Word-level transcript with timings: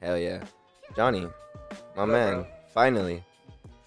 Hell 0.00 0.16
yeah. 0.16 0.42
Johnny, 0.96 1.26
my 1.96 2.04
man, 2.06 2.34
bro? 2.34 2.46
finally. 2.72 3.22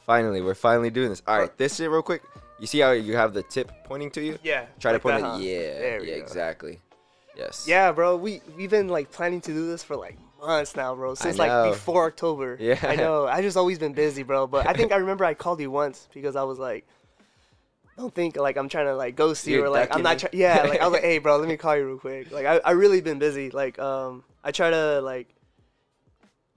Finally, 0.05 0.41
we're 0.41 0.53
finally 0.53 0.89
doing 0.89 1.09
this. 1.09 1.23
All 1.27 1.39
right, 1.39 1.57
this 1.57 1.77
shit 1.77 1.89
real 1.89 2.01
quick. 2.01 2.21
You 2.59 2.67
see 2.67 2.79
how 2.79 2.91
you 2.91 3.15
have 3.15 3.33
the 3.33 3.41
tip 3.43 3.71
pointing 3.85 4.11
to 4.11 4.21
you? 4.21 4.37
Yeah. 4.43 4.65
Try 4.79 4.91
like 4.91 5.01
to 5.01 5.03
point 5.03 5.21
that, 5.21 5.27
it. 5.27 5.31
huh? 5.31 5.37
Yeah. 5.37 5.79
There 5.79 6.01
we 6.01 6.09
yeah, 6.09 6.17
go. 6.17 6.23
exactly. 6.23 6.79
Yes. 7.35 7.65
Yeah, 7.67 7.91
bro. 7.91 8.15
We 8.15 8.41
we've 8.55 8.69
been 8.69 8.89
like 8.89 9.11
planning 9.11 9.41
to 9.41 9.51
do 9.51 9.67
this 9.67 9.81
for 9.83 9.95
like 9.95 10.17
months 10.39 10.75
now, 10.75 10.93
bro. 10.93 11.15
Since 11.15 11.39
like 11.39 11.71
before 11.71 12.05
October. 12.05 12.57
Yeah. 12.59 12.79
I 12.83 12.95
know. 12.95 13.25
I 13.25 13.41
just 13.41 13.57
always 13.57 13.79
been 13.79 13.93
busy, 13.93 14.23
bro. 14.23 14.45
But 14.45 14.67
I 14.67 14.73
think 14.73 14.91
I 14.91 14.97
remember 14.97 15.25
I 15.25 15.33
called 15.33 15.59
you 15.61 15.71
once 15.71 16.07
because 16.13 16.35
I 16.35 16.43
was 16.43 16.59
like, 16.59 16.85
don't 17.97 18.13
think 18.13 18.37
like 18.37 18.57
I'm 18.57 18.69
trying 18.69 18.85
to 18.85 18.95
like 18.95 19.15
ghost 19.15 19.47
you 19.47 19.57
You're 19.57 19.65
or 19.65 19.69
like 19.69 19.93
I'm 19.95 20.03
not 20.03 20.19
trying. 20.19 20.33
Yeah, 20.33 20.63
like 20.63 20.79
I 20.79 20.85
was 20.85 20.93
like, 20.93 21.03
hey, 21.09 21.17
bro, 21.17 21.37
let 21.37 21.49
me 21.49 21.57
call 21.57 21.75
you 21.75 21.87
real 21.87 21.97
quick. 21.97 22.31
Like 22.31 22.45
I 22.45 22.57
I 22.57 22.71
really 22.71 23.01
been 23.01 23.19
busy. 23.19 23.49
Like 23.49 23.79
um 23.79 24.23
I 24.43 24.51
try 24.51 24.69
to 24.69 25.01
like 25.01 25.27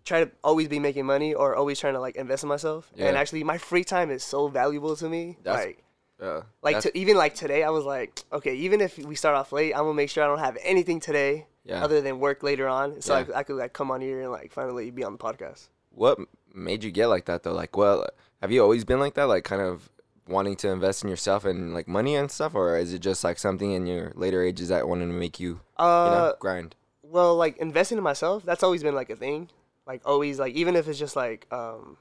try 0.07 0.25
to 0.25 0.31
always 0.43 0.69
be 0.69 0.79
making 0.79 1.05
money 1.05 1.35
or 1.35 1.55
always 1.57 1.79
trying 1.79 1.95
to 1.95 2.01
like 2.01 2.17
invest 2.17 2.43
in 2.45 2.49
myself. 2.49 2.91
And 2.97 3.17
actually, 3.17 3.45
my 3.45 3.59
free 3.59 3.85
time 3.85 4.11
is 4.11 4.25
so 4.25 4.49
valuable 4.49 4.97
to 4.97 5.09
me. 5.09 5.37
That's- 5.43 5.67
like. 5.67 5.83
Uh, 6.19 6.41
Like 6.63 6.81
to, 6.81 6.97
even 6.97 7.19
like 7.19 7.35
today, 7.35 7.63
I 7.63 7.69
was 7.69 7.85
like, 7.85 8.25
okay, 8.33 8.55
even 8.55 8.81
if 8.81 8.97
we 8.97 9.15
start 9.17 9.37
off 9.37 9.53
late, 9.53 9.75
I'm 9.75 9.81
gonna 9.83 9.93
make 9.93 10.09
sure 10.09 10.25
I 10.25 10.27
don't 10.27 10.39
have 10.39 10.57
anything 10.63 10.99
today 10.99 11.47
Yeah. 11.63 11.85
other 11.85 12.01
than 12.01 12.21
work 12.21 12.43
later 12.43 12.67
on, 12.69 13.03
so 13.03 13.15
I 13.15 13.19
Yeah. 13.19 13.25
could- 13.25 13.35
I, 13.35 13.43
could 13.43 13.57
like 13.57 13.73
come 13.75 13.91
on 13.91 14.01
here 14.01 14.23
and 14.23 14.31
like 14.33 14.51
finally 14.51 14.91
be 14.91 15.05
on 15.05 15.13
the 15.13 15.19
podcast. 15.19 15.69
what 15.91 16.19
made 16.55 16.83
you 16.85 16.91
get 16.91 17.09
like 17.09 17.27
that 17.27 17.43
though? 17.43 17.53
Like, 17.53 17.77
well, 17.77 18.07
have 18.41 18.51
you 18.51 18.63
always 18.63 18.85
been 18.87 18.99
like 18.99 19.13
that? 19.15 19.25
Like, 19.25 19.45
kind 19.45 19.61
of 19.61 19.91
wanting 20.27 20.57
to 20.57 20.69
invest 20.71 21.05
in 21.05 21.11
yourself 21.11 21.45
and 21.45 21.75
like 21.75 21.87
money 21.87 22.17
and 22.17 22.31
stuff, 22.31 22.55
or 22.55 22.79
is 22.79 22.95
it 22.95 23.01
just 23.01 23.23
like 23.23 23.39
something 23.39 23.73
in 23.73 23.87
your 23.87 24.13
later 24.15 24.43
ages 24.43 24.69
that 24.69 24.89
wanted 24.89 25.07
to 25.09 25.13
make 25.13 25.39
you, 25.39 25.61
Uh, 25.77 26.07
you 26.09 26.17
know, 26.17 26.35
grind? 26.41 26.77
well, 27.03 27.37
like 27.37 27.59
investing 27.59 27.99
in 27.99 28.05
myself, 28.05 28.43
that's 28.43 28.63
always 28.63 28.83
been 28.83 28.95
like 28.95 29.11
a 29.11 29.17
thing. 29.17 29.51
Like 29.87 30.03
always, 30.05 30.39
like 30.39 30.55
even 30.55 30.75
if 30.77 30.89
it's 30.89 30.99
just 30.99 31.15
like 31.17 31.47
um, 31.53 31.97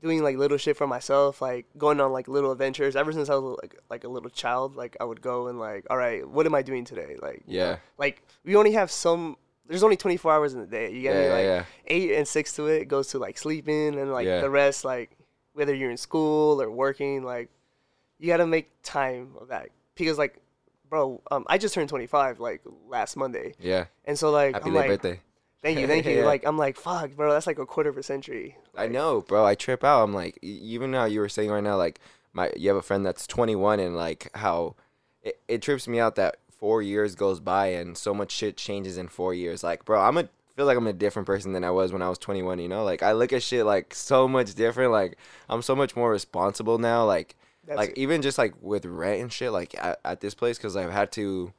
doing 0.00 0.22
like 0.22 0.36
little 0.36 0.58
shit 0.58 0.76
for 0.76 0.86
myself, 0.86 1.40
like 1.42 1.66
going 1.76 2.00
on 2.00 2.12
like 2.12 2.28
little 2.28 2.52
adventures. 2.52 2.94
Ever 2.96 3.12
since 3.12 3.28
I 3.28 3.34
was 3.34 3.58
like 3.62 3.76
like 3.90 4.04
a 4.04 4.08
little 4.08 4.30
child, 4.30 4.76
like 4.76 4.96
I 5.00 5.04
would 5.04 5.20
go 5.20 5.48
and 5.48 5.58
like, 5.58 5.86
all 5.90 5.96
right, 5.96 6.26
what 6.28 6.46
am 6.46 6.54
I 6.54 6.62
doing 6.62 6.84
today? 6.84 7.16
Like, 7.20 7.42
Yeah. 7.46 7.76
like 7.98 8.22
we 8.44 8.54
only 8.56 8.72
have 8.72 8.90
some. 8.90 9.36
There's 9.68 9.82
only 9.82 9.96
24 9.96 10.32
hours 10.32 10.54
in 10.54 10.60
the 10.60 10.66
day. 10.66 10.92
You 10.92 11.02
get 11.02 11.14
Yeah, 11.16 11.22
me? 11.22 11.28
Like 11.30 11.44
yeah. 11.44 11.64
eight 11.88 12.12
and 12.12 12.28
six 12.28 12.52
to 12.54 12.66
it 12.68 12.86
goes 12.86 13.08
to 13.08 13.18
like 13.18 13.36
sleeping 13.36 13.98
and 13.98 14.12
like 14.12 14.26
Yeah. 14.26 14.40
the 14.40 14.50
rest 14.50 14.84
like 14.84 15.10
whether 15.54 15.74
you're 15.74 15.90
in 15.90 15.96
school 15.96 16.62
or 16.62 16.70
working 16.70 17.24
like 17.24 17.48
you 18.20 18.28
got 18.28 18.36
to 18.36 18.46
make 18.46 18.70
time 18.82 19.32
of 19.40 19.48
that 19.48 19.70
because 19.96 20.18
like 20.18 20.36
bro 20.88 21.20
um 21.32 21.44
I 21.48 21.58
just 21.58 21.74
turned 21.74 21.88
25 21.88 22.38
like 22.38 22.60
last 22.88 23.16
Monday 23.16 23.54
Yeah. 23.58 23.86
and 24.04 24.16
so 24.18 24.30
like 24.30 24.54
Happy 24.54 24.68
I'm 24.68 24.74
like 24.74 24.86
birthday. 24.88 25.20
Thank 25.66 25.78
you 25.80 25.86
thank 25.86 26.06
you 26.10 26.18
Yeah. 26.18 26.24
like 26.24 26.46
I'm 26.46 26.56
like 26.56 26.76
fuck 26.76 27.10
bro 27.16 27.32
that's 27.32 27.46
like 27.46 27.58
a 27.58 27.66
quarter 27.66 27.90
of 27.90 27.96
a 27.98 28.02
century 28.02 28.56
I 28.76 28.88
know, 28.88 29.22
bro. 29.22 29.44
I 29.44 29.54
trip 29.54 29.82
out. 29.84 30.02
I'm 30.04 30.12
like, 30.12 30.38
even 30.42 30.92
how 30.92 31.06
you 31.06 31.20
were 31.20 31.30
saying 31.30 31.50
right 31.50 31.62
now, 31.64 31.76
like, 31.78 31.98
my 32.34 32.52
you 32.56 32.68
have 32.68 32.76
a 32.76 32.82
friend 32.82 33.06
that's 33.06 33.26
21, 33.26 33.80
and 33.80 33.96
like 33.96 34.28
how 34.34 34.74
it, 35.22 35.40
it 35.48 35.62
trips 35.62 35.88
me 35.88 35.98
out 35.98 36.16
that 36.16 36.36
four 36.50 36.82
years 36.82 37.14
goes 37.14 37.40
by 37.40 37.68
and 37.68 37.96
so 37.96 38.12
much 38.12 38.30
shit 38.30 38.56
changes 38.58 38.98
in 38.98 39.08
four 39.08 39.32
years. 39.32 39.64
Like, 39.64 39.86
bro, 39.86 39.98
I'm 40.00 40.18
a 40.18 40.28
feel 40.56 40.66
like 40.66 40.76
I'm 40.76 40.86
a 40.86 40.92
different 40.92 41.24
person 41.24 41.52
than 41.54 41.64
I 41.64 41.70
was 41.70 41.90
when 41.90 42.02
I 42.02 42.08
was 42.10 42.18
21. 42.18 42.58
You 42.58 42.68
know, 42.68 42.84
like 42.84 43.02
I 43.02 43.12
look 43.12 43.32
at 43.32 43.42
shit 43.42 43.64
like 43.64 43.94
so 43.94 44.28
much 44.28 44.54
different. 44.54 44.92
Like 44.92 45.16
I'm 45.48 45.62
so 45.62 45.74
much 45.74 45.96
more 45.96 46.10
responsible 46.10 46.76
now. 46.76 47.06
Like, 47.06 47.34
That's 47.66 47.78
like 47.78 47.90
it. 47.90 47.98
even 47.98 48.20
just 48.20 48.36
like 48.36 48.52
with 48.60 48.84
rent 48.84 49.22
and 49.22 49.32
shit. 49.32 49.52
Like 49.52 49.74
at, 49.82 50.00
at 50.04 50.20
this 50.20 50.34
place, 50.34 50.58
because 50.58 50.76
I've 50.76 50.92
had 50.92 51.10
to. 51.12 51.52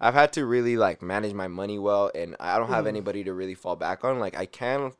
I've 0.00 0.14
had 0.14 0.32
to 0.34 0.46
really 0.46 0.76
like 0.76 1.02
manage 1.02 1.34
my 1.34 1.48
money 1.48 1.78
well, 1.78 2.10
and 2.14 2.36
I 2.40 2.58
don't 2.58 2.68
have 2.70 2.84
Mhm. 2.84 2.88
anybody 2.88 3.24
to 3.24 3.34
really 3.34 3.54
fall 3.54 3.76
back 3.76 4.04
on. 4.04 4.18
Like 4.18 4.36
I 4.36 4.46
can 4.46 4.92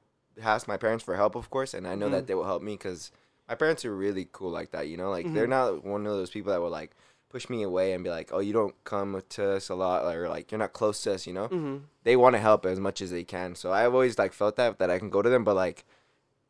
ask 0.43 0.69
my 0.69 0.77
parents 0.77 1.05
for 1.05 1.17
help, 1.17 1.34
of 1.34 1.51
course, 1.51 1.75
and 1.75 1.87
I 1.87 1.95
know 1.95 2.09
Mhm. 2.09 2.12
that 2.12 2.27
they 2.27 2.34
will 2.34 2.44
help 2.44 2.62
me 2.62 2.75
because 2.77 3.11
my 3.49 3.55
parents 3.55 3.84
are 3.84 3.94
really 3.97 4.28
cool 4.33 4.50
like 4.50 4.71
that. 4.72 4.88
You 4.88 4.97
know, 4.97 5.11
like 5.11 5.33
they're 5.33 5.47
Mhm. 5.47 5.50
not 5.50 5.84
one 5.84 6.06
of 6.06 6.12
those 6.12 6.31
people 6.31 6.53
that 6.53 6.61
will 6.61 6.71
like 6.71 6.93
push 7.31 7.49
me 7.49 7.62
away 7.62 7.93
and 7.93 8.05
be 8.05 8.11
like, 8.11 8.31
"Oh, 8.33 8.41
you 8.41 8.53
don't 8.53 8.75
come 8.84 9.22
to 9.31 9.50
us 9.56 9.69
a 9.71 9.75
lot," 9.75 10.05
or 10.15 10.28
like 10.28 10.50
you're 10.50 10.59
not 10.59 10.72
close 10.72 11.03
to 11.03 11.15
us. 11.15 11.27
You 11.27 11.32
know, 11.34 11.47
hmm 11.49 11.77
they 12.03 12.17
want 12.17 12.34
to 12.34 12.41
help 12.41 12.65
as 12.67 12.81
much 12.81 13.00
as 13.03 13.11
they 13.11 13.25
can. 13.25 13.55
So 13.55 13.72
I've 13.72 13.93
always 13.94 14.19
like 14.19 14.32
felt 14.32 14.56
that 14.56 14.78
that 14.78 14.91
I 14.91 14.99
can 14.99 15.11
go 15.11 15.22
to 15.22 15.28
them, 15.31 15.44
but 15.44 15.55
like, 15.56 15.84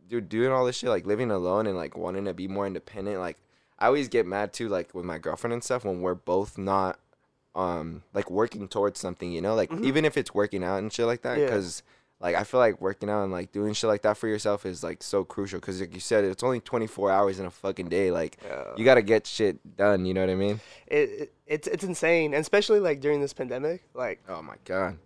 dude, 0.08 0.28
doing 0.28 0.50
all 0.52 0.64
this 0.66 0.76
shit, 0.76 0.90
like 0.90 1.06
living 1.06 1.30
alone 1.30 1.66
and 1.66 1.76
like 1.76 1.96
wanting 1.96 2.24
to 2.26 2.34
be 2.34 2.48
more 2.48 2.66
independent, 2.66 3.18
like 3.20 3.38
I 3.78 3.86
always 3.86 4.08
get 4.08 4.26
mad 4.26 4.52
too, 4.52 4.68
like 4.68 4.94
with 4.94 5.04
my 5.04 5.18
girlfriend 5.18 5.52
and 5.54 5.64
stuff 5.64 5.84
when 5.84 6.02
we're 6.02 6.14
both 6.14 6.58
not, 6.58 6.98
um, 7.60 8.02
like 8.14 8.30
working 8.30 8.66
towards 8.68 8.98
something, 8.98 9.30
you 9.30 9.40
know, 9.40 9.54
like 9.54 9.70
Mhm. 9.70 9.84
even 9.84 10.04
if 10.04 10.16
it's 10.16 10.32
working 10.34 10.64
out 10.64 10.78
and 10.78 10.92
shit 10.92 11.06
like 11.06 11.22
that, 11.22 11.38
Yeah. 11.38 11.46
because. 11.46 11.82
Like 12.22 12.36
I 12.36 12.44
feel 12.44 12.60
like 12.60 12.82
working 12.82 13.08
out 13.08 13.22
and 13.22 13.32
like 13.32 13.50
doing 13.50 13.72
shit 13.72 13.88
like 13.88 14.02
that 14.02 14.18
for 14.18 14.28
yourself 14.28 14.66
is 14.66 14.84
like 14.84 15.02
so 15.02 15.24
crucial 15.24 15.58
because 15.58 15.80
like 15.80 15.94
you 15.94 16.00
said 16.00 16.22
it's 16.22 16.42
only 16.42 16.60
24 16.60 17.10
hours 17.10 17.38
in 17.40 17.46
a 17.46 17.50
fucking 17.50 17.88
day 17.88 18.10
like 18.10 18.36
yeah. 18.44 18.64
you 18.76 18.84
gotta 18.84 19.00
get 19.00 19.26
shit 19.26 19.56
done 19.78 20.04
you 20.04 20.12
know 20.12 20.20
what 20.20 20.28
I 20.28 20.34
mean 20.34 20.60
it, 20.86 21.08
it 21.08 21.32
it's 21.46 21.66
it's 21.66 21.82
insane 21.82 22.34
and 22.34 22.42
especially 22.42 22.78
like 22.78 23.00
during 23.00 23.22
this 23.22 23.32
pandemic 23.32 23.84
like 23.94 24.20
oh 24.28 24.42
my 24.42 24.56
god 24.66 24.98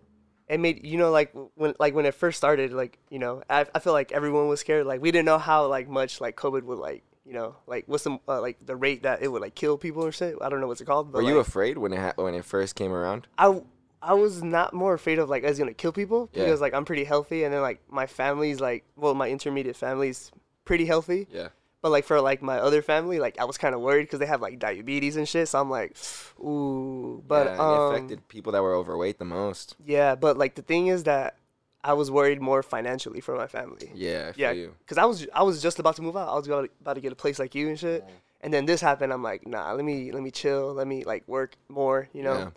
it 0.49 0.59
made 0.59 0.85
you 0.85 0.99
know 0.99 1.13
like 1.13 1.33
when 1.55 1.73
like 1.79 1.95
when 1.95 2.05
it 2.05 2.15
first 2.15 2.37
started 2.37 2.73
like 2.73 2.99
you 3.11 3.21
know 3.21 3.45
I, 3.49 3.65
I 3.73 3.79
feel 3.79 3.93
like 3.93 4.11
everyone 4.11 4.49
was 4.49 4.59
scared 4.59 4.85
like 4.85 5.01
we 5.01 5.13
didn't 5.13 5.27
know 5.27 5.39
how 5.39 5.69
like 5.69 5.89
much 5.89 6.21
like 6.21 6.35
covid 6.35 6.65
would 6.65 6.79
like 6.79 7.05
you 7.27 7.33
know 7.33 7.57
like 7.67 7.85
what's 7.87 8.05
the 8.05 8.19
uh, 8.29 8.41
like 8.41 8.59
the 8.65 8.77
rate 8.77 9.03
that 9.05 9.23
it 9.23 9.29
would 9.29 9.41
like 9.43 9.55
kill 9.55 9.79
people 9.79 10.05
or 10.05 10.13
shit? 10.13 10.37
I 10.41 10.49
don't 10.49 10.61
know 10.61 10.67
what's 10.67 10.81
it 10.81 10.85
called 10.87 11.11
but 11.13 11.23
were 11.23 11.29
you 11.29 11.39
like, 11.39 11.47
afraid 11.47 11.79
when 11.79 11.93
it 11.93 11.99
ha- 11.99 12.13
when 12.17 12.35
it 12.35 12.45
first 12.45 12.75
came 12.77 12.93
around? 12.93 13.27
I, 13.39 13.63
I 14.03 14.15
was 14.15 14.43
not 14.43 14.75
more 14.75 14.93
afraid 14.95 15.19
of 15.19 15.29
like 15.31 15.45
I 15.45 15.49
was 15.49 15.59
gonna 15.59 15.73
kill 15.75 15.93
people 15.93 16.29
Yeah. 16.33 16.45
because 16.45 16.61
like 16.61 16.75
i'm 16.75 16.85
pretty 16.85 17.05
healthy 17.05 17.45
and 17.45 17.55
then 17.55 17.63
like 17.63 17.81
my 17.89 18.07
family's 18.07 18.61
like 18.61 18.85
well 18.97 19.15
my 19.15 19.29
intermediate 19.31 19.77
family's 19.77 20.31
pretty 20.65 20.85
healthy. 20.87 21.27
Yeah. 21.31 21.49
But 21.81 21.91
like 21.91 22.05
for 22.07 22.19
like 22.21 22.41
my 22.43 22.59
other 22.59 22.81
family 22.81 23.19
like 23.19 23.39
i 23.39 23.45
was 23.45 23.59
kind 23.59 23.75
of 23.75 23.81
worried 23.83 24.05
because 24.05 24.19
they 24.19 24.27
have 24.27 24.41
like 24.41 24.59
diabetes 24.59 25.17
and 25.17 25.29
shit 25.29 25.49
so 25.49 25.61
i'm 25.61 25.69
like 25.71 25.97
ooh 26.41 27.23
but 27.27 27.47
yeah, 27.47 27.59
um, 27.59 27.95
affected 27.95 28.27
people 28.29 28.53
that 28.53 28.63
were 28.63 28.75
overweight 28.75 29.19
the 29.19 29.25
most. 29.25 29.77
Yeah 29.85 30.15
but 30.15 30.37
like 30.39 30.55
the 30.55 30.63
thing 30.63 30.87
is 30.89 31.05
that 31.05 31.37
i 31.85 31.93
was 31.93 32.11
worried 32.11 32.41
more 32.41 32.63
financially 32.63 33.21
for 33.21 33.37
my 33.37 33.47
family 33.47 33.89
yeah 33.95 34.33
Yeah, 34.37 34.53
because 34.81 34.99
I 34.99 35.05
was 35.05 35.27
I 35.33 35.43
was 35.49 35.63
just 35.63 35.79
about 35.79 35.95
to 35.97 36.03
move 36.03 36.17
out. 36.17 36.29
I 36.29 36.37
was 36.41 36.47
about 36.49 36.63
to, 36.63 36.71
about 36.81 36.95
to 36.95 37.01
get 37.07 37.13
a 37.13 37.21
place 37.25 37.39
like 37.39 37.55
you 37.55 37.69
and 37.69 37.79
shit. 37.79 38.03
And 38.41 38.53
then 38.53 38.67
this 38.67 38.81
happened. 38.81 39.11
I'm 39.13 39.23
like, 39.23 39.47
nah, 39.47 39.73
let 39.73 39.85
me 39.91 40.13
let 40.13 40.23
me 40.23 40.31
chill. 40.31 40.75
Let 40.75 40.87
me 40.87 40.99
like 41.05 41.23
work 41.27 41.51
more, 41.69 42.09
you 42.17 42.23
know. 42.27 42.39
Yeah. 42.39 42.51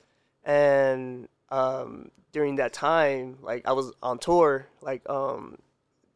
And 0.43 1.27
um, 1.49 2.11
during 2.31 2.55
that 2.57 2.73
time, 2.73 3.37
like 3.41 3.61
I 3.65 3.73
was 3.73 3.91
on 4.01 4.17
tour, 4.19 4.67
like 4.81 5.01
um, 5.09 5.57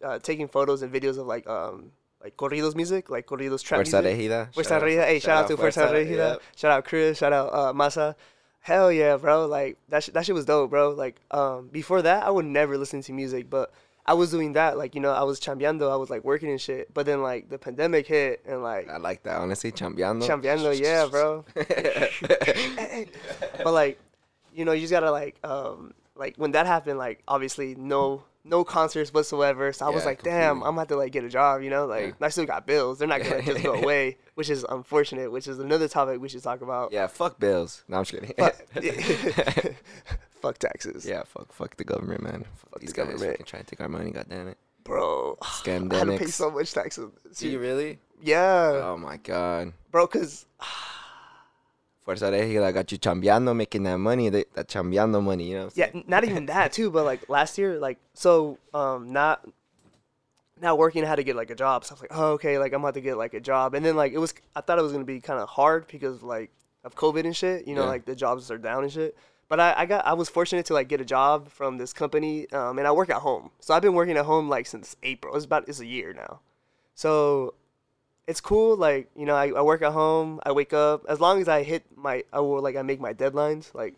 uh, 0.03 0.19
taking 0.19 0.47
photos 0.47 0.81
and 0.81 0.91
videos 0.93 1.17
of 1.17 1.25
like 1.27 1.47
um 1.47 1.91
like 2.23 2.35
corridos 2.37 2.75
music, 2.75 3.09
like 3.09 3.25
corridos 3.27 3.63
trap 3.63 3.81
Fuerza 3.81 4.01
music. 4.03 4.31
Regida. 4.31 4.53
Fuerza 4.53 4.81
Regida. 4.81 5.05
Hey, 5.05 5.19
shout, 5.19 5.43
out 5.43 5.47
to 5.49 5.57
Fuerza 5.57 5.87
Regida. 5.91 6.27
yep. 6.33 6.41
Shout 6.55 6.71
out 6.71 6.83
Chris. 6.85 7.17
Shout 7.17 7.33
out 7.33 7.49
uh, 7.53 7.73
Masa. 7.73 8.15
Hell 8.61 8.91
yeah, 8.91 9.17
bro! 9.17 9.47
Like 9.47 9.77
that. 9.89 10.03
Sh- 10.03 10.11
that 10.13 10.25
shit 10.25 10.35
was 10.35 10.45
dope, 10.45 10.69
bro. 10.69 10.91
Like 10.91 11.19
um, 11.31 11.69
before 11.71 12.03
that, 12.03 12.23
I 12.23 12.29
would 12.29 12.45
never 12.45 12.77
listen 12.77 13.01
to 13.01 13.13
music, 13.13 13.49
but 13.49 13.71
I 14.05 14.13
was 14.13 14.29
doing 14.29 14.53
that. 14.53 14.77
Like 14.77 14.93
you 14.93 15.01
know, 15.01 15.11
I 15.11 15.23
was 15.23 15.39
chambeando. 15.39 15.91
I 15.91 15.95
was 15.95 16.11
like 16.11 16.23
working 16.23 16.49
and 16.49 16.61
shit. 16.61 16.93
But 16.93 17.07
then 17.07 17.23
like 17.23 17.49
the 17.49 17.57
pandemic 17.57 18.05
hit, 18.05 18.41
and 18.45 18.61
like 18.61 18.87
I 18.87 18.97
like 18.97 19.23
that, 19.23 19.39
honestly. 19.39 19.71
Chambeando. 19.71 20.27
chambeando, 20.27 20.79
yeah, 20.79 21.07
bro. 21.07 21.43
but 23.63 23.73
like, 23.73 23.99
you 24.53 24.63
know, 24.63 24.73
you 24.73 24.81
just 24.81 24.91
gotta 24.91 25.11
like 25.11 25.43
um 25.43 25.95
like 26.15 26.35
when 26.37 26.51
that 26.51 26.67
happened, 26.67 26.99
like 26.99 27.23
obviously 27.27 27.73
no 27.73 28.23
no 28.43 28.63
concerts 28.63 29.13
whatsoever. 29.13 29.71
So 29.73 29.85
I 29.85 29.89
was 29.89 30.03
Yeah, 30.03 30.09
like, 30.09 30.23
damn. 30.23 30.57
I'm 30.57 30.69
gonna 30.69 30.81
have 30.81 30.87
to 30.89 30.95
like 30.95 31.11
get 31.11 31.23
a 31.23 31.29
job, 31.29 31.61
you 31.61 31.69
know? 31.69 31.85
Like 31.85 32.15
I 32.21 32.29
still 32.29 32.45
got 32.45 32.65
bills. 32.65 32.99
They're 32.99 33.07
not 33.07 33.21
gonna 33.23 33.41
just 33.41 33.63
go 33.63 33.73
away, 33.81 34.17
which 34.35 34.49
is 34.49 34.65
unfortunate, 34.67 35.31
which 35.31 35.47
is 35.47 35.59
another 35.59 35.87
topic 35.87 36.19
we 36.21 36.29
should 36.29 36.43
talk 36.43 36.61
about. 36.61 36.91
yeah, 36.91 37.07
fuck 37.07 37.39
bills. 37.39 37.83
No, 37.87 37.97
I'm 37.97 38.03
just 38.05 38.13
kidding. 38.19 38.33
Fuck, 38.37 38.55
fuck 40.41 40.57
taxes. 40.57 41.05
yeah, 41.05 41.23
fuck, 41.23 41.51
fuck 41.53 41.77
the 41.77 41.83
government, 41.83 42.23
man. 42.23 42.45
Fuck, 42.55 42.71
Fuck 42.71 42.79
these 42.81 42.93
the 42.93 42.95
guys 42.97 43.05
government. 43.11 43.31
fucking 43.33 43.45
trying 43.45 43.63
to 43.63 43.69
take 43.69 43.81
our 43.81 43.89
money. 43.89 44.11
God 44.11 44.25
damn 44.29 44.47
it. 44.47 44.57
Bro. 44.83 45.37
Scandemics. 45.43 45.93
I 45.93 45.97
had 45.99 46.07
to 46.07 46.17
pay 46.17 46.25
so 46.31 46.49
much 46.51 46.73
taxes. 46.73 47.11
Do 47.37 47.47
you 47.47 47.59
really? 47.59 47.99
Yeah. 48.21 48.81
Oh 48.83 48.97
my 48.97 49.17
god. 49.17 49.73
Bro, 49.91 50.07
cause 50.07 50.45
Fuerza 52.15 52.31
Regida 52.31 52.73
got 52.73 52.91
you 52.91 52.97
chambeando, 52.97 53.55
making 53.55 53.83
that 53.83 53.97
money. 53.97 54.29
That, 54.29 54.53
that 54.55 54.67
chambeando 54.67 55.23
money, 55.23 55.49
you 55.49 55.55
know. 55.57 55.69
yeah, 55.75 55.89
not 56.07 56.23
even 56.23 56.45
that 56.47 56.71
too, 56.73 56.89
but 56.91 57.05
like 57.05 57.27
last 57.29 57.57
year, 57.57 57.79
like 57.79 57.97
so 58.13 58.57
um 58.73 59.11
not 59.11 59.47
not 60.59 60.77
working 60.77 61.03
I 61.03 61.07
had 61.07 61.15
to 61.15 61.23
get 61.23 61.35
like 61.35 61.49
a 61.49 61.55
job. 61.55 61.85
So 61.85 61.93
I 61.93 61.95
was 61.95 62.01
like, 62.01 62.11
oh 62.13 62.31
okay, 62.33 62.57
like 62.59 62.73
I'm 62.73 62.81
about 62.81 62.93
to 62.95 63.01
get 63.01 63.17
like 63.17 63.33
a 63.33 63.39
job. 63.39 63.73
And 63.73 63.85
then 63.85 63.95
like 63.95 64.13
it 64.13 64.19
was 64.19 64.33
I 64.55 64.61
thought 64.61 64.77
it 64.77 64.83
was 64.83 64.91
gonna 64.91 65.05
be 65.05 65.19
kinda 65.19 65.45
hard 65.45 65.87
because 65.87 66.21
like 66.21 66.51
of 66.83 66.95
COVID 66.95 67.25
and 67.25 67.35
shit, 67.35 67.67
you 67.67 67.75
know, 67.75 67.81
Yeah. 67.83 67.87
like 67.87 68.05
the 68.05 68.15
jobs 68.15 68.49
are 68.51 68.57
down 68.57 68.83
and 68.83 68.91
shit. 68.91 69.15
But 69.47 69.59
I, 69.59 69.73
I 69.79 69.85
got 69.85 70.05
I 70.05 70.13
was 70.13 70.29
fortunate 70.29 70.65
to 70.67 70.73
like 70.73 70.87
get 70.87 71.01
a 71.01 71.05
job 71.05 71.49
from 71.49 71.77
this 71.77 71.91
company, 71.93 72.49
um, 72.51 72.77
and 72.79 72.87
I 72.87 72.91
work 72.91 73.09
at 73.09 73.17
home. 73.17 73.51
So 73.59 73.73
I've 73.73 73.81
been 73.81 73.93
working 73.93 74.17
at 74.17 74.25
home 74.25 74.47
like 74.49 74.65
since 74.65 74.95
April. 75.03 75.35
It's 75.35 75.45
about 75.45 75.67
it's 75.67 75.79
a 75.81 75.85
year 75.85 76.13
now. 76.13 76.39
So 76.95 77.53
it's 78.31 78.41
cool. 78.41 78.75
Like 78.75 79.09
you 79.15 79.25
know, 79.27 79.35
I, 79.35 79.49
I 79.49 79.61
work 79.61 79.81
at 79.83 79.91
home. 79.93 80.39
I 80.43 80.51
wake 80.51 80.73
up 80.73 81.05
as 81.07 81.19
long 81.19 81.39
as 81.41 81.47
I 81.47 81.61
hit 81.63 81.83
my 81.95 82.23
I 82.33 82.39
will 82.39 82.61
like 82.61 82.75
I 82.75 82.81
make 82.81 82.99
my 82.99 83.13
deadlines. 83.13 83.73
Like 83.75 83.93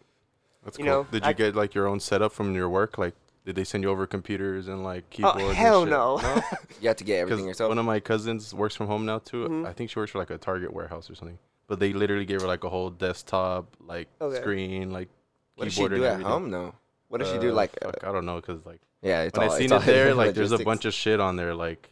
That's 0.65 0.77
You 0.77 0.85
cool. 0.85 0.93
know, 1.03 1.07
Did 1.11 1.23
I- 1.23 1.29
you 1.29 1.35
get 1.35 1.55
like 1.55 1.73
your 1.73 1.87
own 1.87 1.99
setup 1.99 2.33
from 2.33 2.53
your 2.55 2.67
work, 2.69 2.97
like 2.97 3.15
did 3.45 3.55
they 3.55 3.63
send 3.65 3.83
you 3.83 3.89
over 3.89 4.07
computers 4.07 4.67
and 4.69 4.83
like 4.83 5.03
Oh 5.05 5.09
keyboards? 5.15 5.43
and 5.43 5.53
hell 5.55 5.83
shit? 5.83 5.89
no. 5.91 6.17
You 6.81 6.87
have 6.89 6.97
to 6.97 7.03
get 7.05 7.19
everything 7.19 7.45
Because 7.45 7.47
yourself. 7.59 7.69
one 7.69 7.77
of 7.77 7.85
my 7.85 7.99
cousins 8.01 8.53
works 8.53 8.75
from 8.75 8.87
home 8.87 9.05
now 9.05 9.19
too. 9.19 9.47
Mhm. 9.47 9.65
I 9.67 9.73
think 9.73 9.89
she 9.89 9.99
works 9.99 10.11
for 10.11 10.19
like 10.19 10.29
a 10.31 10.37
Target 10.37 10.73
warehouse 10.73 11.09
or 11.09 11.15
something. 11.15 11.37
But 11.67 11.79
they 11.79 11.93
literally 11.93 12.25
gave 12.25 12.41
her 12.41 12.47
like 12.47 12.63
a 12.65 12.69
whole 12.69 12.89
desktop, 12.89 13.75
like 13.85 14.07
Okay. 14.21 14.37
screen, 14.41 14.91
like 14.91 15.09
what 15.55 15.65
does 15.65 15.73
she 15.73 15.81
keyboard 15.83 15.99
do 16.01 16.05
at 16.05 16.21
home 16.21 16.49
though? 16.51 16.73
What 17.09 17.19
does 17.19 17.29
she 17.31 17.37
do? 17.37 17.51
Uh, 17.51 17.55
Like, 17.55 17.71
uh, 17.85 17.91
I 18.03 18.11
don't 18.11 18.25
know, 18.25 18.41
cause 18.41 18.59
like 18.65 18.79
yeah, 19.01 19.21
it's 19.23 19.37
when 19.37 19.47
all. 19.47 19.53
I 19.53 19.55
it's 19.57 19.61
seen 19.63 19.71
all 19.73 19.81
it 19.81 19.85
there, 19.85 20.13
like 20.21 20.33
there's 20.33 20.51
a 20.51 20.57
bunch 20.59 20.85
of 20.85 20.93
shit 20.93 21.19
on 21.19 21.35
there, 21.35 21.53
like 21.53 21.89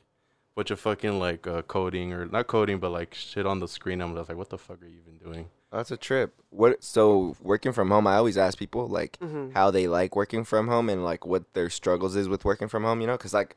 bunch 0.62 0.70
of 0.70 0.80
fucking 0.80 1.18
like 1.18 1.48
uh, 1.48 1.64
coding 1.64 2.14
or 2.14 2.28
not 2.28 2.46
coding, 2.46 2.78
but 2.78 2.92
like 2.92 3.16
shit 3.16 3.48
on 3.48 3.60
the 3.60 3.68
screen. 3.68 4.00
I'm 4.00 4.16
just 4.16 4.30
like, 4.30 4.38
what 4.38 4.50
the 4.52 4.60
fuck 4.60 4.80
are 4.84 4.86
you 4.86 5.00
even 5.02 5.18
doing? 5.18 5.50
That's 5.72 5.90
a 5.90 5.98
trip. 5.98 6.36
What? 6.52 6.84
So 6.84 7.36
working 7.42 7.72
from 7.72 7.90
home, 7.90 8.06
I 8.06 8.18
always 8.18 8.38
ask 8.38 8.60
people 8.60 8.88
like 8.88 9.18
Mhm. 9.20 9.54
how 9.54 9.72
they 9.72 9.88
like 9.88 10.16
working 10.16 10.44
from 10.44 10.68
home 10.68 10.88
and 10.88 11.04
like 11.04 11.26
what 11.26 11.52
their 11.54 11.72
struggles 11.72 12.16
is 12.16 12.30
with 12.30 12.46
working 12.46 12.68
from 12.68 12.84
home. 12.84 13.02
You 13.02 13.08
know, 13.08 13.18
because 13.18 13.34
like 13.34 13.56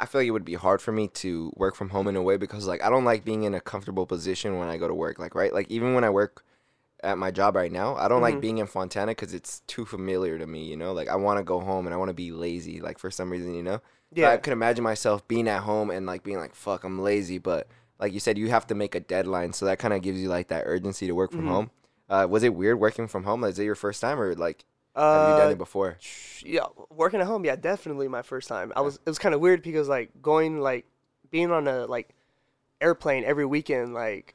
I 0.00 0.06
feel 0.06 0.20
like 0.22 0.26
it 0.28 0.32
would 0.32 0.44
be 0.44 0.54
hard 0.54 0.82
for 0.82 0.90
me 0.90 1.06
to 1.22 1.52
work 1.54 1.76
from 1.76 1.90
home 1.90 2.08
in 2.08 2.16
a 2.16 2.22
way 2.22 2.36
because 2.36 2.66
like 2.66 2.82
I 2.82 2.90
don't 2.90 3.04
like 3.04 3.24
being 3.24 3.44
in 3.44 3.54
a 3.54 3.60
comfortable 3.60 4.04
position 4.06 4.58
when 4.58 4.66
I 4.66 4.78
go 4.78 4.88
to 4.88 4.94
work. 4.94 5.20
Like 5.20 5.36
right, 5.36 5.52
like 5.52 5.70
even 5.70 5.94
when 5.94 6.02
I 6.02 6.10
work 6.10 6.42
at 7.04 7.18
my 7.18 7.30
job 7.30 7.54
right 7.54 7.70
now, 7.70 7.94
I 7.94 8.08
don't 8.08 8.22
like 8.22 8.36
Mhm. 8.36 8.40
being 8.40 8.58
in 8.58 8.66
Fontana 8.66 9.12
because 9.12 9.32
it's 9.32 9.60
too 9.68 9.84
familiar 9.84 10.38
to 10.38 10.46
me. 10.48 10.64
You 10.64 10.76
know, 10.76 10.92
like 10.92 11.08
I 11.08 11.14
want 11.16 11.38
to 11.38 11.44
go 11.44 11.60
home 11.60 11.86
and 11.86 11.94
I 11.94 11.98
want 11.98 12.08
to 12.08 12.14
be 12.14 12.32
lazy. 12.32 12.80
Like 12.80 12.98
for 12.98 13.10
some 13.12 13.30
reason, 13.30 13.54
you 13.54 13.62
know. 13.62 13.80
Yeah. 14.14 14.30
I 14.30 14.36
could 14.36 14.52
imagine 14.52 14.84
myself 14.84 15.26
being 15.28 15.48
at 15.48 15.62
home 15.62 15.90
and 15.90 16.06
like 16.06 16.22
being 16.22 16.38
like, 16.38 16.54
"Fuck, 16.54 16.84
I'm 16.84 17.00
lazy," 17.00 17.38
but 17.38 17.66
like 17.98 18.12
you 18.12 18.20
said, 18.20 18.36
you 18.38 18.48
have 18.50 18.66
to 18.68 18.74
make 18.74 18.94
a 18.94 19.00
deadline, 19.00 19.52
so 19.52 19.64
that 19.66 19.78
kind 19.78 19.94
of 19.94 20.02
gives 20.02 20.20
you 20.20 20.28
like 20.28 20.48
that 20.48 20.64
urgency 20.66 21.06
to 21.06 21.14
work 21.14 21.32
from 21.32 21.46
Mhm. 21.46 21.48
home. 21.48 21.70
Uh, 22.08 22.26
was 22.28 22.42
it 22.42 22.54
weird 22.54 22.78
working 22.78 23.08
from 23.08 23.24
home? 23.24 23.44
Is 23.44 23.58
it 23.58 23.64
your 23.64 23.74
first 23.74 24.00
time 24.00 24.20
or 24.20 24.34
like 24.34 24.64
have 24.94 25.24
you 25.26 25.34
done 25.34 25.48
Uh, 25.48 25.52
it 25.52 25.58
before? 25.58 25.96
yeah, 26.44 26.66
working 26.90 27.20
at 27.20 27.26
home, 27.26 27.44
yeah, 27.44 27.56
definitely 27.56 28.08
my 28.08 28.22
first 28.22 28.48
time. 28.48 28.72
I 28.76 28.82
was 28.82 28.96
it 28.96 29.08
was 29.08 29.18
kind 29.18 29.34
of 29.34 29.40
weird 29.40 29.62
because 29.62 29.88
like 29.88 30.10
going 30.20 30.60
like 30.60 30.84
being 31.30 31.50
on 31.50 31.66
a 31.66 31.86
like 31.86 32.14
airplane 32.80 33.24
every 33.24 33.46
weekend, 33.46 33.94
like 33.94 34.34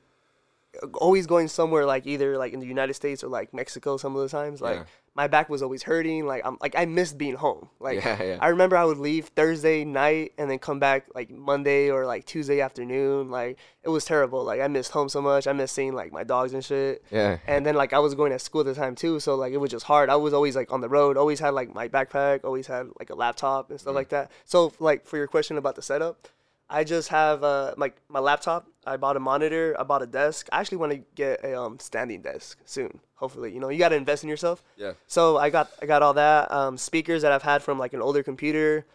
always 0.93 1.25
going 1.27 1.47
somewhere 1.47 1.85
like 1.85 2.05
either 2.05 2.37
like 2.37 2.53
in 2.53 2.59
the 2.59 2.65
United 2.67 2.93
States 2.93 3.23
or 3.23 3.27
like 3.27 3.53
Mexico 3.53 3.97
some 3.97 4.15
of 4.15 4.21
the 4.21 4.29
times, 4.29 4.61
like 4.61 4.77
Yeah. 4.77 4.83
My 5.17 5.27
back 5.27 5.49
was 5.49 5.63
always 5.63 5.81
hurting. 5.81 6.27
Like 6.27 6.43
I'm 6.45 6.57
like 6.61 6.75
I 6.77 6.85
missed 6.85 7.17
being 7.17 7.33
home. 7.33 7.69
Like 7.79 8.03
Yeah, 8.05 8.21
yeah. 8.21 8.37
I 8.39 8.49
remember 8.49 8.77
I 8.77 8.85
would 8.85 8.99
leave 8.99 9.25
Thursday 9.29 9.83
night 9.83 10.33
and 10.37 10.49
then 10.49 10.59
come 10.59 10.79
back 10.79 11.07
like 11.15 11.31
Monday 11.31 11.89
or 11.89 12.05
like 12.05 12.25
Tuesday 12.25 12.61
afternoon. 12.61 13.31
Like 13.31 13.57
it 13.81 13.89
was 13.89 14.05
terrible. 14.05 14.43
Like 14.43 14.61
I 14.61 14.67
missed 14.67 14.91
home 14.91 15.09
so 15.09 15.19
much. 15.19 15.47
I 15.47 15.53
missed 15.53 15.73
seeing 15.73 15.93
like 15.93 16.13
my 16.13 16.23
dogs 16.23 16.53
and 16.53 16.63
shit. 16.63 17.03
Yeah. 17.09 17.39
And 17.47 17.65
then 17.65 17.73
like 17.73 17.93
I 17.93 17.99
was 17.99 18.13
going 18.13 18.31
to 18.31 18.37
school 18.37 18.61
at 18.61 18.67
the 18.67 18.75
time 18.75 18.93
too, 18.93 19.19
so 19.19 19.33
like 19.35 19.53
it 19.53 19.57
was 19.57 19.71
just 19.71 19.85
hard. 19.85 20.09
I 20.09 20.15
was 20.17 20.33
always 20.33 20.55
like 20.55 20.71
on 20.71 20.81
the 20.81 20.89
road, 20.89 21.17
always 21.17 21.39
had 21.39 21.55
like 21.55 21.73
my 21.73 21.87
backpack, 21.87 22.45
always 22.45 22.67
had 22.67 22.87
like 22.99 23.09
a 23.09 23.15
laptop 23.15 23.71
and 23.71 23.79
stuff 23.79 23.95
like 23.95 24.09
that. 24.09 24.29
So 24.45 24.71
like 24.79 25.07
for 25.07 25.17
your 25.17 25.27
question 25.27 25.57
about 25.57 25.75
the 25.75 25.81
setup, 25.81 26.27
I 26.69 26.83
just 26.83 27.09
have 27.09 27.43
uh 27.43 27.73
like 27.77 27.95
my 28.09 28.19
laptop. 28.19 28.67
I 28.85 28.97
bought 28.97 29.15
a 29.17 29.19
monitor. 29.19 29.75
I 29.79 29.83
bought 29.83 30.01
a 30.01 30.07
desk. 30.07 30.47
I 30.51 30.59
actually 30.59 30.77
want 30.79 30.91
to 30.93 30.99
get 31.15 31.43
a 31.43 31.59
um 31.59 31.79
standing 31.79 32.21
desk 32.21 32.59
soon. 32.65 32.99
Hopefully, 33.15 33.53
you 33.53 33.59
know, 33.59 33.69
you 33.69 33.79
got 33.79 33.89
to 33.89 33.95
invest 33.95 34.23
in 34.23 34.29
yourself. 34.29 34.63
Yeah. 34.77 34.93
So 35.07 35.37
I 35.37 35.49
got 35.49 35.71
I 35.81 35.85
got 35.85 36.03
all 36.03 36.13
that 36.15 36.51
um, 36.51 36.77
speakers 36.77 37.21
that 37.23 37.31
I've 37.31 37.41
had 37.43 37.63
from 37.63 37.79
like 37.79 37.93
an 37.93 38.01
older 38.01 38.21
computer, 38.21 38.85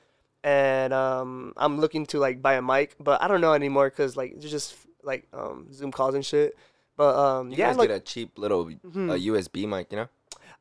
and 0.45 0.93
um, 0.93 1.53
I'm 1.57 1.81
looking 1.81 2.07
to 2.07 2.19
like 2.19 2.41
buy 2.43 2.55
a 2.55 2.63
mic, 2.63 2.95
but 3.01 3.23
I 3.23 3.29
don't 3.29 3.41
know 3.41 3.53
anymore 3.55 3.91
because 3.91 4.17
like 4.17 4.33
it's 4.33 4.51
just 4.51 4.77
like 5.03 5.27
um, 5.33 5.73
Zoom 5.73 5.91
calls 5.93 6.15
and 6.15 6.25
shit. 6.25 6.57
But 6.97 7.17
um, 7.17 7.51
You 7.51 7.57
yeah, 7.57 7.69
guys 7.69 7.79
like 7.79 7.89
get 7.89 7.97
a 7.97 8.01
cheap 8.01 8.39
little 8.39 8.67
uh, 8.69 9.17
USB 9.17 9.67
mic, 9.67 9.91
you 9.91 9.97
know? 9.97 10.09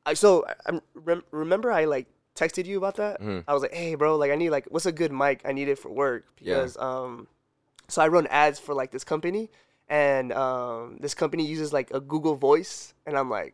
I, 0.06 0.14
so 0.16 0.46
I 0.48 0.54
I'm- 0.72 0.82
rem- 0.96 1.24
remember 1.32 1.72
I 1.72 1.86
like 1.86 2.08
texted 2.36 2.66
you 2.66 2.78
about 2.78 2.96
that. 2.96 3.22
Mhm. 3.22 3.44
I 3.48 3.54
was 3.54 3.62
like, 3.62 3.74
hey 3.74 3.96
bro, 3.96 4.16
like 4.16 4.32
I 4.32 4.36
need 4.36 4.50
like 4.50 4.66
what's 4.70 4.86
a 4.86 4.92
good 4.92 5.12
mic? 5.12 5.42
I 5.46 5.52
need 5.52 5.68
it 5.68 5.78
for 5.80 5.90
work 5.90 6.26
Yeah. 6.40 6.56
because 6.56 6.78
um, 6.78 7.28
so 7.88 8.02
I 8.02 8.08
run 8.08 8.28
ads 8.28 8.60
for 8.60 8.74
like 8.74 8.92
this 8.92 9.04
company, 9.04 9.50
and 9.90 10.32
um, 10.34 10.98
this 11.00 11.14
company 11.14 11.46
uses 11.46 11.74
like 11.74 11.92
a 11.94 12.00
Google 12.00 12.36
Voice, 12.36 12.94
and 13.06 13.18
I'm 13.18 13.30
like. 13.30 13.54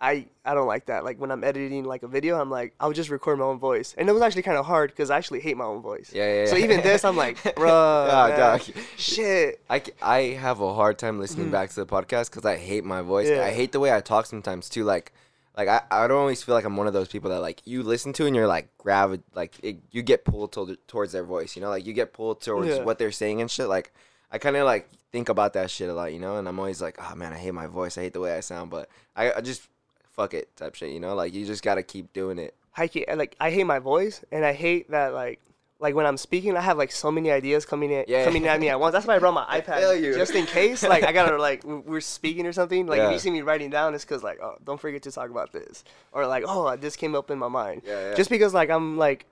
I, 0.00 0.26
I 0.44 0.54
don't 0.54 0.68
like 0.68 0.86
that. 0.86 1.02
Like 1.02 1.18
when 1.18 1.32
I'm 1.32 1.42
editing 1.42 1.82
like 1.82 2.04
a 2.04 2.06
video, 2.06 2.40
I'm 2.40 2.48
like 2.52 2.72
I'll 2.78 2.92
just 2.92 3.10
record 3.10 3.40
my 3.40 3.44
own 3.46 3.58
voice, 3.58 3.96
and 3.98 4.08
it 4.08 4.12
was 4.12 4.22
actually 4.22 4.42
kind 4.42 4.56
of 4.56 4.64
hard 4.64 4.90
because 4.90 5.10
I 5.10 5.16
actually 5.16 5.40
hate 5.40 5.56
my 5.56 5.64
own 5.64 5.82
voice. 5.82 6.12
Yeah, 6.14 6.32
yeah, 6.32 6.46
So 6.46 6.54
yeah. 6.54 6.66
even 6.66 6.82
this, 6.82 7.04
I'm 7.04 7.16
like, 7.16 7.36
bruh, 7.42 8.28
Yeah, 8.28 8.58
I, 8.60 8.82
shit. 8.96 9.60
I, 9.68 9.82
I 10.00 10.18
have 10.38 10.60
a 10.60 10.72
hard 10.72 10.98
time 11.00 11.18
listening 11.18 11.48
Mhm. 11.48 11.50
back 11.50 11.70
to 11.70 11.74
the 11.74 11.86
podcast 11.86 12.30
because 12.30 12.44
I 12.44 12.54
hate 12.58 12.84
my 12.84 13.02
voice. 13.02 13.28
Yeah. 13.28 13.42
I 13.44 13.50
hate 13.50 13.72
the 13.72 13.80
way 13.80 13.92
I 13.92 14.00
talk 14.00 14.26
sometimes 14.26 14.68
too. 14.68 14.84
Like, 14.84 15.12
like 15.58 15.68
I, 15.68 15.82
I 15.90 16.06
don't 16.06 16.16
always 16.16 16.42
feel 16.42 16.54
like 16.54 16.64
I'm 16.64 16.76
one 16.76 16.86
of 16.86 16.92
those 16.92 17.08
people 17.08 17.30
that 17.30 17.40
like 17.40 17.60
you 17.64 17.82
listen 17.82 18.12
to 18.14 18.26
and 18.26 18.34
you're 18.36 18.46
like 18.46 18.68
gravi- 18.78 19.22
like 19.34 19.54
it, 19.62 19.78
you 19.90 20.02
get 20.02 20.24
pulled 20.24 20.52
to, 20.52 20.78
towards 20.86 21.12
their 21.12 21.24
voice. 21.24 21.56
You 21.56 21.62
know, 21.62 21.68
like 21.68 21.84
you 21.84 21.92
get 21.92 22.12
pulled 22.12 22.40
towards 22.40 22.68
Yeah. 22.68 22.84
what 22.84 22.98
they're 22.98 23.12
saying 23.12 23.40
and 23.40 23.50
shit. 23.50 23.66
Like 23.66 23.92
I 24.30 24.38
kind 24.38 24.56
of 24.56 24.64
like 24.64 24.88
think 25.10 25.28
about 25.28 25.54
that 25.54 25.68
shit 25.70 25.90
a 25.90 25.94
lot. 25.94 26.12
You 26.12 26.20
know, 26.20 26.36
and 26.36 26.46
I'm 26.48 26.58
always 26.60 26.80
like, 26.80 26.96
oh 27.00 27.14
man, 27.16 27.32
I 27.32 27.38
hate 27.38 27.52
my 27.52 27.66
voice. 27.66 27.98
I 27.98 28.02
hate 28.02 28.12
the 28.12 28.20
way 28.20 28.36
I 28.36 28.40
sound. 28.40 28.70
But 28.70 28.88
I, 29.16 29.32
I 29.32 29.40
just 29.40 29.68
fuck 30.12 30.32
it 30.32 30.54
type 30.56 30.76
shit. 30.76 30.92
You 30.92 31.00
know, 31.00 31.16
like 31.16 31.34
you 31.34 31.44
just 31.44 31.64
gotta 31.64 31.82
keep 31.82 32.12
doing 32.12 32.38
it. 32.38 32.54
I 32.76 32.88
like 33.16 33.34
I 33.40 33.50
hate 33.50 33.64
my 33.64 33.80
voice, 33.80 34.24
and 34.30 34.44
I 34.44 34.52
hate 34.52 34.92
that 34.92 35.12
like 35.12 35.40
like 35.80 35.94
when 35.94 36.06
I'm 36.06 36.16
speaking, 36.16 36.56
I 36.56 36.60
have 36.60 36.76
like 36.76 36.90
so 36.90 37.10
many 37.10 37.30
ideas 37.30 37.64
coming 37.64 37.90
in 37.92 38.04
Yeah. 38.08 38.24
coming 38.24 38.46
at 38.48 38.58
me 38.58 38.68
at 38.68 38.80
once. 38.80 38.92
That's 38.92 39.06
why 39.06 39.14
I 39.16 39.18
brought 39.20 39.34
my 39.34 39.44
iPad 39.60 40.00
just 40.16 40.34
in 40.34 40.44
case. 40.46 40.82
Like 40.82 41.04
I 41.04 41.12
gotta 41.12 41.36
like 41.38 41.62
we're 41.64 42.00
speaking 42.00 42.46
or 42.46 42.52
something. 42.52 42.86
Like 42.86 43.00
if 43.00 43.12
you 43.12 43.18
see 43.18 43.30
me 43.30 43.42
writing 43.42 43.70
down, 43.70 43.94
it's 43.94 44.04
because 44.04 44.22
like 44.24 44.40
oh 44.42 44.56
don't 44.64 44.80
forget 44.80 45.02
to 45.02 45.12
talk 45.12 45.30
about 45.30 45.52
this 45.52 45.84
or 46.12 46.26
like 46.26 46.44
oh 46.46 46.66
uh, 46.66 46.76
this 46.76 46.96
came 46.96 47.14
up 47.14 47.30
in 47.30 47.38
my 47.38 47.48
mind. 47.48 47.82
Yeah, 47.84 48.10
yeah. 48.10 48.14
Just 48.14 48.30
because 48.30 48.52
like 48.54 48.70
I'm 48.70 48.96
like. 48.98 49.26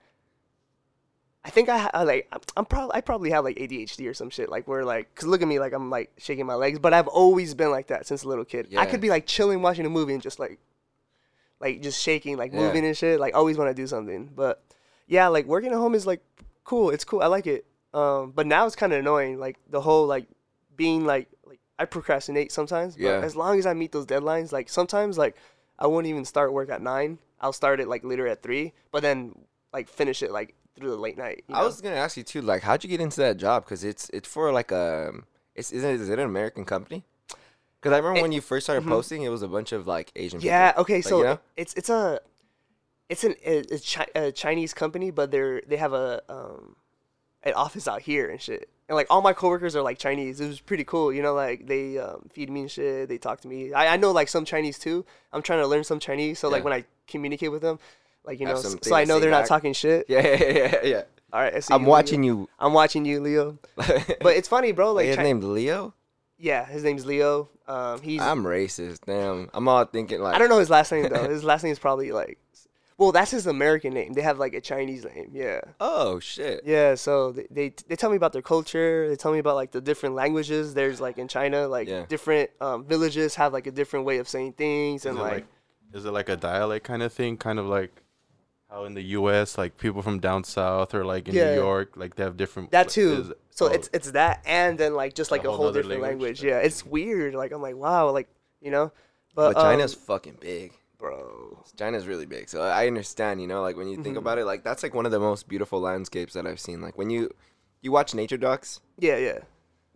I 1.45 1.51
think 1.51 1.69
I, 1.69 1.79
ha- 1.79 1.91
I 1.95 2.03
like 2.03 2.27
I'm, 2.33 2.41
I'm 2.57 2.65
probably 2.65 2.97
I 2.97 3.01
probably 3.03 3.31
have 3.31 3.45
like 3.45 3.55
ADHD 3.57 4.11
or 4.11 4.15
some 4.15 4.31
shit 4.31 4.49
like 4.49 4.67
where 4.67 4.85
like 4.85 5.15
cause 5.15 5.29
look 5.29 5.43
at 5.43 5.47
me 5.47 5.61
like 5.61 5.73
I'm 5.73 5.91
like 5.91 6.11
shaking 6.19 6.45
my 6.45 6.55
legs 6.57 6.81
but 6.81 6.93
I've 6.93 7.07
always 7.07 7.55
been 7.55 7.71
like 7.71 7.87
that 7.87 8.05
since 8.05 8.25
a 8.25 8.29
little 8.29 8.45
kid. 8.45 8.67
Yeah. 8.71 8.81
I 8.81 8.87
could 8.87 9.01
be 9.01 9.11
like 9.11 9.27
chilling 9.27 9.63
watching 9.63 9.87
a 9.87 9.89
movie 9.89 10.13
and 10.13 10.21
just 10.21 10.41
like 10.41 10.59
like 11.61 11.83
just 11.83 12.03
shaking, 12.03 12.37
like 12.37 12.53
Yeah. 12.53 12.59
moving 12.63 12.85
and 12.85 12.97
shit. 12.97 13.21
Like 13.21 13.37
always 13.37 13.57
want 13.57 13.71
to 13.71 13.75
do 13.75 13.87
something. 13.87 14.29
But 14.35 14.61
yeah, 15.07 15.29
like 15.29 15.47
working 15.47 15.71
at 15.73 15.77
home 15.77 15.95
is 15.95 16.07
like 16.07 16.21
cool. 16.65 16.91
It's 16.91 17.05
cool. 17.05 17.23
I 17.23 17.27
like 17.27 17.47
it. 17.47 17.65
Um, 17.95 18.33
but 18.35 18.47
now 18.47 18.67
it's 18.67 18.77
kind 18.77 18.93
of 18.93 18.99
annoying. 19.01 19.39
Like 19.39 19.57
the 19.71 19.81
whole 19.81 20.07
like 20.07 20.27
being 20.77 21.05
like 21.05 21.29
like 21.47 21.61
I 21.79 21.85
procrastinate 21.85 22.53
sometimes. 22.53 22.95
But 22.97 23.03
Yeah. 23.03 23.21
as 23.21 23.37
long 23.37 23.59
as 23.59 23.67
I 23.67 23.75
meet 23.75 23.93
those 23.93 24.07
deadlines, 24.07 24.53
like 24.53 24.69
sometimes 24.69 25.17
like 25.19 25.37
I 25.79 25.87
won't 25.87 26.07
even 26.07 26.25
start 26.25 26.53
work 26.53 26.71
at 26.71 26.83
nine. 26.83 27.19
I'll 27.41 27.53
start 27.53 27.81
it 27.81 27.89
like 27.89 28.03
later 28.05 28.27
at 28.27 28.43
three, 28.43 28.73
but 28.91 29.03
then 29.03 29.35
like 29.73 29.89
finish 29.89 30.23
it 30.23 30.31
like 30.33 30.55
through 30.75 30.91
the 30.91 30.97
late 30.97 31.17
night. 31.19 31.45
you 31.49 31.55
I 31.55 31.63
was 31.63 31.81
gonna 31.81 31.97
ask 31.97 32.17
you 32.17 32.23
too, 32.23 32.43
like, 32.43 32.63
how'd 32.63 32.83
you 32.85 32.91
get 32.91 33.01
into 33.01 33.19
that 33.21 33.37
job? 33.39 33.65
Because 33.65 33.85
it's 33.85 34.11
it's 34.13 34.29
for 34.29 34.53
like 34.53 34.71
a, 34.73 35.13
it's 35.55 35.73
isn't 35.73 35.89
it, 35.89 36.01
is 36.01 36.09
it 36.09 36.19
an 36.19 36.25
American 36.27 36.65
company? 36.65 37.05
Because 37.81 37.93
I 37.95 37.99
remember 37.99 38.19
It- 38.19 38.23
when 38.23 38.33
you 38.33 38.41
first 38.41 38.67
started 38.67 38.85
mhm. 38.85 38.89
posting, 38.91 39.23
it 39.23 39.29
was 39.29 39.43
a 39.43 39.49
bunch 39.49 39.73
of 39.73 39.87
like 39.87 40.11
Asian. 40.17 40.41
People. 40.41 40.49
Yeah. 40.49 40.73
people. 40.73 40.83
Okay. 40.83 40.95
Like, 40.97 41.05
So 41.05 41.19
you 41.19 41.25
know? 41.25 41.39
it's 41.57 41.73
it's 41.75 41.89
a 41.91 42.21
it's 43.09 43.25
an 43.25 43.35
it's 43.43 43.95
chi- 43.95 44.09
a 44.15 44.33
Chinese 44.33 44.75
company, 44.75 45.11
but 45.11 45.31
they're 45.31 45.63
they 45.67 45.77
have 45.77 45.93
a 45.93 46.23
um 46.29 46.77
an 47.43 47.55
office 47.55 47.87
out 47.87 48.03
here 48.03 48.29
and 48.31 48.41
shit. 48.41 48.69
And 48.89 48.95
like 48.97 49.07
all 49.11 49.21
my 49.23 49.33
coworkers 49.33 49.75
are 49.77 49.83
like 49.83 49.99
Chinese. 49.99 50.41
It 50.41 50.47
was 50.47 50.61
pretty 50.61 50.85
cool, 50.85 51.13
you 51.13 51.23
know. 51.23 51.35
Like 51.35 51.67
they 51.67 51.99
um, 51.99 52.29
feed 52.33 52.51
me 52.51 52.63
and 52.63 52.71
shit. 52.71 53.09
They 53.09 53.19
talk 53.19 53.41
to 53.43 53.49
me. 53.49 53.73
I, 53.73 53.95
I 53.95 53.97
know 53.97 54.13
like 54.13 54.29
some 54.29 54.45
Chinese 54.45 54.79
too. 54.79 55.05
I'm 55.33 55.43
trying 55.43 55.61
to 55.61 55.67
learn 55.67 55.85
some 55.85 55.99
Chinese, 56.01 56.39
so 56.39 56.49
like 56.49 56.63
when 56.65 56.73
I 56.73 56.85
communicate 57.09 57.51
with 57.51 57.63
them, 57.63 57.79
like 58.25 58.39
you 58.41 58.47
Have 58.47 58.57
know, 58.63 58.63
so 58.81 58.95
I 58.95 59.05
know 59.05 59.19
they're 59.21 59.31
not 59.31 59.47
talking 59.47 59.73
shit. 59.73 60.07
Yeah, 60.09 60.21
yeah, 60.27 60.53
yeah, 60.53 60.81
yeah. 60.85 61.03
All 61.33 61.41
right, 61.41 61.55
I 61.55 61.61
see 61.61 61.75
I'm 61.75 61.81
you, 61.81 61.87
Leo. 61.87 61.91
watching 61.91 62.23
you. 62.23 62.49
I'm 62.59 62.73
watching 62.73 63.05
you, 63.05 63.21
Leo. 63.21 63.59
But 63.77 64.37
it's 64.37 64.47
funny, 64.49 64.71
bro. 64.73 64.89
Like 64.93 65.03
Like 65.03 65.07
his 65.07 65.17
Chi- 65.17 65.23
name's 65.25 65.45
Leo. 65.45 65.95
yeah, 66.39 66.65
his 66.67 66.85
name's 66.85 67.05
Leo. 67.05 67.49
Um, 67.67 68.01
he's 68.01 68.21
I'm 68.23 68.45
racist. 68.45 69.01
Damn, 69.07 69.51
I'm 69.53 69.67
all 69.67 69.85
thinking 69.85 70.21
like 70.21 70.35
I 70.37 70.39
don't 70.39 70.49
know 70.49 70.59
his 70.61 70.71
last 70.71 70.93
name 70.93 71.09
though. 71.09 71.29
His 71.29 71.43
last 71.43 71.65
name 71.65 71.73
is 71.73 71.81
probably 71.81 72.13
like, 72.13 72.39
well, 72.99 73.13
that's 73.13 73.31
his 73.31 73.47
American 73.47 73.93
name. 73.93 74.15
They 74.15 74.23
have 74.23 74.39
like 74.39 74.55
a 74.55 74.61
Chinese 74.61 75.05
name. 75.05 75.31
Yeah, 75.33 75.61
Oh 75.81 76.19
shit. 76.21 76.63
yeah. 76.65 76.95
So 76.95 77.33
they, 77.33 77.47
they 77.51 77.75
they 77.89 77.97
tell 77.97 78.11
me 78.11 78.17
about 78.17 78.33
their 78.33 78.43
culture. 78.43 79.09
They 79.09 79.17
tell 79.17 79.33
me 79.33 79.39
about 79.39 79.55
like 79.57 79.71
the 79.73 79.81
different 79.81 80.15
languages. 80.15 80.75
There's 80.75 81.01
like 81.01 81.19
in 81.19 81.29
China, 81.29 81.69
like 81.69 81.89
Yeah. 81.89 82.07
different 82.09 82.51
um, 82.61 82.85
villages 82.85 83.35
have 83.35 83.53
like 83.53 83.67
a 83.67 83.71
different 83.73 84.07
way 84.07 84.19
of 84.19 84.29
saying 84.29 84.55
things, 84.55 85.03
Is 85.03 85.07
and 85.11 85.19
it 85.19 85.23
like, 85.23 85.33
like, 85.33 85.47
is 85.93 86.05
it 86.05 86.11
like 86.11 86.29
a 86.29 86.37
dialect 86.37 86.85
kind 86.87 87.03
of 87.03 87.13
thing? 87.13 87.37
Kind 87.37 87.59
of 87.59 87.67
like 87.67 88.03
how 88.71 88.85
in 88.85 88.95
the 88.95 89.03
U.S. 89.21 89.57
like 89.57 89.77
people 89.79 90.03
from 90.03 90.19
down 90.19 90.43
south 90.45 90.95
or 90.95 91.05
like 91.05 91.29
in 91.29 91.35
Yeah. 91.35 91.51
New 91.55 91.61
York, 91.61 91.97
like 91.97 92.17
they 92.17 92.25
have 92.25 92.37
different. 92.37 92.71
that 92.73 92.89
too. 92.89 93.13
is- 93.13 93.33
so 93.51 93.69
oh, 93.69 93.73
it's 93.73 93.89
it's 93.95 94.11
that, 94.11 94.43
and 94.47 94.77
then 94.79 94.95
like 94.95 95.15
just 95.15 95.31
like 95.31 95.45
a 95.45 95.49
whole 95.49 95.57
whole 95.57 95.73
different 95.73 96.03
language? 96.03 96.43
language. 96.43 96.45
Yeah, 96.45 96.59
it's 96.59 96.85
weird. 96.85 97.35
Like 97.35 97.53
I'm 97.53 97.63
like 97.63 97.77
wow, 97.77 98.11
like 98.11 98.29
you 98.61 98.71
know, 98.71 98.91
but, 99.35 99.55
But 99.55 99.63
China's 99.63 99.95
um, 99.95 100.01
fucking 100.01 100.39
big. 100.41 100.73
Bro. 100.99 101.63
China's 101.79 102.07
really 102.07 102.27
big, 102.27 102.49
so 102.49 102.63
I 102.63 102.87
understand. 102.87 103.41
You 103.41 103.47
know, 103.47 103.63
like 103.63 103.77
when 103.77 103.89
you 103.89 103.97
think 104.03 104.17
Mhm. 104.17 104.21
about 104.21 104.39
it, 104.39 104.45
like 104.47 104.65
that's 104.65 104.83
like 104.83 104.95
one 104.95 105.07
of 105.07 105.13
the 105.13 105.21
most 105.21 105.49
beautiful 105.49 105.81
landscapes 105.81 106.35
that 106.35 106.47
I've 106.47 106.61
seen. 106.61 106.81
Like 106.81 106.97
when 106.99 107.11
you 107.11 107.31
you 107.83 107.93
watch 107.93 108.15
nature 108.15 108.37
docs, 108.37 108.81
Yeah, 108.99 109.17
yeah. 109.17 109.39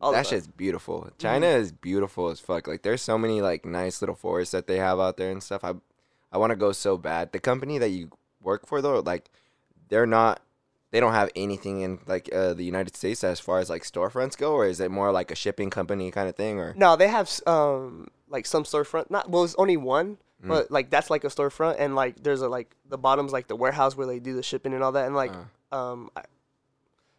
All 0.02 0.12
that 0.12 0.26
shit's 0.26 0.46
beautiful. 0.46 1.10
China 1.18 1.46
is 1.46 1.72
beautiful 1.72 2.30
as 2.30 2.40
fuck. 2.40 2.66
Like 2.66 2.82
there's 2.82 3.02
so 3.02 3.18
many 3.18 3.42
like 3.42 3.64
nice 3.66 4.00
little 4.00 4.14
forests 4.14 4.52
that 4.52 4.66
they 4.66 4.78
have 4.78 4.98
out 4.98 5.16
there 5.16 5.30
and 5.30 5.42
stuff. 5.42 5.62
I 5.64 5.74
I 6.32 6.38
want 6.38 6.50
to 6.50 6.56
go 6.56 6.72
so 6.72 6.96
bad. 6.96 7.32
The 7.32 7.40
company 7.40 7.78
that 7.78 7.90
you 7.90 8.10
work 8.40 8.66
for 8.66 8.80
though, 8.80 9.00
like 9.00 9.30
they're 9.88 10.06
not 10.06 10.40
they 10.90 11.00
don't 11.00 11.12
have 11.12 11.30
anything 11.36 11.82
in 11.82 11.98
like 12.06 12.28
uh, 12.34 12.52
the 12.54 12.64
United 12.64 12.96
States 12.96 13.22
as 13.22 13.38
far 13.40 13.58
as 13.60 13.68
like 13.70 13.82
storefronts 13.84 14.36
go, 14.36 14.54
or 14.54 14.66
is 14.66 14.80
it 14.80 14.90
more 14.90 15.12
like 15.12 15.30
a 15.30 15.34
shipping 15.36 15.70
company 15.70 16.10
kind 16.10 16.28
of 16.28 16.34
thing, 16.36 16.58
or 16.58 16.74
No, 16.76 16.96
they 16.96 17.08
have 17.08 17.30
um 17.46 18.08
like 18.28 18.46
some 18.46 18.64
storefront. 18.64 19.10
Not 19.10 19.28
well, 19.30 19.44
it's 19.44 19.54
only 19.56 19.76
one, 19.76 20.18
Mm. 20.42 20.48
but 20.48 20.70
like 20.70 20.88
that's 20.90 21.10
like 21.10 21.24
a 21.24 21.28
storefront, 21.28 21.76
and 21.78 21.94
like 21.94 22.22
there's 22.22 22.40
a 22.42 22.48
like 22.48 22.74
the 22.88 22.96
bottom's 22.98 23.32
like 23.32 23.46
the 23.48 23.56
warehouse 23.56 23.96
where 23.96 24.06
they 24.06 24.18
do 24.20 24.34
the 24.34 24.42
shipping 24.42 24.72
and 24.74 24.82
all 24.82 24.92
that, 24.92 25.06
and 25.06 25.14
like 25.14 25.32
Uh. 25.72 25.92
um. 25.92 26.10
I, 26.16 26.22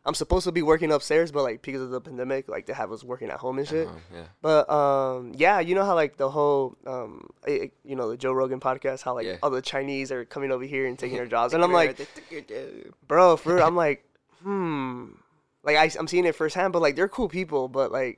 I'm 0.04 0.16
supposed 0.16 0.46
to 0.46 0.52
be 0.52 0.64
working 0.64 0.92
upstairs, 0.92 1.32
but 1.32 1.44
like 1.44 1.62
because 1.62 1.80
of 1.84 1.92
the 1.92 2.02
pandemic, 2.02 2.50
like 2.50 2.66
they 2.66 2.74
have 2.74 2.92
us 2.92 3.04
working 3.04 3.30
at 3.30 3.38
home 3.38 3.60
and 3.60 3.68
shit. 3.68 3.88
Oh, 3.88 3.96
yeah, 4.12 4.24
But 4.42 4.68
um, 4.68 5.34
yeah, 5.36 5.60
you 5.60 5.76
know 5.76 5.86
how 5.86 5.94
like 5.94 6.18
the 6.18 6.28
whole 6.28 6.76
um, 6.88 7.30
eh, 7.46 7.68
you 7.84 7.96
know, 7.96 8.10
the 8.10 8.18
Joe 8.18 8.32
Rogan 8.34 8.60
podcast, 8.60 9.04
how 9.04 9.14
like 9.14 9.28
Yeah. 9.28 9.38
all 9.44 9.52
the 9.52 9.62
Chinese 9.62 10.12
are 10.12 10.26
coming 10.26 10.52
over 10.52 10.64
here 10.64 10.88
and 10.88 10.98
taking 10.98 11.18
their 11.18 11.28
jobs, 11.38 11.54
and 11.54 11.64
I'm 11.64 11.72
like, 11.72 12.00
like, 12.32 12.90
bro, 13.08 13.38
for 13.38 13.54
real, 13.58 13.64
I'm 13.64 13.76
like, 13.76 14.04
hmm, 14.42 15.10
like 15.64 15.78
I, 15.78 15.92
I'm 16.00 16.08
seeing 16.08 16.26
it 16.26 16.34
firsthand, 16.34 16.74
but 16.74 16.82
like 16.82 16.96
they're 16.96 17.08
cool 17.08 17.30
people, 17.30 17.68
but 17.68 17.92
like 17.92 18.18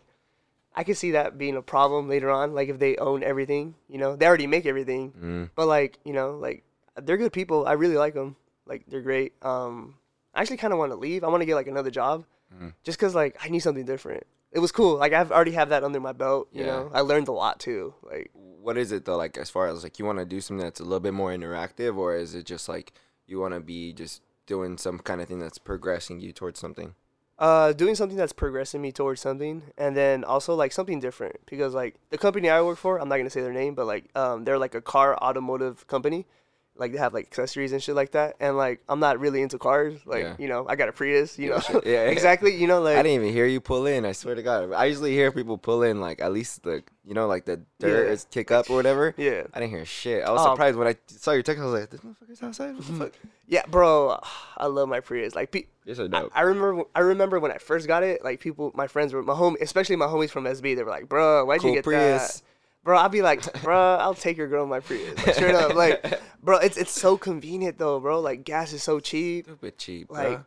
I 0.75 0.83
could 0.83 0.97
see 0.97 1.11
that 1.11 1.37
being 1.37 1.55
a 1.55 1.61
problem 1.61 2.07
later 2.09 2.29
on, 2.31 2.53
like 2.53 2.69
if 2.69 2.79
they 2.79 2.95
own 2.97 3.23
everything, 3.23 3.75
you 3.87 3.97
know, 3.97 4.15
they 4.15 4.25
already 4.25 4.47
make 4.47 4.65
everything, 4.65 5.11
mm, 5.11 5.49
but 5.55 5.67
like 5.67 5.99
you 6.03 6.13
know, 6.13 6.31
like 6.37 6.63
they're 7.01 7.17
good 7.17 7.33
people. 7.33 7.65
I 7.67 7.73
really 7.73 7.97
like 7.97 8.13
them. 8.13 8.35
Like 8.65 8.83
they're 8.87 9.01
great. 9.01 9.33
Um, 9.43 9.95
I 10.33 10.41
actually 10.41 10.57
kind 10.57 10.73
of 10.73 10.79
want 10.79 10.91
to 10.91 10.95
leave. 10.95 11.23
I 11.23 11.27
want 11.27 11.41
to 11.41 11.45
get 11.45 11.55
like 11.55 11.67
another 11.67 11.91
job, 11.91 12.25
Mhm. 12.55 12.73
just 12.83 12.97
cause 12.99 13.13
like 13.13 13.37
I 13.43 13.49
need 13.49 13.59
something 13.59 13.85
different. 13.85 14.25
It 14.51 14.59
was 14.59 14.71
cool. 14.71 14.97
Like 14.97 15.13
I've 15.13 15.31
already 15.31 15.51
have 15.51 15.69
that 15.69 15.83
under 15.83 15.99
my 15.99 16.11
belt. 16.13 16.47
You 16.51 16.61
Yeah. 16.61 16.67
know, 16.67 16.91
I 16.93 17.01
learned 17.01 17.27
a 17.27 17.31
lot 17.33 17.59
too. 17.59 17.93
Like 18.03 18.31
what 18.33 18.77
is 18.77 18.91
it 18.91 19.05
though? 19.05 19.17
Like 19.17 19.37
as 19.37 19.49
far 19.49 19.67
as 19.67 19.83
like 19.83 19.99
you 19.99 20.05
want 20.05 20.19
to 20.19 20.25
do 20.25 20.39
something 20.41 20.63
that's 20.63 20.79
a 20.79 20.83
little 20.83 20.99
bit 20.99 21.13
more 21.13 21.31
interactive, 21.31 21.97
or 21.97 22.15
is 22.15 22.33
it 22.35 22.45
just 22.45 22.67
like 22.69 22.93
you 23.27 23.39
want 23.39 23.53
to 23.53 23.59
be 23.59 23.93
just 23.93 24.21
doing 24.45 24.77
some 24.77 24.99
kind 24.99 25.21
of 25.21 25.27
thing 25.27 25.39
that's 25.39 25.57
progressing 25.57 26.19
you 26.19 26.31
towards 26.31 26.59
something? 26.59 26.95
Uh, 27.39 27.73
doing 27.73 27.95
something 27.95 28.17
that's 28.17 28.33
progressing 28.33 28.81
me 28.81 28.91
towards 28.91 29.21
something, 29.21 29.63
and 29.77 29.97
then 29.97 30.23
also 30.23 30.55
like 30.55 30.71
something 30.71 30.99
different 30.99 31.37
because 31.45 31.73
like 31.73 31.95
the 32.09 32.17
company 32.17 32.49
I 32.49 32.61
work 32.61 32.77
for, 32.77 32.99
I'm 32.99 33.09
not 33.09 33.17
gonna 33.17 33.29
say 33.29 33.41
their 33.41 33.53
name, 33.53 33.75
but 33.75 33.85
like 33.85 34.09
um, 34.15 34.43
they're 34.43 34.59
like 34.59 34.75
a 34.75 34.81
car 34.81 35.17
automotive 35.17 35.87
company. 35.87 36.27
Like 36.75 36.91
they 36.91 36.97
have 36.97 37.13
like 37.13 37.25
accessories 37.27 37.71
and 37.71 37.83
shit 37.83 37.93
like 37.93 38.11
that, 38.13 38.35
and 38.39 38.57
like 38.57 38.81
I'm 38.89 38.99
not 38.99 39.19
really 39.19 39.43
into 39.43 39.59
cars. 39.59 39.99
Like 40.07 40.23
Yeah. 40.23 40.35
you 40.39 40.47
know, 40.47 40.65
I 40.67 40.75
got 40.75 40.89
a 40.89 40.91
Prius. 40.91 41.37
You 41.37 41.49
Yeah, 41.49 41.55
know, 41.55 41.59
shit. 41.61 41.85
Yeah, 41.85 42.01
exactly. 42.05 42.55
You 42.55 42.65
know, 42.65 42.81
like 42.81 42.97
I 42.97 43.03
didn't 43.03 43.21
even 43.21 43.31
hear 43.33 43.45
you 43.45 43.61
pull 43.61 43.85
in. 43.85 44.05
I 44.05 44.11
swear 44.13 44.33
to 44.33 44.41
God, 44.41 44.71
I 44.73 44.85
usually 44.85 45.11
hear 45.13 45.31
people 45.31 45.59
pull 45.59 45.83
in 45.83 46.01
like 46.01 46.19
at 46.19 46.33
least 46.33 46.63
the 46.63 46.81
you 47.05 47.13
know 47.13 47.27
like 47.27 47.45
the 47.45 47.61
dirt 47.79 48.07
is 48.09 48.25
kick 48.31 48.49
up 48.49 48.71
or 48.71 48.75
whatever. 48.75 49.13
yeah, 49.17 49.43
I 49.53 49.59
didn't 49.59 49.71
hear 49.71 49.85
shit. 49.85 50.23
I 50.23 50.31
was 50.31 50.41
Oh. 50.41 50.53
surprised 50.53 50.75
when 50.77 50.87
I 50.87 50.95
saw 51.07 51.31
your 51.31 51.43
text. 51.43 51.61
I 51.61 51.65
was 51.65 51.79
like, 51.79 51.89
"This 51.91 52.01
motherfucker's 52.01 52.41
outside. 52.41 52.75
What 52.75 52.87
the 52.87 52.93
fuck?" 52.93 53.11
yeah, 53.47 53.65
bro. 53.69 54.19
I 54.57 54.65
love 54.65 54.89
my 54.89 54.99
Prius. 54.99 55.35
Like 55.35 55.51
pe- 55.51 55.65
You're 55.85 55.95
so 55.95 56.09
I. 56.11 56.27
I 56.33 56.41
remember 56.41 56.85
I 56.95 57.01
remember 57.01 57.39
when 57.39 57.51
I 57.51 57.57
first 57.59 57.87
got 57.87 58.01
it, 58.01 58.23
like 58.23 58.39
people 58.39 58.71
my 58.73 58.87
friends 58.87 59.13
were 59.13 59.21
my 59.21 59.35
home 59.35 59.57
especially 59.61 59.95
my 59.95 60.07
homies 60.07 60.31
from 60.31 60.45
SB, 60.45 60.75
they 60.75 60.81
were 60.83 60.89
like, 60.89 61.07
Bro, 61.07 61.45
why'd 61.45 61.61
Cool 61.61 61.69
you 61.69 61.75
get 61.77 61.83
Prius. 61.83 62.37
that? 62.37 62.41
Bro, 62.83 62.97
I'll 62.97 63.09
be 63.09 63.21
like, 63.21 63.61
bro, 63.63 63.95
I'll 63.95 64.13
take 64.13 64.35
your 64.35 64.47
girl 64.47 64.63
in 64.63 64.69
my 64.69 64.81
Prius. 64.81 65.15
Like, 65.25 65.35
straight 65.35 65.55
up. 65.55 65.73
Like, 65.73 66.19
bro, 66.43 66.57
it's 66.57 66.75
it's 66.77 66.91
so 66.91 67.17
convenient 67.17 67.77
though, 67.77 67.99
bro. 67.99 68.19
Like 68.19 68.43
gas 68.43 68.73
is 68.73 68.83
so 68.83 68.99
cheap. 68.99 69.45
Stupid 69.45 69.77
cheap, 69.77 70.11
Like, 70.11 70.27
like 70.29 70.41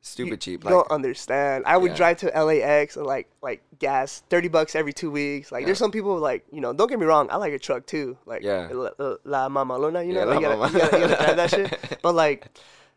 stupid 0.00 0.30
you, 0.30 0.36
cheap. 0.36 0.62
You 0.64 0.70
Like 0.70 0.74
don't 0.74 0.90
understand. 0.92 1.64
I 1.66 1.76
would 1.76 1.90
Yeah. 1.92 1.96
drive 1.96 2.16
to 2.18 2.26
LAX 2.44 2.96
and 2.96 3.04
like 3.06 3.28
like 3.42 3.62
gas 3.80 4.22
thirty 4.30 4.46
bucks 4.46 4.76
every 4.76 4.92
two 4.92 5.10
weeks. 5.10 5.50
Like 5.50 5.64
there's 5.66 5.78
some 5.78 5.90
people 5.90 6.16
like 6.18 6.44
you 6.52 6.60
know. 6.60 6.72
Don't 6.72 6.88
get 6.88 7.00
me 7.00 7.06
wrong. 7.06 7.26
I 7.28 7.36
like 7.38 7.52
a 7.52 7.58
truck 7.58 7.86
too. 7.86 8.16
Like 8.24 8.42
Yeah. 8.42 8.68
la, 8.70 8.90
la, 8.96 9.16
la 9.24 9.48
mamalona. 9.48 10.06
You 10.06 10.12
know, 10.12 10.20
Yeah, 10.20 10.26
like, 10.26 10.40
you, 10.40 10.46
gotta, 10.46 10.72
you, 10.72 10.78
gotta, 10.78 10.98
you 11.00 11.08
gotta 11.08 11.24
drive 11.24 11.36
that 11.36 11.50
shit. 11.50 11.98
But 12.02 12.14
like, 12.14 12.46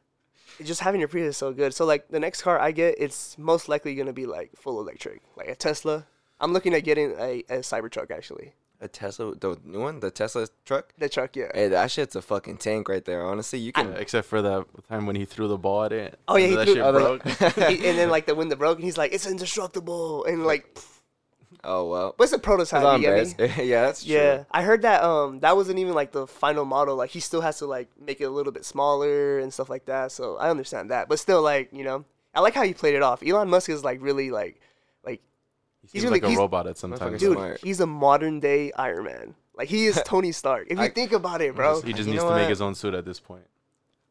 just 0.63 0.81
having 0.81 0.99
your 0.99 1.07
Prius 1.07 1.29
is 1.29 1.37
so 1.37 1.51
good. 1.51 1.73
So 1.73 1.85
like 1.85 2.09
the 2.09 2.19
next 2.19 2.43
car 2.43 2.59
I 2.59 2.71
get, 2.71 2.93
it's 2.99 3.39
most 3.39 3.67
likely 3.69 3.95
gonna 3.95 4.13
be 4.13 4.27
like 4.27 4.51
full 4.55 4.79
electric, 4.79 5.21
like 5.35 5.47
a 5.47 5.55
Tesla. 5.55 6.05
I'm 6.41 6.51
looking 6.53 6.74
at 6.74 6.83
getting 6.83 7.12
a, 7.17 7.43
a 7.50 7.57
Cybertruck 7.60 8.12
actually. 8.12 8.53
a 8.81 8.88
Tesla, 8.88 9.36
the 9.36 9.57
new 9.63 9.79
one, 9.79 10.00
the 10.00 10.10
Tesla 10.12 10.48
truck. 10.65 10.91
The 10.98 11.07
truck, 11.07 11.36
yeah. 11.36 11.51
Hey, 11.53 11.67
that 11.69 11.91
shit's 11.91 12.15
a 12.15 12.21
fucking 12.21 12.57
tank 12.57 12.89
right 12.89 13.05
there. 13.05 13.21
Honestly, 13.24 13.60
you 13.60 13.71
can. 13.71 13.91
Yeah, 13.91 14.00
except 14.00 14.27
for 14.27 14.41
that 14.41 14.65
time 14.89 15.05
when 15.05 15.15
he 15.15 15.25
threw 15.25 15.48
the 15.48 15.57
ball 15.57 15.83
at 15.83 15.93
it. 15.93 16.19
Oh, 16.27 16.36
yeah, 16.38 16.48
he 16.48 16.55
that 16.55 16.65
threw- 16.65 16.74
shit 16.75 16.83
Oh, 16.83 16.91
the- 16.91 17.00
broke. 17.00 17.69
He- 17.69 17.88
and 17.88 17.98
then 18.00 18.10
like 18.10 18.25
the 18.25 18.33
window 18.36 18.55
broke, 18.55 18.77
and 18.79 18.83
he's 18.86 18.98
like, 18.98 19.13
"It's 19.13 19.27
indestructible," 19.27 20.25
and 20.25 20.43
like, 20.45 20.65
oh 21.63 21.88
well. 21.89 22.13
what's 22.17 22.31
a 22.31 22.36
It's 22.36 22.43
prototype? 22.43 22.83
on 22.83 23.01
you 23.01 23.07
get 23.07 23.27
me? 23.27 23.33
best. 23.48 23.57
yeah, 23.63 23.81
that's 23.86 24.03
true. 24.03 24.15
Yeah, 24.15 24.43
I 24.51 24.63
heard 24.63 24.81
that 24.81 25.03
um 25.03 25.39
that 25.41 25.55
wasn't 25.55 25.77
even 25.79 25.93
like 25.93 26.12
the 26.12 26.25
final 26.25 26.65
model. 26.65 26.95
Like 26.95 27.12
he 27.12 27.19
still 27.19 27.41
has 27.41 27.60
to 27.60 27.67
like 27.67 27.88
make 28.03 28.19
it 28.19 28.25
a 28.25 28.29
little 28.31 28.51
bit 28.51 28.65
smaller 28.65 29.38
and 29.39 29.53
stuff 29.53 29.69
like 29.69 29.86
that. 29.86 30.12
So 30.12 30.38
I 30.38 30.50
understand 30.50 30.89
that, 30.91 31.07
but 31.07 31.19
still 31.19 31.41
like 31.43 31.69
you 31.71 31.83
know 31.83 32.05
I 32.33 32.39
like 32.39 32.55
how 32.55 32.63
you 32.63 32.74
played 32.74 32.95
it 32.95 33.03
off. 33.03 33.21
Elon 33.21 33.50
Musk 33.50 33.69
is 33.69 33.83
like 33.83 34.01
really 34.01 34.31
like 34.31 34.60
like 35.05 35.21
He 35.81 35.88
He's 35.88 35.91
seems 35.91 36.03
really- 36.05 36.21
like 36.21 36.33
a 36.33 36.38
robot 36.38 36.67
at 36.67 36.77
sometimes. 36.77 37.19
Dude, 37.19 37.29
dude, 37.29 37.38
smart. 37.38 37.59
he's 37.63 37.79
a 37.79 37.88
modern 37.88 38.39
day 38.39 38.71
Iron 38.77 39.05
Man. 39.05 39.35
Like 39.55 39.67
he 39.67 39.85
is 39.88 40.01
Tony 40.05 40.31
Stark. 40.31 40.67
If 40.69 40.77
you 40.77 40.83
I- 40.85 40.89
think 40.89 41.11
about 41.11 41.41
it, 41.41 41.45
He 41.45 41.51
bro. 41.51 41.73
just- 41.75 41.85
he 41.88 41.93
just 41.93 42.07
You 42.07 42.13
needs 42.13 42.23
know 42.23 42.29
to 42.29 42.35
make 42.35 42.50
his 42.50 42.61
own 42.61 42.75
suit 42.75 42.93
at 42.93 43.05
this 43.05 43.19
point. 43.19 43.43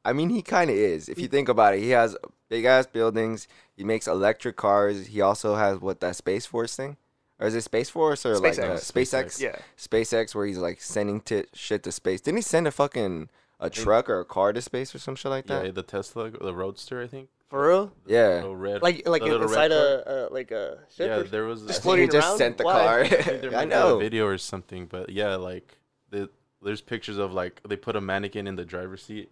I 0.04 0.12
mean, 0.14 0.30
he 0.30 0.40
kind 0.42 0.70
of 0.70 0.76
is. 0.76 1.08
If 1.10 1.18
you 1.18 1.28
think 1.28 1.48
about 1.50 1.74
it, 1.74 1.80
he 1.80 1.90
has 1.90 2.16
big 2.48 2.64
ass 2.64 2.86
buildings. 2.86 3.46
He 3.76 3.84
makes 3.84 4.08
electric 4.08 4.56
cars. 4.56 5.08
He 5.08 5.20
also 5.20 5.56
has 5.56 5.78
what 5.78 6.00
that 6.00 6.16
Space 6.16 6.46
Force 6.46 6.74
thing, 6.74 6.96
or 7.38 7.46
is 7.46 7.54
it 7.54 7.60
Space 7.62 7.90
Force 7.90 8.24
or 8.24 8.38
like 8.38 8.58
uh, 8.58 8.76
SpaceX. 8.76 8.92
SpaceX? 8.92 9.40
Yeah. 9.40 9.56
SpaceX, 9.76 10.34
where 10.34 10.46
he's 10.46 10.56
like 10.58 10.80
sending 10.80 11.20
t- 11.20 11.44
shit 11.52 11.82
to 11.82 11.92
space. 11.92 12.22
Didn't 12.22 12.38
he 12.38 12.42
send 12.42 12.66
a 12.66 12.70
fucking 12.70 13.28
a 13.60 13.68
truck 13.68 14.08
or 14.08 14.20
a 14.20 14.24
car 14.24 14.54
to 14.54 14.62
space 14.62 14.94
or 14.94 14.98
some 14.98 15.14
shit 15.16 15.30
like 15.30 15.46
that? 15.48 15.60
Yeah, 15.60 15.62
that? 15.66 15.74
the 15.74 15.82
Tesla, 15.82 16.30
the 16.30 16.54
Roadster, 16.54 17.02
I 17.02 17.06
think. 17.06 17.28
For 17.50 17.68
real? 17.68 17.92
Yeah. 18.06 18.36
Little 18.36 18.56
red, 18.56 18.80
Like 18.82 19.06
like 19.08 19.22
the 19.22 19.28
little 19.28 19.48
red 19.48 19.70
inside 19.72 20.04
car. 20.04 20.14
a 20.16 20.26
uh, 20.26 20.28
like 20.30 20.50
a 20.52 20.78
ship 20.94 21.08
Yeah, 21.08 21.16
or- 21.16 21.22
there 21.24 21.44
was. 21.44 21.62
Just 21.66 21.82
floating 21.82 22.04
he 22.06 22.08
just 22.10 22.26
around? 22.28 22.38
sent 22.38 22.58
the 22.58 22.64
Why? 22.64 22.72
car. 22.84 23.00
I 23.02 23.08
think 23.08 23.44
I 23.46 23.48
might 23.50 23.62
a 23.64 23.66
know. 23.66 23.98
video 23.98 24.26
or 24.26 24.38
something, 24.38 24.86
but 24.86 25.10
yeah, 25.10 25.34
like 25.34 25.76
the, 26.10 26.30
there's 26.62 26.80
pictures 26.80 27.18
of 27.18 27.32
like 27.32 27.60
they 27.68 27.76
put 27.76 27.96
a 27.96 28.00
mannequin 28.00 28.46
in 28.46 28.54
the 28.56 28.64
driver's 28.64 29.02
seat, 29.02 29.28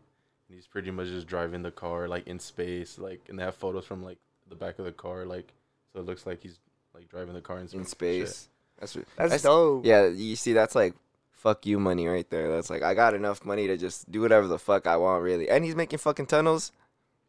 and 0.48 0.56
he's 0.56 0.66
pretty 0.66 0.90
much 0.90 1.06
just 1.08 1.26
driving 1.28 1.62
the 1.62 1.70
car 1.70 2.08
like 2.08 2.26
in 2.26 2.38
space, 2.40 2.98
like 2.98 3.20
and 3.28 3.38
they 3.38 3.44
have 3.44 3.54
photos 3.54 3.84
from 3.86 4.02
like 4.02 4.18
the 4.48 4.56
back 4.56 4.78
of 4.80 4.84
the 4.84 4.92
car, 4.92 5.24
like 5.24 5.52
so 5.92 6.00
it 6.00 6.06
looks 6.06 6.26
like 6.26 6.42
he's 6.42 6.58
like 6.94 7.08
driving 7.08 7.34
the 7.34 7.40
car 7.40 7.58
in, 7.58 7.68
in 7.72 7.84
space. 7.84 8.28
space. 8.30 8.48
That's 8.80 8.94
what, 8.96 9.04
That's, 9.16 9.42
dope. 9.42 9.84
Yeah, 9.86 10.06
you 10.08 10.34
see, 10.36 10.52
that's 10.52 10.74
like 10.74 10.94
fuck 11.30 11.66
you 11.66 11.78
money 11.78 12.08
right 12.08 12.28
there. 12.30 12.50
That's 12.50 12.68
like 12.70 12.82
I 12.82 12.94
got 12.94 13.14
enough 13.14 13.44
money 13.44 13.68
to 13.68 13.76
just 13.76 14.10
do 14.10 14.20
whatever 14.20 14.48
the 14.48 14.58
fuck 14.58 14.88
I 14.88 14.96
want, 14.96 15.22
really. 15.22 15.48
And 15.48 15.64
he's 15.64 15.76
making 15.76 15.98
fucking 16.00 16.26
tunnels. 16.26 16.72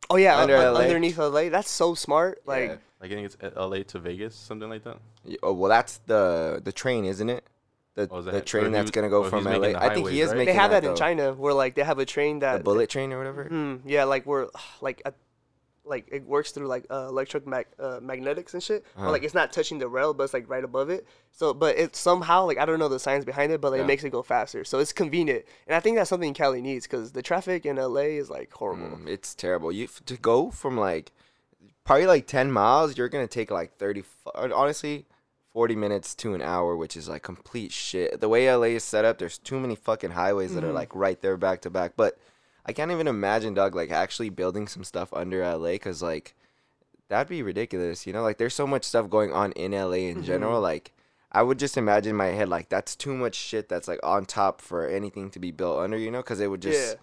Oh 0.10 0.16
yeah, 0.18 0.38
Under 0.40 0.56
un- 0.58 0.74
LA. 0.74 0.80
underneath 0.82 1.18
LA. 1.18 1.50
That's 1.50 1.70
so 1.70 1.94
smart. 1.96 2.42
Like 2.46 2.70
Yeah. 2.70 2.76
Like 3.02 3.12
I 3.12 3.16
think 3.16 3.26
it's 3.28 3.38
L.A. 3.56 3.84
to 3.86 4.00
Vegas, 4.00 4.36
something 4.36 4.70
like 4.70 4.84
that. 4.84 4.98
Y- 5.26 5.38
Oh 5.44 5.54
well, 5.54 5.70
that's 5.70 6.00
the 6.06 6.62
the 6.64 6.72
train, 6.72 7.06
isn't 7.06 7.30
it? 7.30 7.46
The 7.96 8.08
Oh, 8.12 8.20
is 8.20 8.26
the 8.26 8.36
or 8.38 8.42
train 8.42 8.66
he 8.66 8.72
that's 8.72 8.84
was- 8.84 8.92
gonna 8.92 9.10
go 9.10 9.24
oh, 9.24 9.30
from 9.30 9.40
he's 9.40 9.46
making 9.48 9.62
LA. 9.62 9.72
the 9.72 9.78
I 9.84 9.94
think 9.94 10.10
he 10.10 10.16
highways, 10.16 10.20
is 10.24 10.28
right? 10.30 10.38
making 10.38 10.54
they 10.56 10.60
have 10.60 10.72
that, 10.72 10.84
in 10.84 10.90
though. 10.92 10.96
China 10.96 11.34
where 11.34 11.54
like 11.54 11.76
they 11.76 11.84
have 11.84 12.00
a 12.00 12.06
train 12.06 12.40
that 12.40 12.58
The 12.58 12.64
bullet 12.64 12.90
train 12.90 13.14
or 13.14 13.18
whatever. 13.20 13.44
Hmm, 13.46 13.76
yeah, 13.86 14.04
like 14.06 14.26
we're 14.26 14.48
like 14.82 15.02
a, 15.06 15.14
like 15.90 16.08
it 16.12 16.24
works 16.26 16.52
through 16.52 16.68
like 16.68 16.86
uh, 16.90 17.08
electric 17.10 17.46
mag- 17.48 17.68
uh, 17.80 18.00
magnetics 18.02 18.54
and 18.54 18.62
shit. 18.64 18.86
Or, 18.96 19.02
Uh-huh. 19.04 19.12
like 19.12 19.24
it's 19.24 19.34
not 19.34 19.52
touching 19.52 19.80
the 19.80 19.88
rail, 19.90 20.14
but 20.14 20.24
it's 20.26 20.34
like 20.34 20.50
right 20.50 20.64
above 20.64 20.90
it. 20.90 21.06
So, 21.32 21.54
but 21.54 21.78
it 21.78 21.96
somehow 21.96 22.46
like 22.46 22.58
I 22.58 22.66
don't 22.66 22.80
know 22.80 22.88
the 22.88 23.00
science 23.00 23.26
behind 23.26 23.52
it, 23.52 23.60
but 23.62 23.72
like, 23.72 23.80
Yeah. 23.80 23.84
it 23.86 23.88
makes 23.88 24.04
it 24.04 24.12
go 24.12 24.22
faster. 24.24 24.64
So 24.64 24.80
it's 24.80 24.94
convenient, 24.94 25.46
and 25.68 25.76
I 25.76 25.80
think 25.80 25.98
that's 25.98 26.10
something 26.10 26.34
Cali 26.34 26.62
needs 26.62 26.86
because 26.88 27.12
the 27.12 27.22
traffic 27.22 27.66
in 27.66 27.78
LA 27.78 28.18
is 28.22 28.30
like 28.30 28.54
horrible. 28.54 28.98
Mm, 28.98 29.08
it's 29.08 29.34
terrible. 29.36 29.72
You 29.72 29.86
f- 29.86 30.02
to 30.06 30.16
go 30.18 30.52
from 30.52 30.78
like 30.78 31.12
probably 31.84 32.06
like 32.08 32.28
ten 32.28 32.52
miles, 32.52 32.98
you're 32.98 33.10
gonna 33.10 33.28
take 33.28 33.52
like 33.52 33.78
thirty. 33.78 34.04
Honestly, 34.36 35.06
forty 35.52 35.76
minutes 35.76 36.14
to 36.16 36.34
an 36.36 36.42
hour, 36.42 36.76
which 36.78 36.96
is 36.96 37.10
like 37.10 37.24
complete 37.24 37.72
shit. 37.72 38.22
The 38.22 38.30
way 38.30 38.48
LA 38.54 38.76
is 38.78 38.84
set 38.84 39.06
up, 39.06 39.18
there's 39.18 39.38
too 39.38 39.60
many 39.60 39.76
fucking 39.76 40.12
highways 40.12 40.54
that 40.54 40.64
are 40.64 40.70
Mhm. 40.72 40.76
like 40.82 40.94
right 40.96 41.20
there 41.22 41.38
back 41.38 41.62
to 41.62 41.70
back. 41.70 41.94
But 41.96 42.18
I 42.66 42.74
can't 42.74 42.92
even 42.92 43.08
imagine, 43.08 43.54
Doug, 43.54 43.76
like 43.76 43.92
actually 43.92 44.30
building 44.30 44.68
some 44.68 44.84
stuff 44.84 45.12
under 45.14 45.44
LA, 45.44 45.78
cause 45.78 46.02
like 46.02 46.36
that'd 47.08 47.30
be 47.30 47.42
ridiculous. 47.42 48.06
You 48.06 48.14
know, 48.14 48.22
like 48.22 48.38
there's 48.38 48.54
so 48.54 48.68
much 48.68 48.84
stuff 48.84 49.10
going 49.10 49.32
on 49.34 49.52
in 49.54 49.72
LA 49.74 50.08
in 50.10 50.18
Mhm. 50.22 50.24
general. 50.24 50.62
Like 50.62 50.92
I 51.32 51.42
would 51.44 51.60
just 51.60 51.78
imagine 51.78 52.12
in 52.12 52.16
my 52.16 52.28
head 52.28 52.50
like 52.50 52.70
that's 52.70 52.96
too 52.96 53.16
much 53.16 53.36
shit 53.36 53.70
that's 53.70 53.88
like 53.88 54.00
on 54.04 54.26
top 54.26 54.62
for 54.62 54.88
anything 54.88 55.30
to 55.32 55.40
be 55.40 55.52
built 55.52 55.80
under. 55.80 55.98
You 55.98 56.12
know, 56.12 56.22
cause 56.24 56.40
it 56.40 56.48
would 56.52 56.62
just 56.62 56.96
Yeah. 56.96 57.00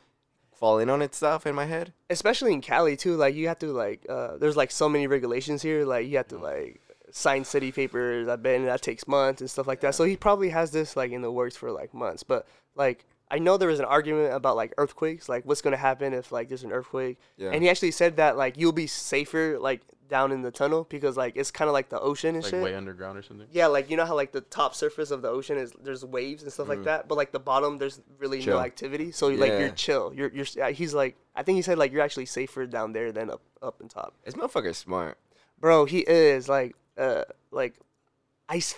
fall 0.53 0.79
in 0.79 0.89
on 0.91 1.03
itself 1.03 1.47
in 1.47 1.55
my 1.55 1.67
head. 1.67 1.93
especially 2.11 2.53
in 2.53 2.61
Cali 2.61 2.97
too. 2.97 3.17
Like 3.17 3.35
you 3.35 3.49
have 3.49 3.59
to 3.61 3.73
like 3.73 4.07
uh, 4.09 4.37
there's 4.37 4.57
like 4.57 4.71
so 4.71 4.89
many 4.89 5.07
regulations 5.07 5.63
here. 5.63 5.85
Like 5.85 6.07
you 6.07 6.17
have 6.19 6.29
to 6.29 6.39
like 6.39 6.81
sign 7.11 7.45
city 7.45 7.73
papers. 7.73 8.29
I 8.29 8.37
bet 8.37 8.57
and 8.57 8.69
that 8.69 8.83
takes 8.83 9.09
months 9.09 9.41
and 9.41 9.51
stuff 9.51 9.67
like 9.67 9.81
that. 9.81 9.95
So 9.95 10.05
he 10.05 10.17
probably 10.17 10.51
has 10.51 10.71
this 10.71 10.97
like 10.97 11.11
in 11.13 11.23
the 11.23 11.33
works 11.33 11.57
for 11.57 11.71
like 11.73 11.93
months. 11.95 12.23
But 12.23 12.47
like 12.75 13.05
I 13.31 13.39
know 13.39 13.57
there 13.57 13.69
was 13.69 13.81
an 13.81 13.87
argument 13.87 14.33
about 14.33 14.57
like 14.57 14.73
earthquakes, 14.79 15.29
like 15.29 15.45
what's 15.45 15.61
gonna 15.63 15.77
happen 15.77 16.13
if 16.13 16.31
like 16.33 16.49
there's 16.49 16.63
an 16.65 16.73
earthquake. 16.73 17.19
Yeah. 17.37 17.51
And 17.51 17.63
he 17.63 17.69
actually 17.69 17.91
said 17.91 18.17
that 18.17 18.37
like 18.37 18.57
you'll 18.57 18.73
be 18.73 18.87
safer 18.87 19.59
like 19.59 19.83
down 20.09 20.31
in 20.31 20.43
the 20.43 20.53
tunnel 20.53 20.87
because 20.89 21.17
like 21.17 21.37
it's 21.37 21.51
kind 21.51 21.69
of 21.69 21.73
like 21.73 21.89
the 21.89 21.99
ocean 21.99 22.37
and 22.37 22.45
like 22.45 22.51
shit. 22.53 22.63
way 22.63 22.77
underground 22.77 23.19
or 23.19 23.23
something. 23.23 23.49
Yeah, 23.51 23.67
like 23.67 23.91
you 23.91 23.97
know 23.97 24.05
how 24.07 24.15
like 24.15 24.31
the 24.31 24.43
top 24.43 24.77
surface 24.77 25.11
of 25.11 25.21
the 25.23 25.29
ocean 25.29 25.59
is 25.59 25.73
there's 25.83 26.05
waves 26.05 26.45
and 26.45 26.53
stuff 26.53 26.69
like 26.69 26.85
that, 26.85 27.09
but 27.09 27.17
like 27.17 27.33
the 27.33 27.41
bottom 27.41 27.79
there's 27.79 28.01
really 28.19 28.39
Mm. 28.39 28.45
Chill. 28.45 28.57
no 28.59 28.65
activity. 28.65 29.11
So 29.11 29.27
like 29.29 29.51
you're 29.51 29.71
chill. 29.71 30.13
You're 30.15 30.31
you're 30.33 30.47
yeah, 30.55 30.71
he's 30.71 30.95
like 30.95 31.17
I 31.35 31.43
think 31.43 31.57
he 31.57 31.63
said 31.63 31.79
like 31.79 31.91
you're 31.93 32.03
actually 32.03 32.27
safer 32.27 32.67
down 32.67 32.93
there 32.93 33.11
than 33.11 33.31
up 33.31 33.41
up 33.61 33.81
and 33.81 33.91
top. 33.91 34.15
This 34.25 34.35
motherfucker's 34.35 34.79
smart. 34.79 35.19
Bro, 35.59 35.87
he 35.87 36.01
is 36.01 36.49
like 36.49 36.77
uh 36.97 37.25
like 37.51 37.75
I 38.49 38.59
s- 38.59 38.77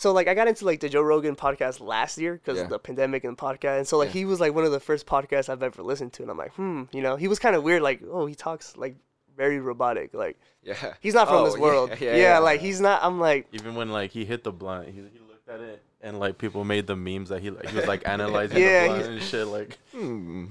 so 0.00 0.12
like 0.12 0.28
I 0.28 0.34
got 0.34 0.46
into 0.46 0.64
like 0.64 0.78
the 0.80 0.88
Joe 0.88 1.02
Rogan 1.02 1.34
podcast 1.34 1.80
last 1.80 2.18
year 2.18 2.34
because 2.34 2.56
Yeah. 2.58 2.64
of 2.64 2.70
the 2.70 2.78
pandemic 2.78 3.24
and 3.24 3.36
the 3.36 3.42
podcast, 3.42 3.78
and 3.78 3.88
so 3.88 3.98
like 3.98 4.08
Yeah. 4.08 4.12
he 4.20 4.24
was 4.24 4.38
like 4.40 4.54
one 4.54 4.64
of 4.64 4.70
the 4.72 4.78
first 4.80 5.06
podcasts 5.06 5.48
I've 5.48 5.62
ever 5.62 5.82
listened 5.82 6.12
to, 6.14 6.22
and 6.22 6.30
I'm 6.30 6.38
like, 6.38 6.54
hmm, 6.54 6.84
you 6.92 7.02
know, 7.02 7.16
he 7.16 7.26
was 7.26 7.38
kind 7.38 7.56
of 7.56 7.62
weird, 7.64 7.82
like 7.82 8.00
oh 8.08 8.26
he 8.26 8.34
talks 8.34 8.76
like 8.76 8.94
very 9.36 9.58
robotic, 9.60 10.14
like 10.14 10.38
Yeah. 10.62 10.94
he's 11.00 11.14
not 11.14 11.26
from 11.28 11.38
Oh, 11.38 11.44
this 11.46 11.58
world, 11.58 11.90
Yeah, 12.00 12.10
yeah, 12.12 12.16
yeah, 12.16 12.38
like 12.38 12.60
he's 12.60 12.80
not. 12.80 13.02
I'm 13.02 13.18
like, 13.20 13.48
Even 13.52 13.74
when 13.74 13.90
like 13.90 14.10
he 14.12 14.24
hit 14.24 14.44
the 14.44 14.52
blunt, 14.52 14.86
he, 14.88 14.92
he 14.94 15.18
looked 15.28 15.48
at 15.48 15.60
it 15.60 15.82
and 16.00 16.20
like 16.20 16.38
people 16.38 16.62
made 16.64 16.86
the 16.86 16.94
memes 16.94 17.28
that 17.30 17.40
he 17.42 17.50
like 17.50 17.66
he 17.68 17.74
was 17.76 17.86
like 17.88 18.06
analyzing 18.08 18.56
Yeah, 18.62 18.82
the 18.86 18.94
blunt 18.94 19.06
and 19.14 19.22
shit. 19.22 19.46
Like 19.48 19.78
Hmm. 19.92 20.46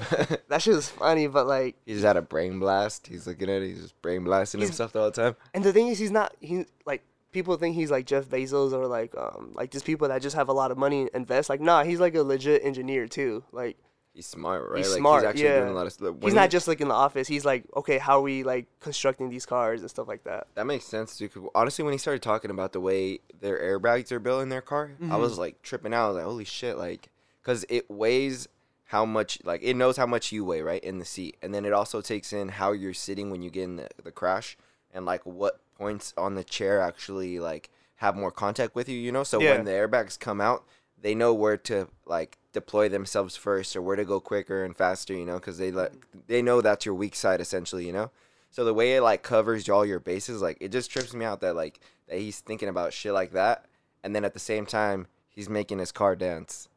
that 0.49 0.61
shit 0.61 0.75
was 0.75 0.89
funny, 0.89 1.27
but 1.27 1.47
like, 1.47 1.75
he 1.85 1.93
just 1.93 2.03
had 2.05 2.17
a 2.17 2.21
brain 2.21 2.59
blast. 2.59 3.07
He's 3.07 3.25
looking 3.27 3.49
at 3.49 3.61
it. 3.61 3.67
He's 3.69 3.79
just 3.81 4.01
brain 4.01 4.25
blasting 4.25 4.59
He's- 4.59 4.69
himself 4.71 4.93
all 4.95 5.09
the 5.09 5.21
time. 5.23 5.35
and 5.53 5.63
the 5.63 5.71
thing 5.71 5.87
is, 5.87 5.99
he's 5.99 6.11
not. 6.11 6.33
He 6.41 6.65
like 6.85 7.01
people 7.31 7.55
think 7.57 7.75
he's 7.75 7.91
like 7.91 8.05
Jeff 8.05 8.25
Bezos 8.25 8.73
or 8.73 8.87
like 8.87 9.15
um 9.17 9.51
like 9.53 9.71
just 9.71 9.85
people 9.85 10.07
that 10.07 10.21
just 10.21 10.35
have 10.35 10.49
a 10.49 10.53
lot 10.53 10.71
of 10.71 10.77
money 10.77 11.01
and 11.01 11.09
invest. 11.13 11.49
Like 11.49 11.61
nah, 11.61 11.83
he's 11.83 11.99
like 11.99 12.15
a 12.15 12.23
legit 12.23 12.63
engineer 12.63 13.07
too. 13.07 13.43
Like 13.51 13.77
He's 14.13 14.25
smart, 14.25 14.67
right? 14.71 14.79
He's 14.79 14.89
like, 14.89 14.97
smart, 14.97 15.21
He's 15.21 15.29
actually 15.29 15.43
yeah. 15.43 15.57
doing 15.59 15.69
a 15.69 15.73
lot 15.73 15.85
of 15.85 15.93
stuff. 15.93 16.15
he's 16.23 16.33
not 16.33 16.43
he- 16.43 16.47
just 16.49 16.67
like 16.67 16.81
in 16.81 16.87
the 16.87 16.93
office. 16.95 17.27
He's 17.27 17.45
like, 17.45 17.65
okay, 17.75 17.99
how 17.99 18.17
are 18.17 18.21
we 18.23 18.41
like 18.41 18.65
constructing 18.79 19.29
these 19.29 19.45
cars 19.45 19.81
and 19.81 19.89
stuff 19.91 20.07
like 20.07 20.23
that. 20.23 20.47
That 20.55 20.65
makes 20.65 20.85
sense. 20.85 21.19
'cause 21.21 21.43
honestly, 21.53 21.83
when 21.83 21.91
he 21.91 21.99
started 21.99 22.23
talking 22.23 22.49
about 22.49 22.73
the 22.73 22.79
way 22.81 23.19
their 23.41 23.59
airbags 23.59 24.11
are 24.11 24.19
built 24.19 24.41
in 24.41 24.49
their 24.49 24.61
car, 24.61 24.93
I 24.99 25.05
Mhm. 25.05 25.19
was 25.19 25.37
like 25.37 25.61
tripping 25.61 25.93
out. 25.93 26.05
I 26.05 26.07
was 26.07 26.15
like, 26.15 26.25
holy 26.25 26.45
shit, 26.45 26.79
like, 26.79 27.09
because 27.43 27.63
it 27.69 27.91
weighs 27.91 28.47
how 28.85 29.05
much, 29.05 29.37
like, 29.43 29.61
it 29.61 29.75
knows 29.75 29.97
how 29.97 30.07
much 30.07 30.31
you 30.31 30.43
weigh, 30.45 30.61
right, 30.63 30.83
in 30.83 30.97
the 30.97 31.05
seat, 31.05 31.37
and 31.43 31.53
then 31.53 31.63
it 31.65 31.73
also 31.73 32.01
takes 32.01 32.33
in 32.33 32.47
how 32.47 32.71
you're 32.71 32.93
sitting 32.95 33.29
when 33.29 33.41
you 33.43 33.51
get 33.51 33.65
in 33.65 33.75
the, 33.75 33.87
the 34.03 34.11
crash, 34.11 34.57
and 34.93 35.05
like 35.05 35.23
what 35.27 35.59
points 35.77 36.13
on 36.17 36.35
the 36.35 36.43
chair 36.43 36.81
actually 36.81 37.39
like 37.39 37.69
have 37.95 38.15
more 38.15 38.31
contact 38.31 38.75
with 38.75 38.87
you, 38.89 38.97
you 38.97 39.11
know. 39.11 39.23
So 39.23 39.39
Yeah. 39.41 39.55
when 39.55 39.65
the 39.65 39.71
airbags 39.71 40.19
come 40.19 40.39
out, 40.41 40.65
they 40.99 41.13
know 41.15 41.33
where 41.33 41.57
to 41.57 41.87
like 42.05 42.37
deploy 42.53 42.89
themselves 42.89 43.35
first 43.35 43.75
or 43.75 43.81
where 43.81 43.95
to 43.95 44.05
go 44.05 44.19
quicker 44.19 44.63
and 44.63 44.75
faster, 44.75 45.13
you 45.13 45.25
know, 45.25 45.35
because 45.35 45.57
they 45.57 45.71
like 45.71 45.91
they 46.27 46.41
know 46.41 46.61
that's 46.61 46.85
your 46.85 46.95
weak 46.95 47.15
side 47.15 47.41
essentially, 47.41 47.85
you 47.85 47.93
know. 47.93 48.11
So 48.49 48.63
the 48.65 48.73
way 48.73 48.95
it 48.95 49.01
like 49.01 49.23
covers 49.23 49.67
all 49.69 49.85
your 49.85 49.99
bases, 49.99 50.41
like 50.41 50.57
it 50.59 50.71
just 50.71 50.89
trips 50.89 51.13
me 51.13 51.25
out 51.25 51.41
that 51.41 51.55
like 51.55 51.79
that 52.07 52.19
he's 52.19 52.39
thinking 52.39 52.69
about 52.69 52.93
shit 52.93 53.13
like 53.13 53.31
that, 53.33 53.65
and 54.03 54.15
then 54.15 54.25
at 54.25 54.33
the 54.33 54.39
same 54.39 54.65
time 54.65 55.07
he's 55.29 55.49
making 55.49 55.79
his 55.79 55.91
car 55.91 56.15
dance. 56.15 56.67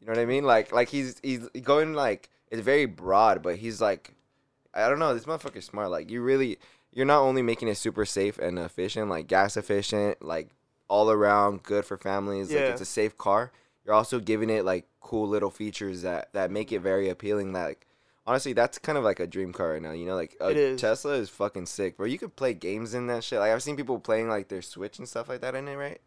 You 0.00 0.06
know 0.06 0.12
what 0.12 0.18
I 0.20 0.24
mean? 0.24 0.44
Like 0.44 0.72
like 0.72 0.88
he's 0.88 1.20
he's 1.22 1.46
going 1.62 1.94
like 1.94 2.28
it's 2.50 2.62
very 2.62 2.86
broad, 2.86 3.42
but 3.42 3.56
he's 3.56 3.80
like, 3.80 4.14
I 4.74 4.88
don't 4.88 4.98
know, 4.98 5.14
this 5.14 5.24
motherfucker's 5.26 5.66
smart. 5.66 5.90
Like 5.90 6.10
you 6.10 6.22
really, 6.22 6.58
you're 6.92 7.06
not 7.06 7.20
only 7.20 7.42
making 7.42 7.68
it 7.68 7.76
super 7.76 8.04
safe 8.04 8.38
and 8.38 8.58
efficient, 8.58 9.08
like 9.08 9.26
gas 9.26 9.56
efficient, 9.56 10.22
like 10.22 10.50
all 10.88 11.10
around 11.10 11.62
good 11.62 11.84
for 11.84 11.96
families. 11.96 12.52
Like 12.52 12.64
it's 12.64 12.80
a 12.80 12.86
safe 12.86 13.16
car. 13.16 13.52
You're 13.84 13.94
also 13.94 14.20
giving 14.20 14.50
it 14.50 14.64
like 14.64 14.86
cool 15.00 15.28
little 15.28 15.50
features 15.50 16.02
that 16.02 16.32
that 16.32 16.50
make 16.50 16.72
it 16.72 16.80
very 16.80 17.08
appealing. 17.08 17.52
Like 17.52 17.86
honestly, 18.26 18.52
that's 18.52 18.78
kind 18.78 18.98
of 18.98 19.04
like 19.04 19.20
a 19.20 19.26
dream 19.26 19.52
car 19.52 19.72
right 19.72 19.82
now. 19.82 19.92
You 19.92 20.06
know, 20.06 20.16
like 20.16 20.36
a 20.40 20.48
is. 20.48 20.80
Tesla 20.80 21.12
is 21.12 21.28
fucking 21.30 21.66
sick, 21.66 21.96
bro. 21.96 22.06
You 22.06 22.18
could 22.18 22.36
play 22.36 22.54
games 22.54 22.94
in 22.94 23.06
that 23.06 23.24
shit. 23.24 23.38
Like 23.38 23.52
I've 23.52 23.62
seen 23.62 23.76
people 23.76 23.98
playing 23.98 24.28
like 24.28 24.48
their 24.48 24.62
Switch 24.62 24.98
and 24.98 25.08
stuff 25.08 25.28
like 25.28 25.40
that 25.42 25.54
in 25.54 25.68
it, 25.68 25.76
right? 25.76 26.00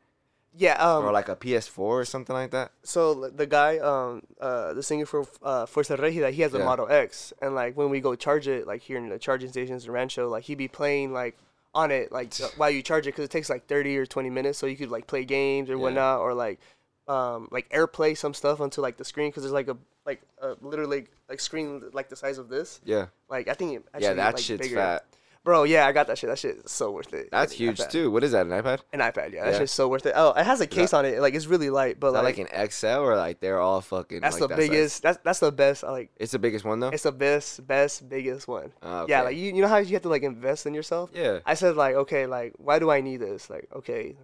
Yeah. 0.55 0.73
Um. 0.75 1.05
or 1.05 1.11
like 1.11 1.29
a 1.29 1.35
PS4 1.35 1.77
or 1.79 2.05
something 2.05 2.35
like 2.35 2.51
that. 2.51 2.71
so 2.83 3.27
the 3.29 3.45
guy, 3.47 3.77
um, 3.79 4.21
uh, 4.39 4.73
the 4.73 4.83
singer 4.83 5.05
for 5.05 5.21
uh, 5.41 5.65
Fuerza 5.65 5.97
Regida, 5.97 6.31
he 6.31 6.41
has 6.43 6.53
a 6.53 6.59
Yeah. 6.59 6.65
Model 6.65 6.87
X, 6.89 7.33
and 7.41 7.55
like 7.55 7.75
when 7.75 7.89
we 7.89 7.99
go 7.99 8.15
charge 8.15 8.47
it, 8.47 8.67
like 8.67 8.81
here 8.81 8.97
in 8.97 9.09
the 9.09 9.17
charging 9.19 9.49
stations 9.49 9.85
in 9.85 9.91
Rancho, 9.91 10.29
like 10.29 10.43
he 10.43 10.55
be 10.55 10.67
playing 10.67 11.11
like 11.13 11.37
on 11.73 11.89
it, 11.91 12.11
like 12.11 12.33
while 12.57 12.69
you 12.69 12.81
charge 12.83 13.07
it, 13.07 13.11
because 13.11 13.25
it 13.25 13.31
takes 13.31 13.49
like 13.49 13.65
thirty 13.67 13.97
or 13.97 14.05
twenty 14.05 14.29
minutes, 14.29 14.59
so 14.59 14.65
you 14.67 14.77
could 14.77 14.91
like 14.91 15.07
play 15.07 15.25
games 15.25 15.69
or 15.69 15.73
Yeah. 15.73 15.79
whatnot, 15.79 16.19
or 16.19 16.33
like, 16.35 16.59
um, 17.07 17.47
like 17.51 17.67
AirPlay 17.69 18.15
some 18.17 18.33
stuff 18.33 18.61
onto 18.61 18.79
like 18.81 18.97
the 18.97 19.05
screen, 19.05 19.29
because 19.29 19.43
there's 19.43 19.53
like 19.53 19.67
a 19.69 19.77
like 20.05 20.21
a 20.41 20.55
literally 20.61 21.07
like 21.29 21.39
screen 21.39 21.81
like 21.93 22.09
the 22.09 22.15
size 22.15 22.37
of 22.37 22.49
this. 22.49 22.79
Yeah, 22.85 23.07
Like 23.29 23.47
I 23.47 23.53
think 23.55 23.71
it 23.73 23.83
yeah, 23.85 23.89
actually, 23.95 24.15
that 24.17 24.33
like, 24.35 24.43
shit's 24.43 24.67
bigger. 24.67 24.75
fat. 24.75 25.05
Bro, 25.43 25.63
yeah, 25.65 25.85
I 25.85 25.91
got 25.91 26.07
that 26.07 26.17
shit. 26.17 26.29
That 26.29 26.39
shit 26.39 26.55
is 26.63 26.71
so 26.71 26.91
worth 26.91 27.13
it. 27.13 27.27
That's 27.29 27.51
huge 27.51 27.77
iPad. 27.79 27.89
too. 27.91 28.09
What 28.11 28.23
is 28.23 28.31
that? 28.31 28.45
An 28.45 28.51
iPad? 28.53 28.79
An 28.93 29.01
iPad, 29.01 29.33
yeah, 29.33 29.43
that 29.43 29.51
Yeah. 29.53 29.59
shit's 29.59 29.73
so 29.73 29.89
worth 29.89 30.05
it. 30.05 30.13
Oh, 30.15 30.29
it 30.31 30.45
has 30.45 30.61
a 30.61 30.67
case 30.67 30.93
on 30.93 31.05
it. 31.05 31.19
Like 31.19 31.33
it's 31.33 31.47
really 31.47 31.69
light, 31.69 31.99
but 31.99 32.07
Is 32.07 32.13
like, 32.13 32.37
like 32.37 32.49
an 32.53 32.69
XL 32.69 32.87
or 32.99 33.17
like 33.17 33.41
they're 33.41 33.59
all 33.59 33.81
fucking? 33.81 34.21
that's 34.21 34.39
like 34.39 34.41
the 34.41 34.47
that 34.55 34.57
size? 34.61 34.69
biggest. 34.69 35.03
That's 35.03 35.17
that's 35.21 35.39
the 35.39 35.51
best. 35.51 35.83
I 35.83 35.91
like. 35.91 36.11
It's 36.15 36.31
the 36.31 36.39
biggest 36.39 36.63
one 36.63 36.79
though. 36.79 36.89
It's 36.89 37.03
the 37.03 37.11
best, 37.11 37.67
best, 37.67 38.07
biggest 38.07 38.47
one. 38.47 38.71
Oh, 38.81 39.05
Yeah, 39.09 39.23
like 39.23 39.35
you, 39.35 39.53
you 39.53 39.61
know 39.61 39.67
how 39.67 39.77
you 39.77 39.93
have 39.93 40.01
to 40.03 40.09
like 40.09 40.23
invest 40.23 40.65
in 40.65 40.73
yourself. 40.73 41.09
yeah. 41.13 41.39
I 41.45 41.55
said 41.55 41.75
like, 41.75 41.95
okay, 41.95 42.25
like 42.25 42.53
why 42.57 42.79
do 42.79 42.89
I 42.89 43.01
need 43.01 43.17
this? 43.17 43.49
Like, 43.49 43.67
okay, 43.75 44.15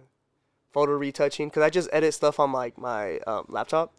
photo 0.72 0.92
retouching 0.92 1.48
because 1.48 1.62
I 1.62 1.68
just 1.68 1.90
edit 1.92 2.14
stuff 2.14 2.40
on 2.40 2.50
like 2.52 2.78
my 2.78 3.18
um, 3.26 3.44
laptop. 3.50 3.92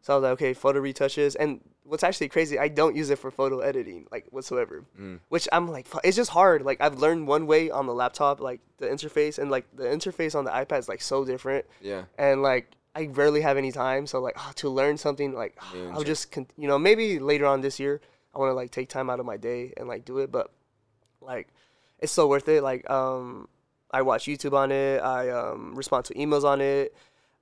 So 0.00 0.12
I 0.12 0.16
was 0.16 0.22
like, 0.22 0.32
okay, 0.32 0.54
photo 0.54 0.80
retouches, 0.80 1.36
and 1.38 1.60
what's 1.84 2.04
actually 2.04 2.28
crazy, 2.28 2.58
I 2.58 2.68
don't 2.68 2.94
use 2.94 3.10
it 3.10 3.18
for 3.18 3.30
photo 3.30 3.60
editing 3.60 4.06
like 4.12 4.26
whatsoever. 4.30 4.84
Mm. 4.98 5.20
Which 5.28 5.48
I'm 5.52 5.68
like, 5.68 5.86
it's 6.04 6.16
just 6.16 6.30
hard. 6.30 6.62
Like 6.62 6.80
I've 6.80 6.98
learned 6.98 7.26
one 7.26 7.46
way 7.46 7.70
on 7.70 7.86
the 7.86 7.94
laptop, 7.94 8.40
like 8.40 8.60
the 8.78 8.86
interface, 8.86 9.38
and 9.38 9.50
like 9.50 9.66
the 9.76 9.84
interface 9.84 10.34
on 10.34 10.44
the 10.44 10.50
iPad 10.50 10.78
is 10.78 10.88
like 10.88 11.02
so 11.02 11.24
different, 11.24 11.66
Yeah. 11.80 12.04
and 12.18 12.42
like 12.42 12.70
I 12.94 13.06
rarely 13.12 13.40
have 13.42 13.56
any 13.56 13.72
time. 13.72 14.06
So 14.06 14.20
like 14.20 14.34
oh, 14.38 14.52
to 14.56 14.68
learn 14.68 14.96
something, 14.98 15.34
like 15.34 15.56
New 15.74 15.86
and 15.88 15.92
I'll 15.94 16.04
just 16.04 16.30
con- 16.32 16.46
you 16.56 16.68
know 16.68 16.78
maybe 16.78 17.18
later 17.18 17.46
on 17.46 17.60
this 17.60 17.78
year 17.80 18.00
I 18.34 18.38
want 18.38 18.50
to 18.50 18.54
like 18.54 18.70
take 18.70 18.88
time 18.88 19.10
out 19.10 19.20
of 19.20 19.26
my 19.26 19.36
day 19.36 19.72
and 19.76 19.88
like 19.88 20.04
do 20.04 20.18
it, 20.18 20.30
but 20.30 20.52
like 21.20 21.48
it's 21.98 22.12
so 22.12 22.28
worth 22.28 22.48
it. 22.48 22.62
Like 22.62 22.88
um, 22.88 23.48
I 23.90 24.02
watch 24.02 24.24
YouTube 24.26 24.52
on 24.52 24.70
it. 24.70 24.98
I 25.02 25.30
um 25.30 25.74
respond 25.74 26.04
to 26.06 26.14
emails 26.14 26.44
on 26.44 26.60
it. 26.60 26.94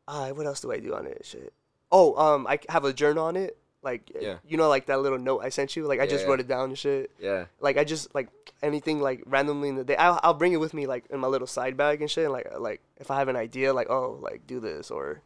Uh, 0.08 0.30
what 0.30 0.46
else 0.46 0.60
do 0.60 0.72
I 0.72 0.78
do 0.78 0.94
on 0.94 1.06
it? 1.06 1.24
Shit. 1.26 1.52
Oh, 1.98 2.14
um, 2.16 2.46
I 2.46 2.58
have 2.68 2.84
a 2.84 2.92
journal 2.92 3.24
on 3.24 3.36
it. 3.36 3.56
Like, 3.82 4.10
Yeah. 4.20 4.38
you 4.46 4.56
know, 4.56 4.68
like 4.68 4.86
that 4.86 5.00
little 5.00 5.18
note 5.18 5.40
I 5.44 5.48
sent 5.48 5.76
you. 5.76 5.86
Like, 5.86 6.00
I 6.00 6.04
Yeah, 6.04 6.10
just 6.10 6.24
yeah. 6.24 6.30
wrote 6.30 6.40
it 6.40 6.48
down 6.48 6.70
and 6.70 6.78
shit. 6.78 7.10
Yeah. 7.20 7.44
Like, 7.60 7.76
I 7.78 7.84
just 7.84 8.12
like 8.14 8.28
anything 8.62 9.00
like 9.00 9.22
randomly 9.26 9.68
in 9.68 9.76
the 9.76 9.84
day. 9.84 9.96
I'll, 9.96 10.18
I'll 10.22 10.34
bring 10.34 10.52
it 10.52 10.60
with 10.60 10.74
me 10.74 10.86
like 10.86 11.04
in 11.10 11.20
my 11.20 11.28
little 11.28 11.46
side 11.46 11.76
bag 11.76 12.00
and 12.02 12.10
shit. 12.10 12.24
And, 12.24 12.32
like, 12.32 12.48
like 12.58 12.80
if 12.98 13.10
I 13.10 13.18
have 13.18 13.28
an 13.28 13.36
idea, 13.36 13.72
like 13.72 13.88
oh, 13.88 14.18
like 14.20 14.46
do 14.46 14.58
this 14.60 14.90
or 14.90 15.22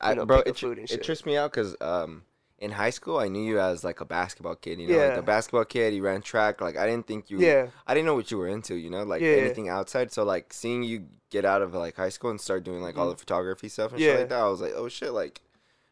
I, 0.00 0.14
know, 0.14 0.24
bro, 0.24 0.38
it, 0.46 0.62
and 0.62 0.78
it 0.78 1.02
trips 1.02 1.26
me 1.26 1.36
out 1.36 1.50
because 1.50 1.76
um, 1.82 2.22
in 2.58 2.70
high 2.70 2.90
school 2.90 3.18
I 3.18 3.28
knew 3.28 3.42
you 3.42 3.58
as 3.60 3.82
like 3.84 4.00
a 4.00 4.04
basketball 4.06 4.54
kid. 4.54 4.80
You 4.80 4.86
know, 4.88 4.96
like 4.96 5.12
Yeah. 5.14 5.18
a 5.18 5.22
basketball 5.22 5.64
kid. 5.66 5.92
You 5.92 6.02
ran 6.04 6.22
track. 6.22 6.60
Like 6.60 6.76
I 6.78 6.86
didn't 6.86 7.06
think 7.08 7.28
you. 7.28 7.38
yeah, 7.40 7.66
I 7.88 7.92
didn't 7.94 8.06
know 8.06 8.14
what 8.14 8.30
you 8.30 8.38
were 8.38 8.48
into. 8.48 8.76
You 8.76 8.88
know, 8.90 9.02
like 9.02 9.20
Yeah, 9.20 9.32
yeah. 9.34 9.42
anything 9.42 9.68
outside. 9.68 10.12
So 10.12 10.22
like 10.22 10.52
seeing 10.52 10.84
you 10.84 11.06
get 11.30 11.44
out 11.44 11.60
of 11.60 11.74
like 11.74 11.96
high 11.96 12.08
school 12.08 12.30
and 12.30 12.40
start 12.40 12.62
doing 12.64 12.80
like 12.82 12.96
all 12.96 13.06
Mhm. 13.08 13.12
the 13.12 13.16
photography 13.18 13.68
stuff 13.68 13.90
and 13.92 14.00
Yeah. 14.00 14.10
shit 14.12 14.20
like 14.20 14.28
that, 14.30 14.38
I 14.40 14.48
was 14.48 14.60
like, 14.60 14.72
oh 14.74 14.88
shit, 14.88 15.12
like, 15.12 15.40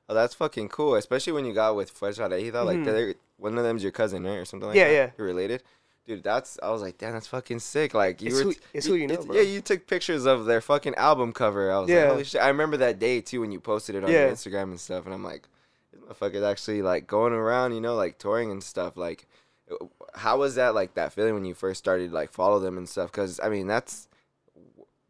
oh 0.08 0.14
that's 0.14 0.34
fucking 0.34 0.68
cool. 0.68 0.94
Especially 0.94 1.32
when 1.32 1.44
you 1.44 1.52
got 1.52 1.76
with 1.76 1.92
Fuerza 1.98 2.28
Regida, 2.30 2.64
like 2.64 2.78
Mhm. 2.78 2.84
they're- 2.84 3.14
one 3.36 3.56
of 3.56 3.62
them's 3.64 3.82
your 3.82 3.92
cousin, 3.92 4.24
right, 4.24 4.36
or 4.36 4.44
something 4.44 4.68
like 4.68 4.76
Yeah, 4.76 4.88
that. 4.88 4.94
yeah. 4.94 5.10
You're 5.16 5.26
related. 5.26 5.62
Dude, 6.06 6.22
that's 6.24 6.58
I 6.62 6.70
was 6.70 6.80
like, 6.82 6.96
damn, 6.98 7.12
that's 7.12 7.26
fucking 7.26 7.60
sick. 7.60 7.92
Like 7.94 8.20
you 8.22 8.28
It's 8.28 8.36
were, 8.38 8.42
who- 8.52 8.54
it's 8.72 8.86
who 8.86 8.94
you 8.94 9.06
know, 9.06 9.16
bro. 9.18 9.36
Yeah, 9.36 9.42
you 9.42 9.60
took 9.60 9.86
pictures 9.86 10.24
of 10.26 10.46
their 10.46 10.60
fucking 10.62 10.94
album 10.94 11.32
cover. 11.32 11.70
I 11.70 11.78
was 11.80 11.88
Yeah. 11.90 12.00
like, 12.04 12.08
holy 12.10 12.24
shit. 12.24 12.40
I 12.42 12.48
remember 12.48 12.76
that 12.78 12.98
day 12.98 13.20
too 13.20 13.40
when 13.42 13.52
you 13.52 13.60
posted 13.60 13.94
it 13.94 14.04
on 14.04 14.10
Yeah. 14.10 14.22
your 14.26 14.32
Instagram 14.32 14.64
and 14.64 14.80
stuff, 14.80 15.04
and 15.04 15.12
I'm 15.14 15.22
like, 15.22 15.46
this 15.92 16.00
motherfucker's 16.00 16.42
actually 16.42 16.80
like 16.82 17.06
going 17.06 17.32
around, 17.34 17.74
you 17.74 17.80
know, 17.80 17.94
like 17.94 18.18
touring 18.18 18.50
and 18.50 18.62
stuff. 18.64 18.96
Like, 18.96 19.26
how 20.14 20.38
was 20.38 20.54
that 20.54 20.74
like 20.74 20.94
that 20.94 21.12
feeling 21.12 21.34
when 21.34 21.44
you 21.44 21.52
first 21.54 21.78
started 21.78 22.10
like 22.10 22.32
follow 22.32 22.58
them 22.58 22.78
and 22.78 22.88
stuff? 22.88 23.12
Because 23.12 23.38
I 23.42 23.50
mean, 23.50 23.66
that's 23.66 24.08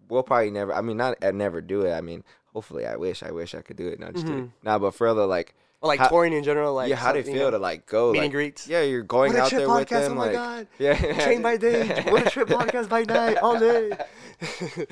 we'll 0.09 0.23
probably 0.23 0.51
never. 0.51 0.75
I 0.75 0.81
mean, 0.81 0.97
not 0.97 1.17
I'd 1.23 1.35
never 1.35 1.61
do 1.61 1.83
it. 1.83 1.93
I 1.93 2.01
mean, 2.01 2.25
hopefully, 2.59 2.87
I 2.87 2.97
wish, 2.97 3.23
I 3.23 3.31
wish 3.31 3.55
I 3.55 3.63
could 3.63 3.77
do 3.77 3.87
it. 3.87 4.01
Not 4.01 4.15
just. 4.15 4.27
Mhm. 4.27 4.51
Nah, 4.65 4.81
but 4.81 4.93
further, 4.93 5.27
like, 5.27 5.55
or 5.81 5.87
like 5.87 6.01
How- 6.01 6.09
touring 6.09 6.33
in 6.33 6.43
general. 6.43 6.75
Like 6.75 6.91
yeah, 6.91 6.97
how 6.97 7.13
do 7.13 7.21
you 7.21 7.25
feel 7.25 7.53
to 7.53 7.59
like 7.59 7.87
go 7.87 8.11
meet 8.11 8.19
like, 8.19 8.25
and 8.25 8.33
greets? 8.33 8.67
yeah, 8.67 8.83
you're 8.83 9.05
going 9.05 9.37
out 9.37 9.49
there 9.49 9.69
with 9.69 9.89
them, 9.89 10.13
oh 10.13 10.15
my 10.17 10.25
like, 10.25 10.33
god. 10.33 10.67
yeah, 10.81 11.23
Train 11.23 11.41
by 11.41 11.57
day, 11.57 12.03
what 12.09 12.27
a 12.27 12.31
trip 12.31 12.49
podcast 12.49 12.89
by 12.89 13.05
night, 13.05 13.37
all 13.37 13.61
day. 13.61 13.93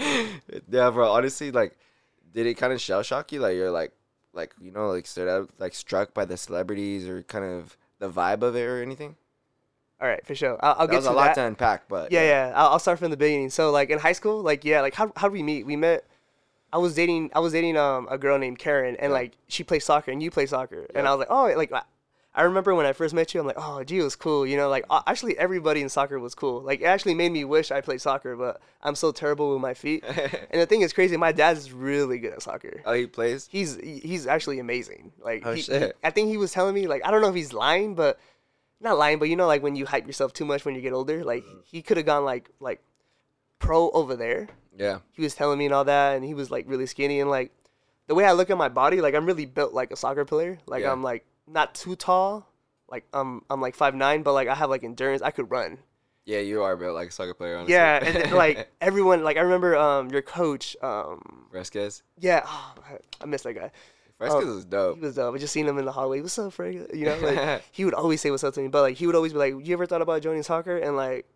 yeah, 0.71 0.91
bro. 0.91 1.11
Honestly, 1.11 1.51
like, 1.51 1.77
did 2.33 2.47
it 2.47 2.55
kind 2.55 2.73
of 2.73 2.81
shell 2.81 3.03
shock 3.03 3.33
you? 3.33 3.41
Like, 3.41 3.57
you're 3.57 3.73
like, 3.73 3.91
like 4.33 4.55
you 4.61 4.71
know, 4.71 4.87
like 4.91 5.07
stood 5.09 5.29
out, 5.29 5.51
like 5.59 5.75
struck 5.75 6.15
by 6.15 6.25
the 6.25 6.37
celebrities 6.37 7.09
or 7.09 7.25
kind 7.25 7.45
of 7.45 7.77
the 7.99 8.09
vibe 8.09 8.43
of 8.43 8.55
it 8.55 8.63
or 8.63 8.81
anything? 8.81 9.17
All 10.01 10.07
right, 10.07 10.25
for 10.25 10.37
sure. 10.37 10.57
I'll, 10.61 10.77
I'll 10.79 10.87
that 10.87 10.93
get 10.93 10.97
was 10.99 11.07
to 11.07 11.11
a 11.11 11.15
lot 11.15 11.35
to 11.35 11.43
unpack, 11.43 11.89
but 11.89 12.13
Yeah, 12.13 12.23
yeah. 12.23 12.53
I'll, 12.55 12.69
I'll 12.73 12.79
start 12.79 13.01
from 13.01 13.11
the 13.11 13.17
beginning. 13.17 13.51
So 13.51 13.73
like 13.73 13.91
in 13.91 13.99
high 13.99 14.13
school, 14.13 14.41
like 14.41 14.65
yeah, 14.65 14.83
like 14.83 14.95
how 14.95 15.11
how 15.17 15.29
did 15.29 15.33
we 15.33 15.43
meet? 15.43 15.67
We 15.67 15.75
met 15.75 16.05
I 16.73 16.79
was 16.79 16.95
dating 16.95 17.31
I 17.35 17.41
was 17.41 17.53
dating 17.53 17.77
um 17.77 18.07
a 18.11 18.19
girl 18.19 18.39
named 18.39 18.59
Karen 18.59 18.97
and 18.97 19.13
like 19.13 19.33
she 19.49 19.65
plays 19.65 19.85
soccer 19.85 20.11
and 20.11 20.23
you 20.23 20.31
play 20.31 20.47
soccer. 20.47 20.87
And 20.95 21.07
I 21.07 21.11
was 21.15 21.21
like 21.21 21.29
oh 21.31 21.47
like 21.57 21.73
I- 21.73 22.43
remember 22.43 22.75
when 22.75 22.85
I 22.85 22.93
first 22.93 23.15
met 23.15 23.33
you 23.33 23.41
I'm 23.41 23.47
like 23.47 23.57
oh 23.59 23.83
gee 23.83 24.01
it 24.01 24.03
was 24.03 24.15
cool 24.17 24.47
you 24.47 24.59
know 24.59 24.69
like 24.69 24.85
actually 25.07 25.39
everybody 25.39 25.81
in 25.81 25.89
soccer 25.89 26.19
was 26.19 26.35
cool. 26.35 26.61
Like 26.61 26.81
it 26.83 26.85
actually 26.85 27.15
made 27.15 27.33
me 27.33 27.45
wish 27.45 27.71
I 27.71 27.81
played 27.81 28.01
soccer 28.03 28.37
but 28.37 28.61
I'm 28.83 28.95
so 28.95 29.11
terrible 29.11 29.53
with 29.53 29.61
my 29.63 29.73
feet. 29.75 30.05
And 30.51 30.61
the 30.61 30.67
thing 30.67 30.83
is 30.83 30.93
crazy 30.93 31.17
my 31.17 31.33
dad's 31.33 31.73
really 31.73 32.19
good 32.19 32.33
at 32.35 32.43
soccer. 32.43 32.83
Oh, 32.85 32.93
he 32.93 33.07
plays. 33.07 33.49
he's 33.51 33.77
he's 33.77 34.27
actually 34.27 34.59
amazing. 34.59 35.13
Like 35.19 35.43
Oh, 35.47 35.53
he, 35.53 35.63
shit. 35.63 35.83
he- 35.83 35.93
I 36.07 36.11
think 36.11 36.29
he 36.29 36.37
was 36.37 36.53
telling 36.53 36.75
me 36.75 36.87
like 36.89 37.03
I 37.07 37.11
don't 37.11 37.23
know 37.23 37.29
if 37.31 37.35
he's 37.35 37.53
lying 37.55 37.95
but 37.95 38.19
not 38.81 38.99
lying 38.99 39.19
but 39.19 39.31
you 39.31 39.37
know 39.37 39.47
like 39.47 39.63
when 39.63 39.75
you 39.75 39.87
hype 39.87 40.07
yourself 40.07 40.35
too 40.35 40.45
much 40.45 40.67
when 40.67 40.75
you 40.75 40.83
get 40.83 40.93
older 40.93 41.25
like 41.25 41.43
Mm-hmm. 41.45 41.61
he 41.65 41.81
could 41.81 41.97
have 41.97 42.05
gone 42.07 42.25
like 42.27 42.51
like 42.61 42.83
pro 43.59 43.89
over 43.93 44.15
there 44.17 44.49
Yeah. 44.77 44.99
he 45.13 45.23
was 45.23 45.35
telling 45.35 45.59
me 45.59 45.65
and 45.67 45.75
all 45.75 45.85
that, 45.85 46.17
and 46.17 46.25
he 46.25 46.35
was 46.35 46.51
like 46.51 46.67
really 46.69 46.87
skinny 46.87 47.21
and 47.21 47.31
like 47.31 47.53
the 48.07 48.15
way 48.15 48.25
I 48.25 48.33
look 48.33 48.51
at 48.51 48.59
my 48.59 48.69
body, 48.69 49.01
like 49.01 49.15
I'm 49.15 49.27
really 49.27 49.47
built 49.47 49.73
like 49.73 49.91
a 49.91 49.97
soccer 49.97 50.25
player. 50.25 50.59
Like 50.67 50.83
Yeah. 50.83 50.93
I'm 50.93 51.03
like 51.03 51.25
not 51.49 51.75
too 51.75 51.97
tall, 51.97 52.47
like 52.89 53.05
I'm 53.13 53.43
I'm 53.51 53.61
like 53.61 53.75
five 53.75 53.95
nine, 53.95 54.23
but 54.23 54.33
like 54.33 54.49
I 54.49 54.55
have 54.55 54.71
like 54.71 54.85
endurance. 54.85 55.23
I 55.23 55.31
could 55.31 55.51
run. 55.51 55.79
Yeah, 56.25 56.41
you 56.41 56.63
are 56.63 56.77
built 56.77 56.95
like 56.95 57.09
a 57.09 57.13
soccer 57.13 57.35
player. 57.35 57.57
Honestly. 57.57 57.75
Yeah, 57.75 58.05
and 58.05 58.17
then, 58.17 58.31
like 58.35 58.69
everyone, 58.81 59.23
like 59.25 59.37
I 59.37 59.41
remember 59.41 59.77
um 59.77 60.11
your 60.11 60.23
coach, 60.23 60.77
um 60.83 61.47
Fresquez. 61.51 62.03
yeah, 62.19 62.43
oh, 62.47 62.75
I- 63.21 63.27
miss 63.27 63.43
that 63.43 63.55
guy. 63.55 63.71
Fresquez 64.19 64.45
Oh, 64.47 64.57
is 64.59 64.65
dope. 64.65 64.97
He 64.97 65.03
was 65.05 65.15
dope. 65.17 65.35
I 65.35 65.39
just 65.39 65.53
seen 65.53 65.67
him 65.67 65.79
in 65.79 65.85
the 65.85 65.93
hallway. 65.93 66.21
What's 66.23 66.39
up, 66.39 66.53
Frank? 66.53 66.93
You 66.95 67.05
know, 67.07 67.19
like 67.19 67.63
he 67.71 67.85
would 67.85 67.95
always 67.95 68.21
say 68.21 68.31
what's 68.31 68.45
up 68.45 68.55
to 68.55 68.61
me, 68.61 68.69
but 68.69 68.81
like 68.83 68.97
he 68.97 69.07
would 69.07 69.15
always 69.15 69.33
be 69.33 69.39
like, 69.39 69.55
"You 69.67 69.73
ever 69.75 69.85
thought 69.87 70.01
about 70.03 70.23
joining 70.23 70.43
soccer?" 70.43 70.77
And 70.79 70.97
like, 70.97 71.27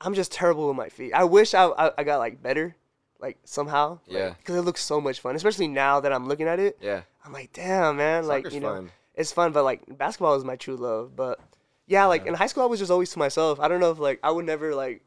I'm 0.00 0.14
just 0.14 0.32
terrible 0.32 0.68
with 0.68 0.76
my 0.76 0.88
feet. 0.88 1.12
I 1.12 1.24
wish 1.24 1.54
I 1.54 1.66
I, 1.66 1.90
I 1.98 2.04
got 2.04 2.18
like 2.18 2.42
better, 2.42 2.76
like 3.18 3.38
somehow. 3.44 3.98
Yeah. 4.06 4.34
Because 4.38 4.56
it 4.56 4.62
looks 4.62 4.82
so 4.82 5.00
much 5.00 5.20
fun, 5.20 5.36
especially 5.36 5.68
now 5.68 6.00
that 6.00 6.12
I'm 6.12 6.28
looking 6.28 6.46
at 6.46 6.60
it. 6.60 6.78
Yeah. 6.80 7.02
I'm 7.24 7.32
like, 7.32 7.52
damn, 7.52 7.96
man. 7.96 8.26
like 8.26 8.52
you 8.52 8.60
know, 8.60 8.74
fun. 8.74 8.90
it's 9.14 9.32
fun, 9.32 9.52
but 9.52 9.64
like 9.64 9.82
basketball 9.98 10.34
is 10.34 10.44
my 10.44 10.56
true 10.56 10.76
love. 10.76 11.16
But 11.16 11.40
yeah, 11.86 12.06
like 12.06 12.26
in 12.26 12.34
high 12.34 12.46
school, 12.46 12.62
I 12.62 12.66
was 12.66 12.78
just 12.78 12.90
always 12.90 13.10
to 13.10 13.18
myself. 13.18 13.60
I 13.60 13.68
don't 13.68 13.80
know 13.80 13.90
if 13.90 13.98
like 13.98 14.20
I 14.22 14.30
would 14.30 14.46
never 14.46 14.74
like 14.74 15.02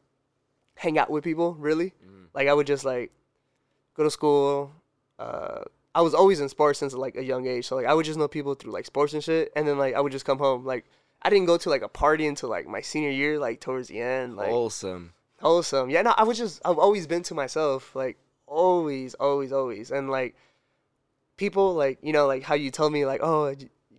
hang 0.74 0.98
out 0.98 1.10
with 1.10 1.24
people 1.24 1.54
really. 1.54 1.94
Mm-hmm. 2.04 2.24
Like 2.34 2.48
I 2.48 2.54
would 2.54 2.66
just 2.66 2.84
like 2.84 3.12
go 3.94 4.04
to 4.04 4.10
school. 4.10 4.72
Uh, 5.18 5.62
I 5.94 6.00
was 6.00 6.14
always 6.14 6.40
in 6.40 6.48
sports 6.48 6.78
since 6.78 6.94
like 6.94 7.16
a 7.16 7.24
young 7.24 7.46
age, 7.46 7.66
so 7.66 7.76
like 7.76 7.86
I 7.86 7.94
would 7.94 8.06
just 8.06 8.18
know 8.18 8.28
people 8.28 8.54
through 8.54 8.72
like 8.72 8.86
sports 8.86 9.14
and 9.14 9.22
shit, 9.22 9.52
and 9.56 9.66
then 9.66 9.78
like 9.78 9.94
I 9.94 10.00
would 10.00 10.12
just 10.12 10.24
come 10.24 10.38
home. 10.38 10.64
Like 10.64 10.84
I 11.22 11.30
didn't 11.30 11.46
go 11.46 11.56
to 11.56 11.70
like 11.70 11.82
a 11.82 11.88
party 11.88 12.26
until 12.26 12.48
like 12.48 12.66
my 12.66 12.80
senior 12.80 13.10
year, 13.10 13.38
like 13.38 13.60
towards 13.60 13.88
the 13.88 14.00
end. 14.00 14.36
Like 14.36 14.48
Wholesome. 14.48 15.12
wholesome. 15.40 15.88
Yeah, 15.90 16.02
no, 16.02 16.14
I 16.16 16.24
was 16.24 16.36
just 16.38 16.60
I've 16.64 16.78
always 16.78 17.06
been 17.06 17.22
to 17.24 17.34
myself, 17.34 17.94
like 17.94 18.16
always, 18.46 19.14
always, 19.14 19.52
always, 19.52 19.90
and 19.90 20.10
like 20.10 20.34
people 21.36 21.74
like 21.74 21.98
you 22.02 22.12
know 22.12 22.26
like 22.26 22.42
how 22.42 22.54
you 22.54 22.70
tell 22.70 22.90
me 22.90 23.06
like 23.06 23.20
oh 23.22 23.54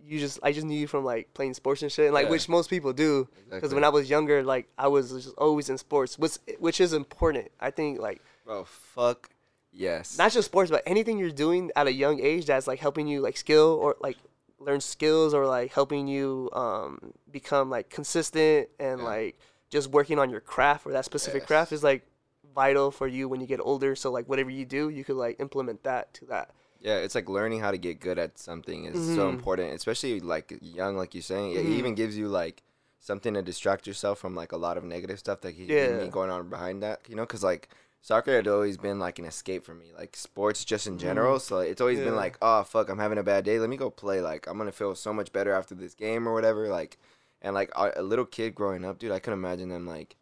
you 0.06 0.18
just 0.20 0.38
I 0.42 0.52
just 0.52 0.66
knew 0.66 0.78
you 0.78 0.86
from 0.86 1.04
like 1.04 1.32
playing 1.34 1.54
sports 1.54 1.82
and 1.82 1.90
shit, 1.90 2.06
and 2.06 2.14
like 2.14 2.26
Yeah. 2.26 2.30
which 2.32 2.48
most 2.48 2.68
people 2.70 2.92
do 2.92 3.24
because 3.46 3.56
Exactly. 3.56 3.74
when 3.74 3.84
I 3.84 3.88
was 3.88 4.10
younger 4.10 4.42
like 4.42 4.68
I 4.78 4.88
was 4.88 5.10
just 5.12 5.34
always 5.38 5.70
in 5.70 5.78
sports, 5.78 6.18
which 6.18 6.36
which 6.58 6.80
is 6.80 6.92
important. 6.92 7.50
I 7.58 7.70
think 7.70 8.00
like 8.00 8.20
Bro, 8.44 8.64
fuck 8.64 9.30
yes. 9.72 10.18
not 10.18 10.30
just 10.32 10.46
sports 10.46 10.70
but 10.70 10.82
anything 10.86 11.18
you're 11.18 11.30
doing 11.30 11.70
at 11.74 11.86
a 11.86 11.92
young 11.92 12.20
age 12.20 12.44
that's 12.46 12.66
like 12.66 12.78
helping 12.80 13.06
you 13.06 13.20
like 13.22 13.36
skill 13.38 13.78
or 13.80 13.96
like 14.00 14.18
learn 14.64 14.80
skills 14.80 15.34
or 15.34 15.46
like 15.46 15.72
helping 15.72 16.06
you 16.08 16.50
um 16.52 17.12
become 17.30 17.70
like 17.70 17.88
consistent 17.90 18.68
and 18.78 19.00
Yeah. 19.00 19.04
like 19.04 19.38
just 19.70 19.90
working 19.90 20.18
on 20.18 20.30
your 20.30 20.40
craft 20.40 20.86
or 20.86 20.92
that 20.92 21.04
specific 21.04 21.46
craft 21.46 21.72
is 21.72 21.82
like 21.82 22.06
vital 22.54 22.90
for 22.90 23.06
you 23.08 23.28
when 23.28 23.40
you 23.40 23.46
get 23.46 23.60
older 23.60 23.96
so 23.96 24.10
like 24.12 24.28
whatever 24.28 24.50
you 24.50 24.64
do 24.64 24.88
you 24.88 25.02
could 25.04 25.16
like 25.16 25.40
implement 25.40 25.82
that 25.82 26.12
to 26.14 26.24
that 26.26 26.50
Yeah, 26.80 26.98
it's 26.98 27.14
like 27.14 27.28
learning 27.28 27.60
how 27.60 27.70
to 27.70 27.78
get 27.78 27.98
good 27.98 28.18
at 28.18 28.38
something 28.38 28.84
is 28.84 29.00
so 29.14 29.22
Mhm. 29.26 29.30
important, 29.30 29.72
especially 29.74 30.20
like 30.20 30.52
young, 30.60 30.96
like 30.96 31.14
you're 31.14 31.22
saying. 31.22 31.52
It 31.52 31.64
Mhm. 31.64 31.78
even 31.78 31.94
gives 31.94 32.16
you 32.18 32.28
like 32.28 32.62
something 33.00 33.32
to 33.34 33.42
distract 33.42 33.86
yourself 33.86 34.18
from 34.18 34.34
like 34.34 34.52
a 34.52 34.56
lot 34.56 34.76
of 34.76 34.84
negative 34.84 35.18
stuff 35.18 35.40
that 35.40 35.56
could 35.56 35.70
Yeah. 35.70 35.98
be 35.98 36.08
going 36.08 36.30
on 36.30 36.48
behind 36.50 36.82
that, 36.82 37.00
you 37.08 37.16
know? 37.16 37.22
Because 37.24 37.42
like 37.42 37.68
soccer 38.04 38.36
had 38.36 38.46
always 38.46 38.76
been 38.76 38.98
like 38.98 39.18
an 39.18 39.24
escape 39.24 39.64
for 39.64 39.74
me, 39.74 39.86
like 39.96 40.14
sports 40.14 40.62
just 40.62 40.86
in 40.86 40.98
general. 40.98 41.40
So 41.40 41.60
it's 41.60 41.80
always 41.80 41.98
been 41.98 42.08
Mm-hmm. 42.08 42.16
Like, 42.16 42.36
oh 42.42 42.62
fuck, 42.62 42.90
I'm 42.90 42.98
having 42.98 43.16
a 43.16 43.22
bad 43.22 43.46
day. 43.46 43.58
Let 43.58 43.70
me 43.70 43.78
go 43.78 43.88
play. 43.88 44.20
Like 44.20 44.46
I'm 44.46 44.58
gonna 44.58 44.72
feel 44.72 44.94
so 44.94 45.12
much 45.14 45.32
better 45.32 45.52
after 45.52 45.74
this 45.74 45.94
game 45.94 46.28
or 46.28 46.34
whatever. 46.34 46.68
Like, 46.68 46.98
and 47.40 47.54
like 47.54 47.70
a, 47.74 47.92
a 47.96 48.02
little 48.02 48.26
kid 48.26 48.54
growing 48.54 48.84
up, 48.84 48.98
dude, 48.98 49.10
I 49.10 49.18
couldn't 49.20 49.38
imagine 49.40 49.70
them 49.70 49.86
like. 49.86 50.16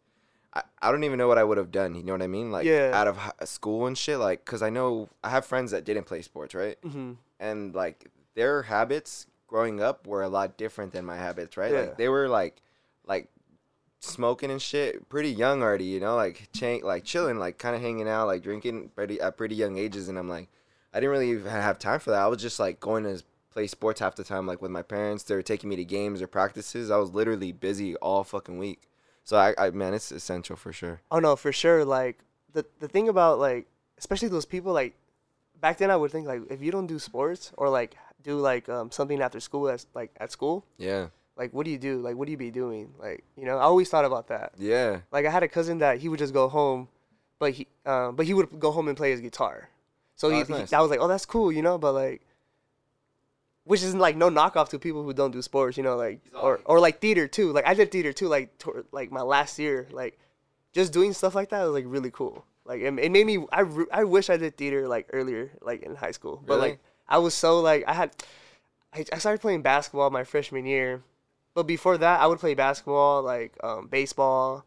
I, 0.55 0.61
I 0.83 0.91
don't 0.91 1.03
even 1.03 1.17
know 1.17 1.27
what 1.27 1.39
I 1.39 1.43
would 1.43 1.57
have 1.57 1.71
done. 1.71 1.95
You 1.95 2.03
know 2.03 2.13
what 2.13 2.21
I 2.21 2.27
mean? 2.27 2.51
Like 2.51 2.65
Yeah. 2.65 2.91
out 2.93 3.07
of 3.07 3.17
hi- 3.17 3.33
school 3.43 3.87
and 3.87 3.97
shit. 3.97 4.19
Like, 4.19 4.45
cause 4.45 4.61
I 4.61 4.69
know 4.69 5.09
I 5.23 5.31
have 5.31 5.45
friends 5.47 5.71
that 5.71 5.83
didn't 5.83 6.05
play 6.05 6.21
sports, 6.21 6.53
right? 6.55 6.79
mm-hmm. 6.81 7.13
and 7.39 7.73
like 7.75 8.11
their 8.35 8.61
habits 8.61 9.25
growing 9.47 9.81
up 9.81 10.05
were 10.07 10.21
a 10.23 10.29
lot 10.29 10.55
different 10.57 10.93
than 10.93 11.05
my 11.05 11.17
habits, 11.17 11.57
right? 11.57 11.71
Yeah. 11.73 11.79
Like 11.81 11.97
they 11.97 12.07
were 12.07 12.27
like 12.29 12.61
smoking 14.03 14.51
and 14.51 14.61
shit 14.61 15.07
pretty 15.09 15.29
young 15.31 15.61
already, 15.61 15.85
you 15.85 15.99
know, 15.99 16.15
like 16.15 16.49
ch- 16.53 16.83
like 16.83 17.03
chilling, 17.03 17.37
like 17.37 17.57
kind 17.57 17.75
of 17.75 17.81
hanging 17.81 18.07
out, 18.07 18.27
like 18.27 18.43
drinking 18.43 18.89
pretty 18.95 19.19
at 19.21 19.37
pretty 19.37 19.55
young 19.55 19.77
ages 19.77 20.09
and 20.09 20.17
I'm 20.17 20.29
like 20.29 20.49
I 20.93 20.99
didn't 20.99 21.11
really 21.11 21.31
even 21.31 21.49
have 21.51 21.79
time 21.79 21.99
for 21.99 22.11
that. 22.11 22.21
I 22.21 22.27
was 22.27 22.41
just 22.41 22.59
like 22.59 22.79
going 22.79 23.03
to 23.03 23.23
play 23.49 23.67
sports 23.67 23.99
half 23.99 24.15
the 24.15 24.23
time 24.23 24.45
like 24.45 24.61
with 24.61 24.71
my 24.71 24.81
parents. 24.83 25.23
They 25.23 25.35
were 25.35 25.41
taking 25.41 25.69
me 25.69 25.75
to 25.77 25.85
games 25.85 26.21
or 26.21 26.27
practices. 26.27 26.91
I 26.91 26.97
was 26.97 27.11
literally 27.13 27.51
busy 27.51 27.95
all 27.97 28.23
fucking 28.23 28.57
week. 28.59 28.81
So 29.23 29.37
I, 29.37 29.53
I 29.57 29.69
man, 29.71 29.93
it's 29.93 30.11
essential 30.11 30.55
for 30.55 30.73
sure. 30.73 31.01
oh 31.11 31.19
no 31.19 31.35
for 31.35 31.51
sure 31.51 31.85
like 31.85 32.19
the 32.51 32.65
the 32.79 32.87
thing 32.87 33.09
about 33.09 33.39
like 33.39 33.67
especially 33.97 34.27
those 34.27 34.45
people 34.45 34.73
like 34.73 34.93
back 35.61 35.77
then 35.77 35.89
i 35.89 35.95
would 35.95 36.11
think 36.11 36.27
like 36.27 36.41
if 36.49 36.61
you 36.61 36.71
don't 36.71 36.87
do 36.87 36.99
sports 36.99 37.51
or 37.57 37.69
like 37.69 37.95
do 38.21 38.37
like 38.37 38.67
um, 38.69 38.91
something 38.91 39.21
after 39.21 39.39
school 39.39 39.69
as 39.69 39.87
like 39.93 40.11
at 40.17 40.29
school 40.31 40.65
Yeah. 40.77 41.07
Like 41.35 41.51
what 41.53 41.65
do 41.65 41.71
you 41.71 41.77
do 41.79 41.99
like 41.99 42.15
what 42.15 42.25
do 42.25 42.31
you 42.31 42.37
be 42.37 42.51
doing 42.51 42.93
like 42.99 43.23
you 43.35 43.45
know 43.45 43.57
i 43.57 43.61
always 43.63 43.89
thought 43.89 44.05
about 44.05 44.27
that 44.27 44.53
Yeah. 44.57 44.99
Like 45.11 45.25
I 45.25 45.31
had 45.31 45.43
a 45.43 45.47
cousin 45.47 45.79
that 45.79 45.97
he 45.99 46.07
would 46.09 46.19
just 46.19 46.33
go 46.33 46.47
home, 46.47 46.87
but 47.39 47.53
he 47.53 47.67
um, 47.85 48.15
but 48.15 48.25
he 48.25 48.33
would 48.33 48.59
go 48.59 48.71
home 48.71 48.87
and 48.87 48.95
play 48.95 49.11
his 49.11 49.19
guitar. 49.21 49.69
So 50.15 50.27
Oh, 50.27 50.31
he, 50.31 50.43
that's 50.43 50.69
he- 50.71 50.75
I 50.75 50.81
was 50.81 50.91
like, 50.91 50.99
oh, 51.01 51.07
that's 51.07 51.25
cool, 51.25 51.51
you 51.51 51.61
know. 51.63 51.77
But 51.79 51.93
like, 51.93 52.21
which 53.65 53.81
is 53.81 53.95
like 53.95 54.15
no 54.15 54.29
knockoff 54.29 54.69
to 54.69 54.79
people 54.79 55.03
who 55.03 55.13
don't 55.13 55.31
do 55.31 55.41
sports, 55.41 55.77
you 55.77 55.83
know, 55.83 55.95
like 55.95 56.19
or 56.39 56.59
or 56.65 56.79
like 56.79 56.99
theater 57.01 57.27
too. 57.27 57.51
Like 57.51 57.65
I 57.67 57.73
did 57.73 57.91
theater 57.91 58.13
too, 58.13 58.27
like 58.27 58.57
toward, 58.59 58.85
like 58.91 59.11
my 59.11 59.21
last 59.21 59.57
year, 59.57 59.87
like 59.91 60.19
just 60.73 60.93
doing 60.93 61.13
stuff 61.13 61.33
like 61.35 61.49
that 61.49 61.63
was 61.63 61.73
like 61.73 61.85
really 61.87 62.11
cool. 62.11 62.45
Like 62.65 62.81
it, 62.81 62.93
it 62.99 63.11
made 63.11 63.25
me. 63.25 63.45
I, 63.51 63.61
re- 63.61 63.91
I 63.91 64.03
wish 64.03 64.29
I 64.29 64.37
did 64.37 64.57
theater 64.57 64.87
like 64.87 65.09
earlier, 65.13 65.51
like 65.61 65.83
in 65.83 65.95
high 65.95 66.11
school. 66.11 66.41
But 66.45 66.55
Really? 66.55 66.69
like 66.71 66.79
I 67.07 67.17
was 67.17 67.33
so 67.33 67.59
like 67.59 67.83
I 67.87 67.93
had, 67.93 68.11
I, 68.93 69.03
I 69.11 69.17
started 69.17 69.41
playing 69.41 69.61
basketball 69.63 70.09
my 70.09 70.23
freshman 70.23 70.65
year, 70.65 71.01
but 71.55 71.63
before 71.67 71.97
that 71.97 72.19
I 72.21 72.27
would 72.27 72.39
play 72.39 72.53
basketball 72.53 73.21
like 73.23 73.55
um, 73.63 73.87
baseball, 73.87 74.65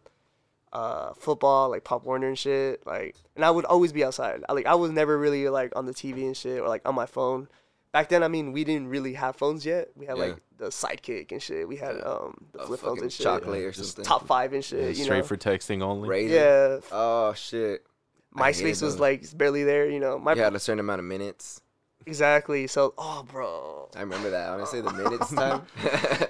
uh, 0.72 1.12
football 1.14 1.70
like 1.70 1.84
Pop 1.84 2.04
Warner 2.04 2.28
and 2.28 2.38
shit. 2.38 2.86
Like 2.86 3.16
and 3.34 3.44
I 3.44 3.50
would 3.50 3.64
always 3.64 3.92
be 3.92 4.04
outside. 4.04 4.44
I, 4.48 4.52
like 4.52 4.66
I 4.66 4.74
was 4.74 4.90
never 4.90 5.16
really 5.18 5.48
like 5.48 5.72
on 5.76 5.86
the 5.86 5.92
TV 5.94 6.24
and 6.26 6.36
shit 6.36 6.60
or 6.60 6.68
like 6.68 6.86
on 6.88 6.94
my 6.94 7.06
phone. 7.06 7.48
Back 7.92 8.10
then, 8.10 8.22
I 8.22 8.28
mean, 8.28 8.52
we 8.52 8.62
didn't 8.64 8.88
really 8.88 9.14
have 9.14 9.36
phones 9.36 9.64
yet. 9.64 9.88
We 9.96 10.04
had 10.04 10.18
Yeah. 10.18 10.24
like 10.24 10.36
the 10.58 10.66
Sidekick 10.66 11.32
and 11.32 11.42
shit. 11.42 11.66
We 11.66 11.76
had 11.76 12.00
um 12.04 12.36
the 12.52 12.66
flip 12.66 12.80
phones 12.80 13.02
and 13.02 13.12
shit. 13.12 13.24
chocolate 13.24 13.62
or 13.64 13.72
something. 13.72 14.04
Top 14.04 14.26
five 14.26 14.52
and 14.52 14.64
shit. 14.64 14.96
you 14.96 15.04
straight 15.04 15.18
know. 15.18 15.24
for 15.24 15.36
texting 15.36 15.82
only. 15.82 16.08
Razr. 16.08 16.30
yeah. 16.30 16.78
Oh 16.92 17.32
shit. 17.34 17.86
I 18.34 18.52
hated 18.52 18.66
MySpace 18.66 18.82
was 18.82 19.00
like 19.00 19.36
barely 19.38 19.64
there. 19.64 19.88
You 19.88 19.98
know. 19.98 20.18
My 20.18 20.34
You 20.34 20.42
had 20.42 20.54
a 20.54 20.58
certain 20.60 20.80
amount 20.80 20.98
of 20.98 21.06
minutes. 21.06 21.62
Exactly. 22.06 22.66
So 22.66 22.94
oh, 22.98 23.22
bro. 23.30 23.88
I 23.96 24.00
remember 24.00 24.30
that. 24.30 24.48
Honestly, 24.50 24.80
the 24.80 24.92
minutes 24.92 25.34
time. 25.34 25.62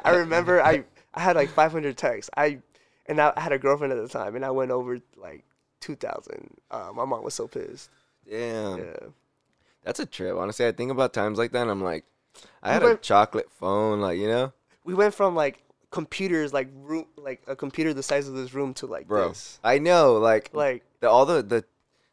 I 0.05 0.11
remember 0.11 0.63
I 0.63 0.85
I 1.15 1.21
had 1.21 1.37
like 1.37 1.49
500 1.51 1.97
texts. 1.97 2.31
I 2.37 2.59
and 3.07 3.21
I 3.21 3.33
had 3.37 3.53
a 3.53 3.59
girlfriend 3.59 3.93
at 3.93 4.03
the 4.03 4.09
time, 4.09 4.35
and 4.37 4.45
I 4.45 4.51
went 4.51 4.71
over 4.71 4.99
like 5.17 5.45
2,000. 5.81 6.51
Uh, 6.71 6.91
my 6.95 7.05
mom 7.05 7.23
was 7.23 7.35
so 7.35 7.47
pissed. 7.47 7.91
Damn, 8.29 8.79
Yeah. 8.79 8.97
that's 9.85 10.01
a 10.01 10.07
trip. 10.07 10.37
Honestly, 10.37 10.67
I 10.67 10.73
think 10.73 10.91
about 10.91 11.13
times 11.13 11.39
like 11.39 11.53
that. 11.53 11.63
and 11.63 11.71
I'm 11.71 11.83
like, 11.85 12.05
I 12.63 12.79
We 12.79 12.85
had 12.87 12.93
a 12.95 12.97
chocolate 12.97 13.51
phone, 13.53 14.01
like 14.01 14.19
you 14.19 14.27
know, 14.27 14.53
We 14.85 14.95
went 14.95 15.15
from 15.15 15.35
like 15.37 15.63
computers, 15.91 16.53
like 16.53 16.69
room, 16.75 17.07
like 17.17 17.43
a 17.47 17.55
computer 17.55 17.95
the 17.95 18.03
size 18.03 18.27
of 18.27 18.35
this 18.35 18.53
room, 18.53 18.75
to 18.75 18.87
like 18.87 19.07
bro. 19.07 19.29
this. 19.29 19.61
I 19.63 19.79
know, 19.79 20.15
like, 20.15 20.51
Like 20.53 20.83
the 21.01 21.09
all 21.09 21.25
the 21.27 21.43
the 21.43 21.65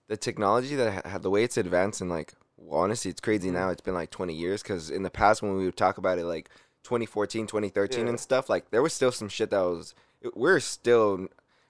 the 0.08 0.18
technology 0.18 0.76
that 0.76 1.06
had 1.08 1.24
the 1.24 1.30
way 1.32 1.44
it's 1.44 1.58
advanced 1.58 2.02
and 2.02 2.10
like 2.10 2.34
well, 2.66 2.82
honestly 2.82 3.12
it's 3.12 3.22
crazy 3.22 3.48
Mm-hmm. 3.48 3.58
now 3.58 3.70
it's 3.70 3.82
been 3.82 3.94
like 3.94 4.10
20 4.10 4.34
years 4.34 4.62
because 4.64 4.90
in 4.90 5.04
the 5.04 5.10
past 5.10 5.42
when 5.42 5.56
we 5.58 5.66
would 5.66 5.78
talk 5.78 5.98
about 5.98 6.18
it 6.18 6.26
like 6.26 6.50
2014 6.84 7.48
2013 7.48 8.02
Yeah. 8.04 8.10
and 8.10 8.20
stuff 8.20 8.50
like 8.50 8.72
there 8.72 8.82
was 8.82 8.94
still 8.94 9.12
some 9.12 9.30
shit 9.30 9.50
that 9.52 9.62
was 9.62 9.94
we're 10.36 10.60
still 10.60 11.18
do 11.18 11.28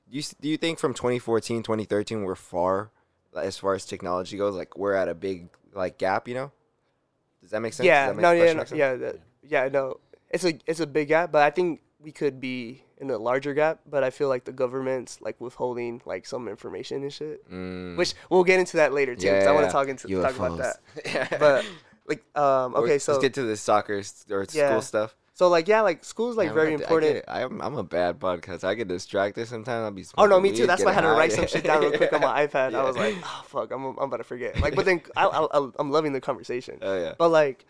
you, 0.10 0.24
do 0.42 0.48
you 0.50 0.58
think 0.58 0.80
from 0.80 0.94
2014 0.94 1.64
2013 1.64 2.24
we're 2.24 2.36
far 2.36 2.90
as 3.36 3.58
far 3.58 3.74
as 3.74 3.86
technology 3.86 4.38
goes 4.38 4.56
like 4.56 4.78
we're 4.78 4.94
at 4.94 5.08
a 5.08 5.16
big 5.16 5.50
like 5.74 5.98
gap 5.98 6.28
you 6.28 6.34
know 6.36 6.52
does 7.42 7.52
that 7.52 7.60
make 7.62 7.74
sense 7.74 7.86
yeah, 7.86 8.08
make- 8.12 8.22
no, 8.22 8.32
yeah, 8.32 8.54
no, 8.54 8.64
yeah, 8.74 8.96
that, 8.96 9.20
yeah, 9.46 9.68
no. 9.68 10.00
It's 10.30 10.46
a 10.46 10.58
it's 10.66 10.80
a 10.80 10.88
big 10.88 11.10
gap, 11.10 11.32
but 11.32 11.42
I 11.44 11.50
think 11.50 11.82
we 12.00 12.12
could 12.14 12.40
be 12.40 12.84
in 13.04 13.12
a 13.12 13.18
larger 13.18 13.54
gap, 13.54 13.82
but 13.86 14.04
I 14.04 14.10
feel 14.10 14.30
like 14.30 14.46
the 14.46 14.52
government's 14.52 15.22
like 15.22 15.40
withholding 15.40 16.02
like 16.06 16.26
some 16.26 16.48
information 16.48 17.04
and 17.04 17.12
shit. 17.14 17.48
Mm. 17.52 17.98
Which 17.98 18.14
we'll 18.30 18.44
get 18.44 18.60
into 18.60 18.78
that 18.78 18.94
later 18.94 19.14
too. 19.16 19.28
'cause 19.30 19.44
Yeah, 19.44 19.50
I 19.50 19.54
want 19.54 19.68
to 19.68 19.72
talk 19.72 19.88
into 19.90 20.08
talk 20.22 20.36
about 20.36 20.58
UFOs. 20.60 20.78
that. 21.04 21.40
But 21.40 21.66
like, 22.08 22.24
um, 22.38 22.76
okay, 22.76 22.98
so 23.00 23.14
Let's 23.14 23.22
get 23.24 23.34
to 23.36 23.44
the 23.44 23.58
soccer 23.58 24.02
or 24.32 24.46
Yeah. 24.52 24.70
school 24.70 24.82
stuff. 24.82 25.16
so 25.36 25.48
like 25.50 25.68
yeah, 25.68 25.82
like 25.82 26.04
school's 26.04 26.38
like 26.38 26.48
Yeah, 26.50 26.54
very 26.54 26.68
I 26.74 26.78
get 26.78 26.80
it, 26.80 26.84
I 26.84 26.86
important. 26.88 27.14
get. 27.16 27.26
I'm 27.30 27.62
I'm 27.62 27.76
a 27.76 27.84
bad 27.84 28.20
podcast. 28.20 28.64
I 28.64 28.74
get 28.76 28.88
distracted 28.88 29.48
sometimes. 29.48 29.84
I'll 29.84 29.92
be. 29.92 30.06
Oh 30.18 30.24
no, 30.26 30.38
smoking 30.38 30.44
me 30.44 30.50
too. 30.58 30.64
weed, 30.64 30.70
That's 30.70 30.84
why 30.84 30.92
I 30.92 30.94
had 30.94 31.02
to 31.02 31.08
write 31.20 31.32
some 31.32 31.48
shit 31.48 31.64
down 31.64 31.82
real 31.82 31.92
quick 31.98 32.14
on 32.14 32.22
my 32.22 32.46
iPad. 32.48 32.74
I 32.76 32.84
was 32.84 32.96
like, 32.98 33.16
oh 33.24 33.44
fuck, 33.48 33.72
I'm 33.72 33.84
I'm 33.86 33.98
about 33.98 34.18
to 34.18 34.24
forget. 34.24 34.60
Like, 34.62 34.76
but 34.76 34.86
then 34.86 35.02
I, 35.18 35.26
I, 35.28 35.40
I 35.60 35.70
I'm 35.80 35.92
loving 35.92 36.14
the 36.14 36.22
conversation. 36.22 36.78
Oh 36.82 36.96
yeah. 37.00 37.14
But 37.18 37.30
like, 37.30 37.66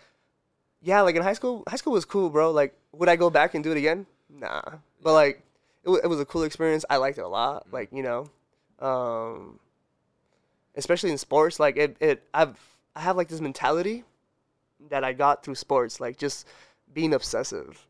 yeah, 0.81 1.01
like 1.01 1.15
in 1.15 1.21
high 1.23 1.33
school, 1.39 1.63
high 1.67 1.77
school 1.77 1.93
was 1.93 2.03
cool, 2.05 2.29
bro. 2.29 2.51
Like, 2.51 2.75
would 2.91 3.07
I 3.09 3.15
go 3.15 3.29
back 3.29 3.53
and 3.55 3.63
do 3.63 3.71
it 3.71 3.77
again? 3.77 4.05
Nah. 4.39 4.61
But 5.01 5.13
like, 5.13 5.43
it, 5.83 5.89
wa 5.89 5.95
it 6.03 6.07
was 6.07 6.19
a 6.19 6.25
cool 6.25 6.43
experience. 6.43 6.85
I 6.89 6.97
liked 6.97 7.17
it 7.17 7.23
a 7.23 7.27
lot. 7.27 7.65
Mm-hmm. 7.65 7.75
Like, 7.75 7.89
you 7.91 8.03
know, 8.03 8.27
um, 8.79 9.59
especially 10.75 11.11
in 11.11 11.17
sports. 11.17 11.59
Like, 11.59 11.77
it, 11.77 11.97
it 11.99 12.23
I've 12.33 12.57
I 12.95 13.01
have 13.01 13.17
like 13.17 13.27
this 13.27 13.41
mentality 13.41 14.03
that 14.89 15.03
I 15.03 15.13
got 15.13 15.43
through 15.43 15.55
sports. 15.55 15.99
Like, 15.99 16.17
just 16.17 16.47
being 16.93 17.13
obsessive. 17.13 17.85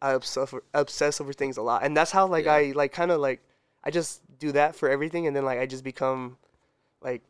I 0.00 0.12
obsess 0.14 0.52
obsess 0.74 1.20
over 1.20 1.32
things 1.32 1.56
a 1.56 1.62
lot, 1.62 1.84
and 1.84 1.96
that's 1.96 2.10
how 2.10 2.26
like 2.26 2.46
Yeah. 2.46 2.54
I 2.54 2.72
like 2.74 2.92
kind 2.92 3.12
of 3.12 3.20
like 3.20 3.40
I 3.84 3.90
just 3.92 4.20
do 4.38 4.50
that 4.52 4.74
for 4.74 4.88
everything, 4.88 5.28
and 5.28 5.36
then 5.36 5.44
like 5.44 5.60
I 5.60 5.66
just 5.66 5.84
become 5.84 6.38
like 7.00 7.22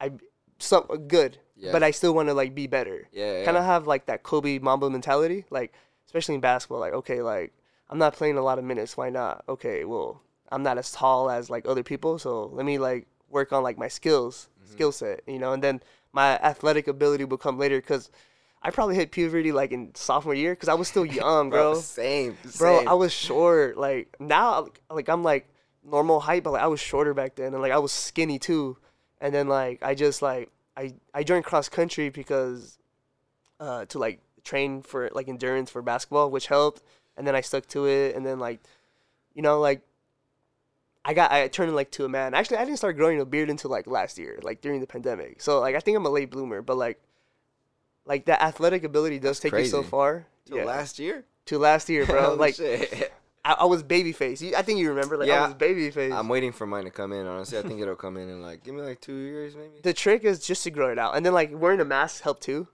I 0.00 0.12
some 0.58 0.86
good, 1.08 1.38
Yeah. 1.56 1.72
but 1.72 1.82
I 1.82 1.90
still 1.90 2.14
want 2.14 2.28
to 2.28 2.34
like 2.34 2.54
be 2.54 2.68
better 2.68 3.08
Yeah. 3.10 3.38
yeah. 3.40 3.44
kind 3.44 3.56
of 3.56 3.64
have 3.64 3.88
like 3.88 4.06
that 4.06 4.22
Kobe 4.22 4.60
Mamba 4.60 4.88
mentality, 4.88 5.46
like 5.50 5.72
especially 6.06 6.36
in 6.36 6.40
basketball. 6.40 6.78
Like, 6.78 6.92
okay, 6.92 7.22
like 7.22 7.52
I'm 7.90 7.98
not 7.98 8.14
playing 8.14 8.38
a 8.38 8.42
lot 8.42 8.58
of 8.58 8.64
minutes. 8.64 8.96
Why 8.96 9.10
not? 9.10 9.44
Okay, 9.48 9.84
well, 9.84 10.22
I'm 10.50 10.62
not 10.62 10.78
as 10.78 10.92
tall 10.92 11.30
as 11.30 11.50
like 11.50 11.66
other 11.66 11.82
people, 11.82 12.18
so 12.18 12.46
let 12.46 12.64
me 12.64 12.78
like 12.78 13.06
work 13.28 13.52
on 13.52 13.62
like 13.62 13.78
my 13.78 13.88
skills, 13.88 14.48
Mm-hmm. 14.62 14.72
skill 14.72 14.92
set, 14.92 15.20
you 15.26 15.38
know, 15.38 15.52
and 15.52 15.62
then 15.62 15.82
my 16.12 16.38
athletic 16.38 16.88
ability 16.88 17.24
will 17.24 17.38
come 17.38 17.58
later 17.58 17.80
because 17.80 18.10
I 18.62 18.70
probably 18.70 18.94
hit 18.94 19.10
puberty 19.10 19.50
like 19.52 19.72
in 19.72 19.94
sophomore 19.94 20.34
year 20.34 20.52
because 20.52 20.68
I 20.68 20.74
was 20.74 20.88
still 20.88 21.04
young, 21.20 21.50
bro. 21.50 21.80
Same. 21.80 22.38
bro, 22.58 22.78
same. 22.78 22.88
I 22.88 22.94
was 22.94 23.12
short. 23.12 23.76
Like 23.76 24.14
now, 24.20 24.68
like 24.90 25.08
I'm 25.08 25.22
like 25.22 25.48
normal 25.84 26.20
height, 26.20 26.44
but 26.44 26.52
like 26.52 26.62
I 26.62 26.68
was 26.68 26.80
shorter 26.80 27.12
back 27.12 27.34
then, 27.34 27.52
and 27.54 27.60
like 27.62 27.72
I 27.72 27.78
was 27.78 27.92
skinny 27.92 28.38
too. 28.38 28.78
And 29.20 29.34
then 29.34 29.48
like 29.48 29.82
I 29.82 29.94
just 29.94 30.22
like 30.22 30.50
I 30.76 30.94
I 31.12 31.22
joined 31.24 31.44
cross 31.44 31.68
country 31.68 32.08
because 32.08 32.78
uh 33.60 33.84
to 33.86 33.98
like 33.98 34.20
train 34.44 34.82
for 34.82 35.10
like 35.12 35.28
endurance 35.28 35.70
for 35.70 35.82
basketball, 35.82 36.30
which 36.30 36.46
helped. 36.46 36.82
And 37.16 37.26
then 37.26 37.34
I 37.34 37.40
stuck 37.42 37.66
to 37.68 37.86
it, 37.86 38.14
and 38.16 38.24
then 38.24 38.38
like 38.38 38.60
you 39.34 39.42
know 39.42 39.60
like 39.60 39.82
I 41.04 41.14
got 41.14 41.32
I 41.32 41.48
turned 41.48 41.74
like 41.74 41.90
to 41.92 42.04
a 42.04 42.08
man. 42.08 42.32
Actually, 42.34 42.58
I 42.58 42.64
didn't 42.64 42.78
start 42.78 42.96
growing 42.96 43.20
a 43.20 43.24
beard 43.26 43.50
until 43.50 43.70
like 43.70 43.86
last 43.86 44.18
year, 44.18 44.38
like 44.42 44.60
during 44.60 44.80
the 44.80 44.86
pandemic. 44.86 45.42
So 45.42 45.60
like 45.60 45.74
I 45.74 45.80
think 45.80 45.96
I'm 45.96 46.06
a 46.06 46.10
late 46.10 46.30
bloomer, 46.30 46.62
but 46.62 46.76
like 46.76 47.00
like 48.06 48.26
that 48.26 48.40
athletic 48.42 48.84
ability 48.84 49.18
does 49.18 49.40
take 49.40 49.52
you 49.52 49.64
so 49.64 49.82
far. 49.82 50.26
To 50.46 50.56
Yeah. 50.56 50.64
last 50.64 50.98
year. 50.98 51.24
to 51.46 51.58
last 51.58 51.88
year, 51.88 52.06
bro. 52.06 52.34
Like 52.36 52.54
shit. 52.56 53.12
I, 53.44 53.54
I 53.60 53.64
was 53.64 53.82
babyface. 53.82 54.54
I 54.54 54.62
think 54.62 54.78
you 54.78 54.88
remember. 54.90 55.16
Like 55.16 55.28
I 55.28 55.32
Yeah. 55.32 55.46
was 55.48 55.54
babyface. 55.56 56.12
I'm 56.16 56.28
waiting 56.28 56.52
for 56.52 56.66
mine 56.66 56.84
to 56.84 56.90
come 56.90 57.12
in. 57.12 57.26
Honestly, 57.26 57.58
I 57.58 57.62
think 57.62 57.80
it'll 57.80 57.96
come 57.96 58.16
in 58.16 58.28
in 58.28 58.40
like 58.40 58.62
give 58.64 58.74
me 58.74 58.82
like 58.82 59.00
two 59.00 59.16
years 59.16 59.54
maybe. 59.56 59.80
the 59.82 59.92
trick 59.92 60.24
is 60.24 60.38
just 60.46 60.62
to 60.64 60.70
grow 60.70 60.90
it 60.90 60.98
out, 60.98 61.16
and 61.16 61.26
then 61.26 61.32
like 61.34 61.50
wearing 61.52 61.80
a 61.80 61.84
mask 61.84 62.22
helped 62.22 62.42
too. 62.42 62.68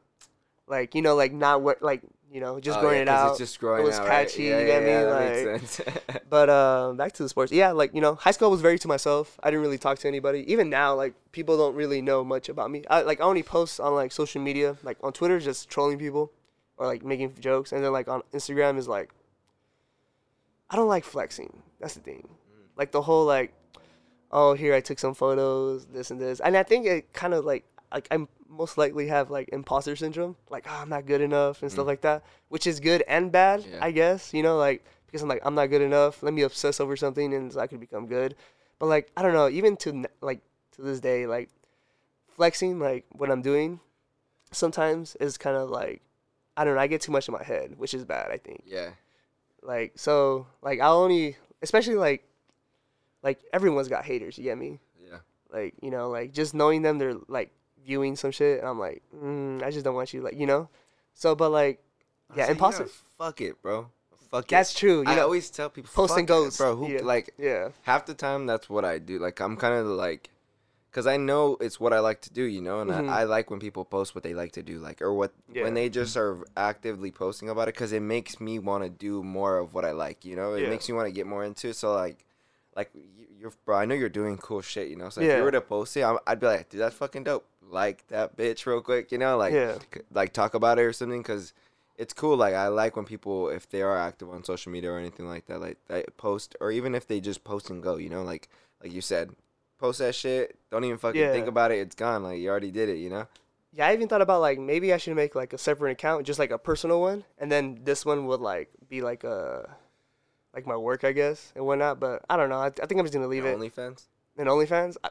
Like 0.67 0.95
you 0.95 1.01
know, 1.03 1.15
like 1.17 1.33
not 1.33 1.63
what 1.63 1.83
like 1.83 2.03
you 2.31 2.41
know 2.41 2.61
just 2.61 2.79
Oh, 2.79 2.81
growing 2.83 2.97
yeah, 2.97 3.03
it 3.03 3.09
out. 3.09 3.31
It's 3.31 3.39
just 3.39 3.59
growing 3.61 3.83
it 3.83 3.87
was 3.87 3.99
out, 3.99 4.09
right? 4.09 4.39
Yeah, 4.39 4.45
you 4.45 4.51
yeah, 4.51 4.67
get 4.67 4.83
me? 4.83 4.89
yeah, 4.91 5.05
that 5.05 5.11
Like- 5.45 5.61
makes 5.63 5.71
sense. 5.71 5.89
But 6.31 6.51
uh, 6.51 6.93
back 6.95 7.13
to 7.15 7.23
the 7.23 7.29
sports. 7.29 7.51
Yeah, 7.53 7.71
like 7.73 7.95
you 7.95 8.01
know, 8.03 8.15
high 8.15 8.33
school 8.33 8.51
was 8.51 8.61
very 8.61 8.79
to 8.81 8.89
myself. 8.89 9.39
I 9.43 9.51
didn't 9.51 9.63
really 9.63 9.79
talk 9.79 9.99
to 10.01 10.09
anybody. 10.09 10.41
Even 10.53 10.69
now, 10.69 10.95
like 10.95 11.15
people 11.33 11.57
don't 11.57 11.75
really 11.75 12.03
know 12.03 12.23
much 12.25 12.49
about 12.51 12.71
me. 12.71 12.85
I 12.91 13.01
like 13.03 13.21
I 13.21 13.25
only 13.25 13.43
post 13.43 13.81
on 13.81 13.95
like 13.95 14.13
social 14.13 14.43
media, 14.43 14.77
like 14.83 14.99
on 15.03 15.13
Twitter, 15.13 15.41
just 15.41 15.69
trolling 15.71 15.99
people 15.99 16.31
or 16.77 16.87
like 16.87 17.03
making 17.05 17.35
jokes, 17.41 17.73
and 17.73 17.83
then 17.83 17.93
like 17.93 18.09
on 18.09 18.23
Instagram 18.35 18.77
is 18.79 18.87
like 18.89 19.11
I 20.71 20.77
don't 20.77 20.89
like 20.89 21.05
flexing. 21.05 21.63
That's 21.81 21.95
the 21.95 22.01
thing. 22.01 22.29
Like 22.77 22.93
the 22.93 23.03
whole 23.03 23.25
like, 23.25 23.53
oh 24.31 24.53
here 24.55 24.75
I 24.75 24.81
took 24.81 24.99
some 24.99 25.15
photos, 25.15 25.87
this 25.87 26.11
and 26.11 26.21
this, 26.21 26.41
and 26.41 26.57
I 26.57 26.63
think 26.63 26.87
it 26.87 27.13
kind 27.13 27.33
of 27.35 27.45
like 27.45 27.65
like 27.93 28.07
I'm 28.11 28.29
most 28.49 28.79
likely 28.79 29.09
have 29.09 29.31
like 29.31 29.51
imposter 29.53 29.97
syndrome, 29.97 30.37
like 30.51 30.67
oh, 30.69 30.79
I'm 30.81 30.89
not 30.89 31.07
good 31.07 31.21
enough 31.21 31.63
and 31.63 31.71
stuff 31.71 31.85
mm. 31.85 31.89
like 31.89 32.01
that, 32.03 32.25
which 32.49 32.67
is 32.67 32.81
good 32.81 33.05
and 33.07 33.31
bad, 33.31 33.65
Yeah. 33.65 33.79
I 33.81 33.91
guess. 33.91 34.33
You 34.33 34.43
know, 34.43 34.57
like 34.57 34.85
because 35.07 35.23
I'm 35.23 35.29
like 35.29 35.43
I'm 35.45 35.55
not 35.55 35.67
good 35.67 35.83
enough. 35.83 36.23
Let 36.23 36.35
me 36.35 36.43
obsess 36.43 36.81
over 36.81 36.97
something 36.97 37.35
and 37.35 37.53
so 37.53 37.61
I 37.61 37.67
could 37.67 37.81
become 37.81 38.07
good. 38.07 38.35
But 38.79 38.87
like 38.87 39.11
I 39.17 39.23
don't 39.23 39.35
know, 39.35 39.49
even 39.49 39.77
to 39.79 40.05
like 40.21 40.41
to 40.73 40.83
this 40.83 41.01
day, 41.01 41.27
like 41.27 41.51
flexing, 42.29 42.79
like 42.79 43.05
what 43.13 43.31
I'm 43.31 43.43
doing, 43.43 43.81
sometimes 44.53 45.17
is 45.17 45.37
kind 45.37 45.57
of 45.57 45.69
like 45.71 46.03
I 46.57 46.65
don't 46.65 46.75
know. 46.75 46.81
I 46.81 46.89
get 46.89 47.01
too 47.03 47.13
much 47.13 47.29
in 47.29 47.35
my 47.35 47.43
head, 47.43 47.79
which 47.79 47.95
is 47.95 48.05
bad. 48.05 48.31
I 48.31 48.39
think. 48.39 48.65
yeah. 48.67 48.91
Like 49.63 49.93
so, 49.97 50.47
like 50.63 50.81
I'll 50.81 50.99
only, 50.99 51.37
especially 51.63 51.97
like, 51.97 52.25
like 53.23 53.41
everyone's 53.53 53.89
got 53.89 54.05
haters. 54.05 54.39
You 54.39 54.45
get 54.45 54.59
me? 54.59 54.79
Yeah. 55.01 55.19
Like 55.53 55.75
you 55.83 55.91
know, 55.91 56.11
like 56.11 56.33
just 56.33 56.55
knowing 56.55 56.83
them, 56.83 56.99
they're 56.99 57.15
like 57.29 57.53
viewing 57.89 58.15
some 58.17 58.31
shit. 58.31 58.61
And 58.61 58.69
I'm 58.69 58.79
like, 58.79 59.03
mm, 59.17 59.63
I 59.63 59.71
just 59.71 59.85
don't 59.85 59.95
want 59.95 60.13
you, 60.13 60.21
like 60.21 60.37
you 60.37 60.47
know. 60.47 60.69
So, 61.15 61.35
but 61.35 61.51
like, 61.51 61.83
yeah, 62.37 62.55
Honestly, 62.61 62.85
you 62.85 62.91
Fuck 63.19 63.41
it, 63.41 63.61
bro. 63.63 63.89
Fuck 64.31 64.45
it. 64.45 64.51
That's 64.51 64.75
true. 64.75 64.99
You 65.01 65.09
I 65.09 65.17
know, 65.17 65.23
always 65.23 65.49
tell 65.51 65.71
people 65.71 65.91
post 65.93 66.11
and 66.17 66.29
fuck 66.29 66.37
it, 66.37 66.45
goes, 66.45 66.57
bro. 66.59 66.77
Who 66.77 66.89
yeah. 66.93 67.01
like 67.03 67.33
yeah, 67.39 67.71
half 67.83 68.05
the 68.07 68.15
time 68.15 68.47
that's 68.47 68.69
what 68.69 68.85
I 68.85 68.99
do. 68.99 69.19
Like 69.19 69.41
I'm 69.41 69.57
kind 69.57 69.75
of 69.75 69.87
like, 69.87 70.29
cause 70.93 71.07
I 71.07 71.17
know 71.17 71.57
it's 71.61 71.81
what 71.81 71.93
I 71.95 72.01
like 72.01 72.21
to 72.23 72.31
do, 72.33 72.43
you 72.45 72.61
know, 72.61 72.81
and 72.83 72.91
Mhm. 72.91 73.09
I, 73.09 73.21
I 73.21 73.25
like 73.25 73.51
when 73.51 73.59
people 73.59 73.85
post 73.87 74.15
what 74.15 74.23
they 74.23 74.35
like 74.35 74.53
to 74.53 74.63
do, 74.63 74.79
like 74.79 75.01
or 75.01 75.13
what 75.15 75.33
Yeah. 75.53 75.63
when 75.65 75.73
they 75.75 75.89
just 75.89 76.15
are 76.17 76.37
actively 76.57 77.11
posting 77.11 77.49
about 77.49 77.69
it, 77.69 77.73
cause 77.73 77.93
it 77.93 78.03
makes 78.03 78.39
me 78.39 78.59
want 78.59 78.85
to 78.85 78.91
do 78.91 79.23
more 79.25 79.57
of 79.59 79.73
what 79.75 79.85
I 79.87 79.93
like, 79.93 80.25
you 80.27 80.37
know. 80.37 80.53
It 80.55 80.65
Yeah. 80.65 80.71
makes 80.71 80.87
me 80.89 80.95
want 80.95 81.07
to 81.09 81.13
get 81.13 81.27
more 81.27 81.43
into. 81.45 81.69
it. 81.71 81.77
So 81.77 81.95
like, 81.95 82.19
like 82.77 82.91
you- 82.95 83.27
you're 83.41 83.53
bro, 83.65 83.77
I 83.79 83.85
know 83.87 83.95
you're 83.95 84.09
doing 84.09 84.37
cool 84.37 84.61
shit, 84.63 84.89
you 84.89 84.97
know. 84.97 85.09
So 85.11 85.21
if 85.23 85.37
you 85.39 85.43
were 85.45 85.53
to 85.53 85.61
post 85.63 85.97
it, 85.97 86.03
I'm, 86.03 86.19
I'd 86.27 86.41
be 86.41 86.47
like, 86.47 86.69
dude, 86.69 86.81
that's 86.83 86.95
fucking 86.97 87.23
dope. 87.25 87.47
Like 87.71 88.07
that 88.09 88.37
bitch 88.37 88.65
real 88.67 88.81
quick, 88.81 89.13
you 89.13 89.19
know, 89.19 89.37
like 89.37 89.53
yeah, 89.53 89.79
like 90.13 90.33
talk 90.33 90.55
about 90.55 90.79
it 90.79 90.83
or 90.83 90.93
something 90.93 91.21
because 91.23 91.53
it's 91.97 92.13
cool 92.13 92.37
like 92.37 92.55
i 92.55 92.69
like 92.69 92.95
when 92.95 93.05
people 93.05 93.49
if 93.49 93.69
they 93.71 93.83
are 93.83 93.99
active 93.99 94.31
on 94.31 94.45
social 94.45 94.71
media 94.71 94.89
or 94.89 94.99
anything 94.99 95.27
like 95.27 95.47
that 95.47 95.61
like 95.61 95.77
they 95.89 96.05
post 96.17 96.55
or 96.61 96.71
even 96.71 96.95
if 96.95 97.09
they 97.09 97.19
just 97.19 97.43
post 97.43 97.71
and 97.71 97.83
go 97.83 97.97
you 97.97 98.09
know 98.09 98.23
like 98.23 98.49
like 98.81 98.93
you 98.93 99.01
said 99.01 99.33
post 99.81 99.99
that 99.99 100.15
shit 100.15 100.57
don't 100.71 100.85
even 100.85 100.97
fucking 100.97 101.21
Yeah. 101.21 101.33
think 101.33 101.49
about 101.49 101.73
it 101.73 101.79
it's 101.79 101.97
gone 101.97 102.23
like 102.23 102.39
you 102.39 102.49
already 102.51 102.71
did 102.71 102.89
it 102.89 102.99
you 102.99 103.11
know 103.11 103.27
yeah. 103.73 103.89
I 103.89 103.95
even 103.95 104.07
thought 104.07 104.23
about 104.23 104.41
like 104.41 104.61
maybe 104.61 104.93
I 104.93 104.97
should 104.97 105.17
make 105.17 105.35
like 105.35 105.53
a 105.53 105.59
separate 105.59 105.91
account, 105.91 106.25
just 106.25 106.39
like 106.39 106.51
a 106.53 106.57
personal 106.59 107.01
one, 107.01 107.25
and 107.37 107.51
then 107.53 107.81
this 107.85 108.07
one 108.07 108.27
would 108.27 108.41
like 108.41 108.71
be 108.89 109.03
like 109.03 109.25
a, 109.25 109.69
like 110.55 110.67
my 110.67 110.77
work, 110.77 111.05
I 111.05 111.13
guess, 111.13 111.53
and 111.55 111.67
whatnot. 111.67 112.01
But 112.01 112.25
I 112.31 112.37
don't 112.37 112.49
know. 112.49 112.57
I, 112.59 112.69
I 112.69 112.87
think 112.87 112.93
I'm 112.93 113.05
just 113.05 113.13
gonna 113.13 113.27
leave 113.27 113.45
Your 113.45 113.53
it. 113.53 113.59
OnlyFans 113.59 114.07
And 114.39 114.49
OnlyFans, 114.49 114.97
I, 115.05 115.11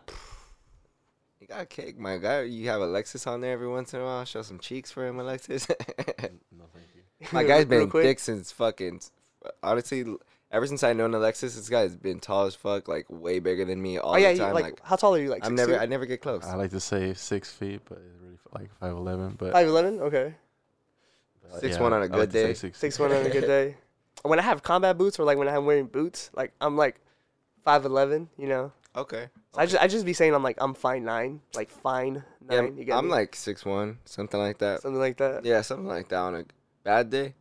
you 1.50 1.56
got 1.56 1.70
cake 1.70 1.98
my 1.98 2.18
guy 2.18 2.42
you 2.42 2.68
have 2.70 2.82
Alexis 2.82 3.26
on 3.28 3.42
there 3.42 3.54
every 3.54 3.68
once 3.68 3.94
in 3.94 4.02
a 4.02 4.04
while 4.04 4.26
show 4.26 4.42
some 4.42 4.60
cheeks 4.60 4.92
for 4.92 5.06
him 5.06 5.20
Alexis 5.20 5.68
No, 5.70 5.76
thank 6.74 6.88
you. 6.96 7.28
my 7.32 7.44
guy's 7.44 7.66
been 7.76 7.90
quick. 7.90 8.04
thick 8.04 8.20
since 8.20 8.52
fucking 8.52 9.02
honestly 9.64 10.06
ever 10.52 10.66
since 10.68 10.84
I 10.84 10.94
known 10.94 11.14
Alexis 11.14 11.56
this 11.56 11.70
guy's 11.70 11.96
been 11.96 12.20
tall 12.20 12.46
as 12.46 12.56
fuck 12.56 12.88
like 12.88 13.06
way 13.10 13.40
bigger 13.40 13.66
than 13.66 13.82
me 13.82 13.98
all 13.98 14.14
oh 14.14 14.18
yeah, 14.18 14.30
the 14.30 14.34
you, 14.34 14.40
time 14.40 14.54
like, 14.54 14.64
like, 14.64 14.80
how 14.84 14.96
tall 14.96 15.16
are 15.16 15.20
you? 15.20 15.30
Like 15.30 15.46
I'm 15.46 15.56
never 15.56 15.74
feet? 15.74 15.82
I 15.82 15.86
never 15.86 16.06
get 16.06 16.22
close 16.22 16.44
I 16.46 16.56
like 16.56 16.72
to 16.72 16.80
say 16.80 17.14
six 17.14 17.52
feet, 17.52 17.82
but 17.88 17.98
it's 17.98 18.22
really 18.22 18.38
like 18.54 18.70
five 18.80 18.92
eleven. 18.92 19.36
But 19.38 19.52
Five 19.54 19.68
eleven. 19.68 20.00
Okay, 20.00 20.34
but 21.52 21.60
Six 21.60 21.78
one 21.80 21.94
on 21.94 22.02
a 22.02 22.08
good 22.08 22.32
to 22.32 22.40
say 22.40 22.48
day. 22.48 22.54
Six, 22.54 22.78
six 22.80 23.00
one 23.00 23.12
on 23.12 23.26
a 23.26 23.30
good 23.30 23.46
day. 23.46 23.76
When 24.24 24.40
I 24.40 24.42
have 24.42 24.64
combat 24.64 24.98
boots 24.98 25.20
or 25.20 25.26
like 25.26 25.38
when 25.38 25.48
I'm 25.48 25.66
wearing 25.66 25.86
boots, 25.86 26.32
like 26.34 26.52
I'm 26.60 26.76
like 26.76 27.00
five 27.64 27.86
eleven. 27.86 28.30
You 28.38 28.48
know, 28.48 28.72
okay 28.98 29.30
so 29.54 29.62
I 29.62 29.66
just 29.66 29.82
I 29.84 29.88
just 29.88 30.06
be 30.06 30.14
saying 30.14 30.34
I'm 30.34 30.44
like 30.44 30.58
I'm 30.60 30.74
fine 30.74 31.04
nine, 31.06 31.42
like 31.56 31.70
fine 31.70 32.24
Yeah, 32.50 32.62
nine. 32.62 32.78
you 32.78 32.84
get 32.86 32.96
I'm 32.98 33.06
me? 33.06 33.12
like 33.12 33.36
six 33.36 33.66
one, 33.66 34.00
something 34.06 34.40
like 34.40 34.58
that. 34.60 34.82
something 34.82 35.00
like 35.00 35.18
that. 35.18 35.46
Yeah, 35.46 35.62
something 35.62 35.88
like 35.88 36.10
that 36.10 36.18
on 36.20 36.36
a 36.36 36.46
bad 36.84 37.10
day. 37.10 37.34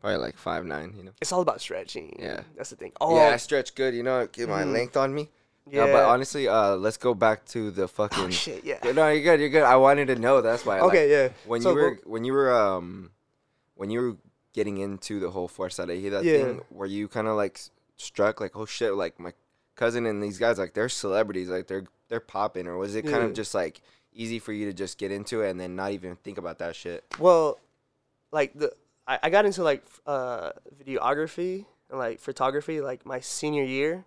Probably 0.00 0.18
like 0.18 0.36
five 0.36 0.64
nine, 0.66 0.92
you 0.96 1.02
know. 1.04 1.12
It's 1.22 1.32
all 1.32 1.40
about 1.40 1.60
stretching. 1.62 2.16
Yeah. 2.20 2.40
that's 2.56 2.70
the 2.70 2.76
thing. 2.76 2.92
Oh 3.00 3.16
Yeah, 3.16 3.32
I 3.32 3.36
stretch 3.38 3.74
good, 3.74 3.94
you 3.94 4.02
know, 4.02 4.26
get 4.30 4.48
my 4.48 4.62
Mhm. 4.64 4.72
length 4.72 4.96
on 4.98 5.14
me. 5.14 5.30
yeah. 5.70 5.86
Yeah. 5.86 5.92
but 5.92 6.04
honestly, 6.04 6.46
uh, 6.46 6.76
let's 6.76 6.98
go 6.98 7.14
back 7.14 7.46
to 7.56 7.70
the 7.70 7.88
fucking. 7.88 8.24
oh 8.24 8.30
shit, 8.30 8.62
yeah. 8.64 8.78
Yeah, 8.84 8.92
No, 8.92 9.08
you're 9.08 9.22
good. 9.24 9.40
You're 9.40 9.48
good. 9.48 9.62
I 9.64 9.76
wanted 9.76 10.08
to 10.08 10.16
know. 10.16 10.42
That's 10.42 10.66
why. 10.66 10.80
like, 10.80 10.88
Okay, 10.92 11.10
yeah. 11.10 11.28
when 11.46 11.62
So, 11.62 11.70
you 11.70 11.74
were 11.76 11.90
well- 11.92 11.98
when 12.04 12.24
you 12.24 12.32
were 12.34 12.52
um 12.52 13.10
when 13.74 13.88
you 13.90 14.00
were 14.02 14.16
getting 14.52 14.76
into 14.78 15.18
the 15.18 15.30
whole 15.30 15.48
Fuerza 15.48 15.86
that 15.86 15.96
Yeah. 15.96 16.32
thing, 16.44 16.60
were 16.70 16.86
you 16.86 17.08
kind 17.08 17.26
of 17.26 17.36
like 17.36 17.58
struck 17.96 18.40
like 18.40 18.54
oh 18.54 18.66
shit 18.66 18.92
like 18.94 19.18
my 19.18 19.32
cousin 19.76 20.06
and 20.06 20.22
these 20.22 20.38
guys 20.38 20.58
like 20.58 20.72
they're 20.74 20.88
celebrities 20.88 21.48
like 21.48 21.66
they're 21.66 21.84
they're 22.08 22.20
popping 22.20 22.66
or 22.66 22.76
was 22.76 22.94
it 22.94 23.02
kind 23.02 23.16
Yeah. 23.16 23.24
of 23.24 23.34
just 23.34 23.54
like 23.54 23.80
easy 24.12 24.38
for 24.38 24.52
you 24.52 24.66
to 24.66 24.72
just 24.72 24.98
get 24.98 25.10
into 25.10 25.42
it 25.42 25.50
and 25.50 25.58
then 25.58 25.74
not 25.74 25.90
even 25.92 26.16
think 26.16 26.38
about 26.38 26.58
that 26.58 26.76
shit? 26.76 27.04
Well, 27.18 27.58
like 28.30 28.52
the 28.54 28.72
I, 29.06 29.18
I 29.24 29.30
got 29.30 29.44
into 29.46 29.62
like 29.62 29.84
uh 30.06 30.52
videography 30.84 31.66
and 31.90 31.98
like 31.98 32.20
photography 32.20 32.80
like 32.80 33.04
my 33.06 33.20
senior 33.20 33.64
year. 33.64 34.04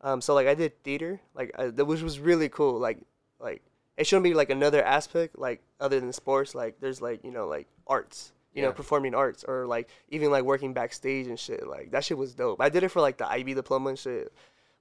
Um, 0.00 0.20
so 0.20 0.34
like 0.34 0.46
I 0.46 0.54
did 0.54 0.82
theater, 0.82 1.20
like 1.34 1.52
I, 1.58 1.66
which 1.68 2.02
was 2.02 2.18
really 2.18 2.48
cool. 2.48 2.78
Like 2.78 2.98
like 3.40 3.62
it 3.96 4.06
shouldn't 4.06 4.24
be 4.24 4.34
like 4.34 4.50
another 4.50 4.82
aspect, 4.82 5.38
like 5.38 5.62
other 5.80 6.00
than 6.00 6.12
sports. 6.12 6.54
Like 6.54 6.80
there's 6.80 7.00
like 7.00 7.24
you 7.24 7.30
know 7.30 7.46
like 7.46 7.68
arts, 7.86 8.32
you 8.54 8.62
know, 8.62 8.72
performing 8.72 9.14
arts, 9.14 9.44
or 9.44 9.66
like 9.66 9.88
even 10.08 10.30
like 10.30 10.44
working 10.44 10.72
backstage 10.72 11.26
and 11.28 11.38
shit. 11.38 11.66
Like 11.66 11.92
that 11.92 12.04
shit 12.04 12.18
was 12.18 12.34
dope. 12.34 12.60
I 12.60 12.68
did 12.68 12.82
it 12.82 12.88
for 12.88 13.00
like 13.00 13.18
the 13.18 13.28
IB 13.30 13.54
diploma 13.54 13.90
and 13.90 13.98
shit, 13.98 14.32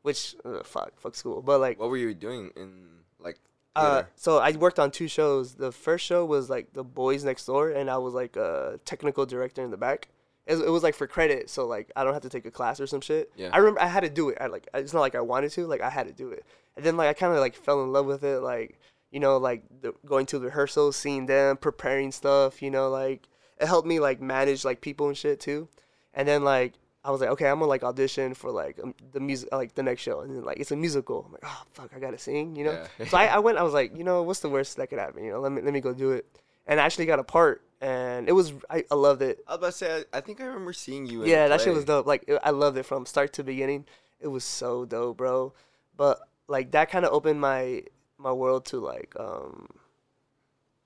which 0.02 0.36
uh, 0.46 0.64
fuck 0.64 1.00
fuck 1.00 1.16
school. 1.16 1.42
But 1.42 1.60
like 1.60 1.80
What 1.80 1.90
were 1.90 1.98
you 1.98 2.14
doing 2.14 2.52
in 2.56 2.88
like? 3.20 3.38
uh, 3.76 4.04
so 4.16 4.38
I 4.40 4.52
worked 4.52 4.80
on 4.80 4.92
two 4.92 5.08
shows. 5.08 5.54
The 5.56 5.72
first 5.72 6.06
show 6.06 6.26
was 6.26 6.50
like 6.50 6.74
The 6.74 6.84
Boys 6.84 7.24
Next 7.24 7.46
Door, 7.46 7.72
and 7.72 7.90
I 7.90 7.98
was 7.98 8.14
like 8.14 8.36
a 8.36 8.80
technical 8.86 9.26
director 9.26 9.64
in 9.64 9.72
the 9.72 9.78
back. 9.78 10.10
It, 10.48 10.56
was- 10.56 10.64
it 10.64 10.70
was 10.70 10.84
like 10.84 10.96
for 10.96 11.08
credit, 11.08 11.50
so 11.50 11.66
like 11.68 11.92
I 11.96 12.04
don't 12.04 12.14
have 12.14 12.24
to 12.24 12.30
take 12.30 12.46
a 12.46 12.52
class 12.52 12.80
or 12.82 12.88
some 12.88 13.02
shit. 13.02 13.32
Yeah. 13.36 13.50
I 13.54 13.58
remember 13.60 13.82
I 13.82 13.88
had 13.88 14.02
to 14.04 14.10
do 14.10 14.30
it. 14.30 14.38
I 14.42 14.48
like 14.48 14.68
it's 14.74 14.94
not 14.94 15.02
like 15.02 15.16
I 15.16 15.22
wanted 15.22 15.52
to, 15.52 15.68
like 15.68 15.82
I 15.82 15.90
had 15.90 16.08
to 16.08 16.14
do 16.14 16.30
it. 16.32 16.46
And 16.76 16.86
then 16.86 16.98
like 16.98 17.10
I 17.10 17.14
kind 17.14 17.32
of 17.34 17.40
like 17.40 17.56
fell 17.56 17.84
in 17.84 17.92
love 17.94 18.06
with 18.08 18.24
it, 18.24 18.40
like 18.42 18.80
you 19.12 19.20
know, 19.20 19.38
like 19.38 19.64
the, 19.82 19.94
going 20.06 20.26
to 20.28 20.40
rehearsals, 20.40 20.96
seeing 20.96 21.26
them, 21.28 21.58
preparing 21.58 22.12
stuff. 22.12 22.62
You 22.62 22.72
know, 22.72 22.90
like 22.90 23.28
it 23.60 23.68
helped 23.68 23.88
me 23.88 24.00
like 24.00 24.20
manage 24.20 24.66
like 24.66 24.82
people 24.82 25.08
and 25.08 25.18
shit 25.18 25.40
too. 25.40 25.70
And 26.14 26.28
then 26.28 26.44
like 26.44 26.74
I 27.04 27.10
was 27.12 27.20
like, 27.20 27.32
okay, 27.32 27.48
I'm 27.48 27.56
gonna 27.60 27.66
like 27.70 27.84
audition 27.84 28.34
for 28.36 28.52
like 28.52 28.80
um, 28.84 28.94
the 29.12 29.20
music, 29.20 29.50
like 29.52 29.74
the 29.74 29.82
next 29.84 30.02
show, 30.04 30.22
and 30.22 30.36
then 30.36 30.44
like 30.44 30.60
it's 30.60 30.72
a 30.72 30.76
musical. 30.76 31.24
I'm 31.26 31.32
like, 31.32 31.42
oh 31.46 31.64
fuck, 31.74 31.90
I 31.96 32.00
gotta 32.00 32.18
sing, 32.20 32.56
you 32.56 32.66
know. 32.66 32.86
Yeah. 33.00 33.06
so 33.08 33.18
I, 33.18 33.26
I 33.26 33.40
went. 33.46 33.58
I 33.58 33.64
was 33.64 33.74
like, 33.74 33.98
you 33.98 34.04
know, 34.04 34.22
what's 34.24 34.42
the 34.42 34.50
worst 34.50 34.78
that 34.78 34.88
could 34.88 35.00
happen? 35.00 35.24
You 35.24 35.32
know, 35.32 35.40
let 35.40 35.52
me 35.52 35.62
let 35.62 35.74
me 35.74 35.82
go 35.82 35.94
do 35.94 36.12
it. 36.12 36.26
And 36.68 36.80
I 36.80 36.86
actually 36.86 37.08
got 37.08 37.18
a 37.18 37.24
part, 37.24 37.64
and 37.82 38.30
it 38.30 38.34
was 38.34 38.54
I, 38.70 38.86
I 38.92 38.96
loved 38.96 39.24
it. 39.24 39.40
I 39.48 39.54
was 39.54 39.58
about 39.58 39.66
to 39.68 39.72
say. 39.74 40.04
I, 40.14 40.18
I 40.18 40.22
think 40.22 40.40
I 40.42 40.46
remember 40.46 40.74
seeing 40.74 41.08
you. 41.08 41.26
Yeah, 41.26 41.48
that 41.48 41.62
shit 41.62 41.74
was 41.74 41.86
dope. 41.86 42.06
Like 42.06 42.24
it- 42.28 42.40
I 42.44 42.52
loved 42.52 42.78
it 42.78 42.84
from 42.84 43.06
start 43.08 43.34
to 43.34 43.44
beginning. 43.44 43.86
It 44.20 44.28
was 44.28 44.44
so 44.44 44.86
dope, 44.86 45.18
bro. 45.18 45.54
But 45.98 46.20
like 46.48 46.70
that 46.72 46.92
kind 46.92 47.04
of 47.04 47.14
opened 47.14 47.42
my 47.42 47.84
my 48.20 48.32
world 48.32 48.66
to 48.66 48.78
like 48.80 49.16
um 49.20 49.68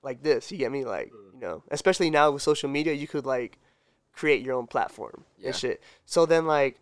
like 0.02 0.22
this. 0.22 0.50
You 0.50 0.58
get 0.58 0.72
me? 0.72 0.84
Like 0.86 1.12
you 1.34 1.40
know, 1.40 1.62
especially 1.70 2.08
now 2.08 2.30
with 2.30 2.40
social 2.42 2.70
media, 2.70 2.94
you 2.94 3.06
could 3.06 3.26
like 3.26 3.58
create 4.16 4.44
your 4.44 4.54
own 4.56 4.66
platform 4.66 5.24
Yeah. 5.38 5.48
and 5.48 5.56
shit. 5.56 5.80
So 6.06 6.26
then 6.26 6.46
like 6.46 6.80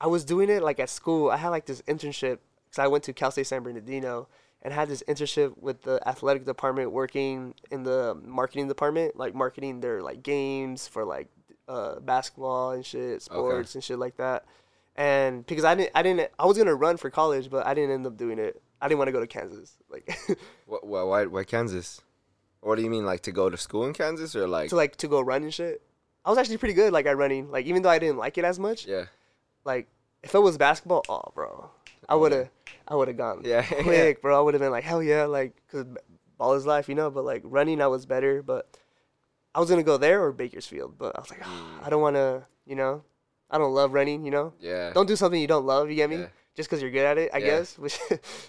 I 0.00 0.06
was 0.06 0.24
doing 0.24 0.48
it 0.50 0.62
like 0.62 0.78
at 0.78 0.90
school. 0.90 1.30
I 1.30 1.36
had 1.38 1.48
like 1.48 1.66
this 1.66 1.82
internship 1.82 2.38
because 2.66 2.78
I 2.78 2.86
went 2.86 3.02
to 3.04 3.12
Cal 3.12 3.30
State 3.32 3.46
San 3.48 3.62
Bernardino 3.62 4.28
and 4.62 4.72
had 4.72 4.88
this 4.88 5.02
internship 5.08 5.56
with 5.58 5.82
the 5.82 6.00
athletic 6.06 6.44
department 6.44 6.92
working 6.92 7.54
in 7.70 7.82
the 7.82 8.14
marketing 8.24 8.68
department, 8.68 9.16
like 9.16 9.34
marketing 9.34 9.80
their 9.80 10.02
like 10.02 10.22
games 10.22 10.86
for 10.86 11.04
like 11.04 11.28
uh, 11.68 11.98
basketball 12.00 12.70
and 12.72 12.84
shit, 12.84 13.22
sports 13.22 13.74
and 13.74 13.82
shit 13.82 13.98
like 13.98 14.16
that. 14.18 14.44
And 14.96 15.44
because 15.46 15.64
I 15.64 15.74
didn't, 15.74 15.90
I 15.94 16.02
didn't, 16.02 16.30
I 16.38 16.46
was 16.46 16.56
gonna 16.56 16.74
run 16.74 16.98
for 16.98 17.10
college, 17.10 17.50
but 17.50 17.66
I 17.66 17.74
didn't 17.74 17.90
end 17.92 18.06
up 18.06 18.16
doing 18.16 18.38
it. 18.38 18.62
I 18.80 18.88
didn't 18.88 18.98
want 18.98 19.08
to 19.08 19.12
go 19.12 19.20
to 19.20 19.26
Kansas, 19.26 19.76
like 19.90 20.16
What, 20.66 20.86
why, 20.86 21.02
why, 21.02 21.26
why 21.26 21.44
Kansas? 21.44 22.00
What 22.60 22.76
do 22.76 22.82
you 22.82 22.90
mean, 22.90 23.04
like 23.06 23.20
to 23.22 23.32
go 23.32 23.48
to 23.50 23.56
school 23.56 23.86
in 23.86 23.92
Kansas 23.94 24.36
or 24.36 24.46
like? 24.46 24.68
to 24.70 24.76
like 24.76 24.96
to 24.96 25.08
go 25.08 25.20
run 25.20 25.42
and 25.42 25.52
shit. 25.54 25.82
I 26.24 26.30
was 26.30 26.38
actually 26.38 26.56
pretty 26.58 26.74
good, 26.74 26.92
like 26.92 27.06
at 27.06 27.16
running. 27.16 27.50
Like 27.50 27.66
even 27.66 27.82
though 27.82 27.90
I 27.90 27.98
didn't 27.98 28.16
like 28.18 28.38
it 28.38 28.44
as 28.44 28.58
much, 28.58 28.86
yeah, 28.86 29.04
like 29.64 29.88
if 30.22 30.34
it 30.34 30.38
was 30.40 30.56
basketball, 30.58 31.02
oh 31.08 31.32
bro, 31.34 31.70
I 32.08 32.14
would 32.14 32.32
have, 32.32 32.48
I 32.88 32.94
would 32.94 33.08
have 33.08 33.16
gone 33.16 33.42
Yeah, 33.44 33.62
quick, 33.66 34.22
bro. 34.22 34.38
I 34.38 34.40
would 34.40 34.54
have 34.54 34.60
been 34.60 34.70
like 34.72 34.84
hell 34.84 35.02
yeah, 35.02 35.24
like 35.24 35.54
cause 35.70 35.84
ball 36.38 36.54
is 36.54 36.66
life, 36.66 36.88
you 36.88 36.94
know. 36.94 37.10
But 37.10 37.24
like 37.24 37.42
running, 37.44 37.80
I 37.82 37.86
was 37.88 38.06
better. 38.06 38.42
But 38.42 38.68
I 39.54 39.60
was 39.60 39.68
gonna 39.68 39.82
go 39.82 39.96
there 39.98 40.22
or 40.24 40.32
Bakersfield, 40.32 40.96
but 40.98 41.14
I 41.16 41.20
was 41.20 41.30
like, 41.30 41.40
"Ah, 41.44 41.80
I 41.84 41.90
don't 41.90 42.02
want 42.02 42.16
to, 42.16 42.44
you 42.66 42.74
know, 42.74 43.02
I 43.50 43.58
don't 43.58 43.74
love 43.74 43.92
running, 43.92 44.24
you 44.24 44.30
know. 44.30 44.54
yeah. 44.60 44.92
Don't 44.94 45.06
do 45.06 45.16
something 45.16 45.40
you 45.40 45.46
don't 45.46 45.66
love. 45.66 45.90
You 45.90 45.96
get 45.96 46.08
me? 46.10 46.16
Yeah. 46.20 46.26
Just 46.56 46.70
because 46.70 46.80
you're 46.80 46.90
good 46.92 47.04
at 47.04 47.18
it, 47.18 47.30
I 47.34 47.38
Yeah. 47.38 47.46
guess. 47.46 47.76
Which 47.84 47.98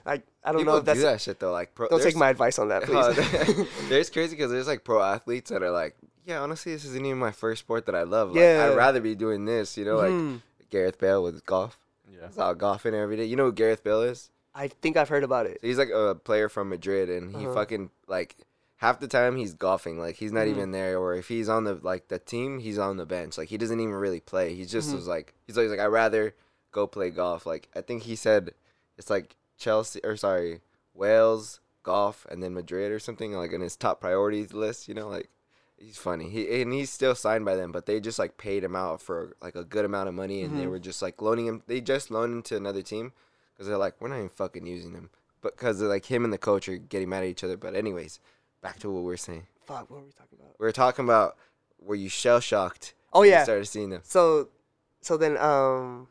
I 0.05 0.21
I 0.43 0.51
don't 0.51 0.61
People 0.61 0.73
know 0.73 0.77
if 0.79 0.85
that's. 0.85 0.99
do 0.99 1.05
that 1.05 1.19
shit 1.21 1.39
though. 1.39 1.51
Like, 1.51 1.75
pro, 1.75 1.87
Don't 1.89 2.01
take 2.01 2.15
my 2.15 2.29
advice 2.29 2.57
on 2.59 2.69
that, 2.69 2.83
Oh, 2.89 3.13
please. 3.13 3.67
there's 3.89 4.09
crazy 4.09 4.35
because 4.35 4.49
there's 4.51 4.67
like 4.67 4.83
pro 4.83 5.01
athletes 5.01 5.49
that 5.51 5.61
are 5.63 5.71
like, 5.71 5.95
yeah, 6.25 6.41
honestly, 6.41 6.73
this 6.73 6.85
isn't 6.85 7.05
even 7.05 7.19
my 7.19 7.31
first 7.31 7.61
sport 7.61 7.85
that 7.85 7.95
I 7.95 8.03
love. 8.03 8.29
Like, 8.31 8.39
Yeah. 8.41 8.67
I'd 8.71 8.75
rather 8.75 8.99
be 9.01 9.15
doing 9.15 9.45
this, 9.45 9.77
you 9.77 9.85
know, 9.85 9.97
like 9.97 10.11
Mhm. 10.11 10.41
Gareth 10.69 10.97
Bale 10.99 11.21
with 11.23 11.45
golf. 11.45 11.79
Yeah. 12.09 12.27
He's 12.27 12.37
out 12.39 12.57
golfing 12.57 12.93
every 12.95 13.17
day. 13.17 13.25
You 13.25 13.35
know 13.35 13.45
who 13.45 13.51
Gareth 13.53 13.83
Bale 13.83 14.01
is? 14.01 14.29
I 14.53 14.67
think 14.69 14.95
I've 14.97 15.09
heard 15.09 15.23
about 15.23 15.45
it. 15.45 15.59
So 15.61 15.67
he's 15.67 15.77
like 15.77 15.89
a 15.89 16.15
player 16.15 16.49
from 16.49 16.69
Madrid, 16.69 17.09
and 17.09 17.35
he 17.35 17.45
Uh-huh. 17.45 17.53
fucking 17.53 17.89
like 18.07 18.37
half 18.77 18.99
the 18.99 19.07
time 19.07 19.35
he's 19.35 19.53
golfing. 19.53 19.99
Like 19.99 20.15
he's 20.15 20.31
not 20.31 20.45
Mhm. 20.47 20.49
even 20.49 20.71
there, 20.71 20.97
or 20.97 21.13
if 21.15 21.27
he's 21.27 21.49
on 21.49 21.63
the 21.65 21.75
like 21.75 22.07
the 22.07 22.19
team, 22.19 22.59
he's 22.59 22.77
on 22.77 22.97
the 22.97 23.05
bench. 23.05 23.37
Like 23.37 23.49
he 23.49 23.57
doesn't 23.57 23.79
even 23.79 23.93
really 23.95 24.19
play. 24.21 24.53
He 24.55 24.65
just 24.65 24.89
Mhm. 24.91 24.95
was 24.95 25.07
like 25.07 25.33
he's 25.45 25.57
always 25.57 25.71
like 25.71 25.79
I'd 25.79 25.87
rather 25.87 26.33
go 26.71 26.87
play 26.87 27.09
golf. 27.09 27.45
Like 27.45 27.69
I 27.75 27.81
think 27.81 28.03
he 28.03 28.15
said 28.15 28.53
it's 28.97 29.09
like 29.09 29.35
Chelsea 29.57 29.99
or 30.03 30.15
sorry 30.17 30.61
Wales 30.93 31.59
golf 31.83 32.25
and 32.29 32.41
then 32.41 32.53
Madrid 32.53 32.91
or 32.91 32.99
something 32.99 33.33
like 33.33 33.51
in 33.51 33.61
his 33.61 33.75
top 33.75 33.99
priorities 34.01 34.53
list. 34.53 34.87
You 34.87 34.93
know 34.93 35.07
like. 35.09 35.29
He's 35.85 35.97
funny. 35.97 36.29
He 36.29 36.61
and 36.63 36.73
he's 36.73 36.89
still 36.91 37.13
signed 37.13 37.45
by 37.45 37.55
them, 37.55 37.71
but 37.71 37.85
they 37.85 37.99
just 37.99 38.17
like 38.17 38.37
paid 38.37 38.63
him 38.63 38.75
out 38.75 39.01
for 39.01 39.35
like 39.41 39.55
a 39.55 39.63
good 39.63 39.85
amount 39.85 40.09
of 40.09 40.15
money, 40.15 40.41
and 40.41 40.57
they 40.57 40.65
Mhm. 40.65 40.69
were 40.71 40.79
just 40.79 41.01
like 41.01 41.21
loaning 41.21 41.45
him. 41.45 41.61
They 41.67 41.79
just 41.79 42.09
loaned 42.09 42.33
him 42.33 42.41
to 42.43 42.57
another 42.57 42.81
team 42.81 43.13
because 43.53 43.67
they're 43.67 43.77
like, 43.77 43.93
we're 44.01 44.07
not 44.07 44.17
even 44.17 44.29
fucking 44.29 44.65
using 44.65 44.93
him, 44.93 45.11
but 45.41 45.55
because 45.55 45.81
like 45.81 46.05
him 46.05 46.23
and 46.23 46.33
the 46.33 46.39
coach 46.39 46.67
are 46.67 46.77
getting 46.77 47.09
mad 47.09 47.23
at 47.23 47.29
each 47.29 47.43
other. 47.43 47.55
But 47.55 47.75
anyways, 47.75 48.19
back 48.61 48.79
to 48.79 48.89
what 48.89 49.03
we 49.03 49.13
are 49.13 49.17
saying. 49.17 49.45
Fuck, 49.65 49.91
what 49.91 49.99
were 49.99 50.05
we 50.07 50.11
talking 50.11 50.39
about? 50.39 50.55
We 50.59 50.65
were 50.65 50.71
talking 50.71 51.05
about 51.05 51.37
were 51.79 51.93
you 51.95 52.09
shell 52.09 52.39
shocked? 52.39 52.95
Oh 53.13 53.21
yeah. 53.21 53.43
started 53.43 53.65
seeing 53.67 53.91
them. 53.91 54.01
So, 54.03 54.49
so 55.01 55.17
then 55.17 55.37
um, 55.37 56.07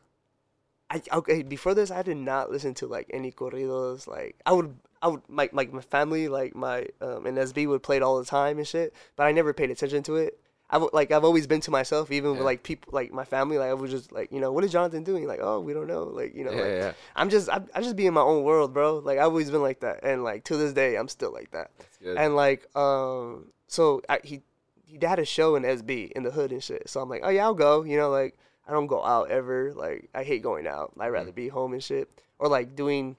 I 0.89 1.01
okay 1.11 1.43
before 1.43 1.73
this 1.73 1.91
I 1.91 2.01
did 2.01 2.15
not 2.17 2.49
listen 2.49 2.73
to 2.75 2.87
like 2.87 3.07
any 3.13 3.31
corridos. 3.33 4.07
Like 4.07 4.37
I 4.45 4.53
would 4.53 4.77
I 5.05 5.07
would 5.09 5.21
my 5.29 5.45
like 5.59 5.71
my 5.71 5.81
family 5.95 6.27
like 6.39 6.55
my 6.55 6.77
um 7.01 7.25
and 7.27 7.37
SB 7.37 7.67
would 7.67 7.83
play 7.83 7.97
it 7.97 8.03
all 8.03 8.17
the 8.17 8.25
time 8.25 8.57
and 8.57 8.67
shit, 8.67 8.93
but 9.15 9.23
I 9.23 9.31
never 9.31 9.53
paid 9.53 9.69
attention 9.71 10.01
to 10.09 10.15
it. 10.15 10.39
I 10.67 10.77
would 10.79 10.93
like 10.93 11.11
I've 11.11 11.23
always 11.29 11.45
been 11.51 11.61
to 11.61 11.71
myself, 11.79 12.11
even 12.11 12.31
Yeah. 12.31 12.37
with 12.37 12.45
like 12.51 12.63
people 12.63 12.89
like 12.99 13.13
my 13.13 13.23
family. 13.35 13.57
Like 13.59 13.69
I 13.69 13.75
was 13.75 13.91
just 13.91 14.11
like 14.11 14.31
you 14.31 14.39
know 14.39 14.51
what 14.51 14.63
is 14.63 14.71
Jonathan 14.71 15.03
doing? 15.03 15.27
Like 15.27 15.41
oh 15.49 15.59
we 15.59 15.73
don't 15.77 15.85
know. 15.93 16.05
Like 16.05 16.33
you 16.37 16.43
know 16.43 16.53
yeah, 16.55 16.61
like 16.65 16.73
yeah, 16.81 16.91
I'm 17.15 17.29
just 17.29 17.47
I, 17.49 17.59
I 17.75 17.81
just 17.81 17.95
be 17.95 18.07
in 18.07 18.15
my 18.15 18.21
own 18.31 18.43
world, 18.43 18.73
bro. 18.73 18.97
Like 18.97 19.19
I've 19.19 19.25
always 19.35 19.51
been 19.51 19.61
like 19.61 19.81
that, 19.81 20.03
and 20.03 20.23
like 20.23 20.43
to 20.45 20.57
this 20.57 20.73
day 20.73 20.95
I'm 20.97 21.07
still 21.07 21.31
like 21.31 21.51
that. 21.51 21.69
And 22.17 22.35
like, 22.35 22.61
um, 22.75 23.51
so 23.67 24.01
I, 24.09 24.19
he 24.23 24.41
he 24.85 24.97
had 25.01 25.19
a 25.19 25.25
show 25.25 25.55
in 25.55 25.61
SB 25.63 26.11
in 26.13 26.23
the 26.23 26.31
hood 26.31 26.51
and 26.51 26.63
shit. 26.63 26.89
So 26.89 26.99
I'm 26.99 27.09
like, 27.09 27.21
oh 27.23 27.29
yeah, 27.29 27.43
I'll 27.45 27.53
go. 27.53 27.83
You 27.83 27.97
know, 27.97 28.09
like 28.09 28.33
I 28.67 28.71
don't 28.73 28.87
go 28.87 29.03
out 29.05 29.29
ever. 29.29 29.71
Like 29.75 30.09
I 30.15 30.23
hate 30.23 30.41
going 30.41 30.65
out. 30.67 30.93
I'd 30.99 31.09
rather 31.09 31.31
Mm. 31.31 31.35
be 31.43 31.47
home 31.49 31.73
and 31.73 31.83
shit, 31.83 32.09
or 32.39 32.47
like 32.47 32.75
doing 32.75 33.17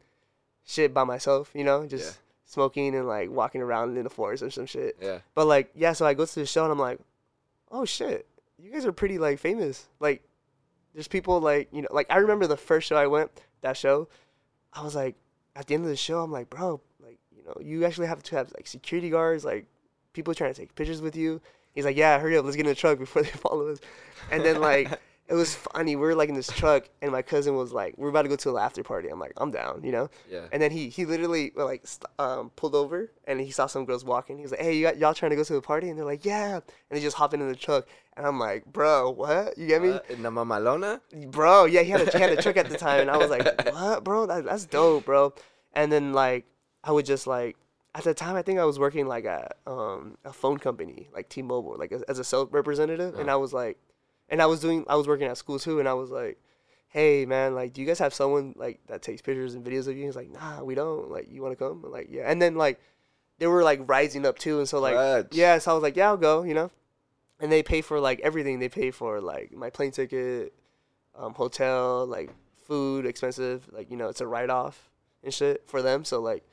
shit 0.67 0.93
by 0.93 1.05
myself. 1.05 1.51
You 1.55 1.65
know, 1.65 1.87
just 1.87 2.05
Yeah. 2.05 2.13
smoking 2.45 2.95
and 2.95 3.07
like 3.09 3.31
walking 3.31 3.63
around 3.63 3.97
in 3.97 4.05
the 4.05 4.11
forest 4.11 4.43
or 4.43 4.51
some 4.51 4.67
shit. 4.67 4.97
yeah, 5.01 5.21
But 5.35 5.47
like, 5.47 5.71
yeah, 5.75 5.93
so 5.95 6.05
I 6.05 6.13
go 6.15 6.27
to 6.27 6.35
the 6.35 6.45
show 6.47 6.65
and 6.65 6.73
I'm 6.73 6.79
like, 6.79 6.99
oh 7.71 7.85
shit, 7.87 8.27
you 8.59 8.71
guys 8.73 8.85
are 8.87 8.93
pretty 8.93 9.19
like 9.19 9.39
famous. 9.39 9.87
Like, 10.01 10.23
there's 10.93 11.09
people 11.09 11.41
like 11.41 11.69
you 11.73 11.83
know, 11.83 11.89
like 11.91 12.07
I 12.11 12.17
remember 12.19 12.47
the 12.47 12.57
first 12.57 12.89
show 12.89 12.97
I 12.97 13.07
went, 13.07 13.31
that 13.63 13.77
show, 13.77 14.09
I 14.73 14.83
was 14.83 14.95
like, 14.95 15.15
at 15.55 15.67
the 15.67 15.75
end 15.75 15.85
of 15.85 15.91
the 15.91 15.97
show, 15.97 16.23
I'm 16.23 16.31
like, 16.33 16.51
bro, 16.51 16.81
like 17.01 17.19
you 17.35 17.43
know, 17.45 17.55
you 17.61 17.85
actually 17.87 18.07
have 18.09 18.23
to 18.25 18.37
have 18.37 18.53
like 18.55 18.67
security 18.67 19.09
guards, 19.11 19.45
like 19.45 19.67
people 20.13 20.35
trying 20.35 20.53
to 20.55 20.61
take 20.61 20.75
pictures 20.75 21.01
with 21.03 21.17
you. 21.17 21.41
He's 21.75 21.85
like, 21.85 21.97
yeah, 21.97 22.19
hurry 22.19 22.37
up, 22.39 22.45
let's 22.47 22.57
get 22.57 22.65
in 22.65 22.71
the 22.71 22.75
truck 22.75 22.99
before 22.99 23.23
they 23.23 23.29
follow 23.45 23.69
us. 23.69 23.79
And 24.31 24.43
then 24.45 24.61
like. 24.61 25.01
It 25.29 25.35
was 25.35 25.55
funny. 25.57 25.97
We 25.97 26.03
were 26.03 26.15
like 26.15 26.29
in 26.29 26.37
this 26.37 26.47
truck, 26.47 26.89
and 27.03 27.11
my 27.11 27.23
cousin 27.23 27.57
was 27.57 27.73
like, 27.73 27.95
"We're 27.99 28.11
about 28.11 28.23
to 28.23 28.29
go 28.29 28.37
to 28.37 28.51
a 28.57 28.61
after 28.61 28.85
party." 28.85 29.09
I'm 29.09 29.19
like, 29.19 29.33
"I'm 29.37 29.51
down," 29.51 29.83
you 29.83 29.91
know. 29.91 30.09
yeah. 30.31 30.43
And 30.53 30.63
then 30.63 30.71
he 30.71 30.89
he 30.89 31.05
literally 31.05 31.53
uh, 31.57 31.65
like 31.65 31.85
st- 31.87 32.07
um, 32.21 32.51
pulled 32.51 32.77
over 32.77 33.11
and 33.27 33.41
he 33.41 33.51
saw 33.51 33.67
some 33.67 33.85
girls 33.85 34.05
walking. 34.05 34.37
He 34.37 34.43
was 34.43 34.53
like, 34.53 34.61
"Hey, 34.61 34.77
you 34.77 34.85
got, 34.87 34.99
y'all 34.99 35.15
trying 35.15 35.31
to 35.31 35.37
go 35.37 35.43
to 35.45 35.57
a 35.57 35.63
party?" 35.63 35.89
And 35.89 35.99
they're 35.99 36.07
like, 36.07 36.25
"Yeah." 36.25 36.55
And 36.55 36.63
they 36.91 37.01
just 37.01 37.17
hop 37.17 37.35
into 37.35 37.47
the 37.47 37.57
truck, 37.57 37.87
and 38.17 38.25
I'm 38.25 38.39
like, 38.39 38.67
"Bro, 38.67 39.11
what? 39.13 39.59
You 39.59 39.67
get 39.67 39.83
me, 39.83 39.91
What? 39.91 40.09
In 40.11 40.23
the 40.23 40.31
Mamalona? 40.31 41.01
bro? 41.31 41.65
Yeah, 41.65 41.83
he 41.83 41.91
had 41.91 42.03
a 42.07 42.11
he 42.11 42.19
had 42.23 42.31
a 42.31 42.41
truck 42.41 42.57
at 42.57 42.69
the 42.69 42.79
time, 42.79 43.01
and 43.01 43.11
I 43.11 43.17
was 43.17 43.29
like, 43.31 43.45
"What, 43.73 44.05
bro? 44.05 44.27
That, 44.27 44.45
that's 44.45 44.65
dope, 44.67 45.07
bro." 45.07 45.35
And 45.75 45.91
then 45.91 46.13
like 46.13 46.45
I 46.85 46.93
would 46.93 47.05
just 47.05 47.27
like 47.27 47.57
at 47.97 48.05
the 48.05 48.15
time 48.15 48.37
I 48.37 48.43
think 48.43 48.59
I 48.61 48.65
was 48.65 48.79
working 48.79 49.07
like 49.09 49.25
at 49.25 49.57
um, 49.67 50.19
a 50.25 50.33
phone 50.33 50.59
company 50.59 51.09
like 51.13 51.29
T-Mobile, 51.31 51.77
like 51.79 51.91
as, 51.93 52.03
as 52.03 52.19
a 52.21 52.25
sales 52.25 52.49
representative, 52.53 53.19
and 53.19 53.31
I 53.31 53.37
was 53.37 53.53
like, 53.53 53.79
and 54.29 54.43
I 54.43 54.47
was 54.47 54.61
doing 54.61 54.85
I 54.89 54.97
was 54.97 55.07
working 55.07 55.27
at 55.27 55.39
school 55.39 55.59
too, 55.59 55.79
and 55.81 55.89
I 55.89 55.95
was 55.95 56.11
like 56.11 56.39
hey 56.89 57.27
man, 57.27 57.55
like, 57.55 57.75
do 57.75 57.83
you 57.83 57.87
guys 57.87 57.99
have 57.99 58.15
someone 58.15 58.55
like 58.57 58.81
that 58.87 59.03
takes 59.03 59.21
pictures 59.21 59.55
and 59.55 59.63
videos 59.63 59.87
of 59.87 59.97
you? 59.97 60.07
He's 60.07 60.17
like, 60.17 60.31
nah, 60.31 60.63
we 60.63 60.75
don't. 60.75 61.11
Like, 61.11 61.31
you 61.31 61.43
want 61.43 61.53
to 61.53 61.63
come? 61.63 61.83
I'm 61.85 61.93
like, 61.93 62.09
yeah. 62.11 62.23
And 62.31 62.41
then 62.41 62.55
like, 62.55 62.81
they 63.39 63.47
were 63.47 63.63
like 63.63 63.81
rising 63.87 64.25
up 64.25 64.39
too, 64.39 64.59
and 64.61 64.69
so 64.69 64.79
like, 64.81 64.95
What? 64.95 65.35
yeah. 65.35 65.59
So 65.59 65.73
I 65.73 65.75
was 65.75 65.83
like, 65.83 65.95
yeah, 65.97 66.07
I'll 66.07 66.17
go. 66.17 66.43
You 66.43 66.55
know, 66.55 66.71
and 67.39 67.53
they 67.53 67.63
pay 67.63 67.83
for 67.83 68.01
like 68.01 68.21
everything. 68.21 68.61
They 68.61 68.71
pay 68.71 68.91
for 68.91 69.21
like 69.21 69.53
my 69.53 69.69
plane 69.69 69.91
ticket, 69.91 70.55
um, 71.15 71.35
hotel, 71.35 72.07
like 72.07 72.31
food, 72.67 73.05
expensive. 73.05 73.69
Like 73.71 73.91
you 73.91 73.97
know, 73.99 74.09
it's 74.09 74.23
a 74.23 74.27
write 74.27 74.49
off 74.49 74.91
and 75.23 75.35
shit 75.35 75.69
for 75.69 75.83
them. 75.83 76.05
So 76.05 76.21
like, 76.21 76.45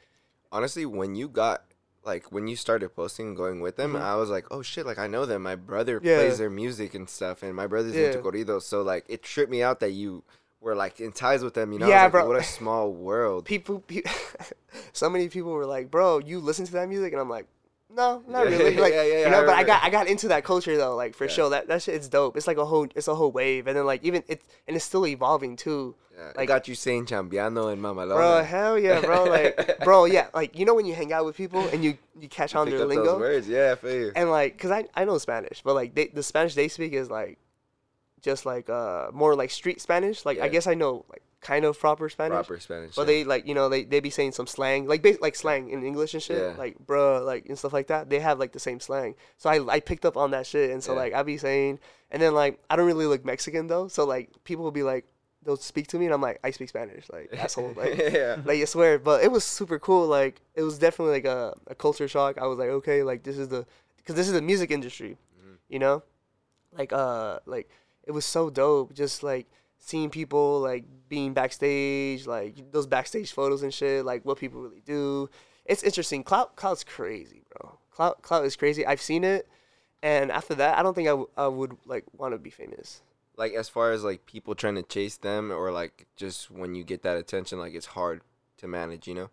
Honestly, 0.52 0.86
when 0.86 1.16
you 1.16 1.30
got 1.30 1.64
like 2.06 2.32
when 2.32 2.48
you 2.48 2.56
started 2.56 2.90
posting 2.96 3.28
and 3.30 3.38
going 3.38 3.62
with 3.62 3.76
them, 3.78 3.94
Mhm. 3.94 4.02
I 4.02 4.16
was 4.16 4.30
like, 4.30 4.46
oh 4.52 4.62
shit, 4.62 4.86
like 4.86 5.00
I 5.00 5.08
know 5.08 5.26
them. 5.26 5.44
My 5.44 5.56
brother 5.56 6.00
Yeah. 6.04 6.18
plays 6.18 6.38
their 6.38 6.50
music 6.50 6.94
and 6.94 7.10
stuff, 7.10 7.44
and 7.44 7.56
my 7.56 7.68
brother's 7.68 7.96
into 7.96 8.20
corridos. 8.20 8.64
So 8.64 8.82
like 8.82 9.06
it 9.08 9.24
tripped 9.24 9.52
me 9.52 9.64
out 9.64 9.80
that 9.80 9.92
you 9.92 10.24
were 10.62 10.76
like 10.76 11.00
in 11.00 11.12
ties 11.12 11.44
with 11.44 11.54
them. 11.54 11.72
You 11.74 11.80
know, 11.80 11.86
I 11.88 11.90
Yeah, 11.90 11.96
was 12.06 12.14
like, 12.14 12.24
bro. 12.24 12.28
What 12.28 12.40
a 12.40 12.44
small 12.44 12.92
world. 12.94 13.46
people, 13.46 13.80
pe- 13.82 14.04
so 14.94 15.10
many 15.10 15.30
people 15.30 15.52
were 15.52 15.66
like, 15.66 15.92
"Bro, 15.92 16.20
you 16.20 16.40
listen 16.40 16.66
to 16.66 16.72
that 16.74 16.88
music?" 16.90 17.12
And 17.14 17.22
I'm 17.22 17.30
like, 17.30 17.48
"No, 17.96 18.24
not 18.28 18.50
Yeah, 18.50 18.58
really." 18.58 18.76
Like, 18.86 18.94
yeah, 18.94 19.04
yeah, 19.04 19.20
you 19.30 19.36
I 19.36 19.46
but 19.46 19.50
I 19.56 19.64
got 19.64 19.84
I 19.84 19.90
got 19.90 20.08
into 20.08 20.28
that 20.30 20.44
culture 20.44 20.76
though, 20.78 20.96
like 20.96 21.16
for 21.16 21.26
Yeah. 21.26 21.32
sure. 21.32 21.50
That 21.50 21.68
that 21.68 21.82
shit 21.82 21.96
is 21.96 22.10
dope. 22.10 22.36
It's 22.38 22.48
like 22.48 22.58
a 22.58 22.66
whole 22.66 22.88
it's 22.96 23.08
a 23.08 23.16
whole 23.16 23.32
wave, 23.32 23.68
and 23.68 23.78
then 23.78 23.86
like 23.86 24.04
even 24.04 24.24
it 24.28 24.42
and 24.68 24.76
it's 24.76 24.86
still 24.86 25.06
evolving 25.08 25.56
too. 25.56 25.96
Yeah, 26.16 26.32
I 26.36 26.42
like- 26.42 26.48
got 26.48 26.68
you 26.68 26.76
saying 26.76 27.08
chambeando 27.08 27.74
and 27.74 27.82
mamalona. 27.82 28.16
Bro, 28.16 28.44
hell 28.44 28.78
yeah, 28.78 29.02
bro. 29.02 29.24
Like, 29.38 29.80
bro, 29.84 30.06
yeah. 30.06 30.28
Like, 30.34 30.58
you 30.60 30.64
know 30.66 30.76
when 30.76 30.86
you 30.86 30.94
hang 30.94 31.12
out 31.12 31.26
with 31.26 31.36
people 31.36 31.68
and 31.70 31.84
you 31.84 31.98
you 32.20 32.28
catch 32.30 32.54
You 32.54 32.60
on 32.60 32.70
their 32.70 32.86
lingo, 32.86 33.18
words. 33.18 33.48
Yeah, 33.48 33.72
I 33.72 33.76
feel 33.76 33.92
you. 34.00 34.12
and 34.16 34.30
like, 34.30 34.58
cause 34.58 34.70
I 34.72 34.86
I 34.96 35.06
know 35.06 35.18
Spanish, 35.18 35.62
but 35.64 35.74
like 35.74 35.96
they, 35.96 36.08
the 36.08 36.22
Spanish 36.22 36.54
they 36.54 36.68
speak 36.68 36.94
is 36.94 37.10
like, 37.10 37.40
just 38.22 38.46
like 38.46 38.70
uh 38.70 39.08
more 39.12 39.36
like 39.36 39.50
street 39.50 39.82
Spanish. 39.82 40.24
Like 40.26 40.40
I 40.40 40.48
guess 40.50 40.68
I 40.68 40.76
know 40.76 41.04
like 41.10 41.24
kind 41.44 41.66
of 41.66 41.78
proper 41.80 42.10
Spanish. 42.10 42.34
Proper 42.34 42.60
Spanish. 42.60 42.96
But 42.96 43.02
yeah. 43.04 43.06
they 43.08 43.24
like 43.26 43.46
you 43.48 43.54
know 43.54 43.70
they 43.70 43.84
they 43.84 44.00
be 44.00 44.10
saying 44.10 44.32
some 44.32 44.48
slang 44.48 44.88
like 44.88 45.02
bas- 45.04 45.22
like 45.22 45.36
slang 45.36 45.70
in 45.70 45.84
English 45.84 46.14
and 46.16 46.24
shit 46.24 46.38
Yeah. 46.42 46.54
like 46.58 46.76
bruh 46.86 47.24
like 47.26 47.46
and 47.50 47.58
stuff 47.60 47.74
like 47.74 47.88
that. 47.88 48.10
They 48.10 48.20
have 48.20 48.40
like 48.40 48.52
the 48.54 48.60
same 48.60 48.80
slang, 48.80 49.16
so 49.38 49.50
I 49.50 49.76
I 49.76 49.80
picked 49.80 50.06
up 50.06 50.18
on 50.18 50.32
that 50.32 50.48
shit 50.48 50.72
and 50.72 50.82
so 50.84 50.94
Yeah. 50.94 51.00
like 51.00 51.14
I 51.14 51.22
be 51.24 51.38
saying 51.38 51.80
and 52.12 52.22
then 52.22 52.34
like 52.34 52.60
I 52.70 52.76
don't 52.76 52.88
really 52.88 53.06
look 53.06 53.24
Mexican 53.26 53.68
though, 53.68 53.88
so 53.88 54.06
like 54.06 54.30
people 54.44 54.64
will 54.64 54.72
be 54.72 54.84
like 54.84 55.06
they'll 55.46 55.58
speak 55.58 55.88
to 55.88 56.00
me 56.00 56.06
and 56.06 56.14
I'm 56.14 56.22
like 56.22 56.40
I 56.44 56.52
speak 56.52 56.70
Spanish 56.70 57.06
like 57.12 57.30
asshole 57.38 57.74
like 57.76 57.98
yeah. 57.98 58.38
like 58.46 58.62
I 58.62 58.66
swear. 58.66 58.98
But 59.00 59.24
it 59.24 59.32
was 59.32 59.44
super 59.44 59.78
cool. 59.80 60.08
Like 60.08 60.40
it 60.56 60.64
was 60.64 60.80
definitely 60.80 61.14
like 61.20 61.26
a, 61.26 61.54
a 61.68 61.76
culture 61.76 62.08
shock. 62.08 62.38
I 62.38 62.48
was 62.48 62.58
like 62.58 62.70
okay 62.80 63.04
like 63.04 63.24
this 63.24 63.38
is 63.38 63.50
the 63.50 63.66
because 63.98 64.16
this 64.16 64.28
is 64.28 64.34
the 64.34 64.42
music 64.42 64.72
industry, 64.72 65.18
Mhm. 65.40 65.58
you 65.68 65.80
know, 65.80 66.04
like 66.78 66.94
uh 66.94 67.40
like 67.46 67.70
it 68.08 68.12
was 68.12 68.26
so 68.26 68.50
dope 68.50 68.94
just 68.94 69.24
like 69.24 69.48
seeing 69.86 70.10
people 70.10 70.62
like 70.62 70.86
being 71.10 71.34
backstage 71.34 72.26
like 72.26 72.72
those 72.72 72.88
backstage 72.88 73.34
photos 73.34 73.64
and 73.64 73.74
shit 73.74 74.06
like 74.06 74.24
what 74.24 74.38
people 74.38 74.62
really 74.62 74.82
do. 74.86 75.30
It's 75.66 75.84
interesting. 75.84 76.24
Clout 76.24 76.56
clout's 76.56 76.84
crazy 76.84 77.44
bro. 77.50 77.78
Clout 77.92 78.22
clout 78.22 78.46
is 78.46 78.56
crazy. 78.56 78.86
I've 78.86 79.02
seen 79.02 79.24
it. 79.26 79.48
And 80.02 80.32
after 80.32 80.56
that 80.56 80.78
i 80.78 80.84
don't 80.84 80.94
think 80.94 81.08
I, 81.08 81.12
w- 81.12 81.30
I 81.38 81.48
would 81.48 81.78
like 81.86 82.06
want 82.18 82.34
to 82.34 82.38
be 82.38 82.50
famous. 82.50 83.02
Like 83.36 83.54
as 83.54 83.68
far 83.68 83.92
as 83.92 84.04
like 84.04 84.26
people 84.26 84.56
trying 84.56 84.76
to 84.76 84.84
chase 84.84 85.18
them, 85.18 85.52
or 85.52 85.72
like 85.72 86.06
just 86.16 86.50
when 86.52 86.76
you 86.76 86.84
get 86.84 87.04
that 87.04 87.18
attention, 87.18 87.60
like 87.60 87.74
it's 87.74 87.88
hard 87.88 88.22
to 88.58 88.68
manage. 88.68 89.08
You 89.08 89.16
know. 89.16 89.30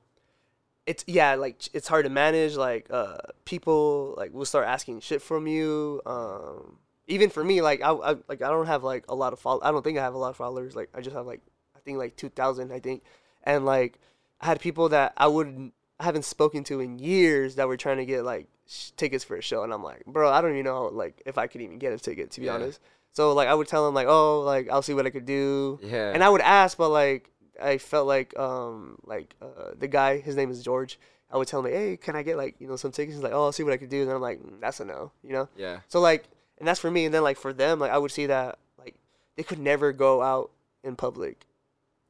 it's 0.86 1.04
yeah 1.06 1.34
like 1.34 1.68
it's 1.74 1.86
hard 1.86 2.04
to 2.06 2.10
manage. 2.10 2.56
Like 2.56 2.86
uh 2.90 3.18
people 3.44 4.14
like 4.16 4.32
will 4.32 4.44
start 4.46 4.66
asking 4.66 5.00
shit 5.00 5.22
from 5.22 5.46
you. 5.46 6.00
Um 6.06 6.78
even 7.10 7.28
for 7.30 7.42
me 7.44 7.60
like 7.62 7.82
I, 7.82 7.90
I 7.90 8.10
like 8.28 8.42
i 8.42 8.48
don't 8.48 8.66
have 8.66 8.82
like 8.84 9.04
a 9.08 9.14
lot 9.14 9.32
of 9.32 9.38
follow 9.38 9.60
i 9.62 9.70
don't 9.70 9.82
think 9.82 9.98
i 9.98 10.02
have 10.02 10.14
a 10.14 10.18
lot 10.18 10.30
of 10.30 10.36
followers 10.36 10.74
like 10.76 10.88
i 10.94 11.00
just 11.00 11.14
have 11.16 11.26
like 11.26 11.40
i 11.76 11.80
think 11.80 11.98
like 11.98 12.16
2000 12.16 12.72
i 12.72 12.80
think 12.80 13.02
and 13.44 13.64
like 13.66 13.98
i 14.40 14.46
had 14.46 14.60
people 14.60 14.88
that 14.90 15.12
i 15.16 15.26
wouldn't 15.26 15.74
i 15.98 16.04
haven't 16.04 16.24
spoken 16.24 16.64
to 16.64 16.80
in 16.80 16.98
years 16.98 17.56
that 17.56 17.68
were 17.68 17.76
trying 17.76 17.96
to 17.98 18.06
get 18.06 18.24
like 18.24 18.46
sh- 18.66 18.90
tickets 18.96 19.24
for 19.24 19.36
a 19.36 19.42
show 19.42 19.62
and 19.64 19.72
i'm 19.72 19.82
like 19.82 20.04
bro 20.06 20.30
i 20.30 20.40
don't 20.40 20.52
even 20.52 20.64
know 20.64 20.86
like 20.86 21.20
if 21.26 21.36
i 21.38 21.46
could 21.46 21.60
even 21.60 21.78
get 21.78 21.92
a 21.92 21.98
ticket 21.98 22.30
to 22.32 22.40
be 22.40 22.46
Yeah. 22.46 22.54
honest 22.54 22.80
so 23.12 23.32
like 23.32 23.48
i 23.48 23.54
would 23.54 23.66
tell 23.68 23.84
them 23.86 23.94
like 23.94 24.06
oh 24.08 24.40
like 24.40 24.70
i'll 24.70 24.82
see 24.82 24.94
what 24.94 25.06
i 25.06 25.10
could 25.10 25.26
do 25.26 25.78
Yeah. 25.82 26.12
and 26.14 26.22
I 26.24 26.28
would 26.28 26.40
ask, 26.42 26.78
but 26.78 26.90
like 26.90 27.30
I 27.60 27.76
felt 27.78 28.06
like 28.06 28.38
um 28.38 28.98
like 29.04 29.34
uh, 29.42 29.72
the 29.78 29.86
guy, 29.88 30.18
his 30.20 30.34
name 30.36 30.50
is 30.50 30.62
George. 30.62 30.98
I 31.30 31.36
would 31.36 31.46
tell 31.46 31.60
him, 31.60 31.66
like, 31.66 31.74
hey, 31.74 31.96
can 31.98 32.16
I 32.16 32.22
get 32.22 32.36
like 32.38 32.54
you 32.58 32.66
know 32.66 32.76
some 32.76 32.90
tickets? 32.90 33.16
He's 33.16 33.22
like, 33.22 33.34
oh, 33.34 33.44
I'll 33.44 33.52
see 33.52 33.62
what 33.64 33.74
I 33.74 33.76
could 33.76 33.90
do. 33.90 34.00
And 34.00 34.08
then 34.08 34.16
I'm 34.16 34.22
like, 34.22 34.40
mm, 34.40 34.58
that's 34.62 34.80
a 34.80 34.84
no, 34.86 35.12
you 35.22 35.32
know. 35.34 35.46
yeah. 35.56 35.80
So 35.88 36.00
like, 36.00 36.24
and 36.60 36.68
that's 36.68 36.78
for 36.78 36.90
me. 36.90 37.06
And 37.06 37.12
then 37.14 37.22
like 37.22 37.36
for 37.38 37.52
them, 37.52 37.80
like 37.80 37.90
I 37.90 37.98
would 37.98 38.12
see 38.12 38.26
that 38.26 38.58
like 38.78 38.94
they 39.36 39.42
could 39.42 39.58
never 39.58 39.92
go 39.92 40.22
out 40.22 40.50
in 40.84 40.94
public. 40.94 41.46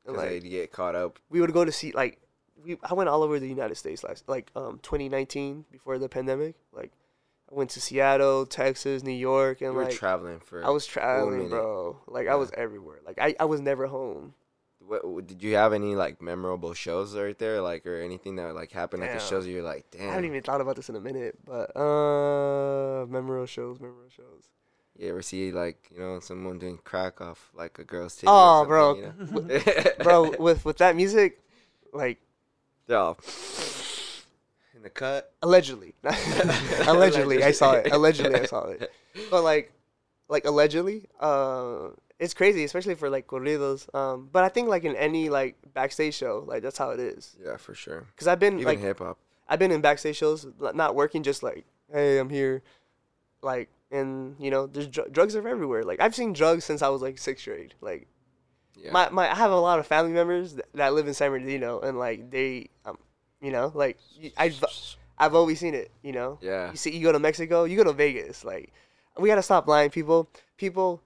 And, 0.07 0.17
like 0.17 0.29
they'd 0.29 0.41
get 0.51 0.73
caught 0.73 0.95
up. 0.95 1.19
we 1.31 1.41
would 1.41 1.53
go 1.53 1.65
to 1.65 1.73
see 1.73 1.93
like 1.93 2.19
we 2.63 2.77
I 2.83 2.95
went 2.95 3.09
all 3.09 3.23
over 3.23 3.39
the 3.39 3.49
United 3.49 3.77
States 3.77 4.05
last 4.05 4.29
like 4.29 4.51
um 4.55 4.81
2019 4.83 5.65
before 5.71 5.99
the 5.99 6.09
pandemic. 6.09 6.57
Like 6.73 6.93
I 7.51 7.55
went 7.55 7.71
to 7.71 7.81
Seattle, 7.81 8.47
Texas, 8.47 9.03
New 9.03 9.13
York, 9.13 9.61
You 9.61 9.69
and 9.69 9.77
were 9.77 9.85
like 9.85 9.95
traveling 9.95 10.41
for. 10.41 10.65
I 10.65 10.71
was 10.71 10.87
traveling, 10.87 11.49
bro. 11.49 11.99
Like 12.07 12.27
Yeah. 12.27 12.33
I 12.33 12.37
was 12.37 12.51
everywhere. 12.57 13.01
Like 13.07 13.19
I, 13.21 13.35
I 13.41 13.45
was 13.45 13.61
never 13.61 13.87
home. 13.87 14.35
What, 14.91 15.29
did 15.29 15.41
you 15.41 15.55
have 15.55 15.73
any 15.73 15.95
like 15.95 16.21
memorable 16.21 16.75
shows 16.75 17.15
right 17.15 17.39
there, 17.39 17.61
like 17.61 17.87
or 17.87 18.01
anything 18.01 18.35
that 18.37 18.57
like 18.57 18.73
happened 18.73 19.05
at 19.05 19.13
the 19.13 19.25
shows? 19.25 19.47
You're 19.47 19.63
like, 19.63 19.87
damn. 19.93 20.09
I 20.09 20.13
haven't 20.15 20.25
even 20.25 20.43
thought 20.43 20.61
about 20.61 20.75
this 20.75 20.89
in 20.89 20.97
a 20.97 21.01
minute, 21.01 21.39
but 21.45 21.77
uh, 21.77 23.07
memorable 23.07 23.47
shows, 23.47 23.79
memorable 23.79 24.11
shows. 24.11 24.49
You 24.99 25.11
ever 25.11 25.23
see 25.23 25.53
like 25.53 25.89
you 25.95 26.01
know 26.01 26.19
someone 26.19 26.59
doing 26.59 26.81
crack 26.83 27.21
off 27.21 27.53
like 27.55 27.79
a 27.79 27.85
girl's 27.85 28.17
titty? 28.17 28.27
Oh, 28.29 28.65
bro. 28.67 28.97
you 28.97 29.15
know? 29.31 29.61
Bro, 30.03 30.35
with 30.41 30.65
with 30.65 30.79
that 30.79 30.97
music, 30.97 31.41
like 31.93 32.19
They're 32.89 32.99
all 32.99 33.17
in 34.75 34.83
the 34.83 34.91
cut. 34.91 35.33
allegedly, 35.41 35.95
allegedly, 36.89 37.45
I 37.45 37.53
saw 37.53 37.75
it. 37.75 37.93
Allegedly, 37.93 38.41
I 38.41 38.47
saw 38.47 38.65
it. 38.67 38.91
But 39.31 39.43
like, 39.43 39.73
like 40.29 40.47
allegedly, 40.47 41.07
uh, 41.21 41.91
it's 42.21 42.35
crazy, 42.35 42.63
especially 42.65 42.95
for 42.95 43.09
like 43.11 43.27
corridos. 43.27 43.93
Um, 43.95 44.29
but 44.31 44.45
I 44.45 44.49
think 44.51 44.69
like 44.69 44.85
in 44.85 44.95
any 44.95 45.29
like 45.31 45.57
backstage 45.75 46.15
show, 46.15 46.45
like 46.47 46.63
that's 46.63 46.79
how 46.79 46.91
it 46.91 47.01
is. 47.01 47.37
Yeah, 47.45 47.57
for 47.57 47.75
sure. 47.75 48.07
Cause 48.17 48.29
I've 48.29 48.39
been 48.39 48.55
Even 48.61 48.67
like 48.67 48.79
hip 48.79 48.99
hop. 48.99 49.19
I've 49.49 49.59
been 49.59 49.73
in 49.73 49.81
backstage 49.81 50.17
shows, 50.17 50.47
not 50.61 50.95
working, 50.95 51.25
just 51.25 51.43
like, 51.43 51.65
hey, 51.93 52.19
I'm 52.19 52.29
here, 52.31 52.63
like, 53.43 53.69
and 53.91 54.37
you 54.39 54.51
know, 54.51 54.67
there's 54.69 54.87
dr- 54.87 55.11
drugs 55.13 55.35
are 55.35 55.49
everywhere. 55.49 55.83
Like 55.83 55.99
I've 56.01 56.15
seen 56.15 56.33
drugs 56.35 56.65
since 56.65 56.83
I 56.83 56.89
was 56.91 57.03
like 57.03 57.19
sixth 57.19 57.47
grade. 57.47 57.75
Like 57.81 58.07
Yeah. 58.77 58.93
my 58.93 59.09
my 59.09 59.31
I 59.31 59.35
have 59.35 59.51
a 59.51 59.59
lot 59.59 59.79
of 59.79 59.87
family 59.87 60.13
members 60.13 60.55
that, 60.57 60.67
that 60.75 60.93
live 60.95 61.09
in 61.09 61.15
San 61.15 61.31
Bernardino, 61.31 61.81
and 61.81 61.99
like 61.99 62.31
they, 62.31 62.69
um, 62.85 62.99
you 63.41 63.51
know, 63.51 63.73
like 63.75 63.99
I've 64.37 64.63
I've 65.19 65.35
always 65.35 65.59
seen 65.59 65.75
it. 65.75 65.91
You 66.03 66.13
know, 66.13 66.39
yeah. 66.43 66.71
you 66.71 66.77
see, 66.77 66.95
you 66.95 67.03
go 67.03 67.13
to 67.13 67.19
Mexico, 67.19 67.65
you 67.65 67.79
go 67.79 67.85
to 67.85 67.95
Vegas. 67.95 68.45
Like 68.45 68.73
we 69.19 69.29
gotta 69.31 69.43
stop 69.43 69.67
lying, 69.67 69.89
people. 69.91 70.29
People 70.59 71.03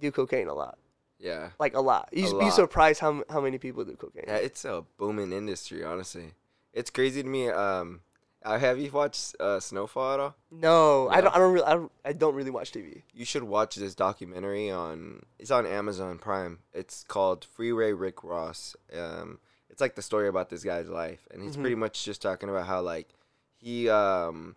do 0.00 0.10
cocaine 0.12 0.48
a 0.48 0.54
lot, 0.54 0.78
Yeah. 1.18 1.50
like 1.58 1.74
a 1.74 1.80
lot. 1.80 2.08
You 2.12 2.26
A 2.26 2.30
be 2.38 2.44
lot. 2.46 2.52
surprised 2.54 3.00
how 3.00 3.24
how 3.30 3.40
many 3.40 3.58
people 3.58 3.84
do 3.84 3.94
cocaine. 3.96 4.24
Yeah, 4.26 4.36
it's 4.36 4.64
a 4.64 4.84
booming 4.98 5.32
industry, 5.32 5.84
honestly. 5.84 6.34
It's 6.72 6.90
crazy 6.90 7.22
to 7.22 7.28
me. 7.28 7.48
Um, 7.48 8.00
uh, 8.44 8.58
have 8.58 8.78
you 8.78 8.90
watched 8.92 9.34
uh, 9.40 9.58
Snowfall 9.58 10.14
at 10.14 10.20
all? 10.20 10.36
no, 10.50 11.08
I 11.08 11.20
don't. 11.20 11.34
I 11.34 11.38
don't 11.38 11.52
really. 11.52 11.66
I 11.66 11.72
don't, 11.74 11.92
I 12.04 12.12
don't 12.12 12.34
really 12.34 12.50
watch 12.50 12.70
TV. 12.70 13.02
You 13.12 13.24
should 13.24 13.42
watch 13.44 13.74
this 13.76 13.94
documentary 13.94 14.70
on. 14.70 15.24
It's 15.38 15.50
on 15.50 15.66
Amazon 15.66 16.18
Prime. 16.18 16.58
It's 16.72 17.02
called 17.02 17.44
Freeway 17.44 17.92
Rick 17.92 18.22
Ross. 18.22 18.76
Um, 18.96 19.40
it's 19.70 19.80
like 19.80 19.94
the 19.96 20.02
story 20.02 20.28
about 20.28 20.48
this 20.50 20.62
guy's 20.62 20.88
life, 20.88 21.26
and 21.32 21.42
he's 21.42 21.56
Mhm. 21.56 21.60
pretty 21.62 21.76
much 21.76 22.04
just 22.04 22.22
talking 22.22 22.48
about 22.48 22.66
how 22.66 22.82
like 22.82 23.08
he 23.56 23.88
um, 23.88 24.54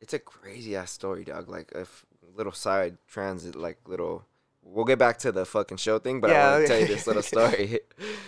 it's 0.00 0.14
a 0.14 0.18
crazy 0.18 0.74
ass 0.74 0.90
story, 0.90 1.22
dog. 1.24 1.48
Like 1.48 1.70
a 1.74 1.82
f- 1.82 2.06
little 2.34 2.52
side 2.52 2.96
transit, 3.06 3.54
like 3.54 3.78
little. 3.86 4.24
We'll 4.62 4.84
get 4.84 4.98
back 4.98 5.18
to 5.20 5.32
the 5.32 5.44
fucking 5.44 5.78
show 5.78 5.98
thing, 5.98 6.20
but 6.20 6.30
I 6.30 6.34
Yeah, 6.34 6.50
want 6.52 6.62
to 6.62 6.68
tell 6.68 6.80
you 6.80 6.86
this 6.86 7.06
little 7.06 7.22
story. 7.34 7.80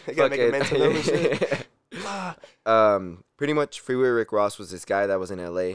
I 0.09 0.13
gotta 0.13 0.31
make 0.37 0.41
a 0.41 0.51
Fucking- 0.51 0.51
mental 0.51 0.79
note 0.79 0.97
and 0.97 1.05
shit. 1.05 1.67
Um, 2.67 3.25
pretty 3.37 3.53
much 3.53 3.81
Freeway 3.81 4.09
Rick 4.09 4.33
Ross 4.33 4.59
was 4.59 4.71
this 4.71 4.85
guy 4.85 5.07
that 5.07 5.19
was 5.21 5.31
in 5.31 5.39
LA. 5.45 5.75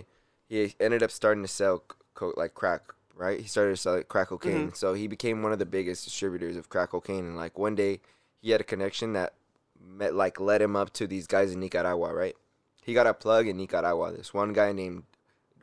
He 0.49 0.73
ended 0.79 1.03
up 1.03 1.11
starting 1.11 1.43
to 1.43 1.47
sell 1.47 1.83
co- 2.13 2.33
like 2.37 2.53
crack, 2.53 2.81
right? 3.15 3.39
He 3.39 3.47
started 3.47 3.71
to 3.71 3.77
sell 3.77 4.01
crack 4.03 4.29
cocaine. 4.29 4.73
So 4.73 4.93
he 4.93 5.07
became 5.07 5.43
one 5.43 5.51
of 5.51 5.59
the 5.59 5.65
biggest 5.65 6.05
distributors 6.05 6.55
of 6.55 6.69
crack 6.69 6.91
cocaine. 6.91 7.25
And 7.25 7.35
like 7.35 7.59
one 7.59 7.75
day, 7.75 7.99
he 8.41 8.51
had 8.51 8.61
a 8.61 8.63
connection 8.63 9.13
that 9.13 9.33
met 9.79 10.15
like 10.15 10.39
led 10.39 10.61
him 10.61 10.75
up 10.75 10.91
to 10.93 11.07
these 11.07 11.27
guys 11.27 11.51
in 11.53 11.59
Nicaragua, 11.59 12.13
right? 12.13 12.35
He 12.83 12.93
got 12.93 13.05
a 13.07 13.13
plug 13.13 13.47
in 13.47 13.57
Nicaragua. 13.57 14.13
This 14.13 14.33
one 14.33 14.53
guy 14.53 14.71
named, 14.71 15.03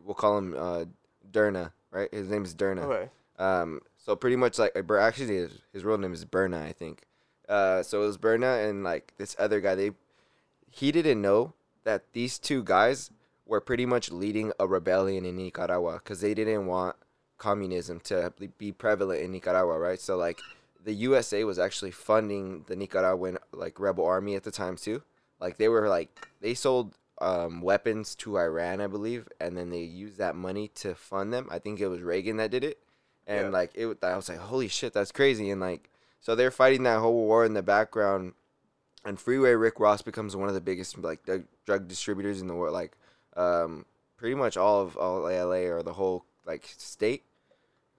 we'll 0.05 0.15
call 0.15 0.37
him 0.39 0.55
uh, 0.57 0.85
Derna, 1.31 1.73
right? 1.91 2.13
His 2.13 2.29
name 2.29 2.45
is 2.45 2.55
Derna. 2.55 2.83
okay. 2.83 3.11
Um, 3.39 3.81
so 4.05 4.15
pretty 4.15 4.37
much 4.37 4.59
like, 4.59 4.77
actually 4.77 5.37
his, 5.37 5.59
his 5.73 5.85
real 5.85 5.99
name 5.99 6.13
is 6.13 6.25
Berna, 6.25 6.63
I 6.63 6.73
think. 6.73 7.07
Uh, 7.49 7.83
so 7.83 8.03
it 8.03 8.07
was 8.07 8.19
Berna 8.19 8.59
and 8.59 8.85
like 8.85 9.15
this 9.17 9.35
other 9.39 9.61
guy. 9.61 9.75
They 9.75 9.91
he 10.71 10.93
didn't 10.93 11.23
know 11.23 11.55
that 11.85 12.13
these 12.13 12.39
two 12.39 12.63
guys 12.63 13.11
were 13.47 13.61
pretty 13.61 13.87
much 13.87 14.11
leading 14.11 14.53
a 14.59 14.67
rebellion 14.67 15.25
in 15.25 15.37
Nicaragua 15.37 15.95
because 15.95 16.21
they 16.21 16.35
didn't 16.35 16.67
want 16.67 16.97
communism 17.39 18.01
to 18.01 18.33
be 18.59 18.73
prevalent 18.73 19.23
in 19.23 19.33
Nicaragua, 19.33 19.79
right? 19.79 20.01
So 20.01 20.17
like 20.17 20.41
the 20.83 20.95
USA 20.95 21.45
was 21.45 21.59
actually 21.59 21.91
funding 21.91 22.65
the 22.67 22.77
Nicaraguan 22.77 23.39
like 23.53 23.81
rebel 23.81 24.05
army 24.05 24.35
at 24.35 24.45
the 24.45 24.51
time 24.51 24.77
too. 24.77 25.03
Like 25.41 25.57
they 25.57 25.69
were 25.69 25.89
like 25.89 26.29
they 26.41 26.55
sold 26.55 26.97
um, 27.21 27.61
weapons 27.61 28.15
to 28.17 28.39
Iran, 28.39 28.81
I 28.81 28.87
believe, 28.87 29.29
and 29.41 29.57
then 29.57 29.71
they 29.71 29.83
used 29.83 30.19
that 30.19 30.35
money 30.35 30.69
to 30.77 30.95
fund 30.95 31.33
them. 31.33 31.49
I 31.51 31.59
think 31.59 31.81
it 31.81 31.89
was 31.89 32.03
Reagan 32.03 32.39
that 32.39 32.51
did 32.51 32.65
it, 32.65 32.79
and 33.27 33.47
Yeah. 33.47 33.49
like 33.51 33.73
it, 33.75 33.99
I 34.03 34.17
was 34.17 34.29
like, 34.29 34.39
holy 34.39 34.69
shit, 34.69 34.93
that's 34.93 35.13
crazy. 35.13 35.51
And 35.51 35.61
like, 35.61 35.91
so 36.21 36.35
they're 36.35 36.51
fighting 36.51 36.83
that 36.85 37.01
whole 37.01 37.15
war 37.15 37.45
in 37.45 37.55
the 37.55 37.63
background, 37.63 38.33
and 39.05 39.21
Freeway 39.21 39.53
Rick 39.53 39.79
Ross 39.81 40.03
becomes 40.03 40.35
one 40.37 40.49
of 40.49 40.55
the 40.55 40.61
biggest 40.61 40.97
like 40.99 41.25
drug- 41.25 41.45
drug 41.67 41.89
distributors 41.89 42.41
in 42.41 42.47
the 42.47 42.55
world. 42.55 42.73
Like, 42.75 42.97
um, 43.37 43.85
pretty 44.17 44.35
much 44.35 44.57
all 44.57 44.81
of 44.81 44.97
all 44.97 45.23
LA 45.23 45.67
or 45.69 45.83
the 45.83 45.93
whole 45.93 46.25
like 46.47 46.65
state, 46.79 47.25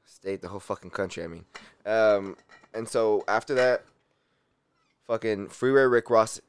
state, 0.05 0.41
the 0.41 0.47
whole 0.47 0.59
fucking 0.59 0.89
country. 0.91 1.23
I 1.23 1.27
mean, 1.27 1.45
um, 1.85 2.35
and 2.73 2.87
so 2.89 3.23
after 3.27 3.53
that, 3.55 3.83
fucking 5.07 5.49
Freeway 5.49 5.83
Rick 5.83 6.09
Ross 6.09 6.41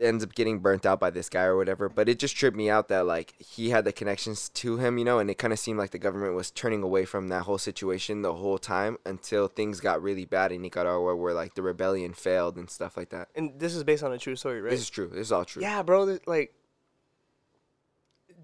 ends 0.00 0.22
up 0.22 0.34
getting 0.34 0.60
burnt 0.60 0.86
out 0.86 1.00
by 1.00 1.10
this 1.10 1.28
guy 1.28 1.42
or 1.42 1.56
whatever. 1.56 1.88
But 1.88 2.08
it 2.08 2.18
just 2.18 2.36
tripped 2.36 2.56
me 2.56 2.70
out 2.70 2.88
that 2.88 3.06
like 3.06 3.34
he 3.38 3.70
had 3.70 3.84
the 3.84 3.92
connections 3.92 4.48
to 4.50 4.76
him, 4.76 4.98
you 4.98 5.04
know, 5.04 5.18
and 5.18 5.28
it 5.30 5.38
kind 5.38 5.52
of 5.52 5.58
seemed 5.58 5.78
like 5.78 5.90
the 5.90 5.98
government 5.98 6.34
was 6.34 6.50
turning 6.50 6.82
away 6.82 7.04
from 7.04 7.28
that 7.28 7.42
whole 7.42 7.58
situation 7.58 8.22
the 8.22 8.34
whole 8.34 8.58
time 8.58 8.96
until 9.04 9.48
things 9.48 9.80
got 9.80 10.02
really 10.02 10.24
bad 10.24 10.52
in 10.52 10.62
Nicaragua, 10.62 11.16
where 11.16 11.34
like 11.34 11.54
the 11.54 11.62
rebellion 11.62 12.12
failed 12.14 12.56
and 12.56 12.70
stuff 12.70 12.96
like 12.96 13.10
that. 13.10 13.28
And 13.34 13.58
this 13.58 13.74
is 13.74 13.82
based 13.84 14.02
on 14.02 14.12
a 14.12 14.18
true 14.18 14.36
story, 14.36 14.60
right? 14.60 14.70
This 14.70 14.80
is 14.80 14.90
true. 14.90 15.08
This 15.08 15.26
is 15.26 15.32
all 15.32 15.44
true. 15.44 15.62
Yeah, 15.62 15.82
bro. 15.82 16.06
th- 16.06 16.22
Like 16.26 16.54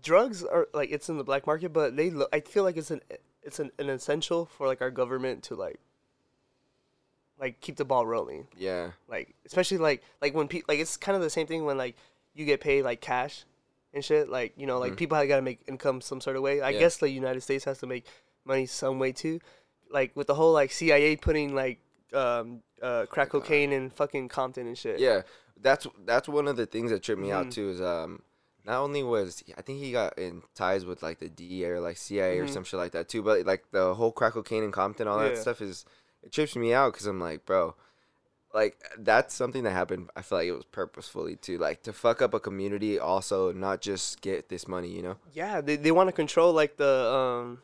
drugs 0.03 0.45
are 0.45 0.69
like 0.75 0.91
it's 0.91 1.09
in 1.09 1.19
the 1.19 1.25
black 1.25 1.47
market, 1.47 1.73
but 1.73 1.97
they 1.97 2.11
lo- 2.11 2.27
I 2.33 2.41
feel 2.41 2.65
like 2.65 2.77
it's 2.77 2.91
an 2.91 3.01
it's 3.43 3.59
an, 3.61 3.71
an 3.79 3.89
essential 3.91 4.47
for 4.47 4.67
like 4.67 4.81
our 4.83 4.91
government 4.91 5.45
to 5.45 5.55
like 5.55 5.79
like 7.45 7.61
keep 7.61 7.77
the 7.77 7.85
ball 7.85 8.07
rolling. 8.07 8.47
Yeah. 8.57 8.93
Like 9.09 9.35
especially 9.47 9.79
like 9.79 10.03
like 10.23 10.35
when 10.35 10.49
people 10.49 10.67
like 10.73 10.81
it's 10.81 10.97
kind 10.97 11.15
of 11.17 11.23
the 11.23 11.29
same 11.31 11.47
thing 11.47 11.65
when 11.67 11.77
like 11.77 11.95
you 12.35 12.45
get 12.47 12.61
paid 12.61 12.83
like 12.85 13.01
cash 13.03 13.45
and 13.93 14.03
shit. 14.05 14.29
Like 14.31 14.55
you 14.57 14.67
know 14.67 14.79
like 14.79 14.93
Mhm. 14.95 14.97
people 14.97 15.19
have 15.19 15.29
got 15.29 15.37
to 15.37 15.43
make 15.43 15.61
income 15.69 16.01
some 16.01 16.21
sort 16.21 16.37
of 16.37 16.43
way. 16.43 16.61
I 16.63 16.71
Yeah. 16.71 16.79
guess 16.81 16.97
the 16.97 17.11
United 17.11 17.43
States 17.43 17.65
has 17.67 17.79
to 17.79 17.87
make 17.87 18.07
money 18.47 18.65
some 18.67 18.99
way 18.99 19.13
too. 19.13 19.41
Like 19.91 20.17
with 20.17 20.27
the 20.27 20.35
whole 20.35 20.53
like 20.55 20.73
CIA 20.73 21.17
putting 21.17 21.55
like 21.55 21.79
um 22.15 22.63
uh 22.81 23.05
crack 23.11 23.29
cocaine 23.31 23.73
in 23.73 23.91
fucking 23.91 24.29
Compton 24.29 24.67
and 24.67 24.79
shit. 24.79 24.99
Yeah, 25.01 25.23
that's 25.61 25.87
that's 26.07 26.29
one 26.29 26.49
of 26.49 26.57
the 26.57 26.67
things 26.67 26.91
that 26.93 27.03
tripped 27.03 27.21
me 27.21 27.31
out 27.31 27.47
Mhm. 27.49 27.53
too. 27.55 27.69
Is 27.71 27.81
um, 27.83 28.23
not 28.65 28.79
only 28.81 29.03
was 29.03 29.45
I 29.59 29.61
think 29.63 29.81
he 29.81 29.93
got 29.93 30.17
in 30.19 30.43
ties 30.55 30.87
with 30.87 31.03
like 31.03 31.19
the 31.19 31.29
DEA 31.29 31.67
or 31.73 31.81
like 31.81 31.99
CIA 31.99 32.39
or 32.39 32.47
Mhm. 32.47 32.51
some 32.55 32.65
shit 32.65 32.81
like 32.81 32.93
that 32.93 33.11
too, 33.11 33.23
but 33.23 33.45
like 33.45 33.65
the 33.71 33.93
whole 33.95 34.13
crack 34.13 34.33
cocaine 34.33 34.65
in 34.65 34.73
Compton, 34.73 35.07
all 35.07 35.19
that 35.19 35.37
stuff 35.37 35.61
is 35.61 35.85
it 36.25 36.33
trips 36.33 36.57
me 36.57 36.72
out 36.72 36.93
because 36.93 37.07
I'm 37.07 37.20
like, 37.20 37.45
bro, 37.45 37.75
like 38.53 38.77
that's 38.99 39.35
something 39.35 39.64
that 39.64 39.72
happened. 39.72 40.11
I 40.16 40.22
feel 40.22 40.39
like 40.39 40.49
it 40.49 40.53
was 40.53 40.64
purposefully 40.64 41.37
too, 41.37 41.59
like 41.59 41.83
to 41.83 41.93
fuck 41.93 42.22
up 42.22 42.35
a 42.35 42.41
community, 42.41 42.99
also 42.99 43.53
not 43.53 43.81
just 43.81 44.20
get 44.20 44.49
this 44.49 44.66
money, 44.66 44.89
you 44.89 45.03
know. 45.03 45.16
Yeah, 45.33 45.61
they 45.61 45.77
they 45.77 45.91
want 45.91 46.09
to 46.09 46.12
control 46.12 46.53
like 46.53 46.77
the 46.77 47.12
um 47.12 47.59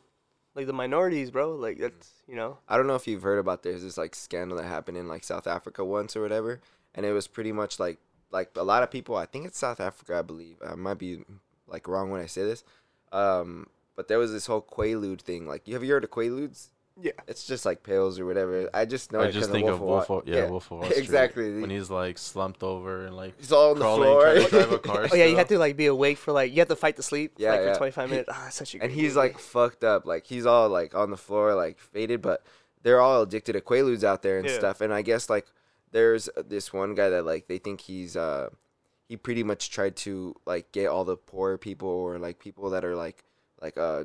like 0.55 0.67
the 0.67 0.73
minorities, 0.73 1.31
bro. 1.31 1.55
Like 1.55 1.79
that's 1.79 2.11
you 2.27 2.37
know. 2.37 2.59
I 2.69 2.77
don't 2.77 2.87
know 2.87 2.97
if 2.97 3.07
you've 3.07 3.23
heard 3.23 3.39
about 3.39 3.63
there's 3.63 3.83
this 3.83 3.97
like 3.97 4.15
scandal 4.15 4.59
that 4.59 4.67
happened 4.67 4.97
in 4.97 5.09
like 5.09 5.25
South 5.25 5.47
Africa 5.47 5.85
once 5.85 6.17
or 6.17 6.23
whatever, 6.23 6.61
and 6.95 7.07
it 7.07 7.13
was 7.13 7.29
pretty 7.29 7.53
much 7.53 7.79
like 7.79 7.99
like 8.31 8.51
a 8.57 8.65
lot 8.65 8.83
of 8.83 8.91
people. 8.91 9.17
I 9.17 9.27
think 9.27 9.47
it's 9.47 9.59
South 9.59 9.81
Africa, 9.81 10.19
I 10.19 10.23
believe. 10.23 10.57
I 10.67 10.75
might 10.75 10.99
be 10.99 11.25
like 11.67 11.89
wrong 11.89 12.11
when 12.11 12.21
I 12.21 12.27
say 12.27 12.43
this, 12.43 12.65
um, 13.13 13.69
but 13.97 14.09
there 14.09 14.19
was 14.19 14.33
this 14.33 14.47
whole 14.47 14.63
Quaalude 14.63 15.21
thing. 15.21 15.47
Like, 15.47 15.69
you 15.69 15.75
have 15.75 15.85
you 15.85 15.93
heard 15.93 16.05
of 16.05 16.11
Quaaludes? 16.11 16.69
Yeah. 17.03 17.13
It's 17.29 17.47
just 17.47 17.65
like 17.65 17.83
pills 17.83 18.19
or 18.19 18.27
whatever. 18.27 18.69
I 18.75 18.85
just 18.85 19.13
know. 19.13 19.21
I 19.21 19.27
it 19.27 19.33
just 19.33 19.47
'cause 19.47 19.53
think 19.53 19.69
of 19.69 19.81
Wolf. 19.81 20.03
Of, 20.05 20.09
Wall- 20.11 20.19
of, 20.21 20.29
yeah, 20.29 20.49
Wolf 20.49 20.67
of 20.67 20.71
Wall 20.79 20.85
Street. 20.91 20.99
exactly. 20.99 21.61
When 21.61 21.71
he's 21.71 21.91
like 21.91 22.19
slumped 22.19 22.63
over 22.63 23.07
and 23.07 23.17
like 23.17 23.39
He's 23.39 23.53
all 23.53 23.71
on 23.73 23.79
the 23.79 23.85
floor. 23.85 24.49
drive 24.49 24.73
a 24.73 24.79
car. 24.91 25.09
Oh 25.11 25.15
yeah, 25.17 25.25
you 25.25 25.31
still. 25.31 25.39
have 25.39 25.49
to 25.49 25.59
like 25.59 25.77
be 25.77 25.87
awake 25.87 26.19
for 26.19 26.33
like 26.33 26.53
you 26.53 26.59
have 26.59 26.69
to 26.69 26.77
fight 26.77 26.97
to 26.97 27.03
sleep 27.03 27.35
Yeah, 27.39 27.53
like 27.53 27.61
yeah. 27.61 27.73
for 27.73 27.79
25 27.79 28.11
minutes. 28.11 28.29
Ah, 28.33 28.47
it's 28.49 28.57
such 28.57 28.75
a 28.75 28.83
and 28.83 28.93
he's 28.93 29.15
movie. 29.15 29.29
like 29.29 29.39
fucked 29.39 29.85
up. 29.85 30.07
Like 30.07 30.27
he's 30.27 30.47
all 30.47 30.69
like 30.69 30.95
on 30.95 31.11
the 31.11 31.17
floor, 31.17 31.55
like 31.55 31.79
faded, 31.79 32.23
but 32.23 32.45
they're 32.83 33.01
all 33.01 33.23
addicted 33.23 33.53
to 33.55 33.61
Quaaludes 33.61 34.05
out 34.05 34.23
there 34.23 34.39
and 34.39 34.47
Yeah. 34.49 34.59
stuff. 34.59 34.81
And 34.81 34.93
I 34.93 35.03
guess 35.03 35.29
like 35.31 35.47
there's 35.93 36.29
this 36.47 36.73
one 36.73 36.95
guy 36.95 37.09
that 37.09 37.25
like 37.27 37.47
they 37.49 37.59
think 37.59 37.81
he's 37.81 38.17
uh 38.17 38.49
he 39.09 39.17
pretty 39.17 39.43
much 39.43 39.71
tried 39.71 39.97
to 39.97 40.35
like 40.47 40.71
get 40.71 40.87
all 40.87 41.05
the 41.05 41.17
poor 41.17 41.59
people 41.59 41.89
or 41.89 42.19
like 42.19 42.39
people 42.39 42.71
that 42.71 42.85
are 42.85 42.95
like 42.95 43.25
like 43.61 43.77
uh 43.77 44.05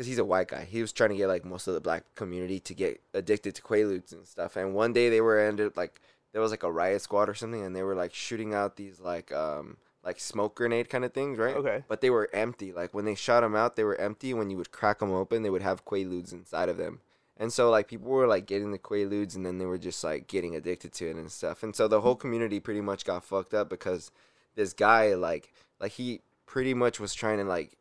because 0.00 0.08
he's 0.08 0.16
a 0.16 0.24
white 0.24 0.48
guy. 0.48 0.64
He 0.64 0.80
was 0.80 0.94
trying 0.94 1.10
to 1.10 1.16
get 1.16 1.28
like 1.28 1.44
most 1.44 1.68
of 1.68 1.74
the 1.74 1.80
black 1.82 2.04
community 2.14 2.58
to 2.60 2.72
get 2.72 3.02
addicted 3.12 3.54
to 3.56 3.60
Quaaludes 3.60 4.12
and 4.12 4.26
stuff. 4.26 4.56
And 4.56 4.72
one 4.72 4.94
day 4.94 5.10
they 5.10 5.20
were 5.20 5.38
ended 5.38 5.76
like 5.76 6.00
there 6.32 6.40
was 6.40 6.52
like 6.52 6.62
a 6.62 6.72
riot 6.72 7.02
squad 7.02 7.28
or 7.28 7.34
something, 7.34 7.62
and 7.62 7.76
they 7.76 7.82
were 7.82 7.94
like 7.94 8.14
shooting 8.14 8.54
out 8.54 8.76
these 8.76 8.98
like 8.98 9.30
um 9.30 9.76
like 10.02 10.18
smoke 10.18 10.54
grenade 10.54 10.88
kind 10.88 11.04
of 11.04 11.12
things, 11.12 11.36
right? 11.36 11.54
Okay. 11.54 11.84
But 11.86 12.00
they 12.00 12.08
were 12.08 12.30
empty. 12.32 12.72
Like 12.72 12.94
when 12.94 13.04
they 13.04 13.14
shot 13.14 13.42
them 13.42 13.54
out, 13.54 13.76
they 13.76 13.84
were 13.84 14.00
empty. 14.00 14.32
When 14.32 14.48
you 14.48 14.56
would 14.56 14.72
crack 14.72 15.00
them 15.00 15.12
open, 15.12 15.42
they 15.42 15.50
would 15.50 15.60
have 15.60 15.84
Quaaludes 15.84 16.32
inside 16.32 16.70
of 16.70 16.78
them. 16.78 17.00
And 17.36 17.52
so 17.52 17.68
like 17.68 17.86
people 17.86 18.08
were 18.08 18.26
like 18.26 18.46
getting 18.46 18.72
the 18.72 18.78
Quaaludes, 18.78 19.36
and 19.36 19.44
then 19.44 19.58
they 19.58 19.66
were 19.66 19.76
just 19.76 20.02
like 20.02 20.28
getting 20.28 20.56
addicted 20.56 20.94
to 20.94 21.10
it 21.10 21.16
and 21.16 21.30
stuff. 21.30 21.62
And 21.62 21.76
so 21.76 21.88
the 21.88 22.00
whole 22.00 22.16
community 22.16 22.58
pretty 22.58 22.80
much 22.80 23.04
got 23.04 23.22
fucked 23.22 23.52
up 23.52 23.68
because 23.68 24.10
this 24.54 24.72
guy 24.72 25.12
like 25.12 25.52
like 25.78 25.92
he 25.92 26.22
pretty 26.46 26.72
much 26.72 26.98
was 26.98 27.12
trying 27.12 27.36
to 27.36 27.44
like 27.44 27.76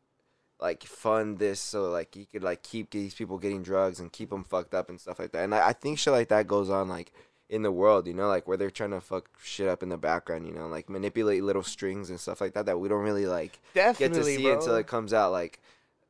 like 0.61 0.83
fund 0.83 1.39
this 1.39 1.59
so 1.59 1.89
like 1.89 2.13
he 2.13 2.25
could 2.25 2.43
like 2.43 2.63
keep 2.63 2.89
these 2.89 3.13
people 3.13 3.37
getting 3.37 3.63
drugs 3.63 3.99
and 3.99 4.11
keep 4.11 4.29
them 4.29 4.43
fucked 4.43 4.73
up 4.73 4.89
and 4.89 4.99
stuff 4.99 5.19
like 5.19 5.31
that. 5.31 5.43
And 5.43 5.55
I, 5.55 5.69
I 5.69 5.73
think 5.73 5.99
shit 5.99 6.13
like 6.13 6.29
that 6.29 6.47
goes 6.47 6.69
on 6.69 6.89
like 6.89 7.11
in 7.49 7.63
the 7.63 7.71
world, 7.71 8.07
you 8.07 8.13
know, 8.13 8.27
like 8.27 8.47
where 8.47 8.57
they're 8.57 8.69
trying 8.69 8.91
to 8.91 9.01
fuck 9.01 9.29
shit 9.41 9.67
up 9.67 9.81
in 9.81 9.89
the 9.89 9.97
background, 9.97 10.45
you 10.45 10.53
know, 10.53 10.67
like 10.67 10.89
manipulate 10.89 11.43
little 11.43 11.63
strings 11.63 12.09
and 12.09 12.19
stuff 12.19 12.41
like 12.41 12.53
that 12.53 12.65
that 12.67 12.79
we 12.79 12.89
don't 12.89 13.03
really 13.03 13.25
like 13.25 13.59
Definitely, 13.73 14.07
get 14.07 14.13
to 14.13 14.37
see 14.37 14.43
bro. 14.43 14.57
until 14.59 14.75
it 14.75 14.87
comes 14.87 15.13
out. 15.13 15.31
Like 15.31 15.59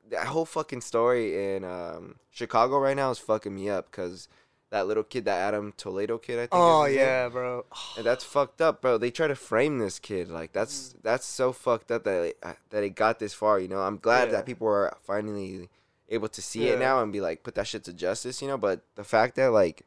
that 0.09 0.27
whole 0.27 0.45
fucking 0.45 0.81
story 0.81 1.55
in 1.55 1.63
um, 1.63 2.15
Chicago 2.31 2.79
right 2.79 2.95
now 2.97 3.11
is 3.11 3.19
fucking 3.19 3.55
me 3.55 3.69
up 3.69 3.89
because 3.89 4.27
that 4.71 4.87
little 4.87 5.03
kid, 5.03 5.25
that 5.25 5.39
Adam 5.39 5.73
Toledo 5.77 6.17
kid, 6.19 6.35
I 6.37 6.41
think. 6.41 6.49
oh 6.53 6.83
his 6.83 6.95
name. 6.95 7.05
yeah, 7.05 7.29
bro. 7.29 7.65
And 7.97 8.05
that's 8.05 8.23
fucked 8.23 8.61
up, 8.61 8.81
bro. 8.81 8.97
They 8.97 9.09
try 9.11 9.27
to 9.27 9.35
frame 9.35 9.79
this 9.79 9.97
kid 9.99 10.29
like 10.29 10.51
that's 10.53 10.95
that's 11.01 11.25
so 11.25 11.51
fucked 11.51 11.91
up 11.91 12.03
that 12.03 12.23
it, 12.23 12.37
uh, 12.43 12.53
that 12.69 12.83
it 12.83 12.91
got 12.91 13.19
this 13.19 13.33
far. 13.33 13.59
You 13.59 13.67
know, 13.67 13.79
I'm 13.81 13.97
glad 13.97 14.27
Yeah. 14.29 14.33
that 14.37 14.45
people 14.45 14.67
are 14.67 14.95
finally 15.01 15.69
able 16.09 16.27
to 16.29 16.41
see 16.41 16.67
it 16.69 16.79
now 16.79 17.01
and 17.01 17.11
be 17.13 17.21
like, 17.21 17.43
put 17.43 17.55
that 17.55 17.67
shit 17.67 17.83
to 17.85 17.93
justice. 17.93 18.41
You 18.41 18.47
know, 18.47 18.57
but 18.57 18.81
the 18.95 19.03
fact 19.03 19.35
that 19.35 19.51
like 19.51 19.85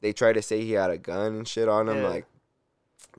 they 0.00 0.12
try 0.12 0.32
to 0.32 0.42
say 0.42 0.62
he 0.64 0.72
had 0.72 0.90
a 0.90 0.98
gun 0.98 1.34
and 1.34 1.46
shit 1.48 1.68
on 1.68 1.88
him, 1.88 1.98
Yeah. 1.98 2.08
like, 2.08 2.26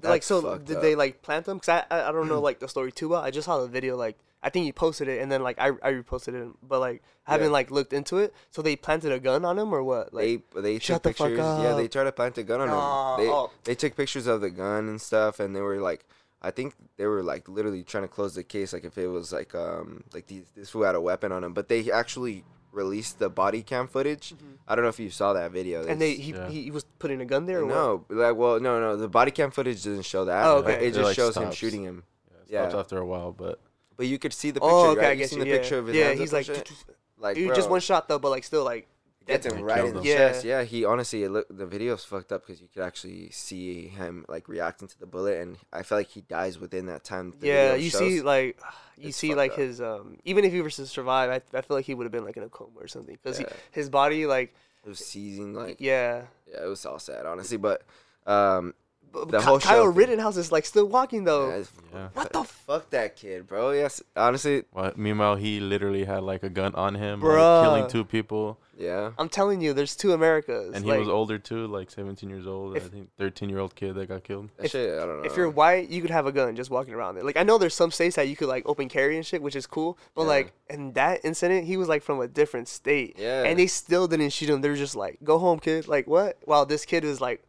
like 0.04 0.24
so 0.24 0.58
did 0.58 0.78
up. 0.78 0.82
they 0.82 0.96
like 0.96 1.22
plant 1.22 1.46
them? 1.46 1.60
Cause 1.60 1.70
I, 1.70 1.84
I 1.92 2.10
I 2.10 2.12
don't 2.12 2.28
know 2.28 2.40
like 2.50 2.60
the 2.60 2.68
story 2.70 2.92
too 2.92 3.10
well. 3.10 3.22
I 3.22 3.32
just 3.32 3.46
saw 3.46 3.60
the 3.62 3.68
video 3.68 3.98
like 3.98 4.18
I 4.44 4.50
think 4.50 4.66
he 4.66 4.72
posted 4.72 5.08
it 5.08 5.22
and 5.22 5.32
then 5.32 5.44
like 5.44 5.60
I 5.60 5.68
I 5.84 5.92
reposted 5.94 6.34
it, 6.34 6.48
but 6.64 6.80
like 6.80 7.04
I 7.28 7.32
haven't 7.34 7.48
Yeah. 7.48 7.54
like 7.54 7.72
looked 7.72 7.94
into 7.94 8.18
it. 8.18 8.34
So 8.50 8.62
they 8.62 8.76
planted 8.76 9.12
a 9.12 9.20
gun 9.20 9.46
on 9.46 9.60
him 9.60 9.74
or 9.74 9.84
what? 9.84 10.14
Like 10.14 10.24
they 10.54 10.62
they 10.62 10.80
shut 10.80 11.04
took 11.04 11.04
the 11.04 11.18
fuck 11.18 11.28
pictures. 11.28 11.60
Yeah, 11.64 11.74
they 11.76 11.88
tried 11.88 12.06
to 12.06 12.12
plant 12.12 12.38
a 12.38 12.44
gun 12.44 12.62
on 12.62 12.68
Nah, 12.70 13.18
him. 13.18 13.26
They 13.26 13.32
oh. 13.32 13.52
they 13.64 13.76
took 13.76 13.96
pictures 13.96 14.28
of 14.28 14.42
the 14.42 14.50
gun 14.50 14.88
and 14.90 15.00
stuff, 15.00 15.40
and 15.40 15.56
they 15.56 15.62
were 15.62 15.78
like, 15.80 16.06
I 16.42 16.50
think 16.52 16.74
they 16.98 17.06
were 17.06 17.22
like 17.22 17.48
literally 17.48 17.84
trying 17.84 18.04
to 18.04 18.08
close 18.08 18.34
the 18.34 18.44
case, 18.44 18.74
like 18.74 18.84
if 18.84 18.98
it 18.98 19.08
was 19.08 19.32
like 19.32 19.54
um 19.54 20.04
like 20.14 20.26
these 20.28 20.46
this 20.56 20.72
fool 20.72 20.84
had 20.86 20.96
a 20.96 21.02
weapon 21.02 21.32
on 21.32 21.44
him, 21.44 21.54
but 21.54 21.70
they 21.70 21.92
actually 21.92 22.44
released 22.72 23.20
the 23.20 23.30
body 23.30 23.62
cam 23.62 23.88
footage. 23.88 24.34
I 24.68 24.74
don't 24.76 24.84
know 24.84 24.90
if 24.90 25.00
you 25.00 25.10
saw 25.12 25.34
that 25.34 25.52
video. 25.52 25.82
Mm-hmm. 25.82 25.92
and 25.92 26.02
they 26.02 26.14
he, 26.16 26.32
Yeah. 26.32 26.50
he 26.50 26.72
was 26.72 26.86
putting 27.00 27.20
a 27.22 27.26
gun 27.26 27.46
there 27.46 27.60
or 27.60 27.66
what? 27.68 27.76
no, 27.76 28.06
like 28.10 28.36
well, 28.36 28.60
no, 28.60 28.80
no, 28.80 28.96
the 28.98 29.10
body 29.10 29.30
cam 29.30 29.52
footage 29.52 29.84
doesn't 29.84 30.04
show 30.06 30.26
that. 30.26 30.46
Oh, 30.48 30.64
but 30.64 30.72
okay. 30.76 30.86
It 30.86 30.88
It, 30.88 30.94
just 30.96 31.04
like, 31.04 31.16
shows 31.16 31.36
him 31.38 31.52
shooting 31.52 31.84
him. 31.84 32.04
Yeah, 32.48 32.64
it 32.64 32.72
stops 32.72 32.74
Yeah. 32.74 32.80
after 32.80 32.98
a 32.98 33.06
while, 33.06 33.34
but 33.34 33.60
But 34.02 34.08
you 34.08 34.18
could 34.18 34.34
see 34.34 34.50
the 34.50 34.60
picture. 34.60 34.74
Oh, 34.74 34.90
okay, 34.92 35.02
right? 35.02 35.10
I 35.10 35.16
guess 35.16 35.30
seen 35.30 35.38
you. 35.40 35.46
the 35.46 35.52
Yeah, 35.52 35.58
picture 35.58 35.78
of 35.78 35.86
his 35.86 35.96
yeah. 35.96 36.06
hands 36.08 36.20
He's 36.20 36.34
up 36.34 36.38
like, 36.40 36.48
and 36.48 36.58
shit? 36.58 36.72
like 37.20 37.36
dude, 37.36 37.54
just 37.54 37.70
one 37.70 37.82
shot 37.82 38.08
though, 38.08 38.18
but 38.18 38.30
like 38.32 38.44
still 38.44 38.64
like 38.64 38.88
gets 39.28 39.46
him 39.46 39.62
right 39.62 39.76
killed 39.78 39.90
in 39.90 40.02
the. 40.02 40.10
Yeah. 40.10 40.16
chest. 40.16 40.44
Yeah, 40.44 40.64
he 40.64 40.86
honestly, 40.86 41.22
it 41.24 41.30
look, 41.30 41.46
the 41.56 41.68
video's 41.68 42.04
fucked 42.04 42.32
up 42.32 42.42
because 42.48 42.60
you 42.60 42.68
could 42.74 42.82
actually 42.82 43.30
see 43.30 43.90
him 43.90 44.26
like 44.28 44.50
reacting 44.50 44.88
to 44.88 45.00
the 45.00 45.06
bullet, 45.06 45.40
and 45.40 45.58
I 45.72 45.84
feel 45.84 46.00
like 46.00 46.08
he 46.08 46.22
dies 46.22 46.58
within 46.58 46.88
that 46.88 47.04
time. 47.04 47.36
the 47.40 47.46
yeah, 47.48 47.76
you 47.76 47.92
shows. 47.92 48.00
see 48.00 48.22
like 48.22 48.60
you 48.98 49.10
It's 49.10 49.18
see 49.18 49.36
like 49.36 49.52
up. 49.52 49.58
his 49.60 49.80
um 49.80 50.18
even 50.26 50.46
if 50.46 50.52
he 50.52 50.62
was 50.62 50.76
to 50.78 50.88
survive, 50.88 51.30
I, 51.30 51.58
I 51.58 51.62
feel 51.62 51.78
like 51.78 51.86
he 51.86 51.94
would 51.94 52.06
have 52.06 52.12
been 52.12 52.26
like 52.26 52.38
in 52.38 52.44
a 52.44 52.50
coma 52.50 52.72
or 52.80 52.88
something 52.88 53.20
because 53.22 53.40
Yeah. 53.40 53.46
his 53.72 53.88
body 53.90 54.26
like 54.26 54.56
it 54.84 54.90
was 54.90 54.98
seizing, 54.98 55.54
like 55.54 55.78
yeah. 55.80 56.24
yeah, 56.52 56.64
it 56.66 56.68
was 56.68 56.84
all 56.88 56.98
sad, 56.98 57.28
honestly. 57.28 57.58
But 57.58 57.84
um, 58.26 58.74
But 58.74 58.76
The 59.14 59.40
Ky- 59.40 59.44
whole 59.44 59.60
show 59.60 59.68
Kyle 59.70 59.86
thing. 59.88 59.96
Rittenhouse 59.96 60.38
is 60.38 60.52
like 60.52 60.66
still 60.66 60.86
walking 60.86 61.24
though. 61.26 61.50
yeah, 61.50 61.56
it's- 61.56 61.72
yeah. 61.94 62.08
What 62.14 62.32
the 62.32 62.40
f- 62.40 62.64
fuck 62.66 62.90
that 62.92 63.16
kid, 63.18 63.48
bro. 63.48 63.72
Yes, 63.72 64.02
honestly, 64.16 64.64
Well, 64.74 64.94
meanwhile, 64.96 65.36
he 65.36 65.60
literally 65.60 66.06
had 66.06 66.24
like 66.24 66.44
a 66.44 66.50
gun 66.50 66.74
on 66.76 66.96
him, 66.96 67.20
Bruh. 67.22 67.62
like, 67.62 67.66
killing 67.66 67.88
two 67.90 68.06
people, 68.06 68.58
yeah. 68.78 69.12
I'm 69.18 69.28
telling 69.28 69.60
you, 69.60 69.74
there's 69.74 69.96
two 69.98 70.14
Americas. 70.14 70.74
and 70.74 70.86
he 70.86 70.90
like, 70.90 71.00
was 71.02 71.10
older 71.10 71.38
too, 71.38 71.68
like 71.68 71.92
17 71.92 72.30
years 72.30 72.48
old. 72.48 72.78
If- 72.78 72.86
I 72.86 72.88
think 72.88 73.10
13 73.18 73.50
year 73.50 73.60
old 73.60 73.76
kid 73.76 73.96
that 73.96 74.08
got 74.08 74.24
killed. 74.24 74.50
That 74.56 74.66
If- 74.68 74.72
shit, 74.72 74.94
I 74.98 75.06
don't 75.06 75.22
know. 75.22 75.30
If 75.30 75.36
you're 75.36 75.50
white, 75.50 75.90
you 75.90 76.02
could 76.02 76.12
have 76.12 76.26
a 76.26 76.32
gun 76.32 76.56
just 76.56 76.70
walking 76.72 76.94
around 76.94 77.16
there. 77.16 77.24
Like 77.26 77.36
I 77.38 77.44
know 77.44 77.58
there's 77.58 77.76
some 77.76 77.92
states 77.92 78.16
that 78.16 78.30
you 78.30 78.38
could 78.38 78.48
like 78.48 78.64
open 78.66 78.88
carry 78.88 79.18
and 79.18 79.26
shit, 79.26 79.42
which 79.42 79.58
is 79.58 79.68
cool. 79.68 79.98
But 80.16 80.22
Yeah. 80.24 80.28
like 80.30 80.54
in 80.70 80.94
that 80.94 81.20
incident, 81.26 81.66
he 81.66 81.76
was 81.76 81.90
like 81.90 82.02
from 82.02 82.22
a 82.22 82.28
different 82.30 82.70
state. 82.70 83.18
Yeah. 83.20 83.44
And 83.44 83.60
they 83.60 83.68
still 83.68 84.08
didn't 84.08 84.30
shoot 84.30 84.50
him. 84.50 84.62
They're 84.62 84.76
just 84.76 84.96
like, 84.96 85.18
"Go 85.24 85.38
home, 85.38 85.60
kid." 85.60 85.90
Like 85.90 86.08
what? 86.08 86.38
While 86.46 86.66
this 86.66 86.86
kid 86.86 87.04
was 87.04 87.20
like 87.20 87.44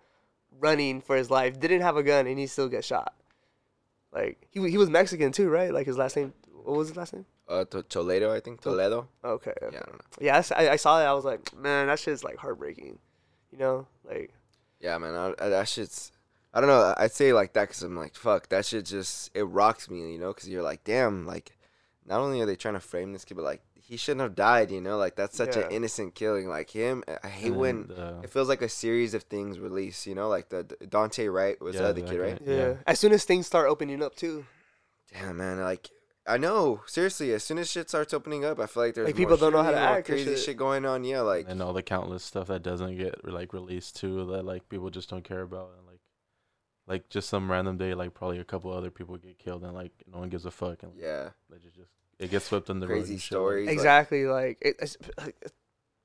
running 0.63 1.01
for 1.03 1.17
his 1.17 1.31
life, 1.31 1.59
didn't 1.61 1.83
have 1.83 1.97
a 1.99 2.03
gun, 2.03 2.27
and 2.27 2.39
he 2.39 2.47
still 2.47 2.69
gets 2.69 2.87
shot. 2.87 3.13
Like 4.13 4.47
he 4.51 4.71
he 4.71 4.79
was 4.79 4.89
Mexican 4.89 5.33
too, 5.33 5.49
right? 5.51 5.73
Like 5.73 5.87
his 5.87 5.99
last 5.99 6.17
name. 6.17 6.33
What 6.65 6.77
was 6.79 6.89
his 6.89 6.97
last 6.97 7.13
name? 7.13 7.27
uh, 7.49 7.65
to- 7.67 7.83
Toledo, 7.83 8.33
I 8.33 8.41
think 8.41 8.61
Toledo. 8.61 9.09
Okay. 9.25 9.51
okay. 9.51 9.69
Yeah, 9.73 9.81
I 9.83 9.87
don't 9.91 9.93
know. 9.95 10.01
Yeah, 10.21 10.43
I 10.57 10.69
I, 10.71 10.77
saw 10.77 11.01
it. 11.01 11.05
I 11.05 11.13
was 11.13 11.25
like, 11.25 11.55
man, 11.57 11.89
that 11.89 11.99
shit's 11.99 12.23
like 12.25 12.37
heartbreaking. 12.37 12.99
You 13.51 13.59
know, 13.59 13.87
like 14.09 14.33
Yeah, 14.81 14.97
man, 14.99 15.15
I, 15.15 15.35
I, 15.45 15.49
that 15.49 15.69
shit's. 15.69 16.13
I 16.55 16.61
don't 16.61 16.69
know. 16.69 16.95
I'd 16.97 17.13
say 17.13 17.33
like 17.33 17.55
that 17.55 17.69
because 17.69 17.83
I'm 17.83 17.97
like, 17.97 18.15
fuck, 18.15 18.49
that 18.51 18.65
shit 18.65 18.85
just 18.85 19.31
it 19.35 19.43
rocks 19.43 19.91
me, 19.91 20.13
you 20.13 20.19
know, 20.19 20.33
because 20.33 20.49
you're 20.49 20.63
like, 20.63 20.85
damn, 20.85 21.27
like 21.27 21.57
not 22.07 22.21
only 22.21 22.41
are 22.41 22.47
they 22.47 22.57
trying 22.57 22.75
to 22.75 22.81
frame 22.81 23.13
this 23.13 23.25
kid, 23.25 23.35
but 23.35 23.45
like 23.45 23.63
he 23.93 23.99
shouldn't 23.99 24.23
have 24.23 24.35
died. 24.35 24.71
You 24.71 24.81
know, 24.81 24.97
like 24.97 25.17
that's 25.17 25.37
such 25.37 25.55
Yeah. 25.57 25.65
an 25.67 25.73
innocent 25.73 26.15
killing. 26.15 26.49
Like 26.49 26.71
him, 26.71 27.05
I 27.23 27.29
hate 27.29 27.51
when 27.55 27.91
uh, 27.91 28.21
it 28.25 28.31
feels 28.31 28.49
like 28.49 28.63
a 28.63 28.69
series 28.69 29.13
of 29.13 29.25
things 29.25 29.59
release. 29.59 30.07
You 30.07 30.15
know, 30.15 30.29
like 30.29 30.49
the, 30.49 30.63
the 30.65 30.87
Daunte 30.87 31.31
Wright 31.33 31.61
was 31.61 31.77
the 31.77 31.87
other 31.87 32.01
kid, 32.01 32.19
right? 32.19 32.39
Yeah. 32.45 32.57
Yeah. 32.57 32.75
As 32.87 32.99
soon 32.99 33.13
as 33.13 33.25
things 33.25 33.47
start 33.47 33.69
opening 33.69 34.03
up 34.03 34.15
too, 34.17 34.47
Damn, 35.13 35.37
man. 35.37 35.61
Like, 35.61 35.91
I 36.27 36.39
know. 36.39 36.81
Seriously, 36.87 37.35
as 37.35 37.45
soon 37.45 37.59
as 37.59 37.71
shit 37.71 37.91
starts 37.91 38.15
opening 38.15 38.47
up, 38.47 38.59
I 38.59 38.67
feel 38.67 38.83
like 38.85 38.95
there's 38.95 39.09
Like, 39.09 39.17
people 39.17 39.37
don't 39.37 39.53
know 39.53 39.63
how 39.63 39.73
to 39.73 39.77
act 39.79 40.09
and 40.09 40.17
crazy 40.17 40.31
shit. 40.37 40.39
shit 40.45 40.57
going 40.57 40.87
on. 40.87 41.05
Yeah, 41.05 41.21
like 41.21 41.45
and 41.49 41.61
all 41.61 41.75
the 41.75 41.83
countless 41.83 42.25
stuff 42.25 42.47
that 42.47 42.63
doesn't 42.63 42.97
get 42.97 43.15
like 43.29 43.53
released 43.53 43.97
too 43.97 44.25
that 44.33 44.45
like 44.45 44.69
people 44.71 44.89
just 44.89 45.11
don't 45.11 45.25
care 45.25 45.43
about 45.43 45.73
and 45.77 45.87
like 45.87 46.01
like 46.87 47.09
just 47.11 47.29
some 47.29 47.51
random 47.51 47.77
day 47.77 47.93
like 47.95 48.15
probably 48.15 48.39
a 48.39 48.45
couple 48.45 48.73
other 48.73 48.91
people 48.91 49.17
get 49.19 49.39
killed 49.39 49.63
and 49.65 49.75
like 49.75 49.93
no 50.11 50.19
one 50.19 50.31
gives 50.31 50.47
a 50.47 50.51
fuck 50.51 50.83
and 50.83 50.93
yeah, 50.97 51.29
they 51.51 51.59
just 51.59 51.77
just 51.77 51.91
it 52.23 52.31
gets 52.31 52.47
swept 52.47 52.71
under 52.71 52.87
the 52.87 52.93
rug 52.93 53.01
crazy 53.01 53.15
and 53.15 53.23
shit, 53.23 53.33
like- 53.33 53.43
stories. 53.43 53.67
like- 53.67 53.73
exactly. 53.75 54.27
Like, 54.27 54.59
it, 54.61 54.77
it's, 54.81 54.97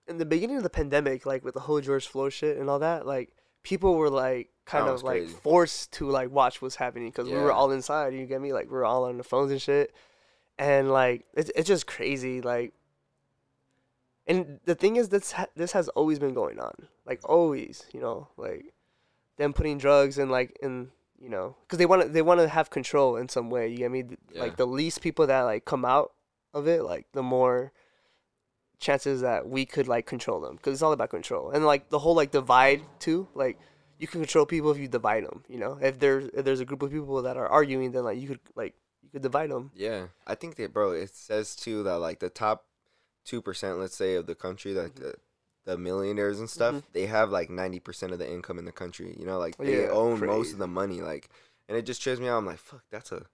in 0.07 0.17
the 0.17 0.25
beginning 0.25 0.57
of 0.57 0.63
the 0.63 0.69
pandemic, 0.69 1.25
like 1.25 1.43
with 1.43 1.53
the 1.53 1.59
whole 1.59 1.81
George 1.81 2.07
Floyd 2.07 2.33
shit 2.33 2.57
and 2.57 2.69
all 2.69 2.79
that, 2.79 3.05
like 3.05 3.33
people 3.63 3.95
were 3.95 4.09
like 4.09 4.49
kind 4.65 4.87
of 4.87 5.03
like 5.03 5.23
crazy. 5.23 5.35
forced 5.43 5.91
to 5.93 6.09
like 6.09 6.31
watch 6.31 6.61
what's 6.61 6.75
happening 6.75 7.09
because 7.09 7.29
we 7.29 7.35
were 7.35 7.51
all 7.51 7.71
inside. 7.71 8.13
You 8.13 8.25
get 8.25 8.41
me? 8.41 8.53
Like 8.53 8.65
we 8.65 8.71
were 8.71 8.85
all 8.85 9.05
on 9.05 9.17
the 9.17 9.23
phones 9.23 9.51
and 9.51 9.61
shit, 9.61 9.93
and 10.57 10.91
like 10.91 11.25
it's 11.33 11.51
it's 11.55 11.67
just 11.67 11.87
crazy. 11.87 12.41
Like, 12.41 12.73
and 14.25 14.59
the 14.65 14.75
thing 14.75 14.95
is, 14.95 15.09
this 15.09 15.33
ha- 15.33 15.47
this 15.55 15.73
has 15.73 15.89
always 15.89 16.19
been 16.19 16.33
going 16.33 16.59
on. 16.59 16.87
Like 17.05 17.19
always, 17.27 17.85
you 17.93 17.99
know, 17.99 18.29
like 18.37 18.73
them 19.37 19.53
putting 19.53 19.77
drugs 19.77 20.17
and 20.17 20.31
like 20.31 20.57
in 20.61 20.89
you 21.19 21.29
know 21.29 21.55
because 21.61 21.77
they 21.79 21.85
want 21.85 22.01
to 22.03 22.07
they 22.09 22.21
want 22.21 22.39
to 22.39 22.47
have 22.47 22.69
control 22.69 23.15
in 23.17 23.27
some 23.29 23.49
way. 23.49 23.67
You 23.69 23.77
get 23.77 23.91
me? 23.91 24.03
Th- 24.03 24.19
Yeah. 24.31 24.41
Like 24.43 24.57
the 24.57 24.67
least 24.67 25.01
people 25.01 25.27
that 25.27 25.41
like 25.41 25.65
come 25.65 25.83
out 25.85 26.13
of 26.53 26.67
it, 26.67 26.83
like 26.83 27.05
the 27.13 27.23
more 27.23 27.71
chances 28.79 29.21
that 29.21 29.47
we 29.49 29.65
could 29.65 29.87
like 29.87 30.05
control 30.05 30.39
them 30.39 30.55
because 30.55 30.73
it's 30.73 30.81
all 30.83 30.91
about 30.91 31.09
control 31.09 31.49
and 31.49 31.65
like 31.65 31.89
the 31.89 31.97
whole 31.97 32.13
like 32.15 32.29
divide 32.29 32.79
too 32.99 33.27
like 33.33 33.57
you 33.97 34.05
can 34.07 34.21
control 34.21 34.45
people 34.45 34.69
if 34.69 34.77
you 34.77 34.87
divide 34.87 35.25
them 35.25 35.43
you 35.47 35.57
know 35.57 35.79
if 35.81 35.97
there's 35.97 36.25
if 36.35 36.45
there's 36.45 36.59
a 36.59 36.65
group 36.65 36.83
of 36.83 36.91
people 36.91 37.23
that 37.23 37.37
are 37.37 37.47
arguing 37.47 37.91
then 37.91 38.03
like 38.03 38.19
you 38.19 38.27
could 38.27 38.39
like 38.55 38.75
you 39.01 39.09
could 39.09 39.23
divide 39.23 39.49
them 39.49 39.71
Yeah, 39.73 40.07
I 40.27 40.35
think 40.35 40.57
that, 40.57 40.73
bro. 40.73 40.91
It 40.91 41.15
says 41.15 41.55
too 41.55 41.81
that 41.83 41.97
like 41.97 42.19
the 42.19 42.29
top 42.29 42.65
two 43.25 43.41
percent, 43.41 43.79
let's 43.79 43.95
say, 43.95 44.13
of 44.15 44.27
the 44.27 44.35
country, 44.35 44.73
like 44.73 44.93
Mhm. 44.95 44.99
the, 44.99 45.15
the 45.67 45.77
millionaires 45.77 46.39
and 46.39 46.49
stuff, 46.49 46.75
Mhm. 46.75 46.83
they 46.93 47.05
have 47.05 47.29
like 47.29 47.49
ninety 47.51 47.79
percent 47.79 48.11
of 48.13 48.19
the 48.19 48.27
income 48.29 48.57
in 48.57 48.65
the 48.65 48.71
country. 48.71 49.15
You 49.19 49.25
know, 49.27 49.37
like 49.37 49.57
they 49.57 49.83
Yeah, 49.83 49.89
own 49.91 50.25
most 50.25 50.53
of 50.53 50.59
the 50.59 50.67
money. 50.67 51.01
Like, 51.01 51.29
and 51.69 51.77
it 51.77 51.85
just 51.85 52.01
trips 52.01 52.19
me 52.19 52.27
out. 52.27 52.37
I'm 52.39 52.45
like, 52.45 52.57
fuck, 52.57 52.83
that's 52.89 53.11
a, 53.11 53.25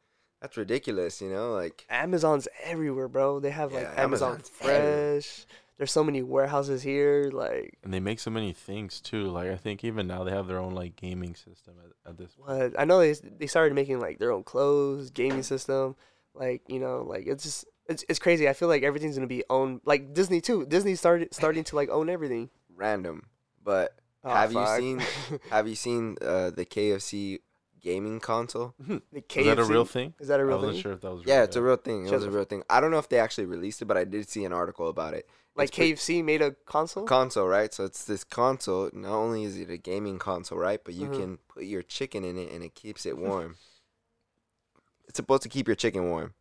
that's 0.42 0.58
ridiculous. 0.58 1.22
You 1.22 1.30
know, 1.30 1.54
like 1.54 1.86
amazon's 1.90 2.48
everywhere 2.64 3.08
bro 3.08 3.40
they 3.40 3.52
have 3.52 3.72
like 3.72 3.84
Yeah, 3.84 4.04
amazon 4.04 4.34
Amazon's 4.34 4.52
everywhere. 4.62 5.06
fresh 5.22 5.46
there's 5.78 5.92
so 5.92 6.04
many 6.04 6.22
warehouses 6.22 6.82
here 6.84 7.30
like 7.34 7.78
and 7.84 7.94
they 7.94 8.00
make 8.00 8.20
so 8.20 8.30
many 8.32 8.52
things 8.54 9.00
too 9.02 9.26
like 9.26 9.50
i 9.50 9.56
think 9.56 9.84
even 9.84 10.08
now 10.08 10.24
they 10.24 10.32
have 10.32 10.48
their 10.48 10.60
own 10.60 10.74
like 10.74 10.96
gaming 10.96 11.36
system 11.36 11.76
at, 11.84 12.12
at 12.12 12.18
this 12.18 12.32
what 12.38 12.74
i 12.80 12.86
know 12.86 13.00
they 13.00 13.14
they 13.14 13.48
started 13.48 13.74
making 13.74 14.00
like 14.00 14.18
their 14.20 14.32
own 14.32 14.44
clothes 14.44 15.10
gaming 15.12 15.44
system 15.44 15.96
like 16.36 16.62
you 16.68 16.80
know 16.80 17.04
like 17.08 17.26
it's 17.28 17.44
just 17.44 17.66
it's, 17.88 18.04
it's 18.10 18.20
crazy 18.20 18.48
i 18.48 18.54
feel 18.54 18.68
like 18.68 18.84
everything's 18.84 19.16
gonna 19.16 19.28
be 19.28 19.44
owned 19.50 19.82
like 19.86 20.14
disney 20.14 20.40
too 20.42 20.66
disney 20.66 20.96
started 20.96 21.34
starting 21.34 21.64
to 21.64 21.76
like 21.76 21.90
own 21.90 22.10
everything 22.10 22.50
random. 22.76 23.28
But 23.64 23.96
Oh, 24.26 24.30
have 24.30 24.54
you 24.54 24.66
seen 24.66 25.02
have 25.52 25.68
you 25.68 25.76
seen 25.76 26.18
uh, 26.22 26.50
the 26.50 26.66
KFC 26.66 27.40
gaming 27.82 28.20
console? 28.22 28.74
the 28.80 29.22
is 29.36 29.46
that 29.46 29.60
a 29.60 29.64
real 29.66 29.84
KFC 29.84 29.90
thing 29.92 30.14
is 30.20 30.28
that 30.30 30.40
a 30.40 30.44
i 30.44 30.46
real 30.46 30.54
I 30.54 30.58
wasn't 30.58 30.74
thing 30.76 30.82
sure 30.82 30.94
if 30.94 31.02
that 31.02 31.12
was 31.12 31.26
Yeah, 31.26 31.36
real 31.36 31.44
it's 31.44 31.56
a 31.58 31.62
real 31.62 31.76
thing. 31.76 32.06
It 32.06 32.10
Shut 32.10 32.16
was 32.16 32.24
a 32.26 32.32
real 32.32 32.46
thing. 32.46 32.64
I 32.70 32.80
don't 32.80 32.92
know 32.92 33.00
if 33.00 33.10
they 33.10 33.20
actually 33.20 33.46
released 33.46 33.82
it, 33.82 33.86
but 33.86 33.98
I 33.98 34.06
did 34.06 34.30
see 34.30 34.46
an 34.46 34.54
article 34.54 34.88
about 34.90 35.14
it. 35.14 35.28
like 35.56 35.70
It's 35.70 35.78
pre- 35.78 35.94
KFC 35.94 36.24
made 36.24 36.42
a 36.42 36.52
console. 36.66 37.06
console, 37.06 37.48
right? 37.48 37.74
So 37.74 37.84
it's 37.84 38.06
this 38.06 38.24
console. 38.24 38.90
Not 38.94 39.14
only 39.14 39.44
is 39.44 39.58
it 39.58 39.70
a 39.70 39.78
gaming 39.78 40.20
console, 40.20 40.58
right, 40.58 40.82
but 40.84 40.94
you 40.94 41.08
Mhm. 41.10 41.16
can 41.16 41.38
put 41.50 41.64
your 41.66 41.84
chicken 41.84 42.24
in 42.24 42.38
it 42.38 42.52
and 42.52 42.64
it 42.64 42.76
keeps 42.76 43.06
it 43.06 43.18
warm. 43.18 43.58
it's 45.08 45.18
supposed 45.18 45.44
to 45.44 45.50
keep 45.50 45.68
your 45.68 45.76
chicken 45.76 46.10
warm. 46.10 46.34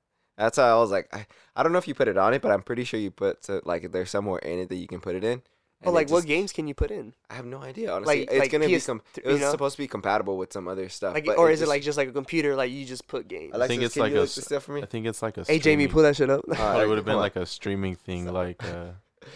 That's 0.43 0.57
how 0.59 0.77
I 0.77 0.81
was 0.81 0.91
like, 0.91 1.09
I, 1.15 1.27
I 1.57 1.63
don't 1.63 1.73
know 1.73 1.79
if 1.79 1.87
you 1.89 1.95
put 1.95 2.09
it 2.09 2.17
on 2.19 2.35
it, 2.35 2.43
but 2.43 2.51
I'm 2.51 2.63
pretty 2.63 2.85
sure 2.85 2.99
you 2.99 3.11
put 3.11 3.45
so, 3.45 3.61
like 3.65 3.93
there's 3.93 4.11
somewhere 4.11 4.39
in 4.41 4.59
it 4.59 4.69
that 4.69 4.77
you 4.77 4.87
can 4.89 5.01
put 5.01 5.15
it 5.15 5.23
in. 5.25 5.43
but 5.81 5.89
and 5.89 5.89
it 5.89 5.95
like, 5.95 6.11
what 6.11 6.27
games 6.27 6.53
can 6.53 6.67
you 6.67 6.75
put 6.75 6.91
in? 6.91 7.15
I 7.31 7.35
have 7.35 7.47
no 7.47 7.63
idea. 7.63 7.93
Honestly, 7.93 8.21
Like- 8.21 8.31
it's 8.31 8.39
like 8.41 8.51
gonna 8.53 8.67
be 8.67 8.77
PS 8.79 8.87
com- 8.87 9.03
It 9.17 9.25
was 9.25 9.35
you 9.35 9.41
know? 9.45 9.51
supposed 9.51 9.77
to 9.77 9.83
be 9.83 9.89
compatible 9.89 10.37
with 10.37 10.53
some 10.53 10.67
other 10.69 10.89
stuff. 10.89 11.15
Like, 11.15 11.25
but 11.27 11.39
or 11.39 11.51
it 11.51 11.55
is 11.55 11.61
it 11.61 11.63
just- 11.65 11.69
like 11.71 11.83
just 11.83 11.99
like 11.99 12.09
a 12.09 12.13
computer? 12.13 12.55
Like 12.57 12.71
you 12.73 12.85
just 12.85 13.07
put 13.07 13.29
games. 13.29 13.53
Alexis, 13.55 13.69
think 13.77 13.83
it's 13.85 13.95
can 13.95 14.03
like 14.03 14.13
you 14.13 14.19
a 14.19 14.23
this 14.23 14.35
stuff 14.45 14.65
for 14.65 14.73
me? 14.73 14.83
i 14.83 14.87
think 14.87 15.07
it's 15.07 15.23
like 15.23 15.37
a 15.39 15.45
hey 15.45 15.59
Jamie, 15.59 15.87
pull 15.89 16.03
that 16.03 16.17
shit 16.17 16.29
up. 16.31 16.43
All 16.49 16.55
Probably 16.55 16.81
right, 16.81 16.89
would 16.89 16.99
have 16.99 17.05
been 17.05 17.15
on. 17.15 17.21
like 17.21 17.37
a 17.37 17.47
streaming 17.47 17.95
thing, 17.95 18.27
like 18.33 18.63
uh, 18.65 18.93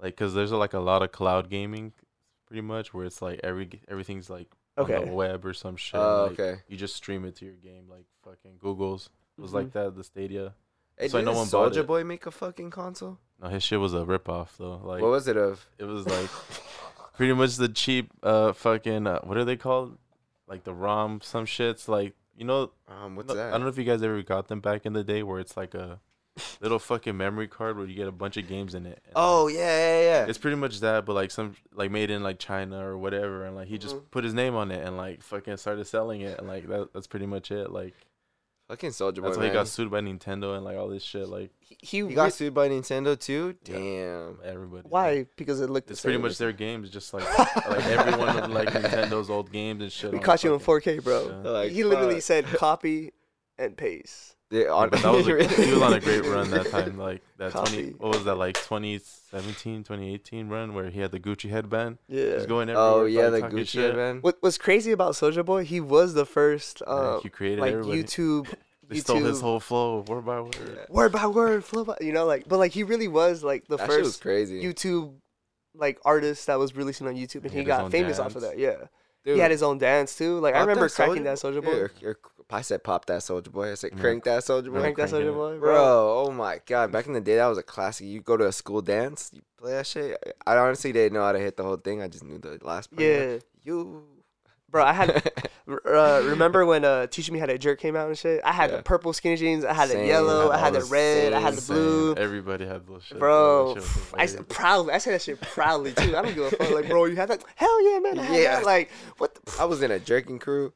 like 0.00 0.14
because 0.16 0.34
there's 0.34 0.52
like 0.52 0.74
a 0.74 0.78
lot 0.80 1.02
of 1.02 1.12
cloud 1.12 1.50
gaming, 1.50 1.92
pretty 2.46 2.60
much 2.62 2.94
where 2.94 3.04
it's 3.04 3.20
like 3.22 3.40
every 3.42 3.68
everything's 3.88 4.30
like 4.30 4.48
on 4.76 4.84
Okay. 4.84 5.04
the 5.04 5.12
web 5.12 5.44
or 5.44 5.52
some 5.52 5.76
shit. 5.76 5.98
Oh, 5.98 6.28
like, 6.30 6.38
okay. 6.38 6.60
You 6.68 6.76
just 6.76 6.94
stream 6.94 7.24
it 7.24 7.34
to 7.36 7.44
your 7.44 7.54
game, 7.54 7.88
like 7.90 8.04
fucking 8.24 8.58
Google's 8.60 9.10
was 9.38 9.52
like 9.54 9.72
that. 9.72 9.94
The 9.96 10.04
Stadia. 10.04 10.54
Hey, 10.96 11.08
So 11.08 11.18
didn't 11.18 11.32
no 11.32 11.38
one 11.38 11.48
bought 11.48 11.72
Soulja 11.72 11.78
it. 11.78 11.86
Boy 11.86 12.04
make 12.04 12.26
a 12.26 12.30
fucking 12.30 12.70
console? 12.70 13.18
No, 13.40 13.48
his 13.48 13.62
shit 13.62 13.78
was 13.78 13.94
a 13.94 13.98
ripoff 13.98 14.56
though. 14.58 14.80
Like 14.82 15.00
what 15.02 15.10
was 15.12 15.28
it 15.28 15.36
of? 15.36 15.64
it 15.78 15.84
was 15.84 16.06
like 16.06 16.28
pretty 17.14 17.32
much 17.34 17.56
the 17.56 17.68
cheap 17.68 18.10
uh 18.22 18.52
fucking 18.52 19.06
uh, 19.06 19.20
what 19.20 19.36
are 19.36 19.44
they 19.44 19.56
called? 19.56 19.96
Like 20.48 20.64
the 20.64 20.74
ROM 20.74 21.20
some 21.22 21.46
shits 21.46 21.86
like 21.88 22.14
you 22.36 22.44
know 22.44 22.72
Um, 22.88 23.14
what's 23.16 23.28
no- 23.28 23.34
that? 23.34 23.48
I 23.48 23.50
don't 23.52 23.62
know 23.62 23.68
if 23.68 23.78
you 23.78 23.84
guys 23.84 24.02
ever 24.02 24.22
got 24.22 24.48
them 24.48 24.60
back 24.60 24.86
in 24.86 24.92
the 24.92 25.04
day 25.04 25.22
where 25.22 25.38
it's 25.40 25.56
like 25.56 25.74
a 25.74 26.00
little 26.60 26.78
fucking 26.78 27.16
memory 27.16 27.48
card 27.48 27.76
where 27.76 27.86
you 27.86 27.94
get 27.94 28.06
a 28.08 28.12
bunch 28.12 28.36
of 28.36 28.46
games 28.48 28.74
in 28.74 28.86
it. 28.86 29.00
and, 29.04 29.06
like, 29.06 29.12
Oh 29.16 29.46
yeah, 29.48 29.58
yeah, 29.58 30.00
yeah. 30.02 30.26
It's 30.26 30.38
pretty 30.38 30.56
much 30.56 30.80
that, 30.80 31.04
but 31.04 31.14
like 31.14 31.30
some 31.30 31.54
like 31.74 31.90
made 31.92 32.10
in 32.10 32.22
like 32.24 32.38
China 32.40 32.84
or 32.84 32.96
whatever, 32.98 33.44
and 33.44 33.54
like 33.56 33.68
he 33.68 33.78
just 33.78 33.96
Mhm. 33.96 34.10
put 34.10 34.24
his 34.24 34.34
name 34.34 34.54
on 34.56 34.70
it 34.72 34.84
and 34.86 34.96
like 34.96 35.22
fucking 35.22 35.56
started 35.58 35.84
selling 35.86 36.22
it, 36.22 36.38
and 36.38 36.48
like 36.48 36.66
that, 36.68 36.92
that's 36.92 37.06
pretty 37.06 37.26
much 37.26 37.50
it. 37.52 37.70
Like 37.70 37.94
Fucking 38.68 38.90
Soulja 38.90 39.16
Boy. 39.16 39.22
that's 39.22 39.36
why 39.38 39.44
he 39.44 39.48
man. 39.48 39.54
got 39.54 39.68
sued 39.68 39.90
by 39.90 40.00
Nintendo 40.00 40.54
and 40.54 40.62
like 40.64 40.76
all 40.76 40.88
this 40.88 41.02
shit. 41.02 41.26
Like 41.28 41.50
he, 41.58 41.76
he 41.80 41.86
He 41.98 42.02
re- 42.02 42.14
got 42.14 42.32
sued 42.34 42.52
by 42.52 42.68
Nintendo 42.68 43.18
too. 43.18 43.54
Yeah. 43.64 43.74
Damn. 43.78 44.38
everybody. 44.44 44.86
why? 44.88 45.26
Because 45.36 45.60
it 45.60 45.70
looked. 45.70 45.86
the 45.86 45.92
It's 45.92 46.02
pretty 46.02 46.16
same. 46.16 46.22
much 46.22 46.36
their 46.36 46.52
games, 46.52 46.90
just 46.90 47.14
like 47.14 47.24
like 47.66 47.86
every 47.86 48.12
one 48.18 48.38
of 48.38 48.50
like 48.50 48.68
Nintendo's 48.68 49.30
old 49.30 49.50
games 49.50 49.80
and 49.82 49.90
shit. 49.90 50.12
We 50.12 50.18
on 50.18 50.22
caught 50.24 50.44
you 50.44 50.52
in 50.52 50.60
fucking- 50.60 50.98
4K, 51.00 51.02
bro. 51.04 51.40
Yeah. 51.44 51.50
Like, 51.50 51.72
he 51.72 51.82
literally 51.84 52.16
fuck. 52.16 52.22
said 52.24 52.44
copy 52.46 53.12
and 53.58 53.74
paste. 53.76 54.36
Yeah, 54.50 54.62
Yeah, 54.64 54.70
on- 54.72 54.88
but 54.90 55.02
that 55.02 55.12
was 55.12 55.28
a, 55.28 55.44
he 55.62 55.72
was 55.72 55.82
on 55.82 55.92
a 55.94 56.00
great 56.00 56.24
run 56.24 56.50
that 56.50 56.66
time. 56.70 56.96
Like 56.98 57.22
that 57.36 57.52
Copy. 57.52 57.70
twenty, 57.70 57.90
what 57.98 58.14
was 58.14 58.24
that 58.24 58.36
like 58.36 58.54
2017, 58.54 59.84
2018 59.84 60.48
run 60.48 60.74
where 60.74 60.90
he 60.90 61.00
had 61.00 61.10
the 61.12 61.20
Gucci 61.20 61.50
headband. 61.50 61.98
Yeah. 62.08 62.34
was 62.34 62.46
going 62.46 62.68
everywhere. 62.68 62.90
oh 62.92 63.04
yeah, 63.04 63.28
the 63.30 63.42
Gucci 63.42 63.66
shit. 63.68 63.96
man. 63.96 64.18
What 64.20 64.42
was 64.42 64.56
crazy 64.58 64.92
about 64.92 65.12
Soulja 65.14 65.44
Boy? 65.44 65.64
He 65.64 65.80
was 65.80 66.14
the 66.14 66.24
first, 66.26 66.82
Yeah, 66.86 66.92
uh, 66.92 67.20
he 67.20 67.28
created 67.28 67.60
like 67.60 67.72
everybody. 67.74 68.02
YouTube, 68.04 68.52
They 68.88 69.00
stole 69.00 69.18
his 69.22 69.42
whole 69.42 69.60
flow 69.60 70.00
word 70.08 70.24
by 70.24 70.40
word. 70.40 70.56
Yeah. 70.58 70.84
word 70.88 71.12
by 71.12 71.26
word, 71.26 71.62
flow 71.62 71.84
by, 71.84 71.98
you 72.00 72.12
know, 72.12 72.24
like, 72.24 72.48
but 72.48 72.58
like 72.58 72.72
he 72.72 72.84
really 72.84 73.06
was 73.08 73.44
like 73.44 73.66
the 73.68 73.76
That 73.76 73.90
shit 73.90 74.00
was 74.00 74.08
first 74.14 74.22
crazy. 74.22 74.62
YouTube, 74.64 75.12
like 75.74 75.98
artist 76.06 76.46
that 76.46 76.58
was 76.58 76.74
releasing 76.74 77.06
on 77.06 77.14
YouTube, 77.14 77.42
and 77.42 77.50
He 77.50 77.58
he, 77.58 77.64
got 77.64 77.82
own 77.82 77.90
famous 77.90 78.18
off 78.18 78.34
of 78.34 78.40
that. 78.42 78.56
Yeah, 78.58 78.76
Dude, 79.24 79.34
he 79.34 79.40
had 79.40 79.50
his 79.50 79.62
own 79.62 79.76
dance 79.76 80.16
too. 80.16 80.38
Like 80.40 80.54
I 80.54 80.60
Pop 80.60 80.68
remember 80.68 80.88
cracking 80.88 81.22
Soulja- 81.22 81.24
that 81.24 81.36
Soulja 81.36 81.62
Boy. 81.62 81.70
yeah, 81.82 81.86
you're- 82.00 82.14
I 82.50 82.62
said 82.62 82.82
pop 82.82 83.04
that 83.06 83.20
Soulja 83.20 83.50
Boy. 83.52 83.72
I 83.72 83.74
said 83.74 83.96
crank 83.98 84.24
that 84.24 84.42
Soulja 84.42 84.72
Boy. 84.72 84.80
Crank 84.80 84.96
that 84.96 85.10
Soulja. 85.10 85.34
Boy, 85.34 85.58
bro. 85.58 85.60
Bro, 85.60 86.24
oh 86.26 86.30
my 86.30 86.60
god! 86.66 86.90
Back 86.92 87.06
in 87.06 87.12
the 87.12 87.20
day, 87.20 87.36
that 87.36 87.46
was 87.46 87.58
a 87.58 87.62
classic. 87.62 88.06
You 88.06 88.20
go 88.20 88.36
to 88.36 88.46
a 88.46 88.52
school 88.52 88.80
dance, 88.80 89.30
you 89.34 89.42
play 89.58 89.72
that 89.72 89.86
shit. 89.86 90.16
I 90.46 90.56
honestly 90.56 90.92
didn't 90.92 91.12
know 91.14 91.24
how 91.24 91.32
to 91.32 91.38
hit 91.38 91.56
the 91.56 91.62
whole 91.64 91.76
thing. 91.76 92.00
I 92.02 92.08
just 92.08 92.24
knew 92.24 92.38
the 92.38 92.58
last 92.62 92.90
part. 92.90 93.02
Yeah, 93.02 93.36
you. 93.64 94.02
bro. 94.70 94.82
I 94.84 94.92
had 94.94 95.10
uh, 95.68 96.22
remember 96.24 96.64
when 96.64 96.84
uh, 96.86 97.06
Teach 97.08 97.30
Me 97.30 97.38
How 97.38 97.44
to 97.46 97.58
Jerk 97.58 97.78
came 97.80 97.96
out 97.96 98.08
and 98.08 98.16
shit. 98.16 98.40
I 98.44 98.52
had 98.52 98.70
Yeah. 98.70 98.78
the 98.78 98.82
purple 98.82 99.12
skinny 99.12 99.36
jeans. 99.36 99.64
I 99.66 99.74
had 99.74 99.90
the 99.90 100.06
yellow. 100.06 100.48
I 100.48 100.54
All 100.56 100.58
had 100.64 100.72
the 100.72 100.80
the 100.80 100.84
red. 100.86 101.32
I 101.34 101.40
had 101.40 101.54
the 101.54 101.60
same, 101.60 101.76
blue. 101.76 102.14
Everybody 102.14 102.64
had 102.66 102.86
those 102.86 103.04
shit. 103.04 103.18
Bro, 103.18 103.74
That 103.74 103.82
shit 103.82 103.90
was 103.92 104.14
I 104.16 104.22
s- 104.24 104.30
hilarious. 104.32 104.56
proudly, 104.56 104.92
I 104.94 104.98
said 104.98 105.12
that 105.14 105.22
shit 105.22 105.40
proudly 105.42 105.92
too. 105.92 106.16
I 106.16 106.22
don't 106.22 106.34
give 106.34 106.44
a 106.46 106.50
fuck. 106.56 106.70
Like, 106.70 106.88
bro, 106.88 107.04
you 107.04 107.16
had 107.16 107.28
that? 107.28 107.44
Hell 107.56 107.92
yeah, 107.92 107.98
man. 107.98 108.18
I 108.18 108.22
had 108.22 108.40
Yeah. 108.40 108.54
that. 108.56 108.64
Like, 108.64 108.90
what? 109.18 109.34
The, 109.34 109.56
I 109.60 109.64
was 109.66 109.82
in 109.82 109.90
a 109.90 109.98
jerking 109.98 110.38
crew. 110.38 110.72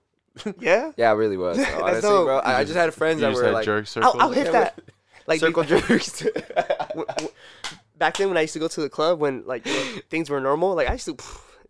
Yeah. 0.60 0.92
Yeah, 0.96 1.10
I 1.10 1.12
really 1.12 1.36
was. 1.36 1.56
That's 1.58 1.72
Honestly, 1.74 2.00
dope. 2.02 2.26
bro. 2.26 2.38
I, 2.38 2.58
I 2.60 2.64
just 2.64 2.76
had 2.76 2.92
friends 2.94 3.20
You 3.20 3.26
that 3.26 3.30
just 3.32 3.40
were 3.42 3.46
had 3.48 3.54
like 3.54 3.64
jerk 3.64 3.86
circles. 3.86 4.14
I'll, 4.16 4.22
I'll 4.22 4.32
hit 4.32 4.46
Yeah, 4.46 4.52
that. 4.52 4.80
Like 5.26 5.38
circle 5.40 5.62
jerks. 5.62 6.20
w- 6.20 7.06
w- 7.06 7.28
back 7.96 8.16
then 8.16 8.26
when 8.28 8.36
I 8.36 8.40
used 8.42 8.54
to 8.54 8.58
go 8.58 8.66
to 8.66 8.80
the 8.80 8.90
club 8.90 9.20
when 9.20 9.44
like 9.46 9.64
you 9.64 9.72
know, 9.72 10.00
things 10.10 10.28
were 10.28 10.40
normal, 10.40 10.74
like 10.74 10.88
I 10.90 10.94
used 10.94 11.04
to 11.06 11.16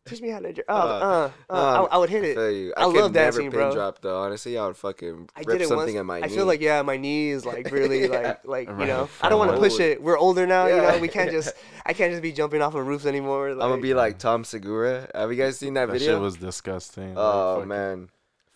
teach 0.06 0.22
me 0.22 0.30
how 0.30 0.38
to 0.40 0.54
jerk. 0.54 0.64
Oh, 0.70 0.74
uh, 0.74 1.30
uh, 1.50 1.52
um, 1.82 1.88
I, 1.92 1.94
I 1.94 1.98
would 1.98 2.08
hit 2.08 2.24
it. 2.24 2.34
feel 2.34 2.50
you. 2.50 2.72
I 2.74 2.80
I, 2.80 2.84
could 2.86 2.94
love 2.94 3.12
never 3.12 3.24
dancing, 3.26 3.50
pin 3.50 3.60
bro. 3.60 3.72
drop 3.74 4.00
though. 4.00 4.22
Honestly, 4.22 4.56
I 4.56 4.66
would 4.66 4.78
fucking 4.78 5.28
I 5.36 5.40
rip 5.40 5.48
did 5.48 5.60
it 5.60 5.68
something 5.68 5.76
once. 5.94 5.96
in 5.96 6.06
my 6.06 6.20
I 6.22 6.28
feel 6.28 6.46
like 6.46 6.62
yeah, 6.62 6.80
my 6.80 6.96
knee 6.96 7.28
is 7.28 7.44
like 7.44 7.70
really 7.70 8.04
Yeah. 8.04 8.08
like 8.08 8.46
like 8.46 8.68
you 8.68 8.74
Right, 8.74 8.88
know. 8.88 9.10
I 9.20 9.28
don't 9.28 9.38
want 9.38 9.50
to 9.50 9.56
old. 9.58 9.62
push 9.62 9.78
it. 9.78 10.02
We're 10.02 10.18
older 10.18 10.46
now, 10.46 10.66
you 10.66 10.76
Yeah. 10.76 10.92
know. 10.92 10.98
We 10.98 11.08
can't 11.08 11.30
just 11.30 11.52
I 11.84 11.92
can't 11.92 12.10
just 12.10 12.22
be 12.22 12.32
jumping 12.32 12.62
off 12.62 12.74
of 12.74 12.86
roofs 12.86 13.04
anymore. 13.04 13.52
Like, 13.54 13.62
I'm 13.64 13.70
gonna 13.70 13.82
be 13.82 13.92
like 13.92 14.16
Tom 14.18 14.44
Segura. 14.44 15.10
Have 15.14 15.30
you 15.30 15.36
guys 15.36 15.58
seen 15.58 15.74
that, 15.74 15.86
that 15.88 15.92
video? 15.92 16.14
shit 16.14 16.20
was 16.22 16.36
disgusting. 16.38 17.12
oh 17.18 17.56
Like, 17.58 17.68
man, 17.68 18.08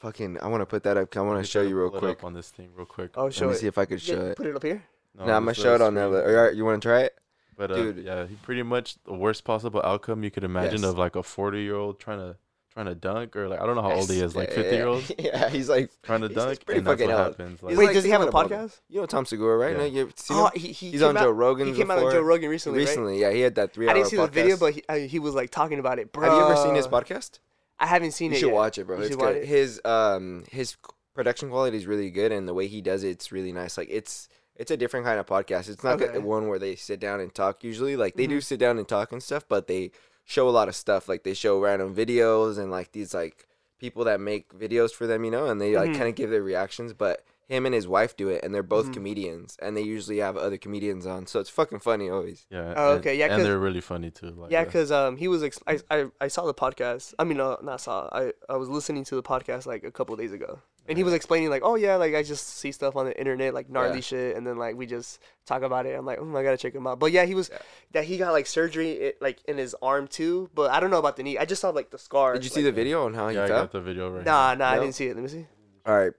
fucking! 0.07 0.39
I 0.41 0.47
want 0.49 0.61
to 0.63 0.67
put 0.67 0.83
that 0.85 0.97
up. 0.97 1.17
I 1.17 1.21
want 1.21 1.45
to 1.45 1.51
show 1.51 1.63
you 1.63 1.77
real 1.79 1.89
pull 1.91 1.99
it 1.99 2.01
quick. 2.01 2.19
up 2.19 2.25
on 2.25 2.33
this 2.35 2.51
thing 2.51 2.69
real 2.77 2.87
quick. 2.87 3.11
oh 3.17 3.25
Let 3.25 3.41
me 3.41 3.47
it. 3.49 3.57
see 3.57 3.67
if 3.67 3.79
I 3.79 3.85
could 3.85 4.07
Yeah, 4.07 4.15
show 4.15 4.21
it. 4.27 4.37
Put 4.37 4.47
it 4.47 4.57
up 4.57 4.63
here. 4.63 4.83
No, 5.19 5.27
nah, 5.27 5.37
I'm 5.37 5.43
gonna 5.45 5.53
just 5.55 5.65
show 5.65 5.73
it 5.75 5.81
us 5.81 5.87
on 5.87 5.95
there. 5.95 6.09
screen. 6.11 6.37
All 6.37 6.43
right, 6.45 6.55
you 6.55 6.65
want 6.65 6.83
to 6.83 6.89
try 6.89 7.01
it? 7.03 7.19
But 7.57 7.71
uh, 7.71 7.77
Dude. 7.77 8.05
yeah, 8.05 8.27
he 8.27 8.35
pretty 8.37 8.63
much 8.63 8.97
the 9.05 9.15
worst 9.15 9.45
possible 9.45 9.81
outcome 9.83 10.23
you 10.23 10.31
could 10.31 10.45
imagine 10.45 10.83
Yes. 10.83 10.91
of 10.91 10.99
like 10.99 11.17
a 11.17 11.23
40 11.23 11.61
year 11.63 11.75
old 11.75 11.99
trying 11.99 12.19
to 12.19 12.37
trying 12.75 12.85
to 12.87 12.95
dunk 12.95 13.35
or 13.35 13.49
like 13.49 13.59
I 13.59 13.65
don't 13.65 13.75
know 13.77 13.81
how 13.83 13.93
old 13.93 14.11
he 14.11 14.21
is, 14.21 14.37
like 14.37 14.51
Yeah, 14.51 14.55
50 14.57 14.71
yeah, 14.71 14.77
year 14.77 14.87
old 14.87 15.05
Yeah, 15.19 15.49
he's 15.49 15.71
like, 15.71 15.91
trying 16.03 16.21
to 16.21 16.29
He's- 16.29 16.37
he's 16.37 16.45
dunk, 16.59 16.67
pretty 16.67 16.79
and 16.81 16.87
that's 16.87 17.01
what 17.01 17.09
fucking 17.09 17.17
old. 17.25 17.27
happens. 17.39 17.63
Like, 17.63 17.71
He's 17.71 17.79
Wait, 17.79 17.87
like 17.87 17.95
does 17.95 18.05
he 18.05 18.11
have 18.11 18.21
a 18.21 18.25
thinking 18.31 18.41
about 18.53 18.69
podcast? 18.71 18.81
you 18.91 19.01
know 19.01 19.07
Tom 19.07 19.25
Segura, 19.25 19.57
right? 19.57 19.73
Yeah. 19.73 19.79
No, 19.79 19.85
you 19.87 20.13
seen 20.17 20.37
Oh, 20.37 20.47
him? 20.49 20.51
he, 20.61 20.69
he 20.73 20.91
He's 20.91 21.01
came 21.01 21.09
on 21.09 21.17
out, 21.17 21.23
Joe 21.23 21.31
Rogan 21.31 21.69
He 21.69 21.73
came 21.75 21.91
out 21.91 21.99
on. 22.03 22.13
Joe 22.13 22.21
Rogan 22.21 22.51
recently, 22.51 22.81
right? 22.81 22.89
Recently, 22.89 23.19
yeah, 23.19 23.31
he 23.33 23.41
had 23.41 23.55
that 23.55 23.73
three. 23.73 23.89
I 23.89 23.95
didn't 23.95 24.09
see 24.09 24.17
the 24.19 24.27
video, 24.27 24.59
but 24.59 24.75
he, 24.75 24.83
I, 24.91 24.99
he 25.01 25.19
was 25.19 25.35
like 25.35 25.49
talking 25.51 25.79
about 25.79 25.99
it. 25.99 26.13
Bro, 26.13 26.25
have 26.29 26.33
you 26.39 26.45
ever 26.45 26.57
seen 26.57 26.75
his 26.75 26.87
podcast? 26.87 27.39
I 27.79 27.87
haven't 27.87 28.12
seen 28.12 28.31
You 28.31 28.33
it. 28.33 28.35
You 28.37 28.41
should 28.41 28.47
yet. 28.49 28.55
watch 28.55 28.79
it, 28.79 28.87
bro. 28.87 28.99
You 28.99 29.05
It's 29.05 29.16
good. 29.16 29.37
it? 29.37 29.45
His 29.47 29.81
um 29.85 30.45
his 30.51 30.77
production 31.14 31.49
quality 31.51 31.77
is 31.77 31.87
really 31.87 32.11
good, 32.11 32.33
and 32.33 32.47
the 32.49 32.55
way 32.55 32.66
he 32.66 32.81
does 32.81 33.03
it, 33.05 33.11
it's 33.11 33.33
really 33.33 33.53
nice. 33.53 33.77
Like 33.79 33.89
it's 33.91 34.29
it's 34.57 34.70
a 34.70 34.77
different 34.77 35.05
kind 35.05 35.20
of 35.20 35.27
podcast. 35.27 35.68
It's 35.68 35.85
not 35.85 36.01
Okay. 36.01 36.12
the 36.12 36.20
one 36.20 36.49
where 36.49 36.59
they 36.59 36.77
sit 36.77 36.99
down 37.01 37.20
and 37.20 37.35
talk. 37.35 37.62
Usually, 37.62 37.97
like 37.97 38.14
they 38.14 38.27
do 38.27 38.39
Mhm. 38.39 38.45
sit 38.45 38.59
down 38.61 38.79
and 38.79 38.89
talk 38.89 39.12
and 39.12 39.22
stuff, 39.22 39.45
but 39.49 39.66
they 39.66 39.91
show 40.24 40.49
a 40.49 40.51
lot 40.51 40.68
of 40.68 40.74
stuff. 40.74 41.09
Like 41.09 41.22
they 41.24 41.35
show 41.35 41.61
random 41.61 41.95
videos 41.95 42.59
and 42.59 42.70
like 42.70 42.93
these 42.93 43.12
like 43.12 43.47
people 43.79 44.05
that 44.05 44.18
make 44.20 44.49
videos 44.55 44.93
for 44.93 45.07
them, 45.07 45.24
you 45.24 45.31
know, 45.31 45.47
and 45.47 45.61
they 45.61 45.77
like 45.77 45.91
Mhm. 45.91 45.97
kind 45.97 46.09
of 46.09 46.14
give 46.14 46.31
their 46.31 46.43
reactions. 46.43 46.95
But 46.95 47.22
him 47.49 47.64
and 47.64 47.74
his 47.74 47.86
wife 47.86 48.16
do 48.16 48.28
it, 48.28 48.42
and 48.44 48.53
they're 48.55 48.62
both 48.62 48.86
Mhm. 48.88 48.94
comedians, 48.94 49.57
and 49.62 49.76
they 49.76 49.82
usually 49.82 50.18
have 50.18 50.36
other 50.36 50.57
comedians 50.57 51.07
on, 51.07 51.26
so 51.26 51.38
it's 51.40 51.49
fucking 51.51 51.78
funny 51.78 52.11
always. 52.11 52.44
yeah. 52.51 52.74
Oh, 52.76 52.90
and- 52.92 53.01
okay, 53.01 53.14
yeah, 53.16 53.28
'cause- 53.28 53.38
and 53.38 53.47
they're 53.47 53.59
really 53.59 53.80
funny 53.80 54.11
too. 54.11 54.30
Like, 54.30 54.51
Yeah, 54.51 54.64
because 54.64 54.90
um, 54.90 55.16
he 55.16 55.28
was. 55.28 55.42
Ex- 55.44 55.61
I, 55.66 55.78
I 55.90 56.07
I 56.20 56.28
saw 56.28 56.44
the 56.47 56.55
podcast. 56.55 57.14
I 57.18 57.24
mean, 57.24 57.40
uh, 57.40 57.57
not 57.62 57.80
saw. 57.80 58.09
I 58.12 58.32
I 58.49 58.57
was 58.57 58.68
listening 58.68 59.05
to 59.05 59.14
the 59.14 59.22
podcast 59.22 59.64
like 59.66 59.84
a 59.84 59.90
couple 59.92 60.16
days 60.16 60.32
ago, 60.32 60.59
and 60.88 60.99
he 60.99 61.05
was 61.05 61.12
explaining 61.14 61.49
like, 61.51 61.62
oh 61.64 61.76
yeah, 61.76 61.94
like 61.97 62.14
I 62.16 62.22
just 62.24 62.49
see 62.59 62.72
stuff 62.72 62.97
on 62.97 63.07
the 63.07 63.16
internet 63.16 63.55
like 63.55 63.70
gnarly 63.70 63.97
Yeah. 63.97 64.01
shit, 64.01 64.36
and 64.36 64.44
then 64.44 64.57
like 64.59 64.74
we 64.76 64.86
just 64.86 65.20
talk 65.47 65.62
about 65.62 65.86
it. 65.86 65.97
I'm 65.97 66.05
like, 66.05 66.18
oh, 66.20 66.36
I 66.36 66.42
gotta 66.42 66.57
check 66.57 66.74
him 66.74 66.86
out. 66.88 66.99
But 66.99 67.12
yeah, 67.12 67.26
he 67.26 67.36
was 67.36 67.49
Yeah. 67.51 67.59
that 67.92 68.05
he 68.07 68.18
got 68.18 68.32
like 68.32 68.47
surgery 68.47 69.09
i 69.09 69.12
like 69.20 69.38
in 69.47 69.57
his 69.57 69.76
arm 69.80 70.09
too. 70.09 70.51
But 70.53 70.72
I 70.72 70.80
don't 70.80 70.90
know 70.90 70.99
about 70.99 71.16
the 71.16 71.22
knee. 71.22 71.38
I 71.38 71.44
just 71.44 71.61
saw 71.61 71.70
like 71.70 71.90
the 71.90 71.99
scar. 71.99 72.32
Did 72.34 72.42
you 72.42 72.51
see 72.51 72.61
like- 72.64 72.74
the 72.74 72.80
video 72.82 73.05
on 73.05 73.14
how 73.14 73.28
he 73.28 73.36
yeah, 73.36 73.44
I 73.44 73.49
got 73.49 73.70
the 73.70 73.80
video 73.80 74.11
right. 74.11 74.24
Nah, 74.24 74.49
here. 74.51 74.59
nah, 74.59 74.68
I 74.70 74.78
didn't 74.80 74.94
see 74.97 75.07
it. 75.07 75.14
Let 75.14 75.22
me 75.22 75.28
see. 75.28 75.47
All 75.86 75.97
right, 75.97 76.12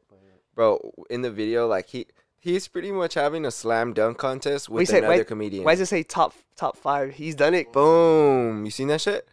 bro. 0.57 0.91
In 1.09 1.21
the 1.21 1.31
video, 1.31 1.67
like 1.67 1.87
he 1.87 2.07
he's 2.39 2.67
pretty 2.67 2.91
much 2.91 3.13
having 3.13 3.45
a 3.45 3.51
slam 3.51 3.93
dunk 3.93 4.17
contest 4.17 4.67
with 4.67 4.79
Wait, 4.79 4.87
say- 4.89 4.97
another 4.97 5.17
why- 5.19 5.23
comedian. 5.23 5.63
Why 5.63 5.73
does 5.73 5.81
it 5.81 5.85
say 5.85 6.03
top 6.03 6.33
top 6.57 6.75
five? 6.75 7.13
He's 7.13 7.35
done 7.35 7.53
it. 7.53 7.71
Boom! 7.71 8.65
You 8.65 8.71
seen 8.71 8.89
that 8.89 8.99
shit? 8.99 9.27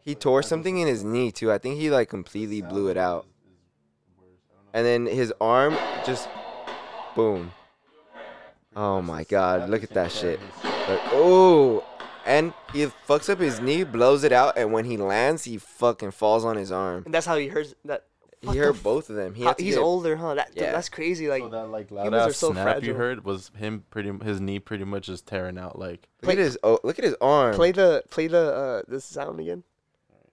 He 0.00 0.14
tore 0.14 0.42
something 0.42 0.76
in 0.78 0.86
his 0.88 1.04
knee 1.04 1.30
too. 1.30 1.52
I 1.52 1.58
think 1.58 1.76
he 1.78 1.90
like 1.90 2.08
completely 2.08 2.60
blew 2.62 2.88
it 2.88 2.96
out. 2.96 3.26
And 4.72 4.84
then 4.84 5.06
his 5.06 5.32
arm 5.40 5.76
just 6.04 6.28
boom. 7.14 7.52
Oh 8.74 9.00
my 9.00 9.22
god, 9.24 9.70
look 9.70 9.84
at 9.84 9.90
that 9.90 10.10
shit. 10.10 10.40
Like, 10.64 11.00
oh, 11.12 11.84
and 12.26 12.52
he 12.72 12.86
fucks 13.08 13.30
up 13.30 13.38
his 13.38 13.60
knee, 13.60 13.84
blows 13.84 14.24
it 14.24 14.32
out, 14.32 14.58
and 14.58 14.72
when 14.72 14.84
he 14.84 14.96
lands, 14.96 15.44
he 15.44 15.58
fucking 15.58 16.10
falls 16.10 16.44
on 16.44 16.56
his 16.56 16.72
arm. 16.72 17.04
And 17.04 17.14
that's 17.14 17.24
how 17.24 17.36
he 17.36 17.46
hurts. 17.48 17.74
That 17.84 18.00
What 18.00 18.02
He 18.52 18.58
the 18.58 18.64
hurt 18.66 18.76
f- 18.76 18.82
both 18.82 19.10
of 19.10 19.16
them. 19.16 19.34
He 19.34 19.44
how- 19.44 19.54
he's 19.58 19.74
get- 19.74 19.80
older, 19.82 20.16
huh? 20.16 20.34
That 20.34 20.50
Yeah. 20.54 20.72
that's 20.72 20.88
crazy. 20.88 21.28
Like 21.28 21.42
so 21.42 21.48
that 21.50 21.68
like 21.70 21.90
loud 21.90 22.12
are 22.14 22.28
ass 22.28 22.36
so 22.36 22.52
snap 22.52 22.82
you 22.82 22.94
heard 22.94 23.24
was 23.24 23.50
him 23.56 23.84
pretty 23.90 24.12
his 24.24 24.40
knee 24.40 24.58
pretty 24.58 24.84
much 24.84 25.08
is 25.08 25.20
tearing 25.22 25.58
out 25.58 25.78
like 25.78 26.08
Look 26.22 26.32
at 26.32 26.38
his 26.38 26.58
oh, 26.62 26.78
look 26.84 26.98
at 26.98 27.04
his 27.04 27.16
arm. 27.20 27.54
play 27.54 27.72
the 27.72 28.02
play 28.10 28.26
the 28.28 28.54
uh 28.54 28.82
this 28.88 29.04
sound 29.04 29.40
again. 29.40 29.62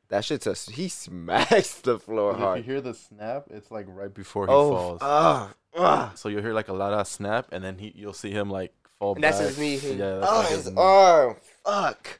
That 0.09 0.26
shit's 0.26 0.45
a 0.45 0.53
he 0.72 0.89
smacks 0.89 1.76
the 1.82 1.97
floor 1.97 2.34
But 2.34 2.59
if 2.59 2.66
you 2.68 2.74
hear 2.74 2.82
the 2.82 2.93
snap, 2.93 3.45
it's 3.49 3.72
like 3.72 3.86
right 3.89 4.14
before 4.14 4.45
he 4.47 4.51
Oh, 4.53 4.70
falls. 4.76 4.99
ah, 5.01 5.53
ah. 5.78 6.12
so 6.16 6.28
you'll 6.28 6.41
hear 6.41 6.53
like 6.53 6.68
a 6.68 6.74
loud 6.74 6.93
ass 6.93 7.09
snap, 7.09 7.47
and 7.53 7.64
then 7.64 7.78
he 7.78 7.93
you'll 7.95 8.12
see 8.12 8.30
him 8.32 8.49
like 8.49 8.74
fall 8.99 9.14
And 9.14 9.22
back. 9.22 9.36
that's 9.36 9.55
his 9.55 9.57
knee. 9.57 9.78
Yeah, 9.97 10.18
that's 10.20 10.32
Oh, 10.32 10.38
like 10.39 10.49
his 10.49 10.66
knee. 10.68 10.74
arm. 10.78 11.36
Fuck. 11.64 12.20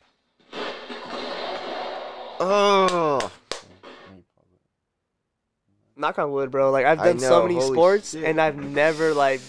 Oh. 2.44 3.32
Knock 5.96 6.18
on 6.20 6.32
wood, 6.32 6.52
bro. 6.52 6.72
Like 6.72 6.86
I've 6.86 7.00
I 7.00 7.06
done 7.06 7.20
so 7.20 7.44
many 7.48 7.60
sports 7.62 8.12
shit. 8.12 8.24
and 8.24 8.39
I've 8.42 8.56
never 8.58 9.14
like 9.14 9.42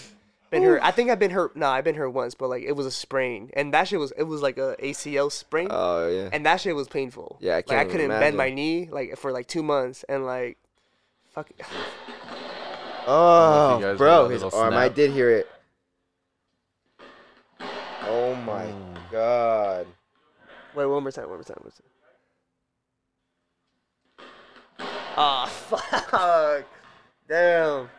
been 0.51 0.61
hurt. 0.63 0.81
I 0.83 0.91
think 0.91 1.09
I've 1.09 1.19
been 1.19 1.31
hurt. 1.31 1.55
No, 1.55 1.67
I've 1.67 1.83
been 1.83 1.95
hurt 1.95 2.09
once, 2.09 2.35
but 2.35 2.49
like 2.49 2.63
it 2.63 2.73
was 2.73 2.85
a 2.85 2.91
sprain, 2.91 3.49
and 3.55 3.73
that 3.73 3.87
shit 3.87 3.99
was 3.99 4.11
it 4.17 4.23
was 4.23 4.41
like 4.41 4.57
a 4.57 4.75
ACL 4.81 5.31
sprain, 5.31 5.69
Oh 5.71 6.07
yeah. 6.09 6.29
and 6.31 6.45
that 6.45 6.61
shit 6.61 6.75
was 6.75 6.87
painful. 6.87 7.37
Yeah, 7.39 7.57
I 7.57 7.61
can't 7.61 7.81
even 7.87 7.91
couldn't 7.91 8.19
bend 8.19 8.37
my 8.37 8.49
knee 8.49 8.87
like 8.91 9.17
for 9.17 9.31
like 9.31 9.47
two 9.47 9.63
months, 9.63 10.03
and 10.09 10.25
like 10.25 10.57
fuck. 11.31 11.49
Oh, 13.05 13.95
bro, 13.97 14.29
his 14.29 14.43
little 14.43 14.57
arm. 14.57 14.73
I 14.75 14.87
did 14.87 15.11
hear 15.11 15.29
it. 15.29 15.49
Oh 18.05 18.33
my 18.35 18.65
Mm. 18.67 19.11
god. 19.11 19.87
Wait, 20.73 20.85
one 20.85 21.03
more 21.03 21.11
time, 21.11 21.27
one 21.27 21.35
more 21.37 21.43
time, 21.43 21.57
one 21.59 21.65
more 21.65 21.71
time. 21.71 21.92
Ah, 25.15 25.45
fuck. 25.45 26.65
Damn. 27.27 27.89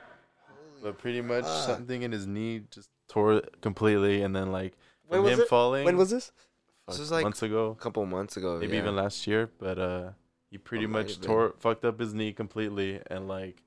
But 0.83 0.99
pretty 0.99 1.21
much 1.23 1.45
Fuck. 1.45 1.67
something 1.67 2.03
in 2.03 2.12
his 2.12 2.27
knee 2.27 2.62
just 2.71 2.91
tore 3.09 3.35
it 3.35 3.61
completely, 3.61 4.23
and 4.23 4.35
then 4.37 4.53
like 4.53 4.75
When 5.09 5.23
was 5.23 5.33
him 5.33 5.41
it? 5.41 5.49
falling. 5.49 5.85
When 5.85 5.97
was 5.97 6.11
this? 6.11 6.33
This 6.89 6.99
was, 6.99 7.11
like, 7.11 7.23
months 7.23 7.43
ago, 7.43 7.71
A 7.71 7.83
couple 7.83 8.05
months 8.05 8.37
ago. 8.37 8.59
maybe 8.59 8.75
yeah. 8.77 8.83
even 8.83 8.97
last 8.97 9.27
year. 9.27 9.49
But 9.59 9.79
uh, 9.79 10.11
he 10.51 10.59
pretty 10.59 10.87
might 10.87 11.07
much 11.07 11.21
tore 11.21 11.55
fucked 11.59 11.85
up 11.87 11.99
his 11.99 12.12
knee 12.12 12.33
completely, 12.33 13.01
and 13.07 13.27
like 13.27 13.62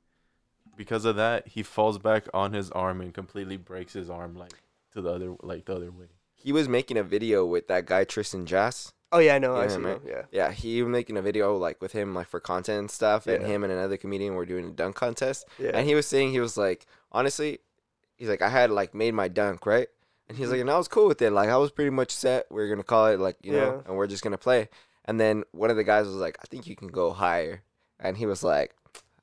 because 0.76 1.06
of 1.06 1.16
that, 1.16 1.48
he 1.48 1.64
falls 1.64 1.98
back 1.98 2.28
on 2.34 2.54
his 2.54 2.70
arm 2.72 3.02
and 3.02 3.14
completely 3.14 3.58
breaks 3.58 3.94
his 3.94 4.10
arm 4.10 4.36
like 4.36 4.54
to 4.94 5.02
the 5.02 5.10
other 5.12 5.36
like 5.42 5.66
the 5.66 5.76
other 5.76 5.90
way. 5.92 6.06
He 6.36 6.52
was 6.52 6.70
making 6.70 6.98
a 6.98 7.04
video 7.04 7.44
with 7.46 7.68
that 7.68 7.88
guy 7.88 8.04
Tristan 8.04 8.46
Jass. 8.46 8.94
Oh 9.12 9.20
yeah, 9.20 9.36
I 9.36 9.40
know. 9.40 9.56
I 9.56 9.64
Yeah, 9.64 9.68
see. 9.70 9.82
him, 9.82 10.00
Yeah. 10.06 10.22
Yeah, 10.32 10.52
he 10.52 10.82
was 10.84 10.92
making 10.92 11.16
a 11.18 11.22
video 11.22 11.56
like 11.56 11.82
with 11.82 11.94
him 11.94 12.14
like 12.14 12.28
for 12.28 12.40
content 12.40 12.80
and 12.80 12.92
stuff, 12.92 13.26
and 13.28 13.42
Yeah. 13.42 13.48
him 13.48 13.64
and 13.64 13.72
another 13.72 13.98
comedian 13.98 14.36
were 14.36 14.46
doing 14.46 14.66
a 14.66 14.72
dunk 14.72 14.96
contest. 14.96 15.46
Yeah. 15.58 15.72
And 15.74 15.88
he 15.88 15.96
was 15.96 16.06
saying 16.06 16.32
he 16.32 16.40
was 16.40 16.58
like, 16.58 16.86
honestly, 17.12 17.60
he's 18.16 18.28
like, 18.28 18.42
I 18.42 18.50
had 18.50 18.70
like 18.70 18.94
made 18.94 19.14
my 19.14 19.28
dunk 19.30 19.66
right, 19.66 19.88
and 20.28 20.38
he's 20.38 20.50
like, 20.52 20.60
and 20.60 20.70
I 20.70 20.78
was 20.78 20.88
cool 20.90 21.08
with 21.08 21.22
it. 21.22 21.32
Like 21.32 21.50
I 21.50 21.58
was 21.58 21.72
pretty 21.72 21.92
much 21.92 22.12
set. 22.12 22.48
We 22.52 22.62
are 22.62 22.70
gonna 22.70 22.84
call 22.84 23.08
it 23.08 23.20
like 23.20 23.38
you 23.44 23.54
know, 23.54 23.84
and 23.88 23.96
we're 23.96 24.08
just 24.08 24.24
gonna 24.24 24.38
play. 24.38 24.68
And 25.06 25.20
then 25.22 25.46
one 25.52 25.70
of 25.70 25.78
the 25.78 25.86
guys 25.86 26.06
was 26.06 26.16
like, 26.16 26.38
I 26.42 26.46
think 26.48 26.68
you 26.68 26.76
can 26.76 26.90
go 26.90 27.12
higher, 27.12 27.62
and 28.02 28.18
he 28.18 28.26
was 28.26 28.44
like, 28.44 28.76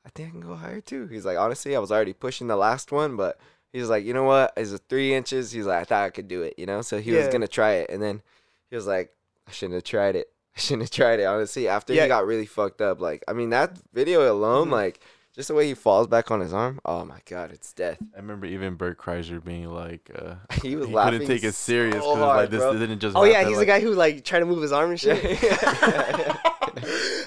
I 0.06 0.08
think 0.14 0.28
I 0.28 0.30
can 0.30 0.40
go 0.40 0.54
higher 0.54 0.80
too. 0.80 1.08
He's 1.08 1.26
like, 1.26 1.36
honestly, 1.36 1.76
I 1.76 1.78
was 1.78 1.92
already 1.92 2.14
pushing 2.14 2.46
the 2.46 2.56
last 2.56 2.90
one, 2.90 3.16
but 3.16 3.38
he's 3.70 3.90
like, 3.90 4.02
you 4.06 4.14
know 4.14 4.24
what? 4.24 4.54
It's 4.56 4.72
three 4.88 5.12
inches. 5.14 5.52
He's 5.52 5.66
like, 5.66 5.82
I 5.82 5.84
thought 5.84 6.04
I 6.04 6.10
could 6.10 6.26
do 6.28 6.40
it, 6.40 6.54
you 6.56 6.64
know. 6.64 6.80
So 6.80 7.00
he 7.00 7.12
was 7.12 7.28
gonna 7.28 7.48
try 7.48 7.72
it, 7.74 7.90
and 7.90 8.02
then 8.02 8.22
he 8.70 8.76
was 8.76 8.86
like, 8.86 9.10
I 9.48 9.52
shouldn't 9.52 9.74
have 9.74 9.84
tried 9.84 10.16
it. 10.16 10.28
I 10.56 10.60
shouldn't 10.60 10.82
have 10.82 10.90
tried 10.90 11.20
it. 11.20 11.24
Honestly, 11.24 11.68
after 11.68 11.92
Yeah. 11.92 12.02
he 12.02 12.08
got 12.08 12.26
really 12.26 12.46
fucked 12.46 12.80
up, 12.80 13.00
like 13.00 13.22
I 13.28 13.32
mean 13.32 13.50
that 13.50 13.76
video 13.92 14.32
alone, 14.32 14.68
Mhm. 14.68 14.72
like 14.72 15.00
just 15.34 15.48
the 15.48 15.54
way 15.54 15.66
he 15.66 15.74
falls 15.74 16.06
back 16.06 16.30
on 16.30 16.38
his 16.40 16.52
arm. 16.54 16.78
Oh 16.84 17.04
my 17.04 17.18
god, 17.28 17.50
it's 17.50 17.72
death. 17.72 17.98
I 18.14 18.18
remember 18.20 18.46
even 18.46 18.74
Bert 18.76 18.98
Kreischer 18.98 19.42
being 19.44 19.68
like, 19.68 20.08
uh, 20.16 20.34
He 20.62 20.76
was 20.76 20.86
he 20.88 20.94
laughing. 20.94 21.12
couldn't 21.20 21.26
take 21.28 21.42
it 21.44 21.54
serious 21.54 21.94
because 21.96 22.16
hard, 22.18 22.36
like 22.36 22.50
this 22.50 22.60
bro. 22.60 22.78
didn't 22.78 23.00
just. 23.00 23.16
Oh 23.16 23.24
yeah, 23.24 23.40
he's 23.42 23.56
like, 23.56 23.58
the 23.58 23.66
guy 23.66 23.80
who 23.80 23.94
like 23.94 24.24
tried 24.24 24.40
to 24.40 24.46
move 24.46 24.62
his 24.62 24.72
arm 24.72 24.90
and 24.90 25.00
shit. 25.00 25.42
Yeah. 25.42 26.36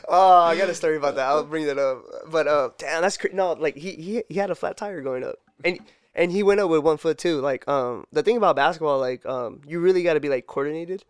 oh, 0.09 0.41
I 0.43 0.57
got 0.57 0.69
a 0.69 0.75
story 0.75 0.97
about 0.97 1.15
that. 1.15 1.27
I'll 1.27 1.43
bring 1.43 1.65
that 1.67 1.77
up. 1.77 2.03
But 2.31 2.47
uh, 2.47 2.69
damn, 2.77 3.01
that's 3.01 3.17
cra- 3.17 3.33
no. 3.33 3.53
Like 3.53 3.75
he, 3.75 3.91
he 3.93 4.23
he 4.29 4.35
had 4.39 4.49
a 4.49 4.55
flat 4.55 4.77
tire 4.77 5.01
going 5.01 5.23
up, 5.23 5.35
and 5.63 5.79
and 6.15 6.31
he 6.31 6.43
went 6.43 6.59
up 6.59 6.69
with 6.69 6.83
one 6.83 6.97
foot 6.97 7.17
too. 7.17 7.39
Like 7.39 7.67
um, 7.67 8.05
the 8.11 8.23
thing 8.23 8.37
about 8.37 8.55
basketball, 8.55 8.99
like 8.99 9.25
um, 9.25 9.61
you 9.67 9.79
really 9.79 10.03
got 10.03 10.13
to 10.15 10.19
be 10.19 10.29
like 10.29 10.47
coordinated, 10.47 11.03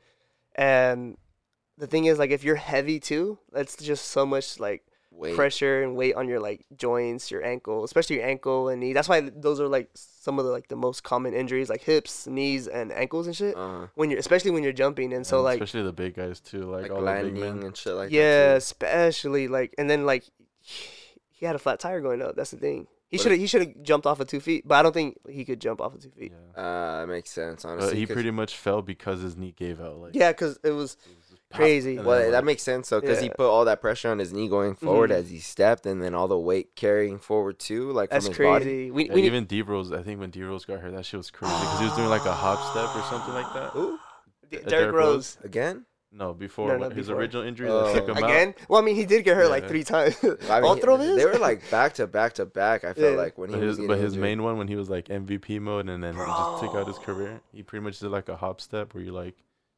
and 0.57 1.17
the 1.77 1.87
thing 1.87 2.05
is 2.05 2.17
like 2.19 2.31
if 2.31 2.43
you're 2.43 2.55
heavy 2.55 2.99
too, 2.99 3.37
that's 3.51 3.75
just 3.77 4.05
so 4.09 4.25
much 4.25 4.59
like 4.59 4.83
Wait, 5.11 5.35
pressure 5.35 5.81
and 5.83 5.95
weight 5.95 6.13
on 6.15 6.27
your 6.27 6.39
like 6.39 6.65
joints, 6.75 7.31
your 7.31 7.43
ankle, 7.43 7.83
especially 7.83 8.17
your 8.17 8.25
ankle 8.25 8.69
and 8.69 8.79
knee. 8.79 8.93
That's 8.93 9.09
why 9.09 9.21
those 9.21 9.59
are 9.59 9.67
like 9.67 9.89
some 9.95 10.37
of 10.37 10.45
the 10.45 10.51
like 10.51 10.67
the 10.67 10.75
most 10.75 11.03
common 11.03 11.33
injuries, 11.33 11.69
like 11.69 11.81
hips, 11.81 12.27
knees, 12.27 12.67
and 12.67 12.91
ankles 12.91 13.25
and 13.25 13.35
shit. 13.35 13.55
uh, 13.55 13.87
When 13.95 14.09
you're 14.11 14.19
especially 14.19 14.51
when 14.51 14.63
you're 14.63 14.73
jumping, 14.73 15.13
and 15.13 15.25
so 15.25 15.37
and 15.37 15.45
like 15.45 15.61
especially 15.61 15.83
the 15.83 15.93
big 15.93 16.15
guys 16.15 16.39
too, 16.39 16.63
like, 16.63 16.83
like 16.83 16.91
all 16.91 17.01
the 17.01 17.05
big 17.05 17.35
landing 17.37 17.39
men. 17.39 17.63
and 17.63 17.75
shit 17.77 17.93
like 17.93 18.11
yeah, 18.11 18.49
that. 18.49 18.57
especially 18.57 19.47
like, 19.47 19.73
and 19.77 19.89
then 19.89 20.05
like 20.05 20.23
he 21.31 21.45
had 21.45 21.55
a 21.55 21.59
flat 21.59 21.79
tire 21.79 22.01
going 22.01 22.21
up. 22.21 22.35
That's 22.35 22.51
the 22.51 22.57
thing. 22.57 22.87
He 23.09 23.17
should 23.17 23.31
have 23.31 23.39
he 23.39 23.47
should 23.47 23.61
have 23.61 23.83
jumped 23.83 24.05
off 24.05 24.19
of 24.19 24.27
two 24.27 24.41
feet, 24.41 24.67
but 24.67 24.75
I 24.75 24.81
don't 24.83 24.91
think 24.91 25.17
he 25.29 25.45
could 25.45 25.61
jump 25.61 25.79
off 25.79 25.95
of 25.95 26.01
two 26.03 26.09
feet. 26.09 26.33
Yeah. 26.55 26.61
Uh, 26.61 27.01
that 27.01 27.07
makes 27.07 27.29
sense. 27.29 27.63
But 27.63 27.69
Honestly, 27.69 27.99
he 27.99 28.05
'cause- 28.05 28.13
pretty 28.13 28.31
much 28.31 28.57
fell 28.57 28.81
because 28.81 29.21
his 29.21 29.37
knee 29.37 29.53
gave 29.55 29.79
out. 29.79 29.97
Like 29.97 30.13
Yeah, 30.13 30.31
because 30.33 30.59
it 30.63 30.71
was 30.71 30.97
it 31.05 31.15
was 31.15 31.27
just 31.29 31.49
pop, 31.49 31.59
crazy. 31.59 31.91
and 31.91 31.99
then, 31.99 32.05
Well, 32.05 32.21
like, 32.21 32.31
that 32.31 32.43
makes 32.43 32.63
sense 32.63 32.89
though, 32.89 32.99
because 32.99 33.19
he 33.21 33.27
Yeah. 33.27 33.33
put 33.37 33.47
all 33.47 33.63
that 33.63 33.79
pressure 33.79 34.09
on 34.09 34.19
his 34.19 34.33
knee 34.33 34.49
going 34.49 34.75
forward 34.75 35.09
Mhm. 35.11 35.13
as 35.15 35.29
he 35.29 35.39
stepped, 35.39 35.85
and 35.85 36.03
then 36.03 36.13
all 36.13 36.27
the 36.27 36.37
weight 36.37 36.75
carrying 36.75 37.17
forward 37.17 37.59
too, 37.59 37.91
like 37.93 38.09
that's 38.09 38.25
from 38.25 38.35
his 38.35 38.39
body. 38.45 38.65
crazy. 38.65 38.91
We, 38.91 39.07
Yeah, 39.07 39.13
we 39.13 39.21
need, 39.21 39.27
even 39.27 39.45
D 39.45 39.61
Rose, 39.61 39.91
I 39.93 40.01
think 40.03 40.19
when 40.19 40.29
D 40.29 40.43
Rose 40.43 40.65
got 40.65 40.79
hurt, 40.81 40.91
that 40.91 41.05
shit 41.05 41.17
was 41.17 41.31
crazy 41.31 41.53
because 41.53 41.79
he 41.79 41.85
was 41.85 41.95
doing 41.95 42.09
like 42.09 42.25
a 42.25 42.33
hop 42.33 42.59
step 42.71 42.93
or 42.93 43.01
something 43.09 43.33
like 43.33 43.53
that. 43.53 43.73
Ooh, 43.77 43.97
D- 44.51 44.57
Derrick 44.57 44.67
Derrick 44.67 44.95
Rose. 44.95 45.37
Rose. 45.37 45.37
again? 45.45 45.85
No, 46.11 46.33
before 46.33 46.69
No, 46.69 46.77
no, 46.77 46.89
his 46.89 47.07
before. 47.07 47.21
original 47.21 47.43
injury 47.43 47.69
Oh. 47.69 47.93
that 47.93 48.05
took 48.05 48.17
him 48.17 48.23
Again? 48.23 48.55
Well, 48.69 48.81
I 48.81 48.85
mean, 48.85 48.95
he 48.95 49.05
did 49.05 49.23
get 49.25 49.35
hurt 49.35 49.49
like 49.49 49.63
Yeah. 49.63 49.69
three 49.69 49.83
times. 49.83 50.15
I 50.23 50.27
mean, 50.27 50.63
All 50.63 50.75
he- 50.75 50.81
throw 50.81 50.95
his. 50.97 51.15
They 51.17 51.25
were 51.25 51.37
like 51.37 51.69
back 51.69 51.93
to 51.95 52.07
back 52.07 52.33
to 52.35 52.45
back. 52.45 52.83
I 52.85 52.93
felt 52.93 53.11
Yeah. 53.11 53.17
like 53.17 53.37
when 53.37 53.49
he 53.49 53.55
But 53.55 53.61
was 53.61 53.67
his, 53.67 53.77
getting 53.77 53.87
but 53.87 53.97
his 53.97 54.13
injured. 54.13 54.21
main 54.21 54.43
one 54.43 54.57
when 54.57 54.67
he 54.69 54.75
was 54.77 54.89
like 54.89 55.09
MVP 55.09 55.59
mode 55.59 55.89
and 55.89 56.01
then 56.03 56.13
he 56.15 56.19
just 56.21 56.63
took 56.63 56.75
out 56.75 56.87
his 56.87 56.97
career, 56.97 57.41
he 57.51 57.61
pretty 57.61 57.83
much 57.83 57.99
did 57.99 58.09
like 58.09 58.29
a 58.29 58.35
hop 58.37 58.61
step 58.61 58.93
where 58.93 59.03
you 59.03 59.11
like 59.11 59.35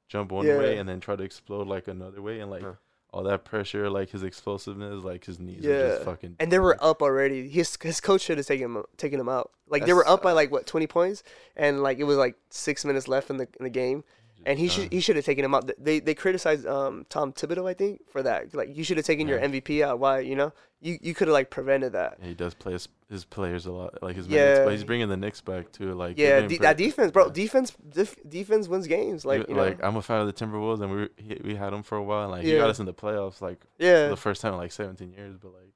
jump 0.07 0.31
one 0.31 0.45
Yeah. 0.45 0.57
way 0.59 0.77
and 0.77 0.87
then 0.87 0.99
try 0.99 1.15
to 1.15 1.23
explode 1.23 1.67
like 1.67 1.87
another 1.87 2.21
way 2.21 2.39
and 2.39 2.49
like 2.51 2.61
Huh. 2.63 2.73
all 3.11 3.23
that 3.23 3.43
pressure, 3.43 3.89
like 3.89 4.11
his 4.11 4.21
explosiveness, 4.21 5.03
like 5.03 5.25
his 5.25 5.39
knees 5.39 5.65
are 5.65 5.69
Yeah. 5.69 5.87
just 5.93 6.03
fucking. 6.03 6.35
and 6.39 6.51
they 6.51 6.59
were 6.59 6.77
up 6.79 7.01
already. 7.01 7.49
His 7.49 7.75
his 7.81 7.99
coach 7.99 8.21
should 8.21 8.37
have 8.37 8.45
taken 8.47 8.75
him 8.75 8.83
taken 8.97 9.19
him 9.19 9.29
out. 9.29 9.51
Like 9.67 9.85
they 9.87 9.93
were 9.93 10.01
That's, 10.03 10.13
up 10.13 10.21
by 10.21 10.31
like 10.33 10.51
what 10.51 10.67
twenty 10.67 10.85
points, 10.87 11.23
and 11.55 11.81
like 11.81 11.97
it 11.97 12.03
was 12.05 12.17
like 12.17 12.35
six 12.51 12.85
minutes 12.85 13.07
left 13.07 13.29
in 13.31 13.37
the 13.37 13.47
in 13.59 13.63
the 13.63 13.69
game, 13.71 14.03
and 14.45 14.57
he 14.59 14.67
should 14.67 14.91
he 14.91 14.99
should 15.01 15.15
have 15.15 15.25
taken 15.25 15.43
him 15.45 15.53
out. 15.53 15.69
They 15.77 15.99
they 15.99 16.13
criticized 16.15 16.65
um 16.65 17.05
Tom 17.09 17.33
Thibodeau 17.33 17.69
I 17.69 17.73
think 17.73 18.01
for 18.11 18.23
that. 18.23 18.53
Like 18.53 18.75
you 18.75 18.83
should 18.83 18.97
have 18.97 19.05
taken 19.05 19.27
your 19.27 19.39
MVP 19.39 19.81
out. 19.83 19.99
Why 19.99 20.19
you 20.19 20.35
know 20.35 20.53
you 20.81 20.97
you 21.01 21.13
could 21.13 21.27
have 21.27 21.33
like 21.33 21.49
prevented 21.49 21.93
that. 21.93 22.17
Yeah, 22.21 22.27
he 22.29 22.33
does 22.33 22.53
play 22.53 22.71
his, 22.73 22.87
his 23.09 23.25
players 23.25 23.65
a 23.65 23.71
lot, 23.71 24.01
like 24.01 24.15
his 24.15 24.27
Yeah. 24.27 24.43
minutes, 24.43 24.59
but 24.65 24.71
he's 24.71 24.83
bringing 24.85 25.09
the 25.09 25.17
Knicks 25.17 25.41
back 25.41 25.71
too. 25.71 25.93
Like 25.93 26.17
Yeah, 26.17 26.41
de- 26.47 26.57
that 26.59 26.77
defense, 26.77 27.11
bro. 27.11 27.25
yeah. 27.25 27.31
Defense 27.33 27.73
def- 27.89 28.15
defense 28.29 28.67
wins 28.67 28.87
games. 28.87 29.25
Like 29.25 29.39
You- 29.41 29.45
you 29.49 29.55
know, 29.55 29.63
like 29.63 29.83
I'm 29.83 29.97
a 29.97 30.01
fan 30.01 30.21
of 30.21 30.27
the 30.27 30.33
Timberwolves, 30.33 30.81
and 30.81 30.91
we 30.91 31.09
he, 31.17 31.41
we 31.43 31.55
had 31.55 31.73
him 31.73 31.83
for 31.83 31.97
a 31.97 32.03
while. 32.03 32.23
And, 32.23 32.31
like 32.31 32.43
he 32.43 32.55
got 32.55 32.69
us 32.69 32.79
in 32.79 32.85
the 32.85 32.93
playoffs, 32.93 33.41
like 33.41 33.59
yeah. 33.77 34.07
the 34.07 34.15
first 34.17 34.41
time 34.41 34.53
in 34.53 34.59
like 34.59 34.71
17 34.71 35.11
years. 35.11 35.35
But 35.37 35.53
like 35.53 35.73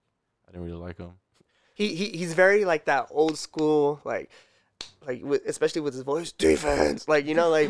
I 0.48 0.52
didn't 0.52 0.66
really 0.66 0.78
like 0.78 0.98
him. 0.98 1.12
he, 1.74 1.94
he 1.96 2.10
he's 2.18 2.34
very 2.34 2.64
like 2.64 2.86
that 2.86 3.08
old 3.12 3.38
school 3.38 4.00
like 4.06 4.30
like 5.06 5.24
with, 5.24 5.46
especially 5.46 5.82
with 5.82 5.94
his 5.94 6.04
voice 6.04 6.32
defense! 6.32 7.08
Like 7.08 7.26
you 7.26 7.36
know 7.36 7.50
like 7.50 7.70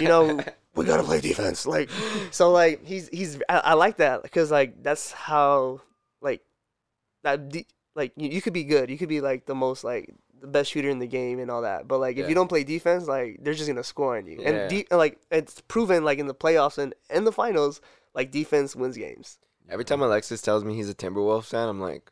you 0.00 0.08
know 0.08 0.40
we 0.74 0.84
gotta 0.84 1.02
play 1.02 1.20
defense. 1.20 1.66
Like 1.66 1.90
so 2.30 2.50
like 2.50 2.84
he's 2.84 3.08
he's 3.08 3.40
I, 3.48 3.58
I 3.58 3.74
like 3.74 3.96
that 3.98 4.22
because 4.22 4.50
like 4.50 4.82
that's 4.82 5.12
how 5.12 5.80
like 6.20 6.42
that 7.24 7.48
de- 7.48 7.66
like 7.94 8.12
you, 8.16 8.28
you 8.28 8.42
could 8.42 8.52
be 8.52 8.64
good. 8.64 8.90
You 8.90 8.98
could 8.98 9.08
be 9.08 9.20
like 9.20 9.46
the 9.46 9.54
most 9.54 9.84
like 9.84 10.14
the 10.40 10.46
best 10.46 10.70
shooter 10.70 10.88
in 10.88 11.00
the 11.00 11.06
game 11.06 11.40
and 11.40 11.50
all 11.50 11.62
that. 11.62 11.88
But 11.88 11.98
like 11.98 12.16
if 12.16 12.28
you 12.28 12.34
don't 12.34 12.48
play 12.48 12.64
defense 12.64 13.06
like 13.06 13.38
they're 13.42 13.54
just 13.54 13.68
gonna 13.68 13.84
score 13.84 14.16
on 14.16 14.26
you. 14.26 14.38
Yeah. 14.40 14.48
and 14.48 14.70
de- 14.70 14.86
like 14.90 15.18
it's 15.30 15.60
proven 15.62 16.04
like 16.04 16.18
in 16.18 16.26
the 16.26 16.34
playoffs 16.34 16.78
and 16.78 16.94
in 17.10 17.24
the 17.24 17.32
finals 17.32 17.80
like 18.14 18.30
defense 18.30 18.76
wins 18.76 18.96
games. 18.96 19.38
Every 19.70 19.84
time 19.84 20.00
Alexis 20.00 20.40
tells 20.40 20.64
me 20.64 20.74
he's 20.74 20.88
a 20.88 20.94
Timberwolves 20.94 21.44
fan, 21.46 21.68
I'm 21.68 21.80
like, 21.80 22.10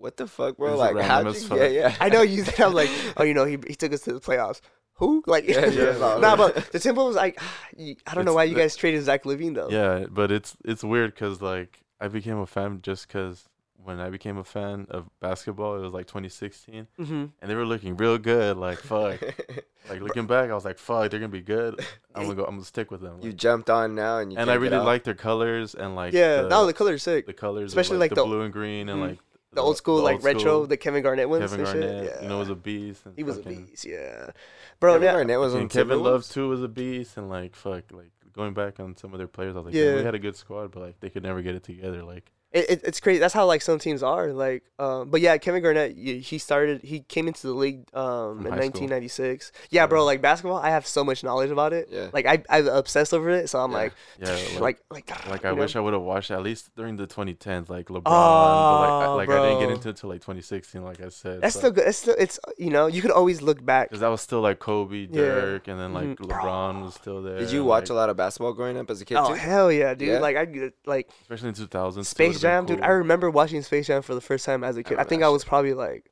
what 0.00 0.16
the 0.16 0.26
fuck, 0.26 0.56
bro? 0.56 0.72
Is 0.74 0.78
Like, 0.78 0.96
how 1.04 1.22
random 1.22 1.34
you, 1.34 1.56
yeah, 1.56 1.66
yeah. 1.66 1.96
I 2.00 2.08
know 2.08 2.22
you. 2.22 2.44
I'm 2.58 2.72
like, 2.74 2.90
oh, 3.16 3.22
you 3.24 3.34
know, 3.34 3.44
he, 3.44 3.58
he 3.66 3.74
took 3.74 3.92
us 3.92 4.00
to 4.02 4.12
the 4.12 4.20
playoffs. 4.20 4.60
Who? 4.94 5.22
Like, 5.26 5.46
Yeah, 5.48 5.66
yeah, 5.66 5.96
nah, 5.98 6.18
no. 6.18 6.36
but 6.36 6.54
the 6.72 6.78
Timberwolves, 6.78 7.14
like, 7.14 7.40
I 7.78 8.14
don't 8.14 8.24
know 8.24 8.32
It's 8.32 8.36
why 8.36 8.44
you 8.44 8.54
the- 8.54 8.60
guys 8.60 8.76
traded 8.76 9.02
Zach 9.04 9.24
LaVine 9.24 9.54
though. 9.54 9.68
Yeah, 9.70 10.06
but 10.10 10.30
it's 10.30 10.56
it's 10.64 10.82
weird 10.84 11.14
because 11.14 11.40
like 11.40 11.80
I 12.00 12.08
became 12.08 12.38
a 12.38 12.46
fan 12.46 12.80
just 12.82 13.08
because 13.08 13.46
when 13.82 13.98
I 13.98 14.10
became 14.10 14.36
a 14.36 14.44
fan 14.44 14.86
of 14.90 15.08
basketball, 15.20 15.76
it 15.76 15.80
was 15.80 15.94
like 15.94 16.06
2016, 16.06 16.86
Mm-hmm. 16.98 17.12
and 17.40 17.50
they 17.50 17.54
were 17.54 17.64
looking 17.64 17.96
real 17.96 18.18
good. 18.18 18.58
Like 18.58 18.78
fuck, 18.78 19.22
like 19.88 20.00
looking 20.02 20.26
back, 20.26 20.50
I 20.50 20.54
was 20.54 20.66
like 20.66 20.76
fuck, 20.78 21.10
they're 21.10 21.18
gonna 21.20 21.28
be 21.30 21.40
good. 21.40 21.80
I'm 22.14 22.24
gonna 22.24 22.34
go. 22.34 22.44
I'm 22.44 22.56
gonna 22.56 22.64
stick 22.64 22.90
with 22.90 23.00
them. 23.00 23.20
you 23.22 23.32
jumped 23.32 23.70
on 23.70 23.94
now, 23.94 24.18
and 24.18 24.30
you 24.30 24.38
and 24.38 24.50
I 24.50 24.54
really 24.54 24.76
out. 24.76 24.84
like 24.84 25.04
their 25.04 25.14
colors 25.14 25.74
and 25.74 25.96
like 25.96 26.12
yeah, 26.12 26.42
the, 26.42 26.48
no, 26.50 26.66
the 26.66 26.74
color's 26.74 27.02
sick. 27.02 27.24
the 27.26 27.32
colors, 27.32 27.70
especially, 27.70 27.96
like, 27.96 28.10
like, 28.10 28.16
the- 28.16 28.22
the 28.22 28.26
blue 28.26 28.42
and 28.42 28.52
green 28.52 28.90
and 28.90 29.00
Mhm. 29.00 29.08
like 29.08 29.18
The 29.52 29.60
old 29.60 29.76
school, 29.76 30.02
like 30.02 30.16
old 30.16 30.24
retro, 30.24 30.40
school 30.42 30.66
the 30.66 30.76
Kevin 30.76 31.02
Garnett 31.02 31.28
ones 31.28 31.50
Kevin 31.50 31.66
and 31.66 31.68
shit. 31.68 31.80
Garnett, 31.82 32.04
Yeah, 32.04 32.22
you 32.22 32.28
know, 32.28 32.38
was 32.38 32.50
a 32.50 32.54
beast. 32.54 33.04
And 33.06 33.16
he 33.16 33.24
was 33.24 33.38
a 33.38 33.42
beast. 33.42 33.84
Yeah, 33.84 34.30
bro. 34.78 34.92
Kevin 34.94 35.06
yeah, 35.06 35.12
Garnett 35.14 35.40
was 35.40 35.54
on 35.54 35.60
And 35.62 35.70
Kevin 35.70 36.02
Love 36.02 36.24
too 36.28 36.48
was 36.48 36.62
a 36.62 36.68
beast, 36.68 37.16
and 37.16 37.28
like 37.28 37.56
fuck, 37.56 37.90
like 37.90 38.12
going 38.32 38.54
back 38.54 38.78
on 38.78 38.96
some 38.96 39.12
of 39.12 39.18
their 39.18 39.26
players, 39.26 39.56
I 39.56 39.58
was 39.58 39.66
like, 39.66 39.74
yeah, 39.74 39.84
Yeah. 39.90 39.96
we 39.96 40.02
had 40.04 40.14
a 40.14 40.20
good 40.20 40.36
squad, 40.36 40.70
but 40.70 40.80
like 40.80 41.00
they 41.00 41.10
could 41.10 41.24
never 41.24 41.42
get 41.42 41.56
it 41.56 41.64
together. 41.64 42.04
Like 42.04 42.30
it, 42.52 42.68
it, 42.70 42.80
it's 42.84 42.98
crazy. 43.00 43.20
That's 43.20 43.32
how 43.34 43.46
like 43.46 43.62
some 43.62 43.78
teams 43.78 44.02
are. 44.02 44.32
Like, 44.32 44.64
um, 44.78 45.08
but 45.10 45.20
yeah, 45.20 45.36
Kevin 45.38 45.62
Garnett, 45.62 45.96
he 45.96 46.38
started. 46.38 46.82
He 46.82 47.00
came 47.00 47.28
into 47.28 47.46
the 47.46 47.52
league 47.54 47.84
um 47.94 48.38
in 48.46 48.52
high 48.52 48.68
school. 48.70 48.88
1996. 48.88 49.52
Yeah, 49.70 49.86
bro. 49.86 50.04
Like 50.04 50.20
basketball, 50.20 50.56
I 50.58 50.70
have 50.70 50.86
so 50.86 51.04
much 51.04 51.22
knowledge 51.22 51.50
about 51.50 51.72
it. 51.72 51.88
Yeah. 51.90 52.08
Like 52.12 52.26
I 52.26 52.42
I'm 52.48 52.66
obsessed 52.66 53.14
over 53.14 53.30
it. 53.30 53.48
So 53.48 53.60
I'm 53.60 53.70
Yeah. 53.70 53.76
like, 53.76 53.92
yeah, 54.18 54.36
like 54.60 54.80
like 54.90 55.10
Like 55.28 55.42
you 55.44 55.48
I 55.48 55.52
know? 55.52 55.60
wish 55.60 55.76
I 55.76 55.80
would 55.80 55.92
have 55.92 56.02
watched 56.02 56.30
at 56.30 56.42
least 56.42 56.70
during 56.76 56.96
the 56.96 57.06
2010s, 57.06 57.68
like 57.68 57.86
LeBron. 57.86 58.02
but 58.02 58.10
like, 58.10 58.90
I, 58.90 59.06
Oh, 59.06 59.16
like 59.16 59.28
I 59.28 59.48
didn't 59.48 59.60
get 59.60 59.70
into 59.70 59.88
it 59.90 59.96
till 59.96 60.08
like 60.10 60.20
2016, 60.20 60.82
like 60.82 61.00
I 61.00 61.08
said. 61.08 61.40
That's 61.40 61.54
so- 61.54 61.60
still 61.60 61.70
good. 61.70 61.86
It's 61.86 61.98
still 61.98 62.16
it's 62.18 62.38
you 62.58 62.70
know 62.70 62.86
you 62.88 63.00
could 63.00 63.10
always 63.12 63.42
look 63.42 63.64
back. 63.64 63.88
Because 63.90 64.00
that 64.00 64.08
was 64.08 64.20
still 64.22 64.40
like 64.40 64.58
Kobe, 64.58 65.06
Yeah. 65.10 65.22
Dirk, 65.22 65.68
and 65.68 65.78
then 65.78 65.92
like 65.92 66.04
Mhm. 66.18 66.28
LeBron 66.28 66.82
was 66.82 66.94
still 66.94 67.22
there. 67.22 67.38
Did 67.38 67.52
you 67.52 67.64
watch 67.64 67.84
like, 67.84 67.90
a 67.90 67.94
lot 67.94 68.10
of 68.10 68.16
basketball 68.16 68.52
growing 68.54 68.76
up 68.76 68.90
as 68.90 69.00
a 69.00 69.04
kid 69.04 69.16
Oh 69.16 69.28
too? 69.28 69.34
hell 69.34 69.70
yeah, 69.70 69.94
dude! 69.94 70.08
Yeah? 70.08 70.18
Like 70.18 70.36
I 70.36 70.44
get 70.46 70.74
like 70.84 71.08
Especially 71.22 71.50
in 71.50 71.54
2000s. 71.54 72.06
Space 72.06 72.39
Jam, 72.40 72.66
dude. 72.66 72.80
I 72.80 72.88
remember 72.88 73.30
watching 73.30 73.62
Space 73.62 73.86
Jam 73.86 74.02
for 74.02 74.14
the 74.14 74.20
first 74.20 74.44
time 74.44 74.64
as 74.64 74.76
a 74.76 74.82
kid. 74.82 74.94
I, 74.98 75.02
remember 75.02 75.08
think 75.08 75.22
I 75.22 75.28
was 75.28 75.44
probably 75.44 75.74
like 75.74 76.10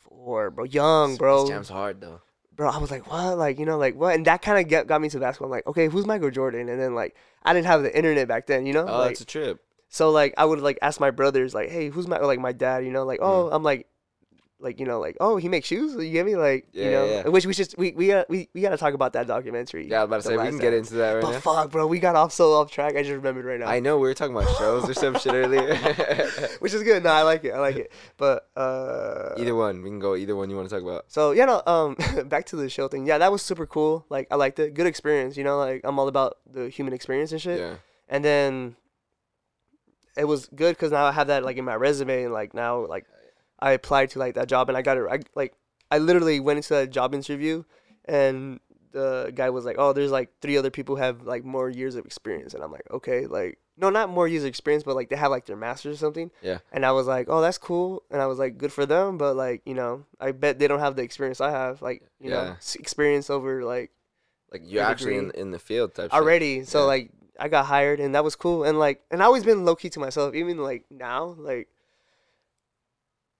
four, 0.00 0.50
bro, 0.50 0.64
young, 0.64 1.16
bro. 1.16 1.44
Space 1.44 1.50
Jam's 1.50 1.68
hard 1.68 2.00
though. 2.00 2.20
Bro, 2.54 2.70
I 2.70 2.78
was 2.78 2.90
like, 2.90 3.10
what? 3.10 3.38
Like 3.38 3.58
you 3.58 3.66
know, 3.66 3.78
like 3.78 3.94
what? 3.96 4.14
And 4.14 4.26
that 4.26 4.42
kind 4.42 4.72
of 4.72 4.86
got 4.86 5.00
me 5.00 5.08
to 5.08 5.18
basketball. 5.18 5.46
I'm 5.46 5.52
like, 5.52 5.66
okay, 5.66 5.88
who's 5.88 6.06
Michael 6.06 6.30
Jordan? 6.30 6.68
And 6.68 6.80
then 6.80 6.94
like 6.94 7.16
I 7.42 7.52
didn't 7.54 7.66
have 7.66 7.82
the 7.82 7.96
internet 7.96 8.28
back 8.28 8.46
then, 8.46 8.66
you 8.66 8.72
know. 8.72 8.86
Oh, 8.86 8.98
like, 8.98 9.08
that's 9.10 9.22
a 9.22 9.26
trip. 9.26 9.60
so 9.88 10.10
like 10.10 10.34
I 10.36 10.44
would 10.44 10.60
like 10.60 10.78
ask 10.82 11.00
my 11.00 11.10
brothers 11.10 11.54
like, 11.54 11.70
hey, 11.70 11.88
who's 11.88 12.06
my 12.06 12.18
like 12.18 12.38
my 12.38 12.52
dad? 12.52 12.84
You 12.84 12.90
know, 12.92 13.04
like 13.04 13.20
mm. 13.20 13.26
oh, 13.26 13.48
I'm 13.50 13.62
like. 13.62 13.88
Like 14.62 14.78
you 14.78 14.86
know, 14.86 15.00
like 15.00 15.16
oh, 15.20 15.36
he 15.36 15.48
makes 15.48 15.66
shoes. 15.66 15.94
You 15.94 16.10
get 16.12 16.24
me, 16.24 16.36
like 16.36 16.68
Yeah, 16.72 16.84
you 16.84 16.90
know. 16.92 17.04
yeah. 17.04 17.28
Which 17.28 17.44
we 17.46 17.52
just 17.52 17.76
we 17.76 17.90
we 17.92 18.06
got 18.06 18.30
we, 18.30 18.48
we 18.54 18.60
got 18.60 18.70
to 18.70 18.76
talk 18.76 18.94
about 18.94 19.12
that 19.14 19.26
documentary. 19.26 19.88
Yeah, 19.90 20.02
I 20.02 20.04
was 20.04 20.08
about 20.08 20.16
to 20.22 20.22
say 20.28 20.36
we 20.36 20.48
can 20.48 20.58
get 20.58 20.72
into 20.72 20.94
that 20.94 21.14
right 21.14 21.22
But 21.22 21.32
now. 21.32 21.40
fuck, 21.40 21.70
bro, 21.72 21.86
we 21.86 21.98
got 21.98 22.14
off 22.14 22.32
so 22.32 22.52
off 22.54 22.70
track. 22.70 22.94
I 22.96 23.02
just 23.02 23.12
remembered 23.14 23.44
right 23.44 23.58
now. 23.58 23.66
I 23.66 23.80
know 23.80 23.96
we 23.98 24.06
were 24.06 24.14
talking 24.14 24.36
about 24.36 24.48
shows 24.56 24.88
or 24.88 24.94
some 24.94 25.18
shit 25.18 25.34
earlier. 25.34 25.74
which 26.60 26.72
is 26.72 26.82
good. 26.84 27.02
No, 27.02 27.10
I 27.10 27.22
like 27.22 27.44
it. 27.44 27.50
I 27.50 27.58
like 27.58 27.76
it. 27.76 27.92
But 28.16 28.48
uh, 28.56 29.34
either 29.36 29.54
one, 29.54 29.82
we 29.82 29.90
can 29.90 29.98
go. 29.98 30.14
Either 30.14 30.36
one 30.36 30.48
you 30.48 30.56
want 30.56 30.68
to 30.68 30.74
talk 30.74 30.82
about. 30.84 31.06
so 31.08 31.32
yeah, 31.32 31.44
no. 31.46 31.62
Um, 31.66 31.96
back 32.28 32.46
to 32.46 32.56
the 32.56 32.68
show 32.70 32.86
thing. 32.88 33.04
Yeah, 33.06 33.18
that 33.18 33.32
was 33.32 33.42
super 33.42 33.66
cool. 33.66 34.06
Like 34.08 34.28
I 34.30 34.36
liked 34.36 34.58
it. 34.60 34.74
Good 34.74 34.86
experience. 34.86 35.36
You 35.36 35.44
know, 35.44 35.58
like 35.58 35.80
I'm 35.82 35.98
all 35.98 36.06
about 36.08 36.38
the 36.48 36.68
human 36.68 36.92
experience 36.94 37.32
and 37.32 37.40
shit. 37.42 37.58
Yeah. 37.58 37.74
And 38.08 38.24
then 38.24 38.76
it 40.16 40.24
was 40.24 40.46
good 40.54 40.76
because 40.76 40.92
now 40.92 41.04
I 41.06 41.12
have 41.12 41.28
that 41.28 41.42
like 41.42 41.56
in 41.56 41.64
my 41.64 41.74
resume 41.74 42.24
and 42.24 42.32
like 42.32 42.52
now 42.54 42.86
like 42.86 43.06
I 43.62 43.72
applied 43.72 44.10
to 44.10 44.18
like 44.18 44.34
that 44.34 44.48
job 44.48 44.68
and 44.68 44.76
I 44.76 44.82
got 44.82 44.96
it. 44.98 45.04
I 45.10 45.20
like 45.34 45.54
I 45.90 45.98
literally 45.98 46.40
went 46.40 46.56
into 46.58 46.74
that 46.74 46.90
job 46.90 47.14
interview 47.14 47.64
and 48.04 48.60
the 48.92 49.32
guy 49.34 49.48
was 49.50 49.64
like, 49.64 49.76
"Oh, 49.78 49.92
there's 49.94 50.10
like 50.10 50.28
three 50.42 50.56
other 50.58 50.70
people 50.70 50.96
who 50.96 51.02
have 51.02 51.22
like 51.22 51.44
more 51.44 51.68
years 51.70 51.94
of 51.94 52.04
experience," 52.04 52.52
and 52.54 52.62
I'm 52.62 52.72
like, 52.72 52.86
"Okay, 52.90 53.26
like 53.26 53.58
no, 53.78 53.88
not 53.88 54.10
more 54.10 54.28
years 54.28 54.42
of 54.42 54.48
experience, 54.48 54.84
but 54.84 54.94
like 54.96 55.08
they 55.08 55.16
have 55.16 55.30
like 55.30 55.46
their 55.46 55.56
masters 55.56 55.96
or 55.96 55.98
something." 55.98 56.30
Yeah. 56.42 56.58
And 56.72 56.84
I 56.84 56.92
was 56.92 57.06
like, 57.06 57.26
"Oh, 57.30 57.40
that's 57.40 57.56
cool," 57.56 58.02
and 58.10 58.20
I 58.20 58.26
was 58.26 58.38
like, 58.38 58.58
"Good 58.58 58.72
for 58.72 58.84
them," 58.84 59.16
but 59.16 59.34
like 59.34 59.62
you 59.64 59.72
know, 59.74 60.04
I 60.20 60.32
bet 60.32 60.58
they 60.58 60.68
don't 60.68 60.80
have 60.80 60.96
the 60.96 61.02
experience 61.02 61.40
I 61.40 61.50
have, 61.50 61.80
like 61.80 62.02
you 62.20 62.28
know, 62.28 62.42
Yeah. 62.44 62.54
s- 62.58 62.74
experience 62.76 63.30
over 63.30 63.64
like 63.64 63.90
Like 64.52 64.62
you're 64.66 64.82
actually 64.84 65.16
in, 65.16 65.30
in 65.30 65.52
the 65.52 65.58
field 65.58 65.94
type. 65.94 66.10
shit. 66.10 66.12
already. 66.12 66.64
So 66.64 66.80
Yeah. 66.80 66.84
like 66.94 67.10
I 67.40 67.48
got 67.48 67.64
hired 67.66 67.98
and 67.98 68.14
that 68.14 68.24
was 68.24 68.36
cool. 68.36 68.64
And 68.64 68.78
like 68.78 69.00
and 69.10 69.22
I 69.22 69.24
always 69.24 69.44
been 69.44 69.64
low 69.64 69.74
key 69.76 69.88
to 69.90 70.00
myself, 70.00 70.34
even 70.34 70.58
like 70.58 70.84
now, 70.90 71.34
like 71.38 71.68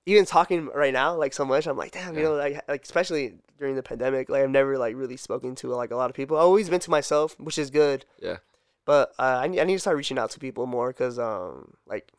even 0.06 0.24
talking 0.24 0.66
right 0.74 0.92
now, 0.92 1.14
like 1.16 1.32
so 1.32 1.44
much, 1.44 1.66
I'm 1.66 1.76
like, 1.76 1.92
damn, 1.92 2.16
you 2.16 2.24
know, 2.24 2.34
like 2.34 2.60
like 2.68 2.82
especially 2.82 3.34
during 3.58 3.76
the 3.76 3.82
pandemic, 3.82 4.28
like 4.28 4.42
I've 4.42 4.50
never 4.50 4.76
like 4.78 4.96
really 4.96 5.16
spoken 5.16 5.54
to 5.56 5.68
like 5.68 5.90
a 5.90 5.96
lot 5.96 6.10
of 6.10 6.16
people. 6.16 6.36
I've 6.36 6.44
always 6.44 6.68
been 6.68 6.80
to 6.80 6.90
myself, 6.90 7.38
which 7.38 7.58
is 7.58 7.70
good. 7.70 8.04
Yeah. 8.20 8.38
But 8.84 9.12
uh, 9.18 9.40
I 9.42 9.46
need 9.46 9.60
I 9.60 9.64
need 9.64 9.74
to 9.74 9.78
start 9.78 9.96
reaching 9.96 10.18
out 10.18 10.30
to 10.32 10.40
people 10.40 10.66
more 10.66 10.88
because 10.88 11.18
um 11.18 11.74
like 11.86 12.10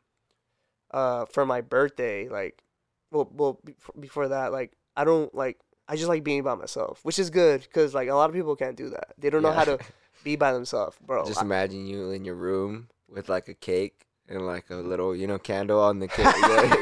uh 0.91 1.25
for 1.25 1.45
my 1.45 1.59
birthday 1.61 2.29
like 2.29 2.63
well 3.11 3.29
well 3.33 3.59
bef- 3.65 3.99
before 3.99 4.27
that 4.29 4.51
like 4.51 4.71
I 4.95 5.03
don't 5.03 5.33
like 5.35 5.59
I 5.89 5.97
just 5.97 6.07
like 6.07 6.23
being 6.23 6.43
by 6.43 6.55
myself, 6.55 7.01
which 7.03 7.19
is 7.19 7.29
good 7.29 7.61
because 7.61 7.93
like 7.93 8.07
a 8.07 8.15
lot 8.15 8.29
of 8.29 8.35
people 8.35 8.55
can't 8.55 8.77
do 8.77 8.89
that. 8.91 9.13
They 9.17 9.29
don't 9.29 9.41
know 9.41 9.51
how 9.51 9.65
to 9.65 9.79
be 10.23 10.37
by 10.37 10.53
themselves, 10.53 10.97
bro. 11.05 11.25
Just 11.25 11.39
I- 11.39 11.45
imagine 11.45 11.85
you 11.85 12.11
in 12.11 12.23
your 12.23 12.35
room 12.35 12.87
with 13.09 13.27
like 13.27 13.49
a 13.49 13.53
cake 13.53 14.05
and 14.29 14.45
like 14.45 14.69
a 14.69 14.75
little, 14.75 15.15
you 15.15 15.27
know, 15.27 15.37
candle 15.37 15.79
on 15.81 15.99
the 15.99 16.07
cake. 16.07 16.25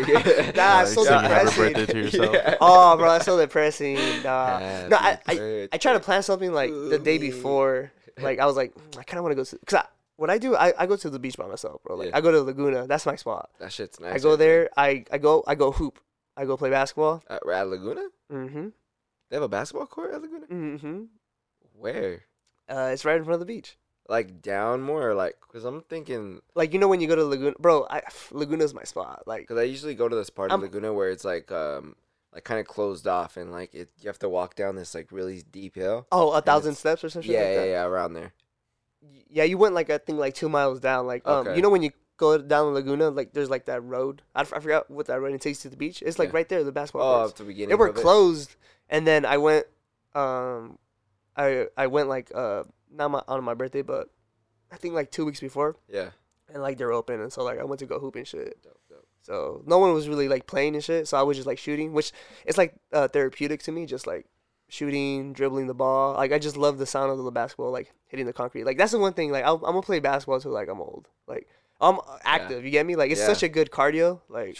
Yeah. 0.08 0.52
Nah, 0.56 0.76
Like 0.78 0.84
it's 0.88 0.94
so 0.94 1.04
depressing. 1.04 1.64
birthday 1.74 1.86
to 1.86 1.98
yourself. 1.98 2.34
Yeah. 2.34 2.56
oh, 2.62 2.98
bro, 2.98 3.12
that's 3.14 3.26
so 3.26 3.38
depressing. 3.38 3.96
Nah. 4.24 4.88
No, 4.88 4.98
I, 4.98 5.20
I, 5.28 5.70
I 5.72 5.78
try 5.78 5.94
to 5.94 6.00
plan 6.00 6.24
something 6.24 6.52
like 6.54 6.72
the 6.72 7.00
day 7.00 7.18
before. 7.18 7.92
Like 8.20 8.40
I 8.40 8.46
was 8.46 8.56
like, 8.56 8.74
"Mm, 8.76 9.00
I 9.00 9.04
kind 9.04 9.18
of 9.20 9.24
want 9.24 9.32
to 9.32 9.36
go 9.36 9.44
to 9.44 9.58
because 9.60 9.76
I, 9.80 9.86
what 10.18 10.30
I 10.30 10.38
do, 10.38 10.56
I, 10.56 10.74
I 10.78 10.86
go 10.86 10.96
to 10.96 11.10
the 11.10 11.18
beach 11.18 11.38
by 11.38 11.48
myself, 11.48 11.82
bro. 11.84 11.96
Like 11.96 12.10
Yeah. 12.10 12.18
I 12.18 12.22
go 12.22 12.32
to 12.32 12.42
Laguna. 12.42 12.86
That's 12.88 13.06
my 13.06 13.16
spot. 13.16 13.50
That 13.60 13.72
shit's 13.72 14.00
nice. 14.00 14.14
I 14.14 14.20
go 14.20 14.36
there. 14.36 14.70
I, 14.78 15.06
I 15.12 15.18
go 15.18 15.44
I 15.48 15.56
go 15.56 15.72
hoop. 15.72 16.00
I 16.38 16.46
go 16.46 16.58
play 16.58 16.70
basketball. 16.70 17.24
At, 17.30 17.42
at 17.48 17.68
Laguna? 17.68 18.08
Mm-hmm. 18.32 18.68
They 19.30 19.36
have 19.36 19.44
a 19.44 19.50
basketball 19.50 19.88
court 19.88 20.14
at 20.14 20.22
Laguna? 20.22 20.46
Mm-hmm. 20.48 21.04
Where? 21.74 22.22
Uh, 22.70 22.90
it's 22.94 23.04
right 23.06 23.18
in 23.18 23.24
front 23.24 23.36
of 23.36 23.40
the 23.40 23.46
beach. 23.54 23.78
Like 24.12 24.42
down 24.42 24.82
more? 24.82 25.10
Or 25.10 25.16
like, 25.16 25.36
cause 25.52 25.64
I'm 25.64 25.82
thinking, 25.84 26.42
Like 26.54 26.74
you 26.74 26.80
know 26.80 26.88
when 26.90 27.00
you 27.02 27.08
go 27.08 27.16
to 27.16 27.24
Laguna, 27.26 27.54
bro. 27.60 27.88
I, 27.90 28.02
Laguna's 28.32 28.74
my 28.74 28.84
spot. 28.84 29.24
Like 29.26 29.48
cause 29.48 29.58
I 29.58 29.64
usually 29.64 29.96
go 29.96 30.08
to 30.10 30.16
this 30.16 30.30
part 30.30 30.52
of 30.52 30.54
I'm- 30.54 30.62
Laguna 30.62 30.94
where 30.94 31.10
it's 31.10 31.24
like, 31.26 31.52
um, 31.52 31.96
like 32.34 32.44
kind 32.44 32.60
of 32.60 32.68
closed 32.68 33.08
off 33.08 33.36
and 33.38 33.52
like 33.52 33.74
it, 33.74 33.90
you 34.02 34.08
have 34.08 34.20
to 34.20 34.30
walk 34.30 34.56
down 34.56 34.76
this 34.76 34.94
like 34.96 35.12
really 35.12 35.44
deep 35.52 35.76
hill. 35.76 36.08
oh, 36.12 36.32
a 36.32 36.42
thousand 36.42 36.76
steps 36.76 37.04
or 37.04 37.10
something. 37.10 37.32
Yeah, 37.32 37.40
like 37.40 37.48
yeah, 37.50 37.56
that. 37.62 37.68
yeah, 37.68 37.84
around 37.86 38.14
there. 38.14 38.34
yeah, 39.30 39.44
you 39.44 39.58
went 39.58 39.74
like 39.74 39.90
I 39.90 39.98
think 39.98 40.20
like 40.20 40.34
two 40.36 40.50
miles 40.50 40.80
down. 40.80 41.08
Like 41.08 41.26
um, 41.28 41.48
Okay. 41.48 41.56
you 41.56 41.62
know 41.62 41.70
when 41.70 41.82
you 41.84 41.92
go 42.18 42.38
down 42.38 42.68
the 42.68 42.72
Laguna, 42.80 43.10
like 43.10 43.34
there's 43.34 43.50
like 43.50 43.66
that 43.66 43.82
road. 43.84 44.22
I, 44.36 44.42
f- 44.42 44.54
I 44.54 44.60
forgot 44.60 44.90
what 44.92 45.08
that 45.08 45.20
road 45.20 45.34
it 45.34 45.42
takes 45.42 45.60
to 45.64 45.70
the 45.70 45.76
beach. 45.78 46.02
It's 46.06 46.20
like 46.20 46.30
Yeah. 46.30 46.36
right 46.38 46.48
there, 46.50 46.64
the 46.64 46.72
basketball 46.72 47.04
Oh, 47.16 47.18
courts. 47.20 47.32
at 47.32 47.38
the 47.38 47.44
beginning. 47.46 47.70
They 47.70 47.76
were 47.76 47.88
of 47.88 47.98
it. 47.98 48.02
closed, 48.02 48.56
and 48.90 49.08
then 49.08 49.26
I 49.26 49.38
went. 49.38 49.66
Um, 50.14 50.78
I 51.36 51.68
I 51.78 51.88
went 51.88 52.10
like 52.10 52.32
uh 52.36 52.64
not 52.92 53.12
my 53.12 53.22
on 53.28 53.44
my 53.44 53.54
birthday, 53.54 53.82
but 53.82 54.10
I 54.72 54.78
think 54.78 54.94
like 54.94 55.12
two 55.12 55.26
weeks 55.26 55.40
before, 55.40 55.76
Yeah. 55.88 56.10
and 56.54 56.62
like 56.62 56.78
they're 56.78 56.92
open, 56.92 57.20
and 57.22 57.32
so 57.32 57.44
like 57.44 57.60
I 57.60 57.64
went 57.64 57.80
to 57.80 57.86
go 57.86 58.00
hoop 58.00 58.16
and 58.16 58.28
shit. 58.28 58.62
Dope, 58.64 58.80
dope. 58.90 59.08
So 59.24 59.62
no 59.66 59.78
one 59.78 59.94
was 59.94 60.08
really 60.10 60.28
like 60.28 60.48
playing 60.48 60.76
and 60.76 60.84
shit. 60.84 61.08
So 61.08 61.18
I 61.18 61.22
was 61.24 61.38
just 61.38 61.48
like 61.48 61.60
shooting, 61.60 61.94
which 61.94 62.12
it's 62.46 62.58
like 62.58 62.76
uh, 62.92 63.08
therapeutic 63.08 63.62
to 63.64 63.72
me, 63.72 63.86
just 63.86 64.08
like 64.08 64.26
shooting, 64.70 65.34
dribbling 65.34 65.68
the 65.68 65.74
ball. 65.74 66.14
Like 66.16 66.32
I 66.32 66.40
just 66.40 66.58
love 66.58 66.78
the 66.78 66.86
sound 66.86 67.12
of 67.12 67.24
the 67.24 67.32
basketball, 67.32 67.72
like 67.72 67.94
hitting 68.08 68.26
the 68.26 68.34
concrete. 68.34 68.64
Like 68.64 68.78
that's 68.78 68.92
the 68.94 69.00
one 69.00 69.14
thing. 69.14 69.32
Like 69.32 69.44
I'll, 69.46 69.56
I'm 69.58 69.74
gonna 69.74 69.82
play 69.82 70.00
basketball 70.00 70.40
till 70.40 70.52
like 70.52 70.70
I'm 70.70 70.82
old. 70.82 71.08
Like 71.28 71.48
I'm 71.82 72.00
active. 72.24 72.64
You 72.64 72.72
get 72.72 72.86
me? 72.86 72.96
Like 72.96 73.12
it's 73.12 73.22
Yeah. 73.22 73.28
such 73.28 73.44
a 73.44 73.50
good 73.50 73.72
cardio. 73.72 74.22
Like 74.30 74.58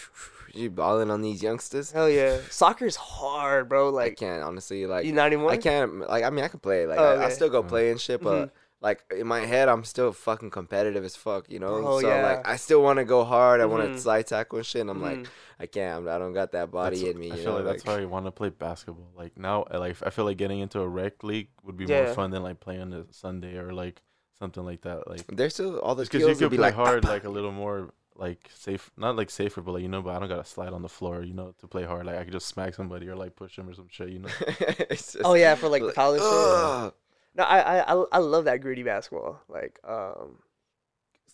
You 0.54 0.68
balling 0.70 1.10
on 1.10 1.22
these 1.22 1.42
youngsters? 1.42 1.92
hell 1.92 2.10
yeah, 2.10 2.38
soccer 2.50 2.84
is 2.86 2.96
hard, 2.96 3.68
bro. 3.68 3.90
Like 3.90 4.12
I 4.12 4.14
can't 4.14 4.42
honestly 4.42 4.86
like. 4.86 5.04
you 5.06 5.12
not 5.12 5.26
anymore. 5.28 5.50
I 5.52 5.56
can't 5.56 6.00
like. 6.08 6.24
I 6.24 6.30
mean, 6.30 6.44
I 6.44 6.48
can 6.48 6.60
play. 6.60 6.86
Like 6.86 6.98
Oh, 6.98 7.16
I, 7.20 7.26
I 7.26 7.28
still 7.30 7.48
go 7.48 7.62
Mhm. 7.62 7.68
play 7.68 7.90
and 7.90 8.00
shit, 8.00 8.20
but 8.22 8.48
Mhm. 8.48 8.50
like 8.82 9.04
in 9.16 9.26
my 9.26 9.40
head, 9.46 9.68
I'm 9.68 9.84
still 9.84 10.12
fucking 10.12 10.50
competitive 10.50 11.04
as 11.04 11.14
fuck. 11.16 11.48
You 11.48 11.58
know. 11.60 11.68
Oh, 11.86 12.00
so 12.00 12.08
yeah. 12.08 12.22
like, 12.26 12.48
I 12.48 12.56
still 12.56 12.82
want 12.82 12.98
to 12.98 13.04
go 13.04 13.22
hard. 13.24 13.60
I 13.60 13.66
want 13.66 13.84
Mhm. 13.84 13.94
to 13.94 14.00
slide 14.00 14.26
tackle 14.26 14.58
and 14.58 14.66
shit. 14.66 14.80
And 14.82 14.90
I'm 14.90 15.00
like, 15.00 15.18
Mhm. 15.18 15.26
I 15.60 15.66
can't. 15.66 15.98
I'm, 16.08 16.20
don't 16.20 16.32
got 16.34 16.50
that 16.52 16.70
body 16.72 16.96
That's- 16.98 17.14
in 17.14 17.20
me. 17.20 17.30
I 17.30 17.36
feel 17.36 17.44
know. 17.52 17.56
like 17.58 17.64
that's 17.66 17.84
why 17.84 18.00
I 18.02 18.04
want 18.04 18.26
to 18.26 18.32
play 18.32 18.48
basketball. 18.48 19.12
Like 19.16 19.38
now, 19.38 19.64
I 19.70 19.76
like 19.78 19.96
I 20.04 20.10
feel 20.10 20.24
like 20.24 20.36
getting 20.36 20.58
into 20.58 20.80
a 20.80 20.88
rec 20.88 21.22
league 21.22 21.48
would 21.62 21.76
be 21.76 21.84
Yeah. 21.86 22.06
more 22.06 22.14
fun 22.14 22.30
than 22.32 22.42
like 22.42 22.58
playing 22.60 22.80
on 22.82 22.92
a 22.92 23.04
Sunday 23.12 23.56
or 23.56 23.72
like 23.72 24.02
something 24.42 24.64
like 24.64 24.80
that. 24.82 25.08
Like 25.08 25.24
There's 25.28 25.54
still 25.54 25.78
all 25.78 25.94
the 25.94 26.02
because 26.02 26.20
you 26.20 26.26
would 26.26 26.38
could 26.38 26.50
be 26.50 26.56
play 26.56 26.68
like 26.68 26.74
hard, 26.74 27.04
like 27.04 27.24
a 27.24 27.28
little 27.30 27.52
more 27.52 27.94
like 28.16 28.50
safe, 28.52 28.90
not 28.96 29.14
like 29.16 29.30
safer, 29.30 29.60
but 29.62 29.72
like 29.72 29.82
you 29.82 29.88
know, 29.88 30.02
but 30.02 30.16
I 30.16 30.18
don't 30.18 30.28
gotta 30.28 30.44
slide 30.44 30.72
on 30.72 30.82
the 30.82 30.88
floor, 30.88 31.22
you 31.22 31.32
know, 31.32 31.54
to 31.60 31.66
play 31.68 31.84
hard. 31.84 32.06
Like 32.06 32.16
I 32.16 32.24
could 32.24 32.32
just 32.32 32.48
smack 32.48 32.74
somebody 32.74 33.08
or 33.08 33.14
like 33.14 33.36
push 33.36 33.54
them 33.56 33.68
or 33.68 33.74
some 33.74 33.86
shit, 33.88 34.08
you 34.10 34.18
know. 34.18 34.28
Just 34.90 35.16
Oh 35.24 35.34
yeah, 35.34 35.54
for 35.54 35.68
like 35.68 35.82
the 35.82 35.92
college 35.92 36.22
shit. 36.22 36.32
ugh. 36.32 36.92
No, 37.34 37.44
I, 37.44 37.58
I 37.60 37.94
I 37.94 38.04
I 38.12 38.18
love 38.18 38.44
that 38.46 38.60
gritty 38.60 38.82
basketball. 38.82 39.40
Like 39.48 39.78
um, 39.88 40.38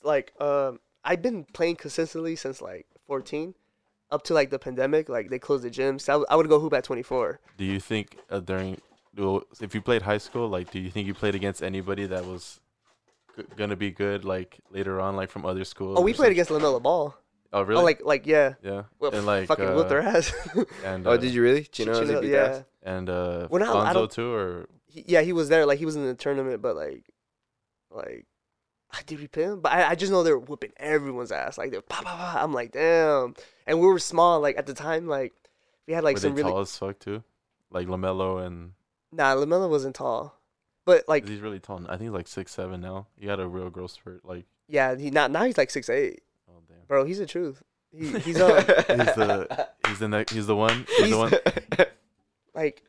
like 0.02 0.32
um, 0.40 0.78
I've 1.02 1.22
been 1.22 1.44
playing 1.44 1.76
consistently 1.76 2.36
since 2.36 2.60
like 2.60 2.86
14, 3.06 3.54
up 4.10 4.22
to 4.24 4.34
like 4.34 4.50
the 4.50 4.58
pandemic. 4.58 5.08
Like 5.08 5.30
they 5.30 5.38
closed 5.38 5.64
the 5.64 5.70
gyms. 5.70 6.02
So 6.02 6.12
I, 6.12 6.14
w- 6.14 6.26
I 6.30 6.36
would 6.36 6.48
go 6.48 6.60
hoop 6.60 6.74
at 6.74 6.84
24. 6.84 7.40
Do 7.56 7.64
you 7.64 7.80
think 7.80 8.18
uh, 8.30 8.40
during 8.40 8.80
well, 9.16 9.42
if 9.60 9.74
you 9.74 9.80
played 9.80 10.02
high 10.02 10.18
school, 10.18 10.48
like, 10.48 10.70
do 10.70 10.78
you 10.78 10.90
think 10.90 11.06
you 11.06 11.14
played 11.14 11.34
against 11.34 11.62
anybody 11.62 12.06
that 12.06 12.24
was 12.24 12.60
g- 13.38 13.44
gonna 13.56 13.76
be 13.76 13.90
good 13.90 14.24
like 14.24 14.60
later 14.70 15.00
on, 15.00 15.16
like 15.16 15.30
from 15.30 15.46
other 15.46 15.64
schools? 15.64 15.96
Oh, 15.98 16.02
we 16.02 16.12
played 16.12 16.32
against 16.32 16.50
LaMelo 16.50 16.82
Ball. 16.82 17.14
Oh, 17.52 17.62
really? 17.62 17.80
Oh, 17.80 17.84
like 17.84 18.00
like 18.04 18.26
yeah. 18.26 18.54
yeah, 18.62 18.82
Well, 18.98 19.14
and 19.14 19.24
like 19.24 19.46
fucking 19.48 19.68
uh, 19.68 19.74
whoop 19.74 19.88
their 19.88 20.00
ass. 20.02 20.32
and 20.84 21.06
Oh, 21.06 21.12
uh, 21.12 21.16
did 21.16 21.32
you 21.32 21.42
really? 21.42 21.64
Chino, 21.64 21.98
Chino- 21.98 22.20
beat 22.20 22.30
yeah. 22.30 22.62
and 22.82 23.08
uh, 23.08 23.48
Well, 23.50 23.64
no, 23.64 23.72
I 23.72 23.84
Lonzo 23.92 24.06
too, 24.06 24.32
or 24.34 24.68
He, 24.86 25.04
yeah, 25.06 25.22
he 25.22 25.32
was 25.32 25.48
there. 25.48 25.64
Like 25.64 25.78
he 25.78 25.86
was 25.86 25.96
in 25.96 26.04
the 26.06 26.14
tournament, 26.14 26.60
but 26.60 26.76
like, 26.76 27.04
like, 27.90 28.26
did 29.06 29.18
we 29.20 29.28
play 29.28 29.44
him? 29.44 29.60
But 29.60 29.72
I, 29.72 29.90
I 29.90 29.94
just 29.94 30.12
know 30.12 30.22
they're 30.22 30.38
whooping 30.38 30.72
everyone's 30.76 31.32
ass. 31.32 31.56
Like 31.58 31.70
they're 31.70 31.80
pa 31.82 32.02
pa 32.02 32.16
pa. 32.16 32.42
I'm 32.42 32.52
like, 32.52 32.72
damn. 32.72 33.34
And 33.66 33.80
we 33.80 33.86
were 33.86 33.98
small. 33.98 34.40
Like 34.40 34.58
at 34.58 34.66
the 34.66 34.74
time, 34.74 35.06
like 35.06 35.32
we 35.86 35.94
had 35.94 36.04
like 36.04 36.16
were 36.16 36.20
some 36.20 36.34
they 36.34 36.42
really. 36.42 36.52
tall 36.52 36.60
as 36.60 36.76
fuck 36.76 36.98
too? 36.98 37.22
Like 37.70 37.86
LaMelo 37.86 38.44
and 38.46 38.72
Nah, 39.12 39.34
LaMelo 39.36 39.70
wasn't 39.70 39.94
tall, 39.94 40.37
but 40.88 41.04
like 41.06 41.28
he's 41.28 41.40
really 41.40 41.60
tall. 41.60 41.82
I 41.84 41.98
think 41.98 42.00
he's 42.04 42.10
like 42.12 42.26
six 42.26 42.50
seven 42.50 42.80
now. 42.80 43.08
He 43.20 43.26
had 43.26 43.40
a 43.40 43.46
real 43.46 43.68
growth 43.68 43.90
spurt. 43.90 44.24
Like, 44.24 44.46
yeah, 44.68 44.96
he 44.96 45.10
not 45.10 45.30
now 45.30 45.44
he's 45.44 45.58
like 45.58 45.68
six 45.70 45.90
eight, 45.90 46.22
oh 46.48 46.62
damn. 46.66 46.78
bro. 46.88 47.04
He's 47.04 47.18
the 47.18 47.26
truth. 47.26 47.62
He, 47.92 48.08
he's 48.20 48.40
um 48.40 48.56
He's 48.56 48.64
the 48.64 49.68
he's 49.86 49.98
the 49.98 50.08
next 50.08 50.32
he's 50.32 50.46
the 50.46 50.56
one 50.56 50.86
he's, 50.96 51.10
the 51.10 51.18
one 51.18 51.32
like 52.54 52.82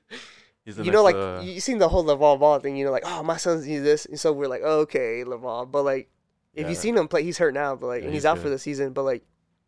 he's 0.63 0.77
the 0.77 0.85
you 0.85 0.91
know 0.91 1.03
next, 1.05 1.17
like 1.17 1.39
uh, 1.39 1.41
you 1.43 1.59
seen 1.59 1.77
the 1.77 1.89
whole 1.89 2.05
LaVar 2.05 2.39
Ball 2.39 2.59
thing. 2.59 2.77
You 2.77 2.85
know 2.85 2.91
like 2.91 3.03
oh 3.05 3.21
my 3.21 3.35
son's 3.35 3.65
he's 3.65 3.83
this, 3.83 4.05
and 4.05 4.17
so 4.17 4.31
we're 4.31 4.47
like 4.47 4.61
oh, 4.63 4.79
okay 4.81 5.25
LaVar, 5.25 5.69
but 5.69 5.83
like 5.83 6.09
if 6.53 6.63
Yeah. 6.63 6.69
you 6.69 6.75
seen 6.75 6.95
him 6.95 7.09
play, 7.09 7.23
he's 7.23 7.37
hurt 7.37 7.53
now, 7.53 7.75
but 7.75 7.87
like 7.87 7.99
Yeah, 7.99 8.05
and 8.05 8.13
he's, 8.13 8.23
he's 8.23 8.25
out 8.25 8.39
for 8.39 8.47
the 8.49 8.57
season. 8.57 8.93
But 8.93 9.03
like 9.03 9.23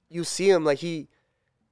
you 0.07 0.23
see 0.23 0.49
him 0.49 0.63
like 0.63 0.77
he 0.77 1.09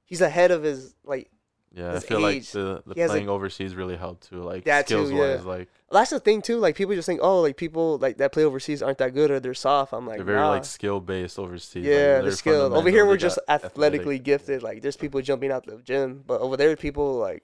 he's 0.04 0.20
ahead 0.20 0.52
of 0.52 0.64
his 0.64 0.94
like 1.06 1.32
yeah. 1.74 1.96
I 1.96 2.00
feel 2.00 2.20
like 2.20 2.44
the, 2.46 2.82
the 2.86 2.94
like- 2.96 3.08
playing 3.10 3.30
overseas 3.30 3.76
really 3.76 3.96
helped 3.96 4.30
too. 4.30 4.42
Like 4.42 4.64
That 4.66 4.88
too, 4.88 5.06
skills 5.06 5.12
yeah. 5.12 5.36
wise, 5.36 5.46
like 5.46 5.70
that's 5.92 6.10
the 6.10 6.20
thing 6.20 6.42
too. 6.42 6.58
Like 6.58 6.76
people 6.76 6.96
just 6.96 7.06
think 7.06 7.20
oh 7.22 7.42
like 7.42 7.58
people 7.58 7.98
like 7.98 8.18
that 8.18 8.32
play 8.32 8.44
overseas 8.44 8.82
aren't 8.82 8.98
that 9.00 9.14
good 9.14 9.32
or 9.32 9.40
they're 9.40 9.54
soft. 9.54 9.94
I'm 9.94 10.08
like 10.08 10.18
they're 10.18 10.26
very 10.26 10.40
nah. 10.40 10.50
like 10.50 10.66
skill 10.66 11.00
based 11.00 11.38
overseas. 11.38 11.84
like, 11.84 11.86
Yeah, 11.86 12.22
they're 12.22 12.24
the 12.24 12.32
skill. 12.36 12.76
Over 12.76 12.90
here, 12.90 13.06
we're 13.06 13.18
just 13.18 13.38
athletic. 13.48 13.66
athletically 13.66 14.20
gifted. 14.20 14.64
Like, 14.64 14.82
there's 14.82 14.98
people 14.98 15.22
jumping 15.22 15.52
out 15.52 15.66
the 15.66 15.78
gym, 15.78 16.24
but 16.26 16.42
over 16.42 16.58
there, 16.58 16.76
people 16.76 17.18
like 17.18 17.44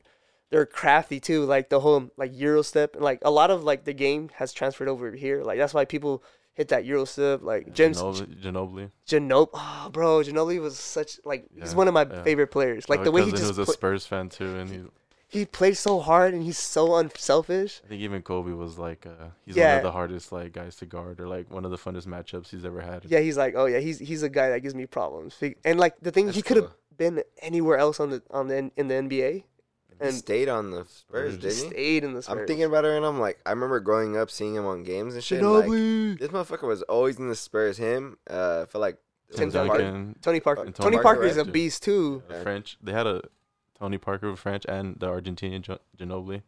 they're 0.49 0.65
crafty 0.65 1.19
too. 1.19 1.45
Like 1.45 1.69
the 1.69 1.79
whole 1.79 2.09
like 2.17 2.31
Euro 2.33 2.61
step, 2.61 2.95
and 2.95 3.03
like 3.03 3.19
a 3.23 3.31
lot 3.31 3.51
of 3.51 3.63
like 3.63 3.83
the 3.83 3.93
game 3.93 4.29
has 4.35 4.53
transferred 4.53 4.87
over 4.87 5.11
here. 5.11 5.43
Like 5.43 5.57
that's 5.57 5.73
why 5.73 5.85
people 5.85 6.23
hit 6.55 6.69
that 6.69 6.85
Euro 6.85 7.05
step. 7.05 7.43
Like 7.43 7.73
James 7.73 8.01
Ginobili, 8.01 8.41
Ginobili. 8.41 8.91
Ginobili, 9.07 9.49
oh 9.53 9.89
bro, 9.91 10.19
Ginobili 10.21 10.59
was 10.59 10.77
such 10.77 11.19
like 11.23 11.45
he's 11.59 11.75
one 11.75 11.87
of 11.87 11.93
my 11.93 12.07
yeah. 12.09 12.23
favorite 12.23 12.47
players. 12.47 12.89
Like 12.89 13.03
the 13.03 13.11
way 13.11 13.23
he 13.23 13.31
just 13.31 13.47
was 13.47 13.59
a 13.59 13.65
Spurs 13.65 14.05
fan 14.05 14.29
too, 14.29 14.57
and 14.57 14.69
he 14.69 14.81
he 15.27 15.45
plays 15.45 15.79
so 15.79 15.99
hard 15.99 16.33
and 16.33 16.43
he's 16.43 16.57
so 16.57 16.95
unselfish. 16.95 17.81
I 17.83 17.89
think 17.89 18.01
even 18.01 18.21
Kobe 18.21 18.53
was 18.53 18.77
like 18.79 19.05
uh, 19.05 19.29
he's 19.45 19.55
one 19.55 19.77
of 19.77 19.83
the 19.83 19.91
hardest 19.91 20.31
like 20.31 20.53
guys 20.53 20.75
to 20.77 20.85
guard 20.85 21.19
or 21.19 21.27
like 21.27 21.51
one 21.51 21.65
of 21.65 21.71
the 21.71 21.77
funnest 21.77 22.07
matchups 22.07 22.49
he's 22.49 22.65
ever 22.65 22.81
had. 22.81 23.05
Yeah, 23.05 23.19
he's 23.19 23.37
like, 23.37 23.53
oh 23.55 23.65
yeah, 23.65 23.79
he's 23.79 23.99
he's 23.99 24.23
a 24.23 24.29
guy 24.29 24.49
that 24.49 24.61
gives 24.61 24.73
me 24.73 24.85
problems. 24.85 25.37
And 25.63 25.79
like 25.79 25.99
the 26.01 26.11
thing, 26.11 26.27
That's 26.27 26.37
he 26.37 26.41
could 26.41 26.57
have 26.57 26.67
cool. 26.67 26.75
been 26.97 27.23
anywhere 27.41 27.77
else 27.77 27.99
on 27.99 28.09
the 28.09 28.23
on 28.31 28.47
the 28.47 28.71
in 28.77 28.87
the 28.87 28.95
NBA 28.95 29.43
and 29.99 30.13
stayed 30.15 30.49
on 30.49 30.71
the 30.71 30.85
Spurs, 30.85 31.31
He 31.33 31.35
he 31.35 31.41
didn't 31.41 31.63
he? 31.63 31.69
stayed 31.69 32.03
in 32.03 32.13
the 32.13 32.21
Spurs. 32.21 32.37
I'm 32.39 32.47
thinking 32.47 32.65
about 32.65 32.85
it, 32.85 32.91
and 32.95 33.05
I'm 33.05 33.19
like, 33.19 33.39
I 33.45 33.51
remember 33.51 33.79
growing 33.79 34.17
up 34.17 34.29
seeing 34.31 34.55
him 34.55 34.65
on 34.65 34.83
games 34.83 35.13
and 35.15 35.23
shit. 35.23 35.39
and, 35.41 35.51
like, 35.51 35.65
this 36.19 36.29
motherfucker 36.29 36.67
was 36.67 36.81
always 36.83 37.17
in 37.19 37.29
the 37.29 37.35
Spurs. 37.35 37.77
Him, 37.77 38.17
uh, 38.29 38.63
I 38.63 38.71
feel 38.71 38.81
like 38.81 38.97
Tim 39.31 39.51
Tim 39.51 39.67
Duncan. 39.67 39.77
Duncan, 39.79 40.15
Tony 40.21 40.39
Parker. 40.39 40.61
Tony, 40.63 40.73
Tony 40.73 40.95
Parker 40.97 41.21
Parker, 41.21 41.25
is 41.25 41.37
a 41.37 41.45
beast 41.45 41.83
too. 41.83 42.23
Yeah. 42.29 42.43
French. 42.43 42.77
They 42.81 42.91
had 42.91 43.07
a 43.07 43.21
Tony 43.79 43.97
Parker 43.97 44.29
with 44.31 44.39
French 44.39 44.65
and 44.69 44.95
the 44.99 45.07
Argentinian 45.07 45.61
Gin- 45.61 45.79
Ginobili. 45.97 46.43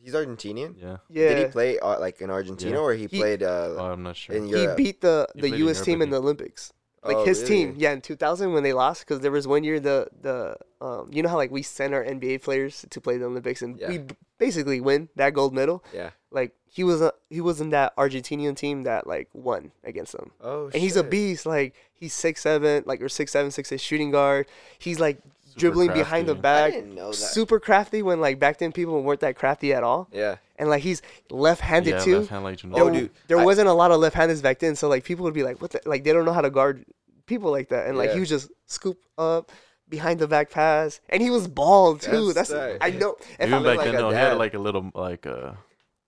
he's 0.00 0.14
Argentinian. 0.14 0.74
Yeah, 0.80 0.96
Yeah. 1.08 1.28
Did 1.34 1.46
he 1.46 1.52
play 1.52 1.78
uh, 1.78 1.98
like 2.00 2.20
in 2.20 2.30
Argentina 2.30 2.72
Yeah. 2.76 2.78
or 2.82 2.94
he, 2.94 3.06
He- 3.06 3.18
played 3.18 3.42
uh, 3.42 3.74
oh, 3.78 3.92
I'm 3.92 4.02
not 4.02 4.16
sure. 4.16 4.34
in 4.36 4.46
He 4.46 4.66
beat 4.76 5.00
the 5.00 5.28
He 5.34 5.40
the 5.42 5.58
U.S. 5.58 5.80
Team 5.82 6.00
I 6.00 6.04
in 6.04 6.10
the 6.10 6.16
think. 6.16 6.24
Olympics. 6.24 6.72
Like 7.04 7.16
Oh, 7.18 7.24
his 7.24 7.42
really? 7.42 7.48
team, 7.66 7.74
yeah, 7.76 7.92
in 7.92 8.00
2000 8.00 8.52
when 8.52 8.62
they 8.62 8.72
lost, 8.72 9.00
because 9.02 9.20
there 9.20 9.30
was 9.30 9.46
one 9.46 9.62
year 9.64 9.78
the 9.78 10.08
the 10.22 10.56
um 10.80 11.10
you 11.12 11.22
know 11.22 11.28
how 11.28 11.36
like 11.36 11.50
we 11.50 11.62
send 11.62 11.92
our 11.94 12.02
NBA 12.02 12.42
players 12.42 12.86
to 12.88 13.00
play 13.00 13.18
the 13.18 13.26
Olympics 13.26 13.60
and 13.62 13.78
Yeah. 13.78 13.88
we 13.90 13.98
b- 13.98 14.14
basically 14.38 14.80
win 14.80 15.08
that 15.16 15.34
gold 15.34 15.52
medal. 15.54 15.84
Yeah. 15.92 16.10
Like 16.30 16.52
he 16.66 16.82
was 16.82 17.00
a, 17.02 17.12
he 17.30 17.40
was 17.40 17.60
in 17.60 17.70
that 17.70 17.94
Argentinian 17.96 18.56
team 18.56 18.82
that 18.84 19.06
like 19.06 19.28
won 19.32 19.70
against 19.84 20.12
them. 20.12 20.30
Oh, 20.40 20.64
and 20.66 20.76
he's 20.82 20.96
a 20.96 21.04
beast. 21.04 21.44
Like 21.46 21.74
he's 21.92 22.12
six 22.14 22.40
seven, 22.40 22.82
like 22.86 23.00
or 23.02 23.08
six 23.08 23.30
seven, 23.32 23.50
six 23.50 23.70
eight 23.70 23.80
shooting 23.80 24.10
guard. 24.10 24.46
He's 24.78 24.98
like 24.98 25.18
Super 25.54 25.60
dribbling 25.60 25.92
behind 25.92 26.28
the 26.28 26.34
crafty. 26.34 26.48
I 26.48 26.60
back, 26.64 26.72
didn't 26.72 26.94
know 26.94 27.08
that. 27.08 27.14
super 27.16 27.58
crafty. 27.60 28.02
When 28.02 28.20
like 28.20 28.38
back 28.38 28.58
then 28.58 28.72
people 28.72 29.02
weren't 29.02 29.20
that 29.20 29.36
crafty 29.36 29.72
at 29.72 29.82
all, 29.82 30.08
Yeah. 30.12 30.36
and 30.56 30.68
like 30.68 30.82
he's 30.82 31.00
left 31.30 31.60
handed 31.60 31.90
yeah, 31.94 31.98
too. 32.04 32.18
left 32.18 32.30
hand 32.30 32.44
like 32.44 32.58
Ginobili. 32.58 32.74
There, 32.74 32.84
Oh, 32.84 32.90
dude, 32.90 33.10
there 33.28 33.38
I- 33.38 33.44
wasn't 33.44 33.68
a 33.68 33.72
lot 33.72 33.90
of 33.90 34.00
left 34.00 34.16
handers 34.16 34.42
back 34.42 34.58
then, 34.58 34.76
so 34.76 34.88
like 34.88 35.04
people 35.04 35.24
would 35.24 35.34
be 35.34 35.42
like, 35.42 35.60
"What 35.62 35.70
the?" 35.72 35.80
Like 35.86 36.04
they 36.04 36.12
don't 36.12 36.24
know 36.24 36.32
how 36.32 36.40
to 36.42 36.50
guard 36.50 36.84
people 37.26 37.50
like 37.50 37.68
that, 37.68 37.86
and 37.86 37.96
like 37.96 38.08
Yeah. 38.08 38.14
he 38.14 38.20
would 38.20 38.28
just 38.28 38.50
scoop 38.66 38.98
up 39.18 39.50
behind 39.88 40.18
the 40.18 40.26
back 40.26 40.50
pass, 40.50 41.00
and 41.08 41.22
he 41.22 41.30
was 41.30 41.46
bald 41.46 42.00
too. 42.00 42.32
That's 42.32 42.50
That's, 42.50 42.78
tight. 42.80 42.94
I 42.94 42.96
know. 42.96 43.16
If 43.20 43.40
Even 43.42 43.54
I'm 43.54 43.62
back 43.64 43.76
like 43.78 43.86
then, 43.86 43.94
a 43.96 43.98
no, 43.98 44.10
he 44.10 44.16
had 44.16 44.38
like 44.38 44.54
a 44.54 44.58
little 44.58 44.90
like 44.94 45.26
a 45.26 45.56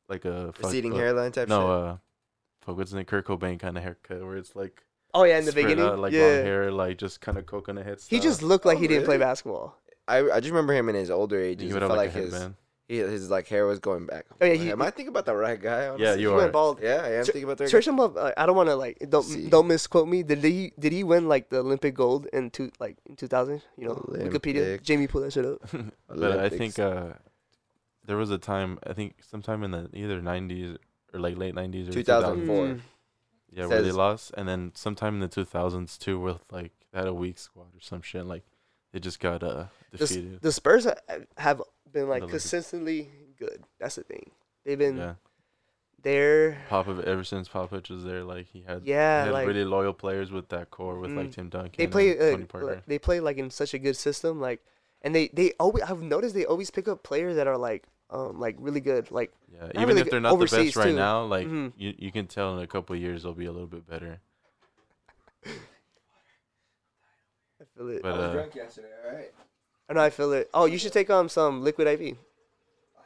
like 0.08 0.24
a 0.24 0.52
fuck, 0.52 0.66
Receding 0.66 0.92
uh, 0.92 0.96
hairline 0.96 1.32
type 1.32 1.48
No, 1.48 1.60
shit. 1.60 1.70
uh, 1.70 1.96
fuck, 2.62 2.76
what's 2.78 2.90
his 2.90 2.96
name? 2.96 3.04
Kurt 3.04 3.26
Cobain 3.26 3.58
kind 3.58 3.76
of 3.76 3.82
haircut 3.82 4.22
where 4.24 4.36
it's 4.36 4.54
like 4.56 4.82
oh 5.16 5.24
yeah, 5.24 5.38
in 5.38 5.44
the 5.44 5.52
beginning, 5.52 5.84
out, 5.84 5.98
like 5.98 6.12
long 6.12 6.20
hair, 6.20 6.70
like 6.70 6.98
just 6.98 7.20
kind 7.20 7.38
of 7.38 7.46
coconut 7.46 7.84
head. 7.86 8.00
Stuff. 8.00 8.10
he 8.10 8.20
just 8.20 8.42
looked 8.42 8.64
like 8.66 8.78
Oh, 8.78 8.80
he 8.82 8.88
didn't 8.88 9.04
play 9.04 9.18
basketball. 9.18 9.76
I 10.08 10.18
I 10.30 10.38
just 10.40 10.50
remember 10.52 10.72
him 10.74 10.88
in 10.88 10.94
his 10.94 11.10
older 11.10 11.40
age. 11.40 11.60
he 11.60 11.66
ages. 11.66 11.74
would 11.74 11.82
have 11.82 11.88
felt 11.90 11.98
like, 11.98 12.14
like 12.14 12.22
a 12.22 12.24
his 12.26 12.32
headband. 12.32 12.54
he, 12.88 12.96
his 12.98 13.28
like 13.30 13.48
hair 13.48 13.66
was 13.66 13.80
going 13.80 14.06
back. 14.06 14.26
Oh, 14.40 14.46
yeah, 14.46 14.54
he- 14.54 14.70
Am 14.70 14.80
I 14.80 14.90
thinking 14.90 15.08
about 15.08 15.26
the 15.26 15.34
right 15.34 15.60
guy? 15.60 15.82
Yeah, 15.82 15.90
honestly? 15.92 16.22
you 16.22 16.28
he 16.28 16.34
are. 16.34 16.36
went 16.38 16.52
bald. 16.52 16.78
Yeah, 16.80 17.02
I 17.02 17.08
am 17.18 17.24
Sure- 17.24 17.32
thinking 17.32 17.44
about 17.44 17.58
the 17.58 17.64
right 17.64 17.70
Search 17.70 17.88
him 17.88 17.98
up. 17.98 18.14
Like, 18.14 18.34
I 18.36 18.46
don't 18.46 18.54
want 18.54 18.68
to 18.68 18.76
like 18.76 18.96
don't 19.08 19.24
See. 19.24 19.48
don't 19.48 19.66
misquote 19.66 20.06
me. 20.06 20.22
Did 20.22 20.44
he 20.44 20.72
did 20.78 20.92
he 20.92 21.02
win 21.02 21.26
like 21.28 21.48
the 21.50 21.58
Olympic 21.58 21.94
gold 21.94 22.26
in 22.32 22.50
two 22.50 22.70
like 22.78 22.96
in 23.08 23.16
two 23.16 23.26
thousand? 23.26 23.62
You 23.76 23.88
know, 23.88 23.94
Wikipedia. 24.12 24.80
Jamie, 24.82 25.08
pull 25.08 25.22
that 25.22 25.32
shit 25.32 25.44
up. 25.44 25.58
but 26.08 26.38
I 26.38 26.48
think 26.48 26.78
uh, 26.78 27.14
there 28.04 28.16
was 28.16 28.30
a 28.30 28.38
time 28.38 28.78
I 28.86 28.92
think 28.92 29.16
sometime 29.28 29.64
in 29.64 29.72
the 29.72 29.90
either 29.92 30.20
'90s 30.22 30.76
or 31.12 31.18
like 31.18 31.36
late 31.36 31.54
'90s 31.56 31.88
or 31.88 31.92
2004. 31.94 32.66
Mm. 32.66 32.80
Yeah, 33.50 33.66
where 33.66 33.82
they 33.82 33.92
lost, 33.92 34.32
and 34.36 34.48
then 34.48 34.72
sometime 34.74 35.14
in 35.14 35.20
the 35.20 35.28
2000s 35.28 35.98
too, 35.98 36.20
with 36.20 36.40
like 36.50 36.72
they 36.92 36.98
had 36.98 37.08
a 37.08 37.14
weak 37.14 37.38
squad 37.38 37.74
or 37.74 37.80
some 37.80 38.02
shit. 38.02 38.26
Like 38.26 38.44
they 38.92 38.98
just 39.00 39.20
got 39.20 39.42
uh 39.42 39.66
defeated. 39.96 40.40
the 40.42 40.52
Spurs 40.52 40.84
ha- 40.84 40.94
have 41.38 41.62
been 41.92 42.08
like 42.08 42.28
consistently 42.28 43.10
good. 43.38 43.62
That's 43.78 43.96
the 43.96 44.02
thing. 44.02 44.30
They've 44.64 44.78
been 44.78 44.96
yeah, 44.96 45.14
there. 46.02 46.58
Pop 46.68 46.88
ever 46.88 47.24
since 47.24 47.48
Popovich 47.48 47.90
was 47.90 48.04
there, 48.04 48.24
like 48.24 48.46
he 48.46 48.62
had 48.62 48.82
Yeah, 48.84 49.22
he 49.22 49.26
had 49.26 49.32
like 49.32 49.46
really 49.46 49.64
loyal 49.64 49.92
players 49.92 50.30
with 50.30 50.48
that 50.48 50.70
core 50.70 50.98
with 50.98 51.10
Mm. 51.10 51.16
like 51.16 51.32
Tim 51.32 51.48
Duncan. 51.48 51.72
they 51.76 51.86
play. 51.86 52.18
Uh, 52.18 52.38
like, 52.54 52.86
they 52.86 52.98
play 52.98 53.20
like 53.20 53.38
in 53.38 53.50
such 53.50 53.74
a 53.74 53.78
good 53.78 53.96
system. 53.96 54.40
Like, 54.40 54.60
and 55.02 55.14
they 55.14 55.28
they 55.28 55.52
always. 55.60 55.84
I've 55.84 56.02
noticed 56.02 56.34
they 56.34 56.46
always 56.46 56.70
pick 56.70 56.88
up 56.88 57.02
players 57.02 57.36
that 57.36 57.46
are 57.46 57.58
like 57.58 57.86
um 58.10 58.38
like 58.38 58.56
really 58.58 58.80
good. 58.80 59.10
Like 59.10 59.32
yeah, 59.52 59.68
even 59.74 59.88
really 59.88 60.00
if 60.02 60.10
they're 60.10 60.20
not 60.20 60.38
the 60.38 60.46
best 60.46 60.76
right 60.76 60.86
too. 60.86 60.96
now, 60.96 61.24
like 61.24 61.46
Mhm. 61.46 61.72
you 61.76 61.94
you 61.98 62.12
can 62.12 62.26
tell 62.26 62.56
in 62.56 62.62
a 62.62 62.66
couple 62.66 62.94
of 62.94 63.02
years 63.02 63.22
they'll 63.22 63.34
be 63.34 63.46
a 63.46 63.52
little 63.52 63.66
bit 63.66 63.88
better. 63.88 64.20
I 65.46 65.50
feel 67.76 67.88
it. 67.88 68.02
But 68.02 68.12
I 68.12 68.18
was 68.18 68.26
uh, 68.26 68.32
drunk 68.32 68.54
yesterday. 68.54 68.88
All 69.08 69.16
right. 69.16 69.32
I 69.88 69.92
know 69.94 70.00
I 70.00 70.10
feel 70.10 70.32
it. 70.32 70.50
Oh, 70.52 70.66
you 70.66 70.78
should 70.78 70.92
take 70.92 71.10
um 71.10 71.28
some 71.28 71.62
liquid 71.62 71.88
IV. 71.88 72.16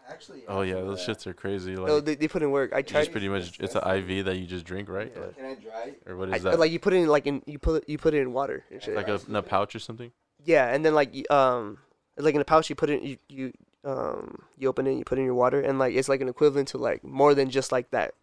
Actually. 0.09 0.43
oh 0.49 0.63
yeah, 0.63 0.75
those 0.75 1.07
shits 1.07 1.25
are 1.29 1.33
crazy. 1.33 1.77
Like 1.77 1.87
no, 1.87 2.01
they, 2.01 2.17
they 2.17 2.27
put 2.27 2.43
in 2.43 2.51
work. 2.51 2.73
I 2.73 2.83
tried. 2.83 3.03
just 3.03 3.13
pretty 3.13 3.29
much 3.29 3.61
it's 3.61 3.77
an 3.77 3.89
IV 3.89 4.25
that 4.25 4.39
you 4.39 4.47
just 4.47 4.65
drink, 4.65 4.89
right? 4.89 5.13
Yeah. 5.15 5.23
Like, 5.23 5.37
Can 5.37 5.47
I 5.47 5.55
dry? 5.55 5.93
or 6.05 6.17
what 6.17 6.35
I, 6.35 6.39
that? 6.39 6.59
like 6.59 6.73
you 6.73 6.81
put 6.81 6.93
it 6.93 6.97
in 6.97 7.07
like 7.07 7.29
in 7.29 7.43
you 7.47 7.61
put 7.61 7.83
it 7.83 7.89
you 7.89 7.97
put 7.97 8.15
it 8.15 8.19
in 8.19 8.33
water 8.33 8.65
and 8.73 8.83
shit. 8.83 8.97
like 8.97 9.07
a, 9.07 9.21
in 9.29 9.37
a 9.37 9.43
pouch 9.43 9.77
or 9.77 9.79
something? 9.79 10.11
Yeah, 10.45 10.67
and 10.67 10.85
then 10.85 10.95
like 10.95 11.31
um 11.31 11.79
like 12.19 12.35
in 12.35 12.41
a 12.41 12.45
pouch 12.45 12.69
you 12.69 12.75
put 12.75 12.91
it 12.91 13.03
you 13.03 13.19
you 13.29 13.53
um 13.83 14.43
you 14.59 14.69
open 14.69 14.87
it 14.87 14.95
you 14.95 15.05
put 15.05 15.17
it 15.17 15.23
in 15.23 15.25
your 15.27 15.35
water 15.35 15.61
and 15.61 15.79
like 15.79 15.95
it's 15.95 16.09
like 16.09 16.21
an 16.21 16.29
equivalent 16.29 16.69
to 16.69 16.79
like 16.79 17.03
more 17.03 17.35
than 17.35 17.49
just 17.49 17.73
like 17.73 17.91
that 17.91 18.15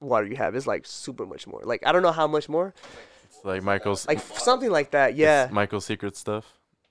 water 0.00 0.26
you 0.26 0.36
have. 0.36 0.54
It's 0.54 0.66
like 0.66 0.86
super 0.86 1.26
much 1.26 1.46
more. 1.46 1.60
Like 1.62 1.86
I 1.86 1.92
don't 1.92 2.02
know 2.02 2.12
how 2.12 2.26
much 2.26 2.48
more. 2.48 2.74
It's 3.26 3.44
like 3.44 3.62
Michael's 3.62 4.06
Like 4.06 4.20
something 4.20 4.70
like 4.70 4.90
that. 4.92 5.14
Yeah. 5.16 5.48
Michael's 5.50 5.84
secret 5.84 6.16
stuff 6.16 6.46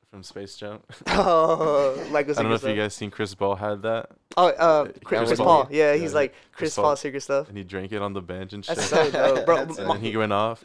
from 0.09 0.23
Space 0.23 0.55
Jam. 0.55 0.79
oh, 1.07 2.07
like 2.11 2.29
I 2.29 2.33
don't 2.33 2.49
know 2.49 2.55
if 2.55 2.63
you 2.63 2.75
guys 2.75 2.93
seen 2.93 3.11
Chris 3.11 3.35
Ball 3.35 3.55
had 3.55 3.81
that 3.83 4.09
Oh, 4.37 4.47
uh, 4.47 4.83
Chris, 4.85 4.97
Chris 5.03 5.29
Chris 5.29 5.39
Paul. 5.39 5.67
Yeah, 5.69 5.93
Yeah, 5.93 5.99
he's 5.99 6.13
like 6.13 6.31
Chris 6.51 6.73
Chris 6.73 6.75
Paul. 6.75 6.95
Secret 6.95 7.21
stuff. 7.21 7.49
and 7.49 7.57
he 7.57 7.63
drank 7.63 7.91
it 7.91 8.01
on 8.01 8.13
the 8.13 8.21
bench 8.21 8.53
and 8.53 8.63
shit. 8.63 8.77
That's 8.77 8.89
so 8.89 9.11
dope, 9.11 9.45
bro. 9.45 9.57
And 9.59 9.75
then 9.75 10.01
he 10.01 10.15
went 10.15 10.33
off. 10.33 10.63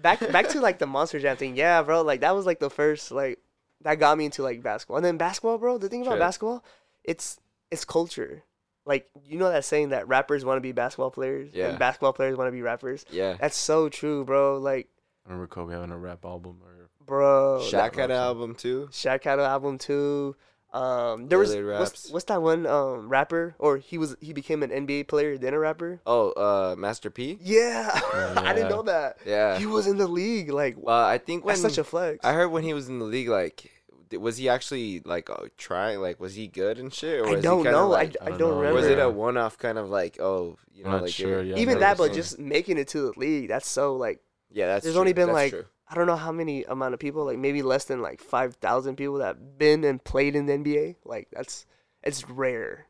back 0.00 0.20
back 0.32 0.48
to 0.50 0.60
like 0.60 0.78
the 0.78 0.86
Monster 0.86 1.18
Jam 1.18 1.36
thing. 1.36 1.56
Yeah, 1.56 1.82
bro. 1.82 2.02
Like 2.02 2.20
that 2.20 2.34
was 2.34 2.46
like 2.46 2.60
the 2.60 2.70
first 2.70 3.10
like 3.10 3.38
that 3.82 3.96
got 3.96 4.16
me 4.16 4.26
into 4.26 4.42
like 4.42 4.62
basketball. 4.62 4.96
And 4.96 5.04
then 5.04 5.16
basketball, 5.16 5.58
bro. 5.58 5.78
The 5.78 5.88
thing 5.88 6.02
about 6.02 6.18
basketball, 6.18 6.64
it's 7.06 7.38
it's 7.70 7.84
culture. 7.84 8.42
Like 8.84 9.08
you 9.24 9.38
know 9.38 9.50
that 9.50 9.64
saying 9.64 9.88
that 9.90 10.06
rappers 10.08 10.44
want 10.44 10.58
to 10.58 10.60
be 10.60 10.72
basketball 10.72 11.10
players 11.10 11.50
Yeah. 11.52 11.70
and 11.70 11.78
basketball 11.78 12.12
players 12.12 12.36
want 12.36 12.48
to 12.48 12.52
be 12.52 12.62
rappers. 12.62 13.04
Yeah. 13.10 13.36
That's 13.40 13.56
so 13.56 13.88
true, 13.88 14.24
bro. 14.24 14.58
Like, 14.58 14.88
I 15.26 15.30
remember 15.30 15.48
Kobe 15.48 15.72
having 15.74 15.90
a 15.90 15.98
rap 15.98 16.24
album 16.24 16.60
or 16.64 16.88
bro. 17.04 17.60
Shaq 17.62 17.96
had 17.96 18.10
an 18.10 18.16
album 18.16 18.54
too. 18.54 18.88
Shaq 18.92 19.24
had 19.24 19.38
an 19.40 19.44
album 19.46 19.78
too. 19.78 20.36
Um, 20.72 21.28
there 21.28 21.38
was 21.38 21.54
Lillard 21.54 21.78
what's, 21.78 22.10
what's 22.10 22.24
that 22.26 22.42
one 22.42 22.66
um 22.66 23.08
rapper 23.08 23.54
or 23.58 23.78
he 23.78 23.96
was 23.98 24.14
he 24.20 24.32
became 24.34 24.62
an 24.62 24.70
NBA 24.70 25.08
player 25.08 25.38
then 25.38 25.54
a 25.54 25.58
rapper. 25.58 26.00
Oh, 26.06 26.30
uh, 26.32 26.74
Master 26.76 27.08
P. 27.08 27.38
Yeah, 27.40 27.88
I 28.36 28.52
didn't 28.52 28.68
know 28.70 28.82
that. 28.82 29.18
Yeah. 29.24 29.58
He 29.58 29.64
was 29.66 29.86
in 29.86 29.96
the 29.96 30.06
league. 30.08 30.50
Like, 30.50 30.76
Well, 30.78 31.02
I 31.04 31.18
think 31.18 31.44
when 31.44 31.54
that's 31.54 31.62
such 31.62 31.78
a 31.78 31.84
flex. 31.84 32.24
I 32.24 32.34
heard 32.34 32.48
when 32.48 32.62
he 32.62 32.74
was 32.74 32.88
in 32.88 32.98
the 32.98 33.04
league, 33.06 33.28
like, 33.28 33.56
th- 33.56 33.72
was 34.12 34.36
he 34.36 34.48
actually 34.48 35.00
like 35.04 35.28
uh, 35.30 35.46
trying? 35.56 36.00
Like, 36.00 36.20
was 36.20 36.34
he 36.34 36.46
good 36.48 36.78
and 36.78 36.92
shit? 36.92 37.20
Or 37.20 37.28
I 37.28 37.34
was 37.36 37.42
don't 37.42 37.58
he 37.58 37.64
kinda, 37.64 37.78
know. 37.78 37.88
Like, 37.88 38.16
I, 38.20 38.24
I 38.24 38.26
I 38.26 38.30
don't 38.30 38.38
don't 38.38 38.58
remember. 38.58 38.74
was 38.80 38.86
it 38.86 38.98
a 38.98 39.08
one-off 39.10 39.58
kind 39.58 39.78
of 39.78 39.88
like, 39.90 40.20
oh, 40.20 40.56
you 40.72 40.84
know, 40.84 40.90
not 40.90 41.02
like 41.02 41.12
sure, 41.12 41.42
yeah, 41.42 41.56
Even 41.56 41.80
that, 41.80 41.98
but 41.98 42.12
just 42.12 42.38
making 42.38 42.78
it 42.78 42.88
to 42.88 43.00
the 43.00 43.12
league, 43.18 43.48
that's 43.48 43.68
so 43.68 43.96
like 43.96 44.20
yeah, 44.50 44.66
that's 44.66 44.84
There's 44.84 44.94
true. 44.94 45.00
only 45.00 45.12
been, 45.12 45.26
That's 45.26 45.34
like, 45.34 45.50
true. 45.50 45.64
I 45.88 45.94
don't 45.94 46.06
know 46.06 46.16
how 46.16 46.32
many 46.32 46.64
amount 46.64 46.94
of 46.94 47.00
people, 47.00 47.24
like 47.24 47.38
maybe 47.38 47.62
less 47.62 47.84
than 47.84 48.00
like 48.02 48.20
five 48.20 48.54
thousand 48.56 48.96
people 48.96 49.18
that 49.18 49.58
been 49.58 49.84
and 49.84 50.02
played 50.02 50.34
in 50.36 50.46
the 50.46 50.52
NBA. 50.54 50.96
Like 51.04 51.28
that's 51.32 51.66
it's 52.02 52.28
rare. 52.28 52.86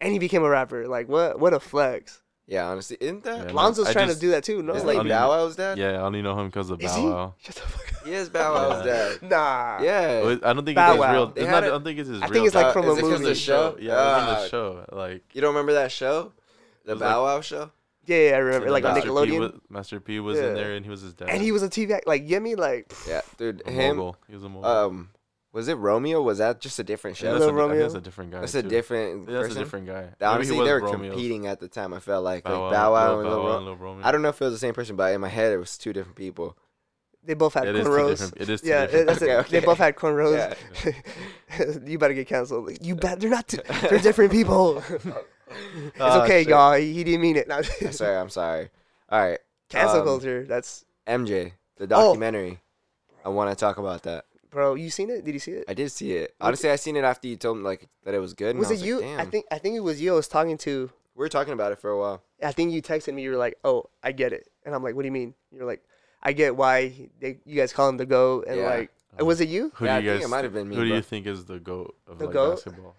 And 0.00 0.12
he 0.12 0.18
became 0.18 0.42
a 0.42 0.48
rapper. 0.48 0.86
Like 0.88 1.08
what? 1.08 1.38
What 1.40 1.54
a 1.54 1.60
flex! 1.60 2.22
Yeah, 2.46 2.66
honestly, 2.68 2.96
isn't 3.00 3.24
that? 3.24 3.36
Yeah, 3.38 3.44
no, 3.46 3.54
Lonzo's 3.54 3.86
I 3.88 3.92
trying 3.92 4.08
just- 4.08 4.20
to 4.20 4.26
do 4.26 4.30
that 4.32 4.44
too. 4.44 4.62
No, 4.62 4.74
Isn't 4.74 4.86
like 4.86 4.96
like 4.98 5.06
I 5.06 5.08
Bow 5.08 5.28
mean- 5.28 5.38
Wow's 5.38 5.56
dad? 5.56 5.78
Yeah, 5.78 5.92
I 5.92 6.02
only 6.02 6.22
know 6.22 6.38
him 6.38 6.46
because 6.46 6.70
of 6.70 6.80
is 6.82 6.90
Bow 6.92 7.00
he? 7.00 7.06
Wow. 7.08 7.34
Shut 7.38 7.54
the 7.56 7.60
fuck 7.62 7.92
up. 8.00 8.06
He 8.06 8.12
is 8.14 8.28
Bow 8.28 8.54
Wow's 8.54 8.86
Yeah. 8.86 8.92
dad. 8.92 9.22
Nah. 9.30 9.78
Yeah. 9.82 10.22
Well, 10.22 10.38
I 10.44 10.52
don't 10.52 10.64
think 10.64 10.76
Bow 10.76 10.84
it's 10.86 10.92
his 10.94 11.00
Wow. 11.00 11.12
real. 11.12 11.26
They 11.28 11.40
It's 11.42 11.48
had 11.48 11.54
not, 11.54 11.64
I 11.64 11.66
a- 11.66 11.70
don't 11.70 11.84
think 11.84 11.98
it's 11.98 12.08
his 12.08 12.22
I 12.22 12.24
real. 12.26 12.32
think 12.32 12.46
it's 12.46 12.54
like 12.54 12.72
from 12.72 12.84
is 12.84 12.88
a 12.88 12.92
it 12.92 13.00
'cause 13.00 13.12
of 13.12 13.18
movie. 13.20 13.24
the 13.24 13.34
show? 13.34 13.76
Yeah, 13.80 13.92
it 13.92 13.96
was 13.96 14.22
in 14.22 14.28
Ah. 14.28 14.40
the 14.42 14.48
show. 14.48 14.84
Like 14.92 15.22
You 15.32 15.40
don't 15.40 15.54
remember 15.54 15.72
that 15.74 15.90
show? 15.92 16.32
The 16.84 16.92
It 16.92 16.94
was 16.94 17.00
Bow 17.00 17.22
like- 17.22 17.34
Wow 17.36 17.40
show? 17.40 17.70
Yeah, 18.06 18.16
yeah, 18.30 18.34
I 18.36 18.38
remember. 18.38 18.70
Like 18.70 18.84
on 18.84 18.94
Master 18.94 19.10
P 19.10 19.32
Nickelodeon. 19.32 19.40
was, 19.40 19.52
Master 19.68 19.98
P 20.00 20.20
was 20.20 20.38
Yeah. 20.38 20.44
in 20.46 20.54
there, 20.54 20.72
and 20.74 20.84
he 20.84 20.90
was 20.92 21.00
his 21.00 21.14
dad. 21.14 21.28
and 21.28 21.42
he 21.42 21.50
was 21.50 21.64
a 21.64 21.68
TV 21.68 21.92
act. 21.92 22.06
Like, 22.06 22.28
get 22.28 22.40
me 22.40 22.54
like. 22.54 22.92
Yeah, 23.08 23.22
dude. 23.36 23.62
a 23.66 23.70
Him. 23.72 23.96
mogul. 23.96 24.16
He 24.28 24.34
was 24.36 24.44
a 24.44 24.48
mogul. 24.48 24.64
Um, 24.70 25.08
was 25.56 25.68
it 25.68 25.74
Romeo? 25.74 26.20
Was 26.22 26.38
that 26.38 26.60
just 26.60 26.78
a 26.78 26.84
different 26.84 27.20
yeah, 27.20 27.30
show? 27.30 27.32
that's 27.38 27.44
a, 27.44 27.52
Lil 27.52 27.64
I 27.64 27.68
think 27.68 27.80
that's 27.80 27.94
Romeo? 27.94 27.98
a 27.98 28.00
different 28.02 28.30
guy. 28.32 28.40
That's 28.40 28.54
a 28.54 28.62
too. 28.62 28.68
different 28.68 29.28
Yeah, 29.28 29.34
that's 29.34 29.46
person. 29.48 29.56
a 29.60 29.64
different 29.64 29.86
guy. 29.86 30.00
Maybe 30.02 30.14
Honestly, 30.24 30.56
they 30.64 30.72
were 30.72 30.80
Romeo's. 30.80 31.12
competing 31.14 31.46
at 31.46 31.60
the 31.60 31.68
time. 31.68 31.92
I 31.94 31.98
felt 32.00 32.22
like 32.24 32.44
Bow 32.44 32.62
like 32.64 32.72
Bow 32.72 32.92
Wow 32.92 33.18
and 33.20 33.28
Lil 33.28 33.38
Lil 33.38 33.46
Ro- 33.46 33.56
and 33.56 33.64
Lil 33.66 33.76
Romeo. 33.76 34.06
I 34.06 34.12
don't 34.12 34.22
know 34.22 34.28
if 34.28 34.40
it 34.40 34.44
was 34.44 34.52
the 34.54 34.58
same 34.60 34.74
person, 34.74 34.94
but 34.96 35.12
in 35.14 35.20
my 35.20 35.28
head 35.28 35.52
it 35.52 35.56
was 35.58 35.76
two 35.78 35.92
different 35.92 36.16
people. 36.16 36.56
They 37.24 37.34
both 37.34 37.54
had 37.54 37.66
It 37.66 37.74
is 37.74 37.84
two 37.84 37.90
cornrows. 37.90 38.32
It 38.36 38.48
is 38.48 38.60
two 38.60 38.68
Yeah, 38.68 38.82
different. 38.86 39.06
that's 39.08 39.22
it. 39.22 39.28
Okay, 39.40 39.60
They 39.60 39.66
both 39.66 39.78
had 39.78 39.96
cornrows. 39.96 40.54
you 41.88 41.98
better 41.98 42.14
get 42.14 42.28
canceled. 42.28 42.70
You 42.80 42.94
bet 42.94 43.18
they're 43.20 43.30
not. 43.30 43.48
T- 43.48 43.58
they're 43.88 43.98
different 44.10 44.30
people. 44.32 44.78
it's 44.88 45.04
Oh, 45.98 46.22
okay, 46.22 46.42
shit. 46.42 46.50
y'all. 46.50 46.74
He 46.74 47.02
didn't 47.02 47.20
mean 47.20 47.36
it. 47.36 47.48
No. 47.48 47.62
sorry, 47.62 48.16
I'm 48.16 48.28
sorry. 48.30 48.68
All 49.08 49.20
right, 49.20 49.38
Cancel 49.68 50.00
Um, 50.00 50.04
culture. 50.06 50.44
That's 50.44 50.84
MJ, 51.06 51.52
the 51.76 51.84
Oh. 51.84 51.86
documentary. 51.86 52.60
I 53.24 53.28
want 53.30 53.50
to 53.50 53.56
talk 53.56 53.78
about 53.78 54.02
that. 54.04 54.24
Bro. 54.50 54.74
You 54.74 54.90
seen 54.90 55.10
it? 55.10 55.24
Did 55.24 55.34
you 55.34 55.40
see 55.40 55.52
it? 55.52 55.64
I 55.68 55.74
did 55.74 55.90
see 55.92 56.12
it. 56.12 56.34
Honestly, 56.40 56.70
I 56.70 56.76
seen 56.76 56.96
it 56.96 57.04
after 57.04 57.28
you 57.28 57.36
told 57.36 57.58
me 57.58 57.64
like 57.64 57.88
that 58.04 58.14
it 58.14 58.18
was 58.18 58.34
good. 58.34 58.50
and 58.50 58.58
was 58.58 58.70
I 58.70 58.74
it 58.74 58.78
like, 58.80 58.86
you? 58.86 59.00
Damn. 59.00 59.20
I 59.20 59.24
think. 59.24 59.46
I 59.50 59.58
think 59.58 59.76
it 59.76 59.80
was 59.80 60.00
you. 60.00 60.12
I 60.12 60.16
was 60.16 60.28
talking 60.28 60.56
to. 60.58 60.90
we 61.14 61.20
were 61.20 61.28
talking 61.28 61.52
about 61.52 61.72
it 61.72 61.80
for 61.80 61.90
a 61.90 61.98
while. 61.98 62.22
I 62.42 62.52
think 62.52 62.72
you 62.72 62.82
texted 62.82 63.14
me. 63.14 63.22
You 63.22 63.30
were 63.30 63.36
like, 63.36 63.56
"Oh, 63.64 63.88
I 64.02 64.12
get 64.12 64.32
it," 64.32 64.48
and 64.64 64.74
I'm 64.74 64.82
like, 64.82 64.94
"What 64.94 65.02
do 65.02 65.06
you 65.06 65.12
mean?" 65.12 65.34
You're 65.50 65.64
like, 65.64 65.82
"I 66.22 66.32
get 66.32 66.54
why 66.56 67.08
they, 67.20 67.38
you 67.46 67.56
guys 67.56 67.72
call 67.72 67.88
him 67.88 67.96
the 67.96 68.04
goat," 68.06 68.44
and 68.46 68.58
Yeah. 68.58 68.68
like, 68.68 68.90
was 69.18 69.40
it 69.40 69.48
you? 69.48 69.72
Who 69.76 69.86
Yeah, 69.86 69.96
I 69.96 70.00
do 70.00 70.04
you 70.06 70.10
think 70.12 70.20
guys? 70.22 70.28
it 70.28 70.30
might 70.30 70.44
have 70.44 70.52
been 70.52 70.68
me, 70.68 70.76
Who 70.76 70.84
do 70.84 70.90
but- 70.90 70.96
you 70.96 71.02
think 71.02 71.26
is 71.26 71.46
the 71.46 71.58
goat 71.58 71.96
of 72.06 72.18
The 72.18 72.26
like 72.26 72.34
GOAT? 72.34 72.50
basketball? 72.56 72.94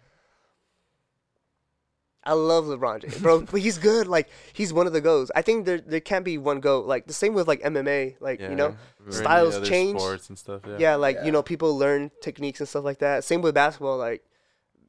I 2.27 2.33
love 2.33 2.65
LeBron 2.65 3.01
James, 3.01 3.17
bro. 3.19 3.41
but 3.41 3.61
he's 3.61 3.77
good. 3.77 4.05
Like 4.07 4.27
he's 4.53 4.71
one 4.73 4.85
of 4.85 4.93
the 4.93 5.01
goes. 5.01 5.31
I 5.35 5.41
think 5.41 5.65
there 5.65 5.79
there 5.79 5.99
can't 6.01 6.25
be 6.25 6.37
one 6.37 6.59
go. 6.59 6.81
Like 6.81 7.07
the 7.07 7.13
same 7.13 7.33
with 7.33 7.47
like 7.47 7.61
MMA. 7.63 8.17
Like 8.19 8.39
you 8.41 8.55
know, 8.55 8.67
Or 8.67 8.77
any 9.07 9.11
styles 9.13 9.55
other 9.55 9.65
change. 9.65 9.97
Sports 9.99 10.29
and 10.29 10.37
stuff. 10.37 10.61
Yeah. 10.67 10.77
yeah, 10.79 10.95
like 10.95 11.15
Yeah. 11.17 11.25
you 11.25 11.31
know, 11.31 11.41
people 11.41 11.77
learn 11.77 12.11
techniques 12.21 12.59
and 12.59 12.67
stuff 12.69 12.83
like 12.83 12.99
that. 12.99 13.23
Same 13.23 13.41
with 13.41 13.55
basketball. 13.55 13.97
Like 13.97 14.23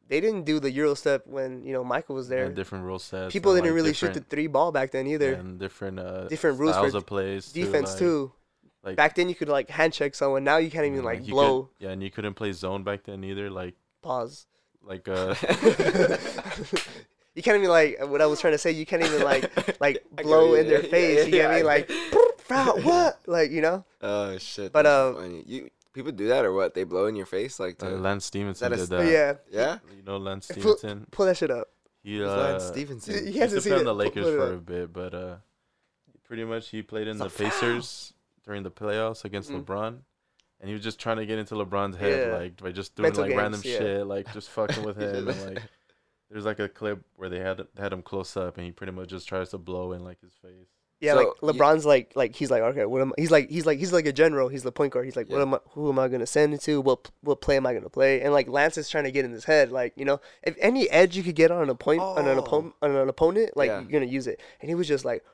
they 0.08 0.20
didn't 0.20 0.44
do 0.44 0.58
the 0.58 0.70
Euro 0.72 0.94
step 0.94 1.26
when 1.26 1.62
you 1.64 1.72
know 1.72 1.84
Michael 1.84 2.14
was 2.16 2.28
there. 2.28 2.44
And 2.46 2.56
different 2.56 2.84
rule 2.84 2.98
sets. 2.98 3.32
people 3.32 3.54
didn't 3.54 3.66
like, 3.66 3.74
really 3.74 3.92
shoot 3.94 4.14
the 4.14 4.20
three 4.20 4.46
ball 4.48 4.72
back 4.72 4.90
then 4.90 5.06
either. 5.06 5.34
And 5.34 5.58
different 5.58 5.98
uh, 6.00 6.26
Different 6.28 6.58
rules 6.58 6.72
for 6.74 6.80
styles 6.80 6.94
of 6.94 7.06
plays. 7.06 7.52
too, 7.52 7.64
Defense 7.64 7.90
like- 7.90 7.98
too. 7.98 8.32
Like 8.84 8.96
Back 8.96 9.16
then 9.16 9.28
you 9.28 9.34
could 9.34 9.48
like 9.48 9.68
hand 9.68 9.92
check 9.92 10.14
someone. 10.14 10.44
Now 10.44 10.56
you 10.58 10.70
can't 10.70 10.86
even 10.86 11.00
yeah, 11.00 11.04
like 11.04 11.26
you 11.26 11.32
blow. 11.34 11.62
could- 11.64 11.84
yeah, 11.84 11.90
and 11.90 12.02
you 12.02 12.10
couldn't 12.10 12.34
play 12.34 12.52
zone 12.52 12.84
back 12.84 13.04
then 13.04 13.22
either. 13.24 13.50
Like 13.50 13.74
Pause. 14.02 14.46
like 14.82 15.06
uh. 15.08 15.34
you 17.38 17.42
can't 17.44 17.56
even 17.56 17.70
like 17.70 17.96
what 18.10 18.20
I 18.20 18.26
was 18.26 18.40
trying 18.40 18.54
to 18.54 18.58
say. 18.58 18.72
You 18.72 18.84
can't 18.84 19.02
even 19.02 19.22
like 19.22 19.80
like 19.80 20.04
blow 20.22 20.50
what 20.50 20.60
in 20.60 20.66
their 20.68 20.82
yeah, 20.84 20.90
face. 20.90 21.18
yeah, 21.18 21.24
you 21.24 21.30
get 21.30 21.50
yeah, 21.50 21.56
me 21.58 21.62
like 21.62 21.88
foul, 22.38 22.80
what 22.82 23.20
like 23.26 23.50
you 23.52 23.62
know. 23.62 23.84
Oh 24.02 24.36
shit! 24.38 24.72
But, 24.72 24.82
that's 24.82 25.16
uh, 25.16 25.20
funny. 25.20 25.44
you 25.46 25.70
people 25.92 26.10
do 26.12 26.26
that 26.28 26.44
or 26.44 26.52
what? 26.52 26.74
They 26.74 26.82
blow 26.84 27.06
in 27.06 27.14
your 27.16 27.26
face 27.26 27.60
like 27.60 27.80
uh, 27.82 27.90
to, 27.90 27.96
Lance 27.96 28.24
Stephenson 28.24 28.72
a 28.72 28.76
did 28.76 28.88
that. 28.88 29.06
yeah, 29.06 29.34
yeah. 29.50 29.78
You 29.96 30.02
know 30.02 30.16
Lance 30.18 30.48
Pull- 30.48 30.76
Stephenson. 30.76 31.06
pull 31.12 31.26
that 31.26 31.36
shit 31.36 31.50
up. 31.52 31.68
He 32.02 32.18
Who's 32.18 32.28
uh, 32.28 32.36
Lance 32.36 32.64
Stephenson. 32.64 33.14
He 33.26 33.32
he 33.32 33.38
hasn't 33.38 33.58
used 33.58 33.64
seen 33.68 33.74
on 33.78 33.84
the 33.84 33.94
Lakers 33.94 34.24
put 34.24 34.34
it 34.34 34.36
for 34.36 34.54
a 34.54 34.58
bit, 34.58 34.92
but 34.92 35.14
uh, 35.14 35.36
pretty 36.24 36.44
much 36.44 36.68
he 36.70 36.82
played 36.82 37.06
in 37.08 37.16
It's 37.16 37.20
a 37.20 37.24
the 37.24 37.30
foul. 37.30 37.50
Pacers 37.50 38.12
during 38.44 38.62
the 38.64 38.70
playoffs 38.70 39.24
against 39.24 39.50
Mhm. 39.50 39.64
LeBron, 39.64 39.98
and 40.60 40.68
he 40.68 40.72
was 40.72 40.82
just 40.82 40.98
trying 40.98 41.18
to 41.18 41.26
get 41.26 41.38
into 41.38 41.54
LeBron's 41.54 41.96
head, 41.96 42.28
Yeah. 42.28 42.36
like 42.36 42.56
by 42.62 42.72
just 42.72 42.94
doing 42.96 43.04
Mental 43.08 43.24
like 43.24 43.36
random 43.36 43.60
yeah. 43.64 43.78
shit, 43.78 44.06
like 44.06 44.32
just 44.32 44.48
fucking 44.50 44.82
with 44.84 44.96
him, 45.02 45.28
and 45.28 45.44
like 45.54 45.62
there's 46.30 46.44
like 46.44 46.58
a 46.58 46.68
clip 46.68 47.00
where 47.16 47.28
they 47.28 47.38
had 47.40 47.66
had 47.78 47.92
him 47.92 48.02
close 48.02 48.36
up, 48.36 48.56
and 48.56 48.66
he 48.66 48.72
pretty 48.72 48.92
much 48.92 49.08
just 49.08 49.28
tries 49.28 49.50
to 49.50 49.58
blow 49.58 49.92
in 49.92 50.04
like 50.04 50.20
his 50.20 50.32
face. 50.42 50.68
Yeah, 51.00 51.12
So, 51.12 51.18
like 51.18 51.28
yeah. 51.42 51.48
LeBron's 51.50 51.86
like 51.86 52.12
like 52.16 52.34
he's 52.34 52.50
like 52.50 52.60
okay, 52.62 52.84
what 52.84 53.00
am 53.00 53.12
he's 53.16 53.30
like 53.30 53.48
he's 53.48 53.64
like 53.66 53.78
he's 53.78 53.92
like 53.92 54.06
a 54.06 54.12
general. 54.12 54.48
He's 54.48 54.64
the 54.64 54.72
point 54.72 54.92
guard. 54.92 55.04
He's 55.04 55.14
like, 55.14 55.30
what 55.30 55.40
am 55.40 55.54
I? 55.54 55.58
Who 55.70 55.88
am 55.88 55.98
I 55.98 56.08
gonna 56.08 56.26
send 56.26 56.54
it 56.54 56.60
to? 56.62 56.80
What 56.80 57.10
what 57.20 57.40
play 57.40 57.56
am 57.56 57.66
I 57.66 57.72
gonna 57.72 57.88
play? 57.88 58.20
And 58.20 58.32
like 58.32 58.48
Lance 58.48 58.76
is 58.76 58.88
trying 58.90 59.04
to 59.04 59.12
get 59.12 59.24
in 59.24 59.30
his 59.30 59.44
head. 59.44 59.70
Like 59.70 59.92
you 59.96 60.04
know, 60.04 60.20
if 60.42 60.56
any 60.58 60.90
edge 60.90 61.16
you 61.16 61.22
could 61.22 61.36
get 61.36 61.50
on 61.52 61.62
an 61.62 61.70
opponent 61.70 62.02
on 62.02 62.26
an 62.26 62.36
Oh. 62.36 62.42
opponent 62.42 62.74
on 62.82 62.90
an 62.96 63.08
opponent, 63.08 63.56
like 63.56 63.68
Yeah. 63.68 63.80
you're 63.80 63.90
gonna 63.92 64.06
use 64.06 64.26
it. 64.26 64.40
And 64.60 64.68
he 64.68 64.74
was 64.74 64.88
just 64.88 65.04
like, 65.04 65.24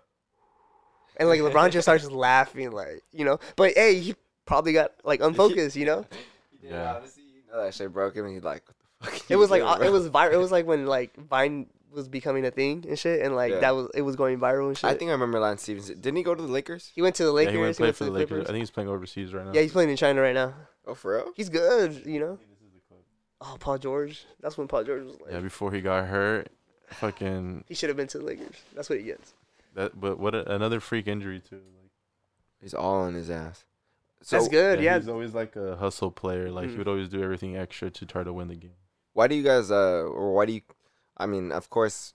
and 1.16 1.28
like 1.28 1.40
LeBron 1.40 1.70
just 1.70 1.86
starts 1.86 2.10
laughing, 2.10 2.70
like 2.70 3.02
you 3.12 3.24
know. 3.24 3.38
But 3.56 3.72
hey, 3.74 4.00
he 4.00 4.14
probably 4.44 4.74
got 4.74 4.92
like 5.04 5.20
unfocused, 5.22 5.76
you 5.76 5.86
know. 5.86 6.04
Yeah. 6.62 6.94
Honestly, 6.96 7.22
you 7.24 7.42
know 7.52 7.62
that 7.62 7.74
shit 7.74 7.92
broke 7.92 8.16
him. 8.16 8.24
and 8.24 8.32
He's 8.34 8.42
like, 8.42 8.62
what 8.66 8.68
the 8.68 8.83
fuck? 8.83 8.83
It 9.28 9.36
was 9.36 9.50
like 9.50 9.62
uh, 9.62 9.78
it 9.82 9.90
was 9.90 10.08
viral. 10.10 10.32
It 10.32 10.36
was 10.38 10.52
like 10.52 10.66
when 10.66 10.86
like 10.86 11.16
Vine 11.16 11.66
was 11.92 12.08
becoming 12.08 12.44
a 12.44 12.50
thing 12.50 12.84
and 12.88 12.98
shit, 12.98 13.20
and 13.24 13.36
like 13.36 13.52
Yeah. 13.52 13.60
that 13.60 13.74
was 13.74 13.88
it 13.94 14.02
was 14.02 14.16
going 14.16 14.38
viral 14.38 14.68
and 14.68 14.76
shit. 14.76 14.90
I 14.90 14.94
think 14.94 15.10
I 15.10 15.12
remember 15.12 15.38
Lance 15.38 15.62
Stephenson. 15.62 16.00
Didn't 16.00 16.16
he 16.16 16.22
go 16.22 16.34
to 16.34 16.42
the 16.42 16.48
Lakers? 16.52 16.90
he 16.94 17.02
went 17.02 17.14
to 17.16 17.22
the 17.24 17.30
Yeah, 17.30 17.34
Lakers. 17.36 17.52
he 17.54 17.58
went 17.60 17.76
to 17.76 17.76
he 17.76 17.76
play 17.78 17.86
went 17.86 17.96
for 17.96 18.04
to 18.04 18.10
the 18.10 18.10
Lakers. 18.10 18.26
I 18.26 18.34
Clippers. 18.34 18.46
think 18.48 18.58
he's 18.58 18.70
playing 18.70 18.88
overseas 18.88 19.32
right 19.34 19.46
now. 19.46 19.52
Yeah, 19.52 19.60
he's 19.62 19.72
playing 19.72 19.90
in 19.90 19.96
China 19.96 20.20
right 20.20 20.34
now. 20.34 20.54
Oh, 20.86 20.94
for 20.94 21.16
real? 21.16 21.32
He's 21.36 21.48
good, 21.48 22.04
you 22.04 22.20
know. 22.20 22.38
Oh, 23.40 23.56
Paul 23.60 23.78
George. 23.78 24.24
That's 24.40 24.56
when 24.58 24.68
Paul 24.68 24.84
George 24.84 25.04
was 25.04 25.20
like. 25.20 25.32
Yeah, 25.32 25.40
before 25.40 25.70
he 25.72 25.80
got 25.82 26.06
hurt, 26.06 26.48
fucking 26.88 27.64
He 27.68 27.74
should 27.74 27.90
have 27.90 27.96
been 27.96 28.06
to 28.08 28.18
the 28.18 28.24
Lakers. 28.24 28.56
That's 28.74 28.88
what 28.88 28.98
he 28.98 29.04
gets. 29.04 29.34
that. 29.74 29.98
But 30.00 30.18
what 30.18 30.34
a, 30.34 30.52
another 30.54 30.80
freak 30.80 31.06
injury 31.08 31.40
too. 31.40 31.56
Like, 31.56 31.90
He's 32.60 32.74
all 32.74 33.02
on 33.02 33.14
his 33.14 33.30
ass. 33.30 33.64
So 34.22 34.36
That's 34.38 34.48
good. 34.48 34.80
Yeah. 34.80 34.96
he's 34.98 35.08
always 35.08 35.34
like 35.34 35.54
a 35.56 35.76
hustle 35.76 36.10
player. 36.10 36.50
Like 36.50 36.68
he 36.70 36.74
Mhm. 36.74 36.78
would 36.78 36.88
always 36.88 37.08
do 37.10 37.22
everything 37.22 37.56
extra 37.56 37.90
to 37.90 38.06
try 38.06 38.24
to 38.24 38.32
win 38.32 38.48
the 38.48 38.54
game. 38.56 38.72
Why 39.14 39.26
do 39.28 39.34
you 39.34 39.42
guys 39.42 39.70
uh 39.70 40.02
or 40.04 40.34
why 40.34 40.44
do 40.46 40.52
you 40.52 40.60
I 41.16 41.26
mean, 41.26 41.50
of 41.52 41.70
course 41.70 42.12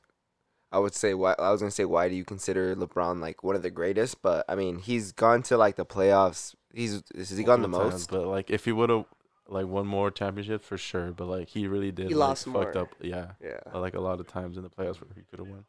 I 0.71 0.77
would 0.77 0.93
say 0.93 1.13
why 1.15 1.33
I 1.39 1.49
was 1.51 1.61
gonna 1.61 1.71
say 1.71 1.85
why 1.85 2.09
do 2.09 2.15
you 2.15 2.23
consider 2.23 2.75
LeBron 2.75 3.19
like 3.19 3.43
one 3.43 3.55
of 3.55 3.63
the 3.63 3.71
greatest, 3.71 4.21
but 4.21 4.45
I 4.47 4.55
mean 4.55 4.77
he's 4.79 5.11
gone 5.11 5.41
to 5.43 5.57
like 5.57 5.75
the 5.77 5.85
playoffs. 5.85 6.53
He's 6.73 7.01
has 7.15 7.29
he 7.31 7.43
gone 7.43 7.61
the 7.63 7.67
Multiple 7.67 7.89
times, 7.91 8.11
most? 8.11 8.11
But 8.11 8.27
like 8.27 8.49
if 8.51 8.65
he 8.65 8.71
would 8.71 8.89
have 8.91 9.05
like 9.47 9.65
won 9.65 9.87
more 9.87 10.11
championships 10.11 10.65
for 10.65 10.77
sure. 10.77 11.11
But 11.11 11.25
like 11.25 11.47
he 11.49 11.65
really 11.67 11.91
did. 11.91 12.09
He 12.09 12.13
like, 12.13 12.29
lost 12.29 12.45
fucked 12.45 12.75
more. 12.75 12.83
up. 12.83 12.89
Yeah. 13.01 13.31
Yeah. 13.43 13.57
Like 13.73 13.95
a 13.95 13.99
lot 13.99 14.19
of 14.19 14.27
times 14.27 14.57
in 14.57 14.63
the 14.63 14.69
playoffs 14.69 15.01
where 15.01 15.09
he 15.15 15.21
could 15.29 15.39
have 15.39 15.47
won. 15.47 15.65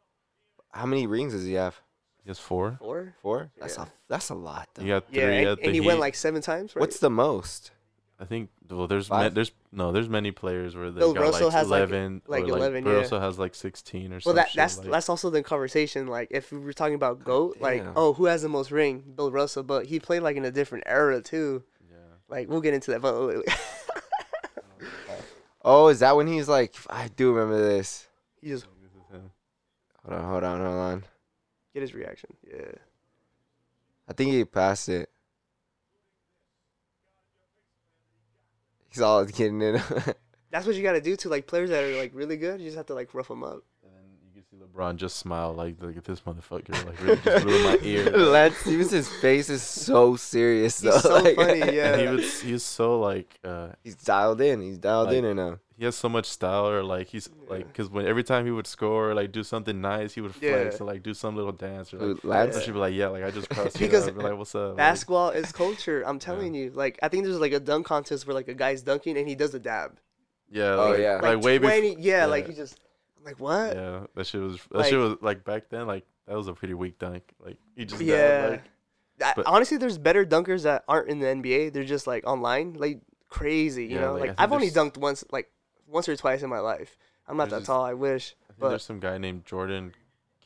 How 0.71 0.85
many 0.85 1.07
rings 1.07 1.33
does 1.33 1.45
he 1.45 1.53
have? 1.53 1.81
He 2.23 2.29
has 2.29 2.37
four. 2.37 2.75
Four. 2.79 3.15
Four? 3.23 3.49
That's 3.59 3.77
Yeah. 3.77 3.85
a 3.85 3.87
that's 4.07 4.29
a 4.29 4.35
lot 4.35 4.69
though. 4.75 4.83
He 4.83 4.89
got 4.89 5.07
three 5.07 5.17
Yeah, 5.19 5.29
and, 5.29 5.47
at 5.47 5.57
the 5.57 5.63
and 5.65 5.73
he 5.73 5.81
Heat. 5.81 5.87
went 5.87 5.99
like 5.99 6.13
seven 6.13 6.41
times. 6.43 6.75
Right? 6.75 6.81
What's 6.81 6.99
the 6.99 7.09
most? 7.09 7.71
I 8.21 8.25
think 8.25 8.51
well, 8.69 8.85
there's 8.85 9.09
ma- 9.09 9.21
Five? 9.21 9.33
there's 9.33 9.51
no 9.71 9.91
there's 9.91 10.07
many 10.07 10.29
players 10.29 10.75
where 10.75 10.91
they 10.91 10.99
Bill 10.99 11.13
got 11.13 11.21
Russell 11.21 11.47
like 11.47 11.55
has, 11.55 11.69
like, 11.69 11.79
eleven, 11.79 12.21
like 12.27 12.43
or, 12.43 12.49
11, 12.49 12.83
Bill 12.83 12.93
yeah. 12.93 12.99
Russell 12.99 13.19
has 13.19 13.39
like 13.39 13.55
sixteen 13.55 14.13
or 14.13 14.17
well, 14.17 14.21
something. 14.21 14.35
that 14.35 14.49
that's 14.53 14.77
like, 14.77 14.91
that's 14.91 15.09
also 15.09 15.31
the 15.31 15.41
conversation. 15.41 16.05
Like, 16.05 16.27
if 16.29 16.51
we 16.51 16.59
were 16.59 16.71
talking 16.71 16.93
about 16.93 17.23
goat, 17.23 17.57
like, 17.59 17.83
damn. 17.83 17.93
oh, 17.95 18.13
who 18.13 18.25
has 18.25 18.43
the 18.43 18.49
most 18.49 18.69
ring? 18.69 19.03
Bill 19.15 19.31
Russell, 19.31 19.63
but 19.63 19.87
he 19.87 19.99
played 19.99 20.21
like 20.21 20.37
in 20.37 20.45
a 20.45 20.51
different 20.51 20.83
era 20.85 21.19
too. 21.19 21.63
yeah. 21.89 21.97
Like, 22.29 22.47
we'll 22.47 22.61
get 22.61 22.75
into 22.75 22.91
that, 22.91 23.01
but 23.01 23.19
wait, 23.27 23.37
wait. 23.37 23.47
Oh, 25.63 25.89
is 25.89 25.99
that 25.99 26.15
when 26.15 26.27
he's 26.27 26.47
like 26.49 26.73
I 26.89 27.07
do 27.09 27.33
remember 27.33 27.61
this. 27.61 28.07
he 28.41 28.49
just 28.49 28.65
This 28.81 28.91
is 28.91 29.15
him. 29.15 29.31
Hold 30.05 30.19
on, 30.19 30.29
hold 30.29 30.43
on, 30.43 30.59
hold 30.59 30.79
on. 30.79 31.03
get 31.73 31.81
his 31.81 31.93
reaction. 31.93 32.31
Yeah. 32.47 32.71
I 34.07 34.13
think 34.13 34.31
he 34.31 34.43
passed 34.43 34.89
it. 34.89 35.09
He's 38.91 39.01
all 39.01 39.25
getting 39.25 39.61
in. 39.61 39.81
That's 40.51 40.65
what 40.67 40.75
you 40.75 40.83
got 40.83 40.93
to 40.93 41.01
do 41.01 41.15
to 41.17 41.29
like 41.29 41.47
players 41.47 41.69
that 41.69 41.83
are 41.83 41.97
like 41.97 42.11
really 42.13 42.35
good. 42.37 42.59
You 42.59 42.67
just 42.67 42.77
have 42.77 42.87
to 42.87 42.93
like 42.93 43.13
rough 43.13 43.29
them 43.29 43.41
up. 43.43 43.63
And 43.83 43.93
then 43.95 44.03
you 44.21 44.29
can 44.33 44.43
see 44.43 44.57
LeBron 44.57 44.97
just 44.97 45.15
smile 45.17 45.53
like, 45.53 45.81
look 45.81 45.95
at 45.95 46.03
this 46.03 46.19
motherfucker, 46.21 46.85
like 46.85 47.01
really 47.01 47.17
just 47.23 47.45
blew 47.45 47.63
my 47.63 47.77
ear. 47.83 48.09
Lance 48.11 48.57
Stephenson's 48.57 49.07
face 49.07 49.49
is 49.49 49.61
so 49.61 50.17
serious 50.17 50.79
though. 50.79 50.91
He's 50.91 51.01
so 51.03 51.15
like- 51.23 51.35
funny, 51.37 51.59
yeah. 51.59 51.93
And 51.93 52.01
he 52.01 52.07
was 52.15 52.41
he's 52.41 52.63
so 52.63 52.99
like 52.99 53.39
uh 53.45 53.69
He's 53.83 53.95
dialed 53.95 54.41
in. 54.41 54.61
He's 54.61 54.77
dialed 54.77 55.07
Like- 55.07 55.17
in 55.17 55.25
right 55.25 55.35
now. 55.35 55.59
He 55.81 55.85
has 55.85 55.95
so 55.95 56.07
much 56.07 56.27
style 56.37 56.67
or 56.69 56.83
like 56.83 57.07
he's 57.07 57.27
Yeah. 57.27 57.49
like 57.53 57.65
because 57.67 57.89
when 57.89 58.05
every 58.05 58.23
time 58.23 58.45
he 58.45 58.51
would 58.57 58.67
score 58.67 59.09
or 59.09 59.13
like 59.15 59.31
do 59.31 59.43
something 59.43 59.81
nice 59.81 60.13
he 60.13 60.21
would 60.21 60.35
flex 60.35 60.75
Yeah. 60.77 60.83
or 60.83 60.85
like 60.91 61.01
do 61.01 61.13
some 61.15 61.35
little 61.35 61.51
dance 61.67 61.91
or 61.93 61.97
like 61.97 62.23
Lance? 62.23 62.55
or 62.57 62.61
she'd 62.61 62.73
be 62.77 62.77
like 62.87 62.93
yeah 62.93 63.07
like 63.07 63.23
I 63.23 63.31
just 63.31 63.49
crossed 63.53 63.79
you 63.79 63.87
Because 63.87 64.07
up, 64.07 64.15
be 64.15 64.21
like 64.27 64.37
what's 64.37 64.53
up 64.53 64.67
like, 64.69 64.77
Basketball 64.77 65.29
is 65.31 65.51
culture. 65.51 66.03
I'm 66.05 66.19
telling 66.29 66.53
you. 66.53 66.69
Like, 66.83 66.99
I 67.01 67.07
think 67.09 67.23
there's 67.25 67.39
like 67.39 67.53
a 67.53 67.59
dunk 67.59 67.87
contest 67.87 68.27
where 68.27 68.35
like 68.35 68.47
a 68.47 68.53
guy's 68.53 68.83
dunking 68.83 69.17
and 69.17 69.27
he 69.27 69.33
does 69.33 69.53
a 69.55 69.59
dab. 69.59 69.97
yeah 70.51 70.75
Oh, 70.83 70.93
yeah. 70.95 71.13
like, 71.15 71.23
Like, 71.35 71.41
way 71.43 71.57
20, 71.57 71.89
before 71.89 72.03
yeah, 72.03 72.17
yeah. 72.19 72.25
like 72.35 72.47
he 72.47 72.53
just. 72.53 72.79
I'm 73.17 73.25
like, 73.25 73.39
what? 73.39 73.75
yeah 73.75 73.99
that 74.15 74.25
shit 74.27 74.41
was 74.41 74.57
that 74.71 74.77
Like- 74.77 74.89
shit 74.91 74.99
was 74.99 75.15
like 75.21 75.43
back 75.45 75.63
then 75.69 75.87
like 75.87 76.05
that 76.27 76.35
was 76.37 76.47
a 76.47 76.53
pretty 76.53 76.75
weak 76.75 76.99
dunk 76.99 77.23
like 77.43 77.57
he 77.75 77.85
just 77.85 78.01
Yeah. 78.01 78.15
yeah 78.15 78.49
like 78.49 78.63
I- 79.23 79.33
But- 79.35 79.47
honestly, 79.47 79.77
there's 79.77 79.97
better 79.97 80.25
dunkers 80.25 80.61
that 80.63 80.83
aren't 80.87 81.09
in 81.09 81.17
the 81.19 81.27
NBA. 81.27 81.73
They're 81.73 81.83
just 81.95 82.05
like 82.07 82.25
online, 82.27 82.73
like 82.85 83.01
crazy. 83.29 83.85
You 83.85 83.95
Yeah, 83.95 84.01
know, 84.01 84.13
like, 84.13 84.17
I 84.17 84.19
like, 84.19 84.29
think 84.29 84.39
I've 84.41 84.51
only 84.53 84.69
dunked 84.71 84.97
once, 84.97 85.23
like 85.31 85.47
once 85.91 86.07
or 86.09 86.15
twice 86.15 86.41
in 86.43 86.49
my 86.49 86.59
life. 86.59 86.97
I'm 87.27 87.37
not 87.37 87.49
There's 87.49 87.63
that 87.63 87.67
tall. 87.67 87.83
I 87.83 87.93
wish, 87.93 88.35
I 88.45 88.53
think 88.53 88.59
but 88.59 88.69
there's 88.69 88.83
some 88.83 88.99
guy 88.99 89.17
named 89.17 89.45
Jordan 89.45 89.93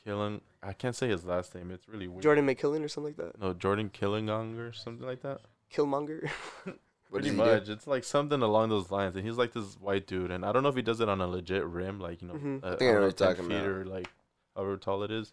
Killen 0.05 0.41
I 0.61 0.73
can't 0.73 0.95
say 0.95 1.07
his 1.07 1.25
last 1.25 1.53
name 1.55 1.71
it's 1.71 1.87
really 1.87 2.07
weird 2.07 2.21
Jordan 2.23 2.45
McKillen 2.47 2.83
or 2.83 2.87
something 2.87 3.15
like 3.17 3.17
that. 3.33 3.39
no 3.41 3.53
Jordan 3.53 3.89
Killingon 3.89 4.57
or 4.59 4.71
something 4.73 5.05
like 5.05 5.21
that 5.21 5.41
Killmonger. 5.73 6.29
Pretty 7.11 7.29
does 7.29 7.37
he 7.37 7.43
do? 7.43 7.51
much. 7.51 7.69
It's 7.69 7.87
like 7.87 8.03
something 8.03 8.41
along 8.41 8.69
those 8.69 8.91
lines. 8.91 9.15
And 9.15 9.25
he's 9.25 9.37
like 9.37 9.53
this 9.53 9.75
white 9.79 10.05
dude. 10.07 10.31
And 10.31 10.43
I 10.45 10.51
don't 10.51 10.63
know 10.63 10.69
if 10.69 10.75
he 10.75 10.81
does 10.81 10.99
it 11.01 11.07
on 11.09 11.21
a 11.21 11.27
legit 11.27 11.63
rim, 11.65 11.99
like, 11.99 12.21
you 12.21 12.27
know, 12.27 12.33
Mhm. 12.33 12.63
uh, 12.63 12.67
I 12.67 12.69
think 12.75 12.81
I 12.81 12.85
know 12.85 12.91
don't 12.93 13.01
what 13.07 13.19
you're 13.19 13.27
talking 13.29 13.47
feet 13.47 13.55
about. 13.57 13.67
or 13.69 13.85
like 13.85 14.09
however 14.55 14.77
tall 14.77 15.03
it 15.03 15.11
is. 15.11 15.31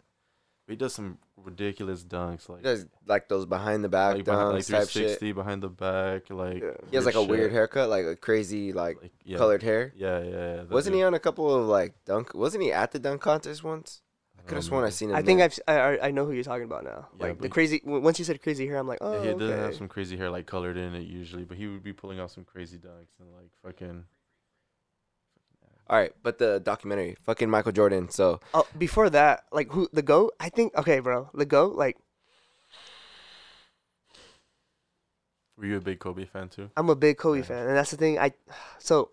But 0.72 0.78
he 0.80 0.84
does 0.86 0.94
some 0.94 1.18
ridiculous 1.36 2.02
dunks. 2.02 2.48
Like, 2.48 2.58
He 2.58 2.64
does 2.64 2.86
like 3.06 3.28
those 3.28 3.44
behind 3.46 3.84
the 3.84 3.88
back 3.88 4.14
like, 4.16 4.24
behind, 4.24 4.48
like 4.54 4.62
dunks 4.62 4.70
type 4.70 4.88
360 4.88 5.32
behind 5.32 5.62
the 5.62 5.68
back. 5.68 6.30
Like, 6.30 6.62
Yeah. 6.62 6.70
He 6.90 6.96
has 6.96 7.04
like 7.04 7.14
a 7.14 7.20
shit. 7.20 7.28
weird 7.28 7.52
haircut, 7.52 7.90
like 7.90 8.06
a 8.06 8.16
crazy 8.16 8.72
like, 8.72 9.02
Like, 9.02 9.12
yeah, 9.24 9.36
colored 9.38 9.62
hair. 9.62 9.92
Yeah, 9.96 10.20
yeah. 10.20 10.30
yeah 10.30 10.56
that 10.56 10.70
Wasn't 10.70 10.94
he 10.94 11.00
dude. 11.00 11.06
on 11.08 11.14
a 11.14 11.18
couple 11.20 11.54
of 11.54 11.66
like 11.66 11.94
dunk? 12.06 12.32
Wasn't 12.34 12.62
he 12.62 12.72
at 12.72 12.92
the 12.92 12.98
dunk 12.98 13.20
contest 13.20 13.62
once? 13.62 14.00
I 14.38 14.42
could 14.44 14.54
have 14.56 14.64
um, 14.64 14.66
Oh, 14.66 14.68
sworn 14.68 14.82
I 14.82 14.86
maybe. 14.86 14.92
seen 14.94 15.10
him. 15.10 15.16
I 15.16 15.22
think 15.22 15.38
there. 15.40 15.50
I've 15.68 15.76
I, 15.76 15.96
I- 16.04 16.06
I 16.08 16.10
know 16.10 16.24
who 16.24 16.32
you're 16.32 16.42
talking 16.42 16.64
about 16.64 16.84
now. 16.84 17.08
Yeah, 17.18 17.26
like 17.26 17.36
the 17.36 17.42
but- 17.42 17.50
crazy. 17.52 17.80
w- 17.80 18.00
Once 18.02 18.18
you 18.18 18.24
said 18.24 18.40
crazy 18.42 18.66
hair, 18.66 18.78
I'm 18.78 18.88
like, 18.88 18.98
oh, 19.00 19.12
Yeah, 19.14 19.22
he 19.22 19.28
oh, 19.30 19.38
does 19.38 19.50
okay. 19.50 19.60
have 19.62 19.74
some 19.74 19.88
crazy 19.88 20.16
hair, 20.16 20.30
like 20.30 20.46
colored 20.46 20.76
in 20.76 20.94
it 20.94 21.06
usually, 21.06 21.44
but 21.44 21.56
he 21.58 21.66
would 21.66 21.82
be 21.82 21.92
pulling 21.92 22.18
off 22.18 22.30
some 22.32 22.44
crazy 22.44 22.78
dunks 22.78 23.20
and 23.20 23.28
like 23.32 23.50
fucking. 23.62 24.04
All 25.88 25.98
right, 25.98 26.12
but 26.22 26.38
the 26.38 26.60
documentary, 26.60 27.16
fucking 27.24 27.50
Michael 27.50 27.72
Jordan. 27.72 28.08
So 28.08 28.40
Oh, 28.54 28.66
before 28.78 29.10
that, 29.10 29.44
like 29.52 29.70
who 29.72 29.88
the 29.92 30.02
goat? 30.02 30.32
I 30.40 30.48
think 30.48 30.74
okay, 30.76 31.00
bro, 31.00 31.28
the 31.34 31.44
goat. 31.46 31.74
Like 31.76 31.96
Were 35.58 35.66
you 35.66 35.76
a 35.76 35.80
big 35.80 35.98
Kobe 36.00 36.24
fan 36.24 36.48
too? 36.48 36.70
I'm 36.76 36.88
a 36.88 36.96
big 36.96 37.18
Kobe 37.18 37.38
Yeah. 37.40 37.44
fan, 37.44 37.66
and 37.68 37.76
that's 37.76 37.90
the 37.90 37.96
thing. 37.96 38.18
I 38.18 38.32
so 38.78 39.10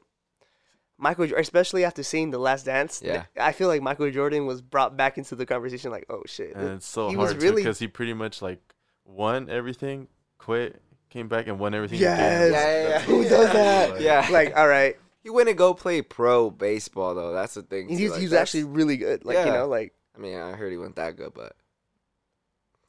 Michael, 0.97 1.25
especially 1.37 1.85
after 1.85 2.03
seeing 2.03 2.31
The 2.31 2.39
Last 2.39 2.65
Dance, 2.65 3.01
Yeah. 3.03 3.25
I 3.39 3.51
feel 3.53 3.67
like 3.67 3.81
Michael 3.81 4.11
Jordan 4.11 4.45
was 4.45 4.61
brought 4.61 4.97
back 4.97 5.17
into 5.17 5.35
the 5.35 5.45
conversation. 5.45 5.91
Like, 5.91 6.05
oh 6.09 6.23
shit, 6.25 6.55
And 6.55 6.69
it's 6.75 6.87
so 6.87 7.09
he 7.09 7.15
was 7.17 7.31
hard 7.31 7.43
really- 7.43 7.61
because 7.63 7.79
he 7.79 7.87
pretty 7.87 8.13
much 8.13 8.41
like 8.41 8.59
won 9.05 9.49
everything, 9.49 10.07
quit, 10.37 10.81
came 11.09 11.27
back 11.27 11.47
and 11.47 11.57
won 11.59 11.73
everything. 11.73 11.99
Yes. 11.99 12.19
again. 12.19 12.51
Yeah, 12.53 12.81
yeah, 12.83 12.89
yeah. 12.89 12.99
Who 13.01 13.23
does 13.23 13.53
that? 13.53 13.91
Like, 13.93 14.01
yeah, 14.01 14.27
like 14.31 14.57
all 14.57 14.67
right, 14.67 14.97
he 15.21 15.29
went 15.29 15.49
and 15.49 15.57
go 15.57 15.73
play 15.73 16.01
pro 16.01 16.49
baseball 16.49 17.15
though. 17.15 17.33
That's 17.33 17.53
the 17.53 17.63
thing. 17.63 17.89
he's 17.89 18.11
like, 18.11 18.21
he's 18.21 18.33
actually 18.33 18.63
really 18.63 18.97
good. 18.97 19.25
Like 19.25 19.45
you 19.45 19.51
know, 19.51 19.67
like 19.67 19.93
I 20.15 20.19
mean, 20.19 20.37
I 20.37 20.51
heard 20.53 20.71
he 20.71 20.77
went 20.77 20.95
that 20.97 21.15
good, 21.17 21.33
but 21.33 21.55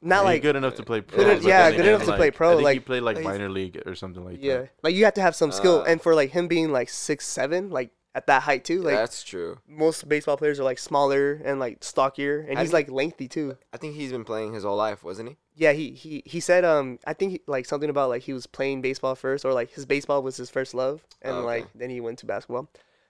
not 0.01 0.19
He's 0.19 0.25
like 0.25 0.41
good 0.41 0.55
enough 0.55 0.75
to 0.75 0.83
play 0.83 1.01
pro. 1.01 1.17
Good 1.23 1.43
yeah, 1.43 1.69
good 1.69 1.81
again, 1.81 1.89
enough 1.89 2.03
to 2.03 2.09
like, 2.09 2.17
play 2.17 2.31
pro, 2.31 2.53
I 2.53 2.55
think 2.63 2.69
he 2.73 2.79
played 2.79 3.03
like 3.03 3.17
like- 3.17 3.25
minor 3.25 3.49
league 3.49 3.81
or 3.85 3.93
something 3.95 4.23
like 4.25 4.37
yeah, 4.41 4.57
that. 4.57 4.69
like 4.83 4.95
you 4.95 5.05
have 5.05 5.13
to 5.15 5.21
have 5.21 5.35
some 5.35 5.51
skill, 5.51 5.81
Uh, 5.81 5.85
and 5.85 6.01
for 6.01 6.15
like 6.15 6.31
him 6.31 6.47
being 6.47 6.71
like 6.71 6.89
six 6.89 7.27
seven, 7.27 7.69
like 7.69 7.91
at 8.15 8.27
that 8.27 8.41
height 8.43 8.65
too, 8.65 8.81
like 8.81 8.95
that's 8.95 9.23
true. 9.23 9.59
most 9.67 10.09
baseball 10.09 10.37
players 10.37 10.59
are 10.59 10.63
like 10.63 10.79
smaller 10.79 11.33
and 11.45 11.59
like 11.59 11.83
stockier, 11.83 12.39
and 12.39 12.57
I 12.57 12.61
he's 12.61 12.71
think- 12.71 12.87
like 12.87 12.91
lengthy 12.95 13.27
too. 13.27 13.57
I 13.71 13.77
think 13.77 13.95
he's 13.95 14.11
been 14.11 14.25
playing 14.25 14.53
his 14.53 14.63
whole 14.63 14.75
life, 14.75 15.03
wasn't 15.03 15.29
he? 15.29 15.37
Yeah, 15.61 15.73
he 15.73 15.91
he 15.91 16.23
he 16.25 16.39
said 16.39 16.65
um 16.65 16.97
I 17.05 17.13
think 17.13 17.31
he, 17.33 17.41
like 17.45 17.67
something 17.67 17.89
about 17.89 18.09
like 18.09 18.23
he 18.23 18.33
was 18.33 18.47
playing 18.47 18.81
baseball 18.81 19.13
first 19.13 19.45
or 19.45 19.53
like 19.53 19.71
his 19.71 19.85
baseball 19.85 20.23
was 20.23 20.35
his 20.37 20.49
first 20.49 20.73
love 20.73 21.03
and 21.21 21.35
Oh, 21.35 21.45
okay. 21.45 21.45
like 21.45 21.67
then 21.75 21.91
he 21.91 22.01
went 22.01 22.17
to 22.19 22.25
basketball. 22.25 22.67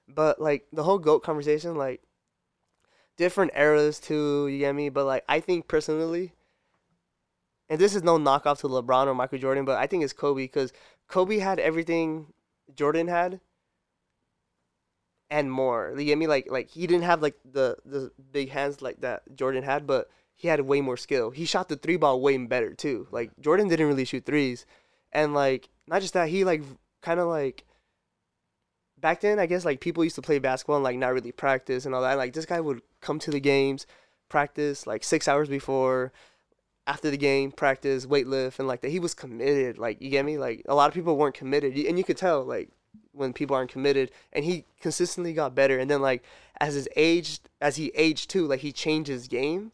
But 0.08 0.42
like 0.42 0.68
the 0.74 0.84
whole 0.84 1.00
goat 1.00 1.24
conversation 1.24 1.76
like 1.76 2.02
different 3.16 3.52
eras 3.56 4.00
too, 4.02 4.48
you 4.48 4.60
get 4.60 4.76
me? 4.76 4.90
But 4.90 5.06
like 5.06 5.24
I 5.30 5.40
think 5.40 5.70
personally 5.70 6.34
and 7.70 7.80
this 7.80 7.96
is 7.96 8.04
no 8.04 8.18
knockoff 8.20 8.60
to 8.60 8.68
LeBron 8.68 9.08
or 9.08 9.16
Michael 9.16 9.40
Jordan, 9.40 9.66
but 9.66 9.78
I 9.78 9.88
think 9.88 10.04
it's 10.04 10.14
Kobe 10.14 10.48
cuz 10.48 10.72
Kobe 11.08 11.40
had 11.40 11.60
everything 11.60 12.34
Jordan 12.76 13.08
had 13.08 13.42
and 15.30 15.52
more. 15.52 15.94
You 15.98 16.06
get 16.06 16.18
me? 16.18 16.28
Like 16.28 16.48
like 16.50 16.70
he 16.70 16.88
didn't 16.88 17.04
have 17.04 17.22
like 17.22 17.36
the 17.46 17.78
the 17.86 18.12
big 18.32 18.50
hands 18.50 18.82
like 18.82 19.02
that 19.02 19.24
Jordan 19.36 19.64
had, 19.64 19.88
but 19.88 20.10
he 20.42 20.48
had 20.48 20.60
way 20.62 20.82
more 20.82 20.98
skill. 20.98 21.30
He 21.30 21.46
shot 21.46 21.70
the 21.70 21.76
three 21.76 21.98
ball 21.98 22.20
way 22.20 22.36
better 22.36 22.74
too. 22.74 23.08
Like 23.12 23.30
Jordan 23.40 23.68
didn't 23.68 23.86
really 23.86 24.06
shoot 24.06 24.26
threes, 24.26 24.66
and 25.12 25.36
like 25.36 25.70
not 25.86 26.02
just 26.02 26.16
that, 26.16 26.30
he 26.30 26.44
like 26.44 26.64
kind 27.04 27.20
of 27.20 27.28
like 27.28 27.64
back 29.00 29.22
then 29.22 29.38
I 29.38 29.46
guess 29.46 29.66
like 29.66 29.82
people 29.82 30.04
used 30.04 30.16
to 30.16 30.24
play 30.24 30.40
basketball 30.40 30.78
and 30.78 30.84
like 30.84 30.98
not 30.98 31.14
really 31.14 31.32
practice 31.32 31.86
and 31.86 31.94
all 31.94 32.02
that. 32.02 32.18
Like 32.18 32.34
this 32.34 32.48
guy 32.48 32.60
would 32.60 32.82
come 33.02 33.20
to 33.20 33.30
the 33.30 33.40
games, 33.40 33.86
practice 34.30 34.88
like 34.88 35.04
six 35.04 35.28
hours 35.28 35.48
before. 35.48 36.12
After 36.88 37.12
the 37.12 37.18
game, 37.18 37.52
practice, 37.52 38.08
weight 38.08 38.26
lift, 38.26 38.58
and 38.58 38.68
like 38.68 38.82
that, 38.82 38.90
he 38.90 39.00
was 39.00 39.14
committed. 39.14 39.78
Like 39.78 40.02
you 40.02 40.10
get 40.10 40.26
me. 40.26 40.40
Like 40.40 40.64
a 40.68 40.74
lot 40.74 40.88
of 40.88 40.96
people 40.96 41.16
weren't 41.16 41.36
committed, 41.36 41.78
and 41.78 42.00
you 42.00 42.04
could 42.04 42.18
tell. 42.18 42.44
Like 42.44 42.70
when 43.12 43.32
people 43.32 43.56
aren't 43.56 43.72
committed 43.72 44.10
and 44.34 44.44
he 44.44 44.66
consistently 44.80 45.34
got 45.34 45.54
better 45.54 45.78
and 45.78 45.90
then 45.90 46.02
like 46.02 46.24
as 46.60 46.74
his 46.74 46.90
aged 46.96 47.50
as 47.62 47.76
he 47.76 47.92
aged 47.96 48.30
too 48.30 48.48
like 48.48 48.62
he 48.62 48.72
changed 48.72 49.10
his 49.10 49.28
game 49.28 49.72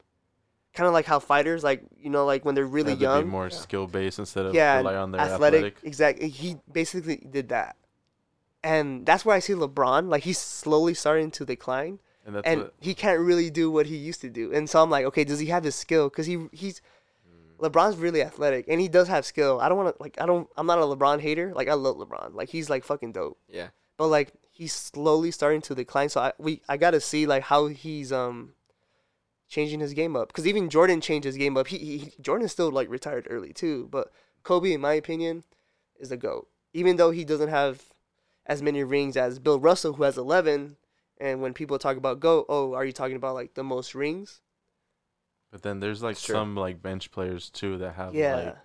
kind 0.77 0.87
of 0.87 0.93
like 0.93 1.05
how 1.05 1.17
fighters 1.19 1.63
like 1.63 1.81
you 1.97 2.09
know 2.09 2.23
like 2.25 2.45
when 2.45 2.53
they're 2.55 2.65
really 2.79 2.91
Had 2.91 3.01
young 3.01 3.23
be 3.23 3.29
more 3.29 3.49
skill 3.49 3.87
based 3.87 4.19
instead 4.19 4.45
of 4.45 4.53
yeah 4.53 4.77
rely 4.77 4.95
on 4.95 5.11
their 5.11 5.21
athletic, 5.21 5.57
athletic. 5.57 5.77
exactly 5.83 6.29
he 6.29 6.57
basically 6.71 7.17
did 7.37 7.49
that 7.49 7.75
and 8.63 9.05
that's 9.05 9.25
where 9.25 9.35
i 9.35 9.39
see 9.39 9.53
lebron 9.53 10.09
like 10.09 10.23
he's 10.23 10.37
slowly 10.37 10.93
starting 10.93 11.31
to 11.31 11.45
decline 11.45 11.99
And 12.25 12.35
that's 12.35 12.45
and 12.47 12.61
what, 12.61 12.73
he 12.79 12.93
can't 12.93 13.19
really 13.19 13.49
do 13.49 13.71
what 13.71 13.85
he 13.87 13.95
used 13.97 14.21
to 14.21 14.29
do 14.29 14.53
and 14.53 14.69
so 14.69 14.81
i'm 14.83 14.89
like 14.89 15.05
okay 15.05 15.23
does 15.23 15.39
he 15.39 15.47
have 15.47 15.63
the 15.63 15.71
skill 15.71 16.09
because 16.09 16.25
he 16.27 16.47
he's 16.51 16.81
LeBron's 17.59 17.97
really 17.97 18.21
athletic 18.21 18.65
and 18.67 18.79
he 18.79 18.87
does 18.87 19.07
have 19.07 19.25
skill. 19.25 19.59
I 19.59 19.67
don't 19.67 19.79
want 19.79 19.95
to 19.95 20.03
like 20.03 20.15
I 20.21 20.27
don't 20.27 20.47
I'm 20.57 20.67
not 20.67 20.77
a 20.77 20.83
LeBron 20.83 21.19
hater. 21.21 21.53
Like 21.55 21.67
I 21.67 21.73
love 21.73 21.95
LeBron. 21.97 22.35
Like 22.35 22.49
he's 22.49 22.69
like 22.69 22.83
fucking 22.83 23.13
dope. 23.13 23.39
Yeah. 23.49 23.69
but 23.97 24.09
like 24.09 24.31
he's 24.51 24.73
slowly 24.73 25.31
starting 25.31 25.61
to 25.61 25.73
decline. 25.73 26.09
So 26.09 26.21
I 26.21 26.33
we 26.37 26.61
I 26.69 26.77
gotta 26.77 27.01
see 27.01 27.25
like 27.25 27.41
how 27.41 27.65
he's 27.65 28.11
um 28.11 28.53
changing 29.47 29.79
his 29.79 29.93
game 29.93 30.15
up 30.15 30.27
because 30.27 30.45
even 30.47 30.69
Jordan 30.69 31.01
changed 31.01 31.25
his 31.25 31.37
game 31.37 31.55
up. 31.57 31.67
He, 31.67 31.77
he 31.77 32.13
Jordan 32.21 32.47
still 32.47 32.69
like 32.71 32.89
retired 32.89 33.27
early 33.29 33.53
too, 33.53 33.87
but 33.91 34.11
Kobe, 34.43 34.73
in 34.73 34.81
my 34.81 34.93
opinion, 34.93 35.43
is 35.99 36.09
the 36.09 36.17
goat. 36.17 36.47
Even 36.73 36.97
though 36.97 37.11
he 37.11 37.23
doesn't 37.25 37.49
have 37.49 37.83
as 38.45 38.61
many 38.61 38.83
rings 38.83 39.17
as 39.17 39.39
Bill 39.39 39.59
Russell, 39.59 39.93
who 39.93 40.03
has 40.03 40.17
eleven. 40.17 40.77
And 41.19 41.41
when 41.41 41.53
people 41.55 41.79
talk 41.79 41.97
about 41.97 42.19
GOAT, 42.19 42.45
oh, 42.47 42.73
are 42.75 42.85
you 42.85 42.91
talking 42.91 43.15
about 43.15 43.33
like 43.33 43.55
the 43.55 43.63
most 43.63 43.95
rings? 43.95 44.39
But 45.51 45.63
then 45.63 45.79
there's 45.79 46.03
like 46.03 46.15
Sure. 46.17 46.35
some 46.35 46.55
like 46.55 46.81
bench 46.81 47.09
players 47.11 47.49
too 47.49 47.77
that 47.79 47.93
have 47.95 48.13
Yeah. 48.13 48.35
like 48.35 48.57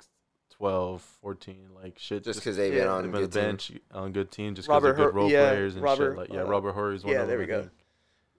12, 0.50 1.00
14, 1.22 1.70
like 1.74 1.98
shit. 1.98 2.24
Just 2.24 2.40
because 2.40 2.58
they've 2.58 2.72
been 2.72 2.82
Yeah. 2.84 2.92
on 2.92 3.02
been 3.04 3.12
good 3.22 3.32
the 3.32 3.40
team. 3.40 3.48
bench 3.48 3.72
on 3.90 4.12
good 4.12 4.30
team, 4.30 4.54
just 4.54 4.68
because 4.68 4.82
they're 4.82 4.92
Robert 4.92 5.02
good 5.04 5.12
Hur- 5.14 5.18
role 5.18 5.30
yeah, 5.30 5.48
players 5.50 5.74
and 5.76 5.82
Robert, 5.82 6.10
shit. 6.10 6.18
Like 6.18 6.32
yeah, 6.32 6.42
uh, 6.42 6.46
Robert 6.46 6.72
Horry 6.72 6.96
is 6.96 7.04
one 7.04 7.14
yeah, 7.14 7.22
of 7.22 7.28
there 7.28 7.38
we 7.38 7.44
I 7.44 7.46
go. 7.46 7.60
think. 7.62 7.72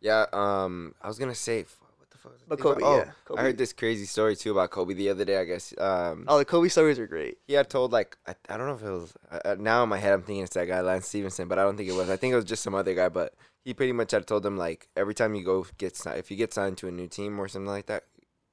Yeah, 0.01 0.25
um, 0.31 0.93
I 1.01 1.07
was 1.07 1.17
gonna 1.17 1.33
say, 1.33 1.61
f- 1.61 1.79
what 1.79 1.82
the 1.82 1.82
fuck? 2.23 2.31
Was 2.31 2.41
I 2.41 2.45
But 2.47 2.57
thinking 2.59 2.73
Kobe, 2.73 2.81
about? 2.83 3.07
yeah, 3.07 3.11
Oh, 3.11 3.15
Kobe. 3.25 3.39
I 3.41 3.43
heard 3.43 3.57
this 3.57 3.73
crazy 3.73 4.05
story 4.05 4.35
too 4.35 4.51
about 4.51 4.71
Kobe 4.71 4.93
the 4.93 5.09
other 5.09 5.25
day. 5.25 5.37
I 5.37 5.43
guess. 5.43 5.73
Um, 5.77 6.25
Oh, 6.27 6.37
the 6.37 6.45
Kobe 6.45 6.69
stories 6.69 6.97
are 6.99 7.07
great. 7.07 7.37
he 7.47 7.53
had 7.53 7.69
told 7.69 7.91
like 7.91 8.17
I, 8.25 8.35
I 8.49 8.57
don't 8.57 8.67
know 8.67 8.75
if 8.75 8.81
it 8.81 8.89
was 8.89 9.13
uh, 9.31 9.39
uh, 9.45 9.55
now 9.59 9.83
in 9.83 9.89
my 9.89 9.97
head 9.97 10.13
I'm 10.13 10.23
thinking 10.23 10.43
it's 10.43 10.53
that 10.55 10.67
guy 10.67 10.81
Lance 10.81 11.07
Stephenson, 11.07 11.47
but 11.47 11.59
I 11.59 11.63
don't 11.63 11.77
think 11.77 11.89
it 11.89 11.93
was. 11.95 12.09
I 12.09 12.15
think 12.17 12.33
it 12.33 12.35
was 12.37 12.45
just 12.45 12.63
some 12.63 12.75
other 12.75 12.93
guy. 12.95 13.09
But 13.09 13.33
he 13.65 13.73
pretty 13.73 13.91
much 13.93 14.11
had 14.11 14.25
told 14.27 14.43
them 14.43 14.57
like 14.57 14.87
every 14.95 15.13
time 15.13 15.35
you 15.35 15.43
go 15.43 15.65
get 15.77 15.95
si- 15.95 16.09
if 16.11 16.31
you 16.31 16.37
get 16.37 16.53
signed 16.53 16.77
to 16.79 16.87
a 16.87 16.91
new 16.91 17.07
team 17.07 17.39
or 17.39 17.47
something 17.47 17.67
like 17.67 17.85
that, 17.87 18.03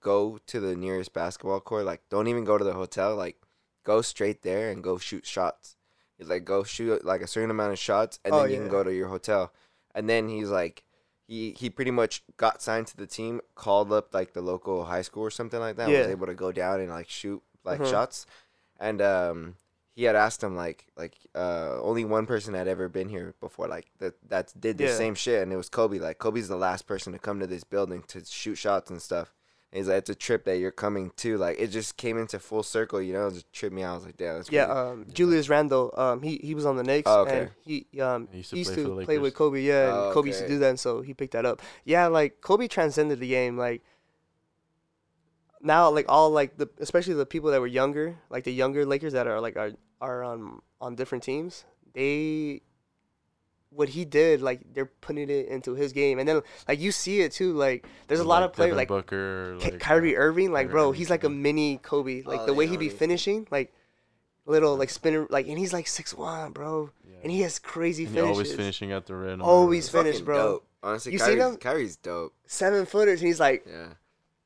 go 0.01 0.39
to 0.47 0.61
the 0.61 0.75
nearest 0.77 1.13
basketball 1.13 1.61
court. 1.61 1.85
Like 1.85 2.03
don't 2.11 2.29
even 2.29 2.45
go 2.45 2.59
to 2.59 2.65
the 2.65 2.75
hotel. 2.75 3.15
Like 3.17 3.37
go 3.85 4.03
straight 4.03 4.43
there 4.43 4.71
and 4.71 4.83
go 4.85 4.99
shoot 4.99 5.27
shots. 5.27 5.77
He's 6.19 6.29
like 6.29 6.45
go 6.45 6.65
shoot 6.65 7.05
like 7.05 7.23
a 7.23 7.27
certain 7.27 7.51
amount 7.51 7.73
of 7.73 7.79
shots 7.79 8.19
and 8.25 8.35
Oh, 8.35 8.43
then 8.43 8.51
you 8.51 8.57
can 8.57 8.67
yeah. 8.67 8.71
go 8.71 8.85
to 8.85 8.93
your 8.95 9.09
hotel. 9.09 9.53
And 9.95 10.09
then 10.09 10.29
he's 10.29 10.51
like. 10.51 10.83
He, 11.31 11.55
he 11.57 11.71
pretty 11.71 11.93
much 11.93 12.25
got 12.37 12.61
signed 12.61 12.89
to 12.89 12.97
the 12.97 13.07
team, 13.07 13.41
called 13.55 13.93
up 13.93 14.13
like 14.13 14.33
the 14.33 14.41
local 14.43 14.85
high 14.87 15.03
school 15.03 15.23
or 15.23 15.31
something 15.31 15.61
like 15.61 15.77
that. 15.77 15.89
Was 15.89 16.09
able 16.09 16.27
to 16.27 16.35
go 16.35 16.51
down 16.51 16.81
and 16.81 16.91
like 16.91 17.09
shoot 17.09 17.41
like 17.65 17.81
Mhm. 17.81 17.91
shots 17.91 18.27
and 18.81 19.01
um 19.01 19.55
he 19.95 20.05
had 20.05 20.17
asked 20.17 20.43
him 20.43 20.57
like 20.57 20.87
like 20.97 21.15
uh 21.35 21.79
only 21.83 22.05
one 22.05 22.27
person 22.27 22.55
had 22.55 22.67
ever 22.67 22.89
been 22.89 23.09
here 23.11 23.35
before 23.39 23.69
like 23.69 23.87
that 23.99 24.15
that 24.29 24.53
did 24.59 24.79
the 24.79 24.85
Yeah. 24.85 24.97
same 24.97 25.15
shit 25.15 25.43
and 25.43 25.53
it 25.53 25.57
was 25.57 25.69
Kobe 25.69 25.99
like 25.99 26.19
Kobe's 26.19 26.49
the 26.49 26.57
last 26.57 26.87
person 26.87 27.13
to 27.13 27.19
come 27.19 27.39
to 27.39 27.47
this 27.47 27.63
building 27.65 28.03
to 28.09 28.25
shoot 28.25 28.57
shots 28.57 28.91
and 28.91 29.01
stuff 29.01 29.35
and 29.73 29.79
he's 29.79 29.89
like 29.89 29.99
it's 29.99 30.11
a 30.11 30.15
trip 30.15 30.45
that 30.45 30.59
you're 30.59 30.71
coming 30.73 31.13
to 31.17 31.37
like 31.39 31.59
it 31.61 31.69
just 31.69 31.97
came 31.97 32.19
into 32.19 32.39
full 32.39 32.63
circle 32.63 33.01
you 33.01 33.13
know 33.13 33.29
it 33.29 33.35
just 33.35 33.53
tripped 33.53 33.75
me 33.75 33.83
out 33.83 33.93
I 33.93 33.95
was 33.97 34.05
like 34.07 34.17
damn 34.17 34.37
that's 34.37 34.51
Yeah, 34.51 34.65
um, 34.65 35.07
Julius 35.13 35.49
Randle, 35.49 35.95
um, 35.97 36.23
he 36.23 36.37
he 36.43 36.55
was 36.55 36.67
on 36.67 36.77
the 36.77 36.83
Knicks, 36.83 37.09
Oh, 37.11 37.21
okay. 37.23 37.39
and 37.41 37.51
he 37.65 37.87
um 38.01 38.29
He 38.33 38.39
used 38.39 38.51
he 38.51 38.57
to 38.57 38.59
used 38.59 38.75
play 38.75 38.83
to 38.83 38.95
the 39.01 39.05
play 39.07 39.19
with 39.19 39.35
Kobe. 39.35 39.61
Yeah, 39.63 39.89
and 39.89 39.97
Oh, 39.97 40.11
Kobe 40.13 40.29
used 40.29 40.41
to 40.41 40.49
do 40.49 40.59
that, 40.59 40.71
and 40.71 40.81
so 40.81 41.01
he 41.03 41.15
picked 41.15 41.33
that 41.33 41.47
up. 41.47 41.63
Yeah, 41.85 42.07
like 42.09 42.41
Kobe 42.41 42.67
transcended 42.69 43.21
the 43.21 43.29
game. 43.29 43.57
Like 43.57 43.83
now, 45.61 45.91
like 45.91 46.07
all 46.09 46.31
like 46.31 46.57
the 46.57 46.69
especially 46.79 47.15
the 47.15 47.27
people 47.27 47.51
that 47.51 47.61
were 47.61 47.67
younger, 47.67 48.17
like 48.31 48.45
the 48.45 48.53
younger 48.53 48.87
Lakers 48.87 49.13
that 49.13 49.27
are 49.27 49.41
like 49.41 49.57
are 49.57 49.73
are 50.01 50.25
on 50.25 50.61
on 50.81 50.95
different 50.97 51.23
teams. 51.25 51.65
They 51.93 52.63
what 53.71 53.89
he 53.91 54.05
did, 54.05 54.43
like 54.43 54.61
they're 54.75 54.87
putting 55.01 55.31
it 55.31 55.47
into 55.49 55.75
his 55.75 55.93
game, 55.93 56.19
and 56.19 56.29
then 56.29 56.43
like 56.69 56.81
you 56.81 56.93
see 56.93 57.21
it 57.21 57.33
too. 57.33 57.53
Like 57.55 57.87
there's 58.09 58.21
a 58.21 58.23
With, 58.23 58.29
lot 58.29 58.41
like, 58.43 58.51
of 58.51 58.53
players 58.55 58.69
Devin 58.71 58.77
like 58.77 58.89
Booker, 58.89 59.57
Ky- 59.61 59.71
like, 59.73 59.81
Kyrie 59.81 60.17
uh, 60.17 60.21
Irving, 60.21 60.53
like 60.53 60.67
Kyrie 60.67 60.73
bro, 60.73 60.93
he's 60.93 61.11
like 61.11 61.25
a 61.25 61.29
mini 61.31 61.79
Kobe. 61.79 62.23
Like 62.23 62.41
Oh, 62.41 62.47
the 62.47 62.55
way 62.55 62.65
yeah, 62.65 62.71
he 62.73 62.77
be 62.77 62.87
honestly. 62.87 62.99
finishing, 62.99 63.47
like 63.51 63.73
little 64.47 64.77
like 64.77 64.91
spinner, 64.91 65.27
like 65.31 65.47
and 65.49 65.59
he's 65.59 65.73
like 65.73 65.87
six 65.87 66.13
one, 66.15 66.53
bro, 66.53 66.91
yeah. 67.09 67.19
and 67.23 67.31
he 67.33 67.41
has 67.43 67.59
crazy 67.59 68.05
And 68.05 68.15
finishes. 68.15 68.31
always 68.33 68.55
finishing 68.55 68.93
at 68.93 69.07
the 69.07 69.15
rim. 69.15 69.41
Always 69.43 69.85
He's 69.87 69.93
finish, 69.93 70.21
bro. 70.21 70.37
dope. 70.37 70.67
honestly 70.83 71.13
You 71.13 71.19
seen 71.19 71.39
Kyrie's, 71.39 71.45
him? 71.45 71.57
Kyrie's 71.59 71.97
dope 71.97 72.35
Seven 72.47 72.87
footers, 72.87 73.21
and 73.21 73.27
he's 73.29 73.39
like, 73.41 73.65
yeah 73.69 73.89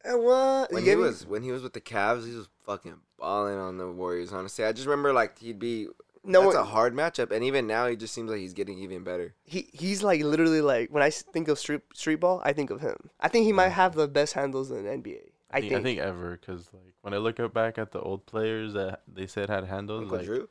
eh, 0.04 0.12
what? 0.14 0.70
when 0.72 0.84
You 0.84 0.90
he 0.90 0.94
get 0.96 0.98
me? 0.98 1.04
was 1.04 1.26
when 1.26 1.42
he 1.42 1.50
was 1.52 1.62
with 1.62 1.72
the 1.72 1.80
Cavs 1.80 2.26
he 2.28 2.34
was 2.36 2.48
fucking 2.66 2.96
balling 3.18 3.56
on 3.56 3.78
the 3.78 3.90
Warriors 3.90 4.32
honestly 4.32 4.64
I 4.64 4.72
just 4.72 4.86
remember 4.86 5.12
like 5.14 5.38
he'd 5.38 5.58
be 5.58 5.86
no 6.24 6.42
that's 6.42 6.54
one, 6.54 6.62
a 6.62 6.68
hard 6.68 6.94
matchup 6.94 7.30
and 7.30 7.44
even 7.44 7.66
now 7.66 7.86
he 7.86 7.96
just 7.96 8.14
seems 8.14 8.30
like 8.30 8.38
he's 8.40 8.54
getting 8.54 8.78
even 8.78 9.04
better 9.04 9.34
he 9.44 9.68
he's 9.72 10.02
like 10.02 10.22
literally 10.22 10.60
like 10.60 10.90
when 10.90 11.02
I 11.02 11.10
think 11.10 11.48
of 11.48 11.58
street 11.58 11.82
street 11.94 12.16
ball, 12.20 12.40
I 12.44 12.52
think 12.52 12.70
of 12.70 12.80
him. 12.80 12.96
I 13.20 13.28
think 13.28 13.44
he 13.44 13.52
might 13.52 13.68
have 13.70 13.94
the 13.94 14.08
best 14.08 14.32
handles 14.32 14.70
in 14.70 14.84
NBA. 14.84 15.20
I 15.50 15.58
I 15.58 15.60
think. 15.60 15.72
think, 15.72 15.80
I 15.80 15.82
think 15.82 16.00
ever 16.00 16.30
because 16.40 16.68
like 16.72 16.94
when 17.02 17.14
I 17.14 17.18
look 17.18 17.38
at 17.38 17.52
back 17.54 17.78
at 17.78 17.92
the 17.92 18.00
old 18.00 18.26
players 18.26 18.72
that 18.72 19.02
they 19.06 19.26
said 19.26 19.48
had 19.50 19.64
handles, 19.64 20.02
Uncle 20.02 20.16
like 20.18 20.26
Drew 20.26 20.48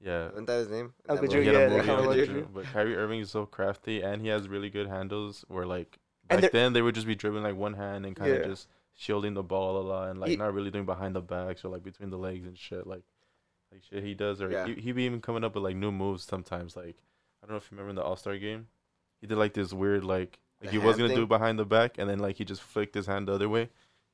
yeah, 0.00 0.30
Isn't 0.32 0.46
that 0.46 0.58
his 0.58 0.68
name? 0.68 0.92
Uncle 1.08 1.28
That 1.28 1.32
Drew, 1.32 1.40
he 1.42 1.46
movie? 1.50 1.60
had 1.62 1.70
yeah, 1.72 1.78
Uncle 1.78 1.96
Uncle 1.96 2.14
Drew. 2.14 2.26
Drew, 2.26 2.48
but 2.52 2.64
Kyrie 2.64 2.96
Irving 2.96 3.20
is 3.20 3.30
so 3.30 3.46
crafty 3.46 4.02
and 4.02 4.20
he 4.20 4.28
has 4.28 4.48
really 4.48 4.68
good 4.68 4.86
handles. 4.88 5.44
Where 5.48 5.64
like 5.66 5.98
back 6.28 6.50
then 6.52 6.72
they 6.72 6.82
would 6.82 6.94
just 6.94 7.06
be 7.06 7.14
dribbling 7.14 7.44
like 7.44 7.56
one 7.56 7.74
hand 7.74 8.04
and 8.04 8.14
kind 8.16 8.32
of 8.32 8.40
Yeah. 8.40 8.46
just 8.48 8.68
shielding 8.94 9.34
the 9.34 9.42
ball 9.42 9.78
a 9.80 9.84
lot 9.86 10.10
and 10.10 10.20
like 10.20 10.30
He- 10.30 10.36
not 10.36 10.52
really 10.52 10.70
doing 10.70 10.84
behind 10.86 11.14
the 11.16 11.20
backs 11.22 11.64
or 11.64 11.68
like 11.68 11.82
between 11.82 12.10
the 12.10 12.18
legs 12.18 12.46
and 12.46 12.58
shit 12.58 12.86
like 12.86 13.02
like 13.74 13.82
shit 13.84 14.02
he 14.02 14.14
does 14.14 14.40
or 14.40 14.50
Yeah. 14.50 14.66
he, 14.66 14.74
he 14.74 14.92
be 14.92 15.02
even 15.04 15.20
coming 15.20 15.44
up 15.44 15.54
with 15.54 15.64
like 15.64 15.76
new 15.76 15.92
moves 15.92 16.24
sometimes 16.24 16.76
like 16.76 16.96
I 17.42 17.46
don't 17.46 17.50
know 17.50 17.56
if 17.58 17.70
you 17.70 17.76
remember 17.76 17.90
in 17.90 17.96
the 17.96 18.02
All 18.02 18.16
Star 18.16 18.36
game 18.38 18.68
he 19.20 19.26
did 19.26 19.36
like 19.36 19.52
this 19.52 19.72
weird 19.72 20.04
like 20.04 20.38
The 20.62 20.70
he 20.70 20.78
was 20.78 20.96
gonna 20.96 21.08
do 21.08 21.14
thing? 21.16 21.22
it 21.24 21.28
behind 21.28 21.58
the 21.58 21.64
back 21.66 21.98
and 21.98 22.08
then 22.08 22.20
like 22.20 22.36
he 22.36 22.44
just 22.44 22.62
flicked 22.62 22.94
his 22.94 23.06
hand 23.06 23.28
the 23.28 23.32
other 23.34 23.48
way 23.48 23.68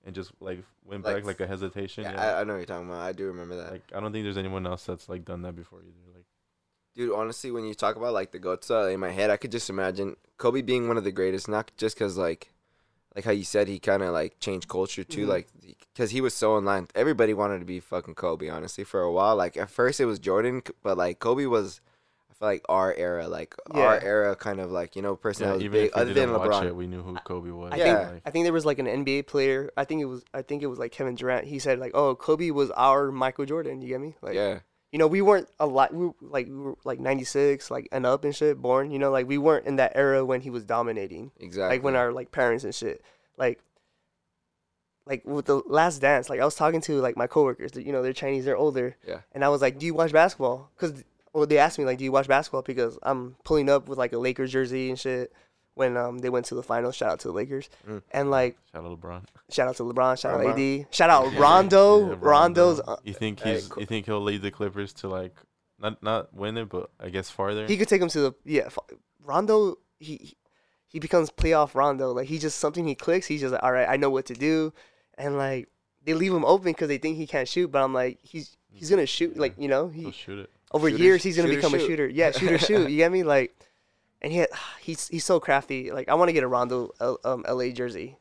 and 0.05 0.15
just 0.15 0.32
like 0.41 0.65
went 0.85 1.05
Like, 1.05 1.16
back 1.19 1.24
like 1.24 1.41
a 1.41 1.47
hesitation 1.47 2.05
Yeah, 2.05 2.12
yeah, 2.15 2.37
I, 2.37 2.41
I 2.41 2.45
know 2.45 2.55
what 2.55 2.59
you're 2.61 2.66
talking 2.66 2.89
about. 2.89 3.03
I 3.03 3.12
do 3.12 3.27
remember 3.27 3.57
that. 3.57 3.70
like 3.73 3.82
I 3.95 4.01
don't 4.01 4.12
think 4.12 4.24
there's 4.24 4.39
anyone 4.39 4.66
else 4.66 4.87
that's 4.87 5.09
like 5.09 5.24
done 5.24 5.43
that 5.43 5.55
before 5.55 5.81
either 5.81 6.16
like 6.16 6.24
Dude, 6.97 7.15
honestly, 7.15 7.53
when 7.53 7.65
you 7.65 7.74
talk 7.74 7.95
about 7.95 8.12
like 8.15 8.32
the 8.32 8.41
goats 8.41 8.69
uh, 8.70 8.89
in 8.89 8.99
my 8.99 9.11
head, 9.12 9.31
I 9.31 9.37
could 9.37 9.53
just 9.53 9.70
imagine 9.70 10.16
Kobe 10.39 10.61
being 10.61 10.89
one 10.89 10.97
of 10.97 11.05
the 11.05 11.12
greatest, 11.12 11.49
not 11.49 11.70
just 11.77 11.95
because 11.95 12.16
like, 12.16 12.51
like 13.16 13.24
how 13.24 13.32
you 13.32 13.45
said 13.45 13.66
he 13.69 13.78
kind 13.78 14.03
of 14.03 14.12
like 14.12 14.39
changed 14.41 14.69
culture 14.69 15.05
too, 15.05 15.27
Mhm. 15.27 15.28
like 15.28 15.49
because 15.95 16.11
he 16.11 16.20
was 16.20 16.32
so 16.35 16.57
in 16.59 16.65
line. 16.65 16.87
Everybody 16.95 17.35
wanted 17.35 17.59
to 17.59 17.65
be 17.65 17.81
fucking 17.81 18.15
Kobe, 18.15 18.49
honestly, 18.49 18.85
for 18.85 19.01
a 19.03 19.11
while. 19.12 19.37
Like 19.37 19.57
at 19.57 19.70
first 19.70 20.01
it 20.01 20.05
was 20.07 20.19
Jordan, 20.19 20.62
but 20.82 20.97
like 20.97 21.19
Kobe 21.19 21.47
was, 21.47 21.81
I 22.31 22.35
feel 22.35 22.49
like 22.49 22.62
our 22.69 22.95
era, 22.95 23.27
like 23.28 23.55
our 23.73 23.99
era, 24.01 24.37
kind 24.37 24.61
of 24.61 24.70
like 24.70 24.95
you 24.97 25.03
know 25.03 25.16
person 25.16 25.43
yeah 25.45 25.49
that 25.51 25.55
was 25.57 25.65
even 25.65 25.81
big, 25.81 25.89
if 25.91 25.95
other 25.97 26.15
than 26.15 26.28
didn't 26.28 26.39
watch 26.39 26.51
LeBron. 26.62 26.66
it 26.66 26.77
we 26.77 26.87
knew 26.87 27.03
who 27.03 27.16
Kobe 27.24 27.51
was 27.51 27.73
I 27.73 27.77
Yeah. 27.77 28.09
think 28.11 28.23
I 28.27 28.31
think 28.31 28.45
there 28.45 28.53
was 28.53 28.65
like 28.65 28.78
an 28.78 28.87
NBA 28.87 29.27
player. 29.27 29.70
I 29.77 29.85
think 29.85 30.01
it 30.03 30.07
was 30.07 30.24
I 30.32 30.43
think 30.43 30.62
it 30.62 30.66
was 30.69 30.78
like 30.78 30.93
Kevin 30.93 31.16
Durant. 31.16 31.47
He 31.47 31.59
said 31.59 31.78
like, 31.81 31.93
"Oh, 31.95 32.15
Kobe 32.15 32.51
was 32.51 32.70
our 32.70 33.11
Michael 33.11 33.45
Jordan." 33.45 33.82
You 33.82 33.89
get 33.89 34.01
me? 34.01 34.15
Like, 34.23 34.35
yeah, 34.37 34.61
you 34.93 34.99
know, 34.99 35.07
we 35.07 35.23
weren't 35.23 35.49
a 35.61 35.67
lot. 35.67 35.95
We 35.95 36.11
like 36.21 36.47
we 36.47 36.57
were 36.57 36.77
like 36.85 36.99
'96, 36.99 37.71
like 37.71 37.89
and 37.93 38.05
up 38.05 38.25
and 38.25 38.35
shit. 38.35 38.61
Born, 38.61 38.91
you 38.91 38.99
know, 38.99 39.11
like 39.11 39.29
we 39.29 39.39
weren't 39.39 39.67
in 39.67 39.77
that 39.77 39.93
era 39.95 40.25
when 40.25 40.41
he 40.41 40.51
was 40.51 40.65
dominating. 40.65 41.31
exactly. 41.39 41.77
Like 41.77 41.85
when 41.85 41.97
our 41.97 42.12
like 42.12 42.33
parents 42.33 42.65
and 42.65 42.75
shit. 42.75 43.03
Like, 43.37 43.61
like 45.07 45.25
with 45.25 45.47
the 45.47 45.62
Last 45.67 46.01
Dance. 46.01 46.29
Like 46.29 46.41
I 46.41 46.45
was 46.45 46.57
talking 46.57 46.81
to 46.83 47.01
like 47.01 47.17
my 47.17 47.27
coworkers. 47.27 47.73
You 47.77 47.93
know, 47.93 48.03
they're 48.03 48.12
Chinese. 48.12 48.45
They're 48.45 48.57
older. 48.57 48.97
Yeah. 49.07 49.21
And 49.33 49.45
I 49.45 49.49
was 49.49 49.61
like, 49.62 49.79
"Do 49.79 49.87
you 49.87 49.95
watch 49.95 50.12
basketball?" 50.12 50.71
Because 50.77 51.05
well, 51.33 51.47
they 51.47 51.59
asked 51.59 51.79
me 51.79 51.85
like, 51.85 51.99
"Do 51.99 52.05
you 52.05 52.12
watch 52.12 52.27
basketball?" 52.27 52.62
Because 52.62 52.99
I'm 53.03 53.37
pulling 53.45 53.71
up 53.71 53.89
with 53.89 53.99
like 53.99 54.12
a 54.12 54.19
Lakers 54.19 54.51
jersey 54.53 54.91
and 54.91 54.99
shit. 54.99 55.33
When 55.75 55.97
um 55.97 56.19
they 56.19 56.29
went 56.29 56.47
to 56.47 56.55
the 56.55 56.63
finals, 56.63 56.97
shout 56.97 57.11
out 57.13 57.21
to 57.21 57.29
the 57.29 57.35
Lakers, 57.35 57.71
Mm. 57.89 58.03
and 58.11 58.31
like 58.31 58.57
shout 58.73 58.85
out 58.85 59.01
LeBron 59.01 59.23
Shout 59.51 59.69
out 59.69 59.77
to 59.77 59.83
LeBron. 59.85 60.19
Shout 60.21 60.35
out 60.35 60.41
LeBron. 60.41 60.81
AD. 60.83 60.87
Shout 60.95 61.11
out 61.11 61.33
Rondo. 61.39 62.11
yeah, 62.11 62.17
Rondo's. 62.21 62.81
Rondo. 62.87 63.01
you 63.05 63.15
think 63.15 63.41
Hey, 63.41 63.55
he's 63.55 63.69
cool. 63.69 63.81
you 63.81 63.87
think 63.87 64.07
he'll 64.07 64.21
lead 64.21 64.43
the 64.43 64.51
Clippers 64.51 64.93
to 64.95 65.09
like 65.09 65.35
not 65.79 66.03
not 66.03 66.35
win 66.35 66.57
it 66.59 66.69
but 66.69 66.91
I 67.01 67.09
guess 67.09 67.31
farther 67.31 67.67
He 67.67 67.77
could 67.79 67.89
take 67.89 68.03
him 68.03 68.09
to 68.09 68.21
the 68.21 68.33
yeah. 68.45 68.69
Rondo. 69.25 69.77
He 69.99 70.35
he 70.89 70.99
becomes 70.99 71.31
playoff 71.31 71.75
Rondo. 71.75 72.13
Like 72.13 72.27
he 72.29 72.39
just 72.39 72.59
something 72.59 72.87
he 72.87 72.95
clicks. 72.95 73.27
He's 73.27 73.41
just 73.41 73.53
like, 73.53 73.63
all 73.63 73.73
right. 73.73 73.89
I 73.89 73.97
know 73.97 74.11
what 74.11 74.27
to 74.27 74.35
do, 74.35 74.73
and 75.17 75.37
like 75.39 75.69
they 76.05 76.15
leave 76.15 76.33
him 76.35 76.45
open 76.45 76.73
because 76.73 76.89
they 76.89 76.99
think 76.99 77.17
he 77.17 77.27
can't 77.27 77.47
shoot. 77.49 77.71
But 77.71 77.83
I'm 77.83 77.95
like, 77.95 78.19
he's 78.23 78.57
he's 78.73 78.91
gonna 78.91 79.07
shoot. 79.07 79.37
Like 79.39 79.55
you 79.57 79.69
know, 79.69 79.89
he'll 79.89 80.11
shoot 80.13 80.41
it 80.41 80.51
over 80.73 80.91
Shooter- 80.91 81.03
years 81.03 81.23
he's 81.23 81.37
gonna 81.37 81.49
shooter 81.49 81.59
become 81.61 81.75
a 81.75 81.79
shooter. 81.79 82.09
Yeah, 82.09 82.33
shooter 82.33 82.59
shoot. 82.59 82.91
You 82.91 82.97
get 82.97 83.13
me? 83.13 83.23
Like, 83.23 83.55
and 84.23 84.33
he 84.33 84.45
he's 84.81 85.09
he's 85.09 85.25
so 85.25 85.41
crafty. 85.41 85.91
Like 85.91 86.09
I 86.09 86.15
want 86.15 86.29
to 86.29 86.33
get 86.33 86.43
a 86.45 86.49
Rondo 86.49 86.91
L, 87.01 87.19
um, 87.25 87.45
LA 87.49 87.69
jersey. 87.69 88.17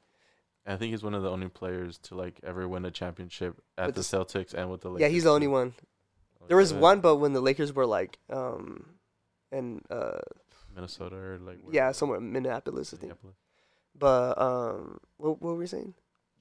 I 0.67 0.75
think 0.75 0.91
he's 0.91 1.01
one 1.03 1.15
of 1.15 1.23
the 1.23 1.31
only 1.31 1.47
players 1.47 1.97
to 2.03 2.15
like 2.15 2.39
ever 2.43 2.67
win 2.67 2.85
a 2.85 2.91
championship 2.91 3.59
at 3.77 3.87
the, 3.87 3.91
the 3.93 4.01
Celtics 4.01 4.53
and 4.53 4.69
with 4.69 4.81
the 4.81 4.89
Lakers. 4.89 5.01
yeah, 5.01 5.07
he's 5.07 5.23
the 5.23 5.31
only 5.31 5.47
one. 5.47 5.73
Like, 6.39 6.49
There 6.49 6.57
was 6.57 6.71
yeah, 6.71 6.79
one, 6.79 6.99
but 6.99 7.15
when 7.17 7.33
the 7.33 7.41
Lakers 7.41 7.73
were 7.73 7.87
like 7.87 8.19
um, 8.29 8.85
and 9.51 9.83
uh 9.89 10.19
Minnesota 10.75 11.15
or 11.15 11.37
like 11.39 11.57
where- 11.63 11.73
yeah 11.73 11.91
somewhere 11.91 12.19
in 12.19 12.31
Minneapolis 12.31 12.93
I 12.93 12.97
think. 12.97 13.01
Minneapolis. 13.13 13.35
But 13.97 14.39
um, 14.41 14.99
what 15.17 15.41
what 15.41 15.53
were 15.53 15.55
we 15.59 15.67
saying? 15.67 15.93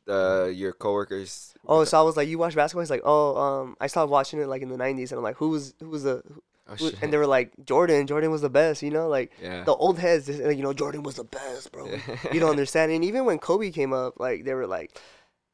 uh, 0.08 0.46
your 0.46 0.72
coworkers. 0.72 1.54
Oh, 1.66 1.84
so 1.84 1.98
I 1.98 2.02
was 2.02 2.16
like, 2.16 2.28
you 2.28 2.38
watch 2.38 2.54
basketball? 2.54 2.80
He's 2.82 2.88
like, 2.90 3.02
oh, 3.04 3.36
um, 3.36 3.76
I 3.78 3.88
started 3.88 4.10
watching 4.10 4.40
it 4.40 4.46
like 4.46 4.62
in 4.62 4.68
the 4.70 4.76
'90s, 4.76 5.10
and 5.10 5.18
I'm 5.18 5.22
like, 5.22 5.36
who 5.36 5.50
was 5.50 5.74
who 5.80 5.90
was 5.90 6.02
the? 6.04 6.22
Oh, 6.68 6.76
shit. 6.76 7.02
and 7.02 7.12
they 7.12 7.16
were 7.16 7.26
like, 7.26 7.52
Jordan. 7.64 8.06
Jordan 8.06 8.30
was 8.30 8.42
the 8.42 8.50
best, 8.50 8.82
you 8.82 8.90
know, 8.90 9.08
like 9.08 9.32
yeah. 9.42 9.64
the 9.64 9.74
old 9.74 9.98
heads. 9.98 10.26
they- 10.26 10.44
Like, 10.46 10.56
you 10.56 10.62
know, 10.62 10.72
Jordan 10.74 11.02
was 11.02 11.14
the 11.16 11.24
best, 11.24 11.72
bro. 11.72 11.86
you 12.32 12.40
don't 12.40 12.50
understand. 12.50 12.92
And 12.92 13.04
even 13.04 13.24
when 13.24 13.38
Kobe 13.38 13.70
came 13.70 13.92
up, 13.92 14.20
like 14.20 14.44
they 14.44 14.54
were 14.54 14.66
like, 14.66 14.98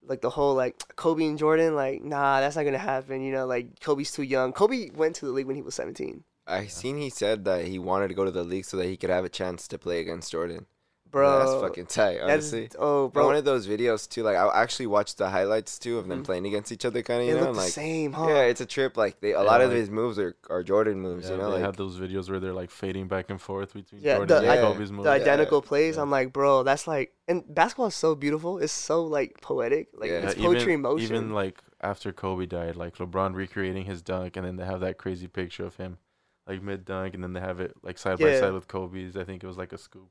like 0.07 0.21
the 0.21 0.31
whole 0.31 0.55
like 0.55 0.77
Kobe 0.97 1.25
and 1.25 1.39
Jordan, 1.39 1.75
like, 1.75 2.03
nah, 2.03 2.41
that's 2.41 2.57
not 2.57 2.65
gonna 2.65 2.79
happen. 2.79 3.23
You 3.23 3.33
know, 3.33 3.47
like 3.47 3.81
Kobe's 3.81 4.13
too 4.13 4.23
young. 4.23 4.53
Kobe 4.53 4.91
went 4.91 5.17
to 5.17 5.27
the 5.27 5.33
league 5.33 5.47
when 5.47 5.57
he 5.57 5.63
was 5.63 5.75
17. 5.77 6.25
I 6.47 6.67
seen 6.67 6.99
he 6.99 7.09
said 7.09 7.45
that 7.47 7.65
he 7.67 7.79
wanted 7.79 8.09
to 8.09 8.15
go 8.15 8.25
to 8.27 8.31
the 8.31 8.45
league 8.45 8.67
so 8.67 8.77
that 8.77 8.87
he 8.87 8.97
could 8.99 9.09
have 9.11 9.25
a 9.25 9.31
chance 9.31 9.67
to 9.69 9.79
play 9.79 10.01
against 10.01 10.31
Jordan. 10.33 10.67
Bro. 11.15 11.39
that's 11.39 11.61
fucking 11.63 11.87
tight. 11.87 12.15
that's- 12.19 12.31
Honestly, 12.53 12.69
oh, 12.79 13.09
bro. 13.09 13.23
bro. 13.23 13.27
One 13.27 13.37
of 13.37 13.45
those 13.45 13.67
videos 13.67 14.09
too. 14.09 14.23
Like 14.23 14.37
I 14.37 14.63
actually 14.63 14.87
watched 14.89 15.17
the 15.19 15.31
highlights 15.31 15.79
too 15.79 15.97
of 15.99 16.09
them 16.09 16.21
Mhm. 16.21 16.25
playing 16.27 16.47
against 16.47 16.71
each 16.73 16.85
other, 16.85 17.01
kind 17.03 17.21
of. 17.23 17.27
They 17.27 17.33
You 17.33 17.39
know, 17.39 17.47
look 17.47 17.55
the 17.55 17.61
like 17.63 17.71
same, 17.71 18.13
huh? 18.13 18.27
yeah, 18.29 18.43
it's 18.43 18.61
a 18.61 18.67
trip. 18.67 18.97
Like 18.97 19.21
they, 19.21 19.33
a 19.33 19.39
Yeah, 19.43 19.51
lot 19.53 19.61
of 19.63 19.71
like- 19.71 19.79
his 19.79 19.91
moves 19.91 20.19
are, 20.19 20.37
are 20.51 20.63
Jordan 20.63 21.01
moves. 21.01 21.27
Yeah, 21.27 21.33
you 21.37 21.39
know, 21.39 21.47
they 21.51 21.55
like 21.57 21.63
have 21.65 21.77
those 21.77 21.99
videos 21.99 22.29
where 22.29 22.41
they're 22.41 22.53
like 22.53 22.71
fading 22.71 23.09
back 23.09 23.31
and 23.31 23.41
forth 23.41 23.73
between 23.75 24.03
Yeah, 24.03 24.17
Jordan 24.19 24.29
the- 24.43 24.51
and 24.51 24.51
I- 24.51 24.61
Kobe's 24.61 24.93
moves. 24.93 25.05
the 25.05 25.11
identical 25.11 25.63
plays. 25.63 25.97
Yeah. 25.97 26.03
I'm 26.03 26.11
like, 26.11 26.33
bro, 26.33 26.63
that's 26.63 26.87
like, 26.87 27.13
and 27.29 27.43
basketball 27.55 27.87
is 27.87 27.95
so 27.95 28.15
beautiful. 28.15 28.59
It's 28.59 28.73
so 28.73 29.05
like 29.05 29.41
poetic. 29.41 29.89
Like 29.95 30.11
Yeah. 30.11 30.17
it's 30.27 30.37
Yeah, 30.37 30.45
poetry 30.47 30.63
even, 30.75 30.75
in 30.75 30.81
motion. 30.83 31.17
Even 31.17 31.33
like 31.33 31.63
after 31.81 32.13
Kobe 32.13 32.47
died, 32.47 32.77
like 32.77 32.97
LeBron 32.97 33.35
recreating 33.35 33.85
his 33.85 34.03
dunk, 34.03 34.37
and 34.37 34.47
then 34.47 34.57
they 34.57 34.65
have 34.65 34.81
that 34.81 34.99
crazy 34.99 35.29
picture 35.29 35.65
of 35.67 35.77
him, 35.77 35.99
like 36.47 36.63
mid 36.63 36.85
dunk, 36.85 37.15
and 37.15 37.23
then 37.23 37.33
they 37.35 37.41
have 37.41 37.61
it 37.61 37.75
like 37.83 37.99
side 37.99 38.19
by 38.19 38.39
side 38.41 38.53
with 38.53 38.69
Kobe's. 38.69 39.17
I 39.17 39.25
think 39.25 39.45
it 39.45 39.47
was 39.47 39.57
like 39.59 39.73
a 39.73 39.79
scoop. 39.79 40.09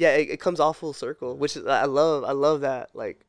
Yeah, 0.00 0.12
it, 0.16 0.30
it 0.30 0.40
comes 0.40 0.60
all 0.60 0.72
full 0.72 0.94
circle, 0.94 1.36
which 1.36 1.56
is, 1.56 1.66
I 1.66 1.84
love. 1.84 2.24
I 2.24 2.32
love 2.32 2.62
that. 2.62 2.88
Like, 2.94 3.26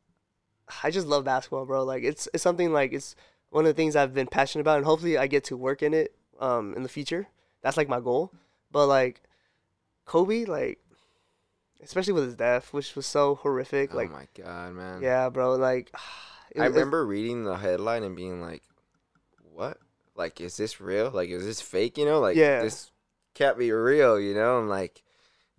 I 0.84 0.90
just 0.90 1.06
love 1.06 1.26
basketball, 1.26 1.66
bro. 1.66 1.84
Like 1.84 2.04
it's 2.04 2.30
it's 2.34 2.42
something 2.44 2.72
like 2.72 2.94
it's 2.94 3.14
one 3.50 3.66
of 3.66 3.70
the 3.70 3.74
things 3.74 3.96
I've 3.98 4.14
been 4.14 4.28
passionate 4.28 4.62
about, 4.62 4.78
and 4.78 4.86
hopefully 4.86 5.18
I 5.18 5.28
get 5.28 5.44
to 5.46 5.58
work 5.58 5.84
in 5.84 5.94
it 5.94 6.16
um 6.40 6.74
in 6.76 6.84
the 6.84 6.90
future. 6.90 7.28
That's 7.62 7.76
like 7.76 7.90
my 7.90 8.00
goal. 8.00 8.32
But 8.72 8.88
like 8.88 9.20
Kobe, 10.06 10.46
like 10.46 10.80
especially 11.84 12.14
with 12.14 12.24
his 12.26 12.36
death, 12.36 12.72
which 12.74 12.96
was 12.96 13.06
so 13.06 13.36
horrific. 13.36 13.94
oh 13.94 13.98
like 13.98 14.12
my 14.12 14.28
god, 14.42 14.74
man. 14.74 15.02
yeah, 15.02 15.28
bro. 15.30 15.56
Like 15.56 15.92
I 16.58 16.68
was- 16.68 16.74
remember 16.74 17.06
reading 17.06 17.44
the 17.44 17.56
headline 17.58 18.04
and 18.04 18.16
being 18.16 18.42
like, 18.42 18.64
"What? 19.54 19.78
Like, 20.16 20.40
is 20.40 20.56
this 20.58 20.80
real? 20.80 21.10
Like, 21.12 21.30
is 21.30 21.44
this 21.46 21.60
fake? 21.62 21.98
You 21.98 22.06
know, 22.06 22.20
like 22.22 22.38
Yeah. 22.38 22.62
this 22.64 22.92
can't 23.34 23.58
be 23.58 23.72
real. 23.72 24.20
You 24.20 24.34
know?" 24.36 24.60
And 24.60 24.70
like, 24.70 25.04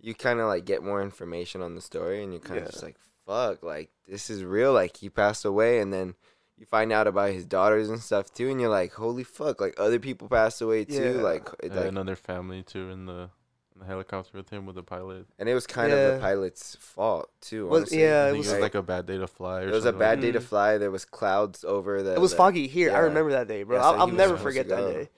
you 0.03 0.13
kind 0.13 0.39
of 0.39 0.45
like 0.47 0.65
get 0.65 0.83
more 0.83 1.01
information 1.01 1.61
on 1.63 1.73
the 1.73 1.81
story, 1.81 2.21
and 2.23 2.31
you're 2.31 2.39
kind 2.41 2.59
of 2.59 2.65
Yeah. 2.65 2.71
just 2.71 2.83
like, 2.83 2.97
"Fuck! 3.25 3.63
Like, 3.63 3.89
this 4.07 4.29
is 4.29 4.43
real. 4.43 4.71
Like, 4.73 4.97
he 4.97 5.09
passed 5.09 5.43
away, 5.45 5.79
and 5.79 5.91
then." 5.91 6.13
You 6.55 6.67
find 6.67 6.93
out 6.93 7.07
about 7.07 7.31
his 7.31 7.45
daughters 7.45 7.89
and 7.89 7.99
stuff 7.99 8.31
too, 8.31 8.47
and 8.51 8.61
you're 8.61 8.69
like, 8.69 8.93
"Holy 8.93 9.23
fuck!" 9.23 9.59
Like 9.59 9.73
other 9.79 9.97
people 9.97 10.29
passed 10.29 10.61
away 10.61 10.85
too. 10.85 11.15
Yeah. 11.15 11.21
Like, 11.23 11.49
it, 11.63 11.73
like 11.73 11.87
another 11.87 12.15
family 12.15 12.61
too 12.61 12.91
in 12.91 13.07
the 13.07 13.31
in 13.73 13.79
the 13.79 13.85
helicopter 13.85 14.37
with 14.37 14.51
him 14.51 14.67
with 14.67 14.75
the 14.75 14.83
pilot. 14.83 15.25
and 15.39 15.49
it 15.49 15.55
was 15.55 15.65
kind 15.65 15.91
of 15.91 16.13
the 16.13 16.19
pilot's 16.21 16.75
fault 16.79 17.31
too. 17.41 17.65
Was- 17.65 17.81
honestly. 17.81 18.01
yeah, 18.01 18.27
it 18.29 18.37
was 18.37 18.47
it 18.47 18.51
was 18.51 18.51
Like, 18.51 18.61
like 18.61 18.75
a 18.75 18.83
bad 18.83 19.07
day 19.07 19.17
to 19.17 19.25
fly. 19.27 19.63
Or 19.63 19.69
it 19.69 19.73
was 19.73 19.85
a 19.85 19.91
bad 19.91 20.19
like 20.19 20.21
day 20.21 20.31
to 20.33 20.39
Mm. 20.39 20.43
fly. 20.43 20.77
There 20.77 20.91
was 20.91 21.05
clouds 21.05 21.65
over 21.65 22.03
the. 22.03 22.13
It 22.13 22.21
was 22.21 22.31
the- 22.31 22.37
foggy 22.37 22.67
here. 22.67 22.93
I 22.95 22.99
remember 22.99 23.31
that 23.31 23.47
day, 23.47 23.63
bro. 23.63 23.77
Yeah, 23.77 23.81
so 23.81 23.87
I'll, 23.95 24.01
I'll 24.01 24.07
never 24.07 24.37
forget 24.37 24.67
that 24.69 24.77
day. 24.93 25.09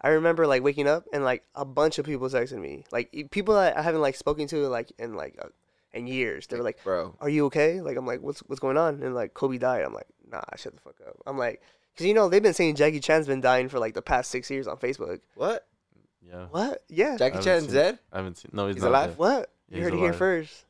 I 0.00 0.08
remember 0.10 0.46
like 0.46 0.62
waking 0.62 0.86
up 0.86 1.04
and 1.12 1.24
like 1.24 1.44
a 1.54 1.64
bunch 1.64 1.98
of 1.98 2.06
people 2.06 2.28
texting 2.28 2.60
me, 2.60 2.84
like 2.92 3.08
e- 3.12 3.24
people 3.24 3.54
that 3.54 3.76
I 3.76 3.82
haven't 3.82 4.00
like 4.00 4.14
spoken 4.14 4.46
to 4.48 4.68
like 4.68 4.92
in 4.98 5.14
like 5.14 5.36
uh, 5.42 5.48
in 5.92 6.06
years. 6.06 6.46
They 6.46 6.56
were 6.56 6.62
like, 6.62 6.82
"Bro, 6.84 7.16
"Are 7.20 7.28
you 7.28 7.46
okay?" 7.46 7.80
Like 7.80 7.96
I'm 7.96 8.06
like, 8.06 8.20
"What's 8.20 8.40
what's 8.40 8.60
going 8.60 8.76
on?" 8.76 9.02
And 9.02 9.14
like 9.14 9.34
Kobe 9.34 9.58
died. 9.58 9.82
I'm 9.84 9.92
like, 9.94 10.06
"Nah, 10.30 10.42
shut 10.56 10.74
the 10.74 10.80
fuck 10.80 10.94
up." 11.06 11.16
I'm 11.26 11.36
like, 11.38 11.62
because 11.94 12.06
you 12.06 12.14
know 12.14 12.28
they've 12.28 12.42
been 12.42 12.54
saying 12.54 12.76
Jackie 12.76 13.00
Chan's 13.00 13.26
been 13.26 13.40
dying 13.40 13.68
for 13.68 13.78
like 13.80 13.94
the 13.94 14.02
past 14.02 14.30
six 14.30 14.50
years 14.50 14.66
on 14.68 14.76
Facebook. 14.76 15.20
what? 15.34 15.66
Yeah. 16.24 16.46
What? 16.50 16.82
Yeah. 16.88 17.16
Jackie 17.16 17.40
Chan's 17.42 17.64
seen- 17.64 17.74
dead?" 17.74 17.98
I 18.12 18.18
haven't 18.18 18.36
seen. 18.38 18.50
No, 18.52 18.66
he's, 18.66 18.76
He's 18.76 18.82
not 18.82 18.90
alive? 18.90 19.10
dead. 19.10 19.18
What? 19.18 19.50
Yeah, 19.70 19.76
you 19.78 19.82
heard 19.84 19.92
he's 19.94 20.00
it 20.00 20.04
here 20.04 20.12
first. 20.12 20.64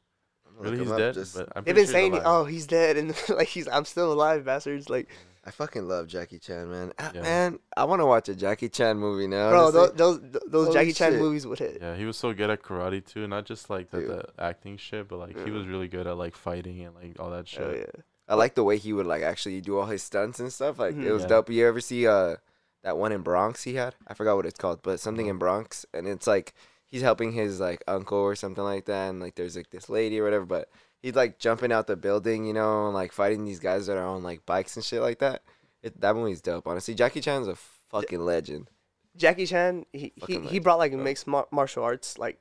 Really, 0.58 0.78
he's 0.78 0.90
dead. 0.90 1.14
just- 1.14 1.36
But 1.36 1.48
I'm 1.54 1.62
They've 1.64 1.74
been 1.74 1.84
sure 1.84 1.92
saying, 1.92 2.12
alive. 2.14 2.22
"Oh, 2.26 2.44
he's 2.44 2.66
dead," 2.66 2.96
and 3.00 3.14
like 3.28 3.48
he's, 3.48 3.68
I'm 3.68 3.84
still 3.84 4.12
alive, 4.12 4.44
bastards. 4.44 4.88
Like, 4.88 5.08
I 5.48 5.50
fucking 5.50 5.88
love 5.88 6.06
Jackie 6.08 6.38
Chan, 6.38 6.70
man. 6.70 6.92
Ah, 6.98 7.10
Yeah. 7.14 7.22
Man, 7.22 7.58
I 7.76 7.84
want 7.84 8.00
to 8.00 8.06
watch 8.06 8.28
a 8.28 8.34
Jackie 8.34 8.68
Chan 8.68 8.98
movie 8.98 9.26
now. 9.26 9.48
bro, 9.50 9.60
honestly. 9.68 9.96
those 9.96 10.20
those, 10.20 10.42
those 10.46 10.66
Holy 10.66 10.74
Jackie 10.78 10.92
Chan 10.92 11.12
shit. 11.12 11.20
movies 11.20 11.46
would 11.46 11.58
hit. 11.58 11.78
Yeah, 11.80 11.96
he 11.96 12.04
was 12.04 12.16
so 12.18 12.34
good 12.34 12.50
at 12.50 12.62
karate 12.62 13.04
too. 13.04 13.26
Not 13.26 13.46
just 13.46 13.70
like 13.70 13.90
the, 13.90 14.00
Dude. 14.00 14.10
the 14.10 14.24
acting 14.38 14.76
shit, 14.76 15.08
but 15.08 15.18
like 15.18 15.36
he 15.38 15.50
Yeah. 15.50 15.56
was 15.56 15.66
really 15.66 15.88
good 15.88 16.06
at 16.06 16.16
like 16.18 16.36
fighting 16.36 16.82
and 16.84 16.94
like 16.94 17.18
all 17.18 17.30
that 17.30 17.48
shit. 17.48 17.62
Oh 17.62 17.72
yeah. 17.74 18.02
I 18.28 18.34
like 18.34 18.54
the 18.54 18.62
way 18.64 18.76
he 18.76 18.92
would 18.92 19.06
like 19.06 19.22
actually 19.22 19.60
do 19.62 19.78
all 19.78 19.86
his 19.86 20.02
stunts 20.02 20.38
and 20.38 20.52
stuff. 20.52 20.78
Like 20.78 20.92
it 20.94 20.98
Mhm. 20.98 21.12
was 21.12 21.22
Yeah. 21.22 21.28
dope. 21.28 21.48
You 21.50 21.66
ever 21.66 21.80
see 21.80 22.06
uh 22.06 22.36
that 22.82 22.98
one 22.98 23.10
in 23.12 23.22
Bronx 23.22 23.62
he 23.64 23.74
had? 23.76 23.94
I 24.06 24.12
forgot 24.14 24.36
what 24.36 24.44
it's 24.46 24.58
called, 24.58 24.80
but 24.82 25.00
something 25.00 25.26
in 25.28 25.38
Bronx, 25.38 25.86
and 25.94 26.06
it's 26.06 26.26
like 26.26 26.52
he's 26.84 27.00
helping 27.02 27.32
his 27.32 27.58
like 27.58 27.82
uncle 27.88 28.18
or 28.18 28.34
something 28.36 28.62
like 28.64 28.84
that, 28.84 29.08
and 29.08 29.18
like 29.20 29.34
there's 29.36 29.56
like 29.56 29.70
this 29.70 29.88
lady 29.88 30.20
or 30.20 30.24
whatever, 30.24 30.44
but 30.44 30.68
he's 31.02 31.14
like 31.14 31.38
jumping 31.38 31.72
out 31.72 31.86
the 31.86 31.96
building, 31.96 32.46
you 32.46 32.52
know, 32.52 32.86
and 32.86 32.94
like 32.94 33.12
fighting 33.12 33.44
these 33.44 33.60
guys 33.60 33.86
that 33.86 33.96
are 33.96 34.06
on 34.06 34.22
like 34.22 34.44
bikes 34.46 34.76
and 34.76 34.84
shit 34.84 35.00
like 35.02 35.18
that. 35.20 35.42
It, 35.82 36.00
that 36.00 36.14
movie's 36.16 36.40
dope, 36.40 36.66
honestly. 36.66 36.94
Jackie 36.94 37.20
Chan's 37.20 37.48
a 37.48 37.56
fucking 37.90 38.20
legend. 38.20 38.68
Jackie 39.16 39.46
Chan, 39.46 39.84
he 39.92 39.98
he, 39.98 40.12
Fucking 40.20 40.34
he 40.36 40.46
legend, 40.46 40.64
brought 40.64 40.78
like 40.78 40.92
bro. 40.92 41.02
mixed 41.02 41.26
mar- 41.26 41.48
martial 41.50 41.82
arts 41.84 42.18
like 42.18 42.38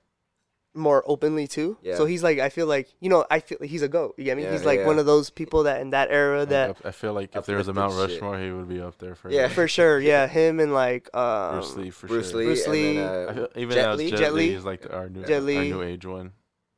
more 0.75 1.03
openly 1.07 1.47
too. 1.47 1.77
Yeah. 1.81 1.95
So 1.95 2.05
he's 2.05 2.21
like, 2.23 2.39
I 2.39 2.49
feel 2.49 2.67
like 2.67 2.93
you 2.99 3.09
know, 3.09 3.25
I 3.31 3.39
feel 3.39 3.57
he's 3.61 3.81
a 3.81 3.88
goat. 3.88 4.13
You 4.17 4.25
get 4.25 4.38
me? 4.38 4.43
Yeah, 4.43 4.51
he's 4.51 4.65
like 4.65 4.79
yeah. 4.79 4.85
one 4.85 4.99
of 4.99 5.05
those 5.07 5.29
people 5.31 5.63
that 5.63 5.81
in 5.81 5.89
that 5.89 6.09
era 6.11 6.45
that 6.45 6.77
I, 6.84 6.89
I 6.89 6.91
feel 6.91 7.13
like 7.13 7.35
if 7.35 7.45
there 7.45 7.57
was 7.57 7.67
a 7.67 7.73
Mount 7.73 7.93
uplifted 7.93 8.15
shit. 8.15 8.21
Rushmore, 8.21 8.39
he 8.39 8.51
would 8.51 8.69
be 8.69 8.79
up 8.79 8.97
there 8.99 9.15
for 9.15 9.31
Yeah. 9.31 9.47
for 9.47 9.67
sure, 9.67 9.99
yeah, 9.99 10.27
him 10.27 10.59
and 10.59 10.73
like 10.73 11.09
um, 11.15 11.53
Bruce 11.55 11.75
Lee 11.75 11.89
for 11.89 12.07
Bruce 12.07 12.29
sure. 12.29 12.39
Lee, 12.39 12.45
Bruce 12.45 12.67
Lee. 12.67 12.95
then, 12.97 13.07
I 13.07 13.23
uh, 13.23 13.34
feel, 13.34 13.47
even 13.55 13.75
Jet 13.75 13.85
now, 13.85 13.93
Li? 13.95 14.09
Jet, 14.11 14.19
Jet 14.19 14.34
Li 14.34 14.49
Li. 14.49 14.53
is 14.55 14.65
like 14.65 14.81
the, 14.81 14.95
our 14.95 15.09
new, 15.09 15.23
Jet 15.25 15.41
our 15.41 15.41
new 15.41 15.81
age 15.81 16.05
one. 16.05 16.31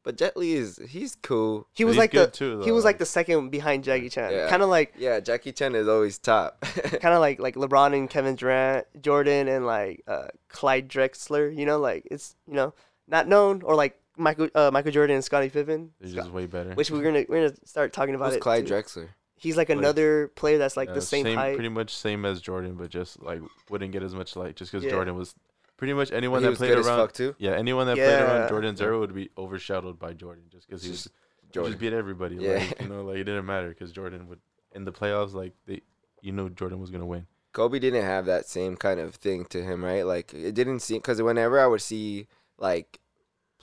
But 0.10 0.18
Jet 0.18 0.36
Li 0.36 0.54
is 0.54 0.80
he's 0.90 1.16
cool. 1.22 1.68
he 1.72 1.86
was 1.86 1.94
he's 1.96 2.00
like 2.00 2.12
the 2.12 2.18
good 2.26 2.34
too, 2.34 2.62
he 2.62 2.72
was 2.72 2.84
like 2.84 2.98
the 2.98 3.06
second 3.06 3.50
behind 3.52 3.84
Jackie 3.84 4.10
Chan. 4.10 4.32
Yeah. 4.32 4.50
Kind 4.50 4.64
of 4.64 4.70
like 4.70 4.94
Yeah, 4.98 5.20
Jackie 5.20 5.52
Chan 5.52 5.76
is 5.76 5.88
always 5.88 6.18
top. 6.18 6.60
kind 6.62 7.14
of 7.14 7.20
like 7.20 7.40
like 7.40 7.56
LeBron 7.56 7.94
and 7.94 8.10
Kevin 8.10 8.36
Durant, 8.36 8.88
Jordan 9.02 9.48
and 9.48 9.66
like 9.68 10.02
uh, 10.08 10.30
Clyde 10.48 10.90
Drexler. 10.90 11.56
You 11.56 11.66
know, 11.68 11.78
like 11.80 12.08
it's 12.10 12.36
you 12.48 12.56
know 12.56 12.74
not 13.08 13.28
known 13.28 13.62
or 13.62 13.76
like 13.76 14.00
Michael 14.18 14.50
uh, 14.56 14.72
Michael 14.74 14.92
Jordan 14.92 15.16
and 15.16 15.24
Scottie 15.24 15.50
Pippen, 15.50 15.92
He's 16.02 16.14
just 16.14 16.32
way 16.32 16.46
better. 16.48 16.74
which 16.74 16.90
we're 16.92 17.04
gonna 17.04 17.26
we're 17.30 17.48
gonna 17.48 17.56
start 17.66 17.94
talking 17.94 18.16
about 18.16 18.30
Who's 18.30 18.38
it. 18.38 18.42
Clyde 18.42 18.66
too. 18.68 18.74
Drexler? 18.74 19.08
He's 19.36 19.56
like 19.56 19.70
Like- 19.70 19.78
another 19.78 20.28
player 20.36 20.58
that's 20.58 20.76
like 20.76 20.90
Yeah, 20.90 20.96
the 20.96 21.02
same, 21.02 21.26
height. 21.36 21.54
pretty 21.56 21.70
much 21.70 21.96
same 21.96 22.26
as 22.26 22.42
Jordan, 22.42 22.74
but 22.76 22.90
just 22.90 23.22
like 23.24 23.42
wouldn't 23.70 23.92
get 23.94 24.04
as 24.04 24.14
much 24.14 24.36
light 24.36 24.58
just 24.58 24.72
because 24.72 24.84
Yeah. 24.84 24.92
Jordan 24.92 25.16
was 25.16 25.34
pretty 25.80 25.94
much 25.94 26.12
anyone 26.12 26.44
that 26.44 26.56
played 26.56 26.78
around. 26.78 27.14
too. 27.14 27.34
Yeah, 27.40 27.52
anyone 27.54 27.88
that 27.88 27.96
played 27.96 28.22
around 28.22 28.50
Jordan's 28.50 28.80
era 28.82 29.00
would 29.00 29.16
be 29.16 29.30
overshadowed 29.38 29.98
by 29.98 30.14
Jordan 30.14 30.44
just 30.52 30.68
because 30.68 30.84
he 30.84 30.90
was 30.92 31.04
Just 31.06 31.16
Jordan. 31.52 31.72
just 31.72 31.80
beat 31.82 31.94
everybody. 31.94 32.36
Yeah. 32.36 32.54
Like, 32.58 32.82
you 32.82 32.88
know, 32.90 33.02
like 33.04 33.18
it 33.18 33.24
didn't 33.24 33.46
matter 33.48 33.70
because 33.70 33.92
Jordan 33.92 34.28
would 34.28 34.40
in 34.76 34.86
the 34.86 34.92
playoffs 34.92 35.34
like 35.34 35.54
they, 35.66 35.82
you 36.22 36.32
know, 36.32 36.50
Jordan 36.50 36.80
was 36.80 36.92
gonna 36.92 37.06
win. 37.06 37.26
Kobe 37.54 37.80
didn't 37.80 38.04
have 38.04 38.26
that 38.28 38.46
same 38.46 38.76
kind 38.78 39.00
of 39.00 39.16
thing 39.16 39.46
to 39.46 39.64
him, 39.64 39.84
right? 39.84 40.04
Like 40.06 40.34
it 40.34 40.54
didn't 40.54 40.82
seem 40.82 40.98
because 41.00 41.20
whenever 41.22 41.60
I 41.60 41.66
would 41.66 41.82
see 41.82 42.28
like 42.60 43.00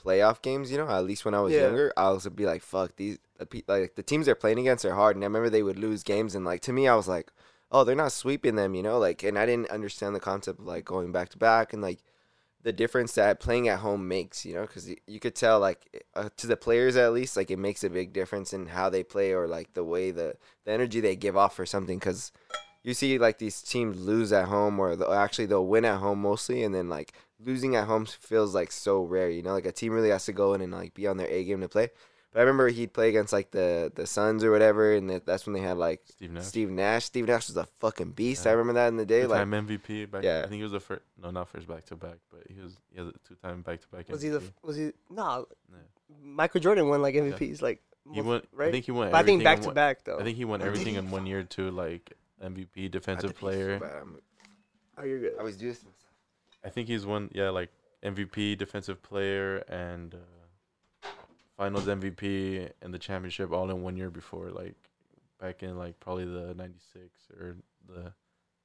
playoff 0.03 0.41
games, 0.41 0.71
you 0.71 0.77
know, 0.77 0.87
at 0.89 1.05
least 1.05 1.23
when 1.23 1.33
I 1.33 1.39
was 1.41 1.53
Yeah. 1.53 1.61
younger, 1.67 1.93
I 1.95 2.09
was 2.09 2.27
be 2.29 2.45
like, 2.45 2.61
"Fuck 2.63 2.95
these!" 2.97 3.19
The 3.37 3.63
like 3.67 3.95
the 3.95 4.03
teams 4.03 4.25
they're 4.25 4.35
playing 4.35 4.59
against 4.59 4.83
are 4.85 4.95
hard, 4.95 5.15
and 5.15 5.23
I 5.23 5.27
remember 5.27 5.49
they 5.49 5.63
would 5.63 5.79
lose 5.79 6.03
games, 6.03 6.33
and 6.35 6.43
like 6.43 6.61
to 6.63 6.73
me, 6.73 6.87
I 6.87 6.95
was 6.95 7.07
like, 7.07 7.31
"Oh, 7.71 7.83
they're 7.83 7.95
not 7.95 8.11
sweeping 8.11 8.55
them," 8.55 8.75
you 8.75 8.83
know, 8.83 8.99
like, 8.99 9.23
and 9.23 9.37
I 9.37 9.45
didn't 9.45 9.69
understand 9.69 10.15
the 10.15 10.19
concept 10.19 10.59
of 10.59 10.65
like 10.65 10.85
going 10.85 11.11
back 11.11 11.29
to 11.29 11.37
back 11.37 11.73
and 11.73 11.81
like 11.81 11.99
the 12.63 12.73
difference 12.73 13.13
that 13.13 13.39
playing 13.39 13.67
at 13.69 13.79
home 13.79 14.07
makes, 14.07 14.45
you 14.45 14.53
know, 14.53 14.61
because 14.61 14.89
you 15.05 15.19
could 15.19 15.35
tell 15.35 15.59
like 15.59 16.05
uh, 16.15 16.29
to 16.37 16.47
the 16.47 16.57
players 16.57 16.95
at 16.95 17.13
least, 17.13 17.37
like 17.37 17.51
it 17.51 17.59
makes 17.59 17.83
a 17.83 17.89
big 17.89 18.13
difference 18.13 18.53
in 18.53 18.67
how 18.67 18.89
they 18.89 19.03
play 19.03 19.31
or 19.33 19.47
like 19.47 19.73
the 19.73 19.83
way 19.83 20.11
the 20.11 20.35
the 20.65 20.71
energy 20.71 20.99
they 20.99 21.15
give 21.15 21.37
off 21.37 21.59
or 21.59 21.65
something, 21.65 21.99
because 21.99 22.31
you 22.87 22.93
see 22.93 23.17
like 23.17 23.37
these 23.37 23.61
teams 23.61 23.99
lose 23.99 24.31
at 24.31 24.47
home 24.47 24.79
or 24.79 25.13
actually 25.13 25.45
they'll 25.45 25.67
win 25.67 25.83
at 25.83 25.97
home 25.97 26.21
mostly 26.21 26.63
and 26.63 26.73
then 26.73 26.87
like 26.87 27.11
losing 27.37 27.75
at 27.75 27.85
home 27.85 28.05
feels 28.05 28.55
like 28.55 28.71
so 28.71 29.03
rare 29.03 29.29
you 29.29 29.41
know 29.43 29.51
like 29.51 29.65
a 29.65 29.73
team 29.73 29.91
really 29.91 30.09
has 30.09 30.25
to 30.25 30.31
go 30.31 30.53
in 30.53 30.61
and 30.61 30.71
like 30.71 30.93
be 30.93 31.05
on 31.05 31.17
their 31.17 31.27
a 31.27 31.43
game 31.43 31.59
to 31.59 31.67
play 31.67 31.89
but 32.37 32.41
i 32.41 32.43
remember 32.43 32.67
he'd 32.67 32.93
play 32.93 33.09
against 33.09 33.33
like 33.33 33.49
the 33.49 33.91
the 33.95 34.05
suns 34.05 34.43
or 34.43 34.51
whatever 34.51 34.93
and 34.93 35.09
that, 35.09 35.25
that's 35.25 35.47
when 35.47 35.53
they 35.53 35.59
had 35.59 35.75
like 35.77 36.01
Steve 36.07 36.31
Nash, 36.31 36.45
steve 36.45 36.69
nash 36.69 37.05
steve 37.05 37.25
nash 37.27 37.47
was 37.47 37.57
a 37.57 37.65
fucking 37.79 38.11
beast 38.11 38.45
i 38.45 38.51
Yeah. 38.51 38.57
remember 38.57 38.73
that 38.73 38.89
in 38.89 38.97
the 38.97 39.05
day 39.07 39.25
like 39.25 39.43
two-time 39.43 39.67
MVP. 39.67 40.11
Back, 40.11 40.23
Yeah. 40.23 40.39
I 40.45 40.47
think 40.47 40.57
he 40.57 40.63
was 40.63 40.71
the 40.71 40.79
first. 40.79 41.01
No, 41.21 41.31
not 41.31 41.49
first 41.49 41.67
back 41.67 41.85
to 41.85 41.95
back, 41.95 42.17
but 42.31 42.43
he 42.53 42.61
was 42.61 42.77
he 42.91 42.99
has 42.99 43.07
a 43.07 43.13
two-time 43.27 43.61
back-to-back. 43.63 44.07
was 44.09 44.21
he 44.21 44.29
the 44.29 44.37
f- 44.41 44.53
was 44.61 44.75
he 44.75 44.91
nah? 45.09 45.43
Yeah. 45.71 45.77
Michael 46.21 46.61
Jordan 46.61 46.87
won 46.87 47.01
like 47.01 47.15
MVPs 47.15 47.61
like 47.63 47.81
He 48.13 48.21
most- 48.21 48.25
won. 48.27 48.41
right. 48.53 48.69
I 48.69 48.71
think 48.71 48.85
he 48.85 48.91
won. 48.91 49.09
but 49.11 49.17
I 49.17 49.23
think 49.23 49.41
everything 49.41 49.43
back 49.43 49.59
to 49.61 49.65
one- 49.67 49.75
back 49.75 50.03
though. 50.03 50.19
I 50.19 50.23
think 50.23 50.37
he 50.37 50.45
won 50.45 50.59
did 50.59 50.67
everything 50.71 50.93
he? 50.93 50.99
in 50.99 51.09
one 51.09 51.25
year 51.25 51.43
too, 51.43 51.71
like 51.71 52.13
MVP, 52.41 52.85
I 52.85 52.87
defensive 52.89 53.31
did 53.31 53.35
be 53.35 53.39
player. 53.39 53.79
bad. 53.79 53.91
I'm- 53.91 54.19
oh, 54.99 55.03
you're 55.03 55.19
good. 55.19 55.33
i 55.39 55.43
was 55.43 55.57
just 55.57 55.83
I 56.63 56.69
think 56.69 56.87
he's 56.87 57.05
won, 57.05 57.29
yeah, 57.33 57.49
like 57.49 57.69
MVP, 58.03 58.57
defensive 58.57 59.01
player, 59.01 59.57
and 59.69 60.13
uh, 60.13 60.17
Finals 61.57 61.85
MVP 61.87 62.69
and 62.81 62.93
the 62.93 62.99
championship 62.99 63.51
all 63.51 63.69
in 63.71 63.81
one 63.81 63.97
year 63.97 64.09
before, 64.11 64.49
like 64.51 64.75
back 65.41 65.63
in 65.63 65.77
like 65.77 65.99
probably 65.99 66.25
the 66.25 66.53
'96 66.55 67.03
or 67.39 67.55
the 67.87 68.13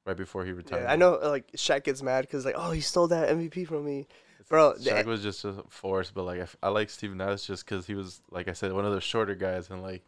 right 0.05 0.17
before 0.17 0.45
he 0.45 0.53
retired. 0.53 0.83
Yeah, 0.85 0.93
I 0.93 0.97
know. 0.97 1.19
Like 1.23 1.51
Shaq 1.53 1.85
gets 1.85 2.03
mad 2.03 2.23
because 2.23 2.45
like, 2.45 2.55
oh, 2.57 2.71
he 2.71 2.81
stole 2.83 3.09
that 3.09 3.31
MVP 3.31 3.67
from 3.67 3.85
me, 3.87 4.07
bro. 4.49 4.75
the- 4.75 4.91
Shaq 4.91 5.07
was 5.07 5.23
just 5.23 5.45
a 5.45 5.55
force, 5.69 6.11
but 6.11 6.25
like 6.25 6.39
I, 6.41 6.43
f- 6.43 6.57
I 6.63 6.69
like 6.69 6.91
Steve 6.91 7.15
Nash 7.15 7.47
just 7.47 7.65
because 7.65 7.87
he 7.87 7.95
was 7.95 8.21
like 8.31 8.49
I 8.49 8.53
said 8.53 8.73
one 8.73 8.85
of 8.85 8.93
the 8.93 9.01
shorter 9.01 9.35
guys 9.35 9.71
and 9.71 9.81
like 9.83 10.03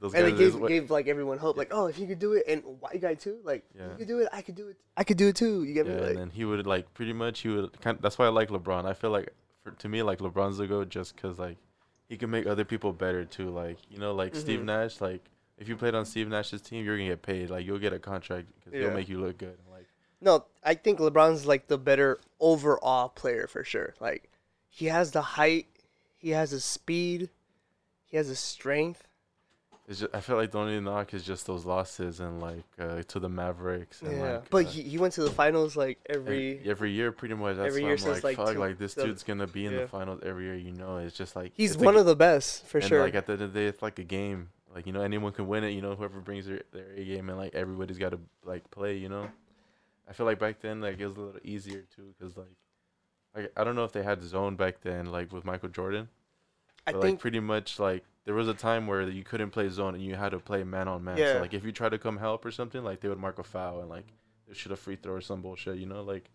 those 0.00 0.14
and 0.14 0.24
guys. 0.24 0.32
it 0.32 0.38
gave, 0.60 0.66
gave 0.68 0.90
like 0.90 1.06
everyone 1.08 1.38
hope, 1.38 1.56
like, 1.56 1.68
oh, 1.72 1.86
if 1.86 1.98
you 1.98 2.06
could 2.06 2.18
do 2.20 2.32
it, 2.34 2.44
and 2.48 2.62
white 2.80 3.00
guy 3.00 3.14
too, 3.14 3.38
like, 3.44 3.64
Yeah. 3.76 3.90
you 3.90 3.96
could 3.98 4.06
do 4.08 4.20
it, 4.20 4.28
I 4.32 4.42
could 4.42 4.54
do 4.54 4.68
it, 4.68 4.76
I 4.96 5.02
could 5.04 5.16
do 5.16 5.26
it 5.28 5.34
too. 5.36 5.64
You 5.64 5.74
get 5.74 5.86
yeah, 5.86 5.94
me? 5.94 6.00
Like, 6.00 6.10
and 6.10 6.18
then 6.18 6.30
he 6.30 6.44
would 6.44 6.66
like 6.66 6.92
pretty 6.94 7.12
much 7.12 7.40
he 7.40 7.48
would 7.48 7.80
kind. 7.80 7.98
That's 8.00 8.18
why 8.18 8.26
I 8.26 8.30
like 8.30 8.48
LeBron. 8.48 8.86
I 8.86 8.94
feel 8.94 9.10
like 9.10 9.28
for 9.62 9.70
to 9.72 9.88
me 9.88 10.02
like 10.02 10.18
LeBron's 10.18 10.58
the 10.58 10.66
goat 10.66 10.88
just 10.88 11.14
because 11.16 11.38
like 11.38 11.58
he 12.08 12.16
can 12.16 12.30
make 12.30 12.46
other 12.46 12.64
people 12.64 12.92
better 12.92 13.24
too. 13.24 13.50
Like 13.50 13.78
you 13.90 13.98
know 13.98 14.14
like 14.14 14.34
Steve 14.34 14.60
Mhm. 14.60 14.64
Nash. 14.64 15.00
Like 15.00 15.24
if 15.58 15.68
you 15.68 15.76
played 15.76 15.94
on 15.94 16.04
Steve 16.04 16.28
Nash's 16.28 16.62
team, 16.62 16.84
you're 16.84 16.96
gonna 16.96 17.08
get 17.10 17.22
paid. 17.22 17.50
Like 17.50 17.66
you'll 17.66 17.78
get 17.78 17.92
a 17.92 17.98
contract 17.98 18.46
because 18.56 18.72
Yeah. 18.72 18.86
he'll 18.86 18.94
make 18.94 19.08
you 19.08 19.20
look 19.20 19.38
good. 19.38 19.58
Like 19.70 19.86
no, 20.20 20.46
I 20.64 20.74
think 20.74 20.98
LeBron's 20.98 21.46
like 21.46 21.68
the 21.68 21.78
better 21.78 22.18
overall 22.40 23.08
player 23.08 23.46
for 23.46 23.62
sure. 23.62 23.94
Like, 24.00 24.28
he 24.68 24.86
has 24.86 25.12
the 25.12 25.22
height, 25.22 25.66
he 26.16 26.30
has 26.30 26.50
the 26.50 26.60
speed, 26.60 27.30
he 28.04 28.16
has 28.16 28.28
the 28.28 28.34
strength. 28.34 29.06
It's 29.88 30.00
just, 30.00 30.14
I 30.14 30.20
feel 30.20 30.36
like 30.36 30.50
the 30.50 30.58
only 30.58 30.78
knock 30.80 31.14
is 31.14 31.24
just 31.24 31.46
those 31.46 31.64
losses 31.64 32.20
and 32.20 32.40
like 32.42 32.64
uh, 32.78 33.02
to 33.08 33.18
the 33.18 33.28
Mavericks. 33.28 34.02
And, 34.02 34.12
Yeah, 34.18 34.32
like, 34.34 34.50
but 34.50 34.66
uh, 34.66 34.68
he, 34.68 34.82
he 34.82 34.98
went 34.98 35.14
to 35.14 35.22
the 35.22 35.30
finals 35.30 35.76
like 35.76 35.98
every, 36.10 36.60
every. 36.68 36.92
year 36.92 37.10
pretty 37.10 37.34
much. 37.34 37.56
That's 37.56 37.68
every 37.68 37.82
year 37.82 37.92
I'm 37.92 37.98
since, 37.98 38.22
like, 38.22 38.24
like, 38.24 38.36
fuck, 38.36 38.54
two- 38.54 38.60
like 38.60 38.78
this 38.78 38.94
dude's 38.94 39.22
gonna 39.22 39.46
be 39.46 39.64
in 39.64 39.72
yeah. 39.72 39.80
the 39.80 39.88
finals 39.88 40.20
every 40.24 40.44
year. 40.44 40.56
You 40.56 40.72
know, 40.72 40.98
it's 40.98 41.16
just 41.16 41.34
like 41.34 41.52
He's 41.54 41.76
one 41.76 41.96
of 41.96 42.04
the 42.06 42.14
best 42.16 42.66
for 42.66 42.78
and 42.78 42.86
sure. 42.86 43.00
like 43.02 43.14
at 43.14 43.26
the 43.26 43.32
end 43.32 43.42
of 43.42 43.52
the 43.54 43.60
day, 43.60 43.66
it's 43.66 43.80
like 43.82 43.98
a 43.98 44.04
game. 44.04 44.50
Like 44.74 44.86
you 44.86 44.92
know, 44.92 45.00
anyone 45.00 45.32
can 45.32 45.48
win 45.48 45.64
it. 45.64 45.70
You 45.70 45.80
know, 45.80 45.94
whoever 45.94 46.20
brings 46.20 46.46
their 46.46 46.60
their 46.72 46.92
A 46.94 47.04
game, 47.04 47.30
and 47.30 47.38
like 47.38 47.54
everybody's 47.54 47.96
got 47.98 48.10
to 48.10 48.20
like 48.44 48.70
play. 48.70 48.98
You 48.98 49.08
know, 49.08 49.28
I 50.08 50.12
feel 50.12 50.26
like 50.26 50.38
back 50.38 50.60
then, 50.60 50.82
like 50.82 50.98
it 51.00 51.06
was 51.06 51.16
a 51.16 51.20
little 51.20 51.40
easier 51.42 51.84
too, 51.96 52.14
because 52.18 52.36
like, 52.36 52.54
like 53.34 53.50
I 53.56 53.64
don't 53.64 53.74
know 53.74 53.84
if 53.84 53.92
they 53.92 54.02
had 54.02 54.22
zone 54.22 54.56
back 54.56 54.82
then, 54.82 55.06
like 55.06 55.32
with 55.32 55.46
Michael 55.46 55.70
Jordan. 55.70 56.08
I 56.86 56.92
But 56.92 57.00
think 57.02 57.14
like 57.14 57.20
pretty 57.20 57.40
much 57.40 57.78
like 57.78 58.04
there 58.28 58.34
was 58.34 58.46
a 58.46 58.52
time 58.52 58.86
where 58.86 59.08
you 59.08 59.24
couldn't 59.24 59.48
play 59.52 59.70
zone 59.70 59.94
and 59.94 60.04
you 60.04 60.14
had 60.14 60.32
to 60.32 60.38
play 60.38 60.62
man 60.62 60.86
on 60.86 61.02
man. 61.02 61.16
Yeah. 61.16 61.32
So 61.36 61.40
like 61.40 61.54
if 61.54 61.64
you 61.64 61.72
try 61.72 61.88
to 61.88 61.96
come 61.96 62.18
help 62.18 62.44
or 62.44 62.50
something, 62.50 62.84
like 62.84 63.00
they 63.00 63.08
would 63.08 63.18
mark 63.18 63.38
a 63.38 63.42
foul 63.42 63.80
and 63.80 63.88
like 63.88 64.04
they 64.46 64.52
should 64.52 64.70
a 64.70 64.76
free 64.76 64.96
throw 64.96 65.14
or 65.14 65.20
some 65.22 65.40
bullshit. 65.40 65.78
You 65.78 65.86
know, 65.86 66.02
like 66.02 66.28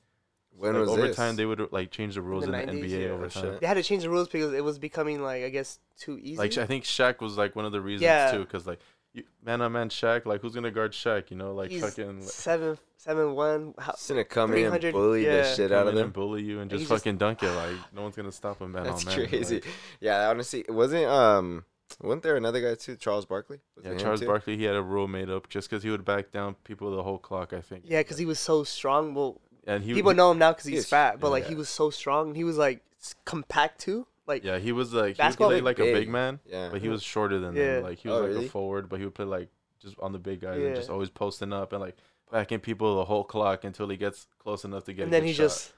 When 0.58 0.74
like, 0.74 0.80
was 0.82 0.90
over 0.90 1.08
this? 1.10 1.16
time 1.16 1.36
they 1.36 1.46
would 1.46 1.72
like 1.72 1.92
change 1.92 2.16
the 2.16 2.24
rules 2.24 2.46
the 2.46 2.52
in 2.52 2.66
the, 2.66 2.74
90s, 2.74 2.84
NBA 2.90 3.02
yeah, 3.04 3.10
over 3.10 3.30
time. 3.30 3.44
sure. 3.44 3.60
they 3.60 3.68
had 3.68 3.76
to 3.76 3.84
change 3.84 4.02
the 4.02 4.10
rules 4.10 4.28
because 4.28 4.54
it 4.54 4.64
was 4.64 4.80
becoming 4.80 5.22
like 5.22 5.44
I 5.44 5.50
guess 5.50 5.78
too 6.00 6.18
easy. 6.20 6.36
Like 6.38 6.58
I 6.58 6.66
think 6.66 6.84
Shaq 6.84 7.22
was 7.22 7.38
like 7.38 7.56
one 7.56 7.66
of 7.66 7.72
the 7.72 7.80
reasons 7.80 8.02
Yeah. 8.04 8.32
too, 8.32 8.40
because 8.40 8.66
like 8.66 8.80
you, 9.14 9.24
man 9.46 9.62
on 9.62 9.72
man 9.72 9.90
Shaq, 9.90 10.26
like 10.26 10.42
who's 10.42 10.56
gonna 10.56 10.72
guard 10.72 10.94
Shaq? 10.94 11.30
You 11.30 11.38
know, 11.38 11.54
like 11.54 11.70
He's 11.70 11.82
fucking 11.84 12.22
like, 12.22 12.28
seven 12.30 12.80
seven 12.98 13.36
one. 13.36 13.76
How, 13.78 13.92
Just 13.92 14.10
gonna 14.10 14.24
come 14.24 14.52
in 14.54 14.64
and 14.66 14.82
300 14.82 14.92
bully 14.94 15.26
the 15.26 15.32
yeah. 15.32 15.54
shit 15.54 15.70
come 15.70 15.78
out 15.80 15.88
of 15.90 15.94
them. 15.94 16.06
and 16.06 16.14
bully 16.14 16.42
you 16.42 16.54
and 16.54 16.62
And 16.64 16.72
just 16.72 16.80
he 16.82 16.86
just- 16.88 17.04
fucking 17.04 17.18
dunk 17.18 17.44
it. 17.44 17.52
Like 17.52 17.76
no 17.94 18.02
one's 18.02 18.16
gonna 18.16 18.32
stop 18.32 18.60
him 18.60 18.72
man 18.72 18.86
That's 18.86 19.06
on 19.06 19.16
man. 19.16 19.28
crazy. 19.30 19.56
Like, 19.58 19.68
yeah, 20.02 20.30
honestly, 20.32 20.62
it 20.62 20.72
wasn't 20.74 21.06
um, 21.06 21.64
wasn't 22.02 22.24
there 22.24 22.36
another 22.36 22.62
guy 22.62 22.76
too, 22.76 22.96
Charles 22.96 23.26
Barkley? 23.26 23.60
Was 23.76 23.86
yeah, 23.86 23.96
Charles 23.98 24.20
too? 24.22 24.28
Barkley, 24.28 24.58
he 24.58 24.64
had 24.64 24.76
a 24.76 24.82
rule 24.82 25.08
made 25.08 25.30
up 25.30 25.50
just 25.50 25.70
because 25.70 25.84
he 25.84 25.90
would 25.90 26.06
back 26.06 26.32
down 26.32 26.56
people 26.64 26.96
the 26.96 27.04
whole 27.04 27.18
clock. 27.18 27.54
I 27.54 27.62
think. 27.62 27.84
yeah, 27.88 28.00
because 28.02 28.18
he 28.18 28.26
was 28.26 28.40
so 28.40 28.64
strong. 28.64 29.14
Well, 29.14 29.42
and 29.66 29.84
he 29.84 29.94
people 29.94 30.12
he- 30.12 30.18
know 30.18 30.32
him 30.32 30.38
now 30.40 30.52
because 30.52 30.66
he's 30.66 30.74
he's- 30.80 30.90
fat, 30.90 31.20
but 31.20 31.30
like 31.32 31.44
yeah. 31.44 31.50
he 31.50 31.56
was 31.56 31.70
so 31.70 31.90
strong. 31.90 32.36
He 32.36 32.44
was 32.44 32.58
like 32.58 32.82
compact 33.26 33.80
too. 33.82 34.08
Like 34.26 34.44
Yeah, 34.44 34.58
he 34.60 34.72
was 34.72 34.94
like 34.94 35.16
he 35.16 35.22
Basketball 35.22 35.50
played 35.50 35.64
like 35.64 35.80
a 35.80 35.84
big. 35.84 35.94
big 35.96 36.10
man, 36.10 36.40
Yeah. 36.46 36.70
but 36.72 36.82
he 36.82 36.88
was 36.90 37.04
shorter 37.04 37.40
than 37.40 37.56
Yeah. 37.56 37.76
them. 37.76 37.84
Like 37.84 38.00
he 38.00 38.08
was 38.08 38.18
Oh, 38.18 38.22
like 38.22 38.30
really? 38.30 38.46
a 38.46 38.50
forward, 38.50 38.88
but 38.90 39.00
he 39.00 39.06
would 39.06 39.14
play 39.16 39.26
like 39.26 39.50
just 39.82 39.96
on 40.00 40.14
the 40.14 40.20
big 40.20 40.40
guys 40.42 40.62
and 40.62 40.76
just 40.76 40.90
always 40.90 41.10
posting 41.10 41.52
up 41.52 41.74
and 41.74 41.82
like 41.82 41.98
backing 42.32 42.60
people 42.62 42.96
the 42.96 43.06
whole 43.06 43.26
clock 43.26 43.66
until 43.66 43.90
he 43.90 43.98
gets 43.98 44.28
close 44.40 44.64
enough 44.64 44.86
to 44.86 44.94
get. 44.94 45.04
and 45.04 45.14
a 45.14 45.18
then 45.18 45.28
he 45.28 45.34
shot. 45.34 45.44
just 45.44 45.74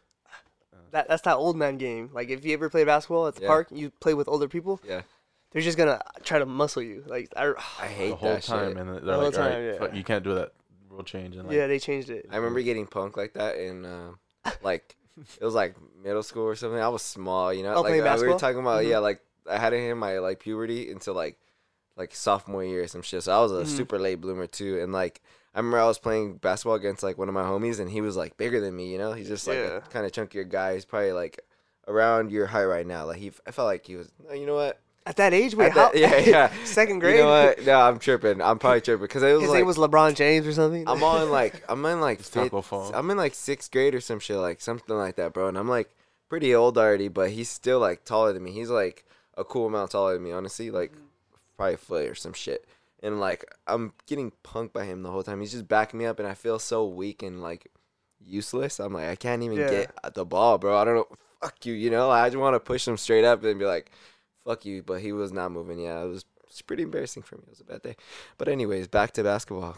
that 0.92 1.08
that's 1.08 1.24
that 1.24 1.36
old 1.38 1.58
man 1.58 1.78
game. 1.78 2.10
Like 2.14 2.30
if 2.30 2.46
you 2.46 2.54
ever 2.54 2.70
play 2.70 2.84
basketball 2.84 3.28
at 3.28 3.36
the 3.36 3.42
Yeah. 3.42 3.48
park, 3.48 3.68
you 3.72 3.90
play 4.00 4.14
with 4.14 4.28
older 4.28 4.48
people. 4.48 4.80
Yeah. 4.88 5.02
They're 5.56 5.64
just 5.64 5.78
gonna 5.78 6.02
try 6.24 6.40
to 6.40 6.46
muscle 6.46 6.82
you. 6.82 7.06
Like 7.08 7.32
I, 7.38 7.46
I 7.82 7.88
hate 7.88 8.10
the 8.10 8.16
whole 8.18 8.34
that 8.34 8.44
time, 8.44 8.72
shit. 8.72 8.78
and 8.78 8.90
they're 8.90 9.00
The 9.00 9.14
whole 9.14 9.24
like, 9.24 9.36
"All 9.36 9.40
right, 9.40 9.52
time, 9.54 9.64
yeah. 9.64 9.78
fuck, 9.80 9.96
you 9.96 10.04
can't 10.04 10.22
do 10.24 10.36
that. 10.36 10.52
Rule 10.90 11.02
change." 11.04 11.38
And 11.38 11.48
like, 11.48 11.56
yeah, 11.56 11.68
they 11.68 11.80
changed 11.80 12.10
it. 12.10 12.26
I 12.30 12.36
remember 12.36 12.62
getting 12.62 12.86
punked 12.88 13.16
like 13.16 13.36
that 13.36 13.56
in 13.58 13.86
uh, 13.86 14.12
like 14.62 14.98
it 15.40 15.44
was 15.46 15.54
like 15.54 15.76
middle 16.04 16.24
school 16.24 16.44
or 16.44 16.56
something. 16.56 16.78
I 16.80 16.90
was 16.90 17.02
small, 17.04 17.54
you 17.54 17.64
know. 17.64 17.70
Oh, 17.76 17.82
like 17.82 17.92
playing 18.02 18.06
uh, 18.06 18.18
we 18.20 18.28
were 18.28 18.38
talking 18.38 18.60
about 18.60 18.84
Mhm. 18.84 18.90
yeah, 18.90 18.98
like 19.00 19.22
I 19.50 19.58
hadn't 19.58 19.80
hit 19.80 19.96
my 19.96 20.20
like 20.20 20.42
puberty 20.42 20.92
until 20.92 21.14
like 21.14 21.38
like 21.96 22.14
sophomore 22.14 22.66
year 22.66 22.84
or 22.84 22.88
some 22.88 23.02
shit. 23.02 23.24
So 23.24 23.32
I 23.34 23.40
was 23.42 23.54
a 23.54 23.64
Mhm. 23.64 23.68
super 23.68 23.98
late 23.98 24.20
bloomer 24.20 24.48
too. 24.48 24.82
And 24.82 24.92
like 24.92 25.22
I 25.54 25.60
remember 25.60 25.80
I 25.80 25.86
was 25.88 25.98
playing 26.00 26.36
basketball 26.36 26.76
against 26.76 27.02
like 27.02 27.18
one 27.18 27.30
of 27.30 27.34
my 27.34 27.44
homies 27.44 27.80
and 27.80 27.90
he 27.90 28.02
was 28.02 28.18
like 28.18 28.36
bigger 28.36 28.60
than 28.60 28.76
me, 28.76 28.92
you 28.92 28.98
know? 28.98 29.14
He's 29.14 29.30
just 29.30 29.48
like 29.48 29.56
Yeah. 29.60 29.78
a 29.78 29.82
kind 29.82 30.06
of 30.06 30.12
chunkier 30.12 30.50
guy. 30.50 30.74
He's 30.74 30.84
probably 30.84 31.14
like 31.14 31.40
around 31.88 32.30
your 32.32 32.48
height 32.48 32.66
right 32.66 32.86
now. 32.86 33.06
Like 33.06 33.20
he 33.20 33.32
I 33.48 33.52
felt 33.52 33.68
like 33.68 33.86
he 33.88 33.96
was 33.96 34.12
"No, 34.28 34.34
you 34.34 34.46
know 34.46 34.56
what? 34.56 34.82
At 35.08 35.18
that 35.18 35.34
age, 35.34 35.54
wait, 35.54 35.68
At 35.68 35.74
how? 35.74 35.92
that- 35.92 36.00
yeah, 36.00 36.18
yeah. 36.26 36.64
second 36.64 37.00
grade. 37.00 37.18
You 37.18 37.24
know 37.24 37.30
what? 37.30 37.64
No, 37.64 37.80
I'm 37.80 38.00
tripping. 38.00 38.42
I'm 38.42 38.58
probably 38.58 38.82
tripping 38.82 39.04
because 39.04 39.22
it 39.22 39.34
was 39.34 39.42
His 39.42 39.50
like 39.50 39.60
name 39.60 39.68
was 39.68 39.78
LeBron 39.78 40.16
James 40.16 40.48
or 40.48 40.54
something. 40.54 40.88
I'm 40.88 41.04
on 41.04 41.30
like 41.30 41.64
I'm 41.70 41.86
in 41.86 42.02
like 42.02 42.22
fifth, 42.22 42.54
I'm 42.74 43.12
in 43.12 43.18
like 43.18 43.36
sixth 43.36 43.72
grade 43.72 43.94
or 43.94 44.02
some 44.02 44.20
shit 44.20 44.38
like 44.38 44.62
something 44.62 44.96
like 44.96 45.18
that, 45.18 45.34
bro. 45.34 45.48
And 45.48 45.58
I'm 45.58 45.70
like 45.70 45.90
pretty 46.30 46.56
old 46.56 46.78
already, 46.78 47.08
but 47.08 47.30
he's 47.30 47.50
still 47.50 47.80
like 47.80 48.04
taller 48.04 48.34
than 48.34 48.44
me. 48.44 48.52
He's 48.52 48.70
like 48.70 49.06
a 49.38 49.44
cool 49.44 49.68
amount 49.68 49.92
taller 49.92 50.14
than 50.14 50.24
me, 50.24 50.32
honestly, 50.32 50.72
like 50.72 50.92
mm-hmm. 50.92 51.04
probably 51.56 51.74
a 51.76 51.78
foot 51.78 52.10
or 52.10 52.16
some 52.16 52.34
shit. 52.34 52.66
And 53.04 53.20
like 53.20 53.46
I'm 53.68 53.94
getting 54.08 54.32
punked 54.44 54.74
by 54.74 54.86
him 54.86 55.04
the 55.04 55.12
whole 55.12 55.24
time. 55.24 55.40
He's 55.40 55.52
just 55.52 55.68
backing 55.68 56.00
me 56.00 56.06
up, 56.06 56.18
and 56.20 56.28
I 56.28 56.34
feel 56.34 56.58
so 56.58 56.88
weak 56.88 57.22
and 57.22 57.42
like 57.42 57.68
useless. 58.26 58.80
I'm 58.80 58.94
like 58.94 59.10
I 59.10 59.16
can't 59.16 59.44
even 59.44 59.60
Yeah. 59.60 59.70
get 59.70 59.92
at 60.04 60.16
the 60.16 60.26
ball, 60.26 60.58
bro. 60.58 60.78
I 60.78 60.84
don't 60.84 60.96
know. 60.96 61.08
Fuck 61.42 61.66
you, 61.66 61.74
you 61.74 61.92
know. 61.92 62.10
I 62.10 62.30
just 62.30 62.40
want 62.40 62.56
to 62.56 62.60
push 62.60 62.88
him 62.88 62.98
straight 62.98 63.24
up 63.26 63.44
and 63.44 63.60
be 63.60 63.66
like, 63.66 63.92
"Fuck 64.46 64.66
you," 64.66 64.84
but 64.84 65.02
he 65.02 65.12
was 65.12 65.32
not 65.32 65.52
moving. 65.52 65.80
Yeah, 65.80 66.02
it 66.04 66.08
was. 66.08 66.26
It's 66.48 66.62
pretty 66.62 66.84
embarrassing 66.84 67.24
for 67.24 67.36
me. 67.36 67.44
It 67.48 67.50
was 67.50 67.60
a 67.62 67.66
bad 67.66 67.82
day. 67.82 67.96
But 68.38 68.48
anyways, 68.48 68.88
back 68.88 69.12
to 69.14 69.24
basketball. 69.24 69.78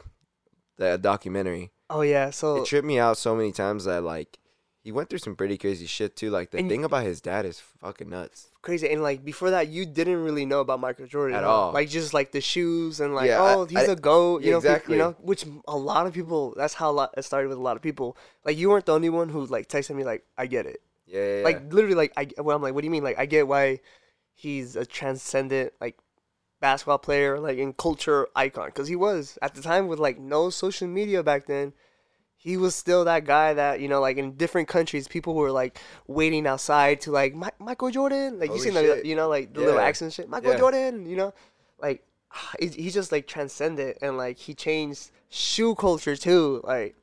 The 0.77 0.97
documentary 0.99 1.71
oh 1.89 2.01
yeah, 2.01 2.29
so 2.29 2.57
it 2.57 2.65
tripped 2.67 2.85
me 2.85 2.99
out 2.99 3.17
so 3.17 3.35
many 3.35 3.51
times 3.51 3.85
that 3.85 4.03
like 4.03 4.37
he 4.83 4.91
went 4.91 5.09
through 5.09 5.17
some 5.19 5.35
pretty 5.35 5.57
crazy 5.57 5.87
shit 5.87 6.15
too. 6.15 6.29
Like 6.29 6.51
the 6.51 6.61
thing 6.61 6.83
about 6.83 7.03
his 7.03 7.19
dad 7.19 7.45
is 7.45 7.59
fucking 7.59 8.09
nuts. 8.09 8.51
crazy. 8.61 8.87
And 8.91 9.01
like 9.01 9.25
before 9.25 9.49
that, 9.49 9.69
you 9.69 9.87
didn't 9.87 10.23
really 10.23 10.45
know 10.45 10.59
about 10.59 10.79
Michael 10.79 11.07
Jordan 11.07 11.35
At 11.35 11.43
all. 11.43 11.71
Like 11.73 11.89
just 11.89 12.13
like 12.13 12.31
the 12.31 12.41
shoes 12.41 12.99
and 12.99 13.15
like 13.15 13.27
Yeah, 13.27 13.39
oh, 13.41 13.45
I- 13.45 13.53
oh 13.55 13.65
he's 13.65 13.89
I- 13.89 13.93
a 13.93 13.95
goat. 13.95 14.43
You 14.43 14.47
Yeah, 14.47 14.51
know, 14.51 14.57
exactly. 14.59 14.97
You 14.97 15.01
know, 15.01 15.15
which 15.19 15.45
a 15.67 15.75
lot 15.75 16.05
of 16.05 16.13
people. 16.13 16.53
That's 16.55 16.75
how 16.75 16.91
a 16.91 16.95
lot, 16.99 17.13
it 17.17 17.23
started 17.23 17.47
with 17.47 17.57
a 17.57 17.61
lot 17.61 17.75
of 17.75 17.81
people. 17.81 18.15
Like 18.45 18.55
you 18.55 18.69
weren't 18.69 18.85
the 18.85 18.93
only 18.93 19.09
one 19.09 19.29
who 19.29 19.45
like 19.47 19.67
texted 19.67 19.95
me 19.95 20.03
like 20.03 20.25
I 20.37 20.45
get 20.45 20.67
it. 20.67 20.79
Yeah, 21.07 21.19
yeah, 21.25 21.37
yeah. 21.39 21.43
Like 21.43 21.73
literally 21.73 21.95
like 21.95 22.13
I 22.15 22.29
well 22.37 22.55
I'm 22.55 22.61
like 22.61 22.75
what 22.75 22.81
do 22.81 22.85
you 22.85 22.91
mean 22.91 23.03
like 23.03 23.17
I 23.17 23.25
get 23.25 23.47
why 23.47 23.79
he's 24.37 24.75
a 24.75 24.85
transcendent 24.85 25.73
like 25.81 25.97
basketball 26.61 26.99
player 26.99 27.39
like 27.39 27.57
in 27.57 27.73
culture 27.73 28.27
icon 28.35 28.67
because 28.67 28.87
he 28.87 28.95
was 28.95 29.37
at 29.41 29.55
the 29.55 29.61
time 29.63 29.87
with 29.87 29.97
like 29.97 30.19
no 30.19 30.49
social 30.51 30.87
media 30.87 31.23
back 31.23 31.47
then. 31.47 31.73
He 32.39 32.55
was 32.55 32.75
still 32.75 33.03
that 33.05 33.25
guy 33.25 33.55
that 33.55 33.79
you 33.79 33.87
know, 33.87 33.99
like 33.99 34.17
in 34.17 34.33
different 34.33 34.67
countries, 34.67 35.07
people 35.07 35.33
were 35.33 35.51
like 35.51 35.79
waiting 36.05 36.45
outside 36.45 37.01
to 37.01 37.11
like 37.11 37.33
Michael 37.59 37.89
Jordan, 37.89 38.37
like 38.39 38.49
you 38.49 38.57
Holy 38.57 38.71
seen 38.71 38.73
the 38.75 39.01
you 39.03 39.15
know 39.15 39.27
like 39.27 39.53
the 39.55 39.61
little 39.61 39.79
accent 39.79 40.13
shit, 40.13 40.29
Michael 40.29 40.51
Yeah. 40.51 40.59
Jordan, 40.59 41.07
you 41.07 41.15
know, 41.15 41.33
like 41.81 42.03
he's 42.59 42.75
he 42.75 42.91
just 42.91 43.11
like 43.11 43.25
transcended 43.25 43.97
and 44.03 44.17
like 44.17 44.37
he 44.37 44.53
changed 44.53 45.09
shoe 45.29 45.73
culture 45.73 46.15
too, 46.15 46.61
like 46.63 46.95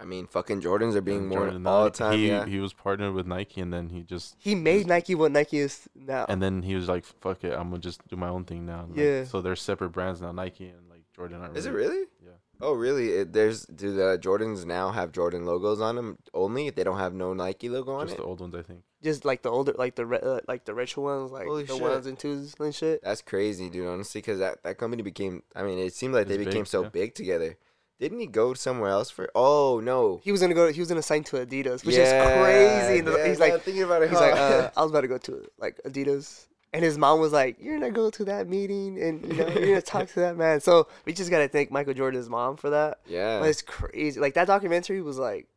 I 0.00 0.04
mean, 0.04 0.26
fucking 0.28 0.60
Jordans 0.62 0.94
are 0.94 1.00
being 1.00 1.28
worn 1.28 1.42
Jordan, 1.44 1.66
all 1.66 1.84
the 1.84 1.90
time. 1.90 2.18
He 2.18 2.28
yeah, 2.28 2.46
he 2.46 2.60
was 2.60 2.72
partnered 2.72 3.14
with 3.14 3.26
Nike, 3.26 3.60
and 3.60 3.72
then 3.72 3.88
he 3.88 4.02
just 4.02 4.36
he 4.38 4.54
made 4.54 4.86
Nike 4.86 5.14
what 5.14 5.32
Nike 5.32 5.58
is 5.58 5.88
now. 5.94 6.24
and 6.28 6.40
then 6.40 6.62
he 6.62 6.74
was 6.76 6.88
like, 6.88 7.04
"Fuck 7.04 7.42
it, 7.44 7.52
I'm 7.52 7.70
gonna 7.70 7.78
just 7.78 8.06
do 8.08 8.16
my 8.16 8.28
own 8.28 8.44
thing 8.44 8.64
now." 8.64 8.86
Like, 8.88 8.98
Yeah. 8.98 9.24
So 9.24 9.40
they're 9.40 9.56
separate 9.56 9.90
brands 9.90 10.20
now, 10.20 10.30
Nike 10.32 10.68
and 10.68 10.88
like 10.88 11.02
Jordan. 11.16 11.40
Aren't 11.40 11.56
is 11.56 11.66
it 11.66 11.72
really? 11.72 11.88
really? 11.88 12.06
Yeah. 12.24 12.30
Oh, 12.60 12.72
really? 12.72 13.10
It, 13.10 13.32
there's 13.32 13.66
do 13.66 13.94
the 13.94 14.18
Jordans 14.20 14.64
now 14.64 14.90
have 14.90 15.12
Jordan 15.12 15.46
logos 15.46 15.80
on 15.80 15.96
them 15.96 16.18
only? 16.34 16.70
They 16.70 16.84
don't 16.84 16.98
have 16.98 17.14
no 17.14 17.32
Nike 17.32 17.68
logo 17.68 17.94
on 17.94 18.06
Just 18.06 18.14
it. 18.14 18.16
Just 18.16 18.22
the 18.22 18.28
old 18.28 18.40
ones, 18.40 18.54
I 18.54 18.62
think. 18.62 18.82
just 19.02 19.24
like 19.24 19.42
the 19.42 19.50
older, 19.50 19.74
like 19.78 19.94
the 19.94 20.06
re- 20.06 20.20
uh, 20.20 20.40
like 20.48 20.64
the 20.64 20.74
retro 20.74 21.04
ones, 21.04 21.30
like 21.30 21.46
Holy 21.46 21.64
the 21.64 21.74
shit. 21.74 21.82
ones 21.82 22.06
and 22.06 22.18
twos 22.18 22.54
and 22.58 22.74
shit. 22.74 23.00
That's 23.02 23.22
crazy, 23.22 23.68
dude. 23.70 23.86
Honestly, 23.86 24.20
because 24.20 24.40
that, 24.40 24.62
that 24.64 24.76
company 24.78 25.02
became. 25.02 25.42
I 25.54 25.62
mean, 25.62 25.78
it 25.78 25.94
seemed 25.94 26.14
like 26.14 26.26
they 26.26 26.36
became 26.36 26.62
big, 26.62 26.66
so 26.66 26.82
yeah. 26.84 26.88
big 26.88 27.14
together. 27.14 27.56
Didn't 28.00 28.20
he 28.20 28.26
go 28.26 28.54
somewhere 28.54 28.90
else 28.90 29.10
for? 29.10 29.28
Oh 29.34 29.80
no. 29.82 30.20
He 30.22 30.30
was 30.32 30.40
gonna 30.40 30.54
go. 30.54 30.70
He 30.72 30.78
was 30.80 30.88
gonna 30.88 31.02
sign 31.02 31.24
to 31.24 31.36
Adidas, 31.44 31.84
which 31.84 31.96
Yeah, 31.96 32.02
is 32.02 32.36
crazy. 32.38 32.98
And 33.00 33.08
yeah, 33.08 33.26
he's 33.26 33.40
like, 33.40 33.62
thinking 33.62 33.82
about 33.82 34.02
it. 34.02 34.10
he's 34.10 34.20
like, 34.20 34.34
uh, 34.34 34.70
I 34.76 34.82
was 34.82 34.90
about 34.92 35.00
to 35.00 35.08
go 35.08 35.18
to 35.18 35.44
like 35.58 35.80
Adidas, 35.84 36.46
and 36.72 36.84
his 36.84 36.96
mom 36.96 37.18
was 37.18 37.32
like, 37.32 37.56
"You're 37.60 37.78
gonna 37.78 37.90
go 37.90 38.08
to 38.10 38.24
that 38.26 38.48
meeting, 38.48 39.02
and 39.02 39.26
you 39.26 39.34
know, 39.34 39.48
you're 39.48 39.66
gonna 39.66 39.82
talk 39.82 40.06
to 40.10 40.20
that 40.20 40.36
man." 40.36 40.60
So 40.60 40.86
we 41.06 41.12
just 41.12 41.30
gotta 41.30 41.48
thank 41.48 41.72
Michael 41.72 41.94
Jordan's 41.94 42.28
mom 42.28 42.56
for 42.56 42.70
that. 42.70 43.00
yeah. 43.06 43.40
But 43.40 43.48
it's 43.48 43.62
crazy. 43.62 44.20
Like 44.20 44.34
that 44.34 44.46
documentary 44.46 45.02
was 45.02 45.18
like 45.18 45.48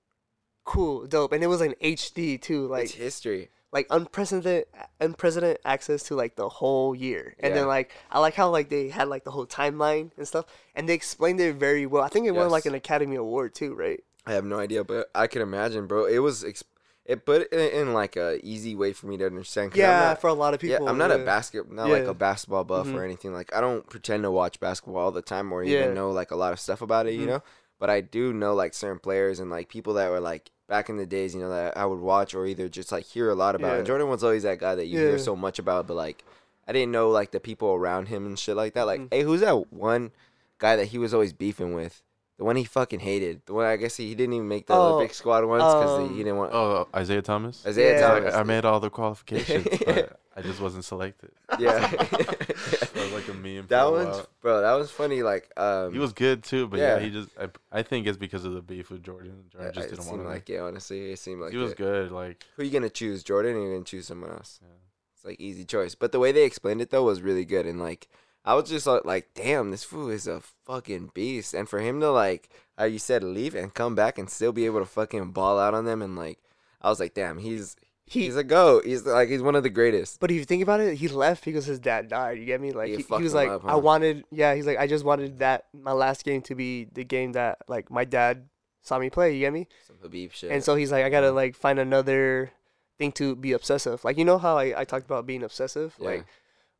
cool, 0.63 1.05
dope, 1.07 1.33
and 1.33 1.43
it 1.43 1.47
was 1.47 1.61
in 1.61 1.75
HD 1.81 2.41
too. 2.41 2.65
Like 2.67 2.85
it's 2.85 2.93
history. 2.93 3.49
Like 3.71 3.87
unprecedented 3.89 4.65
unprecedented 4.99 5.59
access 5.65 6.03
to 6.03 6.15
like 6.15 6.35
the 6.35 6.49
whole 6.49 6.93
year 6.93 7.35
and 7.39 7.53
Yeah. 7.53 7.61
then 7.61 7.67
like 7.67 7.91
i 8.11 8.19
like 8.19 8.33
how 8.35 8.49
like 8.49 8.69
they 8.69 8.89
had 8.89 9.07
like 9.07 9.23
the 9.23 9.31
whole 9.31 9.45
timeline 9.47 10.11
and 10.17 10.27
stuff 10.27 10.45
and 10.75 10.87
they 10.89 10.93
explained 10.93 11.39
it 11.39 11.55
very 11.55 11.85
well 11.85 12.03
i 12.03 12.09
think 12.09 12.25
it 12.27 12.31
won 12.31 12.49
like 12.49 12.65
an 12.65 12.75
academy 12.75 13.15
award 13.15 13.55
too 13.55 13.73
right 13.73 14.03
I 14.23 14.33
have 14.33 14.45
no 14.45 14.59
idea, 14.59 14.83
but 14.83 15.09
I 15.15 15.25
can 15.25 15.41
imagine, 15.41 15.87
bro. 15.87 16.05
It 16.05 16.19
was 16.19 16.43
ex- 16.43 16.63
it 17.07 17.25
put 17.25 17.51
it 17.51 17.73
in 17.73 17.91
like 17.95 18.15
a 18.17 18.39
easy 18.45 18.75
way 18.75 18.93
for 18.93 19.07
me 19.07 19.17
to 19.17 19.25
understand. 19.25 19.75
Yeah, 19.75 19.99
not- 20.09 20.21
for 20.21 20.27
a 20.27 20.33
lot 20.33 20.53
of 20.53 20.59
people. 20.59 20.85
yeah, 20.85 20.91
I'm 20.91 20.99
not 20.99 21.09
a 21.09 21.17
yeah. 21.17 21.25
basket, 21.25 21.71
not 21.71 21.89
like 21.89 22.03
a 22.05 22.13
basketball 22.13 22.63
buff 22.63 22.85
Mhm. 22.85 22.97
or 22.97 23.03
anything. 23.03 23.33
Like 23.33 23.51
I 23.51 23.61
don't 23.61 23.89
pretend 23.89 24.21
to 24.21 24.29
watch 24.29 24.59
basketball 24.59 25.01
all 25.01 25.11
the 25.11 25.23
time 25.23 25.51
or 25.51 25.63
Yeah. 25.63 25.79
even 25.85 25.95
know 25.95 26.11
like 26.11 26.29
a 26.29 26.35
lot 26.35 26.53
of 26.53 26.59
stuff 26.59 26.83
about 26.83 27.07
it, 27.07 27.13
you 27.15 27.23
Mhm. 27.23 27.29
know. 27.29 27.43
But 27.79 27.89
I 27.89 28.01
do 28.01 28.31
know 28.31 28.53
like 28.53 28.75
certain 28.75 28.99
players 28.99 29.39
and 29.39 29.49
like 29.49 29.69
people 29.69 29.95
that 29.95 30.11
were 30.11 30.19
like 30.19 30.51
back 30.71 30.87
in 30.89 30.95
the 30.95 31.05
days, 31.05 31.35
you 31.35 31.41
know, 31.41 31.49
that 31.49 31.75
I 31.77 31.85
would 31.85 31.99
watch 31.99 32.33
or 32.33 32.45
either 32.47 32.69
just 32.69 32.93
like 32.93 33.03
hear 33.03 33.29
a 33.29 33.35
lot 33.35 33.55
about. 33.55 33.75
And 33.77 33.85
Jordan 33.85 34.07
was 34.07 34.23
always 34.23 34.43
that 34.43 34.57
guy 34.57 34.73
that 34.73 34.85
you 34.85 34.97
Yeah. 34.97 35.09
hear 35.09 35.17
so 35.17 35.35
much 35.35 35.59
about, 35.59 35.85
but 35.85 35.95
like 35.95 36.23
I 36.65 36.71
didn't 36.71 36.93
know 36.93 37.09
like 37.09 37.31
the 37.31 37.41
people 37.41 37.67
around 37.73 38.07
him 38.07 38.25
and 38.25 38.39
shit 38.39 38.55
like 38.55 38.73
that. 38.75 38.83
Like, 38.83 39.01
Mhm. 39.01 39.07
hey, 39.11 39.23
who's 39.23 39.41
that 39.41 39.73
one 39.73 40.11
guy 40.59 40.77
that 40.77 40.85
he 40.85 40.97
was 40.97 41.13
always 41.13 41.33
beefing 41.33 41.73
with? 41.75 42.01
The 42.41 42.45
one 42.45 42.55
he 42.55 42.63
fucking 42.63 43.01
hated. 43.01 43.43
The 43.45 43.53
one 43.53 43.65
I 43.67 43.75
guess 43.75 43.95
he, 43.97 44.07
he 44.07 44.15
didn't 44.15 44.33
even 44.33 44.47
make 44.47 44.65
the 44.65 44.73
Oh, 44.73 44.95
Olympic 44.95 45.13
squad 45.13 45.45
once 45.45 45.61
because 45.63 45.99
um, 45.99 46.09
he, 46.09 46.17
he 46.17 46.23
didn't 46.23 46.37
want. 46.37 46.51
Oh, 46.55 46.87
Isiah 46.99 47.21
Thomas. 47.21 47.63
Isiah 47.67 47.91
Yeah. 47.93 48.01
Thomas. 48.01 48.33
I, 48.33 48.39
I 48.39 48.43
made 48.43 48.65
all 48.65 48.79
the 48.79 48.89
qualifications, 48.89 49.67
but 49.85 50.19
I 50.35 50.41
just 50.41 50.59
wasn't 50.59 50.83
selected. 50.83 51.29
yeah. 51.59 51.87
That 51.91 52.95
was 52.95 53.11
like 53.13 53.27
a 53.27 53.33
meme. 53.35 53.63
For 53.63 53.69
that 53.69 53.83
a 53.83 53.91
one's 53.91 54.07
while. 54.17 54.27
bro. 54.41 54.61
That 54.61 54.73
was 54.73 54.89
funny. 54.89 55.21
Like 55.21 55.51
um, 55.55 55.93
He 55.93 55.99
was 55.99 56.13
good 56.13 56.41
too, 56.43 56.67
but 56.67 56.79
yeah, 56.79 56.97
yeah. 56.97 57.03
he 57.03 57.11
just. 57.11 57.29
I, 57.39 57.49
I 57.71 57.83
think 57.83 58.07
it's 58.07 58.17
because 58.17 58.43
of 58.43 58.53
the 58.55 58.61
beef 58.63 58.89
with 58.89 59.03
Jordan. 59.03 59.43
Jordan 59.51 59.71
Yeah, 59.75 59.79
just 59.79 59.89
didn't 59.93 60.07
want 60.07 60.21
to. 60.23 60.27
like 60.27 60.49
it. 60.49 60.57
Honestly, 60.59 61.11
it 61.11 61.19
seemed 61.19 61.41
like 61.41 61.51
he 61.51 61.57
was 61.57 61.73
it. 61.73 61.77
good. 61.77 62.11
Like 62.11 62.43
Who 62.55 62.63
are 62.63 62.65
you 62.65 62.71
gonna 62.71 62.89
choose, 62.89 63.23
Jordan, 63.23 63.55
or 63.55 63.61
you 63.67 63.71
gonna 63.73 63.83
choose 63.85 64.07
someone 64.07 64.31
else? 64.31 64.59
yeah. 64.63 64.67
It's 65.15 65.25
like 65.25 65.39
easy 65.39 65.63
choice. 65.63 65.93
But 65.93 66.11
the 66.11 66.17
way 66.19 66.31
they 66.31 66.43
explained 66.45 66.81
it 66.81 66.89
though 66.89 67.03
was 67.03 67.21
really 67.21 67.45
good, 67.45 67.67
and 67.67 67.79
like 67.79 68.07
I 68.43 68.55
was 68.55 68.69
just 68.69 68.87
like, 68.87 69.05
like, 69.05 69.29
damn, 69.35 69.71
this 69.71 69.83
fool 69.83 70.09
is 70.09 70.27
a 70.27 70.41
fucking 70.65 71.11
beast. 71.13 71.53
And 71.53 71.69
for 71.69 71.79
him 71.79 71.99
to 71.99 72.09
like, 72.11 72.49
how 72.77 72.85
you 72.85 72.97
said, 72.99 73.23
leave 73.23 73.53
and 73.53 73.73
come 73.73 73.93
back 73.95 74.17
and 74.17 74.29
still 74.29 74.51
be 74.51 74.65
able 74.65 74.79
to 74.79 74.85
fucking 74.85 75.31
ball 75.31 75.59
out 75.59 75.73
on 75.73 75.85
them, 75.85 76.01
and 76.01 76.15
like, 76.15 76.39
I 76.81 76.89
was 76.89 76.99
like, 76.99 77.13
damn, 77.13 77.37
he's 77.37 77.75
He, 78.05 78.21
he's 78.21 78.35
a 78.35 78.43
goat. 78.43 78.83
He's 78.85 79.05
like, 79.05 79.29
he's 79.29 79.43
one 79.43 79.55
of 79.55 79.61
the 79.63 79.69
greatest. 79.69 80.19
but 80.19 80.31
if 80.31 80.37
you 80.37 80.43
think 80.45 80.63
about 80.63 80.79
it, 80.79 80.95
he 80.97 81.07
left 81.07 81.45
because 81.45 81.65
his 81.65 81.79
dad 81.79 82.09
died. 82.09 82.39
You 82.39 82.45
get 82.45 82.59
me? 82.59 82.71
Like 82.71 82.89
He 82.89 82.95
he, 82.97 83.03
he 83.03 83.23
was 83.23 83.33
like, 83.35 83.49
up, 83.49 83.63
I 83.63 83.75
wanted. 83.75 84.25
Yeah, 84.31 84.55
he's 84.55 84.65
like, 84.65 84.79
I 84.79 84.87
just 84.87 85.05
wanted 85.05 85.39
that 85.39 85.65
my 85.73 85.91
last 85.93 86.25
game 86.25 86.41
to 86.43 86.55
be 86.55 86.87
the 86.91 87.03
game 87.03 87.33
that 87.33 87.59
like 87.67 87.91
my 87.91 88.03
dad 88.03 88.49
saw 88.81 88.97
me 88.97 89.11
play. 89.11 89.35
You 89.35 89.41
get 89.41 89.53
me? 89.53 89.67
Some 89.85 89.97
Khabib 89.97 90.33
shit. 90.33 90.49
And 90.51 90.63
so 90.63 90.75
he's 90.75 90.91
like, 90.91 91.05
I 91.05 91.09
gotta 91.09 91.31
like 91.31 91.55
find 91.55 91.77
another 91.77 92.51
thing 92.97 93.11
to 93.13 93.35
be 93.35 93.51
obsessive. 93.53 94.03
Like 94.03 94.17
you 94.17 94.25
know 94.25 94.39
how 94.39 94.57
I, 94.57 94.81
I 94.81 94.83
talked 94.85 95.05
about 95.05 95.27
being 95.27 95.43
obsessive. 95.43 95.95
Yeah. 95.99 96.05
Like 96.07 96.25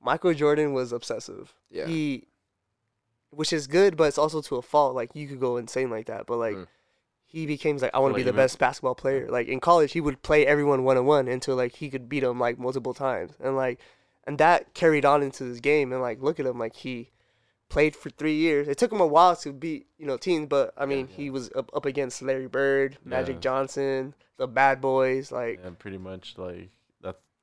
Michael 0.04 0.34
Jordan 0.34 0.74
was 0.74 0.92
obsessive. 0.92 1.54
yeah, 1.70 1.86
He, 1.88 2.28
which 3.30 3.54
is 3.54 3.68
good, 3.68 3.96
but 3.96 4.06
it's 4.06 4.18
also 4.18 4.42
to 4.42 4.56
a 4.58 4.62
fault. 4.62 4.96
Like 4.96 5.12
you 5.14 5.28
could 5.28 5.40
go 5.40 5.58
insane 5.58 5.90
like 5.90 6.08
that, 6.08 6.26
but 6.26 6.38
like. 6.38 6.56
Mm. 6.56 6.68
He 7.34 7.46
became 7.46 7.78
like 7.78 7.92
I 7.94 8.00
want 8.00 8.14
to 8.14 8.18
be 8.18 8.24
the 8.24 8.34
best 8.34 8.60
basketball 8.60 8.94
player. 8.94 9.30
Like 9.30 9.48
in 9.48 9.62
college, 9.62 9.94
he 9.94 10.02
would 10.02 10.22
play 10.22 10.46
everyone 10.46 10.84
one 10.84 10.98
on 10.98 11.06
one 11.06 11.30
until 11.30 11.56
like 11.56 11.78
he 11.78 11.90
could 11.90 12.10
beat 12.10 12.20
them 12.20 12.42
like 12.42 12.60
multiple 12.60 12.94
times, 12.94 13.32
and 13.40 13.56
like, 13.56 13.80
and 14.28 14.38
that 14.38 14.74
carried 14.74 15.06
on 15.06 15.24
into 15.24 15.46
this 15.46 15.62
game. 15.62 15.94
And 15.94 16.02
like, 16.02 16.22
look 16.22 16.42
at 16.42 16.46
him, 16.46 16.60
like 16.60 16.76
he 16.76 17.10
played 17.70 17.96
for 17.96 18.10
three 18.10 18.36
years. 18.36 18.68
It 18.68 18.78
took 18.78 18.92
him 18.92 19.00
a 19.00 19.08
while 19.08 19.38
to 19.38 19.54
beat 19.54 19.88
you 19.98 20.06
know 20.06 20.18
teams, 20.18 20.48
but 20.50 20.74
I 20.78 20.86
mean, 20.86 21.08
Yeah. 21.10 21.16
he 21.16 21.30
was 21.30 21.50
up, 21.56 21.72
up 21.74 21.86
against 21.86 22.22
Larry 22.22 22.48
Bird, 22.48 22.98
Magic 23.06 23.36
Yeah. 23.36 23.40
Johnson, 23.40 24.14
the 24.36 24.46
Bad 24.50 24.82
Boys. 24.82 25.32
Like, 25.32 25.62
and 25.64 25.80
pretty 25.80 26.00
much 26.00 26.34
like 26.38 26.70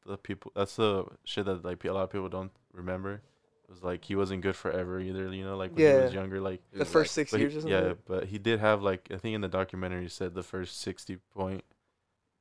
the 0.08 0.18
people. 0.18 0.50
That's 0.56 0.76
the 0.76 1.04
shit 1.24 1.44
that 1.46 1.64
like 1.64 1.84
a 1.84 1.92
lot 1.92 2.02
of 2.04 2.10
people 2.10 2.28
don't 2.28 2.50
remember. 2.72 3.14
It 3.14 3.70
was 3.70 3.82
like 3.82 4.04
he 4.04 4.16
wasn't 4.16 4.40
good 4.42 4.56
forever 4.56 4.98
either. 4.98 5.32
You 5.32 5.44
know, 5.44 5.56
like 5.56 5.70
when 5.72 5.78
he 5.78 5.84
Yeah. 5.84 6.04
was 6.04 6.14
younger, 6.14 6.40
like 6.40 6.62
the 6.72 6.80
was, 6.80 6.88
first 6.88 7.12
six 7.14 7.30
But 7.30 7.38
he- 7.40 7.44
years 7.44 7.56
or 7.56 7.60
something. 7.60 7.78
yeah, 7.88 7.92
but 8.06 8.24
he 8.24 8.38
did 8.38 8.60
have 8.60 8.82
like 8.82 9.08
I 9.12 9.18
think 9.18 9.34
in 9.34 9.40
the 9.42 9.48
documentary 9.48 10.02
he 10.02 10.08
said 10.08 10.34
the 10.34 10.42
first 10.42 10.80
sixty 10.80 11.16
point 11.34 11.64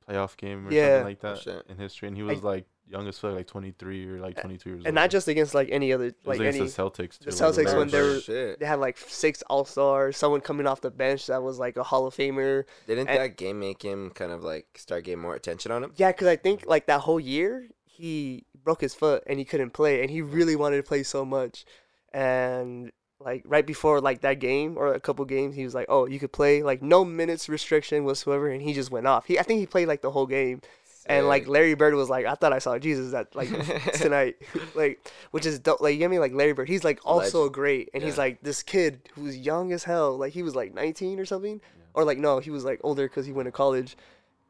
playoff 0.08 0.36
game 0.38 0.66
or 0.66 0.72
Yeah. 0.72 0.86
something 0.96 1.04
like 1.04 1.18
Oh, 1.22 1.34
that 1.34 1.42
shit. 1.42 1.66
in 1.68 1.76
history, 1.76 2.08
and 2.08 2.16
he 2.16 2.22
was 2.22 2.42
like 2.42 2.66
young 2.90 3.06
as 3.08 3.18
fuck, 3.18 3.34
like 3.34 3.46
twenty 3.46 3.72
three 3.72 4.06
or 4.08 4.18
like 4.20 4.40
twenty 4.40 4.56
two 4.56 4.70
years 4.70 4.78
old. 4.80 4.86
and 4.86 4.94
not 4.94 5.10
just 5.10 5.28
against 5.28 5.54
like 5.54 5.68
any 5.70 5.92
other 5.92 6.06
It 6.06 6.16
was 6.24 6.38
like 6.38 6.40
against 6.40 6.58
any. 6.60 6.68
the 6.68 6.72
Celtics. 6.74 7.18
the 7.18 7.30
Celtics 7.30 7.66
like, 7.66 7.76
when 7.76 7.88
they 7.88 7.98
Larry 7.98 8.08
were- 8.10 8.16
oh, 8.16 8.20
shit. 8.20 8.60
They 8.60 8.66
had 8.66 8.80
like 8.80 8.96
six 8.98 9.42
All 9.42 9.64
Stars, 9.64 10.16
someone 10.16 10.40
coming 10.40 10.66
off 10.66 10.80
the 10.80 10.90
bench 10.90 11.26
that 11.26 11.42
was 11.42 11.58
like 11.58 11.76
a 11.76 11.82
Hall 11.82 12.06
of 12.06 12.14
Famer. 12.14 12.64
Didn't 12.86 13.08
and- 13.08 13.18
that 13.20 13.36
game 13.36 13.60
make 13.60 13.82
him 13.82 14.10
kind 14.10 14.32
of 14.32 14.42
like 14.42 14.66
start 14.76 15.04
getting 15.04 15.20
more 15.20 15.34
attention 15.34 15.70
on 15.72 15.84
him? 15.84 15.92
Yeah, 15.96 16.12
because 16.12 16.26
I 16.28 16.36
think 16.36 16.64
like 16.66 16.86
that 16.86 17.00
whole 17.02 17.20
year 17.20 17.68
he 17.84 18.44
broke 18.64 18.80
his 18.80 18.94
foot 18.94 19.22
and 19.26 19.38
he 19.38 19.44
couldn't 19.44 19.70
play, 19.70 20.00
and 20.02 20.10
he 20.10 20.20
really 20.22 20.56
wanted 20.56 20.76
to 20.76 20.82
play 20.82 21.02
so 21.02 21.24
much. 21.24 21.64
And 22.12 22.90
like 23.20 23.42
right 23.46 23.66
before 23.66 24.00
like 24.00 24.20
that 24.20 24.34
game 24.38 24.76
or 24.78 24.94
a 24.94 25.00
couple 25.00 25.24
games, 25.24 25.56
he 25.56 25.64
was 25.64 25.74
like, 25.74 25.86
"Oh, 25.88 26.06
you 26.06 26.18
could 26.18 26.32
play 26.32 26.62
like 26.62 26.82
no 26.82 27.04
minutes 27.04 27.48
restriction 27.48 28.04
whatsoever," 28.04 28.48
and 28.48 28.62
he 28.62 28.72
just 28.72 28.90
went 28.90 29.06
off. 29.06 29.26
He 29.26 29.38
I 29.38 29.42
think 29.42 29.60
he 29.60 29.66
played 29.66 29.88
like 29.88 30.02
the 30.02 30.10
whole 30.12 30.26
game, 30.26 30.60
and 31.08 31.26
like 31.26 31.48
Larry 31.48 31.74
Bird 31.74 31.94
was 31.94 32.08
like, 32.10 32.26
"I 32.26 32.34
thought 32.34 32.52
I 32.52 32.58
saw 32.58 32.78
Jesus 32.78 33.12
that 33.12 33.34
like 33.34 33.48
tonight," 33.94 34.36
like 34.74 35.10
which 35.30 35.46
is 35.46 35.58
dope. 35.58 35.80
Like 35.80 35.92
you 35.94 35.98
get 35.98 36.10
me 36.10 36.18
like 36.18 36.32
Larry 36.32 36.52
Bird, 36.52 36.68
he's 36.68 36.84
like 36.84 37.00
also 37.04 37.40
Legend. 37.42 37.54
great, 37.54 37.90
and 37.94 38.02
he's 38.02 38.18
like 38.18 38.42
this 38.42 38.62
kid 38.62 39.08
who's 39.14 39.36
young 39.36 39.72
as 39.72 39.84
hell. 39.84 40.16
Like 40.16 40.32
he 40.32 40.42
was 40.42 40.54
like 40.54 40.74
19 40.74 41.18
or 41.20 41.24
something, 41.26 41.60
or 41.94 42.04
like 42.04 42.18
no, 42.18 42.38
he 42.38 42.50
was 42.50 42.64
like 42.64 42.80
older 42.84 43.08
because 43.08 43.26
he 43.26 43.32
went 43.32 43.46
to 43.46 43.52
college. 43.52 43.96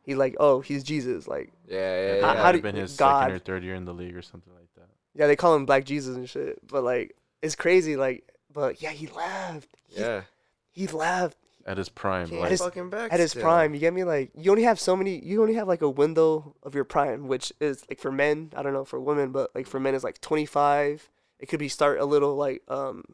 He's 0.02 0.16
like, 0.16 0.36
oh, 0.40 0.60
he's 0.60 0.84
Jesus. 0.84 1.28
Like, 1.28 1.52
yeah, 1.68 1.76
yeah, 1.78 1.80
Yeah, 1.80 2.14
yeah. 2.16 2.20
How- 2.26 2.34
how, 2.36 2.42
how 2.44 2.52
do- 2.52 2.62
been 2.62 2.76
his 2.76 2.96
God. 2.96 3.20
second 3.24 3.34
or 3.36 3.38
third 3.40 3.62
year 3.62 3.74
in 3.74 3.84
the 3.84 3.92
league 3.92 4.16
or 4.16 4.22
something 4.22 4.54
like 4.54 4.68
that. 4.76 4.88
yeah, 5.14 5.26
they 5.26 5.36
call 5.36 5.54
him 5.54 5.66
Black 5.66 5.84
Jesus 5.84 6.16
and 6.16 6.26
shit. 6.26 6.58
But 6.66 6.82
like, 6.82 7.14
it's 7.42 7.54
crazy. 7.54 7.94
Like, 7.96 8.24
but 8.50 8.80
yeah, 8.80 8.90
he 8.92 9.06
left. 9.08 9.68
He, 9.86 10.00
yeah. 10.00 10.22
he 10.70 10.86
left 10.86 11.36
At 11.68 11.76
his 11.76 11.90
prime, 11.90 12.28
Came 12.28 12.40
like 12.40 12.50
his- 12.50 12.60
fucking 12.62 12.88
back 12.88 13.12
at 13.12 13.20
his 13.20 13.32
still. 13.32 13.42
prime. 13.42 13.74
You 13.74 13.80
get 13.80 13.92
me? 13.92 14.02
Like, 14.02 14.30
you 14.34 14.50
only 14.50 14.62
have 14.64 14.80
so 14.80 14.96
many. 14.96 15.18
You 15.22 15.42
only 15.42 15.54
have 15.54 15.68
like 15.68 15.82
a 15.82 15.90
window 15.90 16.54
of 16.62 16.74
your 16.74 16.84
prime, 16.84 17.28
which 17.28 17.52
is 17.60 17.84
like 17.90 18.00
for 18.00 18.10
men. 18.10 18.50
I 18.56 18.62
don't 18.62 18.72
know 18.72 18.86
for 18.86 18.98
women, 18.98 19.32
but 19.32 19.54
like 19.54 19.66
for 19.66 19.78
men, 19.78 19.94
it's 19.94 20.02
like 20.02 20.20
25. 20.22 21.10
It 21.38 21.46
could 21.50 21.58
be 21.60 21.68
start 21.68 22.00
a 22.00 22.06
little 22.06 22.34
like 22.36 22.62
um, 22.68 23.04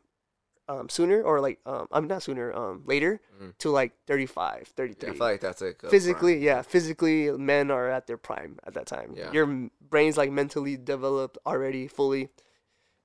um 0.69 0.89
sooner 0.89 1.21
or 1.21 1.41
like 1.41 1.59
um 1.67 1.89
I'm 1.93 2.07
not 2.07 2.23
sooner 2.23 2.53
um 2.55 2.85
later 2.87 3.21
Mhm. 3.43 3.59
to 3.59 3.71
like 3.71 3.93
35, 4.07 4.59
Yeah, 4.61 4.73
33. 4.77 5.09
I 5.11 5.13
feel 5.13 5.27
like 5.27 5.41
that's 5.41 5.61
a 5.61 5.73
good 5.75 5.91
physically 5.91 6.35
prime. 6.37 6.43
yeah 6.43 6.63
physically 6.63 7.31
men 7.33 7.71
are 7.71 7.91
at 7.91 8.07
their 8.07 8.17
prime 8.17 8.59
at 8.67 8.73
that 8.75 8.87
time 8.87 9.13
Yeah. 9.15 9.31
your 9.33 9.45
m- 9.45 9.71
brain's 9.91 10.17
like 10.17 10.31
mentally 10.31 10.79
developed 10.79 11.37
already 11.45 11.87
fully 11.87 12.31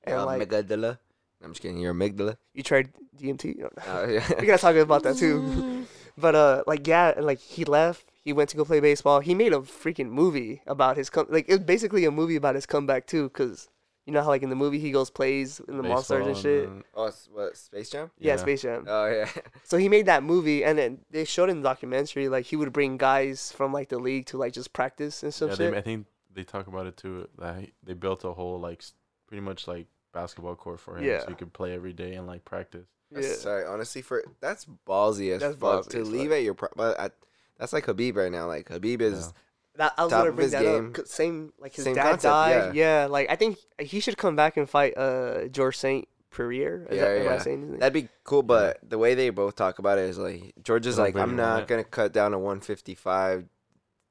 and 0.05 0.15
Yeah, 0.15 0.23
like 0.23 0.47
amygdala. 0.47 0.99
I'm 1.43 1.51
just 1.51 1.61
kidding. 1.61 1.77
Your 1.79 1.93
amygdala. 1.93 2.37
you 2.53 2.63
tried 2.63 2.89
dmt 3.17 3.57
No. 3.57 3.69
Uh, 3.87 4.07
yeah. 4.07 4.27
we 4.39 4.45
gotta 4.47 4.61
talk 4.61 4.75
about 4.75 5.03
that 5.03 5.17
too 5.17 5.85
but 6.17 6.35
uh 6.35 6.63
like 6.67 6.87
yeah 6.87 7.13
and 7.15 7.25
like 7.25 7.39
he 7.39 7.65
left 7.65 8.05
he 8.23 8.31
went 8.33 8.49
to 8.49 8.55
go 8.57 8.63
play 8.63 8.79
baseball 8.79 9.19
he 9.19 9.35
made 9.35 9.51
a 9.53 9.57
freaking 9.59 10.09
movie 10.09 10.61
about 10.67 10.95
his 10.95 11.09
com- 11.09 11.27
like 11.29 11.45
it's 11.49 11.63
basically 11.63 12.05
a 12.05 12.11
movie 12.11 12.37
about 12.37 12.55
his 12.55 12.65
comeback 12.65 13.05
too 13.07 13.23
because 13.29 13.67
you 14.05 14.13
know 14.13 14.21
how 14.21 14.27
like 14.29 14.41
in 14.41 14.49
the 14.49 14.55
movie 14.55 14.79
he 14.79 14.91
goes 14.91 15.09
plays 15.09 15.59
in 15.67 15.75
the 15.77 15.83
monsters 15.83 16.25
and 16.25 16.33
baseball 16.33 16.41
shit 16.41 16.67
then- 16.69 16.83
oh, 16.95 17.11
what 17.33 17.57
Space 17.57 17.89
Jam? 17.89 18.09
yeah, 18.17 18.33
yeah. 18.33 18.37
Space 18.37 18.61
Jam. 18.61 18.85
Oh 18.87 19.07
yeah. 19.07 19.29
So 19.65 19.77
he 19.77 19.87
made 19.89 20.07
that 20.07 20.23
movie, 20.23 20.63
and 20.63 20.79
then 20.79 20.99
they 21.11 21.25
showed 21.25 21.49
in 21.49 21.61
the 21.61 21.69
documentary 21.69 22.27
like 22.29 22.45
he 22.45 22.55
would 22.55 22.73
bring 22.73 22.97
guys 22.97 23.51
from 23.51 23.71
like 23.71 23.89
the 23.89 23.99
league 23.99 24.25
to 24.27 24.37
like 24.37 24.53
just 24.53 24.73
practice 24.73 25.21
and 25.23 25.31
stuff. 25.33 25.49
yeah, 25.51 25.55
shit. 25.57 25.71
they, 25.73 25.77
I 25.77 25.81
think 25.81 26.07
they 26.33 26.43
talk 26.43 26.65
about 26.67 26.87
it 26.87 26.97
too. 26.97 27.27
That 27.37 27.65
they 27.83 27.93
built 27.93 28.23
a 28.23 28.31
whole 28.33 28.59
like 28.59 28.83
pretty 29.27 29.41
much 29.41 29.67
like 29.67 29.85
basketball 30.13 30.55
court 30.55 30.79
for 30.79 30.97
him, 30.97 31.03
Yeah. 31.05 31.21
so 31.21 31.27
he 31.29 31.35
could 31.35 31.53
play 31.53 31.73
every 31.73 31.93
day 31.93 32.13
and 32.15 32.25
like 32.27 32.45
practice. 32.45 32.85
That's- 33.11 33.29
yeah. 33.31 33.37
Sorry, 33.37 33.65
honestly, 33.65 34.01
for 34.01 34.23
that's 34.39 34.65
ballsy 34.87 35.31
as 35.33 35.41
That's 35.41 35.55
fuck 35.57 35.85
ballsy 35.85 35.89
to 35.91 36.01
as 36.01 36.09
leave 36.11 36.29
fuck. 36.29 36.37
at 36.37 36.43
your. 36.43 36.53
Pri- 36.53 36.69
but 36.75 36.99
I, 36.99 37.09
that's 37.57 37.73
like 37.73 37.85
Khabib 37.85 38.15
right 38.15 38.31
now. 38.31 38.47
Like 38.47 38.67
Khabib 38.69 39.01
is. 39.01 39.19
Yeah. 39.27 39.31
That, 39.75 39.93
I 39.97 40.03
was 40.03 40.11
top 40.11 40.19
gonna 40.21 40.29
of 40.31 40.35
bring 40.35 40.43
his 40.45 40.51
that 40.51 40.61
game. 40.63 40.87
up. 40.87 40.93
'cause 40.93 41.09
Same 41.09 41.53
like 41.59 41.73
his 41.73 41.85
Same 41.85 41.95
dad 41.95 42.03
concept, 42.03 42.23
died. 42.23 42.75
Yeah. 42.75 43.07
like 43.09 43.29
I 43.29 43.35
think 43.35 43.57
he 43.79 43.99
should 44.01 44.17
come 44.17 44.35
back 44.35 44.57
and 44.57 44.69
fight 44.69 44.97
uh 44.97 45.45
George 45.47 45.77
Saint 45.77 46.07
Pierre. 46.31 46.85
Is 46.89 46.97
Yeah, 46.97 47.01
that, 47.05 47.21
am 47.21 47.27
I 47.27 47.31
yeah. 47.33 47.37
saying 47.39 47.61
his 47.61 47.69
name? 47.71 47.79
That'd 47.79 47.93
be 47.93 48.09
cool, 48.25 48.43
but 48.43 48.77
the 48.87 48.97
way 48.97 49.15
they 49.15 49.29
both 49.29 49.55
talk 49.55 49.79
about 49.79 49.97
it 49.97 50.09
is 50.09 50.17
like 50.17 50.53
George 50.63 50.85
is 50.85 50.97
They 50.97 51.03
don't 51.03 51.15
like, 51.15 51.23
I'm 51.23 51.35
not 51.37 51.61
it. 51.63 51.67
gonna 51.69 51.83
cut 51.85 52.11
down 52.11 52.31
to 52.31 52.37
155. 52.39 53.45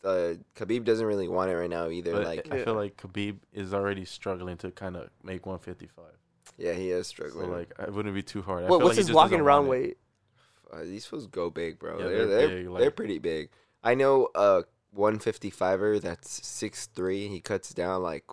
Uh, 0.04 0.34
Khabib 0.54 0.84
doesn't 0.84 1.04
really 1.06 1.26
want 1.28 1.50
it 1.50 1.56
right 1.56 1.68
now 1.70 1.88
either. 1.88 2.12
But 2.12 2.24
like, 2.24 2.48
I 2.52 2.58
Yeah. 2.58 2.64
feel 2.64 2.74
like 2.74 2.96
Khabib 2.96 3.38
is 3.52 3.74
already 3.74 4.04
struggling 4.04 4.56
to 4.58 4.70
kind 4.70 4.96
of 4.96 5.10
make 5.22 5.44
155. 5.46 6.04
yeah, 6.56 6.72
he 6.72 6.90
is 6.90 7.06
So 7.08 7.10
struggling. 7.10 7.50
like, 7.50 7.72
it 7.80 7.92
wouldn't 7.92 8.14
be 8.14 8.22
too 8.22 8.42
hard. 8.42 8.64
I 8.64 8.68
what, 8.68 8.78
feel 8.78 8.86
what's 8.86 8.96
like 8.98 9.04
he 9.06 9.08
his 9.08 9.12
walking 9.12 9.40
around 9.40 9.66
weight? 9.68 9.98
uh, 10.72 10.82
these 10.84 11.04
fools 11.06 11.26
go 11.26 11.50
big, 11.50 11.78
bro. 11.78 11.98
Yeah, 11.98 12.04
they're 12.06 12.26
they're 12.26 12.26
they're, 12.48 12.48
big, 12.64 12.76
they're 12.78 12.90
pretty 12.90 13.18
big. 13.18 13.50
I 13.82 13.94
know 13.94 14.28
a 14.34 14.64
155er 14.96 16.00
that's 16.00 16.40
6'3". 16.40 17.28
He 17.28 17.40
cuts 17.40 17.72
down 17.74 18.02
like 18.02 18.24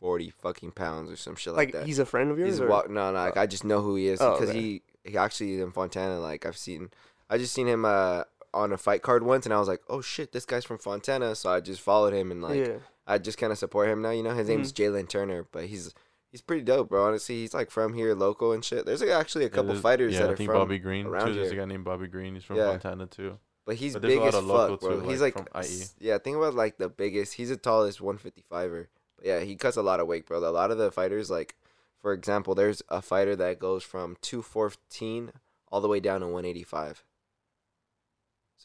40 0.00 0.30
fucking 0.30 0.72
pounds 0.72 1.10
or 1.10 1.16
some 1.16 1.36
shit 1.36 1.54
like, 1.54 1.68
Like 1.68 1.72
that. 1.74 1.86
he's 1.86 1.98
a 1.98 2.06
friend 2.06 2.30
of 2.30 2.38
yours? 2.38 2.50
He's 2.50 2.60
or? 2.60 2.68
wa- 2.68 2.84
no, 2.88 3.12
no. 3.12 3.18
Like 3.18 3.36
I 3.36 3.46
just 3.46 3.64
know 3.64 3.80
who 3.80 3.96
he 3.96 4.08
is 4.08 4.20
Oh, 4.20 4.32
because 4.32 4.50
okay. 4.50 4.58
he 4.60 4.82
he 5.04 5.16
actually 5.16 5.60
in 5.60 5.70
Fontana. 5.72 6.18
Like 6.20 6.44
I've 6.46 6.56
seen, 6.56 6.90
I 7.30 7.38
just 7.38 7.54
seen 7.54 7.66
him 7.66 7.84
uh 7.84 8.24
on 8.56 8.72
a 8.72 8.76
fight 8.78 9.02
card 9.02 9.22
once, 9.22 9.46
and 9.46 9.52
I 9.54 9.58
was 9.58 9.68
like, 9.68 9.82
oh 9.88 10.00
shit, 10.00 10.32
this 10.32 10.44
guy's 10.44 10.64
from 10.64 10.78
Fontana. 10.78 11.34
So 11.34 11.50
I 11.50 11.60
just 11.60 11.80
followed 11.80 12.12
him 12.14 12.30
and 12.30 12.42
like 12.42 12.66
yeah. 12.66 12.78
I 13.06 13.18
just 13.18 13.38
kind 13.38 13.52
of 13.52 13.58
support 13.58 13.88
him 13.88 14.02
now. 14.02 14.10
You 14.10 14.22
know, 14.22 14.34
his 14.34 14.48
name's 14.48 14.72
Mm-hmm. 14.72 14.94
Jalen 14.96 15.08
Turner, 15.08 15.46
but 15.52 15.66
he's 15.66 15.94
he's 16.30 16.40
pretty 16.42 16.62
dope, 16.62 16.88
bro. 16.88 17.06
Honestly, 17.06 17.36
he's 17.36 17.54
like 17.54 17.70
from 17.70 17.94
here, 17.94 18.14
local 18.14 18.52
and 18.52 18.64
shit. 18.64 18.84
There's 18.86 19.00
like, 19.00 19.10
actually 19.10 19.44
a 19.44 19.48
couple 19.50 19.68
there's- 19.68 19.82
fighters 19.82 20.14
yeah, 20.14 20.20
that 20.20 20.28
I 20.30 20.32
are 20.32 20.36
think 20.36 20.50
from 20.50 20.58
Bobby 20.58 20.78
Green 20.78 21.06
around 21.06 21.28
too. 21.28 21.34
There's 21.34 21.52
a 21.52 21.56
guy 21.56 21.64
named 21.66 21.84
Bobby 21.84 22.06
Green. 22.08 22.34
He's 22.34 22.44
from 22.44 22.56
Yeah. 22.56 22.70
Fontana 22.70 23.06
too. 23.06 23.38
But 23.64 23.76
he's 23.76 23.94
But 23.94 24.02
there's 24.02 24.14
a 24.14 24.16
big 24.16 24.20
lot 24.22 24.28
as 24.28 24.34
of 24.36 24.44
local 24.46 24.76
fuck, 24.76 24.80
bro. 24.80 25.00
too, 25.00 25.08
he's 25.08 25.20
like, 25.20 25.34
like, 25.36 25.50
from 25.52 25.62
IE. 25.64 25.84
yeah. 25.98 26.18
Think 26.18 26.36
about 26.36 26.54
like 26.54 26.78
the 26.78 26.88
biggest. 26.88 27.34
He's 27.34 27.48
the 27.48 27.56
tallest 27.56 28.00
155er. 28.00 28.86
But 29.16 29.26
yeah, 29.26 29.40
he 29.40 29.56
cuts 29.56 29.76
a 29.76 29.82
lot 29.82 29.98
of 30.00 30.06
weight, 30.06 30.24
bro. 30.26 30.38
A 30.38 30.50
lot 30.50 30.70
of 30.70 30.78
the 30.78 30.90
fighters, 30.92 31.30
like, 31.30 31.56
for 32.00 32.12
example, 32.12 32.54
there's 32.54 32.82
a 32.88 33.02
fighter 33.02 33.34
that 33.36 33.58
goes 33.58 33.82
from 33.82 34.16
214 34.20 35.32
all 35.72 35.80
the 35.80 35.88
way 35.88 35.98
down 36.00 36.20
to 36.20 36.26
185. 36.26 37.04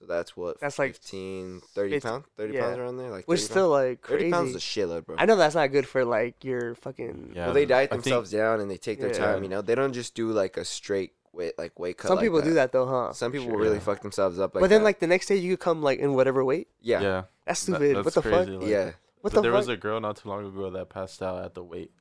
So 0.02 0.07
that's 0.07 0.36
what 0.36 0.60
That's 0.60 0.80
like 0.80 0.94
15, 0.94 1.61
30 1.76 1.90
fifty- 1.91 2.07
pounds, 2.07 2.26
30 2.36 2.53
yeah. 2.56 2.61
pounds 2.61 2.78
around 2.80 2.98
there, 2.98 3.11
like 3.11 3.28
Which 3.28 3.41
30 3.41 3.44
is 3.44 3.49
still 3.52 3.69
like 3.69 4.02
pounds. 4.02 4.10
30 4.10 4.18
crazy. 4.23 4.32
pounds 4.34 4.49
is 4.49 4.56
a 4.56 4.60
shitload, 4.60 5.06
bro. 5.06 5.15
I 5.19 5.26
know 5.26 5.36
that's 5.36 5.53
not 5.53 5.72
good 5.72 5.88
for 5.88 6.03
like 6.03 6.44
your 6.44 6.73
fucking. 6.73 7.34
Yeah, 7.36 7.45
well, 7.45 7.53
they 7.53 7.65
diet 7.68 7.90
I 7.91 7.94
think- 7.95 8.06
themselves 8.06 8.32
down 8.32 8.60
and 8.61 8.69
they 8.72 8.78
take 8.78 8.99
their 8.99 9.10
Yeah. 9.14 9.18
time. 9.34 9.44
You 9.44 9.49
know, 9.49 9.61
they 9.61 9.76
don't 9.76 9.94
just 9.94 10.15
do 10.15 10.32
like 10.32 10.57
a 10.57 10.65
straight 10.65 11.14
weight, 11.34 11.53
like 11.60 11.78
weight 11.80 11.99
cut. 11.99 12.07
Some 12.07 12.18
like 12.18 12.26
people 12.26 12.41
do 12.41 12.56
that 12.56 12.72
though, 12.72 12.88
huh? 12.88 13.14
Some 13.14 13.32
people 13.32 13.48
Sure. 13.49 13.57
really 13.60 13.76
Yeah. 13.76 13.82
fuck 13.82 14.02
themselves 14.02 14.40
up. 14.40 14.56
Like 14.56 14.61
but 14.61 14.69
then 14.72 14.82
that. 14.82 14.86
like 14.86 14.99
the 14.99 15.07
next 15.07 15.28
day 15.28 15.36
you 15.36 15.56
could 15.56 15.64
come 15.64 15.84
like 15.84 15.99
in 15.99 16.15
whatever 16.15 16.44
weight. 16.44 16.68
yeah, 16.82 16.99
Yeah. 16.99 17.07
yeah, 17.07 17.23
That's 17.45 17.64
That- 17.65 17.76
stupid. 17.76 17.95
that's 17.98 18.06
what 18.06 18.14
the 18.15 18.22
crazy, 18.23 18.52
fuck? 18.53 18.61
like- 18.61 18.69
yeah. 18.72 18.86
What 18.86 18.94
but 19.22 19.34
the 19.34 19.41
there 19.44 19.52
fuck? 19.52 19.57
was 19.60 19.68
a 19.68 19.78
girl 19.78 19.99
not 20.02 20.18
too 20.18 20.30
long 20.30 20.48
ago 20.48 20.72
that 20.72 20.90
passed 20.90 21.22
out 21.22 21.45
at 21.45 21.53
the 21.53 21.64
weight, 21.64 21.91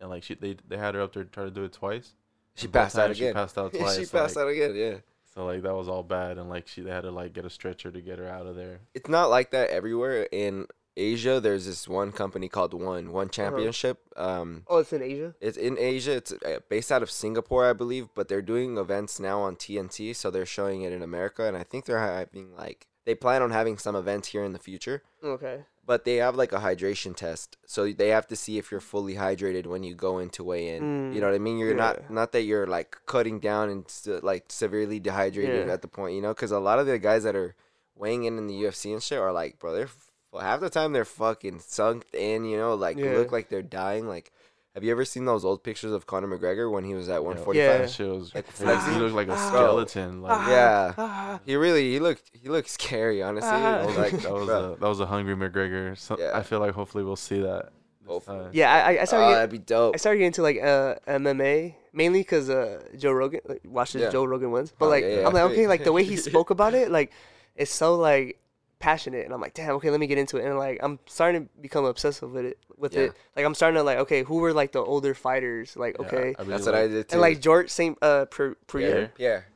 and 0.00 0.08
like 0.10 0.22
she 0.22 0.34
they 0.36 0.56
they 0.68 0.76
had 0.76 0.94
her 0.94 1.00
up 1.00 1.12
there 1.12 1.24
try 1.24 1.42
to 1.42 1.50
do 1.50 1.64
it 1.64 1.72
twice. 1.72 2.14
She 2.54 2.66
and 2.66 2.72
both 2.72 2.82
passed 2.84 2.98
out 2.98 3.06
times 3.06 3.16
again. 3.18 3.30
She 3.30 3.34
passed 3.34 3.58
out 3.58 3.72
twice. 3.74 3.98
she 3.98 4.06
passed 4.06 4.36
like, 4.36 4.42
out 4.44 4.48
again. 4.48 4.74
Yeah. 4.76 4.94
So 5.38 5.44
like 5.44 5.62
that 5.62 5.74
was 5.76 5.86
all 5.86 6.02
bad, 6.02 6.36
and 6.36 6.48
like 6.48 6.66
she 6.66 6.80
they 6.80 6.90
had 6.90 7.02
to 7.02 7.12
like 7.12 7.32
get 7.32 7.44
a 7.44 7.50
stretcher 7.50 7.92
to 7.92 8.00
get 8.00 8.18
her 8.18 8.28
out 8.28 8.46
of 8.46 8.56
there. 8.56 8.80
It's 8.92 9.08
not 9.08 9.30
like 9.30 9.52
that 9.52 9.70
everywhere. 9.70 10.26
In 10.32 10.66
Asia, 10.96 11.38
there's 11.38 11.64
this 11.64 11.86
one 11.86 12.10
company 12.10 12.48
called 12.48 12.74
One 12.74 13.12
One 13.12 13.28
Championship. 13.28 14.00
Um, 14.16 14.64
oh, 14.66 14.78
it's 14.78 14.92
in 14.92 15.00
Asia. 15.00 15.36
it's 15.40 15.56
in 15.56 15.78
Asia. 15.78 16.16
It's 16.16 16.32
uh, 16.32 16.58
based 16.68 16.90
out 16.90 17.04
of 17.04 17.10
Singapore, 17.12 17.70
I 17.70 17.72
believe, 17.72 18.08
but 18.16 18.26
they're 18.26 18.42
doing 18.42 18.78
events 18.78 19.20
now 19.20 19.38
on 19.42 19.54
TNT, 19.54 20.16
so 20.16 20.28
they're 20.32 20.44
showing 20.44 20.82
it 20.82 20.92
in 20.92 21.02
America, 21.02 21.46
and 21.46 21.56
I 21.56 21.62
think 21.62 21.84
they're 21.84 22.00
having 22.00 22.56
like 22.56 22.88
they 23.04 23.14
plan 23.14 23.40
on 23.40 23.52
having 23.52 23.78
some 23.78 23.94
events 23.94 24.26
here 24.26 24.42
in 24.42 24.52
the 24.52 24.58
future. 24.58 25.04
Okay. 25.22 25.60
But 25.88 26.04
they 26.04 26.16
have 26.16 26.36
like 26.36 26.52
a 26.52 26.58
hydration 26.58 27.16
test, 27.16 27.56
so 27.66 27.90
they 27.90 28.08
have 28.10 28.26
to 28.28 28.36
see 28.36 28.58
if 28.58 28.70
you're 28.70 28.78
fully 28.94 29.14
hydrated 29.14 29.66
when 29.66 29.82
you 29.82 29.94
go 29.94 30.18
into 30.18 30.44
weigh 30.44 30.68
in. 30.76 30.82
Mm, 30.82 31.14
you 31.14 31.20
know 31.22 31.26
what 31.28 31.34
I 31.34 31.38
mean? 31.38 31.56
You're 31.58 31.70
yeah. 31.70 31.76
not 31.86 32.10
not 32.10 32.32
that 32.32 32.42
you're 32.42 32.66
like 32.66 32.96
cutting 33.06 33.40
down 33.40 33.70
and 33.70 33.88
se- 33.88 34.20
like 34.22 34.44
severely 34.50 35.00
dehydrated 35.00 35.66
Yeah. 35.66 35.72
at 35.72 35.80
the 35.80 35.88
point, 35.88 36.14
you 36.14 36.20
know? 36.20 36.34
Because 36.34 36.52
a 36.52 36.58
lot 36.60 36.78
of 36.78 36.86
the 36.86 36.98
guys 36.98 37.24
that 37.24 37.34
are 37.34 37.54
weighing 37.96 38.24
in 38.24 38.36
in 38.38 38.46
the 38.48 38.54
UFC 38.64 38.92
and 38.92 39.02
shit 39.02 39.18
are 39.18 39.32
like, 39.32 39.58
bro, 39.58 39.72
they're 39.72 39.84
f- 39.84 40.10
half 40.38 40.60
the 40.60 40.68
time 40.68 40.92
they're 40.92 41.06
fucking 41.06 41.58
sunk 41.60 42.04
in, 42.12 42.44
you 42.44 42.58
know, 42.58 42.74
like 42.74 42.98
Yeah. 42.98 43.12
look 43.12 43.32
like 43.32 43.48
they're 43.48 43.62
dying. 43.62 44.06
Like, 44.06 44.30
have 44.78 44.84
you 44.84 44.90
ever 44.92 45.04
seen 45.04 45.24
those 45.24 45.44
old 45.44 45.62
pictures 45.62 45.92
of 45.92 46.06
Conor 46.06 46.28
McGregor 46.28 46.70
when 46.70 46.84
he 46.84 46.94
was 46.94 47.08
at 47.08 47.22
145? 47.24 47.56
Yeah. 47.56 47.78
That 47.78 47.90
shit 47.90 48.08
was 48.08 48.34
Like 48.34 48.46
crazy. 48.54 48.92
He 48.92 48.98
looked 49.00 49.14
like 49.14 49.28
a 49.28 49.32
Ah. 49.32 49.48
skeleton. 49.48 50.22
Like 50.22 50.48
Yeah. 50.48 50.92
Ah, 50.96 51.40
He 51.44 51.56
really 51.56 51.90
he 51.92 51.98
looked 51.98 52.30
he 52.32 52.48
looked 52.48 52.68
scary, 52.70 53.22
honestly. 53.22 53.50
Ah. 53.52 53.78
that 53.78 53.86
was, 53.86 53.96
like 53.98 54.12
that 54.22 54.32
was 54.32 54.48
a 54.48 54.76
that 54.80 54.88
was 54.88 55.00
a 55.00 55.06
hungry 55.06 55.34
McGregor. 55.34 55.96
So 55.98 56.16
Yeah. 56.18 56.32
I 56.34 56.42
feel 56.42 56.60
like 56.60 56.72
hopefully 56.74 57.04
we'll 57.04 57.16
see 57.16 57.40
that. 57.42 57.70
This 58.02 58.08
Hopefully. 58.14 58.48
yeah, 58.52 58.72
I 58.72 58.78
I- 58.96 59.00
I 59.02 59.04
started 59.04 59.26
get- 59.26 59.34
that'd 59.34 59.50
be 59.50 59.58
dope. 59.58 59.94
I 59.94 59.98
started 59.98 60.18
getting 60.18 60.28
into 60.28 60.42
like 60.42 60.58
uh, 60.62 60.94
MMA 61.06 61.74
mainly 61.92 62.20
because 62.20 62.48
uh, 62.48 62.80
Joe 62.96 63.12
Rogan 63.12 63.40
like, 63.46 63.60
watched 63.66 63.92
his 63.94 64.02
Yeah. 64.02 64.10
Joe 64.10 64.24
Rogan 64.24 64.50
ones. 64.50 64.72
But 64.78 64.86
Oh, 64.86 64.88
like 64.88 65.04
yeah, 65.04 65.20
yeah. 65.20 65.26
I'm 65.26 65.34
like 65.34 65.42
okay, 65.50 65.66
like 65.66 65.84
the 65.84 65.92
way 65.92 66.04
he 66.04 66.16
spoke 66.30 66.48
about 66.50 66.72
it, 66.74 66.90
like 66.90 67.12
it's 67.56 67.70
so 67.72 67.96
like 67.96 68.38
passionate, 68.78 69.24
and 69.24 69.34
I'm 69.34 69.40
like 69.40 69.54
damn, 69.54 69.70
okay, 69.76 69.90
let 69.90 70.00
me 70.00 70.06
get 70.06 70.18
into 70.18 70.36
it, 70.38 70.44
and 70.44 70.56
like 70.58 70.78
I'm 70.82 70.98
starting 71.06 71.44
to 71.46 71.50
become 71.60 71.84
obsessive 71.84 72.30
with 72.30 72.44
it. 72.44 72.58
With 72.76 72.94
Yeah. 72.94 73.00
it, 73.02 73.12
like 73.36 73.44
I'm 73.44 73.54
starting 73.54 73.76
to 73.76 73.82
like 73.82 73.98
okay, 73.98 74.22
who 74.22 74.36
were 74.36 74.52
like 74.52 74.72
the 74.72 74.80
older 74.80 75.14
fighters? 75.14 75.76
Like 75.76 75.96
Yeah, 75.98 76.06
okay, 76.06 76.34
I 76.38 76.42
really 76.42 76.50
That's 76.50 76.66
what 76.66 76.74
I 76.74 76.86
did 76.86 77.08
too. 77.08 77.14
and 77.14 77.20
like 77.20 77.40
George 77.40 77.70
Saint 77.70 77.98
uh 78.02 78.26
Pierre, 78.26 78.56
Pierre. 78.66 79.12
Pierre. 79.16 79.46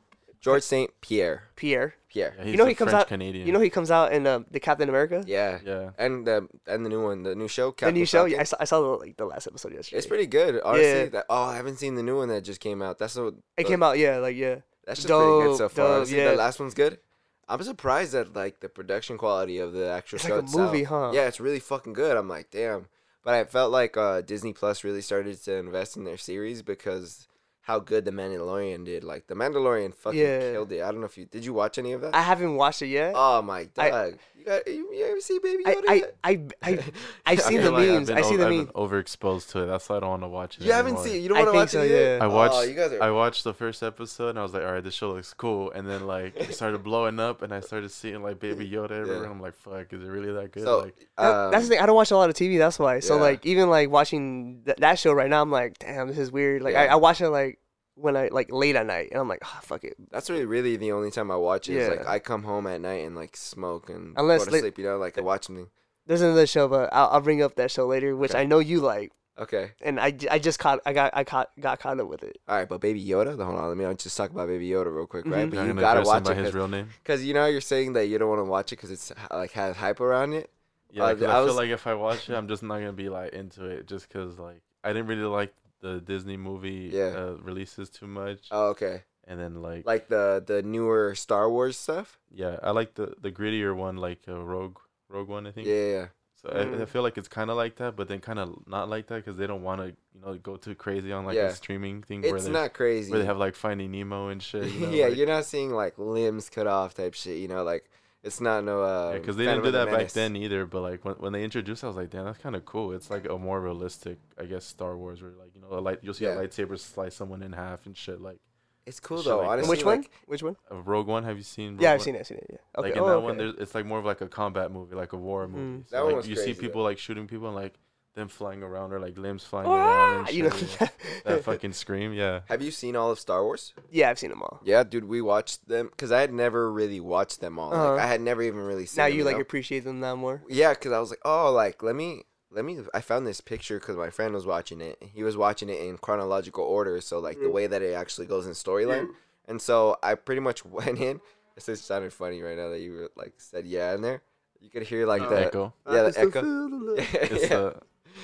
George 0.43 0.63
St. 0.63 0.91
Pierre. 0.99 1.43
Pierre. 1.55 1.95
Pierre. 2.09 2.35
Yeah, 2.37 2.43
he's 2.43 2.57
know 2.57 2.65
he 2.65 2.75
comes 2.75 2.91
French 2.91 3.03
out- 3.03 3.07
Canadian. 3.07 3.47
You 3.47 3.53
know 3.53 3.61
he 3.61 3.69
comes 3.69 3.89
out 3.89 4.11
in 4.11 4.27
um, 4.27 4.45
the 4.51 4.59
Captain 4.59 4.89
America. 4.89 5.23
Yeah. 5.25 5.59
Yeah. 5.63 5.91
And 5.97 6.27
the 6.27 6.49
and 6.67 6.85
the 6.85 6.89
new 6.89 7.01
one, 7.01 7.23
the 7.23 7.33
new 7.33 7.47
show. 7.47 7.71
The 7.71 7.93
new 7.93 8.05
show. 8.05 8.23
Falcon. 8.23 8.33
Yeah, 8.33 8.41
I 8.41 8.43
saw, 8.43 8.57
I 8.59 8.65
saw 8.65 8.81
the, 8.81 8.87
like 8.87 9.15
the 9.15 9.23
last 9.25 9.47
episode 9.47 9.71
yesterday. 9.73 9.99
It's 9.99 10.05
pretty 10.05 10.27
good, 10.27 10.59
honestly. 10.61 10.85
Yeah. 10.85 11.05
That, 11.05 11.25
oh, 11.29 11.43
I 11.43 11.55
haven't 11.55 11.77
seen 11.77 11.95
the 11.95 12.03
new 12.03 12.17
one 12.17 12.27
that 12.27 12.41
just 12.43 12.59
came 12.59 12.81
out. 12.81 12.99
That's 12.99 13.15
what 13.15 13.35
It 13.55 13.67
came 13.67 13.81
out. 13.81 13.97
Yeah, 13.97 14.17
like 14.17 14.35
yeah. 14.35 14.57
That's 14.85 15.01
just 15.01 15.07
pretty 15.07 15.47
good 15.47 15.57
so 15.57 15.69
far. 15.69 15.99
dope, 15.99 16.11
yeah. 16.11 16.31
the 16.31 16.35
last 16.35 16.59
one's 16.59 16.73
good. 16.73 16.99
I'm 17.49 17.61
surprised 17.63 18.13
at 18.15 18.33
like 18.33 18.59
the 18.61 18.69
production 18.69 19.17
quality 19.17 19.59
of 19.59 19.73
the 19.73 19.87
actual 19.89 20.15
It's 20.17 20.25
show 20.25 20.35
like 20.35 20.43
a 20.43 20.45
itself. 20.45 20.71
movie, 20.71 20.83
huh? 20.83 21.11
Yeah, 21.13 21.27
it's 21.27 21.39
really 21.39 21.59
fucking 21.59 21.93
good. 21.93 22.15
I'm 22.17 22.27
like, 22.29 22.49
damn. 22.51 22.87
But 23.23 23.33
I 23.35 23.43
felt 23.45 23.71
like 23.71 23.95
uh, 23.95 24.21
Disney 24.21 24.53
Plus 24.53 24.83
really 24.83 25.01
started 25.01 25.41
to 25.43 25.55
invest 25.55 25.95
in 25.95 26.03
their 26.03 26.17
series 26.17 26.61
because 26.61 27.27
how 27.65 27.79
good 27.79 28.03
the 28.05 28.11
Mandalorian 28.11 28.83
did. 28.85 29.03
Like 29.03 29.27
the 29.27 29.35
Mandalorian 29.35 29.93
fucking 29.95 30.19
Yeah. 30.19 30.39
killed 30.51 30.71
it. 30.73 30.81
I 30.83 30.91
don't 30.91 30.99
know 30.99 31.05
if 31.07 31.17
you 31.17 31.25
did. 31.25 31.45
You 31.45 31.53
watch 31.53 31.77
any 31.77 31.93
of 31.93 32.01
that? 32.01 32.13
I 32.13 32.21
haven't 32.21 32.55
watched 32.55 32.81
it 32.81 32.87
yet. 32.87 33.13
oh 33.15 33.41
my 33.41 33.67
I- 33.77 33.89
dog! 33.89 34.17
you 34.37 34.43
got 34.45 34.67
you, 34.67 34.91
you 34.93 35.05
ever 35.05 35.21
see 35.21 35.39
Baby 35.39 35.63
I, 35.65 35.73
Yoda? 35.75 35.83
I, 35.89 35.93
yet? 35.93 36.15
I, 36.23 36.43
I, 36.61 36.79
I've 37.25 37.39
seen 37.41 37.61
feel 37.61 37.71
the 37.71 37.71
like 37.71 37.87
I've 37.87 37.93
memes. 37.93 38.07
been 38.09 38.17
I 38.17 38.21
see 38.21 38.33
o- 38.33 38.37
the 38.37 38.45
I've 38.47 38.51
memes. 38.51 38.69
overexposed 38.71 39.51
to 39.51 39.63
it. 39.63 39.65
That's 39.67 39.87
why 39.87 39.95
I 39.95 39.99
don't 40.01 40.09
want 40.09 40.23
to 40.23 40.27
watch 40.27 40.57
it. 40.57 40.65
you 40.65 40.73
haven't 40.73 40.93
anymore. 40.95 41.07
seen. 41.07 41.23
You 41.23 41.29
don't 41.29 41.37
want 41.37 41.49
to 41.51 41.55
watch 41.57 41.69
so, 41.69 41.81
it 41.81 41.89
yet? 41.91 42.17
yeah. 42.17 42.23
I 42.23 42.27
watched. 42.27 42.53
Oh, 42.55 42.61
you 42.63 42.73
guys 42.75 42.91
are. 42.91 43.01
I 43.01 43.11
watched 43.11 43.45
the 43.45 43.53
first 43.53 43.81
episode 43.81 44.29
and 44.29 44.39
I 44.39 44.43
was 44.43 44.53
like, 44.53 44.63
all 44.63 44.73
right, 44.73 44.83
this 44.83 44.93
show 44.93 45.13
looks 45.13 45.33
cool. 45.33 45.71
And 45.71 45.87
then 45.87 46.05
like 46.05 46.35
it 46.35 46.53
started 46.53 46.83
blowing 46.83 47.19
up 47.21 47.41
and 47.41 47.53
I 47.53 47.61
started 47.61 47.89
seeing 47.91 48.21
like 48.21 48.39
Baby 48.39 48.69
Yoda 48.69 48.91
everywhere. 48.91 49.23
Yeah. 49.23 49.29
I'm 49.29 49.41
like, 49.41 49.53
fuck, 49.55 49.93
is 49.93 50.03
it 50.03 50.07
really 50.07 50.33
that 50.33 50.51
good? 50.51 50.63
so 50.65 50.79
like, 50.79 50.95
That- 51.17 51.51
that's 51.51 51.51
the 51.51 51.57
um, 51.57 51.63
thing. 51.69 51.79
I 51.79 51.85
don't 51.85 51.95
watch 51.95 52.11
a 52.11 52.17
lot 52.17 52.29
of 52.29 52.35
TV. 52.35 52.57
That's 52.57 52.77
why. 52.77 52.99
So 52.99 53.15
Yeah. 53.15 53.21
like 53.21 53.45
even 53.45 53.69
like 53.69 53.89
watching 53.89 54.61
th- 54.65 54.77
that 54.79 54.99
show 54.99 55.13
right 55.13 55.29
now, 55.29 55.41
I'm 55.41 55.51
like, 55.51 55.79
damn, 55.79 56.09
this 56.09 56.17
is 56.17 56.33
weird. 56.33 56.61
Like 56.61 56.75
I, 56.75 56.85
Yeah. 56.85 56.93
I 56.93 56.95
watch 56.97 57.21
it 57.21 57.29
like 57.29 57.52
when 57.95 58.15
I 58.17 58.29
like 58.31 58.51
late 58.51 58.75
at 58.75 58.85
night, 58.85 59.09
and 59.11 59.19
I'm 59.21 59.27
like, 59.27 59.39
ah, 59.43 59.59
fuck 59.63 59.83
it. 59.83 59.95
That's 60.11 60.29
really, 60.29 60.45
really 60.45 60.77
the 60.77 60.91
only 60.93 61.11
time 61.11 61.29
I 61.31 61.35
watch 61.35 61.69
it. 61.69 61.77
Is 61.77 61.89
like 61.89 61.99
Yeah. 62.01 62.09
I 62.11 62.19
come 62.19 62.43
home 62.43 62.65
at 62.67 62.81
night 62.81 63.05
and 63.05 63.15
like 63.15 63.35
smoke 63.37 63.89
and 63.89 64.13
Unless, 64.17 64.41
go 64.41 64.45
to 64.45 64.51
like- 64.51 64.59
sleep. 64.61 64.77
You 64.79 64.85
know, 64.85 64.97
like 64.97 65.17
I 65.17 65.21
watch 65.21 65.45
something. 65.45 65.67
There's 66.05 66.21
another 66.21 66.47
show, 66.47 66.67
but 66.67 66.89
I'll, 66.91 67.07
I'll 67.09 67.21
bring 67.21 67.41
up 67.41 67.55
that 67.55 67.71
show 67.71 67.85
later, 67.87 68.15
which 68.15 68.31
Okay. 68.31 68.41
I 68.41 68.45
know 68.45 68.59
you 68.59 68.81
like, 68.81 69.11
Okay. 69.39 69.71
and 69.81 69.99
I, 69.99 70.11
j- 70.11 70.27
I 70.29 70.37
just 70.37 70.59
caught 70.59 70.79
I 70.85 70.91
got 70.93 71.11
I 71.15 71.23
caught 71.23 71.49
got 71.59 71.79
caught 71.79 71.99
up 71.99 72.07
with 72.07 72.23
it. 72.23 72.37
All 72.47 72.57
right, 72.57 72.67
but 72.67 72.81
Baby 72.81 73.03
Yoda. 73.05 73.41
Hold 73.41 73.57
on, 73.57 73.69
let 73.69 73.77
me 73.77 73.95
just 73.95 74.17
talk 74.17 74.29
about 74.31 74.47
Baby 74.47 74.69
Yoda 74.69 74.93
real 74.93 75.07
quick, 75.07 75.25
right? 75.25 75.47
Mhm. 75.47 75.49
But 75.51 75.55
you're 75.55 75.63
you 75.65 75.69
gonna 75.69 75.81
gotta 75.81 75.99
address 76.01 76.07
him 76.09 76.13
watch 76.15 76.23
by 76.25 76.31
it 76.31 76.37
his 76.37 76.45
cause, 76.47 76.53
real 76.55 76.67
name. 76.67 76.89
'cause 77.05 77.23
you 77.23 77.33
know 77.33 77.45
you're 77.45 77.61
saying 77.61 77.93
that 77.93 78.07
you 78.07 78.17
don't 78.17 78.27
want 78.29 78.39
to 78.41 78.45
watch 78.45 78.73
it 78.73 78.75
because 78.75 78.91
it's 78.91 79.13
like 79.31 79.51
has 79.51 79.75
hype 79.77 80.01
around 80.01 80.33
it. 80.33 80.49
Yeah, 80.91 81.05
Uh, 81.05 81.13
'cause 81.15 81.23
I 81.23 81.37
I, 81.37 81.39
was- 81.39 81.49
feel 81.51 81.55
like 81.55 81.69
if 81.69 81.87
I 81.87 81.93
watch 81.93 82.29
it, 82.29 82.35
I'm 82.35 82.47
just 82.49 82.63
not 82.63 82.75
gonna 82.79 82.91
be 82.93 83.07
like 83.09 83.31
into 83.33 83.65
it, 83.65 83.87
just 83.87 84.09
cause 84.09 84.37
like 84.37 84.61
I 84.83 84.89
didn't 84.91 85.07
really 85.07 85.21
like 85.23 85.53
the 85.83 85.99
Disney 86.01 86.37
movie 86.37 86.89
Yeah. 86.91 87.13
uh, 87.19 87.33
releases 87.49 87.89
too 87.91 88.07
much, 88.07 88.47
Oh, 88.49 88.69
okay. 88.73 89.03
and 89.29 89.39
then 89.39 89.61
like, 89.61 89.85
Like 89.85 90.07
the 90.07 90.41
the 90.45 90.63
newer 90.63 91.13
Star 91.15 91.45
Wars 91.49 91.77
stuff. 91.77 92.19
yeah, 92.31 92.57
I 92.63 92.71
like 92.71 92.95
the 92.95 93.13
the 93.21 93.31
grittier 93.31 93.75
one, 93.75 93.97
like 93.97 94.21
uh, 94.27 94.39
Rogue 94.53 94.77
Rogue 95.09 95.29
One, 95.29 95.45
I 95.45 95.51
think. 95.51 95.67
Yeah, 95.67 95.87
yeah. 95.97 96.07
So 96.41 96.49
I, 96.49 96.61
I 96.61 96.65
Mm. 96.85 96.89
feel 96.89 97.03
like 97.07 97.17
it's 97.21 97.29
kind 97.39 97.49
of 97.51 97.55
like 97.63 97.75
that, 97.77 97.95
but 97.95 98.07
then 98.09 98.19
kind 98.19 98.39
of 98.39 98.47
not 98.67 98.89
like 98.89 99.05
that 99.07 99.17
because 99.23 99.37
they 99.37 99.47
don't 99.47 99.63
want 99.63 99.79
to, 99.81 99.87
you 100.13 100.19
know, 100.23 100.33
go 100.49 100.57
too 100.57 100.75
crazy 100.75 101.11
on 101.13 101.23
like 101.25 101.35
Yeah. 101.35 101.51
a 101.51 101.55
streaming 101.55 102.01
thing 102.03 102.21
where 102.21 102.35
It's 102.35 102.45
they 102.47 102.51
not 102.51 102.73
crazy. 102.73 103.09
where 103.11 103.19
they 103.19 103.25
have 103.31 103.37
like 103.37 103.55
Finding 103.55 103.91
Nemo 103.91 104.27
and 104.29 104.41
shit. 104.43 104.71
You 104.73 104.79
know, 104.87 104.91
yeah, 104.91 105.07
like, 105.07 105.17
you're 105.17 105.27
not 105.37 105.45
seeing 105.45 105.71
like 105.83 105.97
limbs 105.97 106.49
cut 106.49 106.67
off 106.67 106.95
type 106.95 107.13
shit. 107.13 107.37
You 107.37 107.47
know, 107.47 107.63
like 107.63 107.85
it's 108.23 108.39
not 108.39 108.63
no. 108.63 108.81
Uh, 108.81 109.13
because 109.13 109.35
they 109.35 109.45
Phantom 109.45 109.63
didn't 109.63 109.73
do 109.73 109.79
of 109.79 109.85
the 109.87 109.91
that 109.91 110.03
back 110.05 110.11
then 110.13 110.35
either. 110.35 110.65
But 110.65 110.81
like 110.81 111.03
when, 111.05 111.15
when 111.15 111.33
they 111.33 111.43
introduced, 111.43 111.83
it, 111.83 111.85
I 111.85 111.89
was 111.89 111.97
like, 111.97 112.09
damn, 112.09 112.25
that's 112.25 112.37
kind 112.37 112.55
of 112.55 112.65
cool. 112.65 112.93
It's 112.93 113.09
like 113.09 113.29
a 113.29 113.37
more 113.37 113.59
realistic, 113.61 114.17
I 114.39 114.45
guess, 114.45 114.65
Star 114.65 114.95
Wars, 114.97 115.21
where 115.21 115.31
like 115.31 115.53
you 115.55 115.61
know, 115.61 115.77
a 115.77 115.81
light 115.81 115.99
you'll 116.01 116.13
see 116.13 116.25
Yeah. 116.25 116.39
a 116.39 116.47
lightsaber 116.47 116.79
slice 116.79 117.15
someone 117.15 117.43
in 117.43 117.51
half 117.53 117.85
and 117.85 117.95
shit. 117.97 118.21
Like 118.21 118.39
It's 118.85 118.99
cool 118.99 119.21
though. 119.21 119.39
like 119.39 119.47
honestly, 119.47 119.69
Which 119.69 119.85
one? 119.85 119.97
like, 119.97 120.11
Which 120.25 120.43
one? 120.43 120.55
uh, 120.71 120.75
Rogue 120.81 121.07
One, 121.07 121.23
have 121.25 121.37
you 121.37 121.43
seen? 121.43 121.73
Rogue 121.73 121.81
Yeah, 121.81 121.91
I've 121.93 121.99
One? 121.99 122.05
seen 122.05 122.15
it. 122.15 122.19
I've 122.19 122.27
seen 122.27 122.37
it. 122.37 122.47
Yeah. 122.49 122.57
Okay. 122.77 122.87
Like 122.89 122.95
in 122.97 123.03
oh, 123.03 123.07
that 123.07 123.13
okay. 123.15 123.25
one, 123.25 123.37
there's, 123.37 123.55
it's 123.59 123.75
like 123.75 123.85
more 123.85 123.99
of 123.99 124.05
like 124.05 124.21
a 124.21 124.27
combat 124.27 124.71
movie, 124.71 124.95
like 124.95 125.13
a 125.13 125.17
war 125.17 125.47
movie. 125.47 125.83
Mm. 125.83 125.89
So, 125.89 125.95
That 125.95 126.03
one 126.03 126.13
like 126.13 126.17
was 126.17 126.27
you 126.29 126.35
crazy, 126.35 126.53
see 126.53 126.59
people 126.59 126.81
like 126.83 126.97
shooting 126.97 127.27
people 127.27 127.47
and 127.47 127.55
like 127.55 127.73
them 128.15 128.27
flying 128.27 128.61
around 128.63 128.93
or 128.93 128.99
like 128.99 129.17
limbs 129.17 129.43
flying 129.43 129.67
Ah, 129.67 129.73
around 129.73 130.17
and 130.19 130.27
shit. 130.27 130.35
you 130.35 130.43
know. 130.43 130.55
you 130.55 130.87
that 131.25 131.43
fucking 131.43 131.73
scream, 131.73 132.13
yeah. 132.13 132.41
Have 132.47 132.61
you 132.61 132.69
seen 132.71 132.95
all 132.95 133.11
of 133.11 133.19
Star 133.19 133.43
Wars? 133.43 133.73
yeah, 133.91 134.09
I've 134.09 134.19
seen 134.19 134.29
them 134.29 134.41
all. 134.43 134.59
Yeah, 134.63 134.83
dude, 134.83 135.05
we 135.05 135.21
watched 135.21 135.67
them 135.67 135.87
because 135.89 136.11
I 136.11 136.21
had 136.21 136.31
never 136.33 136.71
really 136.71 136.99
watched 136.99 137.41
them 137.41 137.57
all. 137.57 137.73
Uh-huh. 137.73 137.93
Like, 137.93 138.01
I 138.01 138.07
had 138.07 138.21
never 138.21 138.41
even 138.43 138.59
really 138.59 138.85
seen. 138.85 138.97
Now 139.03 139.07
them, 139.09 139.17
you 139.17 139.23
like 139.23 139.35
know? 139.37 139.41
appreciate 139.41 139.83
them 139.83 139.99
now 139.99 140.15
more. 140.15 140.43
Yeah, 140.47 140.73
because 140.73 140.91
I 140.91 140.99
was 140.99 141.09
like, 141.09 141.21
oh, 141.25 141.51
like 141.51 141.81
let 141.81 141.95
me 141.95 142.23
let 142.51 142.63
me. 142.65 142.79
I 142.93 143.01
found 143.01 143.25
this 143.25 143.41
picture 143.41 143.79
because 143.79 143.95
my 143.97 144.11
friend 144.11 144.33
was 144.33 144.45
watching 144.45 144.79
it. 144.79 144.97
He 145.01 145.23
was 145.23 145.35
watching 145.35 145.69
it 145.69 145.81
in 145.81 145.97
chronological 145.97 146.63
order, 146.63 147.01
so 147.01 147.17
like 147.19 147.39
the 147.39 147.45
Mm. 147.47 147.53
way 147.53 147.67
that 147.67 147.81
it 147.81 147.93
actually 147.95 148.27
goes 148.27 148.45
in 148.45 148.53
storyline. 148.53 149.07
And 149.47 149.59
so 149.61 149.97
I 150.03 150.13
pretty 150.15 150.41
much 150.41 150.63
went 150.79 150.99
in. 150.99 151.19
This 151.55 151.65
just 151.65 151.85
sounded 151.85 152.13
funny 152.13 152.41
right 152.43 152.57
now 152.57 152.69
that 152.69 152.79
you 152.79 152.93
were, 152.93 153.11
like 153.15 153.33
said 153.37 153.65
yeah 153.65 153.93
in 153.95 154.01
there. 154.01 154.21
You 154.61 154.69
could 154.69 154.83
hear 154.83 155.05
like 155.07 155.21
Oh. 155.23 155.29
the 155.29 155.45
Echo. 155.47 155.73
yeah 155.91 155.93
I 155.93 156.03
the 156.03 156.11
can 156.13 156.27
echo. 156.29 156.41
feel. 156.41 156.95
It's 157.37 157.49
yeah. 157.49 157.71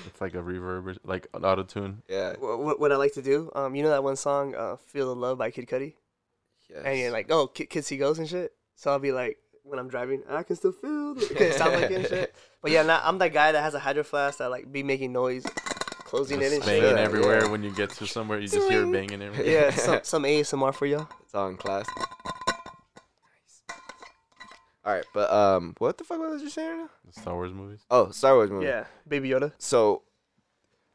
It's 0.06 0.20
like 0.20 0.34
a 0.34 0.38
reverb, 0.38 0.86
or, 0.86 0.94
like 1.04 1.26
an 1.34 1.44
auto 1.44 1.62
tune. 1.62 2.02
yeah. 2.08 2.34
What, 2.38 2.80
what 2.80 2.92
I 2.92 2.96
like 2.96 3.14
to 3.14 3.22
do, 3.22 3.50
um, 3.54 3.74
you 3.74 3.82
know 3.82 3.90
that 3.90 4.04
one 4.04 4.16
song, 4.16 4.54
uh, 4.54 4.76
"Feel 4.76 5.06
the 5.14 5.20
Love" 5.20 5.38
by 5.38 5.50
Kid 5.50 5.66
Cudi, 5.68 5.94
Yes. 6.68 6.82
and 6.84 6.98
you're 6.98 7.10
like, 7.10 7.30
oh, 7.30 7.46
Kid, 7.48 7.70
Kid 7.70 7.84
See 7.84 7.96
Ghost 7.96 8.18
and 8.20 8.28
shit. 8.28 8.52
So 8.76 8.90
I'll 8.90 8.98
be 8.98 9.12
like, 9.12 9.38
when 9.64 9.78
I'm 9.78 9.88
driving, 9.88 10.22
I 10.28 10.42
can 10.42 10.56
still 10.56 10.72
feel 10.72 11.14
the. 11.14 11.36
It 11.40 11.54
sound 11.54 11.74
like 11.74 11.90
it 11.90 11.92
and 11.92 12.06
shit. 12.06 12.34
But 12.62 12.72
yeah, 12.72 12.82
nah, 12.82 13.00
I'm 13.02 13.16
that 13.18 13.32
guy 13.32 13.52
that 13.52 13.62
has 13.62 13.72
a 13.72 13.78
hydro 13.78 14.02
flask 14.04 14.38
that 14.38 14.50
like 14.50 14.70
be 14.70 14.82
making 14.82 15.12
noise, 15.14 15.44
closing 16.04 16.42
it 16.42 16.52
and 16.52 16.62
banging 16.62 16.82
shit. 16.82 16.96
Yeah, 16.96 17.00
everywhere 17.02 17.44
yeah. 17.44 17.50
when 17.50 17.62
you 17.62 17.74
get 17.74 17.88
to 17.90 18.06
somewhere. 18.06 18.38
You 18.38 18.48
just 18.48 18.68
hear 18.70 18.82
it 18.84 18.92
banging 18.92 19.22
everywhere. 19.22 19.50
Yeah, 19.50 19.70
some 19.86 20.00
some 20.02 20.22
ASMR 20.24 20.74
for 20.74 20.84
y'all. 20.84 21.08
it's 21.22 21.34
all 21.34 21.48
in 21.48 21.56
class. 21.56 21.86
All 24.84 24.94
right, 24.94 25.04
but 25.12 25.30
um, 25.30 25.74
what 25.78 25.98
the 25.98 26.04
fuck 26.04 26.18
was 26.20 26.42
you 26.42 26.48
saying? 26.48 26.70
Right 26.70 26.78
now? 26.78 26.90
The 27.12 27.20
Star 27.20 27.34
Wars 27.34 27.52
movies. 27.52 27.80
Oh, 27.90 28.10
Star 28.10 28.34
Wars 28.34 28.50
movies. 28.50 28.68
Yeah, 28.68 28.84
Baby 29.06 29.28
Yoda. 29.28 29.52
So, 29.58 30.02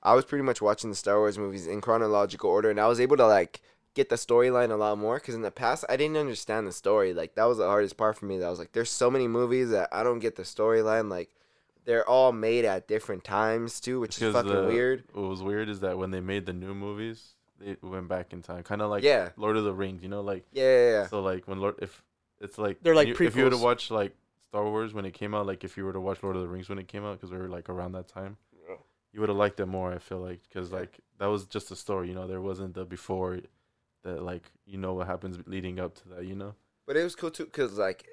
I 0.02 0.16
was 0.16 0.26
pretty 0.26 0.44
much 0.44 0.62
watching 0.62 0.90
the 0.90 0.96
Star 0.96 1.18
Wars 1.20 1.38
movies 1.38 1.68
in 1.68 1.82
chronological 1.82 2.50
order, 2.50 2.70
and 2.72 2.80
I 2.80 2.88
was 2.88 3.00
able 3.00 3.18
to 3.18 3.28
like 3.28 3.62
get 3.94 4.10
the 4.10 4.16
storyline 4.16 4.72
a 4.72 4.76
lot 4.76 4.98
more 4.98 5.16
because 5.20 5.36
in 5.36 5.42
the 5.42 5.52
past 5.52 5.86
I 5.88 5.96
didn't 5.98 6.18
understand 6.18 6.68
the 6.68 6.72
story. 6.72 7.14
Like 7.14 7.36
that 7.36 7.46
was 7.46 7.60
the 7.60 7.68
hardest 7.68 7.96
part 7.96 8.18
for 8.18 8.26
me. 8.26 8.40
That 8.40 8.48
I 8.48 8.50
was 8.50 8.60
like, 8.60 8.72
there's 8.74 8.90
so 8.90 9.10
many 9.12 9.28
movies 9.28 9.70
that 9.70 9.90
I 9.92 10.04
don't 10.04 10.20
get 10.20 10.36
the 10.36 10.44
storyline. 10.44 11.10
Like 11.10 11.30
they're 11.86 12.08
all 12.10 12.32
made 12.32 12.66
at 12.66 12.88
different 12.88 13.24
times 13.24 13.80
too, 13.80 14.00
which 14.00 14.16
is 14.16 14.20
Because 14.20 14.34
fucking 14.34 14.52
the- 14.52 14.68
weird. 14.68 15.04
What 15.14 15.30
was 15.30 15.44
weird 15.44 15.70
is 15.70 15.80
that 15.82 15.98
when 15.98 16.10
they 16.12 16.20
made 16.22 16.46
the 16.48 16.54
new 16.54 16.74
movies, 16.74 17.36
they 17.60 17.78
went 17.84 18.08
back 18.08 18.34
in 18.34 18.42
time, 18.42 18.64
kind 18.64 18.82
of 18.82 18.90
like 18.90 19.04
Yeah. 19.04 19.30
Lord 19.38 19.58
of 19.58 19.64
the 19.64 19.74
Rings. 19.74 20.02
You 20.04 20.10
know, 20.10 20.22
like 20.22 20.44
Yeah, 20.52 20.64
yeah, 20.64 20.90
yeah. 20.92 21.08
so 21.08 21.22
like 21.22 21.48
when 21.48 21.60
Lord 21.62 21.76
if 21.82 22.02
it's 22.46 22.58
like 22.58 22.78
They're 22.82 22.96
like 22.96 23.08
you- 23.10 23.14
if 23.28 23.36
you 23.36 23.44
were 23.44 23.50
to 23.50 23.56
prequels. 23.58 23.62
watch 23.62 23.92
like 23.92 24.14
Star 24.50 24.64
Wars 24.64 24.94
when 24.94 25.06
it 25.06 25.14
came 25.14 25.34
out, 25.36 25.46
like 25.46 25.64
if 25.64 25.76
you 25.78 25.84
were 25.86 25.94
to 25.94 26.00
watch 26.00 26.24
Lord 26.24 26.36
of 26.38 26.42
the 26.42 26.48
Rings 26.48 26.70
when 26.70 26.80
it 26.80 26.88
came 26.88 27.04
out, 27.04 27.14
because 27.18 27.32
we 27.32 27.38
were 27.38 27.50
like 27.50 27.68
around 27.70 27.92
that 27.94 28.08
time, 28.08 28.38
Yeah. 28.68 28.76
you 29.12 29.20
would 29.20 29.30
have 29.30 29.38
liked 29.38 29.60
it 29.60 29.66
more. 29.66 29.92
I 29.92 29.98
feel 30.00 30.20
like 30.20 30.42
because 30.48 30.72
like 30.72 31.00
that 31.20 31.28
was 31.28 31.46
just 31.46 31.72
a 31.72 31.76
story. 31.76 32.08
You 32.10 32.16
know, 32.16 32.28
there 32.28 32.42
wasn't 32.42 32.74
the 32.76 32.86
before 32.86 33.40
that 34.04 34.22
like 34.24 34.44
you 34.66 34.78
know 34.78 34.94
what 34.94 35.08
happens 35.08 35.38
leading 35.48 35.80
up 35.80 35.96
to 35.96 36.10
that. 36.10 36.26
You 36.26 36.36
know. 36.36 36.56
But 36.88 36.96
it 36.98 37.04
was 37.04 37.16
cool 37.16 37.32
too, 37.32 37.48
cause 37.48 37.74
like 37.78 38.08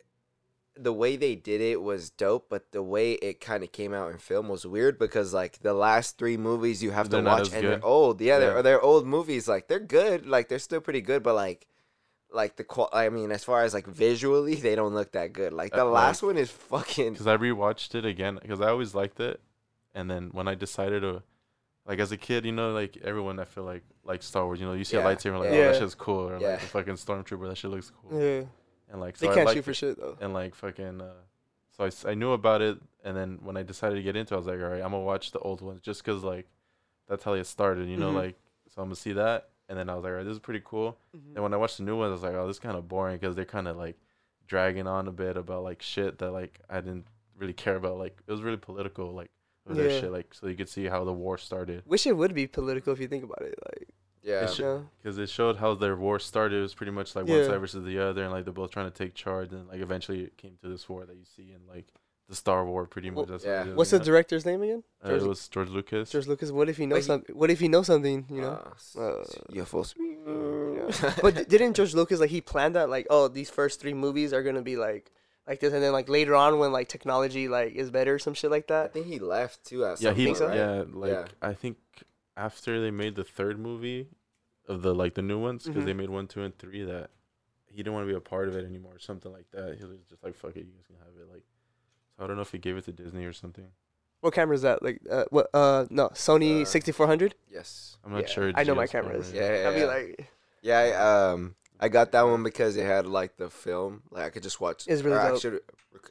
the 0.74 0.92
way 0.92 1.16
they 1.16 1.34
did 1.34 1.60
it 1.60 1.82
was 1.82 2.08
dope, 2.08 2.46
but 2.48 2.72
the 2.72 2.82
way 2.82 3.12
it 3.12 3.42
kind 3.42 3.62
of 3.62 3.70
came 3.72 3.92
out 3.92 4.10
in 4.10 4.16
film 4.16 4.48
was 4.48 4.64
weird 4.66 4.98
because 4.98 5.34
like 5.34 5.58
the 5.60 5.74
last 5.74 6.16
three 6.16 6.38
movies 6.38 6.82
you 6.82 6.90
have 6.92 7.06
to 7.10 7.16
They're 7.16 7.22
not 7.22 7.40
watch 7.40 7.52
and 7.52 7.60
good. 7.60 7.70
they're 7.82 7.84
old. 7.84 8.20
Yeah, 8.22 8.38
they're 8.38 8.56
Yeah. 8.56 8.62
they're 8.62 8.80
old 8.80 9.06
movies. 9.06 9.46
Like 9.46 9.68
they're 9.68 9.78
good, 10.00 10.26
like 10.26 10.48
they're 10.48 10.58
still 10.58 10.80
pretty 10.80 11.02
good, 11.02 11.22
but 11.22 11.34
like 11.34 11.66
like 12.32 12.56
the 12.56 12.64
qual. 12.64 12.88
I 12.92 13.08
mean, 13.08 13.30
as 13.30 13.44
far 13.44 13.62
as 13.62 13.74
like 13.74 13.86
visually, 13.86 14.54
they 14.54 14.74
don't 14.74 14.94
look 14.94 15.12
that 15.12 15.32
good. 15.32 15.52
Like 15.52 15.72
the 15.72 15.82
Uh, 15.82 15.90
last 15.90 16.22
like- 16.22 16.28
one 16.28 16.38
is 16.38 16.50
fucking. 16.50 17.12
because 17.12 17.26
I 17.26 17.36
rewatched 17.36 17.94
it 17.94 18.04
again 18.04 18.38
because 18.40 18.60
I 18.60 18.68
always 18.68 18.94
liked 18.94 19.20
it, 19.20 19.40
and 19.94 20.10
then 20.10 20.30
when 20.32 20.48
I 20.48 20.54
decided 20.54 21.02
to, 21.02 21.22
like 21.86 21.98
as 21.98 22.12
a 22.12 22.16
kid, 22.16 22.44
you 22.44 22.52
know, 22.52 22.72
like 22.72 22.96
everyone 23.02 23.38
I 23.38 23.44
feel 23.44 23.64
like 23.64 23.82
like 24.04 24.22
Star 24.22 24.44
Wars, 24.46 24.58
you 24.60 24.66
know, 24.66 24.72
you 24.72 24.84
see 24.84 24.96
Yeah, 24.96 25.08
a 25.08 25.14
lightsaber, 25.14 25.38
like 25.38 25.50
yeah. 25.50 25.56
oh 25.56 25.60
Yeah. 25.60 25.72
that 25.72 25.78
shit's 25.78 25.94
cool, 25.94 26.28
or 26.30 26.38
Yeah. 26.38 26.48
like 26.52 26.60
the 26.60 26.66
fucking 26.66 26.94
stormtrooper, 26.94 27.48
that 27.48 27.56
shit 27.56 27.70
looks 27.70 27.90
cool, 27.90 28.20
Yeah, 28.20 28.42
and 28.90 29.00
like 29.00 29.16
they 29.18 29.26
so 29.26 29.32
I 29.32 29.34
can't 29.34 29.46
liked 29.46 29.56
shoot 29.58 29.64
for 29.64 29.70
it, 29.70 29.74
shit 29.76 29.98
though. 30.00 30.16
and 30.20 30.32
like 30.34 30.54
fucking, 30.54 31.00
uh, 31.00 31.12
so 31.76 31.84
I, 31.84 31.86
s- 31.88 32.04
I 32.04 32.14
knew 32.14 32.32
about 32.32 32.60
it, 32.62 32.78
and 33.04 33.16
then 33.16 33.38
when 33.42 33.56
I 33.56 33.62
decided 33.62 33.94
to 33.96 34.02
get 34.02 34.16
into, 34.16 34.34
it, 34.34 34.36
I 34.36 34.38
was 34.38 34.46
like, 34.46 34.58
all 34.60 34.66
right, 34.68 34.82
I'm 34.82 34.90
gonna 34.90 35.00
watch 35.00 35.30
the 35.30 35.38
old 35.40 35.60
ones 35.60 35.80
just 35.82 36.04
because 36.04 36.22
like 36.24 36.46
that's 37.08 37.24
how 37.24 37.34
it 37.34 37.44
started, 37.44 37.88
you 37.88 37.96
know, 37.96 38.10
Mhm. 38.12 38.16
like 38.16 38.36
so 38.68 38.80
I'm 38.82 38.88
gonna 38.88 38.96
see 38.96 39.12
that, 39.12 39.50
and 39.68 39.78
then 39.78 39.88
I 39.88 39.94
was 39.94 40.04
like, 40.04 40.10
all 40.10 40.16
right, 40.16 40.24
this 40.24 40.32
is 40.32 40.38
pretty 40.40 40.62
cool, 40.64 40.98
Mhm. 41.16 41.34
and 41.34 41.42
when 41.42 41.54
I 41.54 41.56
watched 41.56 41.78
the 41.78 41.84
new 41.84 41.96
ones, 41.96 42.10
I 42.10 42.12
was 42.14 42.22
like, 42.22 42.34
oh, 42.34 42.46
this 42.46 42.56
is 42.56 42.60
kind 42.60 42.76
of 42.76 42.88
boring 42.88 43.16
because 43.18 43.34
they're 43.36 43.44
kind 43.44 43.68
of 43.68 43.76
like 43.76 43.96
dragging 44.46 44.86
on 44.86 45.08
a 45.08 45.12
bit 45.12 45.36
about 45.36 45.62
like 45.62 45.82
shit 45.82 46.18
that 46.18 46.30
like 46.30 46.60
I 46.68 46.80
didn't 46.80 47.06
really 47.36 47.52
care 47.54 47.76
about. 47.76 47.98
Like 47.98 48.20
it 48.26 48.30
was 48.30 48.42
really 48.42 48.56
political, 48.58 49.12
like 49.12 49.30
with 49.66 49.76
their 49.76 49.90
shit. 49.90 50.12
Like 50.12 50.34
so 50.34 50.46
you 50.48 50.56
could 50.56 50.68
see 50.68 50.86
how 50.86 51.04
the 51.04 51.12
war 51.12 51.38
started 51.38 51.84
Wish 51.86 52.06
it 52.06 52.16
would 52.16 52.34
be 52.34 52.46
political 52.46 52.92
if 52.92 53.00
you 53.00 53.08
think 53.08 53.24
about 53.24 53.42
it. 53.42 53.54
Like, 53.64 53.88
yeah, 54.22 54.44
It 54.44 54.50
should- 54.50 54.64
you 54.64 54.88
because 54.98 55.18
it 55.18 55.28
showed 55.28 55.56
how 55.56 55.74
their 55.74 55.96
war 55.96 56.18
started. 56.18 56.58
It 56.58 56.62
was 56.62 56.74
pretty 56.74 56.92
much 56.92 57.14
like 57.16 57.26
one 57.26 57.38
Yeah. 57.38 57.46
side 57.46 57.60
versus 57.60 57.84
the 57.84 57.98
other, 57.98 58.22
and 58.24 58.32
like 58.32 58.44
they're 58.44 58.52
both 58.52 58.70
trying 58.72 58.90
to 58.90 58.96
take 58.96 59.14
charge, 59.14 59.52
and 59.52 59.66
like 59.68 59.80
eventually 59.80 60.24
it 60.24 60.36
came 60.36 60.56
to 60.62 60.68
this 60.68 60.88
war 60.88 61.06
that 61.06 61.16
you 61.16 61.24
see 61.24 61.52
in 61.52 61.66
like 61.66 61.86
the 62.28 62.34
Star 62.36 62.64
War. 62.64 62.86
Pretty 62.86 63.10
much. 63.10 63.28
Well, 63.28 63.38
yeah. 63.44 63.64
What 63.64 63.76
what's 63.76 63.90
the 63.90 63.98
director's 63.98 64.44
name 64.46 64.62
again? 64.62 64.82
Uh, 65.02 65.08
George- 65.10 65.22
it 65.22 65.28
was 65.28 65.48
George 65.48 65.68
Lucas. 65.68 66.10
George 66.10 66.26
Lucas. 66.26 66.50
What 66.50 66.68
if 66.68 66.76
he 66.76 66.86
knows 66.86 67.06
But 67.06 67.12
something? 67.14 67.36
What 67.36 67.50
if 67.50 67.60
he 67.60 67.68
knows 67.68 67.86
something? 67.86 68.26
You 68.30 68.40
know. 68.42 68.50
Uh, 68.64 68.70
s- 68.74 68.96
Uh, 68.96 69.24
UFOs. 69.52 69.94
but 71.22 71.48
didn't 71.48 71.74
George 71.74 71.94
Lucas 71.94 72.20
like 72.20 72.30
he 72.30 72.40
planned 72.40 72.74
that 72.76 72.88
like 72.88 73.06
oh 73.10 73.28
these 73.28 73.50
first 73.50 73.80
three 73.80 73.94
movies 73.94 74.32
are 74.32 74.42
gonna 74.42 74.62
be 74.62 74.76
like 74.76 75.10
like 75.46 75.60
this 75.60 75.72
and 75.72 75.82
then 75.82 75.92
like 75.92 76.08
later 76.08 76.34
on 76.34 76.58
when 76.58 76.70
like 76.72 76.88
technology 76.88 77.48
like 77.48 77.74
is 77.74 77.90
better 77.90 78.18
some 78.18 78.34
shit 78.34 78.50
like 78.50 78.68
that. 78.68 78.84
I 78.86 78.88
think 78.88 79.06
he 79.06 79.18
left 79.18 79.64
too. 79.64 79.84
At 79.84 80.00
yeah, 80.00 80.12
he. 80.12 80.26
point, 80.26 80.38
so? 80.38 80.46
right? 80.48 80.56
Yeah, 80.56 80.84
like 80.92 81.10
Yeah. 81.12 81.24
I 81.42 81.54
think 81.54 81.76
after 82.36 82.80
they 82.80 82.90
made 82.90 83.14
the 83.16 83.24
third 83.24 83.58
movie 83.58 84.08
of 84.68 84.82
the 84.82 84.94
like 84.94 85.14
the 85.14 85.22
new 85.22 85.38
ones 85.40 85.64
because 85.66 85.82
Mhm. 85.82 85.86
they 85.86 85.92
made 85.92 86.10
one, 86.10 86.28
two, 86.28 86.42
and 86.42 86.56
three 86.56 86.84
that 86.84 87.10
he 87.68 87.78
didn't 87.78 87.94
want 87.94 88.06
to 88.06 88.12
be 88.12 88.16
a 88.16 88.20
part 88.20 88.48
of 88.48 88.54
it 88.56 88.64
anymore, 88.64 88.94
or 88.94 88.98
something 88.98 89.32
like 89.32 89.50
that. 89.50 89.76
He 89.78 89.84
was 89.84 89.98
just 90.08 90.22
like, 90.22 90.34
"Fuck 90.36 90.56
it, 90.56 90.64
you 90.66 90.72
guys 90.72 90.86
can 90.86 90.96
have 90.96 91.08
it." 91.18 91.26
Like, 91.32 91.42
so 91.42 91.51
I 92.22 92.26
don't 92.26 92.36
know 92.36 92.42
if 92.42 92.52
he 92.52 92.58
gave 92.58 92.76
it 92.76 92.84
to 92.84 92.92
Disney 92.92 93.24
or 93.24 93.32
something. 93.32 93.66
What 94.20 94.34
camera 94.34 94.54
is 94.54 94.62
that? 94.62 94.82
Like 94.82 95.00
uh 95.10 95.24
what 95.30 95.48
uh 95.52 95.86
no 95.90 96.08
Sony 96.10 96.62
Uh, 96.62 96.64
sixty 96.64 96.92
four 96.92 97.06
hundred. 97.06 97.34
Yes. 97.50 97.96
I'm 98.04 98.12
not 98.12 98.22
Yeah, 98.22 98.26
sure. 98.28 98.52
I 98.54 98.62
know 98.64 98.74
my 98.74 98.86
GS 98.86 98.92
cameras. 98.92 99.32
Yeah, 99.32 99.62
yeah, 99.62 99.68
I'd 99.68 99.74
be 99.74 99.80
yeah. 99.80 99.86
like 99.86 100.28
Yeah, 100.62 100.78
I, 100.78 101.30
um, 101.32 101.54
I 101.80 101.88
got 101.88 102.12
that 102.12 102.22
one 102.22 102.42
because 102.44 102.76
it 102.76 102.84
had 102.86 103.06
like 103.06 103.36
the 103.36 103.50
film. 103.50 104.02
Like 104.12 104.24
I 104.24 104.30
could 104.30 104.44
just 104.44 104.60
watch. 104.60 104.86
It's 104.86 105.02
really 105.02 105.16
or 105.16 105.20
I 105.20 105.28
dope. 105.30 105.40
should- 105.40 105.60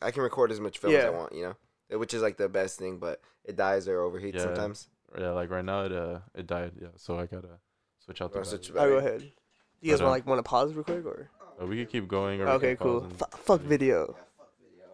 I 0.01 0.11
can 0.11 0.23
record 0.23 0.51
as 0.51 0.59
much 0.59 0.77
film 0.79 0.93
as 0.93 1.03
I 1.05 1.07
Yeah. 1.09 1.17
want. 1.17 1.33
You 1.33 1.55
know, 1.89 1.97
which 1.97 2.13
is 2.13 2.21
like 2.21 2.35
the 2.37 2.49
best 2.49 2.77
thing. 2.77 2.97
But 2.97 3.21
it 3.45 3.55
dies 3.55 3.87
or 3.87 3.99
overheats 3.99 4.33
Yeah. 4.35 4.41
sometimes. 4.43 4.89
Yeah, 5.17 5.31
like 5.31 5.49
right 5.49 5.63
now 5.65 5.83
it 5.85 5.93
uh 5.93 6.19
it 6.35 6.47
died. 6.47 6.73
Yeah, 6.81 6.89
so 6.97 7.17
I 7.17 7.25
gotta 7.27 7.59
switch 8.03 8.21
out 8.21 8.31
the. 8.33 8.39
Wanna 8.39 8.45
switch 8.49 8.73
battery. 8.73 8.91
oh, 8.95 8.99
go 8.99 9.05
ahead. 9.07 9.19
Do 9.21 9.25
you 9.87 9.91
guys 9.93 9.99
But, 9.99 10.05
want 10.07 10.11
like 10.17 10.27
want 10.27 10.39
to 10.39 10.43
pause 10.43 10.73
real 10.73 10.83
quick 10.83 11.05
or? 11.05 11.29
Uh, 11.61 11.65
we 11.65 11.77
could 11.77 11.89
keep 11.89 12.07
going. 12.09 12.41
Or 12.41 12.45
we 12.45 12.51
Okay, 12.51 12.75
can 12.75 12.77
pause 12.77 12.85
cool. 12.85 13.03
and- 13.05 13.21
F- 13.21 13.39
fuck 13.41 13.61
video. 13.61 14.15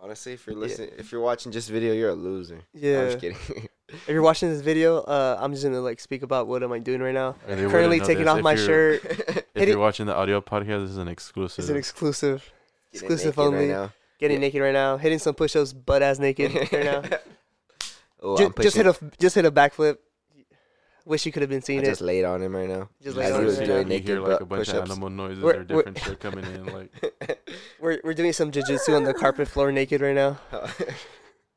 Honestly, 0.08 0.34
if 0.34 0.48
you're 0.48 0.56
Yeah. 0.56 0.62
listening, 0.62 0.90
if 0.98 1.12
you're 1.12 1.20
watching 1.22 1.52
just 1.52 1.70
video, 1.70 1.92
you're 1.94 2.12
a 2.12 2.14
loser. 2.16 2.60
yeah 2.74 2.92
I'm 3.00 3.04
Yeah. 3.04 3.10
just 3.12 3.20
kidding. 3.20 3.70
If 3.90 4.08
you're 4.10 4.22
watching 4.22 4.50
this 4.50 4.62
video, 4.62 5.00
uh, 5.02 5.38
I'm 5.40 5.52
just 5.52 5.64
gonna 5.66 5.82
like 5.82 6.00
speak 6.00 6.22
about 6.24 6.48
what 6.48 6.64
am 6.64 6.72
I 6.72 6.80
doing 6.80 7.02
right 7.02 7.14
now. 7.14 7.36
And 7.48 7.70
Currently 7.70 8.00
taking 8.00 8.20
this 8.20 8.28
off 8.30 8.38
if 8.40 8.44
my 8.44 8.56
shirt. 8.56 9.02
If 9.56 9.68
you're 9.70 9.78
watching 9.80 10.06
the 10.06 10.16
audio 10.16 10.40
podcast, 10.40 10.84
this 10.84 10.92
is 10.92 10.98
an 10.98 11.08
exclusive. 11.10 11.60
It's 11.60 11.70
an 11.70 11.78
exclusive. 11.78 12.52
Getting 12.94 13.06
Exclusive 13.12 13.40
only. 13.40 13.58
Right 13.60 13.68
now. 13.70 13.94
Getting 14.20 14.38
Yeah. 14.38 14.48
naked 14.48 14.62
right 14.62 14.74
now, 14.74 14.98
hitting 14.98 15.20
some 15.20 15.36
push-ups, 15.36 15.74
butt 15.74 16.02
ass 16.02 16.20
naked 16.20 16.54
right 16.56 16.72
now. 16.72 17.04
oh, 18.22 18.38
Ju- 18.38 18.54
just 18.62 18.76
hit 18.78 18.88
a 18.88 18.96
just 19.20 19.36
hit 19.36 19.46
a 19.46 19.52
backflip. 19.52 19.98
Wish 21.08 21.26
you 21.26 21.32
could 21.32 21.42
have 21.42 21.50
been 21.50 21.64
I 21.68 21.72
it. 21.80 21.86
just 21.86 22.02
laid 22.02 22.26
on 22.26 22.42
him 22.42 22.54
right 22.56 22.68
now. 22.68 22.90
Just 23.02 23.16
laid 23.16 23.32
on 23.32 23.40
him. 23.40 23.44
it 23.44 23.46
was 23.48 23.60
right 23.60 23.68
now. 23.88 23.94
you 23.96 24.00
hear 24.02 24.20
like 24.20 24.42
a 24.42 24.46
bunch 24.46 24.68
of 24.68 24.74
push-ups. 24.74 24.92
animal 24.92 25.10
noises 25.10 25.42
We're- 25.44 25.60
or 25.60 25.64
different 25.64 26.00
shit 26.00 26.20
coming 26.20 26.44
in. 26.46 26.66
Like 26.66 27.48
We're 27.80 28.02
we're 28.04 28.14
doing 28.14 28.34
some 28.34 28.52
jujitsu 28.52 28.96
on 28.96 29.04
the 29.04 29.14
carpet 29.14 29.48
floor 29.48 29.72
naked 29.72 30.02
right 30.02 30.14
now. 30.16 30.38
all 30.52 30.68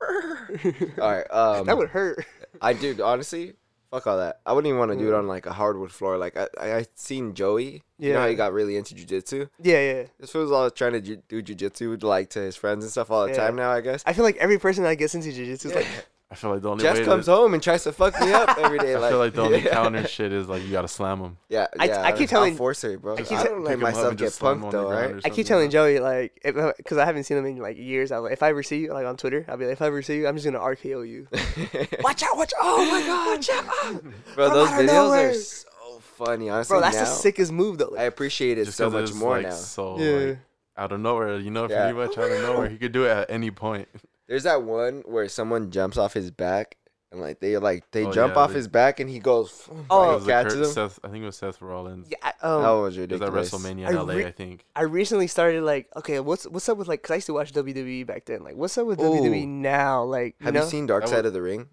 right. 0.98 1.31
Um, 1.31 1.66
that 1.66 1.77
would 1.77 1.89
hurt. 1.90 2.24
I 2.60 2.72
dude, 2.72 3.01
honestly, 3.01 3.55
fuck 3.90 4.06
all 4.06 4.18
that. 4.18 4.40
I 4.47 4.52
wouldn't 4.52 4.68
even 4.68 4.78
want 4.78 4.93
to 4.93 4.98
do 4.98 5.09
it 5.09 5.12
Mm. 5.12 5.18
on 5.18 5.27
like 5.28 5.47
a 5.47 5.52
hardwood 5.52 5.90
floor. 5.93 6.16
Like 6.16 6.36
I, 6.36 6.47
I, 6.60 6.74
I 6.77 6.86
seen 6.94 7.35
Joey. 7.35 7.82
Yeah. 7.98 8.06
You 8.09 8.12
know 8.14 8.20
how 8.20 8.28
he 8.28 8.35
got 8.35 8.52
really 8.52 8.77
into 8.77 8.94
jujitsu. 8.94 9.48
Yeah, 9.62 9.81
yeah. 9.81 10.02
This 10.18 10.31
fool's 10.31 10.52
all 10.52 10.70
trying 10.70 10.93
to 10.93 11.01
ju- 11.01 11.22
do 11.28 11.43
jujitsu 11.43 12.02
like 12.02 12.31
to 12.31 12.40
his 12.40 12.56
friends 12.56 12.85
and 12.85 12.90
stuff 12.90 13.10
all 13.10 13.24
the 13.27 13.32
Yeah. 13.32 13.36
time 13.47 13.56
now. 13.56 13.70
I 13.72 13.81
guess. 13.81 14.02
I 14.06 14.12
feel 14.12 14.24
like 14.24 14.36
every 14.36 14.59
person 14.59 14.85
that 14.85 14.94
gets 14.94 15.14
into 15.14 15.28
jujitsu 15.31 15.66
is 15.66 15.74
like, 15.74 15.86
I 16.32 16.36
feel 16.36 16.51
like 16.51 16.62
the 16.62 16.70
only 16.70 16.82
Jess 16.85 16.98
way 16.98 17.05
comes 17.05 17.24
to, 17.24 17.32
home 17.32 17.55
and 17.55 17.62
tries 17.62 17.82
to 17.82 17.93
fuck 17.93 18.19
me 18.20 18.32
up 18.32 18.57
every 18.57 18.78
day. 18.78 18.94
I 18.94 18.98
Like, 18.98 19.11
feel 19.11 19.19
like 19.19 19.35
the 19.35 19.43
only 19.43 19.65
yeah. 19.65 19.70
counter 19.73 20.07
shit 20.07 20.32
is 20.32 20.48
like 20.48 20.62
you 20.62 20.70
gotta 20.70 20.86
slam 20.86 21.19
him. 21.19 21.36
Yeah, 21.48 21.66
I- 21.77 21.86
yeah. 21.86 22.02
I 22.02 22.12
keep 22.12 22.20
I'll 22.20 22.27
telling- 22.28 22.57
force 22.57 22.82
her, 22.82 22.97
bro. 22.98 23.15
I, 23.16 23.16
I 23.16 23.23
keep 23.23 23.39
don't 23.39 23.65
let 23.65 23.70
Pick 23.70 23.78
'em 23.81 23.85
up 23.85 23.94
myself 23.94 24.11
get 24.16 24.19
just 24.27 24.36
slam 24.39 24.59
'em 24.59 24.62
punked 24.62 24.70
though, 24.70 24.90
right? 24.90 25.16
I 25.24 25.31
keep 25.31 25.47
telling. 25.47 25.70
Joey 25.70 25.98
like, 25.98 26.40
because 26.44 26.98
I 26.98 27.05
haven't 27.05 27.24
seen 27.24 27.36
him 27.36 27.47
in 27.47 27.57
like 27.59 27.77
years. 27.78 28.12
I, 28.12 28.24
if 28.27 28.44
I 28.44 28.51
ever 28.51 28.62
see 28.62 28.78
you 28.78 28.93
like 28.93 29.07
on 29.07 29.16
Twitter, 29.16 29.44
I'll 29.48 29.57
be 29.57 29.65
like, 29.65 29.73
if 29.73 29.82
I 29.82 29.86
ever 29.89 30.02
see 30.02 30.19
you, 30.19 30.28
I'm 30.28 30.36
just 30.36 30.44
gonna 30.44 30.61
RKO 30.61 31.09
you. 31.09 31.27
watch 32.02 32.23
out! 32.23 32.36
Watch! 32.36 32.52
Out! 32.55 32.61
Oh 32.62 32.89
my 32.90 33.01
god! 33.01 33.27
Watch 33.36 33.48
ah. 33.52 33.89
out! 33.94 34.05
bro, 34.36 34.51
those 34.51 34.69
videos 34.69 34.86
nowhere. 34.86 35.31
are 35.31 35.35
so 35.35 35.69
funny. 36.16 36.48
Honestly, 36.48 36.74
Bro, 36.74 36.81
that's 36.82 36.97
now, 36.97 37.02
the 37.05 37.11
sickest 37.11 37.51
move 37.51 37.78
though. 37.78 37.97
I 37.98 38.05
appreciate 38.05 38.57
it 38.57 38.66
so 38.73 38.89
much 38.89 39.12
more 39.15 39.39
like, 39.39 39.47
now. 39.48 39.51
So 39.55 39.98
yeah. 39.98 40.27
like, 40.28 40.39
out 40.77 40.93
of 40.93 41.01
nowhere, 41.01 41.39
you 41.39 41.51
know, 41.51 41.69
Yeah. 41.69 41.90
pretty 41.90 41.98
much 41.98 42.16
out 42.16 42.31
of 42.31 42.40
nowhere, 42.43 42.69
he 42.69 42.78
could 42.78 42.93
do 42.93 43.05
it 43.05 43.11
at 43.11 43.31
any 43.31 43.51
point. 43.51 43.89
There's 44.31 44.44
that 44.44 44.62
one 44.62 45.02
where 45.05 45.28
someone 45.28 45.70
jumps 45.70 45.98
off 45.98 46.15
his 46.15 46.31
back 46.31 46.77
and 47.12 47.20
like 47.20 47.40
they 47.40 47.57
like 47.59 47.90
they 47.90 48.05
Oh, 48.07 48.12
jump 48.12 48.35
yeah, 48.36 48.40
off 48.40 48.51
they- 48.51 48.57
his 48.57 48.69
back 48.69 49.01
and 49.01 49.11
he 49.11 49.19
goes. 49.19 49.69
Oh, 49.90 50.12
It 50.12 50.15
was 50.15 50.27
like 50.27 50.32
catches 50.44 50.55
Kurt- 50.55 50.66
him. 50.66 50.73
Seth, 50.73 50.98
I 51.05 51.09
think 51.09 51.24
it 51.24 51.27
was 51.27 51.36
Seth 51.36 51.61
Rollins. 51.61 52.07
yeah, 52.09 52.16
I- 52.23 52.47
um, 52.47 52.62
that 52.62 52.70
was 52.70 52.97
It 52.97 53.11
was 53.11 53.20
at 53.20 53.32
ridiculous. 53.32 53.51
WrestleMania 53.51 53.86
I 53.86 53.90
in 53.90 53.97
LA, 53.97 54.15
re- 54.15 54.24
I 54.27 54.31
think. 54.31 54.65
I 54.77 54.82
recently 54.82 55.27
started 55.27 55.65
like, 55.65 55.89
okay, 55.97 56.20
what's 56.20 56.44
what's 56.47 56.69
up 56.69 56.78
with 56.78 56.86
like, 56.86 57.02
cause 57.02 57.11
I 57.11 57.15
used 57.16 57.27
to 57.27 57.35
watch 57.35 57.52
WWE 57.52 58.07
back 58.07 58.24
then. 58.27 58.44
Like, 58.44 58.55
what's 58.55 58.78
up 58.78 58.86
with 58.86 59.01
WWE 59.01 59.43
Ooh. 59.43 59.47
now? 59.47 60.05
Like, 60.05 60.36
you 60.39 60.44
Have 60.47 60.55
know? 60.55 60.62
you 60.62 60.70
seen 60.70 60.86
Dark 60.86 61.02
That 61.02 61.09
Side 61.11 61.16
was- 61.24 61.27
of 61.27 61.32
the 61.32 61.43
Ring? 61.43 61.66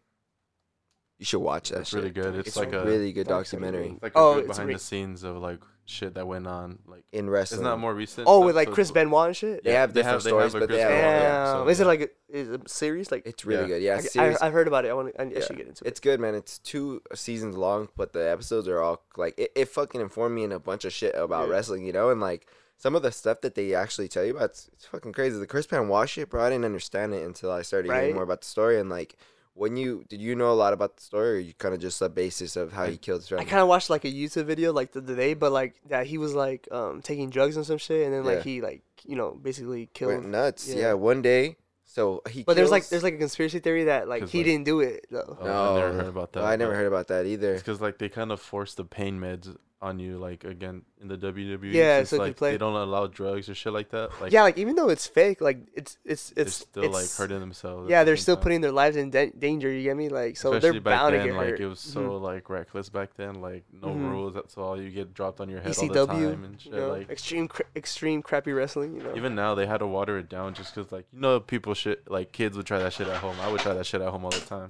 You 1.19 1.25
should 1.25 1.39
watch 1.39 1.69
that. 1.69 1.81
It's 1.81 1.93
really 1.93 2.07
shit. 2.07 2.15
good. 2.15 2.35
It's 2.35 2.47
It's 2.49 2.57
like 2.57 2.73
a 2.73 2.81
a- 2.81 2.85
really 2.85 3.11
good 3.13 3.27
Dark 3.27 3.45
Side 3.45 3.57
of 3.57 3.61
the 3.61 3.65
documentary 3.67 3.83
Ring. 3.89 3.93
It's 3.95 4.03
like 4.03 4.15
a 4.15 4.17
Oh, 4.19 4.33
good 4.35 4.39
it's 4.45 4.47
behind 4.49 4.67
re- 4.67 4.73
the 4.73 4.79
scenes 4.79 5.23
of 5.23 5.37
like 5.37 5.59
shit 5.87 6.13
that 6.15 6.27
went 6.27 6.45
on. 6.47 6.79
Like 6.85 7.03
in 7.11 7.29
wrestling. 7.29 7.61
it's 7.61 7.63
not 7.63 7.79
more 7.79 7.93
recent. 7.93 8.27
oh, 8.29 8.45
with 8.45 8.55
like 8.55 8.69
Chris 8.71 8.91
Benoit 8.91 9.27
and 9.27 9.35
shit. 9.35 9.63
They 9.63 9.73
have 9.73 9.93
they 9.93 10.01
different 10.01 10.21
stories, 10.21 10.53
a 10.53 10.59
but 10.59 10.69
they 10.69 10.79
have- 10.81 10.89
Damn, 10.91 11.31
episode, 11.61 11.69
is 11.69 11.79
it 11.79 11.87
like 11.87 12.01
a, 12.01 12.09
is 12.29 12.49
it 12.49 12.61
a 12.65 12.69
series? 12.69 13.11
Like, 13.11 13.25
It's 13.25 13.45
really 13.45 13.61
Yeah. 13.61 13.67
good. 14.01 14.13
Yeah, 14.15 14.21
I. 14.21 14.35
I, 14.41 14.45
have 14.45 14.53
heard 14.53 14.67
about 14.67 14.85
it. 14.85 14.89
I 14.89 14.93
want. 14.93 15.15
I, 15.17 15.23
I 15.23 15.25
Yeah. 15.25 15.39
should 15.39 15.57
get 15.57 15.67
into 15.67 15.83
it. 15.83 15.87
It's 15.87 15.99
good, 15.99 16.19
man. 16.19 16.35
It's 16.35 16.59
two 16.59 17.01
seasons 17.15 17.55
long, 17.57 17.89
but 17.95 18.13
the 18.13 18.29
episodes 18.29 18.67
are 18.67 18.81
all 18.81 19.01
like 19.15 19.33
it, 19.39 19.51
it 19.55 19.65
fucking 19.69 20.01
informed 20.01 20.35
me 20.35 20.43
in 20.43 20.51
a 20.51 20.59
bunch 20.59 20.85
of 20.85 20.93
shit 20.93 21.15
about 21.15 21.47
Yeah. 21.47 21.53
wrestling, 21.53 21.85
you 21.85 21.93
know, 21.93 22.09
and 22.09 22.19
like 22.21 22.47
some 22.79 22.95
of 22.95 23.01
the 23.01 23.11
stuff 23.11 23.41
that 23.41 23.55
they 23.55 23.73
actually 23.73 24.07
tell 24.07 24.23
you 24.23 24.31
about, 24.35 24.51
it's, 24.51 24.69
it's 24.73 24.85
fucking 24.85 25.11
crazy. 25.13 25.39
The 25.39 25.47
Chris 25.47 25.65
Benoit 25.65 26.07
shit, 26.07 26.29
bro, 26.29 26.43
I 26.43 26.49
didn't 26.49 26.65
understand 26.65 27.13
it 27.15 27.25
until 27.25 27.49
I 27.51 27.63
started 27.63 27.89
Right? 27.89 28.01
hearing 28.01 28.13
more 28.15 28.23
about 28.23 28.41
the 28.41 28.47
story 28.47 28.79
and 28.79 28.87
like 28.89 29.15
when 29.57 29.75
you 29.75 30.03
did 30.07 30.21
you 30.21 30.35
know 30.35 30.51
a 30.51 30.53
lot 30.63 30.71
about 30.73 30.97
the 30.97 31.03
story, 31.03 31.35
or 31.35 31.39
you 31.39 31.53
kind 31.53 31.73
of 31.73 31.81
just 31.81 31.99
the 31.99 32.09
basis 32.09 32.55
of 32.55 32.71
how 32.73 32.83
I- 32.83 32.91
he 32.91 32.97
killed 32.97 33.21
his 33.21 33.31
I 33.31 33.43
kind 33.43 33.61
of 33.61 33.67
watched 33.67 33.89
like 33.89 34.05
a 34.05 34.11
YouTube 34.11 34.45
video 34.45 34.71
like 34.71 34.91
the, 34.93 35.01
the 35.01 35.15
day, 35.15 35.33
but 35.33 35.51
like 35.51 35.75
that 35.89 36.05
he 36.07 36.17
was 36.17 36.33
like 36.33 36.67
um 36.71 37.01
taking 37.01 37.29
drugs 37.29 37.57
and 37.57 37.65
some 37.65 37.77
shit, 37.79 38.05
and 38.05 38.13
then 38.13 38.23
Yeah. 38.23 38.31
like 38.31 38.43
he 38.43 38.61
like 38.61 38.81
you 39.05 39.15
know 39.15 39.31
basically 39.31 39.89
killed. 39.93 40.13
went 40.13 40.27
nuts. 40.29 40.67
yeah. 40.67 40.75
Yeah. 40.75 40.93
one 40.93 41.21
day. 41.21 41.57
So 41.89 42.21
he. 42.29 42.43
But 42.43 42.55
there's 42.57 42.69
like 42.69 42.83
kills- 42.83 42.89
there's 42.91 43.03
like 43.03 43.15
a 43.15 43.17
conspiracy 43.17 43.59
theory 43.59 43.85
that 43.85 44.07
like 44.07 44.21
'Cause, 44.21 44.31
he 44.31 44.39
like- 44.39 44.45
didn't 44.45 44.65
do 44.65 44.81
it 44.81 45.07
though. 45.09 45.37
Oh, 45.41 45.45
no, 45.45 45.51
I 45.51 45.79
never 45.79 45.93
heard 45.93 46.07
about 46.07 46.33
that. 46.33 46.43
I 46.43 46.55
never 46.55 46.75
heard 46.75 46.85
about 46.87 47.07
that 47.07 47.25
either. 47.25 47.53
It's 47.53 47.63
because 47.63 47.81
like 47.81 47.97
they 47.97 48.09
kind 48.09 48.31
of 48.31 48.39
forced 48.39 48.77
the 48.77 48.83
pain 48.85 49.19
meds 49.19 49.55
on 49.79 49.99
you, 49.99 50.17
like 50.17 50.43
again 50.43 50.81
in 50.99 51.07
the 51.07 51.17
WWE. 51.17 51.71
Yeah, 51.71 51.99
since, 51.99 52.09
so 52.09 52.17
like 52.17 52.35
play- 52.37 52.51
they 52.51 52.57
don't 52.57 52.73
allow 52.73 53.05
drugs 53.05 53.47
or 53.47 53.53
shit 53.53 53.71
like 53.73 53.89
that. 53.91 54.09
Like 54.19 54.31
yeah, 54.31 54.41
like 54.41 54.57
even 54.57 54.75
though 54.75 54.89
it's 54.89 55.05
fake, 55.05 55.39
like 55.39 55.59
it's 55.75 55.97
it's 56.03 56.31
they're 56.31 56.45
it's 56.45 56.53
still 56.55 56.83
it's, 56.83 56.93
like 56.93 57.11
hurting 57.11 57.39
themselves. 57.39 57.87
Yeah, 57.89 58.03
they're 58.03 58.17
still 58.17 58.35
time. 58.37 58.43
putting 58.43 58.61
their 58.61 58.71
lives 58.71 58.97
in 58.97 59.11
da- 59.11 59.31
danger. 59.37 59.71
You 59.71 59.83
get 59.83 59.95
me? 59.95 60.09
Like 60.09 60.35
so 60.35 60.53
Especially 60.53 60.71
they're 60.79 60.81
back 60.81 60.99
bound 60.99 61.13
then, 61.13 61.21
to 61.21 61.27
get 61.31 61.37
like 61.37 61.47
hurt. 61.49 61.59
it 61.59 61.67
was 61.67 61.79
so 61.79 62.01
Mhm. 62.01 62.21
like 62.21 62.49
reckless 62.49 62.89
back 62.89 63.09
then, 63.17 63.35
like 63.41 63.65
no 63.71 63.89
Mhm. 63.89 64.09
rules. 64.09 64.33
That's 64.33 64.57
all 64.57 64.81
you 64.81 64.89
get 64.89 65.13
dropped 65.13 65.39
on 65.41 65.47
your 65.49 65.59
head 65.61 65.77
all 65.77 65.83
ECW, 65.85 65.93
the 65.93 66.07
time 66.31 66.43
and 66.43 66.59
shit. 66.61 66.73
you 66.73 66.79
know, 66.79 66.89
like 66.89 67.09
extreme 67.11 67.47
cra- 67.47 67.65
extreme 67.75 68.23
crappy 68.23 68.53
wrestling. 68.53 68.95
You 68.95 69.03
know, 69.03 69.15
even 69.15 69.35
now 69.35 69.53
they 69.53 69.67
had 69.67 69.77
to 69.79 69.87
water 69.87 70.17
it 70.17 70.27
down 70.27 70.55
just 70.55 70.73
because 70.73 70.91
like 70.91 71.05
you 71.13 71.19
know 71.21 71.39
people 71.39 71.75
shit 71.75 72.09
like 72.09 72.31
kids 72.31 72.57
would 72.57 72.65
try 72.65 72.79
that 72.79 72.93
shit 72.93 73.07
at 73.07 73.17
home. 73.17 73.35
I 73.41 73.51
would 73.51 73.61
try 73.61 73.73
that 73.75 73.85
shit 73.85 74.01
at 74.01 74.09
home 74.09 74.25
all 74.25 74.31
the 74.31 74.39
time. 74.39 74.67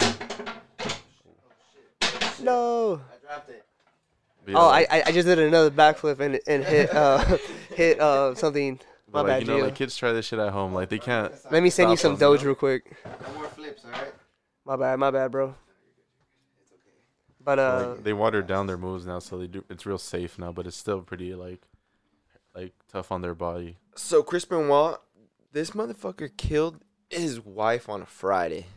no. 2.43 2.99
I 3.11 3.25
dropped 3.25 3.49
it. 3.49 3.63
But 4.48 4.53
yeah, 4.53 4.60
Oh, 4.60 4.68
like- 4.68 4.88
I 4.90 4.99
I 4.99 5.03
I 5.07 5.11
just 5.11 5.28
did 5.28 5.40
another 5.40 5.69
backflip 5.69 6.22
and 6.22 6.40
and 6.48 6.64
hit 6.64 6.94
uh 6.95 7.38
hit 7.76 7.99
uh 7.99 8.34
something. 8.34 8.80
my 9.11 9.19
like, 9.19 9.28
bad, 9.28 9.41
you 9.41 9.48
know, 9.49 9.57
Gio. 9.57 9.64
like 9.64 9.76
kids 9.76 9.98
try 9.98 10.14
this 10.14 10.26
shit 10.26 10.40
at 10.40 10.53
home. 10.53 10.74
Like 10.74 10.88
they 10.88 10.99
can't. 10.99 11.34
Let 11.52 11.61
me 11.61 11.69
send 11.69 11.91
you 11.91 11.98
some 11.98 12.14
them, 12.14 12.19
doge 12.32 12.44
real 12.45 12.56
quick. 12.56 12.95
No 13.06 13.34
more 13.34 13.48
flips, 13.49 13.84
all 13.84 13.91
right? 13.91 14.14
My 14.64 14.78
bad, 14.78 14.99
my 14.99 15.11
bad, 15.11 15.32
bro. 15.32 15.53
But 17.44 17.60
uh, 17.60 17.90
like, 17.90 18.03
they 18.06 18.14
watered 18.14 18.48
down 18.48 18.68
their 18.68 18.78
moves 18.78 19.06
now, 19.06 19.19
so 19.19 19.38
they 19.38 19.48
do. 19.48 19.65
It's 19.69 19.86
real 19.86 19.98
safe 19.98 20.40
now, 20.40 20.53
but 20.53 20.65
it's 20.65 20.78
still 20.78 21.02
pretty 21.02 21.36
like, 21.36 21.61
like 22.56 22.72
tough 22.90 23.11
on 23.11 23.22
their 23.22 23.36
body. 23.36 23.78
So 23.95 24.24
Chris 24.24 24.45
Benoit, 24.45 24.99
this 25.52 25.72
motherfucker 25.72 26.30
killed 26.38 26.80
his 27.10 27.41
wife 27.41 27.90
on 27.90 28.02
a 28.02 28.06
Friday. 28.06 28.68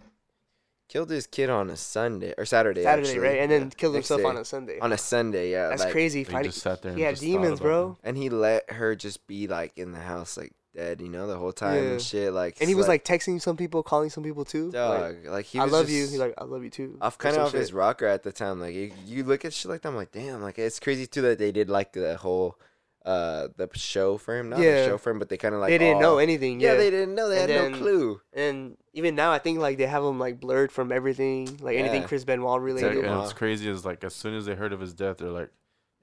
Killed 0.90 1.08
his 1.10 1.28
kid 1.28 1.48
on 1.50 1.70
a 1.70 1.76
Sunday 1.76 2.34
or 2.36 2.44
Saturday. 2.44 2.82
Saturday, 2.82 3.08
actually. 3.10 3.20
right? 3.24 3.38
And 3.38 3.50
then 3.52 3.62
Yeah. 3.62 3.68
killed 3.76 3.94
Next 3.94 4.08
himself 4.08 4.20
day. 4.22 4.26
on 4.26 4.36
a 4.38 4.44
Sunday. 4.44 4.78
on 4.80 4.92
a 4.92 4.98
Sunday. 4.98 5.50
Yeah, 5.52 5.68
That's 5.68 5.84
like- 5.84 5.92
crazy. 5.92 6.24
He 6.24 6.42
just 6.42 6.58
sat 6.58 6.82
there. 6.82 6.90
And 6.90 6.98
He 6.98 7.04
had 7.04 7.14
demons, 7.16 7.60
bro. 7.60 7.86
them. 7.90 7.96
And 8.02 8.16
he 8.18 8.28
let 8.28 8.68
her 8.72 8.96
just 8.96 9.24
be 9.28 9.46
like 9.46 9.70
in 9.76 9.92
the 9.92 10.00
house, 10.00 10.36
like 10.36 10.52
dead, 10.74 11.00
you 11.00 11.08
know, 11.08 11.28
the 11.28 11.36
whole 11.36 11.52
time 11.52 11.76
Yeah. 11.76 11.90
and 11.92 12.02
shit. 12.02 12.32
Like, 12.32 12.56
And 12.60 12.68
he 12.68 12.74
was 12.74 12.88
like 12.88 13.04
texting 13.04 13.40
some 13.40 13.56
people, 13.56 13.84
calling 13.84 14.10
some 14.10 14.24
people 14.24 14.44
too. 14.44 14.72
Dog, 14.72 15.14
like, 15.26 15.46
he 15.46 15.60
I 15.60 15.64
was 15.64 15.72
love 15.72 15.88
you. 15.88 16.00
just 16.00 16.10
He's 16.10 16.20
like, 16.20 16.34
I 16.36 16.42
love 16.44 16.64
you 16.64 16.70
too. 16.70 16.98
off 17.00 17.14
or 17.14 17.18
kind 17.18 17.36
of 17.36 17.40
some 17.40 17.46
off 17.46 17.52
his 17.52 17.72
rocker 17.72 18.06
at 18.06 18.24
the 18.24 18.32
time. 18.32 18.60
Like 18.60 18.74
you, 18.74 18.90
you 19.06 19.22
look 19.22 19.44
at 19.44 19.52
shit 19.52 19.70
like 19.70 19.82
that, 19.82 19.88
I'm 19.90 19.96
like, 19.96 20.10
damn, 20.10 20.42
like 20.42 20.58
it's 20.58 20.80
crazy 20.80 21.06
too 21.06 21.22
that 21.22 21.38
they 21.38 21.52
did 21.52 21.70
like 21.70 21.92
the 21.92 22.16
whole, 22.16 22.56
uh, 23.04 23.48
the 23.56 23.68
show 23.74 24.18
for 24.18 24.36
him, 24.38 24.50
not 24.50 24.60
Yeah. 24.60 24.82
the 24.82 24.86
show 24.88 24.98
for 24.98 25.10
him, 25.10 25.18
but 25.18 25.28
they 25.28 25.36
kind 25.38 25.54
of 25.54 25.60
like 25.60 25.70
they 25.70 25.78
didn't 25.78 26.00
know 26.00 26.18
anything. 26.18 26.60
Yeah, 26.60 26.72
Yeah, 26.72 26.78
they 26.78 26.90
didn't 26.90 27.14
know. 27.14 27.28
They 27.28 27.40
And 27.42 27.50
had 27.50 27.60
then- 27.62 27.72
no 27.72 27.78
clue. 27.78 28.20
And 28.32 28.76
even 28.92 29.14
now, 29.14 29.32
I 29.32 29.38
think 29.38 29.58
like 29.58 29.78
they 29.78 29.86
have 29.86 30.04
him 30.04 30.18
like 30.18 30.38
blurred 30.40 30.70
from 30.70 30.92
everything, 30.92 31.58
like 31.62 31.76
anything 31.78 32.02
Chris 32.04 32.24
Benoit 32.24 32.60
Exactly. 32.62 32.72
related. 32.88 33.04
Wow. 33.06 33.10
And 33.12 33.20
what's 33.20 33.32
crazy 33.32 33.68
is 33.68 33.84
like 33.84 34.04
as 34.04 34.14
soon 34.14 34.34
as 34.34 34.44
they 34.46 34.54
heard 34.54 34.72
of 34.72 34.80
his 34.80 34.92
death, 34.92 35.18
they're 35.18 35.30
like, 35.30 35.50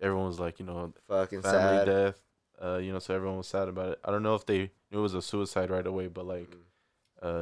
everyone 0.02 0.26
was 0.28 0.40
like, 0.40 0.60
you 0.60 0.66
know, 0.66 0.94
Fucking 1.08 1.42
family 1.44 1.60
sad. 1.60 1.86
death. 1.86 2.22
Uh, 2.60 2.78
you 2.78 2.92
know, 2.92 2.98
so 3.00 3.14
everyone 3.14 3.38
was 3.38 3.48
sad 3.48 3.68
about 3.68 3.90
it. 3.90 4.00
I 4.04 4.10
don't 4.10 4.24
know 4.24 4.34
if 4.34 4.46
they 4.48 4.72
knew 4.92 4.98
it 5.00 5.02
was 5.02 5.14
a 5.14 5.22
suicide 5.22 5.70
right 5.70 5.86
away, 5.86 6.08
but 6.08 6.26
like, 6.26 6.50
Mm. 6.50 6.60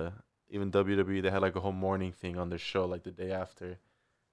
uh, 0.08 0.10
even 0.50 0.70
WWE 0.72 1.22
they 1.22 1.30
had 1.32 1.42
like 1.42 1.56
a 1.56 1.60
whole 1.62 1.72
mourning 1.72 2.12
thing 2.12 2.38
on 2.38 2.50
their 2.50 2.60
show 2.60 2.86
like 2.86 3.04
the 3.04 3.12
day 3.12 3.32
after. 3.32 3.78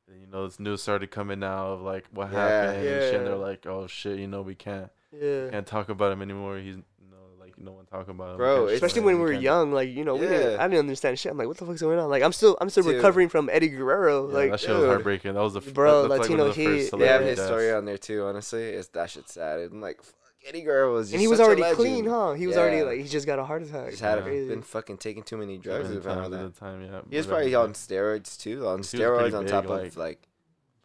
And, 0.09 0.21
you 0.21 0.27
know, 0.27 0.47
this 0.47 0.59
news 0.59 0.83
started 0.83 1.11
coming 1.13 1.45
out 1.45 1.67
of 1.75 1.83
like 1.83 2.07
what 2.11 2.33
Yeah. 2.33 2.39
happened 2.73 2.87
and. 2.89 3.17
And 3.17 3.27
they're 3.29 3.37
like, 3.37 3.67
oh 3.67 3.87
shit, 3.87 4.19
you 4.19 4.27
know, 4.27 4.43
we 4.43 4.57
can't 4.57 4.91
Yeah. 5.13 5.51
can't 5.51 5.67
talk 5.67 5.89
about 5.89 6.13
him 6.13 6.23
anymore. 6.23 6.59
He's 6.59 6.77
no 6.77 7.17
like 7.39 7.59
no 7.59 7.73
one 7.73 7.87
talking 7.87 8.15
about 8.15 8.31
him. 8.33 8.37
Bro, 8.39 8.55
can't 8.55 8.63
it's- 8.65 8.71
show 8.81 8.87
Especially 8.87 9.03
when 9.07 9.17
we 9.17 9.23
were 9.23 9.31
can't- 9.33 9.43
young, 9.43 9.73
like 9.73 9.89
you 9.91 10.05
know, 10.05 10.15
we 10.15 10.23
didn't, 10.27 10.53
Yeah. 10.53 10.63
I 10.65 10.69
didn't 10.69 10.81
understand 10.81 11.19
shit. 11.19 11.31
I'm 11.33 11.39
like, 11.39 11.49
what 11.49 11.57
the 11.59 11.67
fuck's 11.67 11.81
going 11.83 11.99
on? 11.99 12.09
Like, 12.09 12.23
I'm 12.23 12.33
still, 12.33 12.57
I'm 12.61 12.71
still 12.71 12.83
Dude. 12.85 12.97
recovering 12.97 13.29
from 13.29 13.51
Eddie 13.53 13.69
Guerrero. 13.69 14.29
Yeah, 14.29 14.35
like, 14.35 14.51
that 14.53 14.61
shit 14.61 14.71
was 14.71 14.79
dude. 14.81 14.89
heartbreaking. 14.89 15.35
That 15.35 15.43
was 15.43 15.55
the 15.55 15.61
f- 15.61 15.75
Bro, 15.75 16.03
that- 16.03 16.09
that's 16.09 16.21
Latino 16.21 16.39
like 16.39 16.41
one 16.41 16.49
of 16.51 16.57
the 16.57 16.63
Heat, 16.63 16.67
first. 16.89 16.99
They 16.99 17.07
have 17.07 17.21
celebrity 17.21 17.29
his 17.31 17.39
deaths. 17.39 17.49
story 17.49 17.73
on 17.73 17.85
there 17.85 17.99
too. 17.99 18.23
Honestly, 18.25 18.63
it's 18.65 18.89
that 18.89 19.11
shit's 19.11 19.33
sad. 19.35 19.61
And 19.61 19.81
like, 19.81 20.03
fuck, 20.03 20.15
Eddie 20.47 20.63
Guerrero 20.63 20.95
was. 20.95 21.09
Just 21.09 21.15
and 21.15 21.21
he 21.21 21.29
was 21.29 21.39
such 21.39 21.45
a 21.45 21.47
already 21.47 21.63
legend. 21.63 21.79
clean, 21.79 22.07
huh? 22.07 22.33
He 22.33 22.47
was 22.47 22.57
already 22.57 22.79
Yeah. 22.79 22.83
like, 22.85 23.01
he 23.01 23.05
just 23.09 23.27
got 23.27 23.39
a 23.39 23.45
heart 23.45 23.63
attack. 23.63 23.91
He's 23.91 24.01
had 24.01 24.25
Yeah. 24.27 24.33
a, 24.33 24.47
been 24.49 24.63
fucking 24.63 24.97
taking 24.99 25.23
too 25.23 25.37
many 25.37 25.59
drugs. 25.59 25.85
Seven 25.85 25.97
and 25.97 26.05
found 26.05 26.21
out 26.21 26.31
that. 26.31 26.55
the 26.55 26.59
time, 26.61 26.83
yeah. 26.83 27.01
He 27.11 27.17
was 27.19 27.27
but, 27.27 27.33
probably 27.35 27.55
on 27.55 27.75
steroids 27.75 28.39
too. 28.41 28.67
On 28.67 28.77
He 28.77 28.79
was 28.79 28.93
steroids 28.93 29.19
pretty 29.21 29.37
on 29.37 29.47
top 29.47 29.69
like- 29.69 29.87
of 29.89 29.97
like, 29.97 30.29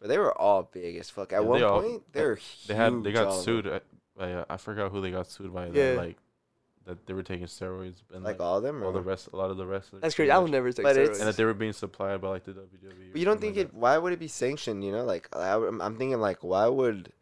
but 0.00 0.08
they 0.08 0.18
were 0.18 0.36
all 0.38 0.62
big 0.70 0.96
as 0.96 1.10
fuck. 1.10 1.32
At 1.32 1.42
Yeah, 1.42 1.48
one 1.48 1.58
they 1.58 1.64
all- 1.64 1.82
point, 1.82 2.12
they 2.12 2.24
were 2.24 2.38
They 2.68 2.74
had 2.74 3.02
they 3.02 3.10
got 3.10 3.26
all 3.26 3.38
of 3.40 3.44
them. 3.44 3.62
sued. 3.62 3.66
uh, 3.66 3.80
By, 4.18 4.32
uh, 4.32 4.44
I 4.50 4.56
forgot 4.56 4.90
who 4.90 5.00
they 5.00 5.10
got 5.10 5.30
sued 5.30 5.54
by. 5.54 5.66
Yeah. 5.66 5.92
That, 5.92 5.96
like 5.98 6.16
that 6.86 7.06
they 7.06 7.12
were 7.14 7.22
taking 7.22 7.46
steroids 7.46 8.02
and 8.14 8.24
Like 8.24 8.38
like, 8.38 8.46
all 8.46 8.56
of 8.56 8.62
them. 8.62 8.82
all 8.82 8.92
the 8.92 9.00
rest, 9.00 9.28
a 9.32 9.36
lot 9.36 9.50
of 9.50 9.56
the 9.58 9.66
wrestlers. 9.66 10.00
That's 10.02 10.14
crazy. 10.14 10.30
I 10.30 10.38
would 10.38 10.50
never 10.50 10.72
take 10.72 10.82
But 10.84 10.96
steroids. 10.96 11.02
it's- 11.04 11.18
And 11.20 11.28
that 11.28 11.36
they 11.36 11.44
were 11.44 11.54
being 11.54 11.72
supplied 11.74 12.20
by 12.20 12.28
like 12.28 12.44
the 12.44 12.52
WWE. 12.52 13.12
But 13.12 13.18
you 13.18 13.24
don't 13.26 13.40
think 13.40 13.56
it? 13.56 13.72
Why 13.74 13.96
would 13.98 14.12
it 14.12 14.18
be 14.18 14.28
sanctioned? 14.28 14.82
You 14.82 14.92
know, 14.92 15.04
like 15.04 15.28
I, 15.36 15.54
am 15.54 15.80
I'm 15.82 15.96
thinking, 15.96 16.18
like 16.20 16.42
why 16.42 16.66
would 16.66 17.12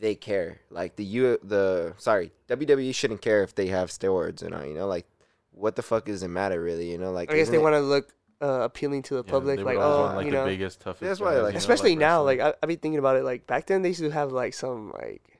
they 0.00 0.14
care? 0.16 0.60
Like 0.70 0.96
the 0.96 1.04
U, 1.04 1.38
the 1.42 1.94
sorry, 1.98 2.32
WWE 2.48 2.92
shouldn't 2.94 3.22
care 3.22 3.42
if 3.44 3.54
they 3.54 3.68
have 3.68 3.90
steroids 3.90 4.42
or 4.42 4.50
not. 4.50 4.66
You 4.68 4.74
know, 4.74 4.88
like 4.88 5.06
what 5.52 5.76
the 5.76 5.82
fuck 5.82 6.04
does 6.06 6.22
it 6.22 6.28
matter 6.28 6.60
really? 6.60 6.90
You 6.90 6.98
know, 6.98 7.12
like 7.12 7.30
I 7.32 7.36
guess 7.36 7.48
they 7.48 7.58
want 7.58 7.74
to 7.74 7.80
look 7.80 8.12
uh, 8.40 8.62
appealing 8.64 9.02
to 9.02 9.14
the 9.14 9.22
public, 9.22 9.60
like, 9.60 9.76
oh, 9.78 10.12
like 10.16 10.24
you 10.24 10.32
the 10.32 10.38
know. 10.38 10.46
biggest, 10.46 10.80
toughest. 10.80 11.02
That's 11.02 11.20
why, 11.20 11.34
guys, 11.34 11.42
like- 11.44 11.48
you 11.50 11.52
know, 11.52 11.58
Especially 11.58 11.94
now, 11.94 12.26
wrestling. 12.26 12.38
like 12.38 12.54
I, 12.60 12.64
I 12.64 12.66
be 12.66 12.74
thinking 12.74 12.98
about 12.98 13.14
it. 13.16 13.22
Like 13.22 13.46
back 13.46 13.66
then, 13.66 13.82
they 13.82 13.90
used 13.90 14.00
to 14.00 14.10
have 14.10 14.32
like 14.32 14.52
some 14.54 14.90
like 14.90 15.31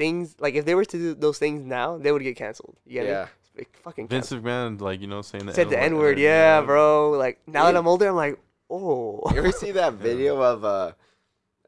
things. 0.00 0.34
Like 0.44 0.54
if 0.60 0.64
they 0.64 0.74
were 0.74 0.84
to 0.94 0.98
do 1.04 1.14
those 1.14 1.38
things 1.38 1.60
now, 1.64 1.98
they 2.02 2.10
would 2.12 2.22
get 2.22 2.36
canceled. 2.44 2.76
You 2.86 2.92
get 3.00 3.06
Yeah, 3.06 3.24
me? 3.24 3.30
Like, 3.58 3.70
fucking 3.84 4.08
Vince 4.08 4.30
canceled. 4.30 4.44
McMahon, 4.44 4.80
like 4.80 5.00
you 5.02 5.06
know, 5.12 5.22
saying 5.22 5.46
the 5.46 5.52
said 5.54 5.68
the 5.70 5.78
N 5.78 5.92
N-word, 5.92 6.16
word. 6.16 6.18
uh, 6.18 6.28
Yeah, 6.30 6.60
bro. 6.62 7.10
Like 7.24 7.36
now 7.46 7.64
that 7.66 7.76
I'm 7.76 7.86
older, 7.86 8.08
I'm 8.08 8.16
like, 8.16 8.38
oh. 8.70 9.20
you 9.32 9.38
ever 9.38 9.52
see 9.52 9.72
that 9.80 9.94
video 9.94 10.40
of 10.40 10.64
uh, 10.64 10.92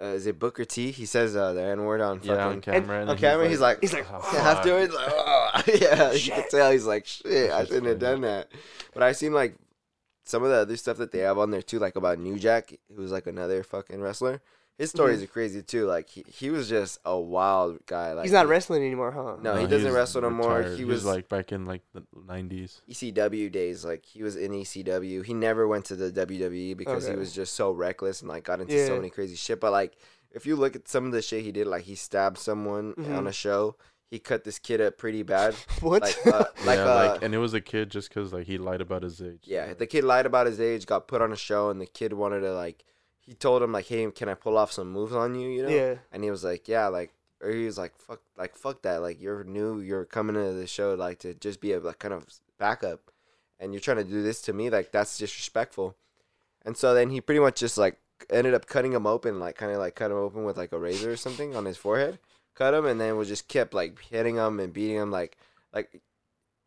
uh 0.00 0.04
is 0.18 0.26
it 0.26 0.38
Booker 0.38 0.64
T? 0.64 0.90
He 0.90 1.04
says 1.06 1.36
uh, 1.36 1.52
the 1.52 1.62
N 1.62 1.84
word 1.84 2.00
on 2.00 2.18
fucking 2.20 2.32
Yeah, 2.34 2.46
on 2.48 2.60
camera. 2.60 3.00
and 3.02 3.10
on 3.10 3.16
then 3.16 3.30
camera. 3.30 3.48
He's 3.48 3.60
like, 3.60 3.78
He's 3.80 3.92
like, 3.92 4.06
"Oh, 4.10 4.18
Yeah, 4.32 4.40
fuck." 4.42 4.56
afterwards, 4.56 4.94
like, 4.94 5.08
oh, 5.10 5.62
yeah, 5.80 6.12
you 6.12 6.30
can 6.32 6.44
tell 6.50 6.70
he's 6.72 6.86
like, 6.86 7.06
shit, 7.06 7.50
I 7.50 7.64
shouldn't 7.66 7.86
have 7.92 7.98
done 7.98 8.20
that. 8.22 8.48
But 8.94 9.02
I 9.02 9.12
seen 9.12 9.32
like 9.34 9.54
some 10.24 10.42
of 10.44 10.50
the 10.50 10.56
other 10.64 10.76
stuff 10.76 10.96
that 10.98 11.10
they 11.12 11.18
have 11.28 11.36
on 11.38 11.50
there 11.50 11.62
too, 11.62 11.78
like 11.80 11.96
about 11.96 12.18
New 12.18 12.38
Jack, 12.38 12.72
who's 12.96 13.12
like 13.12 13.26
another 13.26 13.62
fucking 13.62 14.00
wrestler. 14.00 14.40
His 14.78 14.90
stories 14.90 15.22
are 15.22 15.26
crazy 15.26 15.62
too. 15.62 15.86
Like 15.86 16.08
he, 16.08 16.24
he 16.26 16.50
was 16.50 16.68
just 16.68 16.98
a 17.04 17.18
wild 17.18 17.84
guy. 17.86 18.14
Like 18.14 18.24
He's 18.24 18.32
not 18.32 18.48
wrestling 18.48 18.82
anymore, 18.84 19.12
huh? 19.12 19.36
No, 19.40 19.54
he 19.56 19.66
doesn't 19.66 19.86
was 19.88 19.94
wrestle 19.94 20.22
no 20.22 20.30
more. 20.30 20.56
retired. 20.58 20.78
He 20.78 20.84
was 20.84 21.04
was- 21.04 21.14
like 21.14 21.28
back 21.28 21.52
in 21.52 21.64
like 21.66 21.82
the 21.92 22.02
nineties. 22.26 22.80
ECW 22.90 23.52
days. 23.52 23.84
Like 23.84 24.04
he 24.04 24.22
was 24.22 24.34
in 24.36 24.52
ECW. 24.52 25.24
He 25.24 25.34
never 25.34 25.68
went 25.68 25.84
to 25.86 25.96
the 25.96 26.10
WWE 26.10 26.76
because 26.76 27.06
he 27.06 27.14
was 27.14 27.32
just 27.32 27.54
so 27.54 27.70
reckless 27.70 28.20
and 28.22 28.28
like 28.28 28.44
got 28.44 28.60
into 28.60 28.86
so 28.86 28.96
many 28.96 29.10
crazy 29.10 29.36
shit. 29.36 29.60
But 29.60 29.72
like 29.72 29.96
if 30.32 30.46
you 30.46 30.56
look 30.56 30.74
at 30.74 30.88
some 30.88 31.04
of 31.06 31.12
the 31.12 31.22
shit 31.22 31.44
he 31.44 31.52
did, 31.52 31.66
like 31.66 31.82
he 31.84 31.94
stabbed 31.94 32.38
someone 32.38 32.94
Mhm. 32.94 33.16
on 33.16 33.26
a 33.26 33.32
show. 33.32 33.76
He 34.10 34.18
cut 34.18 34.44
this 34.44 34.58
kid 34.58 34.80
up 34.82 34.98
pretty 34.98 35.22
bad. 35.22 35.54
What? 35.80 36.02
Like 36.02 36.26
uh, 36.26 36.44
like 36.66 36.76
yeah, 36.78 36.84
uh, 36.84 37.08
like, 37.12 37.22
and 37.22 37.34
it 37.34 37.38
was 37.38 37.54
a 37.54 37.60
kid 37.62 37.90
just 37.90 38.08
because 38.10 38.32
like 38.32 38.46
he 38.46 38.58
lied 38.58 38.80
about 38.80 39.02
his 39.04 39.22
age. 39.22 39.40
Yeah, 39.44 39.72
the 39.74 39.86
kid 39.86 40.04
lied 40.04 40.26
about 40.26 40.46
his 40.46 40.60
age, 40.60 40.84
got 40.86 41.08
put 41.08 41.22
on 41.22 41.32
a 41.32 41.36
show, 41.36 41.70
and 41.70 41.80
the 41.80 41.86
kid 41.86 42.12
wanted 42.14 42.40
to 42.40 42.52
like. 42.54 42.84
He 43.22 43.34
told 43.34 43.62
him 43.62 43.72
like, 43.72 43.86
"Hey, 43.86 44.10
can 44.10 44.28
I 44.28 44.34
pull 44.34 44.58
off 44.58 44.72
some 44.72 44.92
moves 44.92 45.14
on 45.14 45.34
you?" 45.34 45.48
You 45.48 45.62
know. 45.62 45.68
yeah. 45.68 45.94
And 46.12 46.22
he 46.24 46.30
was 46.30 46.44
like, 46.44 46.68
"Yeah," 46.68 46.88
like, 46.88 47.12
or 47.40 47.50
he 47.50 47.64
was 47.66 47.78
like, 47.78 47.96
"Fuck, 47.96 48.20
like 48.36 48.56
fuck 48.56 48.82
that, 48.82 49.00
like 49.02 49.20
you're 49.20 49.44
new, 49.44 49.80
you're 49.80 50.04
coming 50.04 50.36
into 50.36 50.52
the 50.52 50.66
show 50.66 50.94
like 50.94 51.20
to 51.20 51.34
just 51.34 51.60
be 51.60 51.72
a 51.72 51.80
like 51.80 51.98
kind 51.98 52.14
of 52.14 52.26
backup, 52.58 53.10
and 53.60 53.72
you're 53.72 53.80
trying 53.80 53.98
to 53.98 54.04
do 54.04 54.22
this 54.22 54.42
to 54.42 54.52
me, 54.52 54.70
like 54.70 54.92
that's 54.92 55.18
disrespectful." 55.18 55.96
And 56.64 56.76
so 56.76 56.94
then 56.94 57.10
he 57.10 57.20
pretty 57.20 57.40
much 57.40 57.60
just 57.60 57.78
like 57.78 57.98
ended 58.30 58.54
up 58.54 58.66
cutting 58.66 58.92
him 58.92 59.06
open, 59.06 59.40
like 59.40 59.56
kind 59.56 59.72
of 59.72 59.78
like 59.78 59.94
cut 59.94 60.10
him 60.10 60.16
open 60.16 60.44
with 60.44 60.56
like 60.56 60.72
a 60.72 60.78
razor 60.78 61.12
or 61.12 61.16
something 61.16 61.56
on 61.56 61.64
his 61.64 61.76
forehead, 61.76 62.18
cut 62.54 62.74
him, 62.74 62.86
and 62.86 63.00
then 63.00 63.16
was 63.16 63.28
just 63.28 63.48
kept 63.48 63.74
like 63.74 64.00
hitting 64.00 64.36
him 64.36 64.60
and 64.60 64.72
beating 64.72 64.96
him 64.96 65.10
like 65.10 65.36
like 65.72 66.00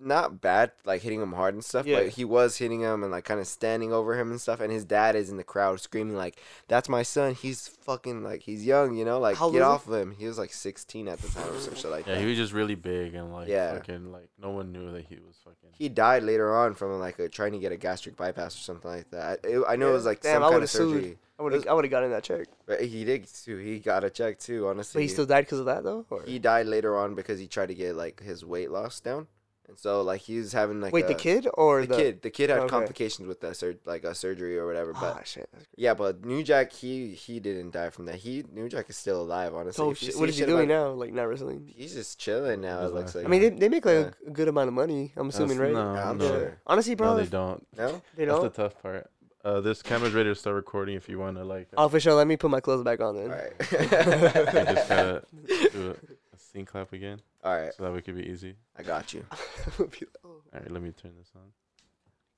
not 0.06 0.40
bad, 0.40 0.72
like 0.86 1.02
hitting 1.02 1.22
him 1.22 1.34
hard 1.34 1.54
and 1.56 1.64
stuff, 1.66 1.86
Yeah. 1.86 2.02
but 2.02 2.10
he 2.10 2.24
was 2.24 2.58
hitting 2.58 2.82
him 2.82 3.02
and 3.04 3.12
like 3.12 3.26
kind 3.26 3.40
of 3.40 3.48
standing 3.48 3.92
over 3.92 4.18
him 4.18 4.30
and 4.32 4.40
stuff. 4.40 4.60
And 4.60 4.72
his 4.72 4.86
dad 4.86 5.16
is 5.16 5.30
in 5.30 5.38
the 5.38 5.44
crowd 5.44 5.82
screaming 5.82 6.16
like, 6.16 6.40
"That's 6.68 6.88
my 6.88 7.04
son. 7.04 7.34
He's 7.34 7.68
fucking 7.68 8.24
like 8.24 8.42
he's 8.44 8.66
young, 8.66 8.96
you 8.96 9.04
know, 9.04 9.20
like 9.20 9.38
How 9.38 9.50
get 9.50 9.60
was 9.60 9.62
he? 9.62 9.64
off 9.64 9.88
of 9.88 9.94
him." 9.96 10.12
He 10.18 10.26
was 10.28 10.38
like 10.38 10.54
16 10.54 11.08
at 11.08 11.20
the 11.20 11.28
time 11.30 11.54
or 11.54 11.60
some 11.60 11.76
shit 11.76 11.90
like 11.92 12.06
Yeah, 12.08 12.14
that. 12.16 12.22
he 12.22 12.28
was 12.28 12.38
just 12.38 12.54
really 12.54 12.76
big 12.76 13.16
and 13.16 13.34
like 13.34 13.48
Yeah. 13.48 13.74
fucking 13.74 14.12
like 14.12 14.30
no 14.40 14.52
one 14.52 14.72
knew 14.72 14.92
that 14.92 15.06
he 15.06 15.16
was 15.16 15.36
fucking. 15.44 15.70
He 15.74 15.90
died 15.90 16.24
later 16.24 16.56
on 16.56 16.76
from 16.76 17.00
like 17.00 17.20
a, 17.20 17.28
trying 17.28 17.52
to 17.54 17.60
get 17.60 17.72
a 17.72 17.78
gastric 17.78 18.16
bypass 18.16 18.56
or 18.56 18.60
something 18.60 18.90
like 18.92 19.10
that. 19.12 19.40
It, 19.44 19.64
I 19.68 19.76
know 19.76 19.90
it 19.90 19.94
was 19.94 20.06
like 20.06 20.22
Damn, 20.22 20.36
some 20.36 20.44
I 20.44 20.46
kind 20.48 20.54
would've 20.56 20.70
sued. 20.70 21.18
I 21.38 21.44
would 21.44 21.52
have, 21.52 21.68
I 21.68 21.74
would 21.74 21.84
have 21.84 21.92
gotten 21.92 22.12
that 22.12 22.24
check. 22.24 22.48
but 22.66 22.80
he 22.82 23.04
did 23.04 23.28
too. 23.28 23.58
He 23.58 23.80
got 23.80 24.06
a 24.06 24.10
check 24.10 24.40
too. 24.40 24.68
Honestly, 24.70 25.00
But 25.00 25.04
he 25.04 25.08
still 25.10 25.26
died 25.26 25.42
because 25.42 25.60
of 25.60 25.66
that, 25.66 25.84
though. 25.84 26.06
Or? 26.10 26.22
he 26.24 26.40
died 26.40 26.66
later 26.66 26.96
on 26.96 27.14
because 27.14 27.40
he 27.40 27.48
tried 27.48 27.66
to 27.66 27.76
get 27.76 27.94
like 27.96 28.22
his 28.22 28.46
weight 28.46 28.72
loss 28.72 29.02
down. 29.02 29.28
And 29.68 29.78
so 29.80 30.02
like 30.02 30.22
he 30.22 30.38
was 30.38 30.52
having 30.54 30.80
like 30.82 30.94
Wait, 30.94 31.06
a, 31.06 31.08
the 31.10 31.16
kid 31.16 31.48
or 31.56 31.82
the, 31.82 31.88
the, 31.88 31.96
kid 31.96 32.22
the 32.22 32.30
kid 32.30 32.50
had 32.50 32.60
Okay. 32.60 32.70
complications 32.70 33.28
with 33.28 33.42
that 33.42 33.56
sur- 33.58 33.76
like 33.86 34.04
a 34.04 34.14
surgery 34.14 34.58
or 34.58 34.66
whatever. 34.68 34.94
But 34.94 35.18
Ah, 35.18 35.22
shit. 35.24 35.50
Yeah, 35.76 35.94
but 35.94 36.24
New 36.24 36.44
Jack 36.44 36.72
he 36.72 37.14
he 37.16 37.40
didn't 37.40 37.72
die 37.72 37.90
from 37.90 38.06
that. 38.06 38.16
He 38.16 38.44
New 38.54 38.70
Jack 38.70 38.90
is 38.90 38.98
still 38.98 39.22
alive. 39.22 39.54
Honestly, 39.56 39.78
So 39.78 39.92
If 39.92 40.02
you 40.02 40.06
shit, 40.08 40.16
see 40.16 40.20
what 40.20 40.30
is 40.30 40.38
he 40.38 40.46
doing 40.46 40.66
about- 40.72 40.88
now? 40.90 40.92
Like 40.92 41.14
not 41.14 41.24
wrestling. 41.24 41.72
He's 41.76 41.94
just 41.94 42.20
chilling 42.20 42.62
now. 42.62 42.86
It 42.86 42.94
looks 42.94 43.16
like. 43.16 43.26
I 43.26 43.28
mean, 43.28 43.42
they, 43.42 43.50
they 43.50 43.70
make 43.70 43.86
like 43.86 44.14
a 44.28 44.32
good 44.32 44.48
amount 44.48 44.68
of 44.68 44.74
money. 44.74 45.14
I'm 45.18 45.30
assuming, 45.30 45.58
right? 45.58 45.74
No, 45.74 45.94
Yeah, 45.94 46.10
I'm 46.10 46.18
no. 46.18 46.28
sure. 46.28 46.58
Honestly, 46.68 46.96
bro, 46.96 47.14
no, 47.16 47.18
they 47.24 47.26
don't. 47.28 47.68
no. 47.78 48.02
they 48.16 48.26
That's 48.26 48.40
don't. 48.40 48.54
the 48.54 48.64
tough 48.64 48.82
part. 48.82 49.10
Uh, 49.44 49.62
this 49.62 49.84
camera's 49.84 50.12
ready 50.14 50.28
to 50.28 50.34
start 50.34 50.56
recording 50.56 50.96
if 50.96 51.08
you 51.08 51.20
want 51.20 51.38
to 51.38 51.44
like. 51.44 51.68
Oh, 51.78 51.88
for 51.88 52.00
sure. 52.00 52.14
Let 52.16 52.26
me 52.26 52.36
put 52.36 52.50
my 52.50 52.60
clothes 52.60 52.84
back 52.84 53.00
on 53.00 53.16
then. 53.16 53.30
right. 53.30 53.52
Just 53.60 54.90
gotta 54.90 55.24
do 55.72 55.92
a, 55.92 56.15
a 56.56 56.58
sync 56.58 56.70
clap 56.70 56.94
again 56.94 57.22
All 57.44 57.56
right. 57.56 57.74
so 57.74 57.84
that 57.84 57.92
way 57.92 58.00
it 58.00 58.06
could 58.06 58.16
be 58.16 58.28
easy. 58.28 58.56
I 58.78 58.84
got 58.84 59.14
you. 59.14 59.26
All 59.80 59.88
oh. 60.24 60.42
right, 60.54 60.72
let 60.72 60.82
me 60.82 60.92
turn 60.92 61.12
this 61.18 61.32
on. 61.36 61.42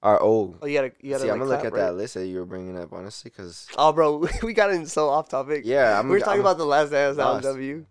All 0.04 0.12
right. 0.14 0.22
Oh. 0.22 0.56
Oh, 0.62 0.66
you 0.66 0.76
gotta, 0.76 0.92
you 1.02 1.12
gotta. 1.12 1.24
See, 1.24 1.30
I'm 1.30 1.38
gonna 1.40 1.50
look 1.50 1.62
clap, 1.62 1.74
at 1.74 1.78
that 1.78 1.96
list 1.96 2.16
that 2.16 2.28
you 2.28 2.38
were 2.38 2.46
bringing 2.46 2.78
up, 2.78 2.94
honestly, 2.94 3.32
because 3.36 3.68
Oh, 3.78 3.92
bro, 3.92 4.28
we 4.44 4.54
got 4.54 4.72
in 4.72 4.86
so 4.86 5.10
off 5.10 5.30
topic. 5.30 5.64
yeah, 5.66 6.00
I'm. 6.00 6.08
we 6.08 6.14
were 6.16 6.20
talking 6.20 6.34
I'm- 6.34 6.42
about 6.42 6.58
the 6.58 6.66
last 6.66 6.92
dance 6.92 7.18
on 7.18 7.26
lost. 7.36 7.44
W, 7.44 7.86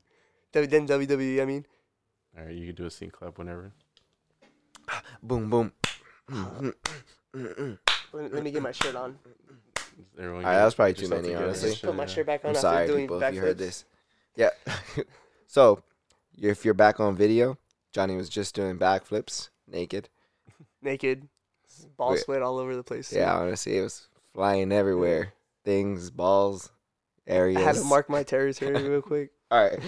W 0.52 0.68
then 0.68 0.86
WWE. 0.86 1.42
I 1.42 1.44
mean, 1.44 1.66
All 2.38 2.44
right, 2.44 2.54
you 2.54 2.66
can 2.66 2.74
do 2.74 2.86
a 2.86 2.90
sync 2.90 3.12
clap 3.12 3.38
whenever. 3.38 3.72
boom 5.22 5.50
boom. 5.50 5.72
Let, 8.12 8.32
let 8.32 8.42
me 8.42 8.50
get 8.50 8.62
my 8.62 8.72
shirt 8.72 8.96
on. 8.96 9.18
Everyone 10.18 10.44
Alright, 10.44 10.58
that 10.58 10.64
was 10.64 10.74
probably 10.74 10.94
too 10.94 11.08
many, 11.08 11.34
honestly. 11.34 11.74
put 11.76 11.94
my 11.94 12.06
shirt 12.06 12.26
back 12.26 12.44
on 12.44 12.50
I'm 12.50 12.56
after 12.56 12.60
sorry, 12.60 12.86
doing 12.86 13.04
people, 13.04 13.22
if 13.22 13.34
you 13.34 13.40
heard 13.40 13.58
this. 13.58 13.84
Yeah. 14.36 14.50
so, 15.46 15.82
if 16.40 16.64
you're 16.64 16.74
back 16.74 17.00
on 17.00 17.16
video, 17.16 17.58
Johnny 17.92 18.16
was 18.16 18.28
just 18.28 18.54
doing 18.54 18.78
backflips 18.78 19.48
naked. 19.68 20.08
Naked, 20.82 21.26
ball 21.96 22.10
Wait. 22.12 22.20
sweat 22.20 22.42
all 22.42 22.58
over 22.58 22.76
the 22.76 22.82
place. 22.84 23.12
Yeah, 23.12 23.34
honestly, 23.36 23.78
it 23.78 23.82
was 23.82 24.06
flying 24.34 24.70
everywhere. 24.72 25.32
Things, 25.64 26.10
balls, 26.10 26.70
areas. 27.26 27.58
I 27.60 27.62
had 27.64 27.74
to 27.76 27.84
mark 27.84 28.08
my 28.08 28.22
territory 28.22 28.72
real 28.88 29.02
quick. 29.02 29.30
All 29.50 29.64
right, 29.64 29.78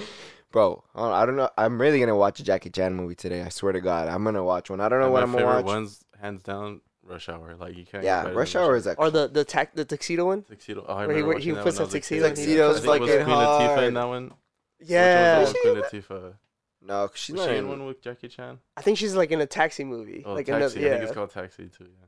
bro. 0.50 0.82
I 0.94 1.24
don't 1.24 1.36
know. 1.36 1.50
I'm 1.56 1.80
really 1.80 2.00
gonna 2.00 2.16
watch 2.16 2.40
a 2.40 2.42
Jackie 2.44 2.70
Chan 2.70 2.94
movie 2.94 3.14
today. 3.14 3.42
I 3.42 3.48
swear 3.50 3.72
to 3.72 3.80
God, 3.80 4.08
I'm 4.08 4.24
gonna 4.24 4.42
watch 4.42 4.70
one. 4.70 4.80
I 4.80 4.88
don't 4.88 4.98
know 4.98 5.04
And 5.06 5.12
what 5.12 5.22
I'm 5.22 5.30
gonna 5.32 5.44
favorite 5.44 5.56
watch. 5.66 5.74
one's 5.74 6.04
hands 6.20 6.42
down 6.42 6.80
Rush 7.04 7.28
Hour. 7.28 7.54
Like 7.56 7.76
you 7.76 7.84
can't. 7.84 8.02
yeah, 8.02 8.28
Rush 8.30 8.56
Hour 8.56 8.74
is 8.74 8.86
a 8.88 8.94
Or 8.94 9.10
the 9.10 9.28
the 9.28 9.44
tac 9.44 9.74
the 9.74 9.84
tuxedo 9.84 10.26
one. 10.26 10.42
Tuxedo. 10.42 10.84
Oh, 10.88 10.94
I 10.94 11.06
Where 11.06 11.16
he- 11.16 11.22
where 11.22 11.38
he 11.38 11.52
watching 11.52 11.54
that 11.54 11.64
puts 11.64 11.78
when 11.78 11.86
I 11.86 11.86
a 11.86 11.88
a 11.90 11.92
tuxedo 11.92 12.22
kid. 12.22 12.28
and 12.30 12.38
he- 12.38 12.44
Tuxedo's 12.56 12.76
I 12.76 12.80
think 12.98 13.08
it 13.10 13.16
was 13.18 13.24
Queen 13.24 13.36
Latifah 13.36 13.88
in 13.88 13.94
that 13.94 14.08
one. 14.08 14.32
Yeah, 14.80 15.38
Which 15.40 15.46
was 15.48 15.52
the 15.54 15.58
Queen 15.90 16.02
Latifah? 16.02 16.34
no. 16.82 17.10
She's 17.14 17.34
Was 17.34 17.42
not 17.46 17.50
she 17.52 17.56
in 17.58 17.64
in 17.64 17.68
one 17.68 17.86
with 17.86 18.00
Jackie 18.02 18.28
Chan? 18.28 18.58
I 18.76 18.82
think 18.82 18.98
she's 18.98 19.14
like 19.16 19.30
in 19.30 19.40
a 19.40 19.46
taxi 19.46 19.84
movie. 19.84 20.22
Oh, 20.24 20.34
like 20.34 20.46
Taxi. 20.46 20.56
another, 20.78 20.78
I 20.78 20.98
think 20.98 21.02
it's 21.08 21.12
called 21.12 21.30
Taxi 21.30 21.68
too. 21.68 21.84
Yeah. 21.84 22.06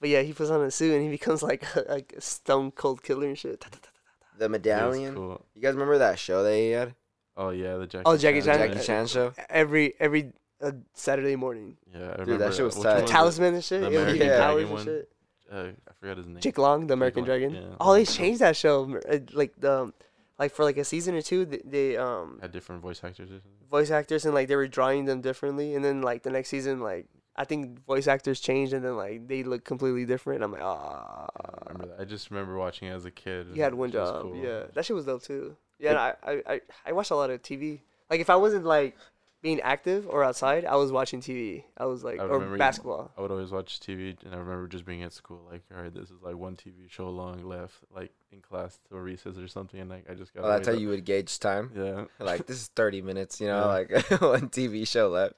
But 0.00 0.08
yeah, 0.10 0.22
he 0.22 0.32
puts 0.32 0.50
on 0.50 0.60
a 0.62 0.70
suit 0.70 0.94
and 0.94 1.02
he 1.02 1.08
becomes 1.10 1.42
like 1.42 1.64
a, 1.76 1.84
like 1.88 2.14
a 2.16 2.20
stone 2.20 2.70
cold 2.70 3.02
killer 3.02 3.26
and 3.28 3.38
shit. 3.38 3.60
the 4.38 4.44
It 4.44 4.50
was 4.50 4.50
Medallion. 4.50 5.14
cool. 5.14 5.44
You 5.54 5.62
guys 5.62 5.74
remember 5.74 5.98
that 5.98 6.18
show 6.18 6.42
that 6.42 6.54
he 6.54 6.70
had? 6.70 6.94
Oh 7.36 7.50
yeah, 7.50 7.76
the 7.76 7.86
Jackie. 7.86 8.02
Oh, 8.06 8.16
Jackie 8.16 8.42
Chan. 8.42 8.58
Jackie 8.58 8.84
Chan 8.84 9.06
show. 9.08 9.32
Every 9.48 9.94
every 9.98 10.32
uh, 10.60 10.72
Saturday 10.94 11.34
morning. 11.36 11.76
Yeah, 11.92 11.98
I 11.98 12.02
Dude, 12.02 12.08
that 12.10 12.26
remember 12.26 12.52
shit 12.52 12.64
was 12.64 12.76
which 12.76 12.84
tight. 12.84 12.88
one 12.90 12.96
The 12.98 13.02
was 13.02 13.10
it? 13.10 13.12
talisman 13.12 13.54
and 13.54 13.64
shit. 13.64 13.80
The 13.80 13.86
yeah, 13.86 13.90
he 13.90 13.96
American 13.96 14.26
had 14.28 14.36
Dragon 14.36 14.40
powers 14.46 14.62
and 14.64 14.72
one. 14.72 14.84
shit. 14.84 15.08
Uh, 15.50 15.64
I 15.88 15.92
forgot 16.00 16.16
his 16.18 16.26
name. 16.26 16.40
Jake 16.40 16.58
Long, 16.58 16.86
the 16.86 16.94
American 16.94 17.20
Long, 17.22 17.26
Dragon. 17.26 17.54
yeah. 17.54 17.60
Oh, 17.80 17.92
they 17.94 18.04
changed 18.06 18.40
that 18.40 18.56
show. 18.56 18.96
uh, 19.10 19.18
Like 19.32 19.52
the, 19.58 19.92
like 20.42 20.52
for 20.56 20.64
like 20.70 20.78
a 20.84 20.84
season 20.84 21.14
or 21.14 21.22
two, 21.22 21.40
they, 21.50 21.60
they 21.74 21.88
um 21.96 22.38
Had 22.42 22.52
different 22.52 22.80
voice 22.82 23.00
actors. 23.08 23.30
Or 23.30 23.38
something. 23.44 23.68
voice 23.76 23.90
actors 24.00 24.24
and 24.26 24.34
like 24.38 24.48
they 24.48 24.56
were 24.56 24.68
drawing 24.78 25.04
them 25.10 25.20
differently, 25.28 25.68
and 25.76 25.82
then 25.84 26.02
like 26.10 26.20
the 26.26 26.30
next 26.36 26.48
season, 26.54 26.80
like 26.80 27.06
I 27.42 27.44
think 27.50 27.60
voice 27.86 28.08
actors 28.14 28.38
changed, 28.48 28.72
and 28.76 28.82
then 28.84 28.96
like 29.04 29.26
they 29.30 29.42
look 29.52 29.62
completely 29.64 30.04
different. 30.12 30.42
I'm 30.44 30.52
like, 30.56 30.62
ah, 30.62 31.28
I. 31.68 32.02
I 32.02 32.04
just 32.04 32.30
remember 32.30 32.54
watching 32.58 32.88
it 32.88 32.92
as 32.92 33.04
a 33.04 33.10
kid. 33.10 33.46
you 33.54 33.62
had 33.62 33.74
one 33.74 33.90
job. 33.90 34.22
cool. 34.22 34.36
Yeah, 34.36 34.64
that 34.74 34.84
shit 34.84 34.96
was 34.96 35.06
dope 35.06 35.22
too. 35.22 35.56
Yeah, 35.78 36.12
I, 36.22 36.42
I 36.54 36.60
I 36.88 36.92
watched 36.92 37.10
a 37.10 37.16
lot 37.16 37.30
of 37.30 37.40
TV. 37.42 37.80
Like 38.10 38.20
if 38.20 38.28
I 38.30 38.36
wasn't 38.36 38.64
like 38.64 38.96
being 39.42 39.60
active 39.74 40.06
or 40.08 40.22
outside, 40.28 40.64
I 40.64 40.76
was 40.76 40.92
watching 40.98 41.20
TV. 41.20 41.64
I 41.76 41.86
was 41.86 42.04
like 42.08 42.18
I 42.20 42.24
or 42.24 42.34
remember 42.34 42.56
you- 42.56 42.58
basketball. 42.68 43.10
I 43.16 43.20
would 43.22 43.30
always 43.36 43.50
watch 43.50 43.80
TV, 43.80 44.00
and 44.24 44.34
I 44.34 44.38
remember 44.44 44.66
just 44.68 44.84
being 44.84 45.02
at 45.02 45.12
school, 45.12 45.40
like, 45.50 45.62
all 45.74 45.82
right, 45.82 45.92
this 45.94 46.10
is 46.10 46.20
like 46.22 46.36
one 46.36 46.54
TV 46.56 46.88
show 46.96 47.08
long 47.08 47.38
left, 47.54 47.76
like 47.98 48.12
in 48.32 48.40
class 48.40 48.78
or 48.90 49.02
recess 49.02 49.36
or 49.36 49.46
something, 49.48 49.78
and 49.80 49.90
like 49.90 50.08
I 50.10 50.14
just 50.14 50.32
got. 50.34 50.44
Oh, 50.44 50.48
that's 50.48 50.66
how 50.66 50.74
you 50.74 50.88
would 50.88 51.04
gauge 51.04 51.38
time. 51.38 51.70
Yeah. 51.76 52.04
Like 52.18 52.46
this 52.46 52.56
is 52.56 52.68
30 52.68 53.02
minutes, 53.02 53.40
you 53.40 53.46
know, 53.48 53.58
Yeah. 53.58 53.64
like 53.66 53.90
one 54.20 54.48
TV 54.48 54.86
show 54.88 55.08
left. 55.08 55.34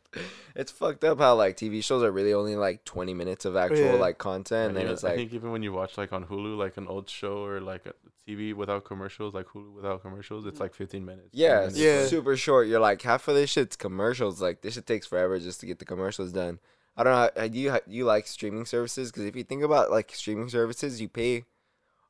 It's 0.55 0.71
fucked 0.71 1.03
up 1.05 1.19
how 1.19 1.35
like 1.35 1.57
TV 1.57 1.83
shows 1.83 2.03
are 2.03 2.13
really 2.13 2.33
only 2.35 2.57
like 2.57 2.85
20 2.85 3.15
minutes 3.15 3.45
of 3.45 3.57
actual 3.57 3.79
Yeah. 3.79 3.93
like 3.95 4.19
content, 4.19 4.69
and 4.71 4.79
And 4.79 4.87
then 4.87 4.93
it's 4.95 5.05
I 5.05 5.09
like 5.09 5.17
think 5.17 5.33
even 5.33 5.51
when 5.51 5.63
you 5.63 5.73
watch 5.73 5.99
like 5.99 6.13
on 6.13 6.25
Hulu, 6.25 6.57
like 6.57 6.77
an 6.77 6.87
old 6.87 7.09
show 7.09 7.45
or 7.45 7.61
like 7.61 7.87
a 7.87 7.95
TV 8.29 8.55
without 8.55 8.85
commercials, 8.85 9.35
like 9.35 9.47
Hulu 9.49 9.73
without 9.75 10.01
commercials, 10.03 10.47
it's 10.47 10.61
like 10.61 10.75
15 10.75 11.05
minutes. 11.05 11.29
yeah, 11.33 11.61
minutes. 11.61 11.77
Yeah. 11.79 12.07
super 12.07 12.37
short. 12.37 12.69
You're 12.69 12.81
like 12.81 13.03
half 13.03 13.27
of 13.29 13.35
this 13.35 13.51
shit's 13.51 13.77
commercials. 13.77 14.41
Like 14.41 14.63
this 14.63 14.75
shit 14.75 14.87
takes 14.87 15.07
forever 15.07 15.39
just 15.39 15.61
to 15.61 15.67
get 15.67 15.79
the 15.79 15.85
commercials 15.85 16.33
done. 16.33 16.59
I 16.97 17.03
don't 17.03 17.13
know. 17.13 17.31
How, 17.43 17.49
do 17.49 17.59
you 17.59 17.71
do 17.73 17.81
you 17.95 18.05
like 18.05 18.27
streaming 18.29 18.67
services? 18.67 19.11
Because 19.11 19.25
if 19.27 19.35
you 19.35 19.43
think 19.43 19.63
about 19.65 19.91
like 19.91 20.13
streaming 20.15 20.49
services, 20.49 21.01
you 21.01 21.09
pay 21.09 21.45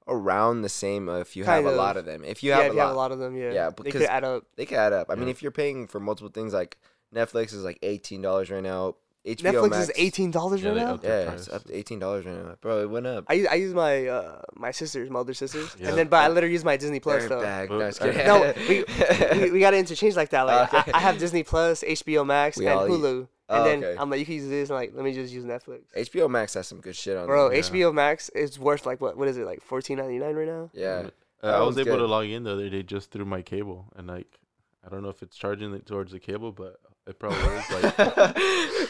around 0.07 0.63
the 0.63 0.69
same 0.69 1.09
if 1.09 1.37
you 1.37 1.45
Kind 1.45 1.65
have 1.65 1.75
a 1.75 1.77
lot 1.77 1.97
of 1.97 2.05
them. 2.05 2.25
If 2.25 2.43
you 2.43 2.51
yeah, 2.51 2.57
have, 2.57 2.67
if 2.67 2.73
a, 2.73 2.75
you 2.75 2.79
lot, 2.81 2.87
have 2.89 2.95
a 2.95 2.99
lot 2.99 3.13
of 3.13 3.19
them, 3.19 3.37
yeah, 3.37 3.53
Yeah, 3.53 3.71
they 3.71 3.83
because 3.85 4.01
could 4.03 4.11
add 4.11 4.25
up. 4.25 4.45
they 4.57 4.67
can 4.67 4.79
add 4.79 4.93
up. 4.93 5.11
I 5.11 5.15
mean, 5.15 5.29
if 5.29 5.43
you're 5.43 5.53
paying 5.53 5.87
for 5.87 6.01
multiple 6.01 6.31
things, 6.31 6.53
like 6.53 6.77
Netflix 7.15 7.47
is 7.55 7.65
like 7.65 7.79
eighteen 7.83 8.21
dollars 8.23 8.51
right 8.51 8.63
now. 8.63 8.97
HBO 9.27 9.53
Netflix 9.55 9.71
Max, 9.71 9.83
is 9.85 9.93
eighteen 9.97 10.31
dollars 10.31 10.63
Yeah, 10.63 10.69
right 10.69 10.75
they 10.75 10.85
now. 10.85 10.93
upped 10.95 11.05
Yeah, 11.05 11.25
price. 11.25 11.39
it's 11.39 11.49
up 11.49 11.65
to 11.65 11.75
eighteen 11.75 11.99
dollars 11.99 12.27
right 12.27 12.35
now, 12.37 12.57
bro. 12.61 12.83
It 12.83 12.91
went 12.91 13.07
up. 13.07 13.25
I 13.29 13.33
use, 13.33 13.47
I 13.51 13.55
use 13.55 13.73
my 13.73 14.07
uh 14.07 14.43
my 14.55 14.71
sisters, 14.71 15.09
my 15.09 15.21
older 15.21 15.33
sisters, 15.33 15.75
Yeah. 15.81 15.89
and 15.89 15.97
then 15.97 16.09
but 16.09 16.19
I 16.19 16.29
literally 16.29 16.53
use 16.53 16.63
my 16.65 16.77
Disney 16.77 17.01
Plus 17.01 17.25
Very 17.25 17.29
though. 17.31 17.41
bag. 17.41 17.71
No, 17.71 17.79
just 17.81 18.01
kidding. 18.01 18.27
No, 18.27 18.53
we, 18.69 18.85
we, 19.41 19.51
we 19.53 19.61
got 19.61 19.71
to 19.71 19.79
interchange 19.79 20.15
like 20.17 20.29
that. 20.31 20.43
Like 20.43 20.75
Okay. 20.75 20.91
I, 20.93 20.99
I 20.99 21.01
have 21.01 21.17
Disney 21.19 21.43
Plus, 21.43 21.83
HBO 21.83 22.27
Max, 22.27 22.59
We 22.59 22.67
and 22.67 22.75
all 22.79 22.87
use- 22.87 22.99
Hulu, 23.01 23.29
and 23.49 23.61
Oh, 23.61 23.65
then 23.65 23.85
okay. 23.85 24.01
I'm 24.01 24.09
like, 24.11 24.21
you 24.21 24.25
can 24.27 24.35
use 24.35 24.49
this, 24.49 24.71
and 24.71 24.77
like, 24.79 24.93
let 24.95 25.05
me 25.05 25.13
just 25.13 25.33
use 25.33 25.45
Netflix. 25.45 25.83
HBO 25.97 26.31
Max 26.31 26.55
has 26.55 26.67
some 26.67 26.81
good 26.81 26.97
shit 26.97 27.17
on 27.17 27.27
Bro, 27.27 27.49
there. 27.51 27.59
Yeah. 27.59 27.63
HBO 27.65 27.95
Max 27.95 28.29
is 28.31 28.59
worth 28.59 28.87
like 28.87 29.01
what? 29.01 29.17
What 29.17 29.29
is 29.29 29.37
it 29.37 29.45
like? 29.47 29.61
Fourteen 29.63 29.99
ninety 29.99 30.19
nine 30.19 30.35
right 30.35 30.47
now? 30.49 30.71
Yeah. 30.73 31.09
Uh, 31.43 31.47
That 31.51 31.55
I 31.57 31.59
was 31.61 31.77
one's 31.77 31.87
able 31.87 31.99
to 31.99 32.03
good. 32.05 32.11
log 32.11 32.27
in 32.27 32.45
the 32.45 32.53
other 32.53 32.71
day 32.71 32.83
just 32.83 33.11
through 33.11 33.27
my 33.27 33.43
cable, 33.43 33.93
and 33.97 34.07
like 34.07 34.39
I 34.85 34.89
don't 34.89 35.03
know 35.03 35.09
if 35.11 35.23
it's 35.23 35.37
charging 35.37 35.75
it 35.75 35.85
towards 35.87 36.13
the 36.13 36.21
cable, 36.21 36.53
but 36.53 36.79
it 37.07 37.19
probably 37.19 37.39
is. 37.39 37.71
Like 37.71 38.37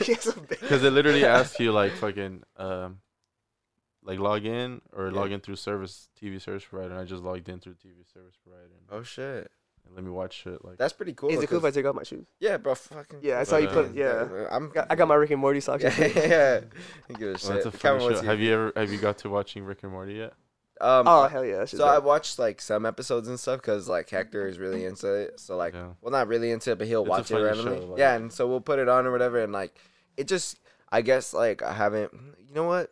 He 0.02 0.12
a 0.12 0.40
big- 0.40 0.60
because 0.60 0.84
it 0.84 0.92
literally 0.92 1.24
asks 1.24 1.58
you 1.58 1.72
like 1.72 1.92
fucking 1.92 2.42
um 2.56 2.98
like 4.04 4.18
log 4.18 4.44
in 4.44 4.82
or 4.92 5.06
Yeah. 5.06 5.12
log 5.18 5.32
in 5.32 5.40
through 5.40 5.56
service 5.56 6.08
TV 6.20 6.40
service 6.40 6.64
provider. 6.64 6.90
And 6.92 7.00
I 7.00 7.04
just 7.04 7.22
logged 7.22 7.48
in 7.48 7.58
through 7.58 7.74
TV 7.74 8.04
service 8.12 8.34
provider 8.44 8.70
and, 8.78 8.86
oh 8.90 9.02
shit, 9.02 9.50
and 9.86 9.94
let 9.94 10.04
me 10.04 10.10
watch 10.10 10.46
it. 10.46 10.64
Like 10.64 10.78
that's 10.78 10.92
pretty 10.92 11.12
cool. 11.12 11.30
is 11.30 11.42
it 11.42 11.48
cool 11.48 11.58
if 11.58 11.64
I 11.64 11.70
take 11.70 11.84
off 11.86 11.94
my 11.94 12.02
shoes? 12.02 12.26
Yeah, 12.40 12.56
bro. 12.56 12.74
Fucking. 12.74 13.20
Yeah, 13.22 13.40
I 13.40 13.44
saw 13.44 13.56
you 13.58 13.68
put. 13.68 13.86
uh, 13.86 13.92
Yeah, 13.94 14.46
I'm. 14.50 14.70
I 14.70 14.74
got, 14.74 14.86
I 14.90 14.94
got 14.94 15.08
my 15.08 15.14
Rick 15.14 15.30
and 15.30 15.40
Morty 15.40 15.60
socks. 15.60 15.82
Yeah, 15.84 15.90
and 15.98 16.14
yeah. 16.16 16.60
I 17.08 17.12
give 17.12 17.22
a 17.22 17.24
well, 17.24 17.32
that's 17.32 17.42
shit. 17.44 17.66
a 17.66 17.70
Cameron, 17.78 18.00
funny 18.00 18.04
what's 18.04 18.20
show. 18.20 18.26
Have 18.26 18.40
you 18.40 18.52
ever 18.54 18.72
have 18.76 18.92
you 18.92 18.98
got 18.98 19.18
to 19.18 19.28
watching 19.30 19.64
Rick 19.64 19.82
and 19.82 19.92
Morty 19.92 20.14
yet? 20.14 20.32
Um, 20.80 21.06
Oh 21.06 21.28
hell 21.28 21.44
yeah! 21.44 21.64
So 21.66 21.86
I 21.86 21.98
watched 21.98 22.38
like 22.38 22.60
some 22.60 22.84
episodes 22.84 23.28
and 23.28 23.38
stuff 23.38 23.60
because 23.60 23.88
like 23.88 24.10
Hector 24.10 24.48
is 24.48 24.58
really 24.58 24.84
into 24.84 25.12
it. 25.14 25.38
So 25.38 25.56
like, 25.56 25.72
Yeah. 25.72 25.88
well, 26.00 26.10
not 26.10 26.26
really 26.26 26.50
into 26.50 26.72
it, 26.72 26.78
but 26.78 26.88
he'll 26.88 27.02
It's 27.02 27.08
watch 27.10 27.30
it 27.30 27.36
randomly. 27.36 27.78
show, 27.80 27.86
like- 27.86 27.98
yeah, 27.98 28.14
and 28.16 28.32
so 28.32 28.48
we'll 28.48 28.60
put 28.60 28.78
it 28.80 28.88
on 28.88 29.06
or 29.06 29.12
whatever, 29.12 29.38
and 29.38 29.52
like, 29.52 29.78
it 30.16 30.26
just, 30.26 30.58
I 30.90 31.00
guess 31.02 31.32
like 31.32 31.62
I 31.62 31.72
haven't. 31.72 32.12
You 32.48 32.54
know 32.54 32.64
what? 32.64 32.90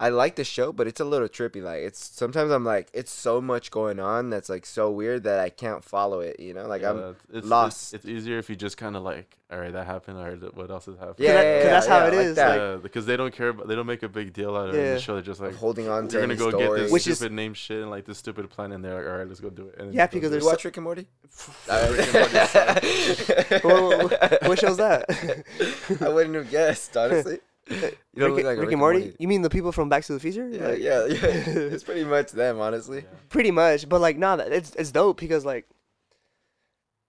I 0.00 0.10
like 0.10 0.36
the 0.36 0.44
show, 0.44 0.72
but 0.72 0.86
it's 0.86 1.00
a 1.00 1.04
little 1.04 1.28
trippy. 1.28 1.60
Like 1.60 1.82
it's 1.82 1.98
sometimes 1.98 2.52
I'm 2.52 2.64
like, 2.64 2.88
it's 2.94 3.10
so 3.10 3.40
much 3.40 3.72
going 3.72 3.98
on 3.98 4.30
that's 4.30 4.48
like 4.48 4.64
so 4.64 4.90
weird 4.92 5.24
that 5.24 5.40
I 5.40 5.48
can't 5.50 5.82
follow 5.84 6.20
it. 6.20 6.38
You 6.38 6.54
know, 6.54 6.66
like 6.68 6.82
Yeah, 6.82 6.90
I'm. 6.90 7.16
it's, 7.32 7.46
lost. 7.46 7.94
It's, 7.94 8.04
it's 8.04 8.06
easier 8.12 8.38
if 8.38 8.48
you 8.48 8.54
just 8.54 8.76
kind 8.76 8.94
of 8.94 9.02
like, 9.02 9.36
all 9.50 9.58
right, 9.58 9.72
that 9.72 9.86
happened. 9.86 10.18
All 10.18 10.24
right, 10.24 10.54
what 10.56 10.70
else 10.70 10.86
has 10.86 10.96
happened? 10.98 11.16
Yeah, 11.18 11.32
that- 11.32 11.42
yeah, 11.42 11.58
'cause 11.62 11.70
that's 11.70 11.86
yeah, 11.88 11.98
how 12.00 12.06
it 12.06 12.14
like 12.14 12.26
is, 12.26 12.36
that. 12.36 12.56
Yeah, 12.58 12.76
because 12.76 13.06
they 13.06 13.16
don't 13.16 13.34
care. 13.34 13.48
About, 13.48 13.66
they 13.66 13.74
don't 13.74 13.86
make 13.86 14.04
a 14.04 14.08
big 14.08 14.32
deal 14.32 14.54
out 14.54 14.68
of 14.68 14.74
it 14.76 14.94
the 14.94 15.00
show. 15.00 15.14
They're 15.14 15.22
just 15.22 15.40
like, 15.40 15.50
Of 15.50 15.56
holding 15.56 15.88
on 15.88 16.06
to 16.06 16.16
we're 16.16 16.20
gonna 16.28 16.34
any 16.34 16.52
go 16.52 16.56
get 16.56 16.74
this 16.80 16.92
Which 16.92 17.06
is- 17.08 17.16
stupid 17.18 17.32
name 17.32 17.54
shit 17.54 17.80
and 17.82 17.90
like 17.90 18.04
this 18.04 18.18
stupid 18.18 18.48
plan, 18.50 18.70
and 18.70 18.84
they're 18.84 18.94
like, 18.94 19.06
all 19.10 19.18
right, 19.18 19.26
let's 19.26 19.40
go 19.40 19.50
do 19.50 19.66
it. 19.66 19.80
And 19.80 19.92
Yeah, 19.92 20.06
because 20.06 20.22
you 20.24 20.28
there's 20.30 20.44
watch 20.44 20.64
Rick 20.64 20.76
and 20.76 20.84
Morty? 20.84 21.08
Rick 21.68 22.14
and 22.14 22.14
Morty 22.14 23.58
Whoa, 23.64 24.06
whoa, 24.06 24.38
what 24.48 24.58
show's 24.60 24.76
that? 24.76 25.06
I 26.00 26.08
wouldn't 26.08 26.36
have 26.36 26.50
guessed, 26.50 26.96
honestly. 26.96 27.40
You 28.14 28.24
don't 28.24 28.34
Rick, 28.34 28.44
look 28.44 28.44
like 28.46 28.58
a 28.58 28.60
Rick 28.62 28.70
and 28.72 28.80
Morty? 28.80 29.14
You 29.20 29.28
mean 29.28 29.42
the 29.42 29.50
people 29.50 29.70
from 29.72 29.88
Back 29.88 30.02
to 30.04 30.12
the 30.12 30.18
Future? 30.20 30.48
Yeah, 30.48 30.68
Like, 30.68 30.78
yeah, 30.80 31.04
yeah. 31.06 31.16
It's 31.74 31.84
pretty 31.84 32.02
much 32.04 32.32
them, 32.32 32.58
honestly. 32.60 32.98
Yeah. 33.00 33.18
pretty 33.28 33.50
much. 33.52 33.88
But 33.88 34.00
like, 34.00 34.16
nah, 34.18 34.36
that 34.36 34.50
it's 34.52 34.74
it's 34.74 34.90
dope 34.90 35.20
because 35.20 35.44
like, 35.44 35.66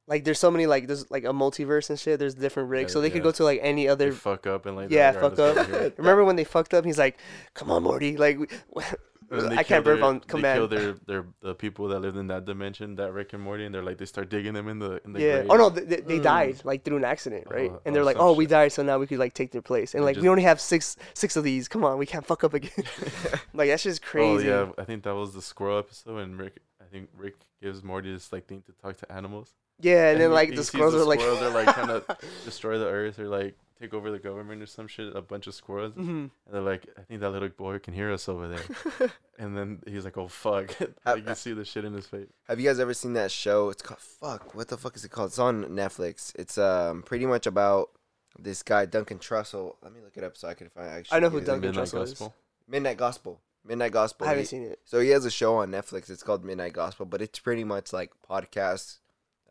like 0.07 0.23
there's 0.23 0.39
so 0.39 0.51
many 0.51 0.65
like 0.67 0.87
there's 0.87 1.09
like 1.09 1.23
a 1.23 1.27
multiverse 1.33 1.89
and 1.89 1.99
shit. 1.99 2.19
There's 2.19 2.35
different 2.35 2.69
Ricks, 2.69 2.91
Yeah, 2.91 2.93
so 2.93 3.01
they 3.01 3.09
could 3.09 3.23
go 3.23 3.31
to 3.31 3.43
like 3.43 3.59
any 3.63 3.83
They 3.85 3.89
other. 3.89 4.11
fuck 4.11 4.45
up 4.47 4.65
and 4.65 4.75
like 4.75 4.91
Yeah, 4.91 5.11
fuck 5.13 5.39
up. 5.39 5.55
let's 5.55 5.55
go 5.55 5.63
here." 5.79 5.93
Remember 5.97 6.23
when 6.25 6.35
they 6.35 6.43
fucked 6.43 6.73
up? 6.73 6.85
He's 6.85 6.97
like, 6.99 7.17
"Come 7.53 7.71
on, 7.71 7.83
Morty!" 7.83 8.17
Like, 8.17 8.37
we, 8.39 8.47
And 8.75 8.75
then 8.75 8.83
they 8.83 9.08
I 9.31 9.63
can't 9.63 9.67
kill 9.67 9.81
burp 9.83 9.99
their- 9.99 10.03
on 10.05 10.21
They 10.41 10.53
kill 10.53 10.67
their, 10.67 10.93
their 11.05 11.25
the 11.41 11.53
people 11.55 11.87
that 11.89 11.99
lived 11.99 12.17
in 12.17 12.27
that 12.27 12.45
dimension, 12.45 12.95
that 12.95 13.13
Rick 13.13 13.33
and 13.33 13.43
Morty, 13.43 13.65
and 13.65 13.73
they're 13.75 13.83
like 13.83 13.97
they 13.97 14.05
start 14.05 14.29
digging 14.29 14.53
them 14.53 14.67
in 14.67 14.79
the 14.79 15.01
in 15.05 15.13
the 15.13 15.21
Yeah. 15.21 15.33
grave. 15.39 15.47
Oh 15.51 15.55
no, 15.57 15.69
they, 15.69 15.81
they, 15.85 16.01
they 16.01 16.19
Mm. 16.19 16.23
died 16.23 16.61
like 16.63 16.83
through 16.83 16.97
an 16.97 17.05
accident, 17.05 17.45
right? 17.49 17.71
Oh, 17.71 17.81
and 17.85 17.91
oh, 17.91 17.91
they're 17.93 18.03
like, 18.03 18.17
some 18.17 18.25
"Oh, 18.25 18.33
we 18.33 18.45
shit. 18.45 18.49
died, 18.51 18.71
so 18.71 18.83
now 18.83 18.97
we 18.97 19.07
could 19.07 19.19
like 19.19 19.33
take 19.33 19.51
their 19.51 19.61
place." 19.61 19.93
And 19.93 20.01
They 20.01 20.05
like, 20.13 20.17
we 20.21 20.29
only 20.29 20.43
have 20.43 20.59
six 20.59 20.97
six 21.13 21.35
of 21.35 21.43
these. 21.43 21.67
Come 21.67 21.83
on, 21.83 21.97
we 21.97 22.05
can't 22.05 22.25
fuck 22.25 22.43
up 22.43 22.53
again. 22.53 22.71
like 23.53 23.69
that's 23.69 23.83
just 23.83 24.01
crazy. 24.01 24.49
Oh 24.51 24.65
yeah, 24.77 24.81
I 24.81 24.85
think 24.85 25.03
that 25.03 25.13
was 25.15 25.33
the 25.33 25.41
squirrel 25.41 25.77
episode, 25.79 26.17
and 26.17 26.37
Rick. 26.39 26.59
I 26.81 26.85
think 26.91 27.09
Rick 27.15 27.35
gives 27.61 27.83
Morty 27.83 28.11
this 28.11 28.31
like 28.33 28.47
thing 28.47 28.63
to 28.63 28.71
talk 28.81 28.97
to 28.97 29.11
animals. 29.11 29.53
Yeah, 29.81 30.09
and 30.11 30.19
then 30.19 30.29
he- 30.31 30.33
like 30.33 30.49
he 30.49 30.55
the 30.55 30.63
squirrels 30.63 30.95
are 30.95 31.03
like, 31.05 31.19
squirrels 31.19 31.41
are 31.41 31.51
like 31.51 31.73
trying 31.75 31.87
to 32.01 32.03
destroy 32.43 32.79
the 32.79 32.87
earth 32.87 33.19
or 33.19 33.27
like 33.27 33.55
take 33.81 33.93
over 33.93 34.11
the 34.11 34.19
government 34.19 34.61
or 34.61 34.65
some 34.65 34.87
shit. 34.87 35.15
A 35.15 35.21
bunch 35.21 35.47
of 35.47 35.53
squirrels, 35.55 35.93
Mhm. 35.93 36.07
and 36.07 36.31
they're 36.51 36.61
like, 36.61 36.85
I 36.97 37.01
think 37.01 37.21
that 37.21 37.29
little 37.31 37.49
boy 37.49 37.79
can 37.79 37.93
hear 37.93 38.11
us 38.11 38.27
over 38.27 38.47
there. 38.47 39.09
and 39.39 39.55
then 39.57 39.81
he's 39.87 40.05
like, 40.05 40.17
Oh 40.17 40.27
fuck! 40.27 40.75
like 41.05 41.27
you 41.27 41.35
see 41.35 41.53
the 41.53 41.65
shit 41.65 41.85
in 41.85 41.93
his 41.93 42.05
face. 42.07 42.27
Have 42.47 42.59
you 42.59 42.67
guys 42.69 42.79
ever 42.79 42.93
seen 42.93 43.13
that 43.13 43.31
show? 43.31 43.69
It's 43.69 43.81
called 43.81 43.99
fuck. 44.01 44.53
What 44.55 44.67
the 44.67 44.77
fuck 44.77 44.95
is 44.95 45.05
it 45.05 45.11
called? 45.11 45.27
It's 45.29 45.39
on 45.39 45.65
Netflix. 45.65 46.33
It's 46.35 46.57
um 46.57 47.03
pretty 47.03 47.25
much 47.25 47.47
about 47.47 47.89
this 48.37 48.63
guy 48.63 48.85
Duncan 48.85 49.19
Trussell. 49.19 49.75
Let 49.81 49.93
me 49.93 50.01
look 50.03 50.15
it 50.17 50.23
up 50.23 50.37
so 50.37 50.47
I 50.47 50.53
can 50.53 50.69
find. 50.69 50.87
Actually, 50.87 51.15
I 51.17 51.19
know 51.19 51.29
who 51.29 51.39
give 51.39 51.47
you 51.47 51.53
Duncan 51.53 51.69
Midnight 51.71 51.87
Trussell 51.87 52.03
is. 52.03 52.09
Gospel. 52.11 52.35
Midnight 52.67 52.97
Gospel. 52.97 53.41
Midnight 53.65 53.91
Gospel. 53.91 54.25
I 54.25 54.29
haven't 54.29 54.43
He- 54.43 54.47
seen 54.47 54.63
it. 54.63 54.79
So 54.85 54.99
he 54.99 55.09
has 55.09 55.25
a 55.25 55.31
show 55.31 55.55
on 55.57 55.69
Netflix. 55.71 56.09
It's 56.09 56.23
called 56.23 56.45
Midnight 56.45 56.73
Gospel, 56.73 57.05
but 57.05 57.21
it's 57.21 57.39
pretty 57.39 57.63
much 57.63 57.91
like 57.91 58.11
podcast 58.29 58.97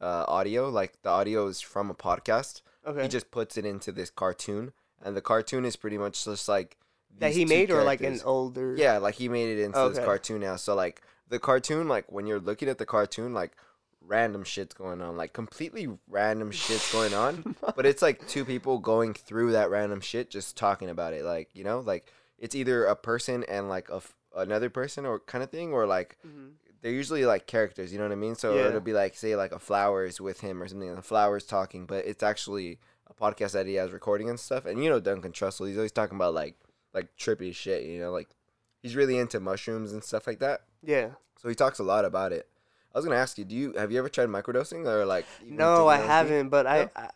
uh, 0.01 0.25
audio. 0.29 0.69
Like 0.71 1.01
the 1.03 1.11
audio 1.11 1.47
is 1.49 1.61
from 1.61 1.91
a 1.91 1.95
podcast. 1.95 2.63
Okay. 2.87 3.03
He 3.03 3.09
just 3.09 3.31
puts 3.31 3.57
it 3.57 3.65
into 3.67 3.93
this 3.93 4.11
cartoon, 4.11 4.73
and 5.03 5.17
the 5.17 5.21
cartoon 5.21 5.65
is 5.65 5.77
pretty 5.77 5.99
much 5.99 6.25
just 6.25 6.49
like 6.49 6.77
that 7.19 7.33
he 7.33 7.45
made 7.45 7.71
or 7.71 7.83
like 7.83 8.01
an 8.01 8.07
characters. 8.07 8.25
older. 8.25 8.75
Yeah, 8.77 8.99
like 8.99 9.15
he 9.17 9.29
made 9.29 9.59
it 9.59 9.63
into 9.63 9.79
this 9.89 9.99
Okay. 9.99 10.05
cartoon 10.05 10.41
now. 10.41 10.57
So 10.57 10.75
like 10.75 11.03
the 11.29 11.39
cartoon, 11.39 11.89
like 11.89 12.11
when 12.11 12.27
you're 12.27 12.41
looking 12.41 12.69
at 12.69 12.79
the 12.79 12.87
cartoon, 12.87 13.35
like 13.35 13.53
random 14.01 14.45
shit's 14.45 14.75
going 14.75 15.03
on, 15.03 15.17
like 15.17 15.33
completely 15.33 15.89
random 16.09 16.51
shit's 16.51 16.91
going 16.93 17.13
on. 17.15 17.55
but 17.77 17.85
it's 17.85 18.01
like 18.03 18.27
two 18.29 18.45
people 18.45 18.79
going 18.79 19.13
through 19.15 19.53
that 19.53 19.71
random 19.71 20.01
shit, 20.01 20.31
just 20.31 20.57
talking 20.57 20.89
about 20.89 21.13
it. 21.13 21.25
Like 21.25 21.51
you 21.55 21.65
know, 21.65 21.81
like 21.81 22.11
it's 22.39 22.55
either 22.55 22.85
a 22.87 22.97
person 22.97 23.45
and 23.49 23.69
like 23.69 23.91
a 23.91 23.97
f- 23.97 24.15
another 24.37 24.71
person 24.71 25.05
or 25.05 25.19
kind 25.19 25.43
of 25.45 25.51
thing, 25.51 25.73
or 25.73 25.85
like 25.87 26.17
Mhm. 26.27 26.53
They're 26.83 26.93
usually 26.93 27.25
like 27.27 27.47
characters. 27.47 27.93
You 27.93 27.99
know 27.99 28.05
what 28.05 28.13
I 28.13 28.17
mean? 28.17 28.35
So 28.35 28.55
Yeah. 28.57 28.69
it'll 28.69 28.81
be 28.81 28.93
like 28.93 29.15
say 29.17 29.35
like 29.37 29.53
a 29.53 29.59
flower 29.59 30.05
is 30.05 30.21
with 30.21 30.41
him 30.41 30.63
or 30.63 30.69
something, 30.69 30.89
and 30.89 30.99
the 30.99 31.03
flower's 31.03 31.45
talking, 31.45 31.87
but 31.87 32.05
it's 32.07 32.23
actually 32.23 32.79
a 33.09 33.15
podcast 33.15 33.53
that 33.53 33.67
he 33.67 33.75
has 33.75 33.91
recording 33.93 34.29
and 34.31 34.39
stuff. 34.39 34.65
And 34.67 34.83
you 34.83 34.91
know 34.91 35.01
Duncan 35.01 35.33
Trussell, 35.33 35.67
he's 35.69 35.77
always 35.77 35.93
talking 35.93 36.17
about 36.17 36.35
like 36.35 36.57
like 36.95 37.09
trippy 37.19 37.55
shit. 37.55 37.85
You 37.85 38.01
know, 38.01 38.13
like 38.13 38.29
he's 38.83 38.95
really 38.97 39.19
into 39.19 39.41
mushrooms 39.41 39.93
and 39.93 40.03
stuff 40.05 40.27
like 40.27 40.39
that. 40.41 40.63
Yeah. 40.83 41.11
So 41.41 41.49
he 41.49 41.55
talks 41.55 41.79
a 41.79 41.85
lot 41.85 42.05
about 42.05 42.33
it. 42.33 42.49
I 42.95 42.99
was 42.99 43.05
gonna 43.05 43.17
ask 43.19 43.39
you, 43.39 43.45
do 43.45 43.55
you 43.55 43.73
have 43.75 43.93
you 43.93 43.99
ever 43.99 44.09
tried 44.09 44.29
microdosing 44.29 44.87
or 44.87 45.05
like? 45.05 45.27
No, 45.45 45.87
I 45.89 45.97
haven't, 45.99 46.49
but 46.49 46.67
I, 46.67 46.89
I 46.97 47.11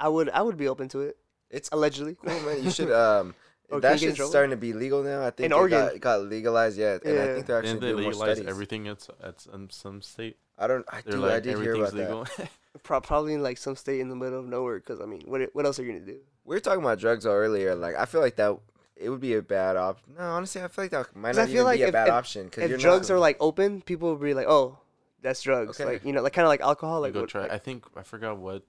I 0.00 0.08
would 0.08 0.28
I 0.30 0.42
would 0.42 0.56
be 0.56 0.68
open 0.68 0.88
to 0.90 1.00
it. 1.00 1.16
It's 1.50 1.68
Allegedly. 1.70 2.16
cool, 2.24 2.40
man. 2.40 2.62
You 2.64 2.70
should. 2.70 2.90
Um, 2.90 3.34
Or 3.72 3.80
can 3.80 3.90
that 3.90 3.94
you 3.94 4.00
get 4.00 4.10
in 4.10 4.14
shit's 4.16 4.28
starting 4.30 4.50
to 4.50 4.56
be 4.56 4.72
legal 4.72 5.02
now. 5.02 5.22
I 5.26 5.30
think 5.30 5.46
In 5.46 5.52
it 5.52 5.54
Oregon. 5.54 5.80
got, 5.88 6.00
got 6.00 6.22
legalized. 6.22 6.78
Yeah, 6.78 6.98
and 7.04 7.18
I 7.18 7.26
think 7.34 7.46
they're 7.46 7.58
actually 7.58 7.72
Didn't 7.74 7.80
they 7.82 7.90
doing 7.92 8.02
more 8.04 8.12
studies. 8.14 8.46
everything 8.46 8.88
at, 8.88 8.96
s- 8.98 9.10
at 9.22 9.40
some, 9.40 9.70
some 9.70 10.02
state? 10.02 10.36
I 10.58 10.66
don't. 10.66 10.84
I, 10.88 11.00
They're 11.00 11.14
do, 11.14 11.20
like 11.20 11.32
I 11.32 11.40
did 11.40 11.58
hear 11.58 11.74
about 11.74 11.92
that. 11.92 11.96
legal. 11.98 12.26
Pro- 12.82 13.00
probably 13.00 13.34
in 13.34 13.42
like 13.42 13.58
some 13.58 13.74
state 13.76 14.00
in 14.00 14.08
the 14.08 14.16
middle 14.16 14.38
of 14.38 14.46
nowhere. 14.46 14.78
Because 14.78 15.00
I 15.00 15.06
mean, 15.06 15.22
what 15.26 15.40
what 15.54 15.66
else 15.66 15.78
are 15.78 15.84
you 15.84 15.92
gonna 15.92 16.04
do? 16.04 16.18
We 16.44 16.56
were 16.56 16.60
talking 16.60 16.82
about 16.82 16.98
drugs 16.98 17.26
earlier. 17.26 17.74
Like, 17.74 17.96
I 17.96 18.04
feel 18.04 18.20
like 18.20 18.36
that 18.36 18.56
it 18.96 19.08
would 19.10 19.20
be 19.20 19.34
a 19.34 19.42
bad 19.42 19.76
option. 19.76 20.14
No, 20.18 20.24
honestly, 20.24 20.62
I 20.62 20.68
feel 20.68 20.84
like 20.84 20.90
that 20.92 21.14
might 21.16 21.34
not 21.36 21.42
I 21.42 21.46
feel 21.46 21.54
even 21.54 21.64
like 21.64 21.78
be 21.78 21.82
a 21.84 21.92
bad 21.92 22.08
if- 22.08 22.14
option. 22.14 22.48
Cause 22.50 22.64
If 22.64 22.70
you're 22.70 22.78
drugs 22.78 23.08
not, 23.08 23.16
are 23.16 23.18
like 23.18 23.36
open, 23.40 23.80
people 23.82 24.08
will 24.10 24.16
be 24.16 24.34
like, 24.34 24.46
"Oh, 24.48 24.78
that's 25.22 25.42
drugs." 25.42 25.80
Okay. 25.80 25.90
Like 25.94 26.04
you 26.04 26.12
know, 26.12 26.22
like 26.22 26.32
kind 26.34 26.44
of 26.44 26.50
like 26.50 26.60
alcohol. 26.60 27.00
Like, 27.00 27.12
go 27.14 27.20
what- 27.20 27.30
try. 27.30 27.42
like- 27.42 27.52
I 27.52 27.58
think 27.58 27.84
I 27.96 28.02
forgot 28.02 28.38
what 28.38 28.62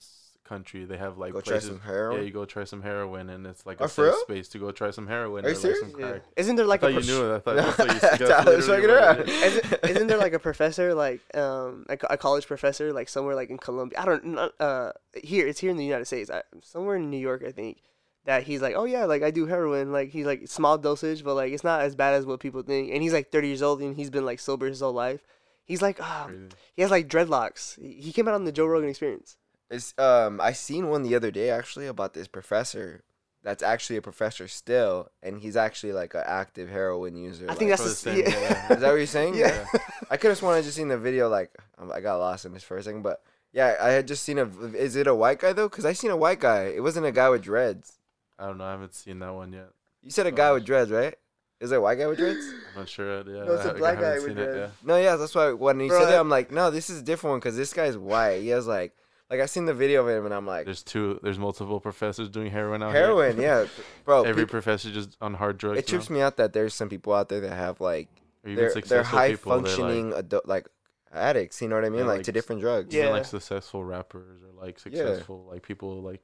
country 0.44 0.86
they 0.86 0.98
have 0.98 1.18
like 1.18 1.34
go 1.34 1.42
try 1.42 1.54
places. 1.60 1.70
some 1.70 1.82
Yeah, 1.86 2.20
you 2.22 2.32
go 2.32 2.46
try 2.46 2.64
some 2.64 2.82
heroin, 2.82 3.30
and 3.30 3.46
it's 3.48 3.66
like 3.66 3.80
Oh, 3.82 3.86
a 3.86 3.88
for 3.88 4.12
safe 4.12 4.20
space 4.22 4.48
to 4.50 4.60
go 4.60 4.72
try 4.72 4.92
some 4.92 5.08
heroin 5.08 5.46
Are 5.46 5.50
you 5.50 5.56
or 5.56 5.60
like 5.60 5.76
some 5.78 5.92
serious? 5.92 6.22
yeah. 6.26 6.42
Isn't 6.42 6.56
there 6.58 6.66
I 6.66 6.70
like 6.70 6.82
thought 6.82 6.92
a 6.92 7.02
you 7.02 7.02
knew 7.02 7.32
it. 7.32 7.36
I 7.36 7.40
thought, 7.40 7.56
No, 7.56 7.68
I 7.68 7.72
thought 7.72 7.88
you, 8.20 8.28
I 8.28 8.44
that's 8.44 8.46
was 8.46 8.68
literally 8.68 8.68
fucking 8.68 8.90
what 8.90 9.04
around. 9.04 9.20
it 9.22 9.30
is. 9.30 9.56
isn't, 9.58 9.80
isn't 9.90 10.08
there 10.08 10.18
like 10.18 10.34
a 10.34 10.40
professor 10.40 10.94
like 10.94 11.22
um 11.36 11.86
a, 11.90 11.98
a 12.12 12.18
college 12.18 12.46
professor 12.48 12.92
like 12.94 13.10
somewhere 13.10 13.36
like 13.36 13.50
in 13.50 13.58
Colombia? 13.58 14.00
I 14.02 14.06
don't 14.06 14.26
not, 14.26 14.52
uh 14.60 14.92
here 15.24 15.48
it's 15.48 15.60
here 15.60 15.72
in 15.72 15.78
the 15.78 15.86
United 15.86 16.06
States. 16.06 16.30
I, 16.30 16.44
somewhere 16.62 16.96
in 16.98 17.10
New 17.10 17.18
York, 17.18 17.44
I 17.48 17.52
think. 17.52 17.82
That 18.26 18.44
he's 18.44 18.62
like, 18.62 18.76
oh 18.78 18.86
yeah, 18.86 19.04
like 19.04 19.22
I 19.22 19.32
do 19.32 19.48
heroin, 19.48 19.92
like 19.92 20.10
he's 20.12 20.26
like 20.26 20.48
small 20.48 20.78
dosage, 20.78 21.26
but 21.26 21.36
like 21.36 21.52
it's 21.52 21.64
not 21.66 21.82
as 21.82 21.94
bad 21.94 22.14
as 22.14 22.26
what 22.26 22.40
people 22.40 22.62
think. 22.64 22.90
And 22.94 23.04
he's 23.04 23.12
like 23.12 23.32
30 23.34 23.48
years 23.50 23.62
old 23.62 23.82
and 23.82 23.98
he's 23.98 24.10
been 24.10 24.24
like 24.26 24.40
sober 24.40 24.66
his 24.68 24.80
whole 24.80 24.94
life. 24.94 25.26
He's 25.66 25.82
like, 25.82 26.00
um, 26.02 26.28
Crazy. 26.30 26.48
he 26.76 26.82
has 26.84 26.92
like 26.92 27.10
dreadlocks. 27.10 27.78
He 27.82 28.02
he 28.02 28.14
came 28.14 28.28
out 28.30 28.34
on 28.34 28.46
the 28.46 28.54
Joe 28.54 28.66
Rogan 28.66 28.88
Experience. 28.90 29.36
It's 29.70 29.94
um 29.98 30.40
I 30.42 30.52
seen 30.54 30.90
one 30.90 31.04
the 31.04 31.16
other 31.16 31.32
day 31.32 31.50
actually 31.50 31.88
about 31.88 32.14
this 32.14 32.28
professor 32.28 33.04
that's 33.44 33.62
actually 33.64 33.98
a 33.98 34.02
professor 34.02 34.48
still 34.48 35.10
and 35.22 35.40
he's 35.40 35.58
actually 35.58 35.92
like 35.94 36.14
an 36.14 36.24
active 36.26 36.70
heroin 36.70 37.16
user. 37.18 37.46
I 37.50 37.56
think 37.56 37.72
that's 37.72 38.04
Probably 38.04 38.22
the 38.22 38.26
the 38.26 38.32
same, 38.32 38.42
yeah. 38.44 38.50
yeah. 38.70 38.74
Is 38.74 38.80
that 38.82 38.90
what 38.90 38.96
you're 38.98 39.06
saying? 39.08 39.36
Yeah. 39.36 39.66
I 40.10 40.18
could 40.18 40.30
have 40.30 40.38
sworn 40.38 40.56
I 40.58 40.62
just 40.62 40.76
seen 40.78 40.88
the 40.88 40.98
video 40.98 41.28
like 41.30 41.52
um, 41.78 41.92
I 41.92 42.00
got 42.00 42.18
lost 42.18 42.46
in 42.46 42.54
this 42.54 42.64
for 42.64 42.78
a 42.78 42.84
second, 42.84 43.02
but 43.02 43.22
yeah, 43.52 43.76
I 43.82 43.90
had 43.90 44.08
just 44.08 44.24
seen 44.24 44.40
a. 44.40 44.46
Is 44.76 44.96
it 44.96 45.06
a 45.06 45.14
white 45.14 45.38
guy 45.40 45.54
though? 45.54 45.70
Cause 45.70 45.86
I 45.86 45.94
seen 45.94 46.10
a 46.10 46.18
white 46.18 46.40
guy. 46.40 46.64
It 46.76 46.82
wasn't 46.82 47.06
a 47.06 47.12
guy 47.12 47.30
with 47.30 47.44
dreads. 47.44 48.00
I 48.40 48.48
don't 48.48 48.58
know. 48.58 48.64
I 48.64 48.72
haven't 48.72 48.96
seen 48.96 49.20
that 49.20 49.32
one 49.34 49.54
yet. 49.54 49.70
You 50.02 50.10
said 50.10 50.26
a 50.26 50.32
guy 50.32 50.52
with 50.52 50.66
dreads, 50.66 50.90
right? 50.90 51.14
Is 51.60 51.72
it 51.72 51.76
a 51.76 51.82
white 51.82 52.00
guy 52.00 52.08
with 52.08 52.18
dreads? 52.18 52.44
I'm 52.74 52.80
not 52.82 52.90
sure. 52.90 53.18
Yeah, 53.20 53.44
No, 53.44 53.54
it's 53.54 53.66
a 53.66 53.70
I- 53.70 53.76
I 53.76 53.78
black 53.78 54.00
guy 54.00 54.14
with 54.16 54.24
seen 54.24 54.32
it, 54.32 54.36
dreads. 54.46 54.58
yeah. 54.58 54.70
No, 54.88 54.98
yeah, 54.98 55.16
that's 55.18 55.36
why 55.36 55.52
when 55.54 55.80
he 55.80 55.88
Bro, 55.88 56.00
said 56.00 56.10
that, 56.10 56.20
I'm 56.20 56.30
like, 56.30 56.52
no, 56.52 56.72
this 56.72 56.90
is 56.90 57.00
a 57.02 57.04
different 57.04 57.32
one 57.34 57.40
because 57.42 57.56
this 57.56 57.74
guy's 57.74 57.96
white. 57.98 58.42
He 58.42 58.48
has 58.50 58.66
like, 58.66 58.96
like 59.30 59.40
I 59.40 59.46
seen 59.48 59.66
the 59.66 59.74
video 59.74 60.02
of 60.08 60.10
him 60.10 60.26
and 60.26 60.34
I'm 60.34 60.46
like, 60.46 60.66
There's 60.66 60.84
two. 60.84 61.20
There's 61.24 61.40
multiple 61.40 61.80
professors 61.80 62.30
doing 62.30 62.52
heroin 62.52 62.84
out 62.84 62.92
here. 62.94 63.02
heroin, 63.06 63.38
here. 63.38 63.66
yeah, 63.66 63.84
bro. 64.06 64.24
Every 64.24 64.44
peop- 64.44 64.52
professor 64.52 64.92
just 64.92 65.18
on 65.22 65.34
hard 65.34 65.58
drugs. 65.58 65.80
it 65.80 65.88
trips 65.88 66.10
now. 66.10 66.16
me 66.16 66.22
out 66.22 66.38
that 66.38 66.54
there's 66.54 66.74
some 66.74 66.90
people 66.90 67.14
out 67.14 67.30
there 67.30 67.42
that 67.42 67.54
have 67.56 67.82
like 67.82 68.08
they're 68.44 68.74
they're 68.74 69.04
high 69.04 69.32
people, 69.32 69.52
they're, 69.54 69.62
like- 69.62 69.68
functioning 69.78 70.14
adult 70.14 70.46
like 70.48 70.68
addicts. 71.12 71.62
You 71.62 71.68
know 71.70 71.76
what 71.76 71.86
I 71.86 71.90
mean? 71.90 72.02
Yeah, 72.02 72.06
like, 72.08 72.18
like 72.18 72.26
to 72.26 72.32
different 72.32 72.62
drugs. 72.62 72.94
Yeah. 72.94 73.10
like 73.10 73.26
successful 73.26 73.84
rappers 73.84 74.42
or 74.44 74.62
like 74.64 74.80
successful 74.80 75.48
like 75.50 75.64
people 75.64 76.02
like 76.02 76.22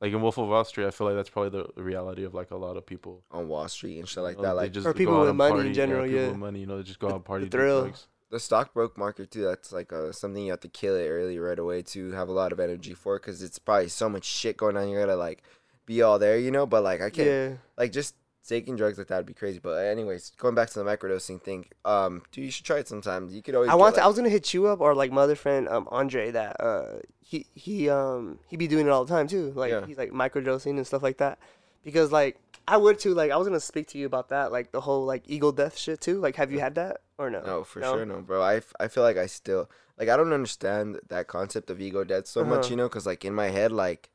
like 0.00 0.12
in 0.12 0.22
Wolf 0.22 0.38
of 0.38 0.48
Wall 0.48 0.64
Street. 0.64 0.86
I 0.86 0.90
feel 0.92 1.06
like 1.06 1.16
that's 1.16 1.28
probably 1.30 1.50
the 1.74 1.82
reality 1.82 2.24
of 2.24 2.32
like 2.34 2.50
a 2.52 2.56
lot 2.56 2.76
of 2.76 2.86
people. 2.86 3.22
on 3.30 3.48
Wall 3.48 3.68
Street 3.68 3.98
and 3.98 4.08
shit 4.08 4.22
like 4.22 4.36
You 4.36 4.42
know, 4.42 4.48
that. 4.48 4.54
they 4.54 4.60
Like 4.62 4.72
just 4.72 4.86
Or 4.86 4.94
people 4.94 5.18
with 5.20 5.28
and 5.30 5.36
money 5.38 5.52
in 5.52 5.56
party, 5.58 5.72
general, 5.74 6.04
people 6.04 6.20
yeah. 6.20 6.28
with 6.28 6.36
money, 6.38 6.60
you 6.60 6.66
know, 6.66 6.76
they 6.78 6.82
just 6.84 6.98
go 6.98 7.08
out 7.08 7.14
and 7.16 7.24
party, 7.24 7.44
the 7.46 7.50
thrill. 7.50 7.82
drugs. 7.82 8.06
The 8.30 8.40
stock 8.40 8.72
broke 8.74 8.96
market 8.96 9.30
too. 9.30 9.42
That's 9.42 9.72
like 9.72 9.92
uh, 9.92 10.12
something 10.12 10.42
you 10.44 10.50
have 10.52 10.60
to 10.60 10.68
kill 10.68 10.94
it 10.96 11.08
early 11.08 11.38
right 11.38 11.58
away 11.58 11.82
to 11.82 12.12
have 12.12 12.28
a 12.28 12.32
lot 12.32 12.52
of 12.52 12.60
energy 12.60 12.94
for 12.94 13.18
because 13.18 13.42
it's 13.42 13.58
probably 13.58 13.88
so 13.88 14.08
much 14.08 14.24
shit 14.24 14.56
going 14.56 14.76
on. 14.76 14.88
You 14.88 14.98
gotta 14.98 15.16
like 15.16 15.42
be 15.86 16.02
all 16.02 16.18
there, 16.18 16.38
you 16.38 16.50
know. 16.50 16.66
But 16.66 16.82
like 16.84 17.00
I 17.00 17.10
can't 17.10 17.28
Yeah. 17.28 17.50
like 17.76 17.92
just 17.92 18.14
taking 18.46 18.74
drugs 18.76 18.98
like 18.98 19.06
that 19.08 19.16
would 19.18 19.26
be 19.26 19.34
crazy. 19.34 19.58
But 19.62 19.84
anyways, 19.86 20.30
going 20.38 20.54
back 20.54 20.70
to 20.70 20.78
the 20.78 20.84
microdosing 20.84 21.40
thing, 21.42 21.66
um, 21.84 22.22
dude, 22.32 22.44
you 22.46 22.50
should 22.50 22.64
try 22.64 22.78
it 22.78 22.88
sometimes. 22.88 23.34
You 23.34 23.42
could 23.42 23.54
always. 23.54 23.70
I 23.70 23.74
want 23.74 23.94
to. 23.96 24.00
like- 24.00 24.04
I 24.04 24.08
was 24.08 24.16
gonna 24.16 24.28
hit 24.30 24.54
you 24.54 24.66
up 24.66 24.80
or 24.80 24.94
like 24.94 25.12
my 25.12 25.22
other 25.22 25.36
friend 25.36 25.68
um 25.68 25.88
Andre 25.90 26.30
that 26.30 26.60
uh 26.60 27.00
he 27.20 27.46
he 27.54 27.88
um 27.90 28.38
he 28.46 28.56
be 28.56 28.68
doing 28.68 28.86
it 28.86 28.90
all 28.90 29.04
the 29.04 29.12
time 29.14 29.26
too. 29.26 29.52
Like 29.56 29.70
Yeah. 29.72 29.86
he's 29.86 29.98
like 29.98 30.10
microdosing 30.12 30.76
and 30.76 30.86
stuff 30.86 31.02
like 31.02 31.18
that. 31.18 31.38
Because 31.82 32.12
like 32.12 32.38
I 32.68 32.76
would 32.76 32.98
too. 32.98 33.14
Like 33.14 33.30
I 33.30 33.36
was 33.36 33.46
gonna 33.48 33.60
speak 33.60 33.88
to 33.88 33.98
you 33.98 34.06
about 34.06 34.28
that. 34.28 34.52
Like 34.52 34.70
the 34.72 34.80
whole 34.80 35.04
like 35.04 35.24
ego 35.26 35.50
death 35.52 35.76
shit 35.76 36.00
too. 36.00 36.18
Like 36.20 36.36
have 36.36 36.52
you 36.52 36.60
had 36.60 36.74
that 36.76 36.98
or 37.18 37.30
no? 37.30 37.42
No, 37.42 37.64
for 37.64 37.82
sure, 37.82 38.04
no, 38.06 38.20
bro. 38.20 38.42
I, 38.42 38.56
f- 38.56 38.72
I 38.78 38.88
feel 38.88 39.02
like 39.02 39.16
I 39.16 39.26
still 39.26 39.68
like 39.98 40.08
I 40.08 40.16
don't 40.16 40.32
understand 40.32 41.00
that 41.08 41.26
concept 41.26 41.70
of 41.70 41.80
ego 41.80 42.04
death 42.04 42.26
so 42.26 42.44
much, 42.44 42.60
Uh-huh. 42.60 42.70
you 42.70 42.76
know, 42.76 42.88
because 42.88 43.06
like 43.06 43.24
in 43.24 43.34
my 43.34 43.48
head, 43.48 43.72
like, 43.72 44.10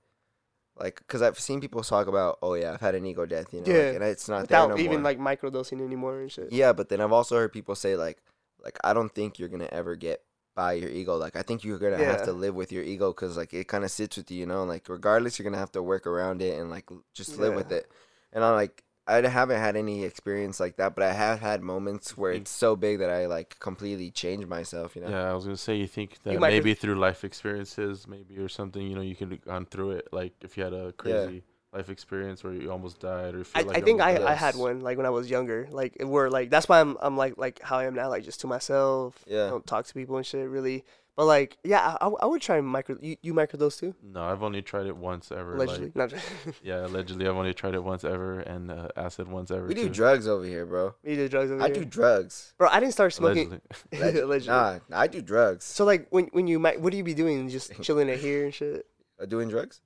like 0.77 0.97
because 0.99 1.21
I've 1.21 1.39
seen 1.39 1.59
people 1.61 1.83
talk 1.83 2.07
about, 2.07 2.37
oh 2.41 2.53
yeah, 2.53 2.73
I've 2.73 2.81
had 2.81 2.95
an 2.95 3.05
ego 3.05 3.25
death, 3.25 3.53
you 3.53 3.61
know, 3.61 3.71
Yeah. 3.71 3.87
like, 3.87 3.95
and 3.95 4.03
it's 4.05 4.27
not 4.29 4.41
Without 4.43 4.69
no 4.69 4.77
even 4.77 5.01
more. 5.01 5.11
like 5.11 5.19
microdosing 5.19 5.81
anymore 5.81 6.21
and 6.21 6.31
shit. 6.31 6.51
Yeah, 6.51 6.73
but 6.73 6.89
then 6.89 7.01
I've 7.01 7.11
also 7.13 7.35
heard 7.35 7.51
people 7.53 7.75
say 7.75 7.95
like, 7.95 8.21
like 8.63 8.77
I 8.83 8.93
don't 8.93 9.13
think 9.13 9.37
you're 9.37 9.49
gonna 9.49 9.69
ever 9.71 9.95
get 9.95 10.21
by 10.55 10.73
your 10.73 10.89
ego. 10.89 11.17
Like 11.17 11.35
I 11.35 11.41
think 11.43 11.63
you're 11.65 11.77
gonna 11.79 11.97
have 12.03 12.23
to 12.23 12.31
live 12.31 12.55
with 12.55 12.71
your 12.71 12.83
ego 12.83 13.11
because 13.11 13.35
like 13.37 13.53
it 13.53 13.67
kind 13.67 13.83
of 13.83 13.91
sits 13.91 14.15
with 14.17 14.31
you, 14.31 14.39
you 14.39 14.45
know. 14.45 14.63
Like 14.63 14.87
regardless, 14.89 15.37
you're 15.37 15.43
gonna 15.43 15.57
have 15.59 15.71
to 15.73 15.83
work 15.83 16.07
around 16.07 16.41
it 16.41 16.57
and 16.59 16.69
like 16.69 16.89
just 17.13 17.37
live 17.37 17.53
with 17.53 17.71
it. 17.71 17.87
And 18.35 18.43
I'm 18.43 18.53
like, 18.53 18.83
I 19.07 19.27
haven't 19.27 19.59
had 19.59 19.75
any 19.75 20.03
experience 20.03 20.59
like 20.59 20.77
that, 20.77 20.95
but 20.95 21.03
I 21.03 21.13
have 21.13 21.39
had 21.39 21.61
moments 21.61 22.17
where 22.17 22.33
mm. 22.33 22.37
it's 22.37 22.51
so 22.51 22.75
big 22.75 22.99
that 22.99 23.09
I 23.09 23.27
like 23.27 23.57
completely 23.59 24.11
changed 24.11 24.47
myself, 24.47 24.95
you 24.95 25.03
know. 25.03 25.09
Yeah, 25.09 25.29
I 25.29 25.33
was 25.33 25.45
gonna 25.45 25.57
say 25.57 25.75
you 25.75 25.87
think 25.87 26.21
that 26.23 26.39
might 26.39 26.49
maybe 26.49 26.73
through 26.73 26.95
life 26.95 27.23
experiences, 27.23 28.07
maybe 28.07 28.37
or 28.37 28.49
something, 28.49 28.81
you 28.81 28.95
know, 28.95 29.01
you 29.01 29.15
could 29.15 29.31
have 29.31 29.45
gone 29.45 29.65
through 29.65 29.91
it. 29.91 30.09
Like 30.11 30.33
if 30.41 30.57
you 30.57 30.63
had 30.63 30.73
a 30.73 30.91
crazy 30.93 31.43
life 31.71 31.89
experience 31.89 32.43
where 32.43 32.53
you 32.53 32.71
almost 32.71 32.99
died 32.99 33.35
or 33.35 33.43
feel 33.43 33.63
I, 33.63 33.67
like 33.67 33.77
I 33.77 33.81
think 33.81 34.01
I, 34.01 34.15
almost 34.15 34.27
I 34.27 34.33
had 34.33 34.55
one 34.55 34.79
like 34.79 34.97
when 34.97 35.05
I 35.05 35.11
was 35.11 35.29
younger. 35.29 35.67
Like 35.69 35.97
where 36.03 36.29
like 36.29 36.49
that's 36.49 36.67
why 36.67 36.81
I'm 36.81 36.97
I'm 36.99 37.15
like 37.15 37.37
like 37.37 37.61
how 37.61 37.77
I 37.77 37.85
am 37.85 37.93
now, 37.93 38.09
like 38.09 38.23
just 38.23 38.41
to 38.41 38.47
myself. 38.47 39.23
Yeah. 39.27 39.49
Don't 39.49 39.67
talk 39.67 39.85
to 39.85 39.93
people 39.93 40.17
and 40.17 40.25
shit 40.25 40.49
really. 40.49 40.83
But 41.15 41.25
like 41.25 41.57
yeah, 41.63 41.95
I, 42.01 42.07
I, 42.07 42.11
I 42.23 42.25
would 42.25 42.41
try 42.41 42.59
micro. 42.59 42.97
You, 43.01 43.15
you 43.21 43.33
micro 43.33 43.57
those 43.57 43.77
too? 43.77 43.95
No, 44.03 44.23
I've 44.23 44.43
only 44.43 44.61
tried 44.61 44.85
it 44.85 44.97
once 44.97 45.31
ever. 45.31 45.55
Allegedly. 45.55 45.91
Like, 45.95 46.11
Not 46.11 46.13
yeah, 46.63 46.85
allegedly, 46.85 47.25
I've 47.25 47.37
only 47.37 47.53
tried 47.53 47.73
it 47.73 47.83
once 47.83 48.03
ever, 48.03 48.41
and 48.41 48.69
uh, 48.69 48.89
acid 48.97 49.29
once 49.29 49.49
ever. 49.49 49.65
We 49.65 49.75
do 49.75 49.83
too. 49.83 49.89
drugs 49.93 50.27
over 50.27 50.43
here, 50.43 50.65
bro. 50.65 50.93
We 51.05 51.15
do 51.15 51.29
drugs 51.29 51.51
over 51.51 51.59
here. 51.61 51.71
I 51.71 51.73
here? 51.73 51.83
do 51.83 51.89
drugs. 51.89 52.53
Bro, 52.57 52.67
I 52.69 52.81
didn't 52.81 52.93
start 52.93 53.13
smoking. 53.13 53.61
Allegedly. 53.93 54.21
Allegedly. 54.21 54.53
Nah, 54.53 54.79
I 54.91 55.07
do 55.07 55.21
drugs. 55.21 55.63
So 55.63 55.85
like 55.85 56.07
when 56.09 56.25
when 56.33 56.47
you 56.47 56.59
might, 56.59 56.81
what 56.81 56.91
do 56.91 56.97
you 56.97 57.03
be 57.03 57.13
doing? 57.13 57.47
Just 57.47 57.71
chilling 57.81 58.09
it 58.09 58.19
here 58.19 58.43
and 58.43 58.53
shit. 58.53 58.85
Uh, 59.17 59.25
doing 59.25 59.47
drugs? 59.47 59.79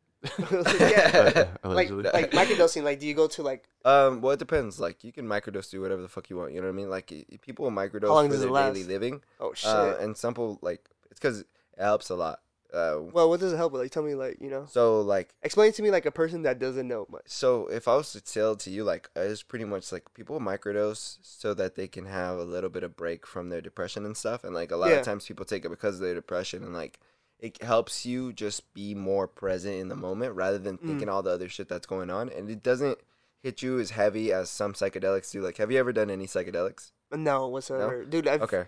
yeah. 0.51 1.45
Like 1.64 1.89
allegedly. 1.89 2.10
like 2.11 2.31
microdosing. 2.31 2.84
Like 2.84 2.99
do 2.99 3.06
you 3.07 3.14
go 3.14 3.27
to 3.27 3.43
like 3.43 3.65
Um, 3.85 4.22
well, 4.22 4.34
it 4.34 4.39
depends. 4.39 4.80
Like, 4.80 5.03
you 5.03 5.11
can 5.14 5.26
microdose, 5.27 5.69
do 5.69 5.80
whatever 5.80 6.01
the 6.01 6.10
fuck 6.10 6.30
you 6.30 6.38
want. 6.38 6.53
You 6.53 6.60
know 6.60 6.68
what 6.68 6.73
I 6.73 6.76
mean? 6.76 6.89
Like, 6.89 7.14
people 7.41 7.64
will 7.65 7.72
microdose 7.72 8.07
How 8.07 8.15
long 8.15 8.27
for 8.27 8.34
does 8.34 8.41
it 8.41 8.45
their 8.45 8.51
last? 8.51 8.73
daily 8.73 8.85
living. 8.88 9.22
oh 9.39 9.53
shit. 9.53 9.69
Uh, 9.69 9.95
and 10.01 10.18
some 10.18 10.34
people 10.34 10.60
like 10.61 10.89
it's 11.19 11.27
because 11.27 11.39
it 11.41 11.47
helps 11.77 12.09
a 12.09 12.15
lot. 12.15 12.39
Uh, 12.71 12.99
well, 13.11 13.27
what 13.29 13.39
does 13.39 13.51
it 13.51 13.57
help 13.57 13.71
with? 13.73 13.81
Like 13.81 13.89
tell 13.91 14.03
me 14.03 14.13
like 14.13 14.37
you 14.39 14.49
know. 14.49 14.65
so 14.69 15.01
like 15.01 15.33
Explain 15.41 15.71
to 15.73 15.81
me 15.81 15.89
like 15.89 16.05
a 16.05 16.11
person 16.11 16.43
that 16.43 16.59
doesn't 16.59 16.87
know 16.87 17.07
much. 17.09 17.23
so 17.25 17.65
if 17.67 17.87
I 17.87 17.95
was 17.95 18.11
to 18.11 18.21
tell 18.21 18.55
to 18.57 18.69
you 18.69 18.83
like 18.83 19.09
it's 19.15 19.41
pretty 19.41 19.65
much 19.65 19.91
like 19.91 20.13
people 20.13 20.39
microdose 20.39 21.17
so 21.23 21.55
that 21.55 21.73
they 21.75 21.87
can 21.87 22.05
have 22.05 22.37
a 22.37 22.43
little 22.43 22.69
bit 22.69 22.83
of 22.83 22.95
break 22.95 23.25
from 23.25 23.49
their 23.49 23.59
depression 23.61 24.05
and 24.05 24.15
stuff. 24.15 24.43
And 24.43 24.53
like 24.53 24.71
a 24.71 24.75
lot 24.75 24.89
Yeah. 24.91 24.97
of 24.97 25.05
times 25.05 25.25
people 25.25 25.45
take 25.45 25.65
it 25.65 25.69
because 25.69 25.95
of 25.95 26.01
their 26.01 26.13
depression 26.13 26.63
and 26.63 26.73
like 26.75 26.99
it 27.39 27.59
helps 27.63 28.05
you 28.05 28.33
just 28.33 28.71
be 28.75 28.93
more 28.93 29.27
present 29.27 29.73
in 29.75 29.87
the 29.87 29.95
moment 29.95 30.35
rather 30.35 30.59
than 30.59 30.77
Mm. 30.77 30.85
thinking 30.85 31.09
all 31.09 31.23
the 31.23 31.31
other 31.31 31.49
shit 31.49 31.69
that's 31.69 31.87
going 31.87 32.11
on. 32.11 32.29
And 32.29 32.51
it 32.51 32.61
doesn't 32.61 32.99
hit 33.41 33.63
you 33.63 33.79
as 33.79 33.91
heavy 33.91 34.31
as 34.31 34.49
some 34.51 34.73
psychedelics 34.73 35.31
do. 35.31 35.41
Like, 35.41 35.57
have 35.57 35.71
you 35.71 35.79
ever 35.79 35.91
done 35.93 36.11
any 36.11 36.27
psychedelics? 36.27 36.91
No, 37.11 37.47
whatsoever, 37.47 38.05
dude. 38.05 38.27
I've 38.27 38.41
Okay. 38.43 38.65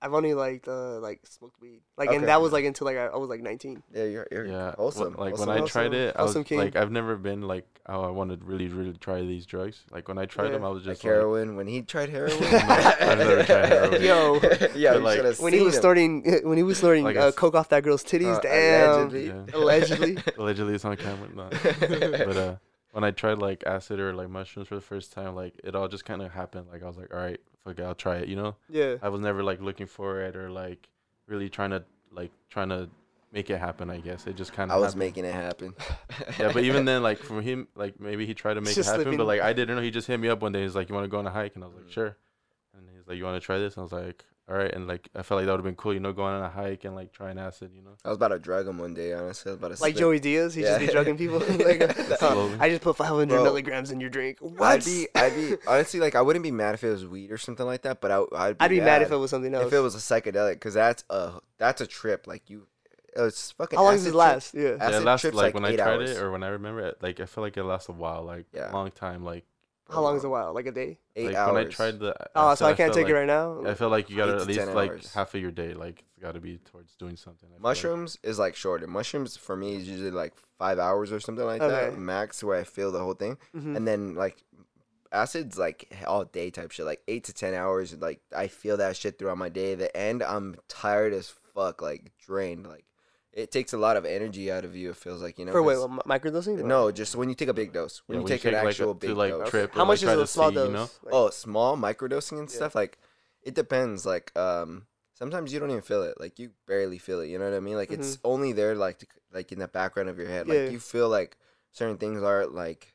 I've 0.00 0.14
only 0.14 0.32
like 0.34 0.68
uh 0.68 1.00
like 1.00 1.20
smoked 1.26 1.60
weed, 1.60 1.80
like, 1.96 2.08
Okay. 2.10 2.16
and 2.18 2.28
that 2.28 2.40
was 2.40 2.52
like 2.52 2.64
until 2.64 2.84
like 2.84 2.96
I, 2.96 3.06
I 3.06 3.16
was 3.16 3.28
like 3.28 3.40
19. 3.42 3.82
Yeah, 3.92 4.04
you're, 4.04 4.28
you're 4.30 4.46
yeah, 4.46 4.74
wholesome. 4.76 5.14
wh- 5.14 5.18
like 5.18 5.30
wholesome. 5.30 5.48
when 5.48 5.56
I 5.56 5.58
Wholesome. 5.58 5.72
tried 5.72 5.94
it, 5.94 6.14
I 6.16 6.22
was 6.22 6.28
Wholesome 6.30 6.44
king. 6.44 6.58
like, 6.58 6.76
I've 6.76 6.92
never 6.92 7.16
been 7.16 7.42
like, 7.42 7.66
oh, 7.88 8.02
I 8.02 8.10
want 8.10 8.30
to 8.30 8.38
really, 8.46 8.68
really 8.68 8.92
try 8.92 9.20
these 9.22 9.44
drugs. 9.44 9.82
Like 9.90 10.06
when 10.06 10.16
I 10.16 10.26
tried 10.26 10.46
Yeah. 10.46 10.50
them, 10.52 10.64
I 10.64 10.68
was 10.68 10.84
just 10.84 11.02
like, 11.02 11.10
heroin. 11.12 11.56
When 11.56 11.66
he 11.66 11.82
tried 11.82 12.10
heroin, 12.16 12.32
I've 12.42 13.18
never 13.18 13.42
tried 13.42 13.66
heroin. 13.72 14.02
Yo. 14.02 14.34
yeah, 14.34 14.38
But, 14.40 14.76
you 14.76 14.98
like- 15.00 15.16
should 15.16 15.24
have 15.24 15.40
When 15.40 15.52
he 15.52 15.62
was 15.62 15.74
him. 15.74 15.80
snorting, 15.80 16.40
when 16.44 16.56
he 16.56 16.62
was 16.62 16.78
snorting 16.78 17.02
Like 17.02 17.16
I 17.16 17.20
uh, 17.20 17.26
s- 17.28 17.34
coke 17.34 17.56
off 17.56 17.68
that 17.70 17.82
girl's 17.82 18.04
titties, 18.04 18.36
Uh, 18.36 18.40
damn. 18.40 18.90
allegedly. 19.00 19.26
Yeah. 19.26 19.44
Allegedly. 19.54 20.18
allegedly 20.38 20.74
it's 20.74 20.84
on 20.84 20.96
camera, 20.96 21.28
no. 21.34 21.48
but 21.50 22.36
uh, 22.36 22.56
when 22.92 23.02
I 23.04 23.10
tried 23.10 23.38
like 23.38 23.64
acid 23.66 23.98
or 24.00 24.14
like 24.14 24.28
mushrooms 24.30 24.68
for 24.68 24.74
the 24.76 24.80
first 24.80 25.12
time, 25.12 25.34
like 25.34 25.54
it 25.64 25.74
all 25.74 25.88
just 25.88 26.04
kind 26.04 26.22
of 26.22 26.32
happened. 26.32 26.66
Like 26.70 26.82
I 26.82 26.86
was 26.86 26.96
like, 26.96 27.12
all 27.12 27.20
right, 27.20 27.40
fuck 27.68 27.78
it, 27.78 27.84
I'll 27.84 27.94
try 27.94 28.16
it. 28.16 28.28
You 28.28 28.36
know, 28.36 28.56
Yeah. 28.68 28.96
I 29.02 29.08
was 29.08 29.20
never 29.20 29.42
like 29.42 29.60
looking 29.60 29.86
for 29.86 30.22
it 30.22 30.36
or 30.36 30.50
like 30.50 30.88
really 31.26 31.48
trying 31.48 31.70
to 31.70 31.84
like 32.12 32.30
trying 32.50 32.70
to 32.70 32.88
make 33.32 33.50
it 33.50 33.58
happen. 33.58 33.90
I 33.90 33.98
guess 33.98 34.26
it 34.26 34.36
just 34.36 34.52
kind 34.52 34.70
of. 34.70 34.74
I 34.74 34.78
of. 34.78 34.84
was 34.86 34.96
making 34.96 35.24
it 35.24 35.34
happen. 35.34 35.74
Yeah, 36.38 36.52
but 36.52 36.64
even 36.64 36.84
then, 36.84 37.02
like 37.02 37.18
from 37.18 37.42
him, 37.42 37.68
like 37.74 38.00
maybe 38.00 38.26
he 38.26 38.34
tried 38.34 38.54
to 38.54 38.60
make 38.60 38.76
it 38.76 38.84
happen, 38.84 39.02
slipping. 39.02 39.18
but 39.18 39.26
like 39.26 39.40
I 39.40 39.52
didn't 39.52 39.76
know. 39.76 39.82
He 39.82 39.90
just 39.90 40.06
hit 40.06 40.18
me 40.18 40.28
up 40.28 40.40
one 40.42 40.52
day. 40.52 40.62
He's 40.62 40.74
like, 40.74 40.88
"You 40.88 40.94
want 40.94 41.04
to 41.04 41.08
go 41.08 41.18
on 41.18 41.26
a 41.26 41.30
hike?" 41.30 41.54
And 41.54 41.64
I 41.64 41.66
was 41.66 41.76
Mm. 41.76 41.84
like, 41.84 41.92
"Sure." 41.92 42.16
And 42.76 42.88
he's 42.96 43.06
like, 43.06 43.16
"You 43.18 43.24
want 43.24 43.40
to 43.40 43.44
try 43.44 43.58
this?" 43.58 43.74
And 43.76 43.80
I 43.80 43.84
was 43.84 43.92
like, 43.92 44.24
"All 44.48 44.56
right." 44.56 44.72
And 44.72 44.86
like 44.86 45.08
I 45.14 45.22
felt 45.22 45.38
like 45.38 45.46
that 45.46 45.52
would 45.52 45.58
have 45.58 45.64
been 45.64 45.76
cool, 45.76 45.92
you 45.94 46.00
know, 46.00 46.12
going 46.12 46.34
on 46.34 46.42
a 46.42 46.48
hike 46.48 46.84
and 46.84 46.94
like 46.94 47.12
trying 47.12 47.38
acid, 47.38 47.70
you 47.74 47.82
know. 47.82 47.96
I 48.04 48.08
was 48.08 48.16
about 48.16 48.28
to 48.28 48.38
drug 48.38 48.66
him 48.66 48.78
one 48.78 48.94
day. 48.94 49.12
Honestly, 49.12 49.50
I 49.50 49.52
was 49.52 49.58
about 49.58 49.76
to 49.76 49.82
Like 49.82 49.92
slip. 49.94 49.96
Joey 49.96 50.20
Diaz, 50.20 50.54
he 50.54 50.62
just 50.62 50.80
be 50.80 50.86
drugging 50.86 51.16
people. 51.18 51.38
like, 51.48 51.82
uh, 52.22 52.48
I 52.60 52.68
just 52.70 52.82
put 52.82 52.96
500 52.96 53.28
Bro. 53.28 53.44
milligrams 53.44 53.90
in 53.90 54.00
your 54.00 54.10
drink. 54.10 54.38
What? 54.40 54.60
I'd 54.62 54.84
be, 54.84 55.06
I'd 55.14 55.34
be 55.34 55.56
honestly 55.66 56.00
like 56.00 56.14
I 56.14 56.22
wouldn't 56.22 56.42
be 56.42 56.50
mad 56.50 56.74
if 56.74 56.84
it 56.84 56.90
was 56.90 57.06
weed 57.06 57.30
or 57.30 57.38
something 57.38 57.66
like 57.66 57.82
that, 57.82 58.00
but 58.00 58.10
I, 58.10 58.24
I'd 58.36 58.58
be, 58.58 58.64
I'd 58.64 58.68
be 58.70 58.80
mad 58.80 59.02
if 59.02 59.10
it 59.12 59.16
was 59.16 59.30
something 59.30 59.54
else. 59.54 59.66
if 59.66 59.72
it 59.72 59.80
was 59.80 59.94
a 59.94 59.98
psychedelic 59.98 60.54
because 60.54 60.74
that's 60.74 61.04
a 61.10 61.32
that's 61.58 61.80
a 61.80 61.86
trip. 61.86 62.26
Like 62.26 62.48
you, 62.50 62.66
it's 63.16 63.50
fucking. 63.52 63.76
How 63.78 63.84
long 63.84 63.94
does 63.94 64.02
acid 64.02 64.08
it 64.08 64.12
trip- 64.12 64.18
last? 64.18 64.54
Yeah. 64.54 64.62
Yeah, 64.62 64.68
it 64.74 64.80
Acid 64.80 65.04
lasts 65.04 65.20
trips 65.22 65.36
like, 65.36 65.44
like 65.46 65.54
when 65.54 65.64
I 65.64 65.76
tried 65.76 65.86
hours. 65.94 66.10
it 66.10 66.18
or 66.22 66.30
when 66.30 66.42
I 66.42 66.48
remember 66.48 66.80
it, 66.86 67.02
like 67.02 67.20
I 67.20 67.24
feel 67.26 67.42
like 67.42 67.56
it 67.56 67.64
lasts 67.64 67.88
a 67.88 67.92
while, 67.92 68.22
like 68.22 68.46
Yeah. 68.52 68.70
a 68.70 68.72
long 68.72 68.90
time. 68.92 69.24
Like, 69.24 69.44
How 69.90 70.02
long 70.02 70.16
is 70.16 70.24
a 70.24 70.28
while? 70.28 70.52
Like 70.52 70.66
a 70.66 70.72
day? 70.72 70.98
Eight 71.16 71.26
like 71.28 71.34
hours. 71.36 71.54
when 71.54 71.66
I 71.66 71.68
tried 71.70 71.98
the. 71.98 72.14
Oh, 72.34 72.54
so 72.54 72.66
I 72.66 72.74
can't 72.74 72.92
take 72.92 73.04
like, 73.04 73.10
it 73.12 73.14
right 73.14 73.26
now. 73.26 73.62
I 73.66 73.74
feel 73.74 73.88
like 73.88 74.10
you 74.10 74.16
gotta 74.16 74.34
at 74.36 74.46
least 74.46 74.66
like 74.68 74.90
hours. 74.90 75.12
half 75.14 75.34
of 75.34 75.40
your 75.40 75.50
day, 75.50 75.72
like 75.74 76.04
it's 76.10 76.18
gotta 76.22 76.40
be 76.40 76.58
towards 76.58 76.94
doing 76.96 77.16
something. 77.16 77.48
I 77.48 77.52
feel 77.52 77.54
like. 77.56 77.62
Mushrooms 77.62 78.18
is 78.22 78.38
like 78.38 78.54
shorter. 78.54 78.86
Mushrooms 78.86 79.36
for 79.36 79.56
me 79.56 79.76
is 79.76 79.88
usually 79.88 80.10
like 80.10 80.34
five 80.58 80.78
hours 80.78 81.10
or 81.10 81.20
something 81.20 81.44
like 81.46 81.62
Okay. 81.62 81.90
that 81.90 81.98
max, 81.98 82.44
where 82.44 82.58
I 82.58 82.64
feel 82.64 82.92
the 82.92 82.98
whole 82.98 83.14
thing, 83.14 83.38
Mhm. 83.56 83.76
and 83.76 83.88
then 83.88 84.14
like 84.14 84.44
acids 85.10 85.56
like 85.58 85.90
all 86.06 86.24
day 86.24 86.50
type 86.50 86.70
shit, 86.70 86.84
like 86.84 87.00
eight 87.08 87.24
to 87.24 87.32
ten 87.32 87.54
hours. 87.54 87.94
Like 87.98 88.20
I 88.36 88.48
feel 88.48 88.76
that 88.76 88.96
shit 88.96 89.18
throughout 89.18 89.38
my 89.38 89.48
day. 89.48 89.74
The 89.74 89.94
end, 89.96 90.22
I'm 90.22 90.56
tired 90.68 91.14
as 91.14 91.32
fuck, 91.54 91.80
like 91.80 92.12
drained. 92.18 92.66
Like 92.66 92.84
it 93.32 93.50
takes 93.52 93.72
a 93.72 93.78
lot 93.78 93.96
of 93.96 94.04
energy 94.04 94.50
out 94.50 94.64
of 94.64 94.74
you. 94.74 94.90
It 94.90 94.96
feels 94.96 95.22
like 95.22 95.38
you 95.38 95.44
know. 95.44 95.52
For 95.52 95.62
wait, 95.62 95.74
'cause- 95.76 95.88
what, 95.88 96.06
microdosing? 96.06 96.64
no, 96.64 96.90
just 96.90 97.14
when 97.16 97.28
you 97.28 97.34
take 97.34 97.48
a 97.48 97.54
big 97.54 97.72
dose. 97.72 98.02
When 98.06 98.16
Yeah, 98.16 98.20
you 98.20 98.24
when 98.24 98.32
you 98.32 98.38
take 98.38 98.44
an 98.46 98.54
take, 98.54 98.62
like, 98.64 98.68
actual 98.72 98.90
a- 98.92 98.94
big 98.94 99.10
to, 99.10 99.14
like, 99.16 99.30
dose. 99.32 99.50
trip 99.50 99.72
How 99.74 99.84
much 99.84 100.02
like, 100.02 100.14
is 100.16 100.20
a 100.20 100.26
small 100.26 100.48
see, 100.50 100.54
dose? 100.54 100.66
you 100.68 100.72
know? 100.72 100.90
Like, 101.04 101.14
oh, 101.14 101.30
small 101.30 101.76
microdosing 101.76 102.38
and 102.38 102.48
Yeah. 102.50 102.56
stuff 102.56 102.74
like 102.74 102.98
it 103.42 103.54
depends. 103.54 104.04
Like 104.04 104.36
um, 104.36 104.86
sometimes 105.14 105.52
you 105.52 105.60
don't 105.60 105.70
even 105.70 105.82
feel 105.82 106.02
it. 106.02 106.18
Like 106.20 106.38
you 106.38 106.50
barely 106.66 106.98
feel 106.98 107.20
it. 107.20 107.28
You 107.28 107.38
know 107.38 107.44
what 107.50 107.56
I 107.56 107.60
mean? 107.60 107.76
Like 107.76 107.90
it's 107.92 108.18
only 108.24 108.52
there, 108.52 108.74
like 108.74 108.98
to, 108.98 109.06
like 109.32 109.52
in 109.52 109.58
the 109.58 109.68
background 109.68 110.08
of 110.08 110.18
your 110.18 110.28
head. 110.28 110.48
Like 110.48 110.56
Mm-hmm. 110.58 110.66
Yeah. 110.66 110.72
you 110.72 110.80
feel 110.80 111.08
like 111.08 111.36
certain 111.70 111.96
things 111.98 112.22
are 112.22 112.46
like 112.46 112.94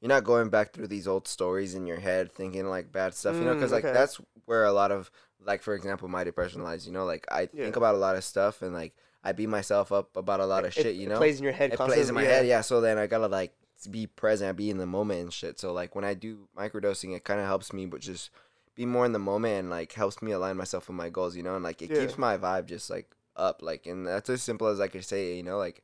you're 0.00 0.08
not 0.08 0.24
going 0.24 0.50
back 0.50 0.72
through 0.72 0.88
these 0.88 1.06
old 1.08 1.26
stories 1.28 1.74
in 1.74 1.86
your 1.86 1.98
head 2.00 2.32
thinking 2.32 2.66
like 2.66 2.90
bad 2.92 3.14
stuff. 3.14 3.36
You 3.36 3.46
know, 3.46 3.54
because 3.54 3.70
Mm, 3.70 3.74
like 3.74 3.84
okay. 3.84 3.94
that's 3.94 4.20
where 4.46 4.64
a 4.64 4.72
lot 4.72 4.90
of 4.92 5.10
like 5.40 5.62
for 5.62 5.74
example 5.74 6.08
my 6.08 6.24
depression 6.24 6.62
lies. 6.62 6.86
You 6.86 6.92
know, 6.92 7.04
like 7.04 7.24
I 7.30 7.42
Yeah. 7.52 7.64
think 7.64 7.76
about 7.76 7.94
a 7.94 7.98
lot 7.98 8.16
of 8.16 8.24
stuff 8.24 8.60
and 8.62 8.74
like 8.74 8.94
I 9.24 9.32
beat 9.32 9.48
myself 9.48 9.90
up 9.90 10.16
about 10.16 10.40
a 10.40 10.46
lot 10.46 10.64
of 10.64 10.68
it- 10.76 10.82
shit. 10.82 10.94
You 10.96 11.08
know, 11.08 11.14
it 11.14 11.18
plays 11.18 11.38
in 11.38 11.44
your 11.44 11.52
head. 11.54 11.72
it 11.72 11.76
constantly. 11.76 11.96
plays 11.96 12.08
in 12.10 12.14
my 12.14 12.24
head, 12.24 12.46
yeah. 12.46 12.60
So 12.60 12.80
then 12.80 12.98
I 12.98 13.06
gotta 13.06 13.26
like 13.28 13.52
be 13.90 14.06
present, 14.06 14.56
be 14.56 14.70
in 14.70 14.78
the 14.78 14.86
moment 14.86 15.20
and 15.22 15.32
shit. 15.32 15.58
So 15.58 15.72
like 15.72 15.94
when 15.96 16.04
I 16.04 16.14
do 16.14 16.48
microdosing, 16.56 17.16
it 17.16 17.24
kind 17.24 17.40
of 17.40 17.46
helps 17.46 17.72
me, 17.72 17.86
but 17.86 18.00
just 18.00 18.30
be 18.74 18.84
more 18.86 19.06
in 19.06 19.12
the 19.12 19.18
moment 19.18 19.54
and 19.60 19.70
like 19.70 19.92
helps 19.94 20.20
me 20.22 20.32
align 20.32 20.56
myself 20.56 20.88
with 20.88 20.96
my 20.96 21.08
goals, 21.08 21.36
you 21.36 21.42
know. 21.42 21.54
And 21.56 21.64
like 21.64 21.80
it 21.82 21.90
Yeah. 21.90 22.00
keeps 22.00 22.18
my 22.18 22.36
vibe 22.38 22.66
just 22.66 22.90
like 22.90 23.10
up, 23.36 23.62
like, 23.62 23.86
and 23.86 24.06
that's 24.06 24.28
as 24.30 24.42
simple 24.42 24.66
as 24.68 24.78
I 24.80 24.88
could 24.88 25.04
say, 25.04 25.34
you 25.36 25.42
know, 25.42 25.58
like. 25.58 25.82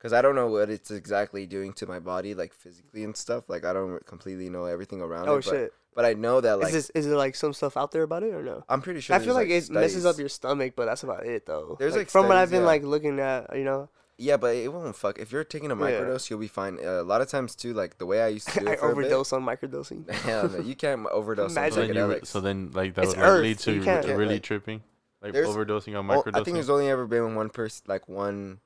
Cause 0.00 0.14
I 0.14 0.22
don't 0.22 0.34
know 0.34 0.46
what 0.46 0.70
it's 0.70 0.90
exactly 0.90 1.44
doing 1.46 1.74
to 1.74 1.86
my 1.86 1.98
body, 1.98 2.34
like 2.34 2.54
physically 2.54 3.04
and 3.04 3.14
stuff. 3.14 3.44
Like 3.48 3.66
I 3.66 3.72
don't 3.74 4.04
completely 4.06 4.48
know 4.48 4.64
everything 4.64 5.02
around 5.02 5.28
Oh 5.28 5.34
it, 5.36 5.44
but, 5.44 5.50
shit! 5.50 5.74
but 5.94 6.04
I 6.06 6.14
know 6.14 6.40
that 6.40 6.58
like 6.58 6.68
is 6.68 6.72
this 6.72 6.90
is 6.94 7.06
there 7.06 7.16
like 7.16 7.34
some 7.34 7.52
stuff 7.52 7.76
out 7.76 7.92
there 7.92 8.02
about 8.02 8.22
it 8.22 8.32
or 8.32 8.42
no? 8.42 8.64
I'm 8.68 8.80
pretty 8.80 9.00
sure. 9.00 9.14
I 9.14 9.18
feel 9.18 9.34
there's, 9.34 9.48
like, 9.48 9.50
it 9.50 9.70
messes 9.70 10.06
up 10.06 10.18
your 10.18 10.30
stomach, 10.30 10.72
but 10.74 10.86
that's 10.86 11.02
about 11.02 11.26
it 11.26 11.44
though. 11.44 11.76
There's, 11.78 11.94
like, 11.94 12.08
from 12.08 12.28
what 12.28 12.38
I've 12.38 12.50
been 12.50 12.60
yeah. 12.62 12.66
like 12.66 12.82
looking 12.82 13.20
at, 13.20 13.54
you 13.54 13.64
know, 13.64 13.90
Yeah, 14.16 14.38
but 14.38 14.56
it 14.56 14.72
won't 14.72 14.96
fuck. 14.96 15.18
If 15.18 15.32
you're 15.32 15.44
taking 15.44 15.70
a 15.70 15.74
Yeah. 15.74 15.80
microdose, 16.00 16.30
you'll 16.30 16.38
be 16.38 16.48
fine. 16.48 16.78
Uh, 16.82 17.02
a 17.02 17.04
lot 17.04 17.20
of 17.20 17.28
times 17.28 17.54
too, 17.54 17.74
like 17.74 17.98
the 17.98 18.06
way 18.06 18.22
I 18.22 18.28
used 18.28 18.48
to 18.48 18.60
do 18.60 18.68
I 18.70 18.72
it 18.72 18.80
for 18.80 18.86
a 18.92 18.96
bit- 18.96 19.04
overdose 19.12 19.32
on 19.34 19.42
microdosing. 19.44 20.08
Hell 20.24 20.48
no, 20.48 20.60
you 20.60 20.76
can't 20.76 21.06
overdose 21.12 21.56
on 21.58 21.62
Imagine- 21.66 21.74
So 21.74 21.80
then, 21.82 21.94
you, 21.94 22.00
psychedelics. 22.02 22.26
so 22.26 22.40
then 22.40 22.70
like 22.72 22.94
that 22.94 23.04
It's 23.04 23.16
would 23.16 23.22
Earth, 23.22 23.42
lead 23.42 23.58
to 23.58 23.72
you 23.72 23.78
re- 23.80 23.84
can't- 23.84 24.06
really 24.06 24.26
like- 24.36 24.42
tripping, 24.44 24.82
like 25.20 25.34
overdosing 25.34 25.98
on 25.98 26.10
Oh, 26.10 26.22
microdosing. 26.22 26.40
I 26.40 26.44
think 26.44 26.54
there's 26.54 26.70
only 26.70 26.88
ever 26.88 27.06
been 27.06 27.34
one 27.34 27.50
person, 27.50 27.84
like 27.86 28.08
one 28.08 28.60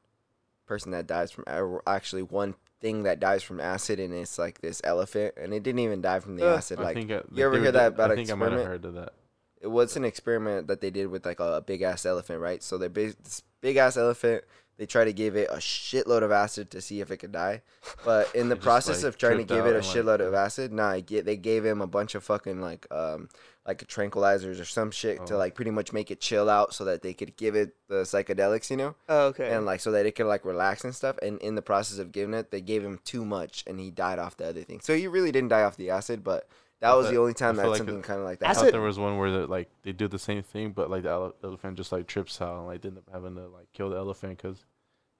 person 0.67 0.93
that 0.93 1.07
dies 1.07 1.31
from 1.31 1.45
actually 1.87 2.23
one 2.23 2.55
thing 2.81 3.05
that 3.05 3.21
dies 3.21 3.43
from 3.43 3.61
acid, 3.61 3.99
and 4.01 4.13
it's 4.15 4.39
like 4.39 4.61
this 4.61 4.81
elephant, 4.85 5.35
and 5.37 5.53
it 5.55 5.63
didn't 5.63 5.79
even 5.81 6.01
die 6.03 6.21
from 6.21 6.37
the 6.37 6.45
Uh, 6.47 6.57
acid. 6.57 6.79
I 6.79 6.83
Like 6.83 6.95
think 6.97 7.11
I, 7.11 7.23
you 7.33 7.45
ever 7.45 7.59
hear 7.59 7.73
that 7.73 7.89
about 7.95 8.11
I 8.11 8.15
think 8.15 8.31
I 8.31 8.35
might 8.35 8.53
have 8.53 8.65
heard 8.67 8.85
of 8.85 8.95
that. 8.95 9.13
it 9.61 9.69
was 9.69 9.97
an 9.97 10.05
experiment 10.05 10.67
that 10.69 10.81
they 10.81 10.91
did 10.91 11.07
with 11.09 11.25
like 11.25 11.41
a, 11.41 11.63
big 11.67 11.83
ass 11.83 12.05
elephant, 12.05 12.41
right? 12.41 12.63
So 12.63 12.77
they 12.79 12.89
bas- 12.89 13.15
this 13.23 13.43
big 13.61 13.77
ass 13.77 13.97
elephant. 13.97 14.45
They 14.77 14.87
try 14.87 15.05
to 15.05 15.13
give 15.13 15.37
it 15.37 15.49
a 15.53 15.59
shitload 15.59 16.23
of 16.25 16.33
acid 16.33 16.69
to 16.73 16.81
see 16.81 17.01
if 17.01 17.13
it 17.13 17.19
could 17.19 17.31
die, 17.31 17.63
but 18.05 18.35
in 18.35 18.49
the 18.53 18.57
process 18.57 19.05
like, 19.05 19.09
of 19.11 19.19
trying 19.19 19.39
to 19.39 19.45
give 19.45 19.67
it 19.67 19.73
a 19.73 19.77
and, 19.77 19.87
like, 19.87 19.97
shitload 19.97 20.21
of 20.21 20.35
acid, 20.35 20.73
nah, 20.73 20.99
get 20.99 21.25
they 21.25 21.37
gave 21.37 21.65
him 21.65 21.81
a 21.81 21.87
bunch 21.87 22.17
of 22.17 22.25
fucking 22.25 22.61
like 22.61 22.85
um 22.91 23.29
like 23.67 23.79
tranquilizers 23.89 24.61
or 24.61 24.65
some 24.65 24.91
shit 24.91 25.25
to 25.27 25.35
Oh. 25.35 25.39
like 25.39 25.55
pretty 25.55 25.71
much 25.71 25.93
make 25.93 26.11
it 26.11 26.21
chill 26.21 26.51
out 26.51 26.75
so 26.75 26.85
that 26.85 27.01
they 27.03 27.15
could 27.15 27.37
give 27.37 27.55
it 27.55 27.75
the 27.89 28.03
psychedelics, 28.03 28.71
you 28.71 28.77
know 28.77 28.95
Oh, 29.09 29.27
okay. 29.29 29.51
and 29.53 29.65
like 29.65 29.81
so 29.81 29.91
that 29.93 30.05
it 30.07 30.13
could 30.15 30.27
like 30.27 30.45
relax 30.45 30.85
and 30.85 30.95
stuff. 30.95 31.17
And 31.23 31.39
in 31.41 31.55
the 31.55 31.63
process 31.63 31.99
of 31.99 32.13
giving 32.13 32.35
it, 32.35 32.51
they 32.51 32.61
gave 32.61 32.83
him 32.85 33.01
too 33.05 33.25
much, 33.25 33.65
and 33.67 33.81
he 33.81 33.91
died 33.91 34.19
off 34.19 34.37
the 34.37 34.47
other 34.49 34.63
thing. 34.63 34.81
So 34.81 34.95
he 34.95 35.07
really 35.09 35.33
didn't 35.33 35.49
die 35.49 35.63
off 35.63 35.77
the 35.77 35.91
acid, 35.91 36.23
but 36.23 36.47
that 36.81 36.93
was 36.95 37.09
the 37.09 37.17
only 37.17 37.33
time 37.33 37.57
that 37.57 37.67
like 37.69 37.79
something 37.79 38.03
kind 38.03 38.21
of 38.21 38.27
like 38.27 38.43
I 38.43 38.49
that. 38.49 38.51
Acid- 38.51 38.63
thought 38.65 38.73
there 38.73 38.81
was 38.83 38.99
one 38.99 39.17
where 39.17 39.31
the, 39.31 39.47
like 39.47 39.71
they 39.83 39.93
do 39.93 40.09
the 40.09 40.19
same 40.19 40.43
thing, 40.43 40.73
but 40.73 40.91
like 40.91 41.05
the 41.05 41.09
ele- 41.11 41.35
elephant 41.43 41.79
just 41.79 41.93
like 41.93 42.07
trips 42.07 42.43
out 42.43 42.59
and 42.59 42.67
like 42.67 42.85
ended 42.85 42.99
up 43.07 43.15
having 43.15 43.35
to 43.37 43.47
like 43.49 43.73
kill 43.73 43.89
the 43.89 43.97
elephant 43.97 44.37
because 44.37 44.59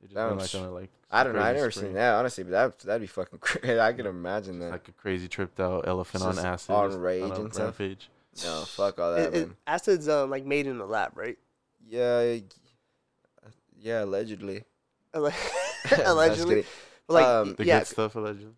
it 0.03 0.11
just 0.11 0.17
went, 0.17 0.37
like 0.37 0.55
on 0.55 0.75
like 0.75 0.91
I 1.11 1.25
don't 1.25 1.35
know. 1.35 1.41
I 1.41 1.53
never 1.55 1.71
spree. 1.71 1.85
seen 1.85 1.93
that 1.95 2.13
honestly, 2.17 2.45
but 2.45 2.51
that 2.51 2.79
that'd 2.81 3.01
be 3.01 3.07
fucking 3.07 3.39
crazy. 3.41 3.81
I 3.81 3.95
can 3.95 4.05
imagine 4.05 4.59
that. 4.59 4.73
Like 4.73 4.89
a 4.89 4.93
crazy 4.93 5.29
tripped 5.29 5.61
out 5.61 5.89
elephant 5.89 6.25
on 6.25 6.39
acid, 6.39 6.71
on 6.75 6.95
rage 7.01 7.23
and 7.23 7.55
stuff? 7.55 7.79
rampage. 7.81 8.11
No, 8.43 8.65
fuck 8.65 8.99
all 8.99 9.13
that, 9.15 9.29
It- 9.29 9.35
it- 9.35 9.47
man. 9.49 9.57
acid's 9.67 10.09
um 10.09 10.31
like 10.31 10.45
made 10.45 10.67
in 10.67 10.79
the 10.79 10.87
lab, 10.87 11.17
right? 11.17 11.39
Yeah, 11.87 12.39
yeah, 13.79 14.05
allegedly. 14.05 14.65
Alle- 15.15 15.27
I'm 15.85 15.91
just 15.91 16.07
Allegedly, 16.07 16.65
like 17.09 17.27
Um, 17.27 17.55
The 17.57 17.65
yeah, 17.67 17.81
good 17.81 17.87
stuff 17.89 18.15
allegedly. 18.17 18.55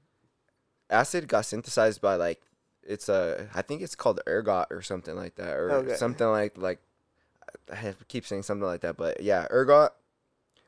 acid 0.88 1.26
got 1.28 1.44
synthesized 1.44 2.00
by 2.00 2.14
like 2.14 2.40
it's 2.84 3.08
a 3.08 3.48
I 3.52 3.62
think 3.62 3.82
it's 3.82 3.96
called 3.96 4.20
ergot 4.28 4.68
or 4.70 4.80
something 4.82 5.16
like 5.16 5.34
that 5.36 5.54
or 5.56 5.72
Okay. 5.72 5.94
something 5.96 6.26
like 6.28 6.56
like 6.56 6.78
I 7.72 7.94
keep 8.06 8.24
saying 8.26 8.44
something 8.44 8.66
like 8.66 8.82
that, 8.82 8.96
but 8.96 9.20
yeah, 9.22 9.46
ergot 9.50 9.92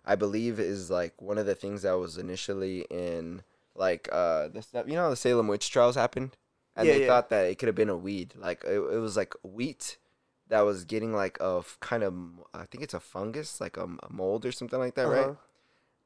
I 0.04 0.16
believe 0.16 0.58
is 0.58 0.90
like 0.90 1.20
one 1.22 1.38
of 1.38 1.46
the 1.46 1.54
things 1.54 1.82
that 1.82 1.92
was 1.92 2.18
initially 2.18 2.80
in 2.90 3.42
like 3.76 4.08
uh 4.10 4.48
the 4.48 4.62
stuff 4.62 4.86
you 4.88 4.94
know 4.94 5.02
how 5.02 5.10
the 5.10 5.16
Salem 5.16 5.46
witch 5.46 5.70
trials 5.70 5.94
happened 5.94 6.36
and 6.78 6.88
Yeah, 6.88 6.94
they 6.94 7.00
yeah. 7.02 7.08
thought 7.08 7.30
that 7.30 7.46
it 7.50 7.58
could 7.58 7.68
have 7.68 7.76
been 7.76 7.90
a 7.90 7.96
weed 7.96 8.34
like 8.38 8.64
it, 8.64 8.78
it 8.78 9.00
was 9.00 9.16
like 9.18 9.34
wheat 9.42 9.98
that 10.48 10.62
was 10.62 10.86
getting 10.86 11.12
like 11.14 11.38
a 11.40 11.58
f- 11.60 11.76
kind 11.80 12.02
of 12.04 12.14
I 12.54 12.64
think 12.66 12.84
it's 12.84 12.94
a 12.94 13.00
fungus 13.00 13.60
like 13.60 13.76
a 13.76 13.88
mold 14.10 14.46
or 14.46 14.52
something 14.52 14.78
like 14.78 14.94
that 14.96 15.08
right 15.08 15.28
Uh-huh. 15.28 15.34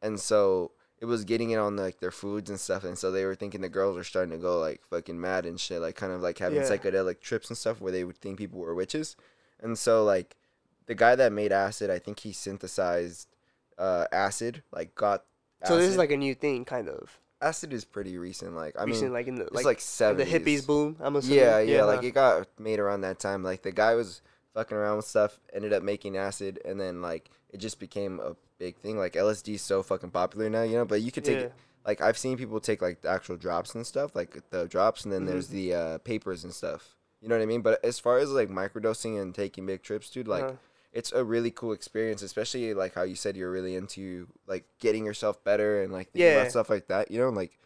and 0.03 0.20
so 0.20 0.73
it 1.01 1.07
was 1.07 1.24
getting 1.24 1.51
it 1.51 1.57
on 1.59 1.77
like 1.77 2.01
their 2.01 2.11
foods 2.12 2.51
and 2.51 2.61
stuff 2.61 2.85
and 2.85 2.97
so 2.99 3.11
they 3.11 3.24
were 3.24 3.35
thinking 3.36 3.61
the 3.61 3.69
girls 3.69 3.97
were 3.97 4.05
starting 4.05 4.32
to 4.32 4.39
go 4.39 4.59
like 4.59 4.81
fucking 4.90 5.20
mad 5.20 5.47
and 5.47 5.61
shit 5.61 5.81
like 5.81 5.97
kind 5.97 6.12
of 6.12 6.20
like 6.23 6.39
having 6.39 6.62
Yeah. 6.62 6.69
psychedelic 6.70 7.20
trips 7.20 7.49
and 7.51 7.59
stuff 7.59 7.81
where 7.81 7.93
they 7.93 8.05
would 8.05 8.19
think 8.19 8.39
people 8.39 8.61
were 8.61 8.74
witches 8.74 9.16
and 9.61 9.78
so 9.78 10.05
like 10.05 10.36
the 10.86 10.94
guy 10.94 11.15
that 11.16 11.32
made 11.32 11.53
acid 11.53 11.90
i 11.90 11.99
think 11.99 12.20
he 12.20 12.32
synthesized 12.32 13.28
uh 13.78 14.07
acid 14.12 14.62
like 14.73 14.94
got 14.94 15.24
So 15.65 15.77
this 15.77 15.90
is 15.90 15.97
like 15.97 16.11
a 16.11 16.16
new 16.16 16.35
thing, 16.35 16.65
kind 16.65 16.89
of. 16.89 17.19
Acid 17.43 17.73
is 17.73 17.85
pretty 17.85 18.16
recent 18.19 18.55
like 18.55 18.74
i 18.78 18.85
Recent, 18.85 19.05
mean 19.05 19.12
like 19.12 19.27
in 19.27 19.35
the 19.35 19.48
like, 19.51 19.64
like, 19.64 19.82
like 20.01 20.16
the 20.16 20.24
hippies 20.24 20.66
boom. 20.66 20.97
I'm 21.01 21.16
assuming. 21.16 21.39
yeah 21.39 21.59
yeah, 21.59 21.85
like 21.85 22.01
huh? 22.01 22.06
it 22.06 22.14
got 22.14 22.48
made 22.59 22.78
around 22.78 23.01
that 23.02 23.19
time 23.19 23.43
like 23.43 23.62
the 23.62 23.73
guy 23.73 23.94
was 23.94 24.23
fucking 24.55 24.77
around 24.77 24.97
with 24.98 25.06
stuff 25.06 25.39
ended 25.52 25.73
up 25.73 25.82
making 25.82 26.16
acid 26.16 26.60
and 26.64 26.81
then 26.81 27.02
like 27.02 27.31
it 27.51 27.59
just 27.59 27.78
became 27.81 28.20
a 28.20 28.36
big 28.59 28.77
thing 28.77 28.97
like 28.97 29.14
lsd 29.14 29.55
is 29.55 29.62
so 29.62 29.82
fucking 29.82 30.10
popular 30.10 30.48
now 30.48 30.62
you 30.62 30.74
know 30.77 30.85
but 30.85 31.02
you 31.02 31.10
could 31.10 31.24
take 31.24 31.39
yeah. 31.39 31.47
it 31.47 31.52
like 31.85 32.01
I've 32.01 32.16
seen 32.16 32.36
people 32.36 32.60
take 32.60 32.81
like 32.81 33.01
the 33.02 33.09
actual 33.09 33.36
drops 33.36 33.74
and 33.74 33.85
stuff, 33.85 34.14
like 34.14 34.39
the 34.51 34.69
drops, 34.69 35.02
and 35.02 35.12
then 35.12 35.23
Mhm. 35.23 35.27
there's 35.27 35.48
the 35.48 35.74
uh, 35.74 35.98
papers 35.98 36.44
and 36.44 36.52
stuff. 36.55 36.94
You 37.20 37.28
know 37.28 37.35
what 37.36 37.43
I 37.43 37.47
mean? 37.47 37.60
But 37.60 37.85
as 37.85 37.98
far 37.98 38.19
as 38.19 38.31
like 38.31 38.48
microdosing 38.51 39.20
and 39.20 39.35
taking 39.35 39.66
big 39.66 39.82
trips, 39.82 40.09
dude, 40.09 40.28
like 40.28 40.44
Uh-huh. 40.44 40.52
It's 40.93 41.12
a 41.12 41.24
really 41.24 41.51
cool 41.51 41.73
experience, 41.73 42.23
especially 42.23 42.74
like 42.74 42.94
how 42.94 43.02
you 43.02 43.14
said 43.14 43.36
you're 43.36 43.51
really 43.51 43.74
into 43.77 44.28
like 44.47 44.64
getting 44.78 45.05
yourself 45.06 45.43
better 45.44 45.82
and 45.82 45.93
like 45.93 46.10
thinking 46.12 46.31
Yeah. 46.32 46.40
about 46.40 46.51
stuff 46.51 46.69
like 46.70 46.89
that. 46.89 47.10
You 47.10 47.19
know, 47.19 47.28
like 47.31 47.59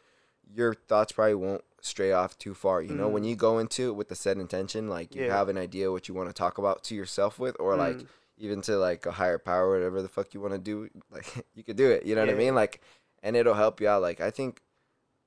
your 0.55 0.75
thoughts 0.75 1.13
probably 1.13 1.35
won't 1.35 1.65
stray 1.81 2.13
off 2.13 2.39
too 2.39 2.55
far. 2.55 2.81
You 2.83 2.95
know, 2.95 3.09
when 3.09 3.25
Mhm. 3.25 3.29
you 3.31 3.37
go 3.37 3.59
into 3.59 3.89
it 3.89 3.93
with 3.95 4.09
the 4.09 4.15
set 4.15 4.37
intention, 4.37 4.89
like 4.89 5.15
you 5.15 5.23
Yeah. 5.23 5.37
have 5.37 5.49
an 5.49 5.59
idea 5.59 5.91
what 5.91 6.09
you 6.09 6.15
want 6.15 6.29
to 6.29 6.33
talk 6.33 6.59
about 6.59 6.85
to 6.85 6.95
yourself 6.95 7.39
with, 7.39 7.57
or 7.59 7.75
like 7.77 7.97
Mm. 7.99 8.07
even 8.39 8.61
to 8.63 8.77
like 8.79 9.05
a 9.07 9.13
higher 9.13 9.39
power, 9.39 9.71
whatever 9.73 10.03
the 10.03 10.09
fuck 10.09 10.33
you 10.35 10.41
want 10.41 10.53
to 10.55 10.59
do, 10.59 10.89
like 11.11 11.27
you 11.55 11.65
could 11.65 11.77
do 11.77 11.91
it. 11.91 12.05
You 12.07 12.15
know 12.15 12.21
what 12.21 12.31
I 12.31 12.35
mean? 12.35 12.55
Like, 12.55 12.81
and 13.23 13.35
it'll 13.37 13.55
help 13.55 13.81
you 13.81 13.89
out. 13.89 14.03
Like, 14.03 14.21
I 14.21 14.31
think 14.31 14.61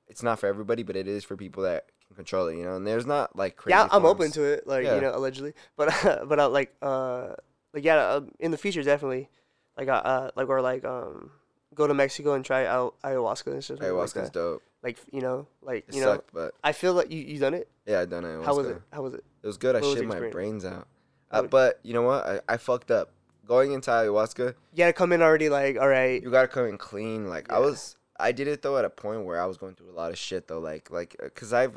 it's 0.08 0.24
not 0.24 0.40
for 0.40 0.48
everybody, 0.48 0.84
but 0.84 0.96
it 0.96 1.08
is 1.08 1.24
for 1.26 1.36
people 1.36 1.64
that 1.64 1.88
can 2.08 2.16
control 2.16 2.48
it. 2.48 2.56
You 2.56 2.64
know, 2.64 2.76
and 2.78 2.88
there's 2.88 3.06
not 3.06 3.36
like 3.36 3.58
crazy. 3.58 3.74
yeah, 3.76 3.88
I'm 3.92 4.06
open 4.06 4.32
to 4.32 4.44
it. 4.44 4.66
Like 4.66 4.86
Yeah. 4.86 4.96
you 4.96 5.02
know, 5.02 5.14
allegedly, 5.16 5.54
but 5.76 5.90
but 6.30 6.40
uh, 6.40 6.48
like 6.50 6.74
uh 6.82 7.36
like 7.74 7.84
yeah, 7.84 7.96
uh, 7.98 8.22
in 8.40 8.52
the 8.52 8.58
future 8.58 8.84
definitely, 8.84 9.30
like 9.78 9.88
uh, 9.88 9.94
uh 9.94 10.32
like 10.36 10.48
or 10.50 10.62
like 10.62 10.84
um 10.86 11.32
go 11.76 11.88
to 11.88 11.94
Mexico 11.94 12.34
and 12.34 12.44
try 12.44 12.66
out 12.66 12.96
ayahuasca 13.04 13.48
and. 13.48 13.80
Like 13.80 13.90
Ayahuasca's 13.90 14.14
that. 14.14 14.34
dope. 14.34 14.64
Like 14.82 14.98
you 15.12 15.22
know, 15.22 15.48
like 15.62 15.86
It 15.90 15.96
you 15.96 16.02
know, 16.02 16.24
but 16.34 16.54
I 16.64 16.72
feel 16.72 16.94
like 16.94 17.12
you 17.12 17.20
you 17.20 17.40
done 17.40 17.54
it. 17.54 17.70
yeah, 17.86 18.02
I 18.02 18.06
done 18.06 18.24
ayahuasca. 18.24 18.46
How 18.46 18.56
was 18.56 18.68
it? 18.68 18.82
How 18.94 19.02
was 19.02 19.14
it? 19.14 19.24
It 19.44 19.48
was 19.48 19.58
good. 19.58 19.76
I 19.76 19.80
was 19.80 19.94
shit 19.94 20.06
my 20.08 20.30
brains 20.30 20.66
out. 20.66 20.88
Uh, 21.32 21.44
but 21.44 21.80
you 21.84 21.94
know 21.94 22.02
what? 22.02 22.26
I, 22.26 22.40
I 22.48 22.58
fucked 22.58 22.92
up. 22.92 23.12
Going 23.46 23.72
into 23.72 23.90
ayahuasca, 23.90 24.54
You 24.74 24.78
gotta 24.78 24.94
come 24.94 25.12
in 25.12 25.24
already 25.24 25.50
like 25.50 25.80
all 25.80 25.88
right. 25.88 26.22
you 26.22 26.30
gotta 26.30 26.48
come 26.48 26.68
in 26.68 26.78
clean. 26.78 27.28
Like 27.28 27.52
I 27.52 27.58
was, 27.58 27.96
I 28.20 28.32
did 28.32 28.48
it 28.48 28.62
though 28.62 28.78
at 28.78 28.86
a 28.86 28.92
point 28.92 29.26
where 29.26 29.42
I 29.42 29.48
was 29.48 29.58
going 29.58 29.74
through 29.74 29.90
a 29.90 29.98
lot 29.98 30.12
of 30.12 30.20
shit 30.20 30.48
though. 30.48 30.60
Like 30.60 30.92
like 30.92 31.16
uh, 31.24 31.30
cause 31.34 31.52
I've 31.52 31.76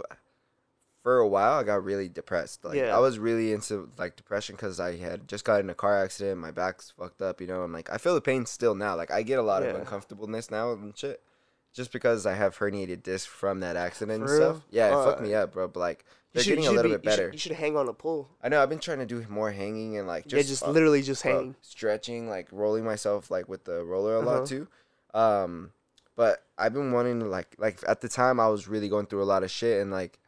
for 1.02 1.18
a 1.18 1.26
while 1.26 1.58
I 1.58 1.64
got 1.64 1.84
really 1.84 2.08
depressed. 2.08 2.64
Like 2.64 2.76
Yeah. 2.76 2.94
I 2.96 2.98
was 3.00 3.18
really 3.18 3.52
into 3.52 3.90
like 3.98 4.16
depression 4.16 4.54
because 4.56 4.78
I 4.78 4.96
had 4.96 5.26
just 5.28 5.44
got 5.44 5.60
in 5.60 5.68
a 5.70 5.74
car 5.74 6.02
accident. 6.02 6.40
My 6.40 6.50
back's 6.52 6.92
fucked 6.96 7.20
up, 7.22 7.40
you 7.40 7.46
know. 7.46 7.62
I'm 7.62 7.72
like 7.72 7.90
I 7.92 7.98
feel 7.98 8.14
the 8.14 8.20
pain 8.20 8.46
still 8.46 8.74
now. 8.74 8.94
Like 8.96 9.10
I 9.10 9.22
get 9.22 9.38
a 9.38 9.42
lot 9.42 9.62
of 9.64 9.74
uncomfortableness 9.74 10.50
now 10.50 10.72
and 10.72 10.96
shit. 10.96 11.20
Just 11.74 11.90
because 11.90 12.26
I 12.26 12.34
have 12.34 12.58
herniated 12.58 13.02
disc 13.02 13.28
from 13.28 13.60
that 13.60 13.76
accident 13.76 14.20
and 14.20 14.28
For 14.28 14.36
stuff. 14.36 14.52
real? 14.56 14.62
Yeah, 14.70 14.88
it 14.88 15.04
fucked 15.04 15.22
me 15.22 15.34
up, 15.34 15.52
bro. 15.54 15.68
But 15.68 15.80
like 15.80 16.04
they're 16.34 16.42
should- 16.42 16.50
getting 16.50 16.66
a 16.66 16.70
little 16.70 16.90
be- 16.92 16.96
bit 16.98 17.04
you 17.04 17.10
should- 17.10 17.16
better. 17.16 17.30
You 17.32 17.38
should 17.38 17.52
hang 17.52 17.76
on 17.76 17.88
a 17.88 17.92
pole. 17.94 18.28
I 18.42 18.48
know 18.50 18.62
I've 18.62 18.68
been 18.68 18.78
trying 18.78 18.98
to 18.98 19.06
do 19.06 19.24
more 19.28 19.50
hanging 19.50 19.96
and 19.96 20.06
like 20.06 20.24
just, 20.26 20.34
yeah, 20.46 20.50
just 20.50 20.62
uh, 20.62 20.70
literally 20.70 21.02
just 21.02 21.24
uh, 21.26 21.30
hang. 21.30 21.56
stretching, 21.62 22.28
like 22.28 22.46
rolling 22.52 22.84
myself 22.84 23.30
like 23.30 23.48
with 23.48 23.64
the 23.64 23.82
roller 23.84 24.16
a 24.16 24.20
Uh-huh. 24.20 24.30
lot 24.40 24.46
too. 24.46 24.68
Um, 25.14 25.72
but 26.14 26.44
I've 26.58 26.74
been 26.74 26.92
wanting 26.92 27.20
to 27.20 27.26
like 27.26 27.54
like 27.58 27.80
at 27.88 28.00
the 28.02 28.08
time 28.08 28.38
I 28.38 28.48
was 28.48 28.68
really 28.68 28.88
going 28.88 29.06
through 29.06 29.22
a 29.22 29.24
lot 29.24 29.42
of 29.42 29.50
shit 29.50 29.80
and 29.80 29.90
like 29.90 30.18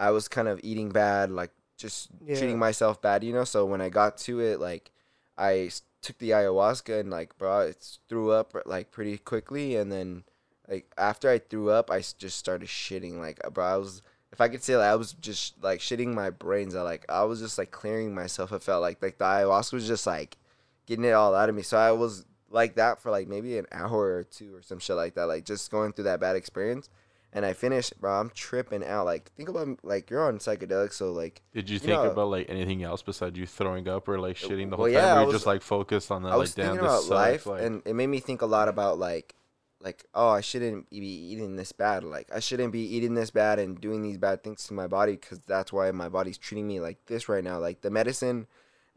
I 0.00 0.10
was 0.10 0.26
kind 0.28 0.48
of 0.48 0.58
eating 0.64 0.88
bad, 0.88 1.30
like 1.30 1.52
just 1.76 2.08
Yeah. 2.26 2.36
treating 2.36 2.58
myself 2.58 3.00
bad, 3.02 3.22
you 3.22 3.32
know. 3.32 3.44
So 3.44 3.64
when 3.66 3.80
I 3.80 3.90
got 3.90 4.16
to 4.18 4.40
it, 4.40 4.58
like 4.58 4.90
I 5.36 5.70
took 6.00 6.18
the 6.18 6.30
ayahuasca 6.30 7.00
and 7.00 7.10
like 7.10 7.36
bro, 7.38 7.60
it 7.60 7.98
threw 8.08 8.30
up 8.32 8.54
like 8.64 8.90
pretty 8.90 9.18
quickly, 9.18 9.76
and 9.76 9.92
then 9.92 10.24
like 10.68 10.90
after 10.96 11.28
I 11.30 11.38
threw 11.38 11.70
up, 11.70 11.90
I 11.90 12.00
just 12.00 12.38
started 12.38 12.68
shitting. 12.68 13.18
Like 13.18 13.38
uh, 13.44 13.50
bro, 13.50 13.64
I 13.64 13.76
was 13.76 14.02
if 14.32 14.40
I 14.40 14.48
could 14.48 14.62
say 14.62 14.76
like, 14.76 14.90
I 14.90 14.94
was 14.94 15.12
just 15.12 15.62
like 15.62 15.80
shitting 15.80 16.14
my 16.14 16.30
brains 16.30 16.74
out. 16.74 16.84
Like 16.84 17.04
I 17.10 17.24
was 17.24 17.40
just 17.40 17.58
like 17.58 17.70
clearing 17.70 18.14
myself. 18.14 18.52
It 18.52 18.62
felt 18.62 18.80
like 18.80 19.02
like 19.02 19.18
the 19.18 19.24
ayahuasca 19.24 19.74
was 19.74 19.86
just 19.86 20.06
like 20.06 20.38
getting 20.86 21.04
it 21.04 21.12
all 21.12 21.34
out 21.34 21.48
of 21.50 21.54
me. 21.54 21.62
So 21.62 21.76
I 21.76 21.92
was 21.92 22.24
like 22.48 22.76
that 22.76 23.00
for 23.00 23.10
like 23.10 23.28
maybe 23.28 23.58
an 23.58 23.66
hour 23.70 24.16
or 24.16 24.24
two 24.24 24.56
or 24.56 24.62
some 24.62 24.78
shit 24.78 24.96
like 24.96 25.14
that. 25.14 25.26
Like 25.26 25.44
just 25.44 25.70
going 25.70 25.92
through 25.92 26.04
that 26.04 26.20
bad 26.20 26.36
experience. 26.36 26.88
And 27.32 27.46
I 27.46 27.52
finished, 27.52 28.00
bro. 28.00 28.12
I'm 28.20 28.30
tripping 28.30 28.84
out. 28.84 29.06
Like 29.06 29.30
think 29.36 29.48
about 29.48 29.78
like 29.84 30.10
you're 30.10 30.26
on 30.26 30.38
psychedelics, 30.38 30.94
so 30.94 31.12
like 31.12 31.42
Did 31.54 31.68
you 31.68 31.74
You 31.74 31.78
think 31.78 31.92
know- 32.02 32.10
about 32.10 32.28
like 32.28 32.46
anything 32.48 32.82
else 32.82 33.02
besides 33.02 33.38
you 33.38 33.46
throwing 33.46 33.86
up 33.88 34.08
or 34.08 34.18
like 34.18 34.36
shitting 34.36 34.70
the 34.70 34.76
whole 34.76 34.86
Well, 34.86 34.92
time? 34.94 35.02
yeah, 35.02 35.14
or 35.14 35.18
I 35.18 35.20
you 35.20 35.26
was- 35.28 35.34
just 35.36 35.46
like 35.46 35.62
focused 35.62 36.10
on 36.10 36.22
that? 36.24 36.32
I 36.32 36.36
was 36.36 36.50
like, 36.58 36.66
damn, 36.66 36.74
thinking 36.76 36.88
this 36.90 37.06
about 37.06 37.14
life, 37.16 37.46
like, 37.46 37.62
and 37.62 37.82
it 37.84 37.94
made 37.94 38.08
me 38.08 38.18
think 38.20 38.42
a 38.42 38.46
lot 38.46 38.68
about 38.68 38.98
like, 38.98 39.36
like 39.80 40.04
oh, 40.12 40.28
I 40.28 40.40
shouldn't 40.40 40.90
be 40.90 40.98
eating 40.98 41.54
this 41.56 41.70
bad. 41.72 42.02
Like 42.02 42.28
I 42.34 42.40
shouldn't 42.40 42.72
be 42.72 42.82
eating 42.96 43.14
this 43.14 43.30
bad 43.30 43.58
and 43.60 43.80
doing 43.80 44.02
these 44.02 44.18
bad 44.18 44.42
things 44.42 44.64
to 44.64 44.74
my 44.74 44.88
body 44.88 45.12
because 45.12 45.38
that's 45.46 45.72
why 45.72 45.90
my 45.92 46.08
body's 46.08 46.36
treating 46.36 46.66
me 46.66 46.80
like 46.80 47.06
this 47.06 47.28
right 47.28 47.44
now. 47.44 47.58
Like 47.60 47.80
the 47.82 47.90
medicine, 47.90 48.48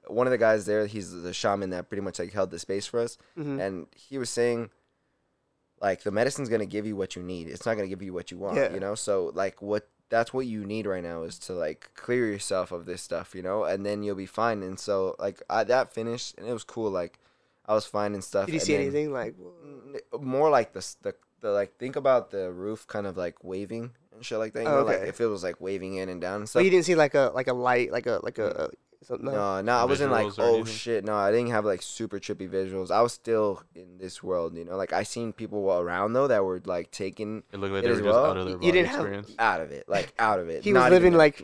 one 0.07 0.25
of 0.27 0.31
the 0.31 0.37
guys 0.39 0.65
there, 0.65 0.87
he's 0.87 1.11
the 1.21 1.33
shaman 1.33 1.69
that 1.69 1.87
pretty 1.87 2.01
much 2.01 2.17
like 2.17 2.33
held 2.33 2.49
the 2.49 2.57
space 2.59 2.87
for 2.87 2.99
us, 2.99 3.17
Mhm. 3.37 3.59
and 3.61 3.87
he 3.95 4.17
was 4.17 4.31
saying. 4.31 4.71
Like 5.83 6.01
the 6.03 6.11
medicine's 6.11 6.49
gonna 6.49 6.65
give 6.65 6.85
you 6.87 6.95
what 6.95 7.15
you 7.15 7.21
need. 7.21 7.47
It's 7.49 7.65
not 7.65 7.75
gonna 7.75 7.89
give 7.89 8.01
you 8.01 8.13
what 8.13 8.31
you 8.31 8.37
want. 8.39 8.55
Yeah. 8.57 8.73
You 8.73 8.79
know. 8.79 8.95
So 8.95 9.31
like 9.35 9.61
what 9.61 9.87
that's 10.09 10.33
what 10.33 10.45
you 10.45 10.63
need 10.65 10.85
right 10.87 11.03
now 11.03 11.23
is 11.23 11.37
to 11.39 11.53
like 11.53 11.89
clear 11.95 12.25
yourself 12.31 12.71
of 12.71 12.85
this 12.85 13.01
stuff. 13.01 13.35
You 13.35 13.43
know, 13.43 13.65
and 13.65 13.85
then 13.85 14.01
you'll 14.01 14.15
be 14.15 14.25
fine. 14.25 14.63
And 14.63 14.79
so 14.79 15.15
like 15.19 15.43
I, 15.49 15.63
that 15.65 15.93
finished 15.93 16.35
and 16.37 16.47
it 16.47 16.53
was 16.53 16.63
cool. 16.63 16.89
Like 16.89 17.19
I 17.65 17.73
was 17.73 17.85
fine 17.85 18.13
and 18.13 18.23
stuff. 18.23 18.45
Did 18.47 18.53
you 18.55 18.59
see 18.61 18.73
then- 18.73 18.81
anything 18.83 19.11
like? 19.11 19.35
More 20.19 20.49
like 20.49 20.73
the, 20.73 20.95
the 21.01 21.15
the 21.41 21.51
like 21.51 21.77
think 21.77 21.97
about 21.97 22.31
the 22.31 22.49
roof 22.51 22.87
kind 22.87 23.05
of 23.05 23.17
like 23.17 23.43
waving 23.43 23.91
and 24.15 24.23
shit 24.25 24.37
like 24.39 24.53
that. 24.53 24.63
You 24.63 24.69
Oh, 24.69 24.79
know, 24.79 24.85
like 24.85 24.99
okay. 24.99 25.09
if 25.09 25.19
it 25.19 25.27
was 25.27 25.43
like 25.43 25.59
waving 25.59 25.95
in 25.95 26.07
and 26.07 26.21
down 26.21 26.41
and 26.41 26.51
But 26.53 26.63
you 26.63 26.69
didn't 26.71 26.85
see 26.85 26.95
like 26.95 27.13
a 27.13 27.31
like 27.35 27.47
a 27.47 27.53
light 27.53 27.91
like 27.91 28.07
a 28.07 28.19
like 28.23 28.37
a, 28.37 28.49
mm. 28.49 28.73
A 29.03 29.07
something. 29.07 29.25
no, 29.25 29.61
no, 29.61 29.73
I 29.73 29.83
wasn't 29.85 30.11
like, 30.11 30.31
oh 30.39 30.55
anything? 30.55 30.65
shit. 30.65 31.05
No, 31.05 31.15
I 31.15 31.31
didn't 31.31 31.49
have 31.51 31.65
like 31.65 31.81
super 31.81 32.19
trippy 32.19 32.49
visuals. 32.49 32.91
I 32.91 33.01
was 33.01 33.13
still 33.13 33.61
in 33.75 33.97
this 33.97 34.21
world, 34.23 34.57
you 34.57 34.65
know. 34.65 34.75
Like 34.75 34.93
I 34.93 35.03
seen 35.03 35.33
people 35.33 35.71
around 35.71 36.13
though 36.13 36.27
that 36.27 36.43
were 36.43 36.61
like 36.65 36.91
taking 36.91 37.43
it 37.51 37.59
looked 37.59 37.73
like 37.73 37.83
it 37.83 37.87
they 37.87 37.89
were 37.89 37.95
just 37.97 38.05
well. 38.05 38.25
out 38.25 38.37
of 38.37 38.47
their 38.47 38.57
You 38.61 38.71
didn't 38.71 38.87
have- 38.87 38.99
experience. 39.01 39.31
out 39.39 39.61
of 39.61 39.71
it, 39.71 39.87
like 39.87 40.13
out 40.19 40.39
of 40.39 40.49
it. 40.49 40.63
He 40.63 40.73
was 40.73 40.89
living 40.89 41.13
even- 41.13 41.17
like 41.17 41.41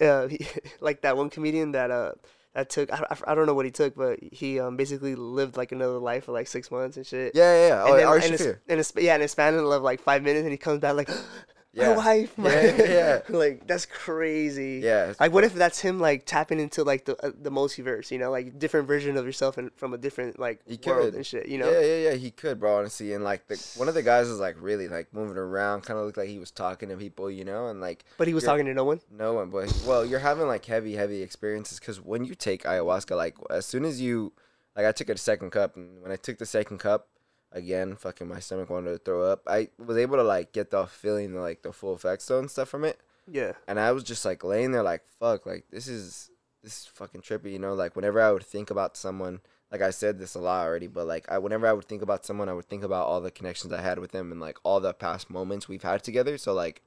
uh, 0.00 0.28
like 0.80 1.02
that 1.02 1.16
one 1.16 1.30
comedian 1.30 1.72
that 1.72 1.90
uh 1.90 2.12
that 2.54 2.68
took 2.68 2.92
I, 2.92 3.04
I, 3.10 3.32
I 3.32 3.34
don't 3.34 3.46
know 3.46 3.54
what 3.54 3.64
he 3.64 3.70
took, 3.70 3.94
but 3.94 4.18
he 4.22 4.60
um 4.60 4.76
basically 4.76 5.14
lived 5.14 5.56
like 5.56 5.72
another 5.72 5.98
life 5.98 6.24
for 6.24 6.32
like 6.32 6.46
six 6.46 6.70
months 6.70 6.96
and 6.98 7.06
shit. 7.06 7.32
yeah, 7.34 7.54
yeah, 7.54 7.68
yeah. 7.68 7.82
Oh, 7.82 7.86
and 7.92 7.98
then, 7.98 8.06
Ari 8.06 8.22
and 8.24 8.34
it's, 8.34 8.42
and 8.68 8.80
it's, 8.80 8.92
yeah, 8.98 9.14
and 9.14 9.22
it's 9.22 9.32
span 9.32 9.54
of 9.54 9.82
like 9.82 10.00
five 10.02 10.22
minutes, 10.22 10.42
and 10.42 10.50
he 10.52 10.58
comes 10.58 10.80
back 10.80 10.94
like, 10.94 11.08
Yeah. 11.74 11.90
my 11.90 11.96
wife, 11.96 12.36
my 12.36 12.52
Yeah, 12.52 12.76
yeah, 12.76 12.84
yeah. 12.92 13.20
like 13.36 13.66
that's 13.66 13.86
crazy. 13.86 14.80
Yeah, 14.84 15.14
Like, 15.18 15.32
what 15.32 15.42
if 15.44 15.54
that's 15.54 15.80
him 15.80 15.98
like 15.98 16.26
tapping 16.26 16.60
into 16.60 16.84
like 16.84 17.06
the 17.06 17.16
uh, 17.24 17.32
the 17.40 17.50
multiverse? 17.50 18.10
You 18.10 18.18
know, 18.18 18.30
like 18.30 18.58
different 18.58 18.86
version 18.86 19.16
of 19.16 19.24
yourself 19.24 19.56
and 19.56 19.70
from 19.76 19.94
a 19.94 19.98
different 19.98 20.38
like 20.38 20.60
He 20.66 20.78
world 20.84 21.06
could. 21.06 21.14
and 21.14 21.26
shit. 21.26 21.48
You 21.48 21.58
know. 21.58 21.70
Yeah, 21.70 21.80
yeah, 21.80 22.10
yeah. 22.10 22.14
He 22.14 22.30
could, 22.30 22.60
bro. 22.60 22.78
Honestly, 22.78 23.14
and 23.14 23.24
like 23.24 23.46
the 23.48 23.56
one 23.76 23.88
of 23.88 23.94
the 23.94 24.02
guys 24.02 24.28
was 24.28 24.38
like 24.38 24.56
really 24.60 24.88
like 24.88 25.12
moving 25.14 25.38
around, 25.38 25.82
kind 25.82 25.98
of 25.98 26.04
looked 26.04 26.18
like 26.18 26.28
he 26.28 26.38
was 26.38 26.50
talking 26.50 26.90
to 26.90 26.96
people, 26.96 27.30
you 27.30 27.44
know, 27.44 27.68
and 27.68 27.80
like 27.80 28.04
But 28.18 28.28
he 28.28 28.34
was 28.34 28.44
talking 28.44 28.66
to 28.66 28.74
no 28.74 28.84
one. 28.84 29.00
No 29.10 29.32
one, 29.34 29.48
but 29.50 29.72
well, 29.86 30.04
you're 30.04 30.18
having 30.20 30.46
like 30.46 30.64
heavy, 30.66 30.94
heavy 30.94 31.22
experiences 31.22 31.80
because 31.80 32.00
when 32.00 32.24
you 32.24 32.34
take 32.34 32.64
ayahuasca, 32.64 33.16
like 33.16 33.36
as 33.50 33.64
soon 33.64 33.84
as 33.84 34.00
you, 34.00 34.32
like 34.76 34.84
I 34.84 34.92
took 34.92 35.08
a 35.08 35.16
second 35.16 35.50
cup, 35.52 35.76
and 35.76 36.02
when 36.02 36.12
I 36.12 36.16
took 36.16 36.36
the 36.38 36.46
second 36.46 36.78
cup, 36.78 37.08
again, 37.52 37.96
fucking 37.96 38.28
my 38.28 38.40
stomach 38.40 38.70
wanted 38.70 38.90
to 38.92 38.98
throw 38.98 39.22
up. 39.22 39.42
I 39.46 39.68
was 39.78 39.96
able 39.96 40.16
to 40.16 40.22
like 40.22 40.52
get 40.52 40.70
the 40.70 40.86
feeling, 40.86 41.34
like 41.34 41.62
the 41.62 41.72
full 41.72 41.94
effects 41.94 42.26
though 42.26 42.38
and 42.38 42.50
stuff 42.50 42.68
from 42.68 42.84
it, 42.84 42.98
Yeah. 43.30 43.52
and 43.68 43.78
I 43.78 43.92
was 43.92 44.04
just 44.04 44.24
like 44.24 44.42
laying 44.44 44.72
there, 44.72 44.82
like 44.82 45.02
fuck, 45.20 45.46
like 45.46 45.64
this 45.70 45.86
is 45.86 46.30
this 46.62 46.80
is 46.82 46.86
fucking 46.86 47.22
trippy, 47.22 47.52
you 47.52 47.58
know. 47.58 47.74
Like 47.74 47.96
whenever 47.96 48.20
I 48.20 48.30
would 48.32 48.44
think 48.44 48.70
about 48.70 48.96
someone, 48.96 49.40
like 49.70 49.82
I 49.82 49.90
said 49.90 50.18
this 50.18 50.34
a 50.34 50.40
lot 50.40 50.66
already, 50.66 50.86
but 50.86 51.06
like 51.06 51.30
I 51.30 51.38
whenever 51.38 51.66
I 51.66 51.72
would 51.72 51.86
think 51.86 52.02
about 52.02 52.24
someone, 52.24 52.48
I 52.48 52.52
would 52.54 52.66
think 52.68 52.84
about 52.84 53.06
all 53.06 53.20
the 53.20 53.30
connections 53.30 53.72
I 53.72 53.80
had 53.82 53.98
with 53.98 54.12
them 54.12 54.32
and 54.32 54.40
like 54.40 54.58
all 54.64 54.80
the 54.80 54.94
past 54.94 55.28
moments 55.30 55.68
we've 55.68 55.82
had 55.82 56.02
together. 56.02 56.38
So 56.38 56.52
like. 56.52 56.82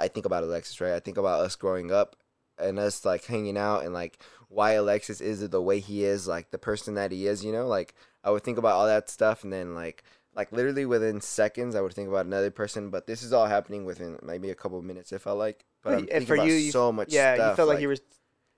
I 0.00 0.06
think 0.06 0.26
about 0.26 0.44
Alexis, 0.44 0.80
right? 0.80 0.92
I 0.92 1.00
think 1.00 1.16
about 1.18 1.40
us 1.40 1.56
growing 1.56 1.90
up 1.90 2.14
and 2.56 2.78
us 2.78 3.04
like 3.04 3.24
hanging 3.24 3.58
out 3.58 3.84
and 3.84 3.92
like 3.92 4.20
why 4.48 4.74
Alexis 4.74 5.20
is 5.20 5.48
the 5.48 5.60
way 5.60 5.80
he 5.80 6.04
is, 6.04 6.28
like 6.28 6.52
the 6.52 6.56
person 6.58 6.94
that 6.94 7.10
he 7.10 7.26
is, 7.26 7.44
you 7.44 7.50
know? 7.50 7.66
Like 7.66 7.96
I 8.28 8.30
would 8.30 8.44
think 8.44 8.58
about 8.58 8.74
all 8.74 8.86
that 8.86 9.08
stuff 9.08 9.42
and 9.42 9.50
then 9.52 9.74
like 9.74 10.04
like 10.36 10.52
literally 10.52 10.84
within 10.84 11.20
seconds 11.22 11.74
I 11.74 11.80
would 11.80 11.94
think 11.94 12.08
about 12.08 12.26
another 12.26 12.50
person, 12.50 12.90
but 12.90 13.06
this 13.06 13.22
is 13.22 13.32
all 13.32 13.46
happening 13.46 13.86
within 13.86 14.18
maybe 14.22 14.50
a 14.50 14.54
couple 14.54 14.78
of 14.78 14.84
minutes 14.84 15.12
if 15.12 15.26
I 15.26 15.32
like. 15.32 15.64
But 15.82 16.10
and 16.12 16.26
for 16.26 16.36
you, 16.36 16.52
you 16.52 16.70
so 16.70 16.92
much 16.92 17.10
yeah, 17.10 17.34
stuff, 17.34 17.52
you 17.52 17.56
felt 17.56 17.68
like, 17.70 17.80
you 17.80 17.88
were 17.88 17.96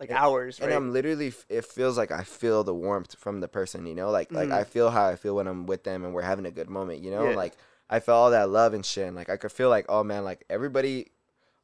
like 0.00 0.10
and- 0.10 0.18
hours, 0.18 0.58
right? 0.58 0.66
and 0.66 0.74
I'm 0.74 0.92
literally 0.92 1.32
it 1.48 1.64
feels 1.64 1.96
like 1.96 2.10
I 2.10 2.24
feel 2.24 2.64
the 2.64 2.74
warmth 2.74 3.14
from 3.14 3.40
the 3.40 3.48
person, 3.48 3.86
you 3.86 3.94
know? 3.94 4.10
Like 4.10 4.32
like 4.32 4.48
Mhm. 4.48 4.54
I 4.60 4.64
feel 4.64 4.90
how 4.90 5.06
I 5.06 5.14
feel 5.14 5.36
when 5.36 5.46
I'm 5.46 5.66
with 5.66 5.84
them 5.84 6.04
and 6.04 6.12
we're 6.12 6.22
having 6.22 6.46
a 6.46 6.50
good 6.50 6.68
moment, 6.68 7.00
you 7.00 7.12
know? 7.12 7.30
Yeah. 7.30 7.36
Like 7.36 7.54
I 7.88 8.00
felt 8.00 8.16
all 8.16 8.30
that 8.32 8.50
love 8.50 8.74
and 8.74 8.84
shit 8.84 9.06
and 9.06 9.16
like 9.16 9.30
I 9.30 9.36
could 9.36 9.52
feel 9.52 9.68
like 9.68 9.86
oh 9.88 10.02
man, 10.02 10.24
like 10.24 10.44
everybody 10.50 11.12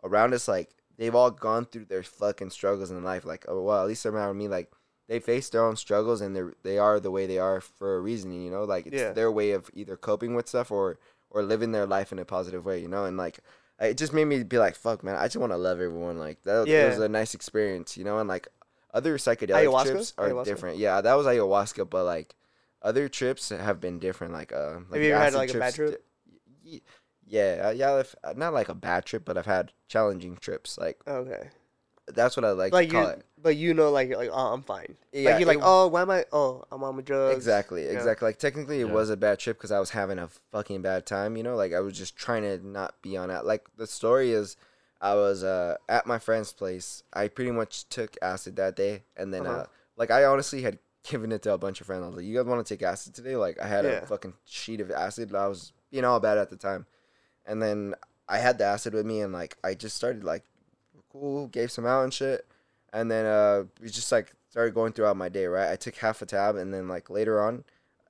around 0.05 0.33
us 0.33 0.47
like 0.47 0.71
they've 0.97 1.15
all 1.15 1.33
gone 1.33 1.65
through 1.65 1.87
their 1.87 2.05
fucking 2.05 2.51
struggles 2.51 2.91
in 2.93 3.03
life 3.03 3.25
like 3.25 3.45
oh 3.49 3.63
well, 3.63 3.83
at 3.83 3.89
least 3.89 4.07
around 4.07 4.39
me 4.39 4.47
like 4.47 4.71
they 5.09 5.21
face 5.21 5.49
their 5.49 5.65
own 5.65 5.77
struggles 5.77 6.21
and 6.21 6.35
they're 6.35 6.55
they 6.63 6.79
are 6.79 6.99
the 7.01 7.11
way 7.11 7.27
they 7.27 7.39
are 7.39 7.61
for 7.61 7.97
a 7.97 8.01
reason, 8.01 8.33
you 8.33 8.51
know? 8.51 8.65
Like 8.65 8.87
it's 8.87 8.97
Yeah. 8.97 9.13
their 9.13 9.31
way 9.31 9.53
of 9.53 9.71
either 9.75 9.97
coping 9.97 10.35
with 10.35 10.49
stuff 10.49 10.71
or 10.71 10.99
or 11.31 11.43
living 11.43 11.73
their 11.73 11.87
life 11.87 12.13
in 12.13 12.19
a 12.19 12.25
positive 12.25 12.65
way, 12.65 12.81
you 12.81 12.89
know? 12.89 13.05
And 13.05 13.17
like 13.17 13.39
it 13.79 13.97
just 13.99 14.13
made 14.13 14.25
me 14.25 14.43
be 14.43 14.59
like, 14.59 14.75
fuck, 14.75 15.05
man, 15.05 15.17
I 15.17 15.25
just 15.27 15.37
want 15.37 15.53
to 15.53 15.57
love 15.59 15.81
everyone. 15.81 16.19
Like 16.19 16.43
that, 16.45 16.67
Yeah. 16.67 16.87
was 16.89 16.99
a 16.99 17.09
nice 17.09 17.35
experience, 17.35 17.97
you 17.97 18.05
know. 18.05 18.19
And 18.19 18.29
like 18.29 18.49
other 18.95 19.19
psychedelic 19.19 19.67
Ayahuasca? 19.67 19.85
trips 19.91 20.15
are 20.17 20.29
Ayahuasca? 20.31 20.45
different. 20.45 20.79
Yeah, 20.79 21.01
that 21.03 21.15
was 21.15 21.27
ayahuasca, 21.27 21.91
but 21.91 22.05
like 22.05 22.35
other 22.83 23.09
trips 23.09 23.51
have 23.51 23.81
been 23.81 23.99
different. 23.99 24.33
Like, 24.33 24.53
uh, 24.53 24.77
like 24.91 24.95
Have 24.95 25.03
you 25.03 25.15
ever 25.15 25.25
had, 25.25 25.35
like, 25.35 25.53
a 25.53 25.59
bad 25.59 25.75
trip? 25.75 26.05
di- 26.65 26.83
Yeah, 27.27 27.63
uh, 27.67 27.71
yeah, 27.71 28.03
not 28.37 28.55
like 28.55 28.69
a 28.69 28.75
bad 28.75 29.05
trip, 29.05 29.25
but 29.25 29.37
I've 29.37 29.47
had 29.47 29.73
challenging 29.89 30.37
trips. 30.37 30.79
Like 30.79 30.99
okay, 31.07 31.51
that's 32.07 32.37
what 32.37 32.45
I 32.45 32.53
like, 32.53 32.73
like 32.73 32.89
to 32.89 32.95
call 32.95 33.07
it. 33.09 33.25
But 33.47 33.57
you 33.57 33.73
know, 33.75 33.91
like 33.93 34.11
like 34.17 34.31
oh, 34.33 34.53
I'm 34.55 34.63
fine. 34.63 34.97
Yeah, 35.13 35.31
like 35.31 35.39
you're 35.39 35.47
like 35.47 35.59
it- 35.59 35.65
oh, 35.65 35.87
why 35.87 36.03
am 36.03 36.11
I? 36.11 36.25
Oh, 36.33 36.65
I'm 36.73 36.83
on 36.83 36.97
my 36.97 37.03
drugs. 37.03 37.37
Exactly, 37.37 37.83
you 37.83 37.89
know? 37.89 37.95
exactly. 37.95 38.27
Like 38.27 38.39
technically, 38.39 38.81
it 38.81 38.89
Yeah. 38.89 38.93
was 38.93 39.09
a 39.09 39.17
bad 39.17 39.39
trip 39.39 39.57
because 39.57 39.71
I 39.71 39.79
was 39.79 39.91
having 39.91 40.19
a 40.19 40.29
fucking 40.51 40.83
bad 40.83 41.07
time. 41.07 41.37
You 41.37 41.45
know, 41.45 41.55
like 41.55 41.73
I 41.73 41.79
was 41.81 41.97
just 41.97 42.17
trying 42.17 42.43
to 42.43 42.59
not 42.67 43.01
be 43.03 43.17
on 43.17 43.31
it. 43.31 43.45
Like 43.45 43.65
the 43.77 43.87
story 43.87 44.33
is, 44.33 44.57
I 45.01 45.15
was 45.15 45.45
uh, 45.45 45.77
at 45.89 46.07
my 46.07 46.19
friend's 46.19 46.53
place. 46.53 47.05
I 47.13 47.29
pretty 47.29 47.53
much 47.53 47.89
took 47.89 48.17
acid 48.21 48.57
that 48.57 48.75
day, 48.75 49.05
and 49.17 49.33
then 49.33 49.47
Uh-huh. 49.47 49.59
uh, 49.61 49.67
like 49.97 50.11
I 50.11 50.25
honestly 50.25 50.63
had 50.63 50.79
given 51.05 51.31
it 51.31 51.43
to 51.43 51.53
a 51.53 51.59
bunch 51.59 51.81
of 51.81 51.87
friends. 51.87 52.03
I 52.03 52.07
was 52.09 52.17
like, 52.17 52.25
"You 52.25 52.35
guys 52.37 52.47
want 52.47 52.67
to 52.67 52.75
take 52.75 52.83
acid 52.83 53.15
today?" 53.15 53.37
Like 53.37 53.61
I 53.63 53.69
had 53.69 53.85
Yeah. 53.85 54.03
a 54.03 54.07
fucking 54.07 54.35
sheet 54.45 54.81
of 54.81 54.91
acid. 54.91 55.33
I 55.35 55.47
was 55.47 55.73
being 55.93 56.05
all 56.05 56.19
bad 56.19 56.37
at 56.39 56.51
the 56.51 56.57
time, 56.57 56.87
and 57.47 57.63
then 57.63 57.95
I 58.29 58.39
had 58.39 58.59
the 58.59 58.65
acid 58.65 58.93
with 58.93 59.07
me, 59.07 59.21
and 59.21 59.33
like 59.33 59.57
I 59.63 59.75
just 59.75 59.95
started 59.95 60.25
like 60.25 60.43
cool, 61.13 61.47
gave 61.47 61.71
some 61.71 61.87
out 61.87 62.03
and 62.05 62.13
shit, 62.13 62.45
and 62.97 63.11
then 63.11 63.27
uh 63.27 63.65
we 63.81 63.89
just 63.89 64.11
like 64.11 64.33
started 64.51 64.75
going 64.75 64.93
throughout 64.93 65.17
my 65.17 65.29
day. 65.29 65.47
Right, 65.47 65.71
I 65.71 65.77
took 65.77 65.97
half 65.97 66.23
a 66.23 66.27
tab, 66.27 66.57
and 66.57 66.73
then 66.73 66.89
like 66.89 67.11
later 67.11 67.41
on, 67.41 67.65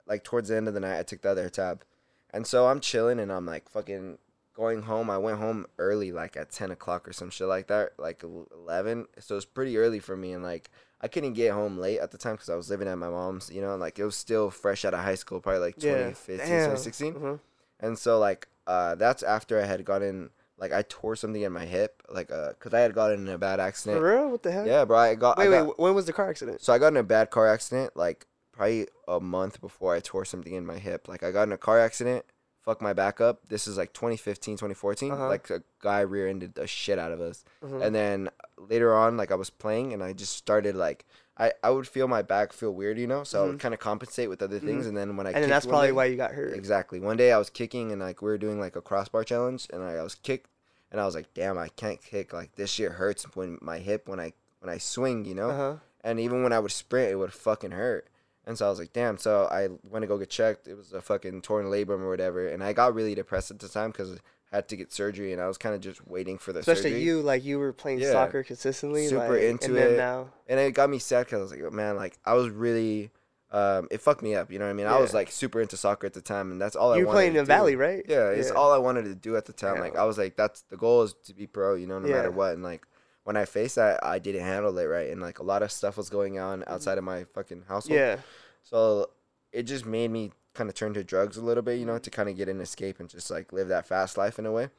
like 0.06 0.22
towards 0.24 0.48
the 0.48 0.56
end 0.56 0.68
of 0.68 0.74
the 0.74 0.80
night, 0.80 0.98
I 0.98 1.02
took 1.02 1.22
the 1.22 1.30
other 1.30 1.48
tab, 1.50 1.84
and 2.32 2.46
so 2.46 2.66
I'm 2.68 2.80
chilling, 2.80 3.18
and 3.20 3.32
I'm 3.32 3.44
like 3.46 3.68
fucking 3.68 4.18
going 4.54 4.82
home. 4.82 5.10
I 5.10 5.18
went 5.18 5.38
home 5.38 5.66
early, 5.78 6.12
like 6.12 6.36
at 6.36 6.50
ten 6.50 6.70
o'clock 6.70 7.06
or 7.08 7.12
some 7.12 7.30
shit 7.30 7.48
like 7.48 7.66
that, 7.66 7.90
like 7.98 8.22
eleven. 8.22 9.06
So 9.18 9.36
it's 9.36 9.44
pretty 9.44 9.76
early 9.76 9.98
for 10.00 10.16
me, 10.16 10.32
and 10.32 10.42
like 10.42 10.70
I 11.02 11.08
couldn't 11.08 11.34
get 11.34 11.52
home 11.52 11.78
late 11.78 11.98
at 11.98 12.10
the 12.12 12.18
time 12.18 12.34
because 12.36 12.48
I 12.48 12.54
was 12.56 12.70
living 12.70 12.88
at 12.88 12.96
my 12.96 13.10
mom's. 13.10 13.50
You 13.50 13.60
know, 13.60 13.72
and, 13.72 13.80
like 13.80 13.98
it 13.98 14.04
was 14.04 14.16
still 14.16 14.50
fresh 14.50 14.84
out 14.84 14.94
of 14.94 15.00
high 15.00 15.16
school, 15.16 15.40
probably 15.40 15.60
like 15.60 15.74
Yeah. 15.78 16.10
2015, 16.14 16.38
Damn. 16.38 16.48
2016. 16.70 17.14
Mhm. 17.14 17.40
And 17.80 17.98
so 17.98 18.18
like 18.18 18.48
uh 18.66 18.94
that's 18.94 19.22
after 19.22 19.60
I 19.60 19.66
had 19.66 19.84
gotten 19.84 20.30
like 20.58 20.72
I 20.72 20.82
tore 20.88 21.16
something 21.16 21.42
in 21.42 21.52
my 21.52 21.64
hip 21.66 22.02
like 22.08 22.30
uh 22.30 22.52
cuz 22.58 22.72
I 22.74 22.80
had 22.80 22.94
gotten 22.94 23.26
in 23.26 23.32
a 23.34 23.38
bad 23.38 23.60
accident. 23.60 24.00
For 24.00 24.10
real? 24.10 24.30
What 24.30 24.42
the 24.42 24.52
hell? 24.52 24.66
Yeah, 24.66 24.84
bro, 24.84 24.96
I 24.98 25.14
got 25.14 25.38
Wait, 25.38 25.46
I 25.46 25.50
wait. 25.50 25.66
got, 25.66 25.78
When 25.78 25.94
was 25.94 26.06
the 26.06 26.12
car 26.12 26.28
accident? 26.30 26.60
so 26.62 26.72
I 26.72 26.78
got 26.78 26.88
in 26.88 26.96
a 26.96 27.02
bad 27.02 27.30
car 27.30 27.46
accident 27.46 27.96
like 27.96 28.26
probably 28.52 28.88
a 29.06 29.20
month 29.20 29.60
before 29.60 29.94
I 29.94 30.00
tore 30.00 30.24
something 30.24 30.54
in 30.54 30.64
my 30.64 30.78
hip. 30.78 31.08
Like 31.08 31.22
I 31.22 31.30
got 31.30 31.42
in 31.42 31.52
a 31.52 31.58
car 31.58 31.78
accident, 31.78 32.24
fucked 32.62 32.80
my 32.80 32.94
back 32.94 33.20
up. 33.20 33.46
This 33.48 33.68
is 33.68 33.76
like 33.76 33.92
2015, 33.92 34.54
2014. 34.56 35.12
Uh-huh. 35.12 35.28
Like 35.28 35.50
a 35.50 35.62
guy 35.82 36.00
rear-ended 36.00 36.54
the 36.54 36.66
shit 36.66 36.98
out 36.98 37.12
of 37.12 37.20
us. 37.20 37.44
Mhm. 37.62 37.82
And 37.84 37.94
then 37.94 38.30
later 38.56 38.94
on, 38.94 39.18
like 39.18 39.30
I 39.30 39.34
was 39.34 39.50
playing 39.50 39.92
and 39.92 40.02
I 40.02 40.14
just 40.14 40.34
started 40.34 40.74
like 40.74 41.04
I, 41.38 41.52
I 41.62 41.70
would 41.70 41.86
feel 41.86 42.08
my 42.08 42.22
back 42.22 42.52
feel 42.52 42.72
weird, 42.72 42.98
you 42.98 43.06
know, 43.06 43.22
so 43.24 43.42
I 43.42 43.46
would 43.46 43.56
Mhm. 43.56 43.60
kind 43.60 43.74
of 43.74 43.80
compensate 43.80 44.28
with 44.30 44.40
other 44.42 44.58
things. 44.58 44.86
And 44.86 44.96
then 44.96 45.16
when 45.16 45.26
I 45.26 45.32
and 45.32 45.42
then 45.42 45.50
that's 45.50 45.66
probably 45.66 45.88
day- 45.88 45.92
why 45.92 46.04
you 46.06 46.16
got 46.16 46.32
hurt. 46.32 46.54
Exactly. 46.54 46.98
One 46.98 47.16
day 47.18 47.30
I 47.32 47.38
was 47.38 47.50
kicking 47.50 47.92
and 47.92 48.00
like 48.00 48.22
we 48.22 48.30
were 48.30 48.38
doing 48.38 48.58
like 48.58 48.74
a 48.76 48.80
crossbar 48.80 49.22
challenge 49.24 49.66
and 49.72 49.82
I, 49.82 49.96
I 49.96 50.02
was 50.02 50.14
kicked 50.14 50.48
and 50.90 50.98
I 51.00 51.04
was 51.04 51.14
like, 51.14 51.34
damn, 51.34 51.58
I 51.58 51.68
can't 51.68 52.02
kick. 52.02 52.32
Like 52.32 52.54
this 52.54 52.70
shit 52.70 52.92
hurts 52.92 53.24
when 53.36 53.58
my 53.60 53.78
hip 53.80 54.08
when 54.08 54.18
I 54.18 54.32
when 54.60 54.70
I 54.72 54.78
swing, 54.78 55.24
you 55.26 55.34
know. 55.34 55.50
Uh 55.50 55.56
huh. 55.56 55.76
And 56.02 56.20
even 56.20 56.42
when 56.42 56.52
I 56.54 56.58
would 56.58 56.72
sprint, 56.72 57.10
it 57.10 57.16
would 57.16 57.32
fucking 57.32 57.72
hurt. 57.72 58.06
And 58.46 58.56
so 58.56 58.64
I 58.66 58.70
was 58.70 58.78
like, 58.78 58.92
damn. 58.92 59.18
So 59.18 59.46
I 59.50 59.68
went 59.82 60.04
to 60.04 60.06
go 60.06 60.16
get 60.18 60.30
checked. 60.30 60.68
It 60.68 60.74
was 60.76 60.92
a 60.92 61.02
fucking 61.02 61.42
torn 61.42 61.66
labrum 61.66 62.00
or 62.00 62.08
whatever. 62.08 62.46
And 62.46 62.62
I 62.62 62.72
got 62.72 62.94
really 62.94 63.14
depressed 63.16 63.50
at 63.50 63.58
the 63.58 63.68
time 63.68 63.90
because 63.90 64.18
had 64.56 64.68
to 64.68 64.76
get 64.76 64.92
surgery 64.92 65.32
and 65.32 65.40
I 65.40 65.46
was 65.46 65.56
kind 65.58 65.74
of 65.74 65.80
just 65.80 66.06
waiting 66.06 66.36
for 66.38 66.52
the 66.52 66.60
Especially 66.60 66.90
surgery. 66.90 67.02
you, 67.02 67.22
like 67.22 67.44
you 67.44 67.58
were 67.58 67.72
playing 67.72 68.00
Yeah. 68.00 68.12
soccer 68.12 68.42
consistently, 68.42 69.06
Super 69.06 69.28
like, 69.34 69.42
into 69.42 69.66
and 69.66 69.76
then 69.76 69.92
it. 69.92 69.96
now. 69.96 70.30
and 70.48 70.58
it 70.60 70.72
got 70.72 70.90
me 70.90 70.98
sad 70.98 71.26
because 71.26 71.38
I 71.38 71.42
was 71.42 71.50
like, 71.52 71.72
man, 71.72 71.96
like 71.96 72.18
I 72.24 72.34
was 72.34 72.50
really, 72.50 73.10
um, 73.52 73.86
it 73.92 74.00
fucked 74.00 74.22
me 74.22 74.34
up. 74.34 74.50
You 74.50 74.58
know 74.58 74.64
what 74.64 74.72
I 74.72 74.74
mean? 74.74 74.86
I 74.86 74.98
was 74.98 75.14
like 75.14 75.30
super 75.30 75.60
into 75.60 75.76
soccer 75.76 76.06
at 76.06 76.14
the 76.14 76.20
time, 76.20 76.50
and 76.50 76.60
that's 76.60 76.74
all 76.74 76.92
I 76.92 76.96
You 76.98 77.06
were 77.06 77.12
playing 77.12 77.36
in 77.36 77.44
do. 77.44 77.46
Valley, 77.46 77.76
right? 77.76 78.04
Yeah, 78.08 78.30
it's 78.30 78.50
all 78.50 78.72
I 78.72 78.78
wanted 78.78 79.04
to 79.04 79.14
do 79.14 79.36
at 79.36 79.44
the 79.44 79.52
time. 79.52 79.76
Yeah. 79.76 79.82
Like 79.82 79.96
I 79.96 80.04
was 80.04 80.18
like, 80.18 80.36
that's 80.36 80.62
the 80.62 80.76
goal 80.76 81.02
is 81.04 81.14
to 81.26 81.32
be 81.34 81.46
pro. 81.46 81.74
You 81.76 81.86
know, 81.86 81.98
no 82.00 82.08
Yeah. 82.08 82.16
matter 82.16 82.30
what. 82.32 82.54
And 82.54 82.62
like 82.64 82.84
when 83.22 83.36
I 83.36 83.44
faced 83.44 83.76
that, 83.76 84.04
I 84.04 84.18
didn't 84.18 84.42
handle 84.42 84.76
it 84.78 84.84
right, 84.84 85.10
and 85.10 85.20
like 85.22 85.38
a 85.38 85.44
lot 85.44 85.62
of 85.62 85.70
stuff 85.70 85.96
was 85.96 86.10
going 86.10 86.38
on 86.38 86.64
outside 86.66 86.98
of 86.98 87.04
my 87.04 87.24
fucking 87.34 87.64
household. 87.68 87.98
Yeah. 87.98 88.16
So 88.62 89.10
it 89.52 89.62
just 89.62 89.86
made 89.86 90.10
me 90.10 90.32
kind 90.56 90.68
of 90.70 90.74
turn 90.74 90.94
to 90.94 91.04
drugs 91.04 91.36
a 91.36 91.42
little 91.42 91.62
bit, 91.62 91.78
you 91.78 91.86
know, 91.86 91.98
to 91.98 92.10
kind 92.10 92.28
of 92.28 92.36
get 92.36 92.48
an 92.48 92.60
escape 92.60 92.98
and 93.00 93.08
just 93.08 93.30
like 93.30 93.52
live 93.52 93.68
that 93.68 93.86
fast 93.86 94.16
life 94.16 94.38
in 94.38 94.46
a 94.46 94.52
way. 94.52 94.70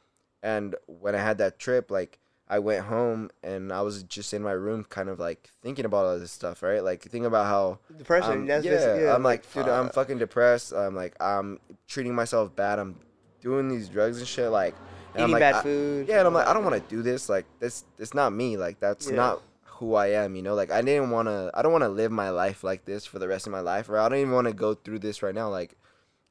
And 0.42 0.74
when 0.86 1.14
I 1.14 1.18
had 1.18 1.38
that 1.38 1.58
trip, 1.58 1.90
like 1.90 2.18
I 2.48 2.58
went 2.60 2.84
home 2.86 3.30
and 3.42 3.72
I 3.72 3.82
was 3.82 4.02
just 4.04 4.32
in 4.32 4.42
my 4.42 4.52
room, 4.52 4.84
kind 4.84 5.08
of 5.08 5.18
like 5.18 5.50
thinking 5.62 5.84
about 5.84 6.04
all 6.06 6.18
this 6.18 6.32
stuff, 6.32 6.62
right? 6.62 6.82
Like 6.82 7.02
thinking 7.02 7.26
about 7.26 7.46
how 7.46 7.78
Depression. 7.96 8.32
um, 8.32 8.46
yeah, 8.46 8.60
yeah, 8.62 9.14
I'm 9.14 9.22
like, 9.22 9.50
dude, 9.52 9.68
I'm 9.68 9.88
fucking 9.90 10.18
depressed. 10.18 10.72
I'm 10.72 10.94
like, 10.96 11.14
I'm 11.20 11.58
treating 11.86 12.14
myself 12.14 12.54
bad. 12.56 12.78
I'm 12.78 12.96
doing 13.40 13.68
these 13.68 13.88
drugs 13.88 14.18
and 14.18 14.26
shit. 14.26 14.50
Like, 14.50 14.74
and 15.14 15.24
I'm 15.24 15.30
eating 15.30 15.32
like, 15.34 15.40
bad 15.40 15.54
I- 15.56 15.62
food. 15.62 16.08
yeah, 16.08 16.18
and 16.18 16.26
I'm 16.26 16.34
like, 16.34 16.46
I 16.46 16.54
don't 16.54 16.64
want 16.64 16.76
to 16.82 16.94
do 16.94 17.02
this. 17.02 17.28
Like, 17.28 17.44
this, 17.60 17.84
it's 17.98 18.14
not 18.14 18.32
me. 18.32 18.56
Like, 18.56 18.80
that's 18.80 19.08
Yeah. 19.10 19.16
not 19.16 19.42
who 19.78 19.94
I 19.94 20.08
am. 20.08 20.36
You 20.36 20.42
know, 20.42 20.54
like 20.54 20.70
I 20.70 20.82
didn't 20.82 21.10
want 21.10 21.28
to. 21.28 21.50
I 21.54 21.62
don't 21.62 21.72
want 21.72 21.84
to 21.84 21.88
live 21.88 22.12
my 22.12 22.30
life 22.30 22.62
like 22.62 22.84
this 22.84 23.06
for 23.06 23.18
the 23.18 23.28
rest 23.28 23.46
of 23.46 23.52
my 23.52 23.60
life. 23.60 23.88
Or 23.88 23.98
I 23.98 24.08
don't 24.08 24.18
even 24.18 24.32
want 24.34 24.46
to 24.46 24.52
go 24.52 24.74
through 24.74 25.00
this 25.00 25.22
right 25.22 25.34
now. 25.34 25.48
Like, 25.48 25.76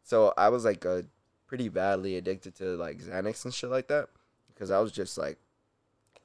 so 0.04 0.34
I 0.38 0.50
was 0.50 0.64
like, 0.66 0.86
a 0.86 1.06
pretty 1.48 1.70
badly 1.70 2.16
addicted 2.18 2.56
to 2.56 2.76
like 2.76 3.00
Xanax 3.00 3.46
and 3.46 3.54
shit 3.54 3.70
like 3.70 3.88
that, 3.88 4.10
because 4.54 4.72
I 4.72 4.80
was 4.80 4.92
just 4.92 5.18
like, 5.18 5.38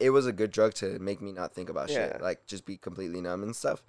it 0.01 0.11
was 0.11 0.27
a 0.27 0.32
good 0.32 0.51
drug 0.51 0.74
to 0.74 0.99
make 0.99 1.20
me 1.20 1.32
not 1.32 1.55
think 1.55 1.69
about 1.69 1.90
Yeah. 1.90 2.12
shit. 2.12 2.20
Like, 2.23 2.47
just 2.47 2.66
be 2.66 2.77
completely 2.77 3.20
numb 3.20 3.43
and 3.43 3.55
stuff. 3.55 3.82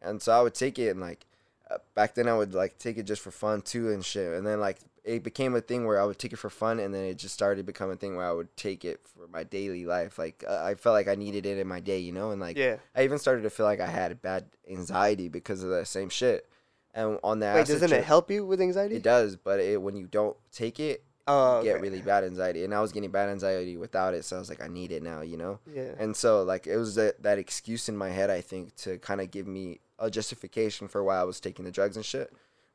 And 0.00 0.20
so 0.20 0.32
I 0.32 0.42
would 0.42 0.54
take 0.54 0.78
it 0.78 0.88
and 0.90 1.00
like. 1.00 1.26
Uh, 1.70 1.78
back 1.94 2.14
then, 2.14 2.28
I 2.28 2.36
would 2.36 2.52
like 2.52 2.76
take 2.76 2.98
it 2.98 3.04
just 3.04 3.22
for 3.22 3.30
fun 3.30 3.62
too 3.62 3.90
and 3.90 4.04
shit. 4.04 4.32
And 4.36 4.44
then 4.46 4.60
like 4.60 4.78
it 5.04 5.22
became 5.22 5.54
a 5.54 5.60
thing 5.60 5.84
where 5.86 6.00
I 6.00 6.04
would 6.04 6.18
take 6.18 6.32
it 6.32 6.38
for 6.38 6.50
fun, 6.50 6.78
and 6.78 6.94
then 6.94 7.04
it 7.04 7.18
just 7.18 7.34
started 7.34 7.56
to 7.56 7.64
become 7.64 7.90
a 7.90 7.96
thing 7.96 8.16
where 8.16 8.26
I 8.26 8.32
would 8.32 8.56
take 8.56 8.84
it 8.84 9.00
for 9.04 9.26
my 9.28 9.42
daily 9.44 9.84
life. 9.84 10.18
Like 10.18 10.44
uh, 10.48 10.62
I 10.62 10.74
felt 10.74 10.94
like 10.94 11.08
I 11.08 11.14
needed 11.14 11.46
it 11.46 11.58
in 11.58 11.66
my 11.66 11.80
day, 11.80 11.98
you 11.98 12.12
know, 12.12 12.30
and 12.30 12.40
like 12.40 12.56
Yeah. 12.56 12.76
I 12.94 13.04
even 13.04 13.18
started 13.18 13.42
to 13.42 13.50
feel 13.50 13.66
like 13.66 13.80
I 13.80 13.86
had 13.86 14.22
bad 14.22 14.46
anxiety 14.70 15.28
because 15.28 15.62
of 15.62 15.70
the 15.70 15.84
same 15.84 16.08
shit. 16.08 16.48
And 16.94 17.18
on 17.24 17.38
that, 17.40 17.54
Wait, 17.54 17.66
doesn't 17.66 17.92
it 17.92 18.04
help 18.04 18.30
you 18.30 18.44
with 18.44 18.60
anxiety? 18.60 18.96
It 18.96 19.02
does, 19.02 19.36
but 19.36 19.60
it, 19.60 19.80
when 19.80 19.96
you 19.96 20.06
don't 20.06 20.36
take 20.52 20.78
it, 20.78 21.04
Oh, 21.26 21.58
you 21.58 21.64
get 21.64 21.80
really 21.80 22.02
bad 22.02 22.24
anxiety. 22.24 22.64
And 22.64 22.74
I 22.74 22.80
was 22.80 22.92
getting 22.92 23.10
bad 23.10 23.28
anxiety 23.28 23.76
without 23.76 24.12
it, 24.12 24.24
so 24.24 24.36
I 24.36 24.38
was 24.40 24.48
like, 24.48 24.62
I 24.62 24.66
need 24.66 24.90
it 24.92 25.02
now, 25.02 25.20
you 25.22 25.36
know. 25.36 25.60
Yeah. 25.72 25.92
And 25.98 26.16
so 26.16 26.42
like 26.42 26.66
it 26.66 26.76
was 26.76 26.96
that, 26.96 27.22
that 27.22 27.38
excuse 27.38 27.88
in 27.88 27.96
my 27.96 28.10
head, 28.10 28.28
I 28.28 28.40
think, 28.40 28.74
to 28.76 28.98
kind 28.98 29.20
of 29.20 29.30
give 29.30 29.46
me 29.46 29.80
a 29.98 30.10
justification 30.10 30.88
for 30.88 31.02
why 31.02 31.18
I 31.18 31.24
was 31.24 31.40
taking 31.40 31.64
the 31.64 31.70
drugs 31.70 31.96
and 31.96 32.04
shit, 32.04 32.32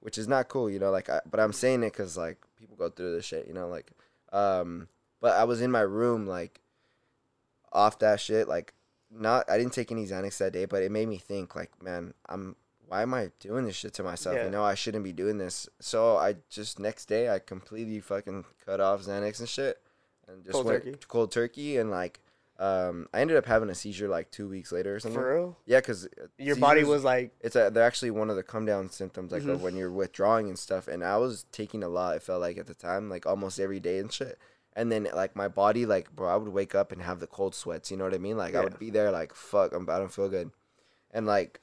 which 0.08 0.18
is 0.18 0.26
not 0.30 0.48
cool, 0.48 0.70
you 0.70 0.80
know. 0.80 0.90
Like, 0.90 1.10
I, 1.10 1.20
but 1.30 1.42
I'm 1.42 1.52
saying 1.52 1.84
it 1.84 1.92
because 1.92 2.16
like 2.16 2.38
people 2.58 2.78
go 2.78 2.90
through 2.90 3.14
this 3.14 3.26
shit, 3.26 3.46
you 3.46 3.54
know. 3.54 3.68
Like, 3.68 3.92
um, 4.32 4.88
but 5.20 5.36
I 5.36 5.44
was 5.44 5.62
in 5.62 5.70
my 5.70 5.82
room 5.82 6.26
like 6.26 6.62
off 7.74 8.00
that 8.00 8.22
shit, 8.22 8.48
like 8.48 8.74
not. 9.12 9.50
I 9.50 9.58
didn't 9.58 9.74
take 9.74 9.92
any 9.92 10.06
Xanax 10.06 10.38
that 10.38 10.54
day, 10.54 10.64
but 10.64 10.82
it 10.82 10.94
made 10.94 11.10
me 11.10 11.18
think 11.18 11.58
like, 11.58 11.84
man, 11.84 12.14
I'm. 12.30 12.56
Why 12.88 13.02
am 13.02 13.14
I 13.14 13.32
doing 13.42 13.66
this 13.66 13.76
shit 13.76 13.96
to 13.96 14.04
myself? 14.04 14.38
Yeah. 14.38 14.46
You 14.46 14.50
know, 14.50 14.64
I 14.64 14.76
shouldn't 14.76 15.04
be 15.04 15.12
doing 15.12 15.40
this. 15.40 15.68
So 15.82 16.16
I 16.16 16.38
just 16.50 16.80
next 16.80 17.08
day 17.08 17.30
I 17.30 17.40
completely 17.40 18.00
fucking 18.00 18.46
cut 18.66 18.80
off 18.80 19.02
Xanax 19.02 19.40
and 19.40 19.50
shit, 19.50 19.82
and 20.30 20.42
just 20.42 20.54
Cold 20.54 20.68
went 20.68 20.86
turkey? 20.86 20.98
cold 21.10 21.32
turkey 21.34 21.76
and 21.76 21.92
like 21.92 22.22
um, 22.60 23.08
I 23.14 23.22
ended 23.22 23.38
up 23.38 23.46
having 23.46 23.70
a 23.70 23.76
seizure 23.76 24.08
like 24.08 24.32
two 24.32 24.48
weeks 24.50 24.72
later 24.72 24.96
or 24.96 25.00
something. 25.00 25.20
For 25.22 25.34
real? 25.36 25.58
Yeah, 25.66 25.80
because 25.80 26.08
Your 26.38 26.56
body 26.56 26.84
was 26.84 27.04
like, 27.04 27.32
It's 27.42 27.56
a, 27.56 27.70
they're 27.72 27.84
actually 27.86 28.12
one 28.12 28.30
of 28.30 28.36
the 28.36 28.44
come 28.44 28.66
down 28.66 28.90
symptoms, 28.90 29.32
like 29.32 29.44
Mhm. 29.44 29.54
of 29.54 29.62
when 29.62 29.76
you're 29.76 29.92
withdrawing 29.92 30.48
and 30.48 30.58
stuff. 30.58 30.88
And 30.88 31.04
I 31.04 31.18
was 31.18 31.46
taking 31.52 31.84
a 31.84 31.90
lot. 31.90 32.16
It 32.16 32.24
felt 32.24 32.42
like 32.42 32.58
at 32.58 32.66
the 32.68 32.74
time, 32.74 33.10
like 33.10 33.26
almost 33.28 33.60
every 33.60 33.80
day 33.80 34.00
and 34.00 34.12
shit. 34.12 34.40
and 34.74 34.92
then 34.92 35.08
like 35.16 35.36
my 35.36 35.48
body 35.48 35.88
like 35.88 36.16
bro, 36.16 36.30
I 36.30 36.36
would 36.36 36.54
wake 36.54 36.76
up 36.76 36.92
and 36.92 37.02
have 37.02 37.20
the 37.20 37.26
cold 37.26 37.56
sweats. 37.56 37.90
You 37.90 37.98
know 37.98 38.04
what 38.04 38.14
I 38.14 38.20
mean? 38.20 38.38
Like 38.38 38.54
I 38.54 38.64
would 38.64 38.78
be 38.78 38.92
there 38.92 39.10
like 39.12 39.34
fuck, 39.34 39.74
I'm, 39.74 39.90
I 39.90 39.98
don't 39.98 40.14
feel 40.14 40.30
good, 40.30 40.52
and 41.12 41.26
like. 41.26 41.60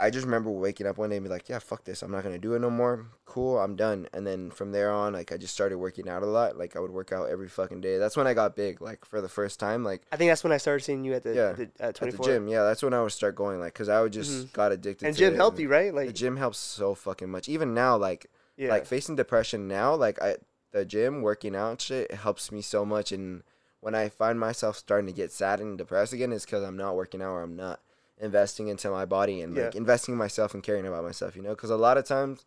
I 0.00 0.08
just 0.10 0.24
remember 0.24 0.50
waking 0.50 0.86
up 0.86 0.96
one 0.96 1.10
day 1.10 1.16
and 1.16 1.24
be 1.24 1.28
like, 1.30 1.48
yeah, 1.48 1.58
fuck 1.58 1.84
this. 1.84 2.02
I'm 2.02 2.10
not 2.10 2.22
going 2.22 2.34
to 2.34 2.40
do 2.40 2.54
it 2.54 2.60
no 2.60 2.70
more. 2.70 3.06
Cool, 3.26 3.58
I'm 3.58 3.76
done. 3.76 4.08
And 4.14 4.26
then 4.26 4.50
from 4.50 4.72
there 4.72 4.90
on, 4.90 5.12
like, 5.12 5.30
I 5.30 5.36
just 5.36 5.52
started 5.52 5.76
working 5.76 6.08
out 6.08 6.22
a 6.22 6.26
lot. 6.26 6.56
Like, 6.56 6.74
I 6.74 6.80
would 6.80 6.90
work 6.90 7.12
out 7.12 7.28
every 7.28 7.48
fucking 7.48 7.82
day. 7.82 7.98
That's 7.98 8.16
when 8.16 8.26
I 8.26 8.32
got 8.32 8.56
big, 8.56 8.80
like, 8.80 9.04
for 9.04 9.20
the 9.20 9.28
first 9.28 9.60
time. 9.60 9.84
Like, 9.84 10.02
I 10.10 10.16
think 10.16 10.30
that's 10.30 10.42
when 10.42 10.52
I 10.52 10.56
started 10.56 10.82
seeing 10.84 11.04
you 11.04 11.12
at 11.12 11.22
the, 11.22 11.34
Yeah, 11.34 11.52
the 11.52 11.70
at 11.78 12.02
at 12.02 12.10
the 12.12 12.18
gym. 12.18 12.48
Yeah, 12.48 12.62
that's 12.64 12.82
when 12.82 12.94
I 12.94 13.02
would 13.02 13.12
start 13.12 13.36
going, 13.36 13.60
like, 13.60 13.74
because 13.74 13.90
I 13.90 14.00
would 14.00 14.12
just 14.14 14.30
Mhm. 14.48 14.52
got 14.54 14.72
addicted 14.72 15.06
And 15.06 15.16
gym 15.16 15.34
it. 15.34 15.36
helped 15.36 15.58
you, 15.58 15.68
right? 15.68 15.92
Like 15.94 16.06
the 16.06 16.12
gym 16.14 16.38
helps 16.38 16.58
so 16.58 16.94
fucking 16.94 17.28
much. 17.30 17.48
Even 17.48 17.74
now, 17.74 17.96
like, 17.96 18.26
yeah. 18.56 18.70
like 18.70 18.86
facing 18.86 19.16
depression 19.16 19.68
now, 19.68 19.94
like 19.94 20.20
I 20.22 20.36
the 20.72 20.84
gym 20.84 21.20
working 21.22 21.56
out 21.56 21.70
and 21.70 21.80
shit 21.80 22.10
it 22.10 22.16
helps 22.16 22.50
me 22.52 22.62
so 22.62 22.84
much. 22.84 23.10
And 23.12 23.42
when 23.80 23.94
I 23.94 24.08
find 24.08 24.38
myself 24.38 24.76
starting 24.76 25.06
to 25.08 25.12
get 25.12 25.32
sad 25.32 25.60
and 25.60 25.76
depressed 25.76 26.12
again, 26.12 26.32
it's 26.32 26.44
because 26.44 26.62
I'm 26.64 26.76
not 26.76 26.94
working 26.96 27.20
out 27.22 27.32
or 27.32 27.42
I'm 27.42 27.56
not 27.56 27.80
investing 28.20 28.68
into 28.68 28.90
my 28.90 29.04
body 29.04 29.40
and 29.40 29.54
like 29.54 29.74
Yeah. 29.74 29.78
investing 29.78 30.12
in 30.12 30.18
myself 30.18 30.54
and 30.54 30.62
caring 30.62 30.86
about 30.86 31.04
myself. 31.04 31.34
You 31.36 31.42
know, 31.42 31.50
because 31.50 31.70
a 31.70 31.76
lot 31.76 31.98
of 31.98 32.04
times 32.04 32.44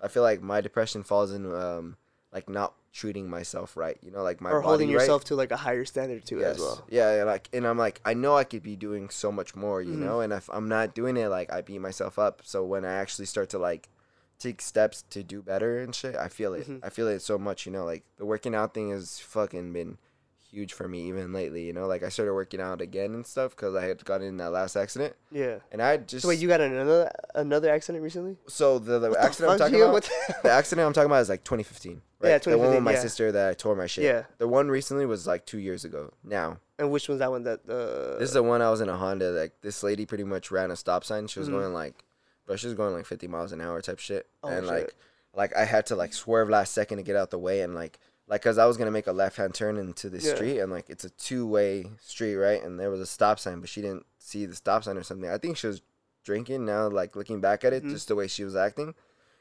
I 0.00 0.08
feel 0.08 0.22
like 0.22 0.42
my 0.42 0.60
depression 0.60 1.02
falls 1.02 1.32
in 1.32 1.52
um 1.54 1.96
like 2.32 2.48
not 2.48 2.74
treating 2.92 3.30
myself 3.30 3.76
right. 3.76 3.96
You 4.02 4.10
know, 4.10 4.22
like 4.22 4.40
my 4.40 4.50
or 4.50 4.60
holding 4.60 4.88
right. 4.88 4.94
yourself 4.94 5.24
to 5.24 5.36
like 5.36 5.52
a 5.52 5.56
higher 5.56 5.84
standard 5.84 6.24
too 6.26 6.42
as 6.42 6.58
well. 6.58 6.84
Yeah, 6.88 7.16
yeah, 7.18 7.24
like, 7.24 7.48
and 7.52 7.66
I'm 7.66 7.78
like, 7.78 8.00
I 8.04 8.14
know 8.14 8.36
I 8.36 8.44
could 8.44 8.62
be 8.62 8.74
doing 8.76 9.08
so 9.08 9.30
much 9.32 9.54
more, 9.54 9.80
you 9.82 9.96
Mhm. 9.96 10.00
know, 10.00 10.20
and 10.20 10.32
if 10.32 10.48
I'm 10.52 10.68
not 10.68 10.94
doing 10.94 11.16
it, 11.16 11.28
like, 11.28 11.52
I 11.52 11.60
beat 11.60 11.80
myself 11.80 12.18
up. 12.18 12.42
So 12.44 12.64
when 12.64 12.84
I 12.84 12.92
actually 12.94 13.26
start 13.26 13.50
to 13.50 13.58
like 13.58 13.88
take 14.40 14.60
steps 14.60 15.02
to 15.10 15.22
do 15.22 15.42
better 15.42 15.78
and 15.80 15.94
shit, 15.94 16.16
I 16.16 16.28
feel 16.28 16.54
it. 16.54 16.66
Mhm. 16.68 16.80
I 16.82 16.90
feel 16.90 17.06
it 17.06 17.20
so 17.22 17.38
much, 17.38 17.66
you 17.66 17.72
know, 17.72 17.84
like 17.84 18.02
the 18.16 18.26
working 18.26 18.54
out 18.54 18.74
thing 18.74 18.90
has 18.90 19.20
fucking 19.20 19.72
been 19.72 19.98
huge 20.54 20.72
for 20.72 20.86
me 20.88 21.08
even 21.08 21.32
lately, 21.32 21.64
you 21.66 21.72
know, 21.72 21.86
like 21.86 22.02
I 22.02 22.08
started 22.08 22.32
working 22.34 22.60
out 22.60 22.80
again 22.80 23.12
and 23.14 23.26
stuff 23.26 23.50
because 23.56 23.74
I 23.74 23.84
had 23.86 24.04
gotten 24.04 24.26
in 24.28 24.36
that 24.38 24.50
last 24.50 24.76
accident, 24.76 25.14
Yeah. 25.30 25.56
and 25.72 25.82
I 25.82 25.96
just 25.98 26.22
So 26.22 26.28
wait, 26.28 26.38
you 26.38 26.48
got 26.48 26.60
another 26.60 27.10
another 27.34 27.70
accident 27.70 28.02
recently? 28.04 28.36
so 28.46 28.78
the, 28.78 28.98
the 29.00 29.10
accident 29.20 29.52
I'm 29.52 29.58
talking 29.58 29.82
about. 29.82 30.08
The 30.42 30.50
accident 30.50 30.86
I'm 30.86 30.92
talking 30.92 31.06
about 31.10 31.22
is 31.22 31.28
like 31.28 31.42
2015, 31.44 32.00
right? 32.20 32.28
Yeah, 32.30 32.38
The 32.38 32.56
one 32.58 32.70
with 32.74 32.82
my 32.82 32.92
yeah. 32.92 33.00
sister 33.00 33.32
that 33.32 33.50
I 33.50 33.54
tore 33.54 33.74
my 33.74 33.86
shit. 33.86 34.04
Yeah. 34.04 34.22
The 34.38 34.48
one 34.48 34.68
recently 34.68 35.06
was 35.06 35.26
like 35.26 35.44
two 35.44 35.58
years 35.58 35.84
ago. 35.84 36.12
Now 36.22 36.58
And 36.78 36.90
which 36.90 37.08
one's 37.08 37.18
that 37.18 37.30
one 37.30 37.42
that 37.44 37.60
uh 37.68 38.18
This 38.18 38.28
is 38.30 38.34
the 38.34 38.42
one 38.42 38.62
I 38.62 38.70
was 38.70 38.80
in 38.80 38.88
a 38.88 38.96
Honda. 38.96 39.30
Like 39.32 39.52
this 39.60 39.82
lady 39.82 40.06
pretty 40.06 40.24
much 40.24 40.50
ran 40.50 40.70
a 40.70 40.76
stop 40.76 41.04
sign. 41.04 41.26
She 41.26 41.38
was 41.40 41.48
Mhm. 41.48 41.52
going 41.58 41.72
like, 41.74 42.04
bro, 42.46 42.56
she 42.56 42.66
was 42.68 42.74
going 42.74 42.94
like 42.94 43.06
50 43.06 43.26
miles 43.28 43.52
an 43.52 43.60
hour 43.60 43.80
type 43.80 43.98
shit. 43.98 44.26
Oh, 44.42 44.48
and 44.48 44.66
shit. 44.66 44.74
like, 44.74 44.94
like 45.36 45.56
I 45.56 45.64
had 45.64 45.86
to 45.86 45.96
like 45.96 46.12
swerve 46.12 46.48
last 46.48 46.72
second 46.72 46.98
to 46.98 47.02
get 47.02 47.16
out 47.16 47.30
the 47.30 47.38
way 47.38 47.62
and 47.62 47.74
like, 47.74 47.98
like, 48.26 48.42
cause 48.42 48.58
I 48.58 48.66
was 48.66 48.76
gonna 48.76 48.90
make 48.90 49.06
a 49.06 49.12
left 49.12 49.36
hand 49.36 49.54
turn 49.54 49.76
into 49.76 50.08
the 50.08 50.18
Yeah. 50.18 50.34
street 50.34 50.58
and 50.60 50.70
like 50.72 50.88
it's 50.88 51.04
a 51.04 51.10
two 51.10 51.46
way 51.46 51.90
street, 52.00 52.36
right? 52.36 52.62
And 52.62 52.78
there 52.80 52.90
was 52.90 53.00
a 53.00 53.06
stop 53.06 53.38
sign, 53.38 53.60
but 53.60 53.68
she 53.68 53.82
didn't 53.82 54.06
see 54.18 54.46
the 54.46 54.56
stop 54.56 54.84
sign 54.84 54.96
or 54.96 55.02
something. 55.02 55.28
I 55.30 55.38
think 55.38 55.56
she 55.56 55.66
was 55.66 55.82
drinking 56.24 56.64
now. 56.64 56.88
Like 56.88 57.16
looking 57.16 57.40
back 57.40 57.64
at 57.64 57.72
it, 57.72 57.84
Mhm. 57.84 57.90
just 57.90 58.08
the 58.08 58.14
way 58.14 58.26
she 58.26 58.44
was 58.44 58.56
acting. 58.56 58.94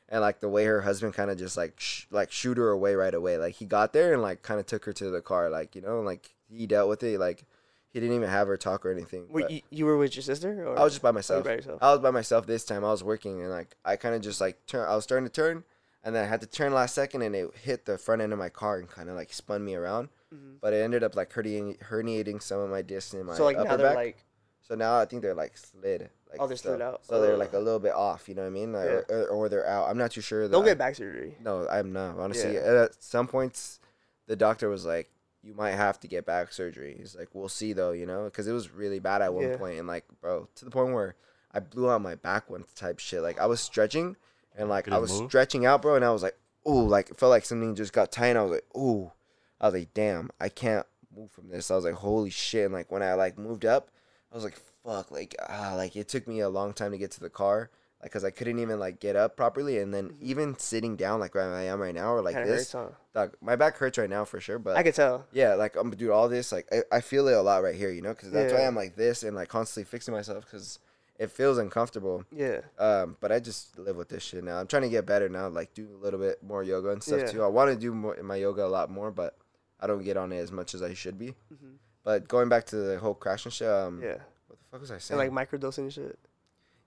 And 0.10 0.22
like 0.22 0.42
the 0.42 0.50
way 0.50 0.66
her 0.66 0.82
husband 0.82 1.14
kind 1.14 1.32
of 1.32 1.38
just 1.38 1.56
like 1.58 1.80
sh- 1.80 2.06
like 2.12 2.32
shoot 2.32 2.58
her 2.58 2.70
away 2.70 2.94
right 2.96 3.14
away. 3.14 3.38
Like 3.38 3.56
he 3.56 3.66
got 3.66 3.94
there 3.94 4.14
and 4.14 4.22
like 4.22 4.42
kind 4.42 4.60
of 4.60 4.66
took 4.66 4.84
her 4.86 4.94
to 4.94 5.10
the 5.10 5.22
car. 5.22 5.50
Like 5.50 5.76
you 5.76 5.82
know, 5.82 6.02
like 6.02 6.36
he 6.52 6.68
dealt 6.68 6.90
with 6.90 7.02
it. 7.04 7.20
Like 7.20 7.46
he 7.90 8.00
didn't 8.00 8.16
even 8.16 8.28
have 8.30 8.48
her 8.48 8.58
talk 8.58 8.86
or 8.86 8.92
anything. 8.92 9.28
Were 9.30 9.48
you, 9.50 9.62
you 9.70 9.86
were 9.86 9.98
with 9.98 10.16
your 10.16 10.24
sister 10.24 10.68
or 10.68 10.78
I 10.78 10.84
was 10.84 10.94
just 10.94 11.02
by 11.04 11.12
myself. 11.12 11.46
by 11.46 11.54
yourself? 11.54 11.80
I 11.82 11.92
was 11.92 12.00
by 12.02 12.12
myself 12.12 12.46
this 12.46 12.66
time. 12.66 12.84
I 12.84 12.92
was 12.92 13.04
working 13.04 13.40
and 13.42 13.50
like 13.50 13.78
I 13.86 13.96
kind 13.96 14.14
of 14.14 14.22
just 14.22 14.42
like 14.42 14.66
turn. 14.68 14.86
I 14.88 14.96
was 14.96 15.06
starting 15.06 15.26
to 15.26 15.32
turn, 15.32 15.64
and 16.04 16.14
then 16.16 16.24
I 16.24 16.28
had 16.28 16.42
to 16.42 16.48
turn 16.48 16.74
last 16.74 16.96
second, 16.96 17.22
and 17.22 17.36
it 17.36 17.50
hit 17.62 17.86
the 17.86 17.98
front 17.98 18.22
end 18.22 18.34
of 18.34 18.40
my 18.40 18.50
car 18.50 18.78
and 18.80 18.90
kind 18.90 19.10
of 19.10 19.16
like 19.16 19.32
spun 19.34 19.64
me 19.64 19.76
around. 19.76 20.10
Mhm. 20.34 20.56
But 20.62 20.74
it 20.74 20.78
ended 20.84 21.04
up 21.04 21.16
like 21.16 21.32
herniating, 21.32 21.78
herniating 21.80 22.42
some 22.42 22.60
of 22.60 22.70
my 22.70 22.82
discs 22.82 23.14
in 23.14 23.26
my 23.26 23.36
So 23.36 23.44
like 23.46 23.58
upper 23.58 23.70
now 23.70 23.78
they're 23.78 23.88
back. 23.88 23.96
like 23.96 24.18
so 24.62 24.76
now 24.76 24.98
I 24.98 25.06
think 25.06 25.22
they're 25.22 25.34
like 25.36 25.56
slid. 25.58 26.10
Like 26.32 26.40
Oh, 26.42 26.48
they're 26.48 26.58
slid 26.58 26.82
out. 26.82 27.06
So 27.06 27.22
they're 27.22 27.38
like 27.38 27.54
a 27.54 27.60
little 27.60 27.80
bit 27.80 27.94
off. 27.94 28.28
You 28.28 28.34
know 28.36 28.42
what 28.42 28.48
I 28.48 28.52
mean? 28.52 28.74
Like, 28.74 28.88
or, 28.88 29.06
or, 29.10 29.28
or 29.28 29.50
they're 29.50 29.68
out. 29.68 29.90
I'm 29.90 29.98
not 29.98 30.12
too 30.12 30.22
sure. 30.22 30.48
don't 30.48 30.64
that- 30.64 30.72
get 30.72 30.78
back 30.78 30.96
surgery. 30.96 31.38
no, 31.42 31.68
I'm 31.68 31.94
not. 31.94 32.18
Honestly, 32.18 32.56
Yeah. 32.56 32.86
at 32.86 33.04
some 33.04 33.28
points, 33.28 33.80
the 34.26 34.36
doctor 34.36 34.70
was 34.70 34.86
like, 34.86 35.12
"You 35.44 35.54
might 35.54 35.72
have 35.72 36.00
to 36.00 36.08
get 36.08 36.26
back 36.26 36.52
surgery." 36.54 36.96
He's 36.98 37.16
like, 37.16 37.28
"We'll 37.34 37.50
see, 37.50 37.74
though," 37.74 37.92
you 37.92 38.06
know, 38.08 38.24
because 38.26 38.48
it 38.48 38.54
was 38.54 38.72
really 38.72 39.00
bad 39.00 39.22
at 39.22 39.34
one 39.34 39.44
Yeah. 39.50 39.58
point, 39.58 39.78
and 39.78 39.88
like, 39.88 40.06
bro, 40.22 40.48
to 40.56 40.66
the 40.66 40.72
point 40.72 40.94
where 40.94 41.16
I 41.52 41.60
blew 41.60 41.92
out 41.92 42.02
my 42.02 42.16
back 42.16 42.50
one 42.50 42.64
type 42.74 42.98
shit. 43.00 43.22
Like, 43.22 43.40
I 43.40 43.46
was 43.46 43.60
stretching, 43.62 44.16
and 44.56 44.70
like, 44.70 44.86
I 44.86 44.86
Couldn't 44.86 45.02
was 45.02 45.12
move? 45.12 45.30
stretching 45.30 45.66
out, 45.66 45.82
bro, 45.82 45.96
and 45.96 46.06
I 46.06 46.12
was 46.12 46.24
like, 46.24 46.38
"Ooh," 46.68 46.88
like 46.88 47.10
it 47.10 47.18
felt 47.18 47.30
like 47.32 47.46
something 47.46 47.76
just 47.76 47.94
got 47.94 48.12
tight. 48.12 48.28
And 48.28 48.40
I 48.40 48.44
was 48.44 48.52
like, 48.52 48.66
"Ooh," 48.78 49.12
I 49.60 49.68
was 49.68 49.74
like, 49.74 49.94
"Damn, 49.94 50.30
I 50.40 50.50
can't 50.50 50.86
move 51.16 51.32
from 51.32 51.50
this." 51.50 51.70
I 51.72 51.76
was 51.76 51.86
like, 51.86 51.96
"Holy 51.96 52.30
shit!" 52.30 52.66
And 52.66 52.74
like 52.74 52.92
when 52.92 53.04
I 53.04 53.14
like 53.14 53.38
moved 53.38 53.66
up, 53.66 53.90
I 54.32 54.36
was 54.36 54.44
like, 54.44 54.58
"Fuck!" 54.84 55.12
Like 55.12 55.36
ah, 55.50 55.74
like 55.76 55.96
it 55.96 56.08
took 56.08 56.28
me 56.28 56.40
a 56.40 56.50
long 56.50 56.74
time 56.74 56.92
to 56.92 56.98
get 56.98 57.12
to 57.12 57.20
the 57.20 57.30
car. 57.30 57.70
Like, 58.02 58.12
cause 58.12 58.26
I 58.26 58.32
couldn't 58.32 58.60
even 58.60 58.80
like 58.80 59.00
get 59.00 59.16
up 59.16 59.38
properly, 59.38 59.80
and 59.80 59.94
then 59.94 60.10
Mhm. 60.10 60.22
even 60.22 60.58
sitting 60.60 60.98
down 60.98 61.22
like 61.22 61.34
where 61.36 61.54
I 61.54 61.64
am 61.64 61.80
right 61.80 61.96
now, 61.96 62.12
or 62.14 62.22
like 62.22 62.36
Kinda 62.36 62.50
this, 62.50 62.74
hurts, 62.74 62.92
huh? 62.92 62.98
Dog, 63.14 63.36
my 63.42 63.56
back 63.56 63.78
hurts 63.78 63.98
right 63.98 64.10
now 64.10 64.26
for 64.26 64.42
sure, 64.42 64.60
but 64.60 64.76
I 64.76 64.84
could 64.84 64.94
tell. 64.96 65.26
yeah, 65.32 65.54
like 65.54 65.78
I'm 65.78 65.90
dude, 65.92 66.10
all 66.10 66.28
this 66.28 66.52
like 66.52 66.68
I, 66.72 66.98
I 66.98 67.00
feel 67.02 67.28
it 67.30 67.34
a 67.34 67.42
lot 67.42 67.64
right 67.64 67.76
here, 67.76 67.92
you 67.92 68.02
know, 68.02 68.10
because 68.14 68.30
that's 68.32 68.52
why 68.52 68.68
I'm 68.68 68.76
like 68.76 68.98
this 68.98 69.24
and 69.24 69.36
like 69.38 69.48
constantly 69.48 69.90
fixing 69.90 70.14
myself 70.14 70.44
because 70.46 70.80
it 71.24 71.32
feels 71.32 71.58
uncomfortable. 71.58 72.24
Yeah. 72.32 72.62
Um, 72.78 73.18
but 73.20 73.32
I 73.32 73.40
just 73.40 73.78
live 73.80 73.96
with 73.96 74.10
this 74.10 74.24
shit 74.24 74.44
now. 74.44 74.58
I'm 74.60 74.68
trying 74.68 74.84
to 74.84 74.90
get 74.90 75.06
better 75.06 75.30
now, 75.30 75.48
like 75.48 75.74
do 75.74 75.88
a 76.00 76.04
little 76.04 76.20
bit 76.20 76.44
more 76.44 76.64
yoga 76.64 76.90
and 76.90 77.02
stuff 77.02 77.22
Yeah. 77.22 77.32
too. 77.32 77.44
I 77.44 77.48
want 77.48 77.72
to 77.72 77.78
do 77.78 77.94
more 77.94 78.16
in 78.16 78.26
my 78.26 78.36
yoga 78.36 78.66
a 78.66 78.68
lot 78.68 78.90
more, 78.92 79.10
but 79.12 79.36
I 79.80 79.88
don't 79.88 80.04
get 80.04 80.18
on 80.18 80.32
it 80.32 80.38
as 80.40 80.52
much 80.52 80.74
as 80.76 80.82
I 80.82 80.94
should 80.94 81.18
be. 81.18 81.36
Mhm. 81.54 81.76
But 82.04 82.28
going 82.28 82.50
back 82.50 82.66
to 82.68 82.76
the 82.76 83.00
whole 83.00 83.14
crash 83.16 83.46
and 83.46 83.54
shit, 83.54 83.68
um, 83.70 84.02
Yeah. 84.04 84.18
what 84.48 84.60
the 84.60 84.66
fuck 84.72 84.82
was 84.82 84.92
I 84.92 84.98
saying? 84.98 85.20
And 85.22 85.34
like 85.36 85.50
microdosing 85.50 85.80
and 85.80 85.94
shit. 85.94 86.20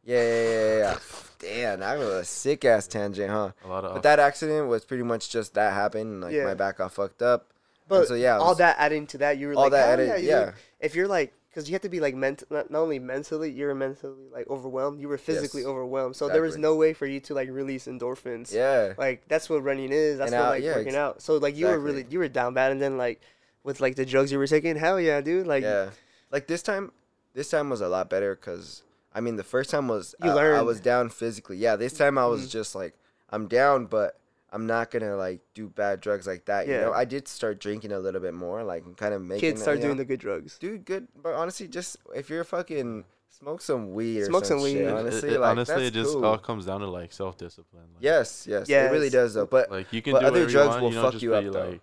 yeah, 0.04 0.22
yeah, 0.22 0.42
yeah, 0.42 0.50
yeah, 0.50 0.76
yeah. 0.78 0.98
Damn, 1.38 1.80
that 1.80 1.98
was 1.98 2.08
a 2.08 2.24
sick 2.24 2.64
ass 2.64 2.86
tangent, 2.86 3.30
huh? 3.30 3.52
A 3.64 3.68
lot 3.68 3.84
of 3.84 3.94
But 3.94 4.02
that 4.04 4.18
accident 4.18 4.68
was 4.68 4.84
pretty 4.84 5.02
much 5.02 5.30
just 5.30 5.54
that 5.54 5.72
happened. 5.72 6.20
Like 6.22 6.32
Yeah. 6.34 6.44
my 6.44 6.54
back 6.54 6.78
got 6.78 6.92
fucked 6.92 7.22
up. 7.22 7.46
But 7.88 8.08
so, 8.08 8.14
yeah, 8.14 8.36
it 8.36 8.40
all 8.40 8.54
that 8.56 8.76
adding 8.78 9.06
to 9.08 9.18
that, 9.18 9.38
you 9.38 9.48
were 9.48 9.54
all 9.54 9.62
like, 9.64 9.72
that 9.72 9.98
hell 9.98 10.08
added, 10.10 10.24
yeah, 10.24 10.40
yeah. 10.46 10.52
If 10.80 10.94
you're 10.96 11.06
like, 11.08 11.32
because 11.56 11.70
you 11.70 11.72
have 11.74 11.80
to 11.80 11.88
be 11.88 12.00
like 12.00 12.14
mental, 12.14 12.46
not, 12.50 12.70
not 12.70 12.80
only 12.80 12.98
mentally, 12.98 13.50
you're 13.50 13.74
mentally 13.74 14.26
like 14.30 14.46
overwhelmed. 14.50 15.00
You 15.00 15.08
were 15.08 15.16
physically 15.16 15.62
Yes. 15.62 15.68
overwhelmed, 15.68 16.14
so 16.14 16.28
there 16.28 16.42
was 16.42 16.58
no 16.58 16.76
way 16.76 16.92
for 16.92 17.06
you 17.06 17.18
to 17.20 17.32
like 17.34 17.48
release 17.50 17.86
endorphins. 17.86 18.52
Yeah. 18.52 18.92
Like 18.98 19.26
that's 19.26 19.48
what 19.48 19.62
running 19.64 19.90
is. 19.90 20.18
That's 20.18 20.32
And 20.32 20.38
what 20.38 20.46
I- 20.48 20.50
like 20.50 20.62
yeah, 20.62 20.74
working 20.74 20.88
ex- 20.88 20.96
out. 20.96 21.22
So 21.22 21.38
like 21.38 21.56
you 21.56 21.64
were 21.66 21.78
really 21.78 22.04
you 22.10 22.18
were 22.18 22.28
down 22.28 22.52
bad, 22.52 22.72
and 22.72 22.80
then 22.82 22.98
like 22.98 23.22
with 23.64 23.80
like 23.80 23.96
the 23.96 24.04
drugs 24.04 24.30
you 24.30 24.36
were 24.38 24.46
taking, 24.46 24.76
hell 24.76 25.00
yeah, 25.00 25.22
dude. 25.22 25.46
Like 25.46 25.62
yeah. 25.62 25.90
Like 26.30 26.46
this 26.46 26.62
time, 26.62 26.92
this 27.32 27.48
time 27.48 27.70
was 27.70 27.80
a 27.80 27.88
lot 27.88 28.10
better 28.10 28.36
because 28.36 28.82
I 29.14 29.22
mean 29.22 29.36
the 29.36 29.42
first 29.44 29.70
time 29.70 29.88
was 29.88 30.14
You 30.22 30.32
I, 30.32 30.58
I 30.58 30.60
was 30.62 30.78
down 30.78 31.08
physically. 31.08 31.56
Yeah, 31.56 31.76
this 31.76 31.94
time 31.94 32.18
I 32.18 32.26
was 32.26 32.46
Mhm. 32.48 32.50
just 32.50 32.74
like 32.74 32.94
I'm 33.30 33.48
down, 33.48 33.86
but 33.86 34.20
I'm 34.52 34.66
not 34.66 34.90
gonna 34.90 35.16
like 35.16 35.40
do 35.54 35.68
bad 35.68 36.00
drugs 36.00 36.26
like 36.26 36.44
that. 36.46 36.66
You 36.68 36.74
know, 36.74 36.92
I 36.92 37.04
did 37.04 37.26
start 37.28 37.58
drinking 37.60 37.92
a 37.92 37.98
little 37.98 38.20
bit 38.20 38.32
more, 38.34 38.62
like 38.62 38.96
kind 38.96 39.12
of 39.12 39.20
making 39.22 39.40
kids 39.40 39.62
start 39.62 39.78
you 39.78 39.82
doing 39.82 39.96
know, 39.96 39.98
the 40.02 40.04
good 40.04 40.20
drugs. 40.20 40.58
do 40.58 40.78
good. 40.78 41.08
But 41.20 41.34
honestly, 41.34 41.68
just 41.68 41.96
if 42.14 42.30
you're 42.30 42.44
fucking 42.44 43.04
smoke 43.28 43.60
some 43.60 43.92
weed 43.92 44.20
or 44.22 44.24
Smoke 44.26 44.44
some, 44.44 44.58
some 44.58 44.64
weed. 44.64 44.74
shit, 44.74 44.82
It- 44.82 44.86
It- 44.88 44.92
honestly, 44.94 45.30
it- 45.34 45.40
like 45.40 45.50
honestly, 45.50 45.74
that's 45.74 45.86
it 45.88 45.94
just 45.94 46.14
cool. 46.14 46.24
all 46.24 46.38
comes 46.38 46.64
down 46.66 46.80
to 46.80 46.86
like 46.86 47.12
self 47.12 47.36
discipline. 47.36 47.82
Like, 47.94 48.02
Yes, 48.02 48.46
yes, 48.48 48.68
it 48.68 48.92
really 48.92 49.10
does 49.10 49.34
though. 49.34 49.46
But 49.46 49.70
like 49.70 49.92
you 49.92 50.00
can 50.00 50.12
but 50.12 50.20
do 50.20 50.26
other 50.26 50.46
drugs 50.46 50.54
you 50.54 50.70
want, 50.70 50.82
will 50.82 50.88
you 50.90 50.94
know, 50.96 51.10
fuck 51.10 51.22
you 51.22 51.30
be 51.30 51.34
up, 51.36 51.44
though. 51.52 51.68
like, 51.70 51.80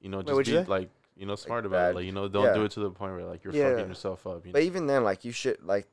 you 0.00 0.08
know, 0.10 0.20
just 0.22 0.34
what'd 0.34 0.52
you 0.52 0.60
be 0.60 0.66
like, 0.66 0.90
you 1.16 1.26
know, 1.26 1.36
smart 1.36 1.64
about 1.64 1.76
bad- 1.76 1.90
it. 1.92 1.94
Like, 1.94 2.04
you 2.06 2.12
know, 2.12 2.28
don't 2.28 2.44
yeah. 2.44 2.54
do 2.54 2.64
it 2.64 2.72
to 2.72 2.80
the 2.80 2.90
point 2.90 3.14
where 3.14 3.24
like 3.24 3.44
you're 3.44 3.54
Yeah. 3.54 3.70
fucking 3.70 3.88
yourself 3.88 4.26
up. 4.26 4.44
You 4.44 4.50
know? 4.50 4.52
but 4.54 4.62
even 4.62 4.86
then, 4.88 5.04
like 5.04 5.24
you 5.24 5.32
should 5.32 5.62
like 5.64 5.86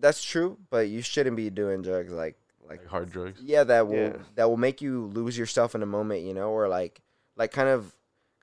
that's 0.00 0.22
true, 0.22 0.56
but 0.70 0.88
you 0.88 1.02
shouldn't 1.02 1.36
be 1.36 1.50
doing 1.50 1.82
drugs 1.82 2.12
like 2.12 2.36
like 2.72 2.80
like 2.80 2.88
hard 2.88 3.10
drugs. 3.10 3.40
yeah 3.42 3.64
that 3.64 3.86
will 3.88 3.94
Yeah. 3.96 4.16
that 4.34 4.48
will 4.50 4.56
make 4.56 4.80
you 4.82 5.06
lose 5.14 5.36
yourself 5.38 5.74
in 5.74 5.82
a 5.82 5.86
moment 5.86 6.22
you 6.22 6.34
know 6.34 6.50
or 6.50 6.68
like 6.68 7.00
like 7.36 7.52
kind 7.52 7.68
of 7.68 7.94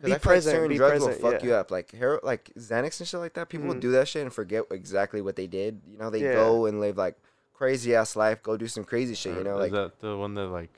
Be 0.01 0.11
because 0.11 0.11
i 0.11 0.17
feel 0.17 0.19
present, 0.19 0.53
like 0.53 0.57
certain 0.59 0.69
be 0.69 0.77
drugs 0.77 0.91
present, 1.03 1.21
will 1.23 1.31
fuck 1.31 1.41
yeah. 1.43 1.47
you 1.49 1.53
up 1.55 1.71
like 1.71 1.91
hero 1.91 2.19
like 2.23 2.51
xanax 2.57 2.99
and 2.99 3.07
shit 3.09 3.19
like 3.19 3.33
that 3.33 3.49
people 3.49 3.67
will 3.67 3.75
Mhm. 3.75 3.81
do 3.81 3.91
that 3.91 4.07
shit 4.07 4.21
and 4.21 4.33
forget 4.33 4.63
exactly 4.71 5.21
what 5.21 5.35
they 5.35 5.47
did 5.47 5.81
you 5.91 5.97
know 5.97 6.09
they 6.09 6.21
Yeah. 6.23 6.33
go 6.35 6.65
and 6.67 6.79
live 6.79 6.97
like 6.97 7.15
crazy 7.53 7.93
ass 7.95 8.15
life 8.15 8.41
go 8.41 8.55
do 8.57 8.67
some 8.67 8.83
crazy 8.85 9.13
shit 9.15 9.33
you 9.35 9.41
Or 9.41 9.43
know 9.43 9.55
is 9.59 9.71
like 9.71 9.71
that 9.73 9.99
the 9.99 10.15
one 10.17 10.33
that 10.35 10.47
like 10.47 10.71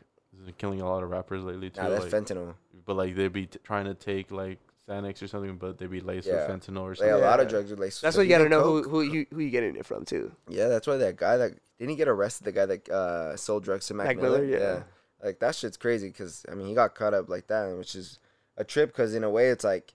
is 0.48 0.52
killing 0.58 0.82
a 0.82 0.86
lot 0.90 1.04
of 1.04 1.10
rappers 1.12 1.44
lately 1.44 1.70
too? 1.70 1.82
nah, 1.82 1.90
that's 1.90 2.06
like, 2.12 2.12
fentanyl 2.14 2.56
but 2.86 2.96
like 2.96 3.16
they 3.16 3.28
be 3.28 3.46
t- 3.46 3.60
trying 3.64 3.86
to 3.86 3.94
take 3.94 4.32
like 4.32 4.58
Xanax 4.90 5.22
or 5.22 5.27
something, 5.27 5.58
but 5.58 5.77
they'd 5.77 5.90
be 5.90 6.01
laced 6.01 6.27
Yeah. 6.27 6.48
with 6.48 6.61
fentanyl 6.66 6.82
or 6.82 6.90
like 6.90 6.98
something. 6.98 7.14
a 7.16 7.18
lot 7.19 7.40
of 7.40 7.48
drugs 7.48 7.72
are 7.72 7.76
laced 7.76 8.01
That's 8.01 8.16
stuff. 8.16 8.22
what 8.22 8.27
you 8.27 8.30
gotta 8.38 8.50
know 8.50 8.61
who 8.64 8.82
coke. 8.84 8.92
who 8.92 9.01
you 9.01 9.26
who 9.32 9.40
you 9.40 9.50
getting 9.50 9.76
it 9.76 9.85
from 9.85 10.06
too. 10.06 10.32
yeah 10.50 10.68
that's 10.68 10.88
why 10.88 10.98
that 10.98 11.16
guy 11.18 11.38
that 11.38 11.51
didn't 11.80 11.92
he 11.92 11.95
get 11.95 12.08
arrested 12.08 12.45
the 12.45 12.51
guy 12.51 12.66
that 12.66 12.90
uh 12.90 13.35
sold 13.38 13.64
drugs 13.64 13.88
to 13.88 13.93
mac, 13.93 14.08
Mac 14.08 14.18
miller, 14.18 14.42
Miller, 14.43 14.60
yeah. 14.60 14.84
like 15.26 15.40
that 15.40 15.56
shit's 15.56 15.77
crazy 15.77 16.08
because 16.08 16.45
i 16.51 16.56
mean 16.56 16.68
he 16.68 16.74
got 16.74 16.95
caught 16.95 17.14
up 17.14 17.30
like 17.30 17.48
that 17.48 17.76
which 17.77 17.95
is 17.95 18.19
a 18.58 18.64
trip 18.64 18.90
because 18.90 19.14
in 19.14 19.24
a 19.24 19.30
way 19.30 19.48
it's 19.50 19.64
like 19.64 19.93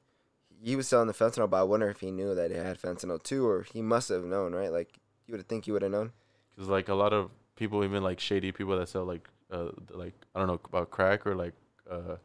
he 0.62 0.74
was 0.76 0.89
selling 0.89 1.06
the 1.08 1.12
fentanyl 1.15 1.50
but 1.50 1.58
i 1.58 1.62
wonder 1.62 1.89
if 1.90 2.00
he 2.00 2.10
knew 2.10 2.34
that 2.34 2.50
it 2.50 2.65
had 2.65 2.81
fentanyl 2.81 3.23
too 3.23 3.47
or 3.47 3.62
he 3.65 3.82
must 3.82 4.08
have 4.08 4.24
known 4.24 4.55
right 4.55 4.73
like 4.73 4.98
you 5.26 5.34
would 5.34 5.47
think 5.48 5.66
you 5.66 5.73
would 5.73 5.82
have 5.82 5.92
known 5.92 6.12
Because 6.55 6.68
like 6.68 6.89
a 6.89 6.94
lot 6.94 7.12
of 7.12 7.31
people, 7.56 7.82
even 7.84 8.02
like 8.02 8.20
shady 8.20 8.52
people 8.52 8.78
that 8.78 8.89
sell 8.89 9.05
like 9.05 9.28
uh 9.50 9.70
like 9.90 10.15
I 10.34 10.39
don't 10.39 10.47
know 10.48 10.60
about 10.65 10.90
crack 10.90 11.26
or 11.26 11.34
like 11.34 11.55
uh 11.90 12.16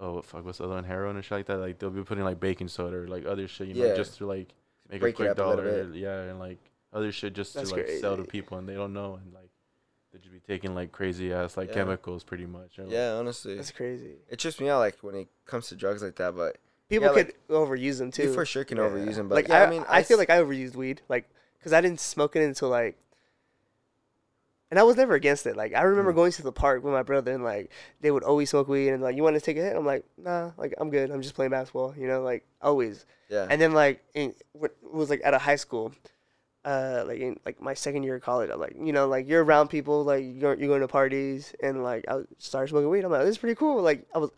oh 0.00 0.22
fuck, 0.22 0.44
what's 0.44 0.58
the 0.58 0.64
other 0.64 0.74
one? 0.74 0.84
Heroin 0.84 1.16
and 1.16 1.24
shit 1.24 1.32
like 1.38 1.46
that. 1.46 1.58
Like 1.58 1.78
they'll 1.78 1.90
be 1.90 2.02
putting 2.02 2.24
like 2.24 2.40
baking 2.40 2.68
soda 2.68 2.96
or 2.96 3.08
like 3.08 3.26
other 3.26 3.48
shit, 3.48 3.68
you 3.68 3.74
know, 3.74 3.86
Yeah. 3.86 3.94
just 3.94 4.18
to 4.18 4.26
like 4.26 4.48
make 4.90 5.00
Break 5.00 5.14
a 5.14 5.16
quick 5.16 5.30
up 5.30 5.36
a 5.38 5.40
dollar. 5.40 5.90
Yeah, 5.92 6.22
and 6.22 6.38
like 6.38 6.58
other 6.92 7.12
shit 7.12 7.34
just 7.34 7.54
That's 7.54 7.70
to 7.70 7.76
like 7.76 7.88
sell 7.88 8.16
to 8.16 8.24
people, 8.24 8.58
and 8.58 8.68
they 8.68 8.74
don't 8.74 8.92
know, 8.92 9.18
and 9.22 9.32
like 9.32 9.50
they 10.12 10.18
just 10.18 10.32
be 10.32 10.40
taking 10.40 10.74
like 10.74 10.90
crazy 10.92 11.32
ass 11.32 11.56
like 11.56 11.68
Yeah. 11.68 11.74
chemicals, 11.74 12.24
pretty 12.24 12.46
much. 12.46 12.78
and, 12.78 12.86
like, 12.88 12.94
Yeah, 12.94 13.14
honestly, 13.14 13.56
That's 13.56 13.70
crazy. 13.72 14.14
it 14.28 14.38
trips 14.38 14.58
me 14.60 14.68
out 14.68 14.78
like 14.78 14.96
when 15.02 15.14
it 15.14 15.28
comes 15.44 15.68
to 15.68 15.76
drugs 15.76 16.02
like 16.02 16.16
that. 16.16 16.34
But 16.34 16.56
People 16.88 17.08
Yeah, 17.08 17.12
could 17.14 17.26
like, 17.26 17.48
overuse 17.50 17.98
them 17.98 18.10
too. 18.10 18.22
you 18.22 18.32
for 18.32 18.46
sure 18.46 18.64
can 18.64 18.78
Yeah. 18.78 18.84
overuse 18.84 19.16
them. 19.16 19.28
But 19.28 19.34
like 19.34 19.48
yeah, 19.48 19.58
I, 19.60 19.66
I 19.66 19.70
mean, 19.70 19.84
I 19.88 20.02
feel 20.02 20.14
s- 20.14 20.18
like 20.20 20.30
I 20.30 20.38
overused 20.42 20.74
weed, 20.74 21.02
like, 21.10 21.28
cause 21.62 21.74
I 21.74 21.82
didn't 21.82 22.00
smoke 22.00 22.34
it 22.36 22.42
until 22.42 22.70
like, 22.70 22.96
and 24.70 24.78
I 24.78 24.82
was 24.82 24.96
never 24.96 25.14
against 25.14 25.46
it. 25.46 25.56
Like 25.56 25.74
I 25.74 25.82
remember 25.82 26.12
Mm. 26.12 26.16
going 26.16 26.32
to 26.32 26.42
the 26.42 26.52
park 26.52 26.82
with 26.84 26.92
my 26.92 27.02
brother, 27.02 27.32
and 27.32 27.44
like 27.44 27.70
they 28.00 28.10
would 28.10 28.22
always 28.24 28.50
smoke 28.50 28.68
weed, 28.68 28.88
and 28.90 29.02
like 29.02 29.16
you 29.16 29.22
want 29.22 29.34
to 29.36 29.40
take 29.40 29.56
a 29.56 29.60
hit? 29.60 29.76
I'm 29.76 29.86
like, 29.86 30.04
nah, 30.16 30.52
like 30.56 30.74
I'm 30.78 30.90
good. 30.90 31.10
I'm 31.10 31.22
just 31.22 31.34
playing 31.34 31.50
basketball, 31.50 31.94
you 31.96 32.06
know, 32.08 32.22
like 32.22 32.44
always. 32.60 33.06
yeah, 33.28 33.46
And 33.50 33.60
then 33.60 33.72
like 33.72 34.02
it 34.14 34.36
was 34.82 35.10
like 35.10 35.20
at 35.24 35.34
a 35.34 35.38
high 35.38 35.56
school, 35.56 35.92
uh, 36.64 37.04
like 37.06 37.20
in 37.20 37.38
like 37.46 37.60
my 37.62 37.74
second 37.74 38.02
year 38.02 38.16
of 38.16 38.22
college, 38.22 38.50
I'm 38.52 38.60
like, 38.60 38.76
you 38.78 38.92
know, 38.92 39.06
like 39.08 39.28
you're 39.28 39.44
around 39.44 39.68
people, 39.68 40.04
like 40.04 40.24
you're 40.26 40.54
you're 40.54 40.68
going 40.68 40.80
to 40.82 40.88
parties, 40.88 41.54
and 41.62 41.82
like 41.82 42.04
I 42.08 42.22
started 42.38 42.68
smoking 42.68 42.90
weed. 42.90 43.04
I'm 43.04 43.10
like, 43.10 43.22
this 43.22 43.30
is 43.30 43.38
pretty 43.38 43.54
cool. 43.54 43.80
Like 43.82 44.06
I 44.14 44.18
was, 44.18 44.30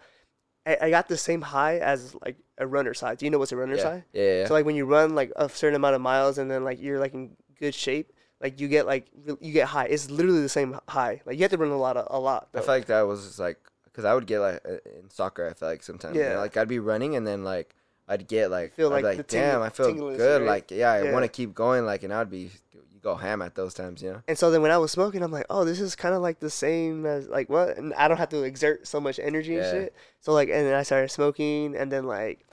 I, 0.67 0.76
I 0.83 0.91
got 0.91 1.09
the 1.09 1.17
same 1.17 1.41
high 1.41 1.78
as 1.78 2.15
like 2.25 2.36
a 2.59 2.67
runner's 2.67 3.00
high. 3.00 3.15
Do 3.15 3.25
you 3.25 3.31
know 3.31 3.39
what's 3.39 3.52
a 3.52 3.57
runner's 3.57 3.78
yeah, 3.78 3.89
high? 3.91 4.05
yeah, 4.12 4.23
yeah. 4.42 4.47
So 4.47 4.55
like 4.55 4.67
when 4.67 4.76
you 4.76 4.84
run 4.84 5.15
like 5.15 5.33
a 5.36 5.49
certain 5.49 5.76
amount 5.76 5.94
of 5.97 6.02
miles 6.02 6.39
and 6.39 6.50
then 6.50 6.62
like 6.62 6.81
you're 6.81 7.00
like 7.00 7.15
in 7.15 7.36
good 7.59 7.75
shape, 7.75 8.12
like 8.40 8.60
you 8.60 8.68
get 8.68 8.86
like 8.86 9.06
you 9.40 9.52
get 9.52 9.68
high. 9.68 9.86
It's 9.86 10.10
literally 10.10 10.40
the 10.42 10.48
same 10.48 10.78
high. 10.88 11.20
Like 11.26 11.36
you 11.36 11.42
have 11.42 11.50
to 11.50 11.58
run 11.58 11.70
a 11.70 11.76
lot 11.76 11.96
of 11.96 12.06
a 12.10 12.18
lot. 12.18 12.48
I 12.54 12.58
though. 12.58 12.64
feel 12.64 12.74
like 12.74 12.86
that 12.86 13.02
was 13.02 13.26
just 13.26 13.38
like 13.38 13.58
because 13.84 14.04
I 14.04 14.14
would 14.14 14.26
get 14.26 14.40
like 14.40 14.64
in 14.64 15.10
soccer. 15.10 15.48
I 15.48 15.52
feel 15.54 15.68
like 15.68 15.82
sometimes, 15.82 16.16
you 16.16 16.22
know, 16.22 16.30
Yeah. 16.32 16.38
like 16.38 16.56
I'd 16.56 16.68
be 16.68 16.78
running 16.78 17.16
and 17.16 17.26
then 17.26 17.44
like 17.44 17.74
I'd 18.08 18.26
get 18.28 18.50
like 18.50 18.74
Feel 18.74 18.90
like 18.90 19.04
like, 19.04 19.26
damn, 19.28 19.62
I 19.62 19.68
feel 19.68 19.92
good. 19.94 20.40
right? 20.42 20.46
Like 20.48 20.70
yeah, 20.70 20.90
I 20.92 21.02
Yeah. 21.04 21.12
want 21.12 21.24
to 21.24 21.28
keep 21.28 21.54
going. 21.54 21.84
Like 21.84 22.02
and 22.02 22.12
I'd 22.12 22.30
be 22.30 22.50
you 22.72 23.00
go 23.02 23.14
ham 23.14 23.40
at 23.42 23.54
those 23.54 23.74
times, 23.74 24.02
you 24.02 24.10
know. 24.12 24.22
And 24.26 24.36
so 24.38 24.50
then 24.50 24.62
when 24.62 24.70
I 24.70 24.78
was 24.78 24.90
smoking, 24.90 25.22
I'm 25.22 25.30
like, 25.32 25.46
oh, 25.50 25.64
this 25.64 25.80
is 25.80 25.94
kind 25.94 26.14
of 26.14 26.22
like 26.22 26.40
the 26.40 26.50
same 26.50 27.04
as 27.06 27.28
like 27.28 27.48
what? 27.50 27.76
And 27.76 27.92
I 27.94 28.08
don't 28.08 28.16
have 28.18 28.28
to 28.30 28.42
exert 28.42 28.86
so 28.86 29.00
much 29.00 29.18
energy 29.18 29.54
and 29.56 29.64
shit. 29.64 29.94
So 30.20 30.32
like, 30.32 30.48
and 30.48 30.66
then 30.66 30.74
I 30.74 30.82
started 30.82 31.10
smoking, 31.10 31.74
and 31.76 31.90
then 31.92 32.04
like, 32.06 32.46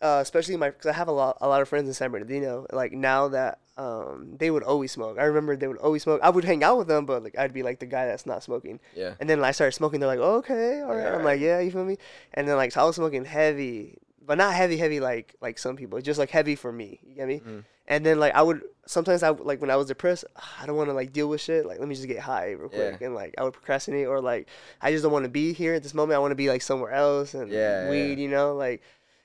uh, 0.00 0.18
especially 0.22 0.56
my, 0.56 0.70
cause 0.70 0.86
I 0.86 0.92
have 0.92 1.08
a 1.08 1.12
lot, 1.12 1.38
a 1.40 1.48
lot 1.48 1.62
of 1.62 1.68
friends 1.68 1.88
in 1.88 1.94
San 1.94 2.10
Bernardino. 2.10 2.66
Like 2.72 2.92
now 2.92 3.28
that 3.28 3.58
um, 3.76 4.36
they 4.38 4.50
would 4.50 4.62
always 4.62 4.92
smoke. 4.92 5.18
I 5.18 5.24
remember 5.24 5.56
they 5.56 5.66
would 5.66 5.78
always 5.78 6.02
smoke. 6.02 6.20
I 6.22 6.30
would 6.30 6.44
hang 6.44 6.62
out 6.62 6.78
with 6.78 6.86
them, 6.88 7.06
but 7.06 7.24
like 7.24 7.36
I'd 7.38 7.52
be 7.52 7.62
like 7.62 7.80
the 7.80 7.86
guy 7.86 8.06
that's 8.06 8.24
not 8.26 8.42
smoking. 8.42 8.78
Yeah, 8.94 9.14
And 9.20 9.28
then 9.28 9.42
I 9.42 9.50
started 9.50 9.72
smoking. 9.72 10.00
They're 10.00 10.08
like, 10.08 10.18
okay, 10.20 10.80
all 10.80 10.94
right. 10.94 11.06
I'm 11.06 11.12
Alright. 11.14 11.24
like, 11.24 11.40
yeah, 11.40 11.58
you 11.60 11.70
feel 11.72 11.84
me? 11.84 11.96
And 12.34 12.46
then 12.46 12.56
like, 12.56 12.72
so 12.72 12.82
I 12.82 12.84
was 12.84 12.96
smoking 12.96 13.24
heavy, 13.24 13.98
but 14.24 14.38
not 14.38 14.54
heavy, 14.54 14.76
heavy 14.76 15.00
like 15.00 15.34
like 15.40 15.58
some 15.58 15.76
people. 15.76 16.00
Just 16.00 16.18
like 16.18 16.30
heavy 16.30 16.54
for 16.54 16.70
me. 16.72 17.00
You 17.04 17.14
get 17.16 17.26
me? 17.28 17.40
Mm. 17.40 17.64
And 17.86 18.06
then 18.06 18.18
like 18.20 18.34
I 18.34 18.42
would 18.42 18.62
sometimes 18.86 19.22
I 19.22 19.30
like 19.30 19.60
when 19.60 19.70
I 19.70 19.76
was 19.76 19.88
depressed, 19.88 20.24
I 20.60 20.66
don't 20.66 20.76
want 20.76 20.88
to 20.88 20.94
like 20.94 21.12
deal 21.12 21.28
with 21.28 21.40
shit. 21.40 21.66
Like 21.66 21.80
let 21.80 21.88
me 21.88 21.94
just 21.96 22.06
get 22.08 22.20
high 22.20 22.52
real 22.52 22.68
quick, 22.68 22.98
Yeah. 23.00 23.06
and 23.08 23.14
like 23.14 23.34
I 23.36 23.42
would 23.44 23.52
procrastinate 23.52 24.06
or 24.06 24.20
like 24.22 24.48
I 24.80 24.92
just 24.92 25.02
don't 25.02 25.12
want 25.12 25.24
to 25.24 25.30
be 25.30 25.52
here 25.52 25.74
at 25.74 25.82
this 25.82 25.94
moment. 25.94 26.16
I 26.16 26.20
want 26.20 26.30
to 26.30 26.36
be 26.36 26.48
like 26.48 26.62
somewhere 26.62 26.92
else 26.92 27.34
and 27.34 27.50
Yeah, 27.50 27.90
weed, 27.90 28.18
yeah. 28.18 28.22
you 28.24 28.28
know, 28.28 28.54
like. 28.54 28.82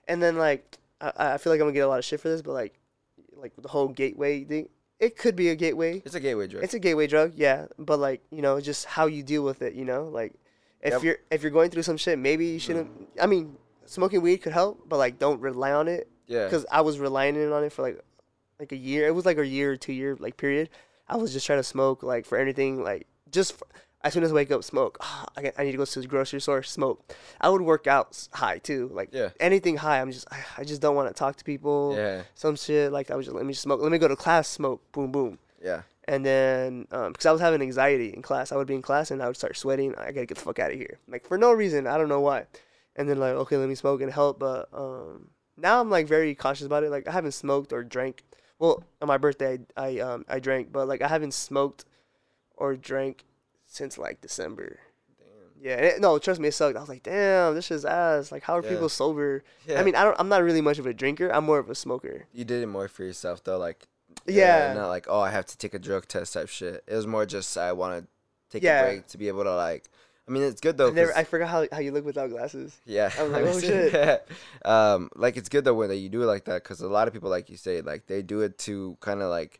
And 0.08 0.22
then 0.24 0.38
like 0.40 0.78
I, 1.00 1.12
I 1.34 1.38
feel 1.38 1.54
like 1.54 1.60
I'm 1.62 1.68
gonna 1.68 1.74
get 1.74 1.82
a 1.82 1.88
lot 1.88 2.00
of 2.00 2.04
shit 2.06 2.20
for 2.20 2.30
this, 2.30 2.42
but 2.42 2.54
like 2.54 2.74
like 3.42 3.54
the 3.58 3.68
whole 3.70 3.88
gateway 3.88 4.44
thing, 4.44 4.70
it 5.00 5.18
could 5.18 5.36
be 5.36 5.50
a 5.50 5.56
gateway. 5.56 6.02
it's 6.06 6.16
a 6.16 6.20
gateway 6.20 6.48
drug. 6.48 6.64
It's 6.64 6.74
a 6.74 6.80
gateway 6.80 7.08
drug, 7.08 7.34
yeah. 7.36 7.68
But 7.78 8.00
like 8.00 8.22
you 8.32 8.42
know, 8.42 8.60
just 8.60 8.86
how 8.86 9.06
you 9.08 9.24
deal 9.24 9.44
with 9.44 9.62
it, 9.62 9.74
you 9.74 9.86
know, 9.86 10.04
like 10.06 10.34
if 10.82 10.94
Yep. 10.94 11.04
you're 11.04 11.18
if 11.32 11.42
you're 11.42 11.52
going 11.52 11.70
through 11.72 11.84
some 11.84 11.98
shit, 11.98 12.18
maybe 12.20 12.46
you 12.48 12.60
shouldn't. 12.60 12.90
I 13.22 13.26
mean, 13.26 13.58
smoking 13.86 14.22
weed 14.22 14.38
could 14.40 14.54
help, 14.54 14.88
but 14.88 14.98
like 14.98 15.20
don't 15.20 15.42
rely 15.42 15.72
on 15.72 15.88
it 15.88 16.10
yeah, 16.28 16.46
because 16.46 16.66
I 16.72 16.82
was 16.82 17.00
relying 17.00 17.36
on 17.52 17.64
it 17.64 17.72
for 17.74 17.82
like 17.82 18.00
like 18.60 18.72
a 18.72 18.78
year. 18.78 19.08
It 19.08 19.12
was 19.16 19.26
like 19.26 19.38
a 19.38 19.48
year 19.48 19.72
or 19.72 19.78
two 19.78 19.94
year 19.94 20.16
like 20.20 20.38
period. 20.38 20.70
I 21.08 21.18
was 21.18 21.34
just 21.34 21.46
trying 21.46 21.60
to 21.60 21.64
smoke 21.64 22.04
like 22.04 22.26
for 22.26 22.38
anything 22.38 22.84
like 22.84 23.08
just 23.32 23.58
for, 23.58 23.68
as 24.04 24.14
soon 24.14 24.24
as 24.24 24.32
I 24.32 24.36
wake 24.36 24.52
up, 24.52 24.64
smoke. 24.64 24.98
I, 25.36 25.42
get- 25.42 25.56
I 25.58 25.64
need 25.64 25.72
to 25.74 25.78
go 25.78 25.86
to 25.86 26.00
the 26.02 26.08
grocery 26.08 26.40
store, 26.42 26.64
smoke. 26.64 27.14
I 27.42 27.50
would 27.50 27.62
work 27.62 27.86
out 27.88 28.28
high 28.34 28.60
too, 28.60 28.90
like 28.94 29.10
Yeah. 29.12 29.30
anything 29.40 29.78
high. 29.78 30.00
I'm 30.02 30.12
just 30.12 30.28
I 30.58 30.64
just 30.64 30.82
don't 30.82 30.96
want 30.96 31.08
to 31.10 31.14
talk 31.14 31.36
to 31.38 31.44
people. 31.44 31.96
yeah, 31.98 32.24
Some 32.36 32.56
shit 32.56 32.92
like 32.92 33.12
I 33.12 33.16
was 33.16 33.26
just 33.26 33.36
let 33.36 33.46
me 33.46 33.54
just 33.54 33.64
smoke. 33.64 33.82
Let 33.82 33.92
me 33.92 33.98
go 33.98 34.08
to 34.08 34.16
class, 34.16 34.48
smoke, 34.48 34.82
boom, 34.92 35.12
boom. 35.12 35.38
yeah, 35.62 35.82
And 36.08 36.26
then, 36.26 36.88
um, 36.92 37.12
because 37.12 37.26
I 37.26 37.32
was 37.34 37.42
having 37.42 37.62
anxiety 37.62 38.14
in 38.14 38.22
class, 38.22 38.52
I 38.52 38.56
would 38.56 38.68
be 38.68 38.76
in 38.76 38.82
class 38.82 39.12
and 39.12 39.22
I 39.22 39.28
would 39.28 39.36
start 39.38 39.58
sweating. 39.58 39.94
I 39.98 40.12
gotta 40.14 40.26
get 40.26 40.38
the 40.38 40.44
fuck 40.44 40.60
out 40.60 40.72
of 40.72 40.78
here, 40.78 41.00
like 41.08 41.28
for 41.28 41.38
no 41.38 41.52
reason. 41.52 41.86
I 41.86 41.98
don't 41.98 42.08
know 42.10 42.22
why. 42.22 42.46
And 42.96 43.08
then 43.10 43.18
like, 43.20 43.34
okay, 43.34 43.58
let 43.58 43.68
me 43.70 43.76
smoke 43.76 44.02
and 44.02 44.12
help. 44.12 44.40
But 44.40 44.70
um, 44.74 45.30
now 45.58 45.82
I'm 45.82 45.90
like 45.90 46.08
very 46.08 46.36
cautious 46.36 46.66
about 46.66 46.84
it. 46.84 46.90
Like 46.90 47.08
I 47.08 47.12
haven't 47.12 47.34
smoked 47.34 47.74
or 47.74 47.84
drank. 47.84 48.24
Well, 48.60 48.84
on 49.02 49.08
my 49.10 49.18
birthday, 49.18 49.60
I, 49.78 49.84
I 49.86 50.00
um 50.00 50.26
I 50.30 50.40
drank, 50.40 50.72
but 50.72 50.88
like 50.88 51.02
I 51.02 51.08
haven't 51.10 51.34
smoked 51.34 51.84
or 52.58 52.76
drank 52.76 53.24
since 53.70 53.98
like 53.98 54.20
December. 54.20 54.80
Damn. 55.18 55.64
Yeah, 55.64 55.76
it, 55.76 56.02
no, 56.02 56.18
trust 56.20 56.42
me, 56.42 56.50
it 56.50 56.54
sucked. 56.54 56.76
I 56.76 56.80
was 56.82 56.90
like, 56.90 57.04
damn, 57.04 57.56
this 57.56 57.72
is 57.72 57.86
ass. 57.86 58.32
Like, 58.32 58.44
how 58.44 58.58
are 58.58 58.64
Yeah. 58.64 58.72
people 58.72 58.90
sober? 58.90 59.44
yeah. 59.66 59.80
I 59.80 59.84
mean, 59.84 59.96
I 59.96 60.04
don't. 60.04 60.16
I'm 60.20 60.28
not 60.28 60.44
really 60.44 60.62
much 60.62 60.80
of 60.80 60.86
a 60.86 60.94
drinker. 60.94 61.30
I'm 61.30 61.46
more 61.46 61.60
of 61.60 61.70
a 61.70 61.76
smoker. 61.76 62.26
you 62.34 62.44
did 62.44 62.62
it 62.62 62.68
more 62.68 62.88
for 62.90 63.04
yourself 63.04 63.44
though, 63.44 63.58
like 63.58 63.88
Yeah. 64.26 64.74
not 64.74 64.90
like 64.90 65.06
oh 65.08 65.20
I 65.22 65.30
have 65.32 65.46
to 65.46 65.58
take 65.58 65.74
a 65.74 65.80
drug 65.80 66.08
test 66.08 66.34
type 66.34 66.50
shit. 66.50 66.84
It 66.88 66.96
was 66.96 67.08
more 67.08 67.26
just 67.26 67.58
I 67.58 67.72
want 67.72 68.02
to 68.04 68.08
take 68.52 68.64
Yeah. 68.64 68.82
a 68.82 68.86
break 68.86 69.08
to 69.08 69.18
be 69.18 69.28
able 69.30 69.44
to 69.46 69.56
like. 69.56 69.86
I 70.28 70.32
mean, 70.32 70.44
it's 70.44 70.62
good 70.62 70.78
though. 70.78 70.90
I, 70.90 70.92
never, 70.92 71.18
I 71.18 71.24
forgot 71.24 71.50
how, 71.50 71.66
how 71.72 71.80
you 71.80 71.92
look 71.92 72.06
without 72.06 72.30
glasses. 72.30 72.78
Yeah. 72.86 73.10
I 73.18 73.24
was 73.24 73.32
like, 73.32 73.46
oh, 73.48 73.60
shit. 73.60 73.94
yeah. 73.94 74.18
Um, 74.64 75.10
like 75.16 75.38
it's 75.38 75.50
good 75.50 75.66
though 75.66 75.74
when 75.74 75.90
you 75.92 76.08
do 76.10 76.22
it 76.22 76.28
like 76.28 76.46
that 76.46 76.62
because 76.64 76.82
a 76.82 76.88
lot 76.88 77.08
of 77.08 77.14
people, 77.16 77.32
like 77.32 77.50
you 77.50 77.58
say, 77.58 77.82
like 77.82 78.06
they 78.06 78.22
do 78.22 78.42
it 78.42 78.60
to 78.60 78.96
kind 79.00 79.24
of 79.24 79.30
like 79.32 79.60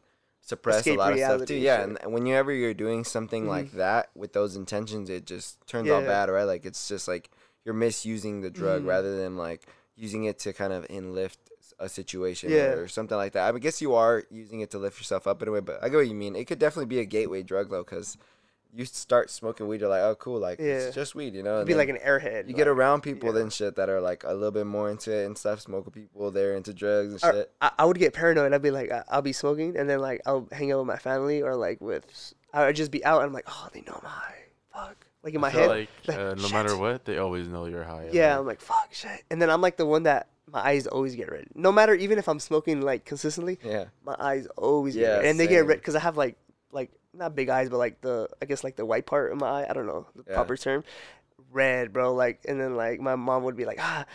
suppress 0.50 0.78
Escape 0.78 0.98
a 0.98 1.00
lot 1.00 1.14
of 1.14 1.20
stuff 1.20 1.46
too. 1.46 1.56
Yeah, 1.56 1.84
and 1.84 1.98
whenever 2.14 2.52
you're 2.52 2.74
doing 2.74 3.04
something 3.04 3.48
like 3.48 3.68
Mhm. 3.68 3.78
that 3.78 4.10
with 4.16 4.34
those 4.34 4.56
intentions, 4.56 5.10
it 5.10 5.26
just 5.26 5.66
turns 5.68 5.90
out 5.90 6.06
bad, 6.06 6.30
right? 6.30 6.44
Like 6.44 6.66
it's 6.66 6.88
just 6.88 7.08
like 7.08 7.30
you're 7.64 7.76
misusing 7.76 8.42
the 8.42 8.50
drug 8.50 8.84
Mhm. 8.84 8.88
rather 8.88 9.16
than 9.16 9.38
like 9.38 9.62
using 9.96 10.24
it 10.24 10.40
to 10.40 10.54
kind 10.54 10.74
of 10.74 10.86
enlift 10.90 11.38
a 11.78 11.88
situation 11.88 12.50
Yeah. 12.50 12.72
or 12.74 12.88
something 12.88 13.16
like 13.16 13.34
that. 13.34 13.48
I 13.48 13.52
mean, 13.52 13.62
guess 13.62 13.80
you 13.82 13.94
are 13.94 14.24
using 14.32 14.62
it 14.62 14.72
to 14.72 14.80
lift 14.80 14.98
yourself 15.00 15.28
up 15.28 15.42
in 15.42 15.48
a 15.48 15.52
way, 15.52 15.60
but 15.60 15.82
I 15.84 15.90
get 15.90 15.98
what 15.98 16.08
you 16.08 16.16
mean. 16.16 16.36
It 16.36 16.46
could 16.46 16.60
definitely 16.60 16.88
be 16.88 17.00
a 17.00 17.06
gateway 17.06 17.44
drug 17.44 17.70
though, 17.70 17.84
because 17.84 18.18
you 18.74 18.86
start 18.86 19.30
smoking 19.32 19.68
weed, 19.68 19.82
you're 19.82 19.90
like, 19.90 20.02
oh, 20.02 20.16
cool, 20.16 20.40
like 20.40 20.60
Yeah. 20.60 20.66
it's 20.74 20.96
just 20.96 21.16
weed, 21.16 21.34
you 21.34 21.42
know. 21.44 21.56
It'd 21.56 21.68
be 21.68 21.74
like 21.74 21.90
an 21.90 21.98
airhead. 21.98 22.48
you 22.48 22.54
get 22.54 22.68
around 22.68 23.02
people 23.02 23.30
yeah. 23.30 23.40
then 23.40 23.50
shit 23.50 23.76
that 23.78 23.90
are 23.90 24.00
like 24.00 24.24
a 24.24 24.34
little 24.34 24.52
bit 24.52 24.68
more 24.68 24.90
into 24.92 25.12
it 25.12 25.26
and 25.26 25.38
stuff. 25.38 25.62
Smoking 25.62 25.92
people, 25.92 26.30
they're 26.32 26.56
into 26.56 26.74
drugs 26.74 27.14
and 27.14 27.24
Or- 27.24 27.34
shit. 27.40 27.52
I, 27.62 27.72
I 27.80 27.86
would 27.86 27.98
get 27.98 28.14
paranoid. 28.14 28.54
I'd 28.54 28.62
be 28.62 28.72
like, 28.72 28.92
I- 28.92 29.04
I'll 29.10 29.22
be 29.24 29.34
smoking, 29.34 29.76
and 29.78 29.90
then 29.90 30.00
like 30.00 30.22
I'll 30.26 30.48
hang 30.52 30.72
out 30.72 30.78
with 30.80 30.88
my 30.88 30.98
family 30.98 31.42
or 31.42 31.56
like 31.56 31.82
with, 31.82 32.34
I 32.54 32.66
would 32.68 32.76
just 32.76 32.92
be 32.92 33.04
out, 33.06 33.22
and 33.22 33.28
I'm 33.28 33.34
like, 33.34 33.46
oh, 33.48 33.70
they 33.74 33.82
know 33.82 34.00
I'm 34.04 34.08
high. 34.10 34.36
Fuck. 34.74 35.08
Like 35.24 35.34
in 35.34 35.42
my 35.42 35.50
head, 35.50 35.68
like, 35.68 35.90
like, 36.08 36.18
uh, 36.18 36.36
no 36.36 36.50
matter 36.50 36.78
what, 36.78 37.06
they 37.06 37.18
always 37.18 37.48
know 37.48 37.66
you're 37.66 37.84
high. 37.84 38.10
yeah, 38.12 38.38
I'm 38.40 38.46
like, 38.46 38.62
fuck, 38.62 38.90
shit. 38.92 39.24
And 39.32 39.42
then 39.42 39.50
I'm 39.50 39.62
like 39.62 39.78
the 39.78 39.86
one 39.86 40.04
that 40.04 40.30
my 40.52 40.60
eyes 40.62 40.88
always 40.88 41.16
get 41.16 41.32
red. 41.32 41.48
No 41.56 41.72
matter 41.72 41.94
even 41.94 42.18
if 42.18 42.30
I'm 42.30 42.40
smoking 42.40 42.82
like 42.82 43.04
consistently, 43.04 43.60
Yeah, 43.64 43.86
my 44.06 44.16
eyes 44.20 44.48
always 44.58 44.96
Yeah, 44.96 45.08
get 45.08 45.18
red, 45.18 45.26
and 45.26 45.40
they 45.40 45.48
get 45.48 45.66
red 45.66 45.80
because 45.80 45.96
I 45.96 46.00
have 46.00 46.16
like 46.18 46.38
like 46.72 46.92
not 47.14 47.36
big 47.36 47.50
eyes, 47.50 47.70
but 47.70 47.78
like 47.78 48.02
the 48.02 48.28
I 48.42 48.46
guess 48.46 48.64
like 48.64 48.76
the 48.76 48.86
white 48.86 49.06
part 49.06 49.32
of 49.32 49.40
my 49.40 49.48
eye. 49.62 49.68
I 49.70 49.74
don't 49.74 49.88
know 49.88 50.08
the 50.16 50.24
Yeah. 50.28 50.36
proper 50.36 50.58
term. 50.58 50.84
Red, 51.52 51.92
bro. 51.94 52.14
Like, 52.14 52.42
and 52.48 52.60
then 52.60 52.76
like 52.76 53.00
my 53.00 53.16
mom 53.16 53.44
would 53.44 53.56
be 53.56 53.66
like, 53.66 53.80
ah. 53.82 54.06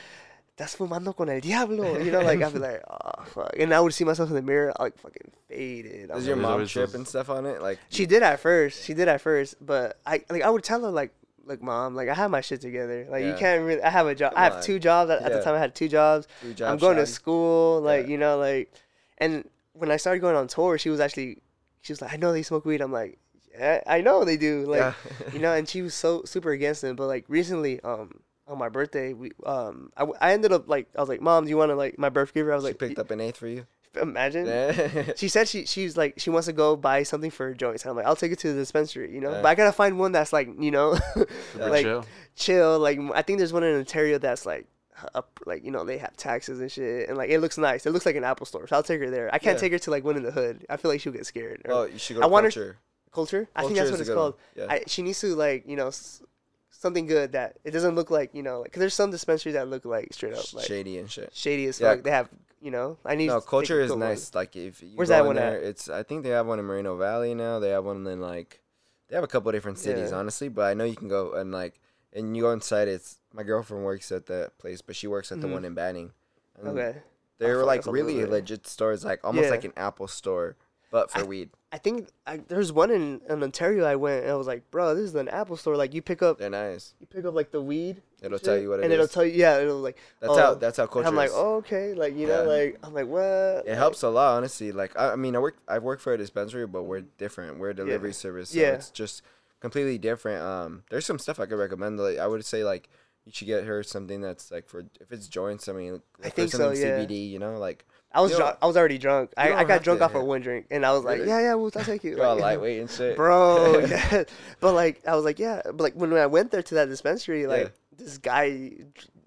That's 0.56 0.76
fumando 0.76 1.16
con 1.16 1.28
el 1.28 1.40
diablo, 1.40 1.98
you 1.98 2.12
know. 2.12 2.20
Like 2.20 2.40
I'd 2.40 2.52
be 2.52 2.60
like, 2.60 2.80
oh 2.88 3.24
fuck, 3.24 3.56
and 3.58 3.74
I 3.74 3.80
would 3.80 3.92
see 3.92 4.04
myself 4.04 4.28
in 4.28 4.36
the 4.36 4.42
mirror, 4.42 4.72
like 4.78 4.96
fucking 4.98 5.32
faded. 5.48 6.12
I'm 6.12 6.18
does 6.18 6.28
your 6.28 6.36
mom 6.36 6.52
always 6.52 6.70
trip 6.70 6.94
and 6.94 7.08
stuff 7.08 7.28
on 7.28 7.44
it? 7.44 7.60
Like 7.60 7.80
she 7.88 8.06
did 8.06 8.22
at 8.22 8.38
first. 8.38 8.84
She 8.84 8.94
did 8.94 9.08
at 9.08 9.20
first, 9.20 9.56
but 9.60 9.98
I 10.06 10.22
like 10.30 10.42
I 10.42 10.50
would 10.50 10.62
tell 10.62 10.80
her 10.82 10.90
like, 10.92 11.12
look, 11.44 11.60
mom, 11.60 11.96
like 11.96 12.08
I 12.08 12.14
have 12.14 12.30
my 12.30 12.40
shit 12.40 12.60
together. 12.60 13.04
Like 13.10 13.24
you 13.24 13.34
can't 13.34 13.64
really. 13.66 13.82
I 13.82 13.90
have 13.90 14.06
a 14.06 14.14
job. 14.14 14.32
Come 14.34 14.40
I 14.40 14.44
have 14.44 14.52
on. 14.58 14.62
two 14.62 14.78
jobs 14.78 15.10
at, 15.10 15.22
at 15.22 15.32
the 15.32 15.42
time. 15.42 15.56
I 15.56 15.58
had 15.58 15.74
two 15.74 15.88
jobs. 15.88 16.28
two 16.40 16.50
I'm 16.50 16.54
jobs, 16.54 16.80
going 16.82 16.96
to 16.98 17.06
school. 17.06 17.80
Like 17.80 18.04
Yeah. 18.04 18.12
you 18.12 18.18
know, 18.18 18.38
like, 18.38 18.72
and 19.18 19.48
when 19.72 19.90
I 19.90 19.96
started 19.96 20.20
going 20.20 20.36
on 20.36 20.46
tour, 20.46 20.78
she 20.78 20.88
was 20.88 21.00
actually, 21.00 21.38
she 21.84 21.92
was 21.92 22.02
like, 22.02 22.12
I 22.12 22.16
know 22.16 22.32
they 22.32 22.42
smoke 22.42 22.64
weed. 22.64 22.80
I'm 22.80 22.90
like, 22.90 23.18
yeah, 23.56 23.80
I 23.86 24.00
know 24.00 24.24
they 24.24 24.36
do. 24.36 24.64
Like, 24.66 24.80
Yeah. 24.80 24.94
you 25.32 25.38
know, 25.38 25.52
and 25.54 25.68
she 25.68 25.80
was 25.82 25.94
so 25.94 26.22
super 26.24 26.50
against 26.50 26.82
it. 26.82 26.96
But 26.96 27.06
like 27.06 27.24
recently, 27.28 27.80
um. 27.82 28.20
On 28.46 28.58
my 28.58 28.68
birthday, 28.68 29.14
we 29.14 29.30
um, 29.46 29.90
I, 29.96 30.04
I 30.20 30.32
ended 30.34 30.52
up 30.52 30.68
like 30.68 30.86
I 30.94 31.00
was 31.00 31.08
like, 31.08 31.22
Mom, 31.22 31.44
do 31.44 31.48
you 31.50 31.56
want 31.56 31.70
to 31.70 31.76
like 31.76 31.98
my 31.98 32.10
birth 32.10 32.34
giver? 32.34 32.52
I 32.52 32.56
was 32.56 32.64
she 32.64 32.68
like, 32.72 32.78
picked 32.78 32.98
up 32.98 33.10
an 33.10 33.18
eighth 33.18 33.38
for 33.38 33.46
you. 33.48 33.64
imagine 33.96 35.14
she 35.16 35.28
said 35.28 35.48
she 35.48 35.64
she's 35.64 35.96
like 35.96 36.14
she 36.18 36.28
wants 36.28 36.44
to 36.46 36.52
go 36.52 36.76
buy 36.76 37.04
something 37.04 37.30
for 37.30 37.46
her 37.48 37.54
joints. 37.54 37.84
And 37.84 37.90
I'm 37.90 37.96
like, 37.96 38.04
I'll 38.04 38.14
take 38.16 38.32
it 38.32 38.38
to 38.40 38.48
the 38.52 38.58
dispensary, 38.60 39.14
you 39.14 39.20
know. 39.22 39.30
Yeah. 39.30 39.40
But 39.40 39.48
I 39.48 39.54
gotta 39.54 39.72
find 39.72 39.98
one 39.98 40.12
that's 40.12 40.30
like, 40.30 40.48
you 40.60 40.70
know, 40.70 40.94
like 41.56 41.84
chill. 41.86 42.04
chill. 42.36 42.78
Like 42.80 42.98
I 43.14 43.22
think 43.22 43.38
there's 43.38 43.54
one 43.54 43.62
in 43.62 43.78
Ontario 43.78 44.18
that's 44.18 44.44
like 44.44 44.66
up, 45.14 45.40
like 45.46 45.64
you 45.64 45.70
know 45.70 45.84
they 45.84 45.98
have 45.98 46.16
taxes 46.16 46.60
and 46.60 46.70
shit, 46.70 47.08
and 47.08 47.18
like 47.18 47.30
it 47.30 47.40
looks 47.40 47.58
nice. 47.58 47.86
It 47.86 47.90
looks 47.90 48.06
like 48.06 48.16
an 48.16 48.24
Apple 48.24 48.46
store, 48.46 48.66
so 48.66 48.76
I'll 48.76 48.82
take 48.82 49.00
her 49.00 49.10
there. 49.10 49.28
I 49.34 49.38
can't 49.38 49.56
Yeah. 49.56 49.60
take 49.60 49.72
her 49.72 49.78
to 49.80 49.90
like 49.90 50.04
one 50.04 50.16
in 50.16 50.22
the 50.22 50.30
hood. 50.30 50.64
I 50.70 50.76
feel 50.76 50.90
like 50.90 51.00
she'll 51.00 51.12
get 51.12 51.26
scared. 51.26 51.62
Or 51.64 51.72
oh, 51.72 51.84
you 51.84 51.98
should 51.98 52.14
go 52.16 52.20
I 52.22 52.26
to 52.26 52.28
want 52.28 52.44
her- 52.46 52.50
culture. 52.50 52.78
culture, 53.12 53.48
I 53.56 53.62
think 53.62 53.76
that's 53.76 53.90
what 53.90 54.00
it's 54.00 54.10
called. 54.10 54.34
Yeah. 54.56 54.66
I, 54.68 54.82
she 54.86 55.02
needs 55.02 55.20
to 55.20 55.34
like 55.34 55.64
you 55.66 55.76
know 55.76 55.88
s- 55.88 56.22
something 56.70 57.06
good 57.06 57.32
that 57.32 57.56
it 57.64 57.70
doesn't 57.72 57.94
look 57.94 58.10
like 58.10 58.34
you 58.34 58.42
know, 58.42 58.60
like, 58.60 58.72
cause 58.72 58.80
there's 58.80 58.94
some 58.94 59.10
dispensaries 59.10 59.54
that 59.54 59.68
look 59.68 59.84
like 59.84 60.12
straight 60.12 60.34
up 60.34 60.52
like 60.52 60.66
shady 60.66 60.98
and 60.98 61.10
shit. 61.10 61.30
shady 61.34 61.66
as 61.66 61.80
Yeah. 61.80 61.94
They 61.96 62.10
have 62.10 62.28
you 62.60 62.70
know, 62.70 62.96
I 63.04 63.14
need 63.14 63.26
No, 63.26 63.40
culture 63.42 63.80
is 63.80 63.90
good 63.90 63.98
one. 63.98 64.08
nice. 64.08 64.34
Like 64.34 64.56
if 64.56 64.82
you 64.82 64.90
Where's 64.94 65.10
go 65.10 65.16
that 65.16 65.26
one 65.26 65.36
there, 65.36 65.58
at? 65.58 65.64
it's 65.64 65.88
I 65.90 66.02
think 66.02 66.22
they 66.22 66.30
have 66.30 66.46
one 66.46 66.58
in 66.58 66.64
Moreno 66.64 66.96
Valley 66.96 67.34
now. 67.34 67.58
They 67.58 67.70
have 67.70 67.84
one 67.84 68.06
in 68.06 68.20
like 68.20 68.60
they 69.08 69.16
have 69.16 69.24
a 69.24 69.28
couple 69.28 69.52
different 69.52 69.78
cities, 69.78 70.12
honestly. 70.12 70.48
But 70.48 70.62
I 70.62 70.74
know 70.74 70.84
you 70.84 70.96
can 70.96 71.08
go 71.08 71.34
and 71.34 71.52
like 71.52 71.78
and 72.14 72.36
you 72.36 72.42
go 72.42 72.52
inside. 72.52 72.88
It's 72.88 73.18
my 73.32 73.42
girlfriend 73.42 73.84
works 73.84 74.12
at 74.12 74.26
that 74.26 74.58
place, 74.58 74.80
but 74.82 74.96
she 74.96 75.06
works 75.06 75.32
at 75.32 75.40
the 75.40 75.48
Mhm. 75.48 75.52
one 75.52 75.64
in 75.64 75.74
Banning. 75.74 76.12
And 76.58 76.68
Okay. 76.68 76.98
They 77.38 77.52
were 77.52 77.64
like 77.64 77.78
that's 77.80 77.88
a 77.88 77.90
little 77.90 78.06
really 78.06 78.24
legit 78.24 78.66
stores, 78.66 79.04
like 79.04 79.20
almost 79.24 79.46
Yeah. 79.46 79.50
like 79.50 79.64
an 79.64 79.72
Apple 79.76 80.06
store, 80.06 80.56
but 80.90 81.10
for 81.10 81.24
weed. 81.24 81.50
I 81.72 81.78
think 81.78 82.08
I, 82.24 82.36
there's 82.36 82.72
one 82.72 82.92
in, 82.92 83.20
in 83.28 83.42
Ontario. 83.42 83.84
I 83.84 83.96
went 83.96 84.22
and 84.22 84.30
I 84.30 84.36
was 84.36 84.46
like, 84.46 84.70
bro, 84.70 84.94
this 84.94 85.06
is 85.06 85.14
an 85.16 85.28
Apple 85.28 85.56
store. 85.56 85.76
Like 85.76 85.92
you 85.92 86.00
pick 86.00 86.22
up, 86.22 86.38
They're 86.38 86.48
nice. 86.48 86.94
you 87.00 87.06
pick 87.08 87.24
up 87.24 87.34
like 87.34 87.50
the 87.50 87.60
weed. 87.60 88.00
It'll 88.22 88.38
shit, 88.38 88.44
tell 88.44 88.56
you 88.58 88.68
what 88.70 88.78
it 88.78 88.84
and 88.84 88.92
is. 88.92 88.98
it'll 89.00 89.08
tell 89.08 89.24
you, 89.24 89.32
yeah, 89.32 89.58
it'll 89.58 89.78
like. 89.80 89.98
that's 90.20 90.32
oh, 90.32 90.36
how 90.36 90.54
that's 90.54 90.76
how 90.76 90.86
culture 90.86 91.08
I'm 91.08 91.16
like, 91.16 91.30
oh, 91.32 91.56
okay, 91.56 91.92
like 91.94 92.14
you 92.16 92.28
know, 92.28 92.44
like 92.44 92.78
I'm 92.84 92.94
like, 92.94 93.08
what? 93.08 93.64
It 93.66 93.74
helps 93.74 94.04
a 94.04 94.08
lot, 94.08 94.36
honestly. 94.36 94.70
Like 94.70 94.96
I, 94.96 95.10
I 95.12 95.16
mean, 95.16 95.34
I 95.34 95.40
work. 95.40 95.56
I've 95.66 95.82
worked 95.82 96.00
for 96.00 96.12
a 96.14 96.16
dispensary, 96.18 96.64
but 96.68 96.84
we're 96.84 97.00
different. 97.18 97.58
We're 97.58 97.70
a 97.70 97.74
delivery 97.74 98.12
service, 98.12 98.50
so 98.50 98.60
Yeah. 98.60 98.74
it's 98.74 98.90
just 98.90 99.22
completely 99.64 99.96
different. 99.98 100.42
Um, 100.42 100.82
there's 100.90 101.06
some 101.06 101.18
stuff 101.18 101.40
I 101.40 101.46
could 101.46 101.58
recommend. 101.58 101.98
Like 101.98 102.18
I 102.18 102.26
would 102.26 102.44
say, 102.44 102.62
like 102.64 102.88
you 103.24 103.32
should 103.32 103.46
get 103.46 103.64
her 103.64 103.82
something 103.82 104.20
that's 104.20 104.50
like 104.50 104.68
for 104.68 104.80
if 105.00 105.10
it's 105.10 105.26
joints. 105.26 105.68
I 105.68 105.72
mean, 105.72 106.02
I 106.22 106.28
think 106.28 106.50
so, 106.52 106.70
yeah. 106.72 106.98
CBD. 106.98 107.30
You 107.30 107.38
know, 107.38 107.58
like 107.58 107.86
I 108.12 108.20
was 108.20 108.30
You 108.32 108.36
drunk. 108.36 108.52
don't- 108.56 108.62
I 108.62 108.66
was 108.66 108.76
already 108.76 108.98
drunk. 108.98 109.32
I, 109.38 109.54
I 109.54 109.64
got 109.64 109.82
drunk 109.82 110.00
to 110.00 110.04
off 110.04 110.14
of 110.14 110.24
one 110.24 110.42
drink, 110.42 110.66
and 110.70 110.84
I 110.84 110.92
was 110.92 111.02
like, 111.02 111.20
yeah, 111.20 111.40
yeah, 111.40 111.54
well, 111.54 111.70
I'll 111.74 111.82
take 111.84 112.04
you. 112.04 112.10
you're 112.16 112.24
all 112.26 112.36
lightweight 112.36 112.80
and 112.80 112.90
shit, 112.90 113.16
bro. 113.22 113.78
yeah. 113.88 114.24
But 114.60 114.74
like, 114.74 115.00
I 115.08 115.16
was 115.16 115.24
like, 115.24 115.38
yeah. 115.38 115.62
But 115.64 115.80
like, 115.80 115.94
when 115.94 116.12
I 116.12 116.26
went 116.26 116.50
there 116.52 116.62
to 116.62 116.74
that 116.76 116.88
dispensary, 116.90 117.46
like 117.46 117.62
Yeah. 117.62 117.68
this 118.04 118.18
guy 118.18 118.72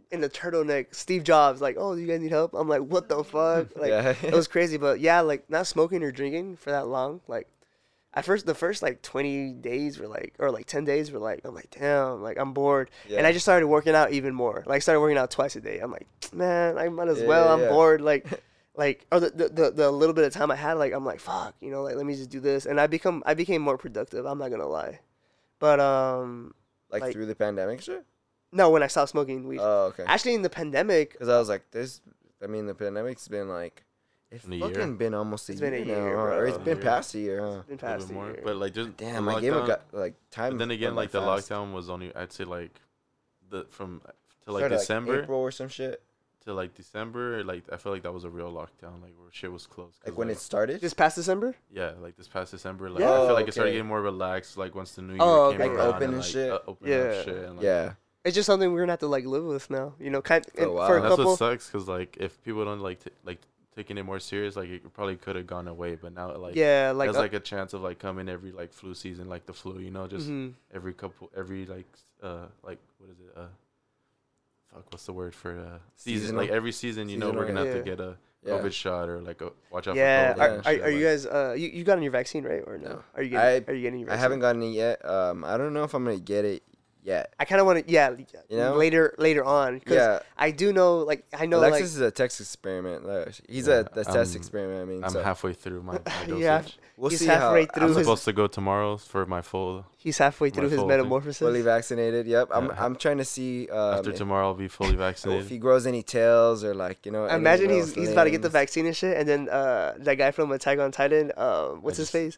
in 0.10 0.22
the 0.22 0.30
turtleneck, 0.30 0.96
Steve 0.96 1.24
Jobs, 1.26 1.60
like, 1.60 1.76
oh, 1.78 1.96
you 1.96 2.08
guys 2.08 2.22
need 2.22 2.32
help? 2.32 2.54
I'm 2.54 2.70
like, 2.70 2.82
what 2.82 3.10
the 3.10 3.24
fuck? 3.26 3.76
Like, 3.76 3.90
yeah, 3.90 4.14
it 4.24 4.34
was 4.34 4.48
crazy. 4.48 4.78
But 4.78 5.00
yeah, 5.02 5.20
like 5.22 5.50
not 5.50 5.68
smoking 5.68 6.02
or 6.04 6.12
drinking 6.12 6.58
for 6.58 6.70
that 6.72 6.88
long, 6.88 7.20
like. 7.28 7.48
At 8.14 8.26
first, 8.26 8.46
the 8.48 8.56
first 8.56 8.82
like 8.82 9.02
20 9.04 9.54
days 9.54 10.00
were 10.00 10.08
like, 10.08 10.34
or 10.40 10.50
like 10.50 10.66
10 10.66 10.86
days 10.86 11.12
were 11.12 11.20
like, 11.20 11.42
I'm 11.44 11.54
like, 11.54 11.70
damn, 11.70 12.22
like 12.24 12.38
I'm 12.40 12.54
bored. 12.54 12.90
yeah. 13.08 13.18
And 13.20 13.28
I 13.28 13.32
just 13.32 13.46
started 13.46 13.68
working 13.68 13.94
out 13.94 14.12
even 14.12 14.34
more. 14.34 14.64
Like, 14.66 14.82
started 14.82 15.02
working 15.02 15.18
out 15.18 15.30
twice 15.30 15.56
a 15.56 15.62
day. 15.62 15.80
I'm 15.80 15.92
like, 15.92 16.08
man, 16.34 16.78
I 16.78 16.90
might 16.90 17.10
as 17.10 17.20
Yeah, 17.20 17.28
well. 17.28 17.58
yeah, 17.60 17.66
I'm 17.66 17.70
bored. 17.72 18.02
Like, 18.02 18.26
like, 18.76 19.06
or 19.12 19.20
the, 19.20 19.30
the, 19.30 19.50
the, 19.50 19.72
the 19.72 19.92
little 19.92 20.14
bit 20.16 20.24
of 20.24 20.34
time 20.34 20.50
I 20.50 20.56
had, 20.56 20.74
like, 20.76 20.94
I'm 20.94 21.06
like, 21.06 21.20
fuck, 21.20 21.56
you 21.62 21.70
know, 21.70 21.84
like, 21.84 21.96
let 21.96 22.06
me 22.08 22.16
just 22.16 22.30
do 22.32 22.40
this. 22.40 22.66
And 22.66 22.80
I 22.82 22.88
become, 22.88 23.22
I 23.26 23.34
became 23.36 23.62
more 23.62 23.78
productive. 23.78 24.26
I'm 24.26 24.40
not 24.40 24.50
gonna 24.50 24.68
lie. 24.68 25.00
But, 25.60 25.80
um, 25.80 26.56
like, 26.90 27.02
like- 27.04 27.14
through 27.14 27.26
the 27.28 27.36
pandemic 27.36 27.82
shit. 27.82 28.04
no, 28.52 28.70
when 28.72 28.82
I 28.82 28.88
stopped 28.88 29.12
smoking 29.12 29.48
weed. 29.48 29.60
Oh, 29.62 29.88
okay. 29.94 30.06
Actually, 30.08 30.34
in 30.36 30.42
the 30.42 30.50
pandemic, 30.50 31.12
Because 31.12 31.30
I 31.30 31.38
was 31.38 31.50
like, 31.50 31.70
this. 31.72 32.02
I 32.42 32.48
mean, 32.48 32.66
the 32.66 32.74
pandemic's 32.76 33.28
been 33.28 33.50
like, 33.50 33.84
it's 34.32 34.46
In 34.46 34.54
a 34.54 34.60
fucking 34.60 34.76
year? 34.76 34.88
been 34.88 35.14
almost 35.14 35.50
a 35.50 35.52
It's 35.54 35.62
year, 35.62 35.72
been 35.72 35.82
a 35.84 35.86
year, 35.86 36.04
huh? 36.06 36.12
bro. 36.12 36.38
or 36.38 36.46
it's 36.48 36.58
A 36.58 36.60
been 36.60 36.78
year. 36.78 36.84
past 36.86 37.16
a 37.16 37.20
year, 37.20 37.40
huh? 37.42 37.46
been 37.46 37.54
a 37.54 37.58
little 37.60 37.78
past 37.78 38.08
bit 38.08 38.12
a 38.12 38.14
more. 38.14 38.26
year. 38.32 38.42
But 38.44 38.56
like 38.58 38.74
just 38.74 38.98
Damn, 38.98 39.26
the 39.26 39.32
I 39.32 39.42
gave 39.42 39.54
it 39.54 39.56
lockdown- 39.56 39.68
got 39.68 39.82
like 39.94 40.16
time. 40.32 40.52
But 40.54 40.60
then 40.60 40.72
again, 40.72 40.96
like 40.96 41.12
the 41.12 41.22
fast. 41.22 41.50
lockdown 41.50 41.74
was 41.74 41.90
only 41.90 42.14
I'd 42.16 42.32
say 42.34 42.44
like 42.44 42.72
the 43.50 43.66
from 43.70 44.02
to 44.46 44.52
like 44.52 44.62
Started, 44.62 44.78
December 44.78 45.24
April 45.24 45.40
or 45.40 45.52
some 45.52 45.70
shit. 45.70 46.02
to 46.46 46.54
like 46.54 46.74
December. 46.76 47.44
Like 47.44 47.64
I 47.72 47.78
feel 47.78 47.92
like 47.94 48.04
that 48.04 48.14
was 48.14 48.24
a 48.26 48.30
real 48.30 48.52
lockdown, 48.52 49.02
like 49.02 49.14
where 49.18 49.32
shit 49.32 49.52
was 49.52 49.66
closed. 49.66 49.98
Like 50.06 50.18
when 50.18 50.30
it 50.30 50.38
started. 50.40 50.82
this 50.82 50.94
past 50.94 51.16
December, 51.16 51.56
yeah, 51.72 51.92
like 52.02 52.18
this 52.18 52.28
past 52.28 52.52
December, 52.52 52.90
like 52.90 53.00
Yeah. 53.02 53.14
I 53.14 53.26
feel 53.28 53.34
like 53.34 53.48
it 53.48 53.54
started 53.54 53.72
getting 53.72 53.88
more 53.88 54.02
relaxed. 54.02 54.58
Like 54.58 54.76
once 54.76 54.92
the 54.94 55.02
new 55.04 55.14
year 55.14 55.22
Oh, 55.22 55.52
came 55.52 55.62
okay. 55.62 55.70
around, 55.70 55.78
Like 55.88 55.96
open 55.96 56.04
and 56.10 56.18
like, 56.18 56.26
shit. 56.26 56.52
Uh, 56.52 56.60
open 56.68 56.88
Yeah. 56.90 56.96
up 56.98 57.26
shit. 57.26 57.36
And, 57.38 57.56
like, 57.58 57.64
yeah. 57.64 57.94
it's 58.26 58.36
just 58.36 58.46
something 58.46 58.72
we're 58.74 58.80
gonna 58.82 58.92
have 58.94 59.00
to 59.00 59.08
like 59.08 59.26
live 59.26 59.46
with 59.46 59.70
now. 59.70 59.94
You 60.00 60.10
know, 60.10 60.22
kind 60.22 60.46
For 60.46 60.60
a 60.62 60.64
and 60.66 60.74
while. 60.74 60.88
for 60.88 60.94
a 60.94 60.96
And 60.98 61.06
that's 61.06 61.16
couple. 61.16 61.32
what 61.32 61.40
sucks 61.40 61.68
because 61.68 61.88
like 61.88 62.18
if 62.20 62.42
people 62.44 62.66
don't 62.66 62.82
like 62.82 63.04
t- 63.04 63.12
like 63.26 63.40
taking 63.78 63.98
it 63.98 64.04
more 64.04 64.20
serious, 64.20 64.56
like 64.56 64.70
it 64.70 64.94
probably 64.94 65.16
could 65.16 65.36
have 65.36 65.46
gone 65.46 65.68
away. 65.68 65.96
But 65.96 66.14
now 66.14 66.36
like 66.36 66.56
yeah, 66.56 66.92
like, 66.94 67.08
there's 67.08 67.18
uh, 67.18 67.22
like 67.22 67.34
a 67.34 67.40
chance 67.40 67.74
of 67.74 67.82
like 67.82 68.00
coming 68.00 68.28
every 68.28 68.52
like 68.52 68.74
flu 68.74 68.94
season, 68.94 69.30
like 69.30 69.46
the 69.46 69.54
flu. 69.54 69.80
You 69.80 69.92
know, 69.92 70.08
just 70.08 70.28
mhm. 70.28 70.54
every 70.74 70.94
couple 70.94 71.30
every 71.38 71.66
like 71.66 71.86
uh 72.22 72.48
like 72.64 72.80
what 72.98 73.12
is 73.12 73.20
it 73.20 73.32
uh 73.38 73.46
fuck 74.74 74.86
what's 74.92 75.06
the 75.06 75.14
word 75.14 75.36
for 75.36 75.52
uh 75.52 75.78
season 75.96 76.22
Seasonal? 76.22 76.42
like 76.42 76.50
every 76.50 76.72
season 76.72 77.08
you 77.08 77.18
know 77.18 77.32
we're 77.32 77.46
gonna 77.46 77.66
have 77.66 77.76
to 77.76 77.84
get 77.84 78.00
a 78.00 78.18
Yeah. 78.44 78.54
COVID 78.54 78.74
shot 78.74 79.10
or 79.10 79.22
like 79.22 79.42
a 79.42 79.52
watch 79.72 79.88
out 79.88 79.96
yeah. 79.96 80.34
for 80.34 80.40
COVID. 80.40 80.42
Are, 80.42 80.50
and 80.50 80.66
are, 80.66 80.72
shit, 80.72 80.82
are 80.82 80.90
you 80.90 81.06
guys? 81.06 81.26
Uh, 81.26 81.56
you, 81.58 81.68
you 81.70 81.84
got 81.84 82.02
your 82.02 82.12
vaccine 82.12 82.44
right 82.44 82.64
or 82.66 82.78
no? 82.78 82.90
No. 82.90 83.04
Are 83.16 83.22
you 83.22 83.30
getting? 83.30 83.64
I- 83.68 83.72
are 83.72 83.76
you 83.76 83.82
getting 83.84 84.00
your 84.00 84.12
I 84.12 84.16
haven't 84.16 84.40
gotten 84.40 84.64
it 84.64 84.72
yet. 84.72 85.06
Um, 85.06 85.44
I 85.44 85.58
don't 85.58 85.74
know 85.74 85.84
if 85.84 85.94
I'm 85.94 86.04
gonna 86.04 86.18
get 86.18 86.46
it 86.46 86.64
yet. 87.08 87.34
I 87.40 87.46
kind 87.46 87.60
of 87.62 87.66
want 87.66 87.78
to, 87.88 87.92
yeah, 87.92 88.12
You 88.50 88.58
know? 88.58 88.76
later 88.76 89.16
later 89.18 89.44
on, 89.44 89.80
because 89.80 89.96
Yeah, 89.96 90.20
I 90.38 90.52
do 90.52 90.72
know, 90.74 90.98
like, 91.00 91.26
I 91.34 91.46
know, 91.46 91.60
Alexis 91.60 91.96
is 91.96 92.02
a 92.02 92.12
test 92.12 92.40
experiment. 92.42 93.00
He's 93.50 93.68
Yeah, 93.68 93.76
a, 93.96 94.02
a 94.02 94.04
test 94.04 94.32
I'm- 94.34 94.38
experiment. 94.40 94.82
I 94.82 94.86
mean, 94.92 95.04
I'm 95.04 95.10
so 95.10 95.24
halfway 95.24 95.54
through 95.54 95.82
my, 95.84 95.94
my 95.94 96.00
dosage. 96.28 96.40
Yeah, 96.40 96.62
we'll 96.98 97.10
he's 97.10 97.20
see 97.22 97.28
how 97.28 97.40
halfway 97.40 97.62
I'm 97.62 97.68
through 97.74 97.84
I'm 97.84 97.90
his- 97.96 97.98
supposed 98.06 98.26
to 98.26 98.34
go 98.34 98.46
tomorrow 98.48 98.98
for 98.98 99.26
my 99.26 99.42
full. 99.42 99.86
he's 99.98 100.18
halfway 100.18 100.50
through 100.50 100.70
his 100.70 100.74
full 100.80 100.88
thing. 100.90 100.98
metamorphosis. 100.98 101.40
fully 101.40 101.62
vaccinated. 101.62 102.28
Yep, 102.28 102.50
I'm. 102.54 102.66
Yeah. 102.66 102.84
I'm 102.86 102.96
trying 102.98 103.18
to 103.20 103.26
see 103.26 103.68
um, 103.70 103.96
After 104.00 104.12
if, 104.12 104.18
tomorrow, 104.18 104.48
I'll 104.48 104.54
be 104.54 104.68
fully 104.68 104.96
vaccinated. 104.96 105.46
if 105.46 105.50
he 105.50 105.58
grows 105.58 105.88
any 105.88 106.04
tails 106.04 106.64
or 106.64 106.74
like 106.76 107.06
you 107.06 107.12
know. 107.14 107.26
any 107.26 107.36
Imagine 107.38 107.68
little 107.70 107.86
he's 107.86 107.96
he's 107.96 108.12
about 108.12 108.26
to 108.26 108.32
get 108.32 108.42
the 108.42 108.50
vaccine 108.62 108.86
and 108.86 108.96
shit, 108.96 109.16
and 109.18 109.28
then 109.28 109.48
uh 109.50 109.94
that 110.00 110.16
guy 110.16 110.32
from 110.32 110.52
Attack 110.52 110.80
on 110.80 110.92
Titan, 110.92 111.32
um, 111.38 111.82
what's 111.82 111.98
I 112.00 112.04
his 112.04 112.12
just- 112.12 112.12
face? 112.12 112.38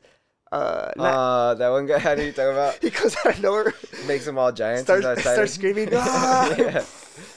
Uh, 0.51 0.91
not, 0.95 1.13
Uh, 1.13 1.53
that 1.55 1.69
one 1.69 1.85
guy. 1.85 1.99
How 1.99 2.15
do 2.15 2.23
you 2.23 2.31
talk 2.31 2.51
about? 2.51 2.77
he 2.81 2.89
comes 2.89 3.15
out 3.17 3.35
of 3.37 3.41
nowhere, 3.41 3.73
Makes 4.07 4.25
them 4.25 4.37
all 4.37 4.51
giants. 4.51 4.83
starts 4.83 5.03
Starts, 5.03 5.21
starts 5.21 5.53
screaming. 5.53 5.89
"Ah!" 5.93 6.55
yeah. 6.57 6.83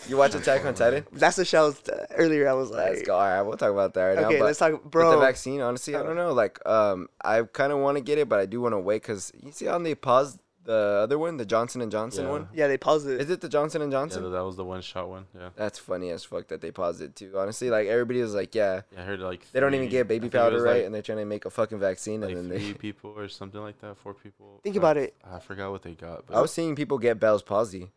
You 0.09 0.17
watch 0.17 0.35
Attack 0.35 0.65
on 0.65 0.75
Titan? 0.75 1.07
That's 1.13 1.37
the 1.37 1.45
show 1.45 1.69
uh, 1.69 1.93
earlier. 2.17 2.49
I 2.49 2.53
was 2.55 2.71
like, 2.71 2.91
Let's 2.91 3.03
go. 3.03 3.15
All 3.15 3.21
right, 3.21 3.43
we'll 3.43 3.57
talk 3.57 3.71
about 3.71 3.95
that 3.95 4.03
right 4.05 4.19
now. 4.19 4.27
okay, 4.29 4.39
But 4.39 4.47
let's 4.47 4.59
talk, 4.59 4.73
with 4.73 4.93
the 4.93 5.19
vaccine, 5.19 5.61
honestly, 5.61 5.95
I 5.95 6.03
don't 6.03 6.17
know. 6.17 6.33
Like, 6.33 6.59
um, 6.67 7.09
I 7.25 7.43
kind 7.43 7.73
of 7.73 7.79
want 7.79 7.99
to 7.99 8.03
get 8.03 8.19
it, 8.19 8.29
but 8.29 8.39
I 8.39 8.47
do 8.47 8.61
want 8.61 8.73
to 8.75 8.79
wait 8.79 9.03
because 9.03 9.31
you 9.43 9.53
see 9.53 9.67
how 9.67 9.79
they 9.79 9.95
paused 9.95 10.39
the 10.65 11.01
other 11.03 11.19
one, 11.19 11.37
the 11.39 11.45
Johnson 11.45 11.81
and 11.81 11.91
Johnson 11.91 12.25
Yeah. 12.25 12.31
one. 12.31 12.49
Yeah, 12.55 12.69
they 12.69 12.79
paused 12.79 13.09
it. 13.09 13.21
Is 13.21 13.31
it 13.31 13.41
the 13.41 13.49
Johnson 13.49 13.83
and 13.83 13.91
Yeah, 13.93 13.99
Johnson? 14.01 14.31
that 14.31 14.45
was 14.45 14.57
the 14.57 14.65
one 14.65 14.81
shot 14.81 15.09
one. 15.09 15.27
Yeah, 15.37 15.51
That's 15.57 15.79
funny 15.79 16.11
as 16.11 16.25
fuck 16.25 16.49
that 16.49 16.61
they 16.61 16.71
paused 16.71 17.01
it 17.03 17.17
too. 17.17 17.33
Honestly, 17.37 17.69
like 17.71 17.89
everybody 17.89 18.21
was 18.23 18.35
like, 18.35 18.55
yeah, 18.55 18.83
yeah 18.93 19.01
I 19.01 19.05
heard 19.05 19.21
like 19.21 19.51
they 19.53 19.61
don't 19.61 19.75
even 19.75 19.87
three- 19.87 19.91
get 19.93 20.01
I 20.01 20.03
baby 20.05 20.21
think 20.25 20.35
it 20.35 20.39
powder 20.39 20.55
was, 20.57 20.63
right, 20.65 20.77
like- 20.77 20.85
and 20.87 20.95
they're 20.95 21.03
trying 21.03 21.19
to 21.19 21.25
make 21.25 21.45
a 21.45 21.51
fucking 21.51 21.79
vaccine, 21.81 22.21
like 22.21 22.35
and 22.35 22.51
then 22.51 22.59
three 22.59 22.73
they. 22.73 22.79
people 22.79 23.13
or 23.17 23.29
something 23.29 23.61
like 23.61 23.81
that, 23.81 23.97
four 23.99 24.15
people. 24.15 24.61
Think 24.63 24.77
I- 24.77 24.79
about 24.79 24.97
it. 24.97 25.15
I 25.25 25.39
forgot 25.41 25.71
what 25.73 25.83
they 25.83 25.95
got. 25.95 26.27
But 26.27 26.37
I 26.37 26.41
was 26.41 26.53
seeing 26.53 26.77
people 26.77 26.99
get 26.99 27.19
Bell's 27.19 27.43
palsy. 27.43 27.91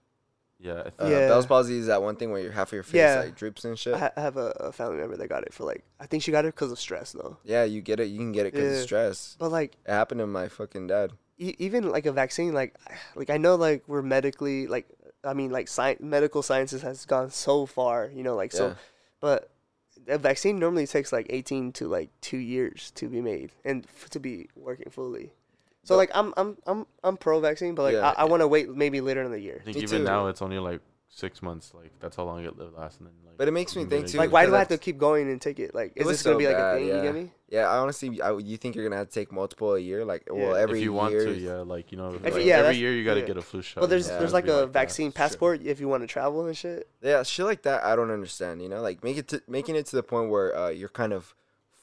yeah, 0.57 0.89
I 0.97 1.03
Uh, 1.03 1.07
Yeah. 1.09 1.27
Bell's 1.27 1.45
palsy 1.45 1.77
is 1.77 1.87
that 1.87 2.01
one 2.01 2.15
thing 2.15 2.31
where 2.31 2.41
your 2.41 2.53
half 2.53 2.69
of 2.69 2.73
your 2.73 2.83
face 2.83 2.95
Yeah. 2.95 3.19
like 3.25 3.35
droops 3.35 3.65
and 3.65 3.77
shit. 3.77 3.93
I 3.93 3.97
ha- 3.99 4.11
I 4.17 4.21
have 4.21 4.37
a, 4.37 4.47
a 4.59 4.71
family 4.71 4.97
member 4.97 5.17
that 5.17 5.27
got 5.27 5.43
it 5.43 5.53
for 5.53 5.65
like, 5.65 5.83
I 5.99 6.07
think 6.07 6.23
she 6.23 6.31
got 6.31 6.45
it 6.45 6.55
because 6.55 6.71
of 6.71 6.79
stress 6.79 7.11
though. 7.11 7.37
yeah, 7.43 7.63
you 7.65 7.81
get 7.81 7.99
it. 7.99 8.05
You 8.05 8.17
can 8.17 8.31
get 8.31 8.45
it 8.47 8.53
because 8.53 8.71
Yeah. 8.71 8.77
of 8.79 8.83
stress. 8.83 9.35
But 9.37 9.51
like, 9.51 9.77
It 9.85 9.91
happened 9.91 10.19
to 10.19 10.27
my 10.27 10.47
fucking 10.47 10.87
dad. 10.87 11.11
E- 11.37 11.55
even 11.59 11.89
like 11.91 12.05
a 12.05 12.11
vaccine, 12.11 12.53
like, 12.53 12.75
like 13.15 13.29
I 13.29 13.37
know 13.37 13.55
like 13.55 13.83
we're 13.87 14.01
medically 14.01 14.67
like, 14.67 14.87
I 15.23 15.33
mean 15.33 15.51
like 15.51 15.67
science, 15.67 16.01
medical 16.01 16.41
sciences 16.43 16.81
has 16.83 17.05
gone 17.05 17.29
so 17.31 17.65
far, 17.65 18.09
you 18.13 18.23
know, 18.23 18.35
like 18.35 18.51
so, 18.51 18.75
but 19.19 19.49
a 20.07 20.17
vaccine 20.19 20.59
normally 20.59 20.85
takes 20.85 21.11
like 21.11 21.25
18 21.29 21.71
to 21.73 21.87
like 21.87 22.09
two 22.21 22.37
years 22.37 22.91
to 22.95 23.07
be 23.09 23.21
made 23.21 23.51
and 23.63 23.85
f- 23.85 24.09
to 24.11 24.19
be 24.19 24.49
working 24.55 24.91
fully. 24.91 25.31
So 25.83 25.93
But- 25.93 25.97
like 25.97 26.11
I'm 26.13 26.33
I'm 26.37 26.57
I'm 26.67 26.85
I'm 27.03 27.17
pro 27.17 27.39
vaccine, 27.39 27.75
but 27.75 27.83
like 27.83 27.93
Yeah. 27.93 28.13
I, 28.17 28.21
I 28.21 28.23
want 28.25 28.41
to 28.41 28.47
wait 28.47 28.69
maybe 28.69 29.01
later 29.01 29.23
in 29.23 29.31
the 29.31 29.39
year. 29.39 29.57
I 29.61 29.63
think 29.65 29.77
Me 29.77 29.83
even 29.83 29.99
too. 29.99 30.03
now 30.05 30.27
it's 30.27 30.41
only 30.41 30.59
like 30.59 30.81
six 31.15 31.41
months. 31.41 31.73
Like 31.73 31.91
that's 31.99 32.15
how 32.17 32.23
long 32.25 32.43
it 32.45 32.53
lasts, 32.77 32.99
and 32.99 33.07
then 33.07 33.13
like. 33.25 33.37
But 33.37 33.47
it 33.47 33.51
makes 33.51 33.75
me 33.75 33.81
you 33.83 33.87
think, 33.89 34.07
too, 34.07 34.17
Like 34.17 34.31
why 34.31 34.45
do 34.45 34.53
I 34.55 34.59
have 34.59 34.67
to 34.69 34.77
keep 34.77 34.97
going 34.97 35.29
and 35.29 35.41
take 35.41 35.59
it? 35.59 35.73
Like 35.73 35.93
is 35.95 36.05
was 36.05 36.17
this 36.17 36.23
gonna 36.23 36.35
so 36.35 36.39
be 36.39 36.47
like 36.47 36.57
bad, 36.57 36.75
a 36.75 36.77
thing? 36.79 36.87
yeah. 36.87 36.95
You 36.97 37.01
get 37.03 37.15
me? 37.15 37.31
Yeah, 37.49 37.69
I 37.69 37.77
honestly, 37.77 38.21
I, 38.21 38.35
you 38.37 38.57
think 38.57 38.75
you're 38.75 38.83
gonna 38.85 38.97
have 38.97 39.07
to 39.09 39.13
take 39.13 39.31
multiple 39.31 39.73
a 39.75 39.79
year? 39.79 40.03
Like, 40.05 40.27
well, 40.29 40.55
Yeah. 40.55 40.61
every 40.61 40.79
if 40.79 40.83
you 40.83 40.93
want 40.93 41.11
year. 41.13 41.25
to, 41.25 41.33
yeah, 41.33 41.53
like 41.57 41.91
you 41.91 41.97
know, 41.97 42.13
If 42.13 42.23
like, 42.23 42.33
yeah, 42.33 42.37
every 42.37 42.45
that's- 42.47 42.77
year 42.77 42.93
you 42.93 43.03
gotta 43.05 43.21
yeah. 43.21 43.25
get 43.27 43.37
a 43.37 43.41
flu 43.41 43.61
shot. 43.61 43.81
But 43.81 43.89
there's 43.89 44.07
Yeah, 44.07 44.13
there's 44.19 44.23
it'd 44.23 44.33
like 44.33 44.45
be 44.45 44.51
a 44.51 44.55
that. 44.61 44.67
vaccine 44.67 45.07
Sure. 45.11 45.13
passport 45.17 45.61
if 45.63 45.79
you 45.79 45.87
want 45.87 46.03
to 46.03 46.07
travel 46.07 46.45
and 46.45 46.55
shit. 46.57 46.87
Yeah, 47.01 47.23
shit 47.23 47.45
like 47.45 47.61
that. 47.63 47.83
I 47.83 47.95
don't 47.95 48.11
understand. 48.11 48.61
You 48.61 48.69
know, 48.69 48.81
like 48.81 49.03
make 49.03 49.17
it 49.17 49.27
to 49.29 49.41
making 49.47 49.75
it 49.75 49.85
to 49.87 49.95
the 49.95 50.03
point 50.03 50.29
where 50.29 50.55
uh, 50.57 50.69
you're 50.69 50.89
kind 50.89 51.13
of 51.13 51.33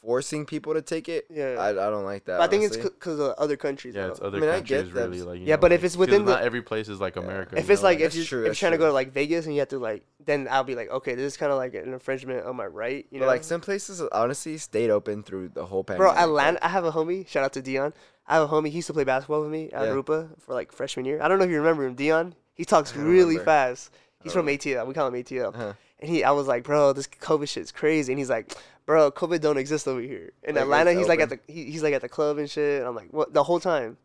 forcing 0.03 0.45
people 0.45 0.75
to 0.75 0.83
take 0.83 1.09
it. 1.09 1.27
Yeah. 1.31 1.55
I, 1.59 1.71
I 1.71 1.73
don't 1.91 2.05
like 2.05 2.25
that. 2.25 2.39
But 2.39 2.43
I 2.45 2.47
think 2.49 2.63
honestly. 2.65 2.83
it's 2.83 2.91
because 2.95 3.21
of 3.21 3.35
other 3.39 3.57
countries. 3.57 3.95
Yeah, 3.95 4.07
though. 4.07 4.11
it's 4.11 4.21
other 4.21 4.41
mean, 4.41 4.51
I 4.51 4.61
get 4.61 4.85
countries 4.87 4.95
that. 4.95 5.01
really 5.09 5.23
like. 5.23 5.39
You 5.41 5.47
Yeah, 5.47 5.55
know, 5.55 5.61
but 5.61 5.73
if 5.73 5.85
it's 5.85 5.97
within 5.97 6.25
the- 6.25 6.33
not 6.35 6.43
every 6.43 6.61
place 6.63 6.89
is 6.89 7.01
like 7.01 7.17
Yeah. 7.17 7.23
America. 7.23 7.57
if 7.57 7.71
it's 7.71 7.81
know, 7.83 7.89
like 7.89 8.01
if 8.01 8.15
you're, 8.15 8.25
true, 8.25 8.41
if 8.41 8.43
you're 8.43 8.49
that's 8.51 8.59
trying 8.59 8.73
to 8.73 8.79
go 8.79 8.87
to 8.87 8.93
like 8.93 9.13
Vegas 9.13 9.47
and 9.47 9.55
you 9.55 9.61
have 9.61 9.69
to 9.69 9.79
like, 9.79 10.03
then 10.25 10.49
I'll 10.51 10.65
be 10.65 10.75
like, 10.75 10.91
okay, 10.91 11.15
this 11.15 11.33
is 11.33 11.37
kind 11.37 11.53
of 11.53 11.59
like 11.59 11.75
an 11.75 11.93
infringement 11.93 12.45
on 12.47 12.57
my 12.57 12.67
right. 12.67 13.07
You 13.11 13.21
But 13.21 13.27
know, 13.27 13.31
like 13.31 13.45
some 13.45 13.61
places 13.61 14.03
honestly 14.13 14.59
stayed 14.59 14.91
open 14.91 15.23
through 15.23 15.51
the 15.51 15.65
whole 15.65 15.85
pandemic. 15.85 16.01
bro, 16.01 16.09
pandemic. 16.11 16.29
Atlanta. 16.29 16.65
I 16.67 16.69
have 16.69 16.85
a 16.85 16.93
homie. 16.93 17.27
Shout 17.29 17.45
out 17.45 17.53
to 17.55 17.63
Dion. 17.63 17.95
I 18.27 18.35
have 18.35 18.49
a 18.51 18.53
homie. 18.53 18.69
He 18.69 18.77
used 18.77 18.87
to 18.89 18.93
play 18.93 19.05
basketball 19.05 19.43
with 19.43 19.51
me 19.51 19.71
at 19.73 19.85
Yeah. 19.87 19.93
Rupa 19.93 20.29
for 20.41 20.53
like 20.55 20.73
freshman 20.73 21.05
year. 21.07 21.21
I 21.23 21.29
don't 21.29 21.39
know 21.39 21.45
if 21.45 21.51
you 21.51 21.59
remember 21.59 21.85
him, 21.87 21.95
Dion. 21.95 22.35
He 22.55 22.65
talks 22.65 22.95
really 22.97 23.37
remember. 23.39 23.45
fast. 23.45 23.91
He's 24.23 24.33
from 24.33 24.47
don't- 24.47 24.55
ATL. 24.59 24.87
We 24.87 24.95
call 24.95 25.09
him 25.09 25.15
ATL. 25.15 25.49
Uh-huh. 25.55 25.73
And 25.99 26.11
he, 26.11 26.23
I 26.25 26.33
was 26.33 26.47
like, 26.49 26.65
bro, 26.65 26.93
this 26.93 27.07
COVID 27.09 27.49
shit's 27.49 27.71
crazy. 27.73 28.13
And 28.13 28.19
he's 28.19 28.31
like, 28.31 28.53
bro, 28.87 29.11
COVID 29.11 29.41
don't 29.41 29.59
exist 29.59 29.87
over 29.89 30.01
here 30.01 30.33
in 30.43 30.55
Like, 30.55 30.63
Atlanta. 30.65 30.91
it's 30.91 30.99
He's 31.01 31.09
like 31.09 31.21
at 31.21 31.31
the 31.31 31.39
he, 31.47 31.65
he's 31.71 31.83
like 31.83 31.95
at 31.95 32.03
the 32.03 32.09
club 32.09 32.39
and 32.39 32.49
shit. 32.51 32.81
And 32.81 32.89
I'm 32.89 32.95
like, 32.97 33.13
what? 33.13 33.33
The 33.33 33.43
whole 33.45 33.61
time. 33.61 33.97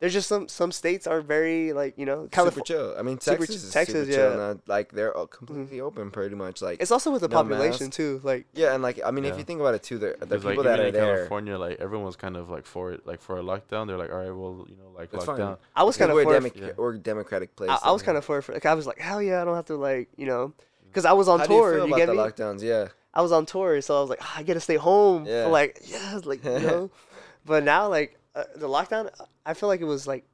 there's 0.00 0.12
just 0.12 0.28
some 0.28 0.46
some 0.46 0.70
states 0.70 1.08
are 1.08 1.20
very 1.20 1.72
like 1.72 1.98
you 1.98 2.06
know 2.06 2.22
super 2.24 2.28
California. 2.30 2.64
chill. 2.64 2.94
I 2.96 3.02
mean, 3.02 3.18
Texas 3.18 3.48
ch- 3.48 3.54
is 3.66 3.72
Texas, 3.72 4.06
super 4.06 4.12
chill 4.12 4.30
yeah. 4.30 4.36
Mm-hmm. 4.36 4.52
now. 4.58 4.60
Like 4.74 4.92
they're 4.92 5.16
all 5.16 5.26
completely 5.26 5.80
open, 5.80 6.10
pretty 6.12 6.36
much. 6.36 6.62
Like 6.62 6.80
It's 6.80 6.92
also 6.92 7.10
with 7.10 7.22
the 7.22 7.28
No 7.28 7.36
population 7.42 7.86
mask. 7.86 7.96
too. 7.96 8.20
Like 8.22 8.46
yeah, 8.54 8.74
and 8.74 8.82
like 8.82 9.00
I 9.04 9.10
mean, 9.10 9.24
if 9.24 9.36
you 9.38 9.42
think 9.44 9.58
about 9.60 9.74
it 9.74 9.82
too, 9.82 9.98
the 9.98 10.14
the 10.20 10.26
Because 10.26 10.44
like 10.44 10.52
people 10.56 10.64
even 10.64 10.64
that 10.66 10.80
are 10.80 10.86
in 10.86 10.94
there. 10.94 11.16
California, 11.16 11.58
like 11.58 11.80
everyone's 11.80 12.14
kind 12.16 12.36
of 12.36 12.48
like 12.48 12.64
for 12.64 12.92
it, 12.92 13.06
like 13.08 13.20
for 13.20 13.38
a 13.38 13.42
lockdown. 13.42 13.88
They're 13.88 13.98
like, 13.98 14.12
all 14.12 14.18
right, 14.18 14.30
well, 14.30 14.66
you 14.68 14.76
know, 14.76 14.90
like 14.96 15.10
lockdown. 15.10 15.36
fine. 15.36 15.56
I 15.74 15.82
was 15.82 15.96
kind 15.96 16.12
of 16.12 16.16
for. 16.22 16.30
a 16.30 16.40
demo- 16.40 16.50
Yeah. 16.54 16.72
we're 16.76 16.96
democratic 16.98 17.56
place. 17.56 17.70
I, 17.70 17.78
I 17.88 17.90
was 17.90 18.02
kind 18.02 18.16
of 18.16 18.24
for 18.24 18.38
it. 18.38 18.42
For, 18.42 18.52
like 18.52 18.66
I 18.66 18.74
was 18.74 18.86
like, 18.86 18.98
hell 19.00 19.20
yeah, 19.20 19.42
I 19.42 19.44
don't 19.44 19.56
have 19.56 19.66
to 19.66 19.76
like 19.76 20.08
you 20.16 20.26
know, 20.26 20.52
because 20.86 21.04
I 21.06 21.12
was 21.12 21.26
on 21.26 21.40
How 21.40 21.46
do 21.46 21.54
you 21.54 21.60
tour. 21.60 21.70
feel 21.72 21.80
You, 21.80 21.86
about 21.88 21.96
get 21.96 22.06
the 22.06 22.14
me? 22.14 22.18
lockdowns? 22.20 22.62
Yeah. 22.62 22.88
I 23.18 23.20
was 23.20 23.32
on 23.32 23.46
tour, 23.46 23.80
so 23.82 23.98
I 23.98 24.00
was 24.00 24.10
like, 24.10 24.20
ah, 24.22 24.34
I 24.36 24.42
gotta 24.44 24.60
stay 24.60 24.76
home 24.76 25.26
Yeah. 25.26 25.46
like 25.46 25.80
yeah, 25.86 26.20
like 26.24 26.44
you 26.44 26.60
know. 26.60 26.90
but 27.44 27.64
now 27.64 27.88
like 27.88 28.16
uh, 28.36 28.44
the 28.54 28.68
lockdown, 28.68 29.10
I 29.44 29.54
feel 29.54 29.68
like 29.68 29.80
it 29.80 29.90
was 29.90 30.06
like 30.06 30.24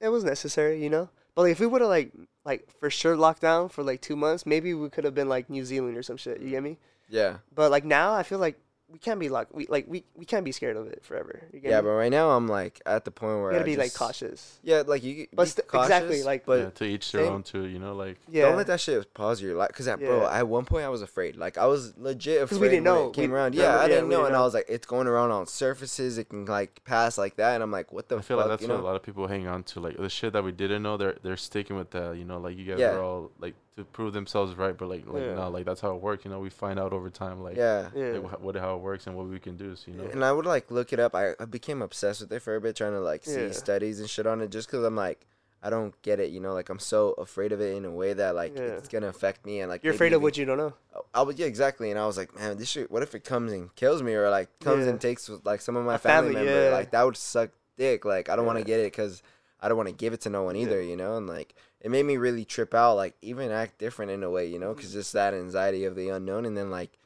it 0.00 0.08
was 0.08 0.22
necessary, 0.22 0.80
you 0.80 0.88
know. 0.88 1.08
But 1.34 1.42
like, 1.42 1.52
if 1.52 1.58
we 1.60 1.66
would 1.66 1.80
have 1.80 1.90
like 1.90 2.12
like 2.44 2.68
for 2.78 2.90
sure 2.90 3.16
locked 3.16 3.42
down 3.42 3.68
for 3.70 3.82
like 3.82 4.00
two 4.00 4.14
months, 4.14 4.46
maybe 4.46 4.72
we 4.72 4.88
could 4.88 5.02
have 5.02 5.16
been 5.16 5.28
like 5.28 5.50
New 5.50 5.64
Zealand 5.64 5.96
or 5.96 6.04
some 6.04 6.16
shit. 6.16 6.40
You 6.40 6.50
get 6.50 6.62
me? 6.62 6.78
Yeah. 7.08 7.38
But 7.52 7.72
like 7.72 7.84
now, 7.84 8.14
I 8.14 8.22
feel 8.22 8.38
like 8.38 8.56
we 8.92 8.98
can't 8.98 9.18
be 9.18 9.28
locked. 9.30 9.54
We 9.54 9.66
like 9.68 9.86
we, 9.88 10.04
we 10.14 10.24
can't 10.26 10.44
be 10.44 10.52
scared 10.52 10.76
of 10.76 10.86
it 10.86 11.02
forever. 11.04 11.40
You 11.52 11.60
get 11.60 11.70
Yeah, 11.70 11.80
me? 11.80 11.86
but 11.86 11.92
right 11.94 12.10
now 12.12 12.30
I'm 12.30 12.46
like 12.46 12.80
at 12.84 13.04
the 13.06 13.10
point 13.10 13.40
where 13.40 13.52
you 13.52 13.58
gotta 13.58 13.62
I 13.70 13.74
be 13.74 13.76
like 13.76 13.94
cautious. 13.94 14.58
Yeah, 14.62 14.82
like 14.86 15.02
you. 15.02 15.26
But 15.32 15.48
st- 15.48 15.66
cautious, 15.66 15.86
exactly, 15.90 16.22
like- 16.22 16.44
but 16.44 16.58
yeah, 16.60 16.70
to 16.70 16.84
each 16.84 17.10
their 17.10 17.24
same- 17.24 17.32
own 17.32 17.42
too. 17.42 17.64
You 17.66 17.78
know, 17.78 17.94
like 17.94 18.18
Yeah. 18.28 18.42
Don't 18.46 18.56
let 18.56 18.66
that 18.66 18.80
shit 18.80 19.14
pause 19.14 19.40
your 19.40 19.56
life. 19.56 19.70
Cause, 19.72 19.88
I, 19.88 19.96
bro, 19.96 20.26
at 20.28 20.46
one 20.46 20.64
point 20.66 20.84
I 20.84 20.90
was 20.90 21.00
afraid. 21.02 21.36
Like 21.36 21.56
I 21.56 21.66
was 21.66 21.96
legit 21.96 22.42
afraid 22.42 22.60
we 22.60 22.68
didn't 22.68 22.84
when 22.84 22.94
know. 22.94 23.08
it 23.08 23.14
came 23.14 23.30
We- 23.30 23.36
around. 23.36 23.54
yeah, 23.54 23.76
Yeah, 23.76 23.80
I 23.80 23.88
didn't 23.88 24.08
we 24.08 24.10
know, 24.10 24.16
didn't 24.18 24.26
and 24.26 24.32
know. 24.34 24.40
I 24.40 24.44
was 24.44 24.54
like, 24.54 24.66
it's 24.68 24.86
going 24.86 25.06
around 25.06 25.30
on 25.30 25.46
surfaces. 25.46 26.18
It 26.18 26.28
can 26.28 26.44
like 26.44 26.84
pass 26.84 27.16
like 27.16 27.36
that, 27.36 27.54
and 27.54 27.62
I'm 27.62 27.70
like, 27.72 27.92
what 27.92 28.08
the 28.08 28.16
I 28.16 28.18
fuck? 28.18 28.26
feel 28.26 28.36
like 28.36 28.48
that's 28.48 28.62
you 28.62 28.68
what 28.68 28.74
know? 28.76 28.82
a 28.82 28.84
lot 28.86 28.96
of 28.96 29.02
people 29.02 29.26
hang 29.26 29.46
on 29.46 29.62
to. 29.64 29.80
Like 29.80 29.96
the 29.96 30.08
shit 30.10 30.32
that 30.34 30.44
we 30.44 30.52
didn't 30.52 30.82
know, 30.82 30.96
they're 30.98 31.16
they're 31.22 31.36
sticking 31.38 31.76
with 31.76 31.90
that. 31.92 32.16
You 32.16 32.24
know, 32.24 32.38
like 32.38 32.56
you 32.58 32.64
guys 32.66 32.78
Yeah. 32.78 32.92
are 32.92 33.02
all 33.02 33.30
like 33.38 33.54
to 33.76 33.84
prove 33.84 34.12
themselves 34.12 34.54
right, 34.54 34.76
but 34.76 34.88
like 34.88 35.06
like 35.06 35.22
Yeah. 35.22 35.34
no, 35.34 35.48
like 35.50 35.64
that's 35.64 35.80
how 35.80 35.94
it 35.94 36.02
works. 36.02 36.24
You 36.24 36.30
know, 36.30 36.40
we 36.40 36.50
find 36.50 36.78
out 36.78 36.92
over 36.92 37.08
time, 37.10 37.42
like 37.42 37.56
yeah. 37.56 37.88
Yeah. 37.94 38.18
like, 38.18 38.40
wh- 38.40 38.44
what 38.44 38.56
how 38.56 38.74
it 38.76 38.80
works 38.82 39.06
and 39.06 39.16
what 39.16 39.26
we 39.26 39.38
can 39.38 39.56
do. 39.56 39.74
So 39.76 39.90
you 39.90 39.96
know, 39.96 40.04
And 40.04 40.24
I 40.24 40.30
would 40.32 40.46
like 40.46 40.70
look 40.70 40.92
it 40.92 41.00
up. 41.00 41.14
I, 41.14 41.32
I 41.40 41.46
became 41.46 41.80
obsessed 41.82 42.20
with 42.20 42.32
it 42.32 42.40
for 42.40 42.54
a 42.56 42.60
bit, 42.60 42.76
trying 42.76 42.92
to 42.92 43.00
like 43.00 43.24
see 43.24 43.46
Yeah. 43.46 43.52
studies 43.52 43.98
and 44.00 44.08
shit 44.10 44.26
on 44.26 44.40
it, 44.42 44.50
just 44.50 44.68
because 44.68 44.84
I'm 44.84 44.96
like, 44.96 45.26
I 45.64 45.70
don't 45.70 45.94
get 46.02 46.18
it. 46.20 46.30
You 46.30 46.40
know, 46.40 46.52
like 46.52 46.68
I'm 46.68 46.80
so 46.80 47.12
afraid 47.12 47.52
of 47.52 47.60
it 47.60 47.74
in 47.76 47.84
a 47.86 47.90
way 47.90 48.12
that 48.12 48.34
like 48.34 48.54
Yeah. 48.56 48.62
it's 48.76 48.88
gonna 48.88 49.06
affect 49.08 49.46
me 49.46 49.60
and 49.60 49.70
like 49.70 49.82
You're 49.82 49.92
maybe 49.92 49.96
afraid 49.96 50.12
of 50.12 50.22
what 50.22 50.36
you 50.36 50.44
don't 50.44 50.58
know. 50.58 50.74
Oh, 50.94 51.04
I 51.14 51.22
was 51.22 51.38
yeah 51.38 51.46
exactly, 51.46 51.90
and 51.90 51.98
I 51.98 52.06
was 52.06 52.18
like, 52.18 52.34
man, 52.34 52.58
this 52.58 52.68
shit. 52.68 52.90
What 52.90 53.02
if 53.02 53.14
it 53.14 53.24
comes 53.24 53.52
and 53.52 53.74
kills 53.74 54.02
me, 54.02 54.12
or 54.14 54.28
like 54.28 54.48
comes 54.60 54.84
Yeah. 54.84 54.90
and 54.90 55.00
takes 55.00 55.30
like 55.44 55.60
some 55.62 55.76
of 55.76 55.86
my 55.86 55.94
A 55.94 55.98
family, 55.98 56.34
family, 56.34 56.46
member? 56.50 56.70
Like 56.72 56.90
that 56.90 57.04
would 57.04 57.16
suck 57.16 57.50
dick. 57.78 58.04
Like 58.04 58.28
I 58.28 58.36
don't 58.36 58.44
want 58.44 58.58
to 58.58 58.64
get 58.64 58.80
it 58.80 58.92
because 58.92 59.22
I 59.60 59.68
don't 59.68 59.76
want 59.76 59.88
to 59.88 59.94
give 59.94 60.12
it 60.12 60.20
to 60.22 60.30
no 60.30 60.42
one 60.42 60.56
Yeah. 60.56 60.62
either, 60.62 60.82
you 60.82 60.96
know. 60.96 61.16
And 61.16 61.26
like 61.28 61.54
it 61.82 61.90
made 61.90 62.04
me 62.06 62.16
really 62.16 62.44
trip 62.44 62.74
out, 62.74 62.94
like 62.94 63.14
even 63.20 63.50
act 63.50 63.76
different 63.78 64.10
in 64.12 64.22
a 64.22 64.30
way, 64.30 64.46
you 64.46 64.58
know, 64.58 64.72
because 64.72 64.92
just 64.92 65.12
that 65.12 65.34
anxiety 65.34 65.84
of 65.84 65.96
the 65.96 66.08
unknown, 66.08 66.46
and 66.46 66.56
then 66.56 66.70
like 66.70 66.98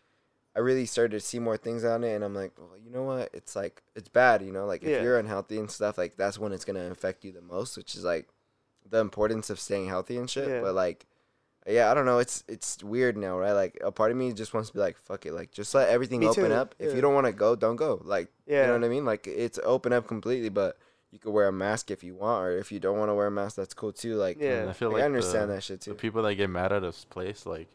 I 0.55 0.60
really 0.60 0.86
started 0.86 1.10
to 1.12 1.20
see 1.20 1.38
more 1.38 1.56
things 1.56 1.84
on 1.84 2.05
it, 2.05 2.14
and 2.14 2.22
I'm 2.24 2.34
like, 2.34 2.52
well, 2.58 2.78
you 2.82 2.90
know 2.90 3.02
what? 3.02 3.30
It's 3.32 3.56
like 3.56 3.82
it's 3.94 4.08
bad, 4.08 4.42
you 4.42 4.52
know. 4.52 4.66
Like 4.66 4.82
if 4.82 4.88
Yeah. 4.88 5.02
you're 5.02 5.18
unhealthy 5.18 5.58
and 5.58 5.70
stuff, 5.70 5.98
like 5.98 6.16
that's 6.16 6.38
when 6.38 6.52
it's 6.52 6.64
gonna 6.64 6.90
affect 6.90 7.24
you 7.24 7.32
the 7.32 7.42
most, 7.42 7.76
which 7.76 7.94
is 7.94 8.05
like 8.05 8.28
the 8.88 8.98
importance 9.00 9.50
of 9.50 9.58
staying 9.58 9.88
healthy 9.88 10.16
and 10.18 10.30
shit. 10.30 10.48
Yeah. 10.48 10.60
But 10.60 10.74
like 10.74 11.06
yeah, 11.68 11.90
I 11.90 11.94
don't 11.94 12.06
know. 12.06 12.18
It's 12.20 12.44
it's 12.46 12.82
weird 12.84 13.16
now, 13.16 13.36
right? 13.38 13.52
Like 13.52 13.76
a 13.82 13.90
part 13.90 14.12
of 14.12 14.16
me 14.16 14.32
just 14.32 14.55
wants 14.55 14.68
to 14.70 14.74
be 14.74 14.80
like, 14.80 14.96
fuck 14.98 15.26
it, 15.26 15.32
like 15.32 15.50
just 15.50 15.74
let 15.74 15.88
everything 15.88 16.20
Me 16.20 16.28
open 16.28 16.50
too, 16.50 16.55
up. 16.55 16.74
If 16.78 16.94
you 16.94 17.00
don't 17.00 17.14
want 17.14 17.26
to 17.26 17.32
go, 17.32 17.56
don't 17.56 17.76
go. 17.76 18.00
Like 18.05 18.28
Yeah. 18.46 18.60
you 18.62 18.66
know 18.68 18.72
what 18.74 18.84
I 18.84 18.88
mean? 18.88 19.05
Like 19.05 19.26
it's 19.26 19.58
open 19.64 19.92
up 19.92 20.06
completely, 20.06 20.48
but 20.48 20.78
you 21.16 21.20
could 21.20 21.32
wear 21.32 21.48
a 21.48 21.52
mask 21.52 21.90
if 21.90 22.04
you 22.04 22.14
want, 22.14 22.44
or 22.44 22.58
if 22.58 22.70
you 22.70 22.78
don't 22.78 22.98
want 22.98 23.08
to 23.08 23.14
wear 23.14 23.28
a 23.28 23.30
mask, 23.30 23.56
that's 23.56 23.72
cool 23.72 23.90
too. 23.90 24.16
Like 24.16 24.36
Yeah. 24.38 24.60
And 24.60 24.68
I 24.68 24.74
feel 24.74 24.88
like, 24.88 24.96
like 24.96 25.02
I 25.04 25.06
understand 25.06 25.48
the, 25.48 25.54
that 25.54 25.62
shit 25.62 25.80
too. 25.80 25.90
the 25.92 25.96
people 25.96 26.22
that 26.22 26.34
get 26.34 26.50
mad 26.50 26.72
at 26.72 26.82
this 26.82 27.06
place, 27.06 27.46
like 27.46 27.68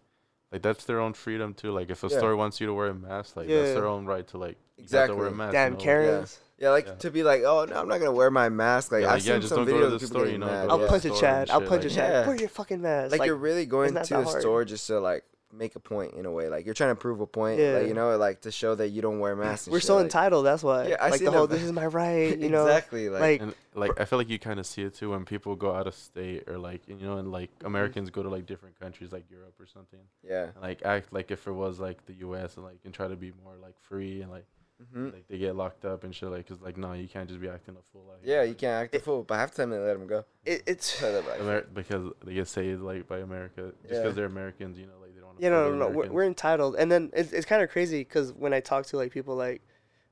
like 0.51 0.61
that's 0.61 0.85
their 0.85 0.99
own 0.99 1.13
freedom 1.13 1.55
too. 1.55 1.71
Like 1.71 1.89
if 1.89 2.03
a 2.03 2.07
Yeah. 2.07 2.19
store 2.19 2.35
wants 2.35 2.61
you 2.61 2.67
to 2.67 2.73
wear 2.75 2.89
a 2.89 2.93
mask, 2.93 3.35
like 3.35 3.49
Yeah. 3.49 3.61
that's 3.63 3.73
their 3.73 3.87
own 3.87 4.05
right 4.05 4.27
to 4.27 4.37
like 4.37 4.57
you 4.77 4.85
to 4.85 5.15
wear 5.15 5.27
a 5.27 5.31
mask. 5.31 5.53
Damn 5.53 5.71
you 5.71 5.77
know? 5.79 5.83
Karens. 5.83 6.39
Yeah, 6.59 6.69
like 6.69 6.85
Yeah. 6.85 6.93
to 6.93 7.09
be 7.09 7.23
like, 7.23 7.41
oh 7.41 7.65
no, 7.65 7.77
I'm 7.77 7.87
not 7.87 7.97
gonna 7.97 8.11
wear 8.11 8.29
my 8.29 8.49
mask. 8.49 8.91
Like 8.91 9.01
Yeah, 9.01 9.13
I've 9.13 9.25
yeah, 9.25 9.33
seen 9.33 9.41
just 9.41 9.55
some 9.55 9.65
don't 9.65 9.73
videos 9.75 9.89
the 9.89 9.95
of 9.95 10.01
people 10.01 10.07
store, 10.19 10.27
you 10.27 10.37
know, 10.37 10.45
mad. 10.45 10.69
I'll 10.69 10.77
to 10.77 10.83
yeah. 10.83 10.85
the 10.85 10.87
punch 10.91 11.05
a 11.05 11.19
Chad. 11.19 11.49
I'll 11.49 11.59
shit, 11.61 11.69
punch 11.69 11.85
a 11.85 11.89
Chad. 11.89 12.11
Yeah. 12.11 12.27
Wear 12.27 12.35
your 12.35 12.49
fucking 12.49 12.81
mask. 12.83 13.11
like, 13.11 13.19
Like, 13.21 13.25
you're 13.25 13.35
really 13.35 13.65
going 13.65 13.95
to 13.95 14.03
the 14.03 14.23
hard. 14.23 14.41
store 14.41 14.65
just 14.65 14.85
to 14.85 14.99
like 14.99 15.23
make 15.53 15.75
a 15.75 15.79
point 15.79 16.13
in 16.13 16.25
a 16.25 16.31
way. 16.31 16.47
Like 16.49 16.65
you're 16.65 16.73
trying 16.73 16.91
to 16.91 16.95
prove 16.95 17.19
a 17.21 17.27
point. 17.27 17.59
Yeah. 17.59 17.79
Like, 17.79 17.87
you 17.87 17.93
know, 17.93 18.15
like 18.17 18.41
to 18.41 18.51
show 18.51 18.75
that 18.75 18.89
you 18.89 19.01
don't 19.01 19.19
wear 19.19 19.35
masks. 19.35 19.67
we're 19.67 19.79
shit, 19.79 19.87
so 19.87 19.95
like- 19.95 20.03
entitled. 20.03 20.45
That's 20.45 20.63
why. 20.63 20.87
Yeah, 20.87 20.95
I 20.99 21.09
like 21.09 21.19
seen 21.19 21.25
the 21.25 21.31
whole 21.31 21.47
that. 21.47 21.55
this 21.55 21.63
is 21.63 21.71
my 21.71 21.85
right. 22.01 22.37
You 22.37 22.49
know. 22.49 22.65
exactly. 22.65 23.09
Like, 23.09 23.21
like- 23.21 23.41
And 23.41 23.53
like 23.73 23.99
I 23.99 24.05
feel 24.05 24.19
like 24.19 24.29
you 24.29 24.39
kind 24.39 24.59
of 24.59 24.65
see 24.65 24.81
it 24.83 24.93
too 24.95 25.11
when 25.11 25.25
people 25.25 25.55
go 25.55 25.73
out 25.75 25.87
of 25.87 25.95
state 25.95 26.47
or 26.47 26.57
like 26.57 26.81
you 26.87 26.95
know, 26.95 27.17
and 27.17 27.31
like 27.31 27.49
Mm-hmm. 27.57 27.67
Americans 27.67 28.09
go 28.09 28.23
to 28.23 28.29
like 28.29 28.45
different 28.45 28.79
countries 28.79 29.11
like 29.11 29.25
Europe 29.29 29.55
or 29.59 29.65
something, 29.65 29.99
yeah. 30.27 30.43
and 30.53 30.61
like 30.61 30.81
act 30.85 31.11
like 31.13 31.31
if 31.31 31.47
it 31.47 31.51
was 31.51 31.79
like 31.79 32.05
the 32.05 32.13
U.S. 32.15 32.55
and 32.57 32.65
like 32.65 32.79
and 32.85 32.93
try 32.93 33.07
to 33.07 33.15
be 33.15 33.31
more 33.43 33.53
like 33.61 33.75
free 33.79 34.21
and 34.21 34.31
like 34.31 34.45
hmm 34.93 35.09
like 35.09 35.27
they 35.27 35.37
get 35.37 35.55
locked 35.55 35.85
up 35.85 36.03
and 36.03 36.15
shit. 36.15 36.29
Like, 36.29 36.47
cause 36.47 36.59
like 36.59 36.75
no, 36.75 36.93
you 36.93 37.07
can't 37.07 37.27
just 37.29 37.39
be 37.39 37.47
acting 37.47 37.75
a 37.75 37.83
fool. 37.93 38.03
Like 38.09 38.21
Yeah, 38.23 38.41
you 38.41 38.55
can't 38.55 38.83
act 38.83 38.95
a 38.95 38.99
fool, 38.99 39.23
but 39.23 39.35
half 39.35 39.51
the 39.51 39.57
time 39.61 39.69
they 39.69 39.77
let 39.77 39.93
them 39.93 40.07
go. 40.07 40.25
It, 40.43 40.63
it's 40.65 41.01
Amer- 41.03 41.67
because 41.73 42.11
they 42.25 42.33
get 42.33 42.47
saved 42.47 42.81
like 42.81 43.07
by 43.07 43.19
America 43.19 43.73
just 43.83 43.93
Yeah. 43.93 43.99
because 44.01 44.15
they're 44.15 44.25
Americans. 44.25 44.79
You 44.79 44.87
know, 44.87 44.93
yeah, 45.41 45.49
no, 45.49 45.71
no, 45.71 45.75
no. 45.77 45.89
We're, 45.89 46.09
we're 46.11 46.23
entitled, 46.25 46.75
and 46.77 46.91
then 46.91 47.09
it's 47.13 47.31
it's 47.33 47.45
kind 47.45 47.61
of 47.63 47.69
crazy 47.71 47.99
because 48.01 48.31
when 48.33 48.53
I 48.53 48.59
talk 48.59 48.85
to 48.87 48.97
like 48.97 49.11
people 49.11 49.35
like, 49.35 49.61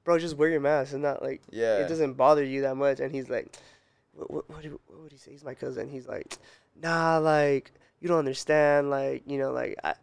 bro, 0.04 0.18
just 0.18 0.36
wear 0.38 0.50
your 0.50 0.60
mask. 0.60 0.94
and 0.94 1.04
not 1.04 1.22
like 1.22 1.42
Yeah. 1.52 1.78
it 1.78 1.88
doesn't 1.88 2.14
bother 2.14 2.44
you 2.44 2.62
that 2.62 2.76
much. 2.76 3.00
And 3.00 3.14
he's 3.14 3.30
like, 3.30 3.56
what 4.14 4.32
what 4.32 4.50
what, 4.50 4.66
what 4.88 5.00
would 5.04 5.12
he 5.12 5.18
say? 5.18 5.32
He's 5.32 5.44
my 5.44 5.54
cousin. 5.54 5.88
He's 5.90 6.08
like, 6.08 6.38
nah, 6.82 7.20
like 7.20 7.72
you 8.00 8.08
don't 8.08 8.20
understand. 8.20 8.90
Like 8.90 9.24
you 9.28 9.38
know, 9.38 9.52
like 9.52 9.76
I, 9.84 9.94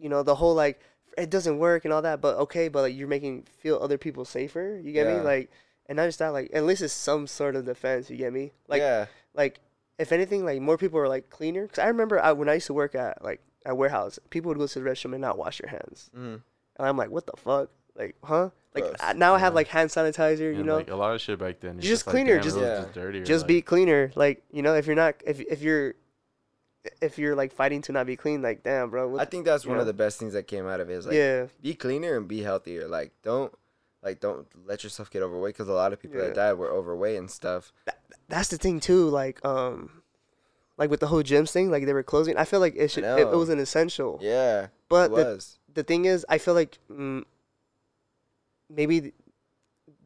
you 0.00 0.08
know, 0.08 0.22
the 0.22 0.36
whole 0.36 0.54
like 0.54 0.80
it 1.16 1.30
doesn't 1.30 1.58
work 1.58 1.84
and 1.84 1.92
all 1.92 2.02
that. 2.02 2.20
But 2.20 2.36
okay, 2.38 2.68
but 2.68 2.82
like 2.82 2.94
you're 2.96 3.08
making 3.08 3.46
feel 3.58 3.78
other 3.82 3.98
people 3.98 4.24
safer. 4.24 4.80
You 4.82 4.92
get 4.92 5.06
Yeah. 5.08 5.16
me? 5.18 5.20
Like, 5.22 5.50
and 5.86 5.96
not 5.96 6.06
just 6.06 6.20
that. 6.20 6.28
Like 6.28 6.50
at 6.52 6.62
least 6.64 6.82
it's 6.82 6.92
some 6.92 7.26
sort 7.26 7.56
of 7.56 7.64
defense. 7.64 8.08
You 8.10 8.16
get 8.16 8.32
me? 8.32 8.52
Like 8.68 8.80
yeah. 8.80 9.06
like 9.34 9.58
if 9.98 10.12
anything, 10.12 10.44
like 10.44 10.60
more 10.60 10.78
people 10.78 11.00
are 11.00 11.08
like 11.08 11.30
cleaner. 11.30 11.66
Cause 11.66 11.80
I 11.80 11.88
remember 11.88 12.20
I, 12.22 12.30
when 12.30 12.48
I 12.48 12.54
used 12.54 12.68
to 12.68 12.74
work 12.74 12.94
at 12.94 13.24
like 13.24 13.40
at 13.68 13.76
warehouse, 13.76 14.18
people 14.30 14.48
would 14.48 14.58
go 14.58 14.66
to 14.66 14.80
the 14.80 14.88
restroom 14.90 15.12
and 15.12 15.20
not 15.20 15.38
wash 15.38 15.58
their 15.60 15.70
hands, 15.70 16.10
hmm 16.14 16.36
and 16.80 16.86
I'm 16.86 16.96
like, 16.96 17.10
what 17.10 17.26
the 17.26 17.32
fuck? 17.36 17.70
Like, 17.96 18.14
huh? 18.22 18.50
Like 18.74 18.84
Gross. 18.84 18.96
I, 19.00 19.12
now 19.14 19.34
I 19.34 19.38
have 19.40 19.54
like 19.54 19.66
hand 19.66 19.90
sanitizer. 19.90 20.52
You 20.52 20.58
And, 20.58 20.66
know, 20.66 20.76
like 20.76 20.90
a 20.90 20.94
lot 20.94 21.12
of 21.14 21.20
shit 21.20 21.36
back 21.40 21.58
then. 21.58 21.80
Just 21.80 21.88
Just, 21.88 22.06
like, 22.06 22.14
cleaner, 22.14 22.34
damn, 22.34 22.42
just- 22.44 22.56
Yeah. 22.56 22.76
just 22.82 22.92
dirtier. 22.94 23.24
just 23.24 23.42
like, 23.42 23.48
be 23.48 23.62
cleaner. 23.62 24.12
Like 24.14 24.44
you 24.52 24.62
know, 24.62 24.74
if 24.74 24.86
you're 24.86 24.94
not, 24.94 25.16
if 25.26 25.40
if 25.40 25.60
you're, 25.62 25.94
if 27.02 27.18
you're 27.18 27.34
like 27.34 27.52
fighting 27.52 27.82
to 27.82 27.92
not 27.92 28.06
be 28.06 28.14
clean, 28.16 28.40
like 28.42 28.62
damn, 28.62 28.90
bro. 28.90 29.08
What, 29.08 29.20
I 29.20 29.24
think 29.24 29.44
that's 29.44 29.66
one 29.66 29.76
know? 29.76 29.80
of 29.80 29.86
the 29.88 29.92
best 29.92 30.20
things 30.20 30.32
that 30.34 30.46
came 30.46 30.68
out 30.68 30.78
of 30.80 30.88
it. 30.88 30.94
Is 30.94 31.06
like 31.06 31.16
yeah, 31.16 31.46
be 31.60 31.74
cleaner 31.74 32.16
and 32.16 32.28
be 32.28 32.42
healthier. 32.42 32.86
Like 32.86 33.10
don't 33.24 33.52
like 34.04 34.20
don't 34.20 34.46
let 34.64 34.84
yourself 34.84 35.10
get 35.10 35.22
overweight 35.22 35.54
because 35.54 35.68
a 35.68 35.72
lot 35.72 35.92
of 35.92 36.00
people 36.00 36.18
Yeah. 36.20 36.26
that 36.26 36.34
died 36.36 36.52
were 36.54 36.70
overweight 36.70 37.18
and 37.18 37.28
stuff. 37.28 37.72
that's 38.28 38.48
the 38.48 38.56
thing 38.58 38.78
too. 38.78 39.08
Like 39.08 39.44
um, 39.44 39.97
like 40.78 40.88
with 40.90 41.00
the 41.00 41.08
whole 41.08 41.22
gyms 41.22 41.50
thing, 41.50 41.70
like 41.70 41.84
they 41.84 41.92
were 41.92 42.02
closing. 42.02 42.36
I 42.38 42.44
feel 42.44 42.60
like 42.60 42.74
it 42.76 42.90
should. 42.90 43.04
It, 43.04 43.18
it 43.20 43.36
was 43.36 43.50
an 43.50 43.58
essential. 43.58 44.18
Yeah, 44.22 44.68
But 44.88 45.10
it 45.12 45.16
the, 45.16 45.24
was. 45.34 45.58
the 45.74 45.82
thing 45.82 46.06
is, 46.06 46.24
I 46.28 46.38
feel 46.38 46.54
like 46.54 46.78
mm, 46.90 47.24
maybe 48.70 49.12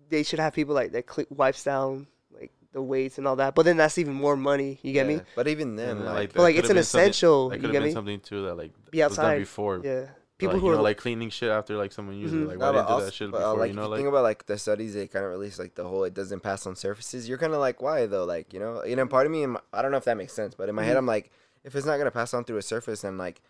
they 0.08 0.22
should 0.22 0.38
have 0.38 0.52
people 0.54 0.74
like 0.74 0.92
that 0.92 1.10
cl- 1.10 1.26
wipes 1.30 1.64
down 1.64 2.06
like 2.32 2.50
the 2.72 2.82
weights 2.82 3.18
and 3.18 3.26
all 3.26 3.36
that. 3.36 3.54
But 3.54 3.64
then 3.64 3.76
that's 3.76 3.98
even 3.98 4.14
more 4.14 4.36
money. 4.36 4.78
You 4.82 4.92
get 4.92 5.06
Yeah. 5.08 5.16
me? 5.18 5.22
But 5.36 5.48
even 5.48 5.76
then, 5.76 5.98
and, 5.98 6.04
like, 6.04 6.30
that 6.30 6.36
But 6.36 6.42
like 6.42 6.56
it's 6.56 6.70
an 6.70 6.76
essential. 6.78 7.50
That 7.50 7.56
You 7.56 7.60
could 7.60 7.66
have 7.68 7.72
get 7.72 7.78
been 7.80 7.88
me? 7.88 7.92
something 7.94 8.20
too 8.20 8.42
that 8.46 8.54
like 8.56 8.72
Be 8.90 9.02
was 9.02 9.16
done 9.16 9.26
outside. 9.26 9.38
before. 9.38 9.80
Yeah. 9.84 10.06
People 10.42 10.54
like, 10.56 10.60
who 10.60 10.66
you 10.68 10.72
are 10.72 10.76
know, 10.76 10.82
like 10.82 10.98
cleaning 10.98 11.30
shit 11.30 11.50
after 11.50 11.76
like 11.76 11.92
someone 11.92 12.16
uses 12.16 12.36
Mhm. 12.36 12.42
it. 12.44 12.48
Like 12.48 12.58
No, 12.58 12.66
why 12.66 12.72
didn't 12.72 12.98
do 12.98 13.04
that 13.04 13.14
shit 13.14 13.30
but, 13.30 13.36
uh, 13.38 13.40
before? 13.40 13.58
like, 13.60 13.68
you 13.70 13.74
know, 13.74 13.82
if 13.82 13.86
you 13.86 13.90
like 13.90 13.98
think 13.98 14.08
about 14.08 14.22
like 14.22 14.46
the 14.46 14.58
studies 14.58 14.94
they 14.94 15.06
kind 15.08 15.24
of 15.24 15.30
released, 15.30 15.58
like 15.58 15.74
the 15.74 15.84
whole 15.84 16.04
it 16.04 16.14
doesn't 16.14 16.40
pass 16.40 16.66
on 16.66 16.76
surfaces. 16.76 17.28
You're 17.28 17.38
kind 17.38 17.54
of 17.54 17.60
like, 17.60 17.80
why 17.82 18.06
though? 18.06 18.24
Like, 18.24 18.52
you 18.52 18.60
know, 18.60 18.84
you 18.84 18.94
know, 18.96 19.06
part 19.06 19.26
of 19.26 19.32
me, 19.32 19.42
in 19.44 19.50
my, 19.50 19.60
I 19.72 19.82
don't 19.82 19.90
know 19.90 19.96
if 19.98 20.04
that 20.04 20.16
makes 20.16 20.32
sense, 20.32 20.54
but 20.54 20.68
in 20.68 20.74
my 20.74 20.82
head, 20.84 20.94
Mhm. 20.94 20.98
I'm 20.98 21.06
like, 21.06 21.30
if 21.64 21.74
it's 21.74 21.86
not 21.86 21.96
gonna 21.98 22.10
pass 22.10 22.34
on 22.34 22.44
through 22.44 22.58
a 22.58 22.62
surface, 22.62 23.00
then 23.02 23.16
like, 23.18 23.40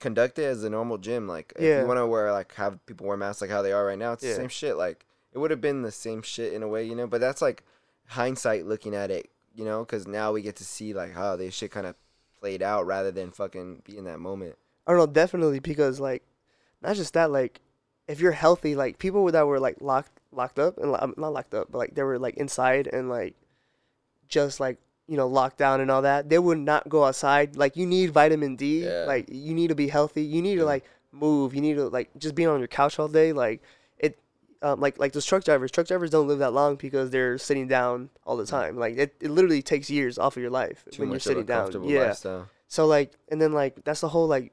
conduct 0.00 0.38
it 0.38 0.44
as 0.44 0.62
a 0.64 0.70
normal 0.70 0.96
gym. 0.98 1.26
Like, 1.26 1.52
if 1.56 1.62
Yeah. 1.62 1.80
you 1.82 1.86
want 1.88 1.98
to 1.98 2.06
wear 2.06 2.30
like 2.32 2.52
have 2.54 2.84
people 2.86 3.06
wear 3.06 3.16
masks 3.16 3.40
like 3.42 3.50
how 3.50 3.62
they 3.62 3.72
are 3.72 3.84
right 3.84 3.98
now, 3.98 4.12
it's 4.12 4.22
Yeah. 4.22 4.30
the 4.30 4.36
same 4.36 4.48
shit. 4.48 4.76
Like, 4.76 5.04
it 5.32 5.38
would 5.38 5.50
have 5.50 5.60
been 5.60 5.82
the 5.82 5.90
same 5.92 6.22
shit 6.22 6.52
in 6.52 6.62
a 6.62 6.68
way, 6.68 6.84
you 6.84 6.94
know. 6.94 7.06
But 7.06 7.20
that's 7.20 7.42
like 7.42 7.64
hindsight 8.06 8.64
looking 8.66 8.94
at 8.94 9.10
it, 9.10 9.30
you 9.54 9.64
know, 9.64 9.80
because 9.84 10.06
now 10.06 10.32
we 10.32 10.40
get 10.42 10.56
to 10.56 10.64
see 10.64 10.94
like 10.94 11.12
how 11.12 11.36
this 11.36 11.52
shit 11.54 11.70
kind 11.70 11.86
of 11.86 11.96
played 12.38 12.62
out 12.62 12.86
rather 12.86 13.10
than 13.10 13.30
fucking 13.32 13.82
be 13.84 13.98
in 13.98 14.04
that 14.04 14.20
moment. 14.20 14.56
I 14.88 14.92
don't 14.92 15.00
know, 15.00 15.06
definitely 15.06 15.60
because 15.60 16.00
like 16.00 16.22
not 16.82 16.96
just 16.96 17.12
that, 17.14 17.30
like 17.30 17.60
if 18.08 18.20
you're 18.20 18.32
healthy, 18.32 18.74
like 18.74 18.98
people 18.98 19.24
that 19.26 19.46
were 19.46 19.60
like 19.60 19.76
locked 19.80 20.18
locked 20.32 20.58
up 20.58 20.78
and 20.78 20.96
um, 20.98 21.14
not 21.18 21.34
locked 21.34 21.54
up, 21.54 21.68
but 21.70 21.78
like 21.78 21.94
they 21.94 22.02
were 22.02 22.18
like 22.18 22.36
inside 22.38 22.86
and 22.86 23.10
like 23.10 23.36
just 24.28 24.60
like 24.60 24.78
you 25.06 25.16
know 25.16 25.26
locked 25.26 25.58
down 25.58 25.80
and 25.82 25.90
all 25.90 26.02
that, 26.02 26.30
they 26.30 26.38
would 26.38 26.58
not 26.58 26.88
go 26.88 27.04
outside. 27.04 27.54
Like 27.54 27.76
you 27.76 27.86
need 27.86 28.10
vitamin 28.10 28.56
D. 28.56 28.84
Yeah. 28.84 29.04
Like 29.06 29.28
you 29.30 29.54
need 29.54 29.68
to 29.68 29.74
be 29.74 29.88
healthy. 29.88 30.22
You 30.22 30.40
need 30.40 30.56
to 30.56 30.64
like 30.64 30.84
move. 31.12 31.54
You 31.54 31.60
need 31.60 31.74
to 31.74 31.88
like 31.88 32.08
just 32.16 32.34
being 32.34 32.48
on 32.48 32.58
your 32.58 32.68
couch 32.68 32.98
all 32.98 33.08
day. 33.08 33.34
Like 33.34 33.62
it, 33.98 34.18
um, 34.62 34.80
like 34.80 34.98
like 34.98 35.12
those 35.12 35.26
truck 35.26 35.44
drivers. 35.44 35.70
Truck 35.70 35.86
drivers 35.86 36.08
don't 36.08 36.28
live 36.28 36.38
that 36.38 36.54
long 36.54 36.76
because 36.76 37.10
they're 37.10 37.36
sitting 37.36 37.68
down 37.68 38.08
all 38.24 38.38
the 38.38 38.46
time. 38.46 38.78
Like 38.78 38.96
it, 38.96 39.14
it 39.20 39.30
literally 39.30 39.60
takes 39.60 39.90
years 39.90 40.18
off 40.18 40.36
of 40.38 40.42
your 40.42 40.50
life 40.50 40.84
Too 40.90 41.02
when 41.02 41.10
you're 41.10 41.20
sitting 41.20 41.44
down. 41.44 41.70
Yeah. 41.84 42.06
lifestyle. 42.06 42.48
So 42.68 42.86
like, 42.86 43.12
and 43.28 43.40
then 43.40 43.52
like 43.52 43.84
that's 43.84 44.00
the 44.00 44.08
whole 44.08 44.26
like 44.26 44.52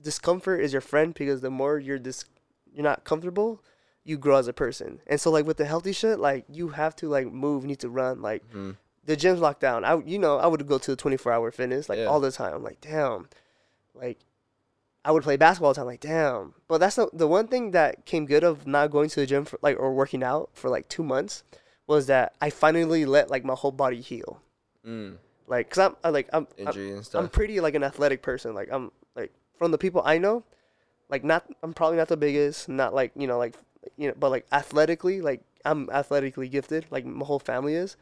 discomfort 0.00 0.60
is 0.60 0.72
your 0.72 0.80
friend 0.82 1.14
because 1.14 1.40
the 1.40 1.50
more 1.50 1.78
you're 1.78 1.98
dis 1.98 2.24
you're 2.72 2.84
not 2.84 3.04
comfortable, 3.04 3.62
you 4.04 4.16
grow 4.18 4.36
as 4.36 4.48
a 4.48 4.52
person. 4.52 5.00
And 5.06 5.20
so 5.20 5.30
like 5.30 5.46
with 5.46 5.56
the 5.56 5.64
healthy 5.64 5.92
shit, 5.92 6.18
like 6.18 6.44
you 6.48 6.68
have 6.68 6.94
to 6.96 7.08
like 7.08 7.26
move, 7.32 7.62
you 7.64 7.68
need 7.68 7.80
to 7.80 7.88
run. 7.88 8.22
Like 8.22 8.42
Mhm. 8.52 8.76
the 9.04 9.16
gym's 9.16 9.40
locked 9.40 9.60
down. 9.60 9.84
I 9.84 9.96
you 10.04 10.18
know 10.18 10.38
I 10.38 10.46
would 10.46 10.66
go 10.66 10.78
to 10.78 10.90
the 10.92 10.96
24 10.96 11.32
hour 11.32 11.50
fitness 11.50 11.88
like 11.88 11.98
Yeah. 11.98 12.06
all 12.06 12.20
the 12.20 12.30
time. 12.30 12.54
I'm 12.54 12.62
like 12.62 12.80
damn, 12.80 13.28
like 13.94 14.18
I 15.04 15.10
would 15.12 15.22
play 15.22 15.36
basketball 15.36 15.68
all 15.68 15.74
the 15.74 15.78
time. 15.80 15.86
Like 15.86 16.00
damn. 16.00 16.54
But 16.68 16.78
that's 16.78 16.96
the 16.96 17.08
the 17.12 17.26
one 17.28 17.48
thing 17.48 17.70
that 17.72 18.04
came 18.04 18.26
good 18.26 18.44
of 18.44 18.66
not 18.66 18.90
going 18.90 19.08
to 19.10 19.20
the 19.20 19.26
gym 19.26 19.44
for 19.44 19.58
like 19.62 19.78
or 19.78 19.92
working 19.94 20.22
out 20.22 20.50
for 20.52 20.68
like 20.70 20.88
two 20.88 21.02
months 21.02 21.42
was 21.86 22.06
that 22.06 22.34
I 22.40 22.50
finally 22.50 23.06
let 23.06 23.30
like 23.30 23.44
my 23.44 23.54
whole 23.54 23.72
body 23.72 24.00
heal. 24.00 24.42
Mm. 24.86 25.16
Like 25.46 25.70
cause 25.70 25.78
I'm 25.78 25.96
I, 26.04 26.10
like 26.10 26.28
I'm 26.32 26.46
I'm- 26.58 26.66
Injury 26.68 26.90
and 26.92 27.04
stuff. 27.04 27.22
I'm 27.22 27.28
pretty 27.30 27.60
like 27.60 27.74
an 27.74 27.82
athletic 27.82 28.20
person. 28.22 28.54
Like 28.54 28.68
I'm 28.70 28.92
from 29.58 29.70
the 29.72 29.78
people 29.78 30.02
I 30.04 30.18
know, 30.18 30.44
like 31.08 31.24
not 31.24 31.44
I'm 31.62 31.74
probably 31.74 31.96
not 31.98 32.08
the 32.08 32.16
biggest, 32.16 32.68
not 32.68 32.94
like 32.94 33.12
you 33.16 33.26
know 33.26 33.38
like 33.38 33.56
you 33.96 34.08
know, 34.08 34.14
but 34.18 34.30
like 34.30 34.46
athletically, 34.52 35.20
like 35.20 35.40
I'm 35.64 35.90
athletically 35.90 36.48
gifted. 36.48 36.86
Like 36.90 37.04
my 37.04 37.24
whole 37.26 37.38
family 37.38 37.74
is, 37.74 37.96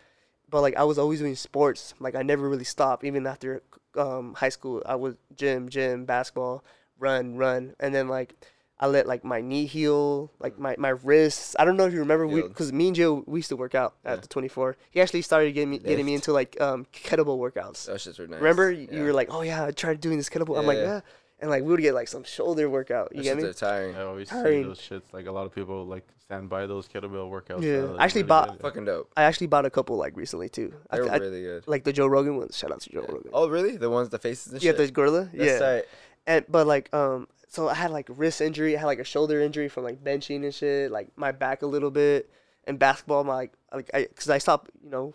but 0.50 0.60
like 0.60 0.76
I 0.76 0.84
was 0.84 0.98
always 0.98 1.20
doing 1.20 1.34
sports. 1.36 1.94
Like 1.98 2.14
I 2.14 2.22
never 2.22 2.48
really 2.48 2.64
stopped 2.64 3.04
even 3.04 3.26
after 3.26 3.62
um, 3.96 4.34
high 4.34 4.50
school. 4.50 4.82
I 4.86 4.96
was 4.96 5.16
gym, 5.36 5.68
gym, 5.68 6.04
basketball, 6.04 6.62
run, 6.98 7.36
run, 7.36 7.74
and 7.80 7.94
then 7.94 8.08
like. 8.08 8.34
I 8.78 8.88
let 8.88 9.06
like 9.06 9.24
my 9.24 9.40
knee 9.40 9.64
heal, 9.64 10.30
like 10.38 10.58
my, 10.58 10.74
my 10.76 10.90
wrists. 10.90 11.56
I 11.58 11.64
don't 11.64 11.78
know 11.78 11.86
if 11.86 11.94
you 11.94 12.00
remember, 12.00 12.28
because 12.28 12.74
me 12.74 12.88
and 12.88 12.94
Joe 12.94 13.24
we 13.26 13.38
used 13.38 13.48
to 13.48 13.56
work 13.56 13.74
out 13.74 13.94
at 14.04 14.16
Yeah. 14.16 14.20
the 14.20 14.28
24. 14.28 14.76
He 14.90 15.00
actually 15.00 15.22
started 15.22 15.50
getting 15.54 15.70
me 15.70 15.78
getting 15.78 16.04
me 16.04 16.12
into 16.12 16.34
like 16.34 16.60
um 16.60 16.84
kettlebell 16.92 17.38
workouts. 17.38 17.86
Those 17.86 18.04
shits 18.04 18.18
were 18.18 18.26
nice. 18.26 18.36
Remember, 18.38 18.70
you 18.70 19.02
were 19.04 19.14
like, 19.14 19.28
"Oh 19.30 19.40
yeah, 19.40 19.64
I 19.64 19.70
tried 19.70 20.02
doing 20.02 20.18
this 20.18 20.28
kettlebell." 20.28 20.58
I'm 20.58 20.64
Yeah, 20.64 20.68
like, 20.68 20.78
yeah. 20.78 21.00
"Yeah," 21.38 21.42
and 21.42 21.50
like 21.50 21.62
we 21.62 21.70
would 21.70 21.80
get 21.80 21.94
like 21.94 22.08
some 22.08 22.24
shoulder 22.24 22.68
workout. 22.70 23.12
You 23.14 23.18
Those 23.22 23.24
get 23.24 23.36
shits 23.38 23.42
me? 23.42 23.48
are 23.48 23.52
tiring. 23.52 23.96
I 23.96 24.02
always 24.02 24.28
see 24.28 24.34
Tiring. 24.36 24.62
those 24.68 24.80
shits. 24.80 25.12
Like 25.12 25.26
a 25.26 25.32
lot 25.32 25.46
of 25.46 25.54
people 25.54 25.84
like 25.86 26.06
stand 26.18 26.48
by 26.48 26.66
those 26.66 26.88
kettlebell 26.88 27.30
workouts. 27.30 27.62
Yeah. 27.62 27.94
I 27.98 28.04
actually 28.04 28.22
really 28.22 28.28
bought- 28.28 28.50
good. 28.52 28.60
Fucking 28.62 28.84
dope. 28.84 29.12
I 29.16 29.22
actually 29.24 29.46
bought 29.46 29.64
a 29.66 29.70
couple 29.70 29.96
like 29.96 30.16
recently 30.16 30.48
too. 30.48 30.74
They're 30.90 31.10
I- 31.10 31.16
really 31.18 31.42
good. 31.42 31.68
like 31.68 31.84
the 31.84 31.92
Joe 31.92 32.06
Rogan 32.06 32.36
ones. 32.36 32.56
Shout 32.56 32.72
out 32.72 32.80
to 32.80 32.90
Joe 32.90 33.04
Yeah. 33.06 33.14
Rogan. 33.14 33.30
Oh 33.32 33.48
really? 33.48 33.76
The 33.76 33.90
ones 33.90 34.08
the 34.08 34.18
faces 34.18 34.52
and 34.52 34.62
yeah, 34.62 34.70
shit. 34.70 34.78
the 34.78 34.90
gorilla. 34.90 35.28
That's 35.32 35.44
yeah, 35.44 35.58
tight. 35.58 35.84
and 36.26 36.44
but 36.48 36.66
like 36.66 36.92
um, 36.94 37.28
so 37.48 37.68
I 37.68 37.74
had 37.74 37.90
like 37.90 38.08
wrist 38.10 38.40
injury. 38.40 38.76
I 38.76 38.80
had 38.80 38.86
like 38.86 38.98
a 38.98 39.04
shoulder 39.04 39.40
injury 39.40 39.68
from 39.68 39.84
like 39.84 40.02
benching 40.02 40.42
and 40.44 40.54
shit. 40.54 40.90
Like 40.90 41.08
my 41.16 41.32
back 41.32 41.62
a 41.62 41.66
little 41.66 41.90
bit. 41.90 42.28
And 42.68 42.80
basketball, 42.80 43.22
my 43.22 43.34
like 43.34 43.52
like 43.72 43.90
I 43.94 44.02
because 44.06 44.28
I 44.28 44.38
stopped, 44.38 44.72
you 44.82 44.90
know, 44.90 45.14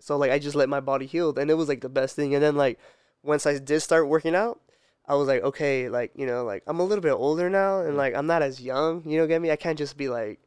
so 0.00 0.16
like 0.16 0.32
I 0.32 0.40
just 0.40 0.56
let 0.56 0.68
my 0.68 0.80
body 0.80 1.06
heal, 1.06 1.32
and 1.38 1.48
it 1.48 1.54
was 1.54 1.68
like 1.68 1.80
the 1.80 1.88
best 1.88 2.16
thing. 2.16 2.34
And 2.34 2.42
then 2.42 2.56
like 2.56 2.80
once 3.22 3.46
I 3.46 3.56
did 3.58 3.78
start 3.80 4.08
working 4.08 4.34
out, 4.34 4.60
I 5.06 5.14
was 5.16 5.26
like, 5.28 5.42
okay, 5.42 5.88
like 5.88 6.12
you 6.14 6.26
know, 6.26 6.44
like 6.44 6.62
I'm 6.66 6.80
a 6.80 6.84
little 6.84 7.02
bit 7.02 7.12
older 7.12 7.50
now, 7.50 7.80
and 7.80 7.96
like 7.96 8.14
I'm 8.14 8.26
not 8.26 8.42
as 8.42 8.60
young. 8.60 9.02
You 9.04 9.18
know, 9.18 9.26
get 9.26 9.40
me? 9.42 9.50
I 9.50 9.56
can't 9.56 9.78
just 9.78 9.96
be 9.96 10.08
like, 10.08 10.40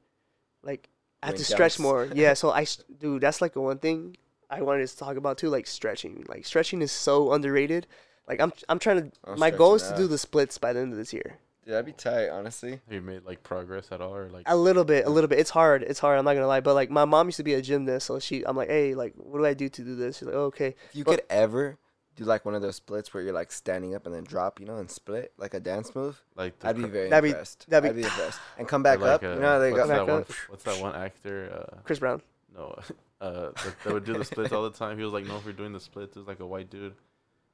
like 0.64 0.90
I 1.22 1.28
have 1.28 1.36
Doing 1.36 1.46
to 1.46 1.52
stretch 1.54 1.74
jumps. 1.78 1.80
more. 1.80 2.06
Yeah, 2.16 2.34
so 2.34 2.52
I, 2.52 2.66
dude, 3.00 3.22
that's 3.22 3.42
like 3.42 3.54
the 3.54 3.62
one 3.62 3.80
thing 3.80 4.16
I 4.50 4.62
wanted 4.62 4.88
to 4.88 4.98
talk 4.98 5.18
about 5.18 5.38
too, 5.38 5.50
like 5.50 5.68
stretching. 5.68 6.26
Like 6.30 6.46
stretching 6.46 6.82
is 6.82 6.92
so 6.92 7.34
underrated. 7.34 7.88
Like 8.28 8.40
I'm, 8.42 8.54
I'm 8.70 8.80
trying 8.80 9.02
to. 9.12 9.18
I'm 9.26 9.40
my 9.40 9.52
goal 9.52 9.76
is 9.76 9.82
stretching 9.84 9.98
to 9.98 10.02
do 10.04 10.06
out. 10.06 10.12
the 10.12 10.18
splits 10.18 10.58
by 10.58 10.74
the 10.74 10.80
end 10.80 10.92
of 10.94 10.98
this 10.98 11.14
year. 11.14 11.38
Dude, 11.66 11.74
that'd 11.74 11.86
be 11.86 11.92
tight, 11.94 12.30
honestly. 12.30 12.72
Have 12.72 12.94
you 12.94 13.02
made 13.02 13.24
like 13.26 13.42
progress 13.44 13.88
at 13.92 14.00
all, 14.00 14.16
or 14.16 14.30
like? 14.30 14.44
A 14.48 14.56
little 14.56 14.86
bit, 14.86 15.06
a 15.06 15.10
little 15.10 15.28
bit. 15.28 15.40
It's 15.40 15.50
hard. 15.50 15.84
It's 15.84 16.00
hard. 16.00 16.18
I'm 16.18 16.26
not 16.26 16.34
gonna 16.36 16.48
lie. 16.48 16.60
But 16.62 16.76
like 16.76 16.90
my 16.90 17.06
mom 17.06 17.28
used 17.28 17.38
to 17.38 17.44
be 17.44 17.56
a 17.56 17.62
gymnast, 17.62 18.06
so 18.08 18.20
she, 18.20 18.44
I'm 18.46 18.56
like, 18.56 18.70
hey, 18.70 18.94
like, 18.96 19.14
what 19.16 19.40
do 19.40 19.46
I 19.46 19.54
do 19.56 19.68
to 19.68 19.82
do 19.84 19.96
this? 19.96 20.18
She's 20.20 20.28
like, 20.28 20.36
oh, 20.36 20.46
okay. 20.46 20.76
If 20.92 20.96
you 20.96 21.04
But- 21.04 21.12
could 21.12 21.24
ever 21.30 21.78
do 22.16 22.24
like 22.24 22.46
one 22.46 22.56
of 22.56 22.62
those 22.62 22.76
splits 22.78 23.14
where 23.14 23.22
you're 23.24 23.34
like 23.34 23.52
standing 23.52 23.94
up 23.96 24.06
and 24.06 24.16
then 24.16 24.24
drop, 24.24 24.60
you 24.60 24.66
know, 24.66 24.78
and 24.78 24.90
split 24.90 25.34
like 25.38 25.54
a 25.54 25.60
dance 25.60 25.94
move, 25.96 26.22
like 26.36 26.58
the 26.60 26.68
I'd 26.70 26.76
be 26.78 26.84
cr- 26.84 26.88
very 26.88 27.10
That'd 27.10 27.24
be- 27.24 27.30
impressed. 27.30 27.70
that'd 27.70 27.84
be- 27.84 27.90
I'd 27.90 28.02
be 28.02 28.04
impressed. 28.12 28.40
And 28.58 28.68
come 28.68 28.84
back 28.84 29.00
like, 29.00 29.12
up. 29.12 29.24
uh, 29.24 29.34
you 29.34 29.40
know 29.40 29.48
how 29.48 29.60
they 29.60 29.72
what's 29.72 29.84
go. 29.84 29.88
that 29.90 29.98
Back 30.00 30.08
one? 30.08 30.22
up. 30.22 30.32
What's 30.50 30.64
that 30.64 30.82
one 30.82 30.96
actor? 30.96 31.66
Uh, 31.74 31.78
Chris 31.84 32.00
Brown. 32.00 32.22
no, 32.56 32.78
uh, 33.22 33.32
that, 33.52 33.76
that 33.84 33.94
would 33.94 34.06
do 34.06 34.14
the 34.14 34.26
splits 34.26 34.54
all 34.54 34.64
the 34.64 34.78
time. 34.78 34.98
He 34.98 35.04
was 35.04 35.14
like 35.14 35.26
known 35.26 35.42
for 35.42 35.52
doing 35.52 35.74
the 35.74 35.80
splits. 35.80 36.16
It 36.16 36.20
was 36.20 36.28
like 36.28 36.40
a 36.40 36.46
white 36.48 36.70
dude. 36.70 36.94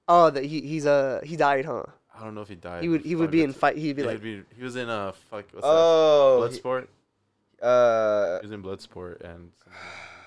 Oh, 0.07 0.29
that 0.29 0.43
he 0.43 0.61
he's 0.61 0.85
uh 0.85 1.21
he 1.23 1.35
died, 1.37 1.65
huh? 1.65 1.83
I 2.13 2.23
don't 2.23 2.35
know 2.35 2.41
if 2.41 2.49
he 2.49 2.55
died. 2.55 2.83
He 2.83 2.89
would 2.89 3.01
he 3.05 3.15
would 3.15 3.31
be 3.31 3.41
in 3.43 3.53
fight. 3.53 3.77
He'd 3.77 3.95
be 3.95 4.01
yeah, 4.01 4.07
like, 4.09 4.21
he'd 4.21 4.47
be, 4.49 4.55
he 4.57 4.63
was 4.63 4.75
in 4.75 4.89
a 4.89 5.13
fuck. 5.29 5.45
What's 5.53 5.63
Oh, 5.65 6.41
that? 6.43 6.51
he- 6.53 6.59
Bloodsport. 6.59 6.87
uh, 7.61 8.39
He 8.41 8.45
was 8.47 8.51
in 8.51 8.61
Bloodsport 8.61 9.21
and 9.21 9.51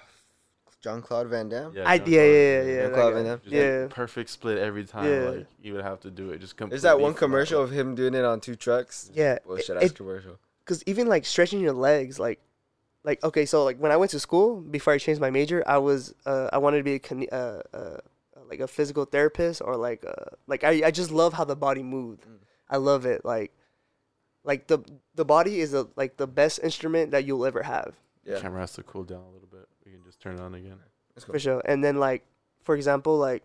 John 0.84 1.00
Claude 1.00 1.28
Van 1.28 1.48
Damme. 1.48 1.72
yeah, 1.74 1.88
I 1.88 1.94
yeah 1.94 2.02
yeah 2.04 2.22
yeah 2.22 2.62
yeah. 2.62 2.82
Jean-Claude 2.82 3.14
Van. 3.14 3.24
Damme. 3.24 3.40
Just 3.40 3.52
Yeah. 3.54 3.80
like 3.82 3.90
perfect 3.90 4.28
split 4.30 4.58
every 4.58 4.84
time. 4.84 5.06
Yeah. 5.10 5.28
Like 5.30 5.46
you 5.62 5.72
would 5.74 5.82
have 5.82 6.00
to 6.00 6.10
do 6.10 6.30
it. 6.30 6.40
Just 6.40 6.56
completely. 6.58 6.74
There's 6.74 6.82
that 6.82 7.00
one 7.00 7.14
commercial 7.14 7.60
like- 7.62 7.70
of 7.70 7.74
him 7.78 7.94
doing 7.94 8.14
it 8.14 8.24
on 8.24 8.40
two 8.40 8.54
trucks. 8.54 9.10
Yeah, 9.14 9.38
Bullshit 9.46 9.76
it- 9.78 9.82
ass 9.84 9.92
commercial. 9.92 10.38
Cause 10.66 10.82
even 10.86 11.08
like 11.08 11.24
stretching 11.26 11.60
your 11.60 11.72
legs, 11.72 12.18
like, 12.18 12.38
like 13.02 13.22
okay, 13.24 13.46
so 13.46 13.64
like 13.64 13.78
when 13.78 13.92
I 13.92 13.96
went 13.96 14.10
to 14.12 14.20
school 14.20 14.60
before 14.60 14.92
I 14.92 14.98
changed 14.98 15.20
my 15.20 15.30
major, 15.30 15.62
I 15.66 15.78
was 15.78 16.14
uh 16.26 16.48
I 16.52 16.58
wanted 16.58 16.78
to 16.78 16.84
be 16.84 16.94
a 16.94 16.98
kine- 16.98 17.28
uh, 17.32 17.62
uh 17.72 17.98
like 18.50 18.60
a 18.60 18.68
physical 18.68 19.06
therapist 19.06 19.62
or 19.64 19.76
like 19.76 20.04
uh 20.06 20.36
like 20.46 20.64
I 20.64 20.82
I 20.86 20.90
just 20.90 21.10
love 21.10 21.32
how 21.32 21.44
the 21.44 21.56
body 21.56 21.82
moved. 21.82 22.24
Mm. 22.26 22.38
I 22.68 22.76
love 22.76 23.06
it 23.06 23.24
like, 23.24 23.52
like 24.44 24.66
the 24.66 24.78
the 25.14 25.24
body 25.24 25.60
is 25.60 25.72
a 25.74 25.86
like 25.96 26.16
the 26.18 26.26
best 26.26 26.60
instrument 26.62 27.10
that 27.12 27.24
you'll 27.24 27.46
ever 27.46 27.62
have 27.62 27.94
Yeah, 28.24 28.40
Camera 28.40 28.60
has 28.60 28.72
to 28.74 28.82
cool 28.82 29.04
down 29.04 29.20
a 29.22 29.30
little 29.32 29.48
bit. 29.50 29.53
We 30.24 30.30
can 30.30 30.36
just 30.36 30.38
turn 30.38 30.38
it 30.38 30.40
on 30.40 30.54
again. 30.54 30.78
that's 31.14 31.24
cool. 31.24 31.32
for 31.34 31.38
sure. 31.38 31.62
And 31.64 31.82
then 31.84 31.98
like 31.98 32.24
for 32.62 32.74
example 32.74 33.18
like. 33.18 33.42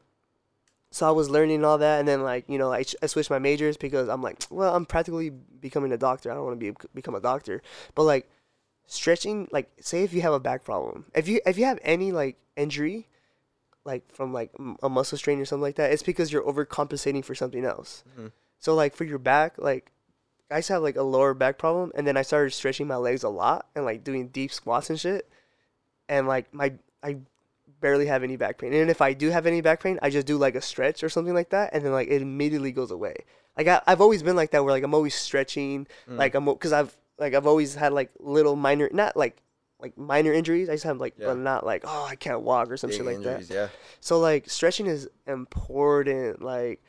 So 0.92 1.08
I 1.08 1.12
was 1.12 1.30
learning 1.30 1.64
all 1.64 1.78
that, 1.78 2.00
and 2.00 2.08
then 2.08 2.24
like 2.24 2.46
you 2.50 2.58
know, 2.58 2.74
I, 2.74 2.84
I 3.04 3.06
switched 3.06 3.30
my 3.30 3.38
majors 3.38 3.78
because 3.78 4.10
I'm 4.10 4.24
like, 4.24 4.44
well, 4.50 4.76
I'm 4.76 4.88
practically 4.88 5.30
becoming 5.30 5.92
a 5.92 5.98
doctor. 5.98 6.32
I 6.32 6.34
don't 6.34 6.44
want 6.46 6.60
to 6.60 6.72
be 6.74 6.76
become 6.96 7.14
a 7.14 7.22
doctor, 7.22 7.62
but 7.94 8.04
like 8.04 8.28
stretching 8.88 9.48
like 9.52 9.70
say 9.80 10.02
if 10.04 10.14
you 10.14 10.22
have 10.22 10.34
a 10.34 10.40
back 10.40 10.64
problem 10.64 11.06
if 11.14 11.28
you 11.28 11.40
if 11.46 11.60
you 11.60 11.66
have 11.66 11.78
any 11.84 12.12
like 12.12 12.38
injury 12.58 13.08
like 13.86 14.02
from 14.12 14.34
like 14.34 14.50
a 14.82 14.90
muscle 14.90 15.16
strain 15.16 15.40
or 15.40 15.46
something 15.46 15.62
like 15.62 15.76
that 15.76 15.92
it's 15.92 16.02
because 16.02 16.32
you're 16.34 16.42
overcompensating 16.42 17.24
for 17.24 17.36
something 17.36 17.66
else 17.66 18.04
Mhm. 18.20 18.32
so 18.58 18.74
like 18.74 18.96
for 18.96 19.04
your 19.04 19.20
back 19.20 19.54
like 19.60 19.92
i 20.50 20.56
used 20.56 20.68
to 20.70 20.74
have 20.74 20.82
like 20.82 20.96
a 20.96 21.04
lower 21.04 21.36
back 21.36 21.60
problem 21.60 21.92
and 21.94 22.08
then 22.08 22.18
i 22.18 22.24
started 22.24 22.50
stretching 22.52 22.88
my 22.88 22.96
legs 22.96 23.22
a 23.22 23.30
lot 23.30 23.68
and 23.76 23.86
like 23.86 24.04
doing 24.04 24.30
deep 24.30 24.52
squats 24.52 24.90
and 24.90 25.00
shit 25.00 25.30
and 26.10 26.28
like 26.28 26.54
my 26.54 26.74
i 27.02 27.16
barely 27.80 28.08
have 28.08 28.24
any 28.24 28.36
back 28.36 28.58
pain 28.58 28.74
and 28.74 28.90
if 28.90 29.00
i 29.02 29.14
do 29.14 29.30
have 29.30 29.46
any 29.46 29.62
back 29.62 29.82
pain 29.82 29.98
i 30.02 30.10
just 30.10 30.28
do 30.28 30.38
like 30.38 30.56
a 30.56 30.62
stretch 30.62 31.02
or 31.02 31.08
something 31.08 31.34
like 31.34 31.50
that 31.52 31.70
and 31.74 31.86
then 31.86 31.94
like 31.94 32.10
it 32.10 32.22
immediately 32.22 32.74
goes 32.74 32.92
away 32.92 33.16
like 33.58 33.68
I, 33.68 33.82
i've 33.88 34.02
always 34.02 34.22
been 34.22 34.36
like 34.36 34.52
that 34.52 34.64
where 34.66 34.74
like 34.74 34.84
i'm 34.84 34.94
always 34.94 35.16
stretching 35.16 35.88
Mm. 36.10 36.18
like 36.18 36.36
I'm 36.36 36.44
because 36.46 36.74
I've 36.74 36.96
like 37.18 37.34
I've 37.34 37.48
always 37.48 37.76
had 37.76 37.94
like 37.94 38.10
little 38.20 38.56
minor 38.58 38.90
not 38.92 39.16
like 39.16 39.38
like 39.82 39.98
minor 39.98 40.34
injuries. 40.34 40.68
I 40.68 40.74
just 40.74 40.84
have 40.84 41.00
like 41.00 41.14
Yeah. 41.18 41.28
but 41.28 41.38
not 41.38 41.66
like 41.66 41.84
oh 41.88 42.06
I 42.10 42.16
can't 42.18 42.42
walk 42.42 42.70
or 42.70 42.76
some 42.76 42.90
Big 42.90 42.98
shit 42.98 43.06
like 43.06 43.16
injuries, 43.16 43.48
that. 43.48 43.54
Yeah. 43.54 43.68
So 44.02 44.20
like 44.20 44.50
stretching 44.50 44.88
is 44.88 45.08
important. 45.26 46.42
Like 46.42 46.82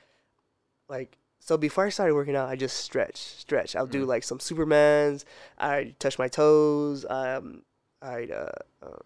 like 0.88 1.16
so 1.38 1.56
before 1.56 1.86
I 1.86 1.88
started 1.88 2.14
working 2.14 2.36
out, 2.36 2.48
I 2.48 2.56
just 2.56 2.78
stretch 2.78 3.16
stretch. 3.16 3.74
I'll 3.76 3.86
do 3.86 4.04
Mhm. 4.04 4.08
like 4.08 4.22
some 4.24 4.38
Supermans. 4.38 5.24
I 5.58 5.94
touch 5.98 6.18
my 6.18 6.28
toes. 6.28 7.06
Um, 7.08 7.62
I'd 8.02 8.30
uh, 8.30 8.46
um, 8.82 8.98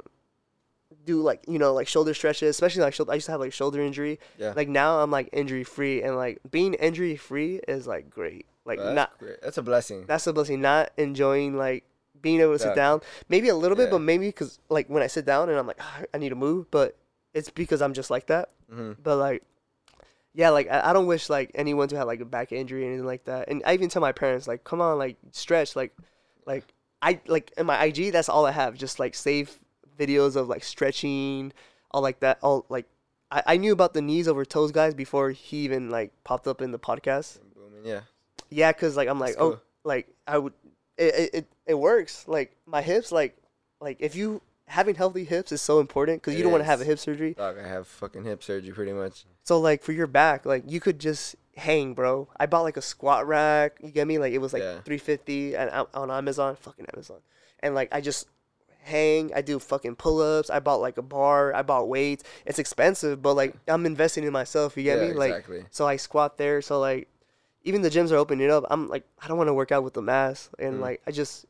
do 1.05 1.21
like 1.21 1.45
you 1.49 1.59
know 1.59 1.73
like 1.75 1.89
shoulder 1.89 2.15
stretches, 2.15 2.49
especially 2.51 2.83
like 2.83 2.95
shoulder. 2.95 3.13
I 3.13 3.17
used 3.17 3.27
to 3.27 3.33
have 3.33 3.41
like 3.41 3.53
shoulder 3.53 3.81
injury. 3.83 4.19
Yeah. 4.39 4.53
Like 4.57 4.69
now 4.69 5.01
I'm 5.01 5.11
like 5.11 5.29
injury 5.33 5.65
free, 5.65 6.03
and 6.03 6.17
like 6.17 6.39
being 6.51 6.75
injury 6.75 7.17
free 7.17 7.61
is 7.69 7.87
like 7.87 8.11
great. 8.11 8.47
Like 8.65 8.79
that's 8.79 8.95
not 8.95 9.19
great. 9.19 9.43
That's 9.43 9.59
a 9.59 9.63
blessing. 9.63 10.05
that's 10.07 10.27
a 10.27 10.33
blessing. 10.33 10.61
Not 10.61 10.91
enjoying 10.97 11.57
like 11.57 11.85
being 12.23 12.41
able 12.41 12.53
to 12.55 12.59
sit 12.59 12.75
down. 12.75 13.03
Maybe 13.29 13.49
a 13.49 13.55
little 13.57 13.77
bit, 13.77 13.85
Yeah. 13.85 13.91
but 13.91 13.99
maybe 14.01 14.29
because 14.29 14.59
like 14.71 14.89
when 14.89 15.03
I 15.03 15.07
sit 15.09 15.27
down 15.27 15.51
and 15.51 15.59
I'm 15.59 15.67
like 15.67 15.79
"Ah, 15.81 16.03
I 16.15 16.19
need 16.19 16.31
to 16.31 16.35
move, 16.37 16.71
but 16.71 16.97
it's 17.35 17.51
because 17.51 17.83
I'm 17.83 17.93
just 17.93 18.09
like 18.11 18.27
that. 18.29 18.51
hmm 18.73 18.93
But 19.03 19.17
like, 19.17 19.43
yeah, 20.33 20.49
like 20.51 20.71
I, 20.71 20.91
I 20.91 20.93
don't 20.95 21.07
wish 21.07 21.29
like 21.29 21.51
anyone 21.55 21.89
to 21.89 21.97
have 21.97 22.07
like 22.07 22.21
a 22.21 22.25
back 22.25 22.53
injury 22.53 22.85
or 22.85 22.87
anything 22.89 23.05
like 23.05 23.25
that. 23.25 23.49
And 23.49 23.63
I 23.67 23.75
even 23.75 23.91
tell 23.91 24.01
my 24.01 24.13
parents 24.13 24.49
like, 24.49 24.65
come 24.65 24.81
on, 24.81 24.97
like 24.97 25.17
stretch, 25.33 25.77
like, 25.77 25.95
like 26.47 26.65
I 27.05 27.21
like 27.27 27.53
in 27.59 27.67
my 27.67 27.85
IG 27.85 28.13
that's 28.13 28.31
all 28.31 28.47
I 28.47 28.51
have, 28.51 28.77
just 28.77 28.99
like 28.99 29.15
save 29.15 29.59
videos 29.99 30.37
of 30.37 30.49
like 30.49 30.65
stretching, 30.65 31.53
all 31.91 32.03
like 32.03 32.21
that, 32.21 32.39
all 32.43 32.65
like. 32.69 32.87
I, 33.31 33.43
I 33.47 33.57
knew 33.59 33.73
about 33.73 33.95
the 33.95 34.03
knees 34.03 34.27
over 34.27 34.45
toes 34.45 34.73
guys 34.73 34.95
before 34.95 35.31
he 35.31 35.59
even 35.59 35.91
like 35.91 36.13
popped 36.25 36.47
up 36.47 36.63
in 36.63 36.73
the 36.73 36.79
podcast. 36.79 37.41
Yeah. 37.85 38.01
Yeah, 38.49 38.73
cause 38.73 38.97
like 38.97 39.09
I'm 39.09 39.21
like, 39.21 39.35
That's 39.35 39.43
oh, 39.43 39.61
like 39.85 40.09
I 40.27 40.39
would, 40.39 40.55
it, 40.97 41.15
it 41.15 41.35
it 41.35 41.47
it 41.67 41.75
works. 41.75 42.25
Like 42.27 42.57
my 42.67 42.81
hips, 42.81 43.13
like 43.13 43.37
like 43.81 43.99
if 44.01 44.17
you 44.17 44.41
having 44.67 44.95
healthy 44.95 45.25
hips 45.25 45.53
is 45.53 45.61
so 45.61 45.81
important 45.81 46.23
because 46.23 46.37
you 46.37 46.43
don't 46.43 46.53
want 46.53 46.63
to 46.63 46.67
have 46.67 46.81
a 46.81 46.85
hip 46.85 46.99
surgery. 46.99 47.35
Dog, 47.35 47.59
I 47.59 47.69
have 47.69 47.87
fucking 47.87 48.25
hip 48.25 48.43
surgery 48.43 48.73
pretty 48.73 48.93
much. 48.93 49.27
So 49.43 49.61
like 49.61 49.83
for 49.83 49.93
your 49.93 50.07
back, 50.07 50.47
like 50.47 50.65
you 50.67 50.81
could 50.81 50.99
just 50.99 51.37
hang, 51.57 51.95
bro. 51.95 52.29
I 52.39 52.47
bought 52.47 52.63
like 52.63 52.77
a 52.77 52.83
squat 52.83 53.27
rack. 53.27 53.79
You 53.83 53.91
get 53.91 54.07
me? 54.07 54.19
Like 54.19 54.33
it 54.33 54.39
was 54.39 54.53
like 54.53 54.63
Yeah. 54.63 54.81
350 54.81 55.57
and 55.57 55.71
on 55.95 56.11
Amazon, 56.11 56.57
fucking 56.57 56.87
Amazon. 56.95 57.21
and 57.61 57.75
like 57.75 57.89
I 57.93 58.01
just 58.01 58.27
hang. 58.83 59.33
I 59.35 59.41
do 59.41 59.59
fucking 59.59 59.97
pull 59.97 60.21
ups. 60.21 60.51
I 60.51 60.61
bought 60.61 60.81
like 60.81 60.99
a 60.99 61.03
bar. 61.03 61.55
I 61.55 61.63
bought 61.63 61.89
weights. 61.89 62.25
It's 62.45 62.59
expensive, 62.59 63.23
but 63.23 63.35
like 63.35 63.55
I'm 63.69 63.87
investing 63.87 64.25
in 64.25 64.33
myself. 64.33 64.77
You 64.77 64.83
get 64.83 64.99
Yeah, 65.01 65.09
me? 65.09 65.13
Like 65.15 65.31
exactly. 65.31 65.65
so 65.71 65.87
I 65.87 65.97
squat 65.97 66.37
there. 66.39 66.61
So 66.63 66.79
like 66.81 67.09
even 67.63 67.81
the 67.83 67.89
gyms 67.91 68.13
are 68.13 68.17
opening 68.17 68.51
up. 68.51 68.65
I'm 68.71 68.89
like 68.89 69.05
I 69.23 69.29
don't 69.29 69.39
want 69.39 69.49
to 69.49 69.55
work 69.55 69.73
out 69.73 69.85
with 69.85 69.95
the 69.95 70.03
mask, 70.03 70.51
and 70.59 70.77
Mm. 70.79 70.81
like 70.81 71.03
I 71.07 71.11
just 71.13 71.47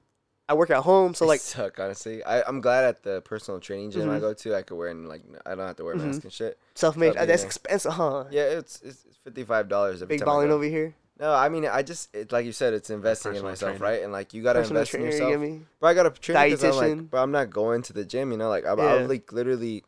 I 0.49 0.55
work 0.55 0.71
at 0.71 0.83
home. 0.83 1.15
So 1.15 1.25
I 1.25 1.29
like 1.29 1.41
suck 1.41 1.79
honestly. 1.79 2.23
I 2.25 2.43
I'm 2.43 2.61
glad 2.61 2.85
at 2.85 3.03
the 3.03 3.23
personal 3.23 3.61
training 3.61 3.91
gym 3.93 4.11
I 4.11 4.19
Mhm. 4.19 4.21
go 4.21 4.35
to. 4.35 4.55
I 4.55 4.63
could 4.63 4.77
wear 4.77 4.89
and 4.89 5.09
like 5.09 5.23
I 5.47 5.55
don't 5.55 5.67
have 5.67 5.77
to 5.77 5.85
wear 5.85 5.95
a 5.95 5.97
mask 5.99 6.21
Mhm. 6.21 6.25
and 6.25 6.33
shit. 6.33 6.59
self 6.75 6.97
made. 6.97 7.13
Stop 7.13 7.27
That's 7.27 7.43
being- 7.43 7.47
expensive, 7.47 7.93
huh? 7.93 8.25
Yeah, 8.31 8.43
it's 8.61 8.81
it's 8.83 9.05
fifty 9.25 9.45
five 9.45 9.69
dollars 9.69 10.03
every 10.03 10.15
Big 10.15 10.21
time. 10.21 10.29
I 10.29 10.33
balling 10.33 10.49
go. 10.49 10.55
over 10.57 10.65
here. 10.65 10.95
No, 11.19 11.33
I 11.33 11.49
mean 11.49 11.65
I 11.65 11.83
just 11.83 12.15
it, 12.15 12.31
like 12.33 12.45
you 12.45 12.53
said, 12.53 12.75
it's 12.75 12.91
investing 12.91 13.31
in 13.31 13.35
personal 13.37 13.51
myself, 13.53 13.79
trainer. 13.79 13.93
right? 13.95 14.03
And 14.03 14.13
like 14.13 14.35
you 14.35 14.43
gotta 14.43 14.59
Personal 14.61 14.81
invest 14.81 14.95
in 14.95 15.01
trainer, 15.01 15.15
you 15.17 15.23
yourself. 15.23 15.33
get 15.33 15.41
me? 15.61 15.67
But 15.81 15.87
I 15.87 15.95
got 15.95 16.07
a 16.07 16.11
trainer 16.11 16.45
because 16.45 16.65
I'm 16.65 16.73
Dietitian. 16.73 16.97
like, 16.99 17.11
but 17.11 17.23
I'm 17.23 17.31
not 17.31 17.51
going 17.51 17.83
to 17.83 17.93
the 17.93 18.05
gym. 18.05 18.31
You 18.33 18.37
know, 18.39 18.49
like 18.51 18.67
I'm, 18.67 18.79
Yeah. 18.79 18.95
I'm 18.97 19.09
like 19.09 19.33
literally 19.33 19.85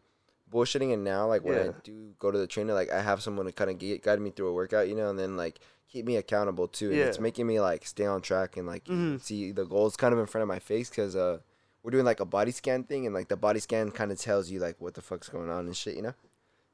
bullshitting. 0.50 0.92
And 0.94 1.02
now, 1.04 1.26
like 1.26 1.44
when 1.44 1.58
I 1.58 1.64
Yeah. 1.64 1.70
do 1.82 2.14
go 2.18 2.30
to 2.30 2.38
the 2.38 2.46
trainer, 2.46 2.72
like 2.72 2.90
I 2.92 3.00
have 3.02 3.20
someone 3.22 3.46
to 3.46 3.52
kind 3.52 3.68
of 3.70 3.78
get, 3.78 4.02
guide 4.02 4.20
me 4.20 4.30
through 4.30 4.48
a 4.48 4.52
workout, 4.54 4.88
you 4.88 4.94
know, 4.94 5.10
and 5.10 5.18
then 5.18 5.36
like 5.36 5.58
keep 5.96 6.06
me 6.06 6.16
accountable 6.16 6.68
too. 6.68 6.90
And 6.92 7.00
it's 7.00 7.18
making 7.18 7.46
me 7.46 7.58
like 7.60 7.86
stay 7.86 8.04
on 8.06 8.20
track 8.20 8.56
and 8.56 8.66
like 8.66 8.84
Mhm. 8.84 9.20
see 9.20 9.50
the 9.52 9.64
goals 9.64 9.96
kind 9.96 10.12
of 10.12 10.20
in 10.20 10.26
front 10.26 10.42
of 10.42 10.48
my 10.48 10.58
face 10.58 10.90
because 10.90 11.16
uh 11.16 11.38
we're 11.82 11.90
doing 11.90 12.04
like 12.04 12.20
a 12.20 12.24
body 12.26 12.50
scan 12.50 12.84
thing 12.84 13.06
and 13.06 13.14
like 13.14 13.28
the 13.28 13.36
body 13.36 13.60
scan 13.60 13.90
kind 13.90 14.12
of 14.12 14.18
tells 14.18 14.50
you 14.50 14.58
like 14.58 14.76
what 14.80 14.94
the 14.94 15.00
fuck's 15.02 15.28
going 15.28 15.48
on 15.50 15.66
and 15.66 15.76
shit, 15.76 15.96
you 15.96 16.02
know. 16.02 16.14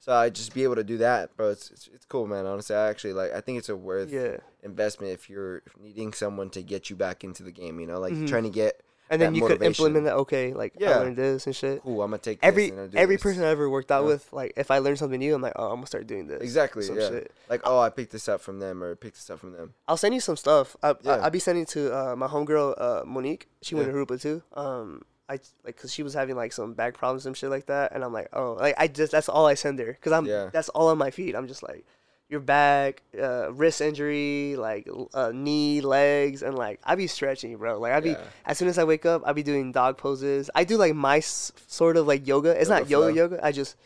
So 0.00 0.12
I 0.12 0.30
just 0.30 0.52
be 0.52 0.64
able 0.64 0.74
to 0.76 0.82
do 0.82 0.98
that, 0.98 1.36
bro. 1.36 1.50
It's, 1.50 1.70
it's 1.70 1.88
it's 1.94 2.04
cool, 2.06 2.26
man. 2.26 2.44
Honestly, 2.46 2.74
I 2.74 2.88
actually 2.88 3.12
like. 3.12 3.32
I 3.32 3.40
think 3.40 3.58
it's 3.58 3.68
a 3.68 3.76
worth 3.76 4.10
Yeah. 4.10 4.38
investment 4.64 5.12
if 5.12 5.30
you're 5.30 5.62
needing 5.80 6.12
someone 6.12 6.50
to 6.50 6.62
get 6.62 6.90
you 6.90 6.96
back 6.96 7.22
into 7.22 7.44
the 7.44 7.52
game. 7.52 7.78
You 7.78 7.86
know, 7.86 8.00
like 8.00 8.14
Mhm. 8.14 8.26
trying 8.26 8.42
to 8.42 8.50
get 8.50 8.82
And 9.12 9.20
then 9.22 9.34
you 9.34 9.42
could 9.42 9.60
motivation. 9.60 9.84
implement 9.84 10.04
that. 10.06 10.14
Okay, 10.16 10.54
like 10.54 10.72
I 10.80 10.84
Yeah. 10.84 10.98
learned 10.98 11.16
this 11.16 11.46
and 11.46 11.54
shit. 11.54 11.82
cool. 11.82 12.02
I'm 12.02 12.10
gonna 12.10 12.18
take 12.18 12.40
this 12.40 12.48
Every 12.48 12.70
and 12.70 12.80
I'll 12.80 12.88
do 12.88 12.96
every 12.98 13.16
this." 13.16 13.22
person 13.22 13.44
I 13.44 13.48
ever 13.48 13.68
worked 13.68 13.92
out 13.92 14.02
Yeah. 14.02 14.08
with, 14.08 14.32
like 14.32 14.54
if 14.56 14.70
I 14.70 14.78
learn 14.78 14.96
something 14.96 15.18
new, 15.20 15.34
I'm 15.34 15.42
like, 15.42 15.52
oh, 15.56 15.66
I'm 15.68 15.76
gonna 15.76 15.86
start 15.86 16.06
doing 16.06 16.26
this. 16.26 16.40
Exactly. 16.42 16.82
Some 16.82 16.98
yeah. 16.98 17.08
shit. 17.08 17.30
Like, 17.48 17.60
oh, 17.64 17.78
I 17.78 17.90
picked 17.90 18.12
this 18.12 18.28
up 18.28 18.40
from 18.40 18.58
them 18.58 18.82
or 18.82 18.96
picked 18.96 19.16
this 19.16 19.28
up 19.30 19.38
from 19.40 19.52
them. 19.52 19.74
I'll 19.86 19.96
send 19.96 20.14
you 20.14 20.20
some 20.20 20.36
stuff. 20.36 20.76
I, 20.82 20.94
Yeah. 21.02 21.12
I 21.16 21.18
I'll 21.24 21.30
be 21.30 21.38
sending 21.38 21.66
to 21.66 21.94
uh, 21.94 22.16
my 22.16 22.26
homegirl 22.26 22.74
uh, 22.78 23.02
Monique. 23.04 23.48
She 23.60 23.74
went 23.74 23.86
Yeah. 23.88 23.92
to 23.92 23.98
Harupa 24.06 24.20
too. 24.20 24.42
Um, 24.54 25.02
I 25.28 25.38
like 25.64 25.76
cause 25.80 25.92
she 25.92 26.02
was 26.02 26.14
having 26.14 26.36
like 26.36 26.52
some 26.52 26.74
back 26.74 26.94
problems 26.94 27.24
and 27.26 27.36
shit 27.36 27.48
like 27.48 27.66
that, 27.66 27.92
and 27.94 28.02
I'm 28.04 28.12
like, 28.12 28.28
oh, 28.32 28.54
like 28.54 28.74
I 28.78 28.88
just 28.88 29.12
that's 29.12 29.28
all 29.28 29.46
I 29.46 29.54
send 29.54 29.78
her, 29.78 29.96
cause 30.00 30.12
I'm 30.12 30.26
Yeah. 30.26 30.50
that's 30.52 30.68
all 30.70 30.88
on 30.88 30.98
my 30.98 31.10
feet. 31.10 31.34
I'm 31.36 31.46
just 31.48 31.62
like, 31.62 31.84
your 32.32 32.40
back, 32.40 33.02
uh, 33.20 33.52
wrist 33.52 33.80
injury, 33.80 34.56
like 34.58 34.88
uh, 35.14 35.30
knee, 35.32 35.80
legs, 35.82 36.42
and 36.42 36.56
like 36.56 36.80
I 36.82 36.96
be 36.96 37.06
stretching, 37.06 37.56
bro. 37.58 37.78
Like 37.78 37.92
I 37.92 38.00
be 38.00 38.10
Yeah. 38.10 38.24
as 38.46 38.58
soon 38.58 38.66
as 38.68 38.78
I 38.78 38.84
wake 38.84 39.06
up, 39.06 39.22
I 39.24 39.32
be 39.32 39.42
doing 39.44 39.70
dog 39.70 39.98
poses. 39.98 40.50
I 40.54 40.64
do 40.64 40.76
like 40.76 40.94
my 40.94 41.18
s- 41.18 41.52
sort 41.68 41.96
of 41.96 42.08
like 42.08 42.26
yoga. 42.26 42.50
It's 42.58 42.68
Yoga 42.70 42.80
not 42.80 42.90
yoga 42.90 43.06
flow. 43.06 43.14
yoga. 43.14 43.46
I 43.46 43.52
just 43.52 43.76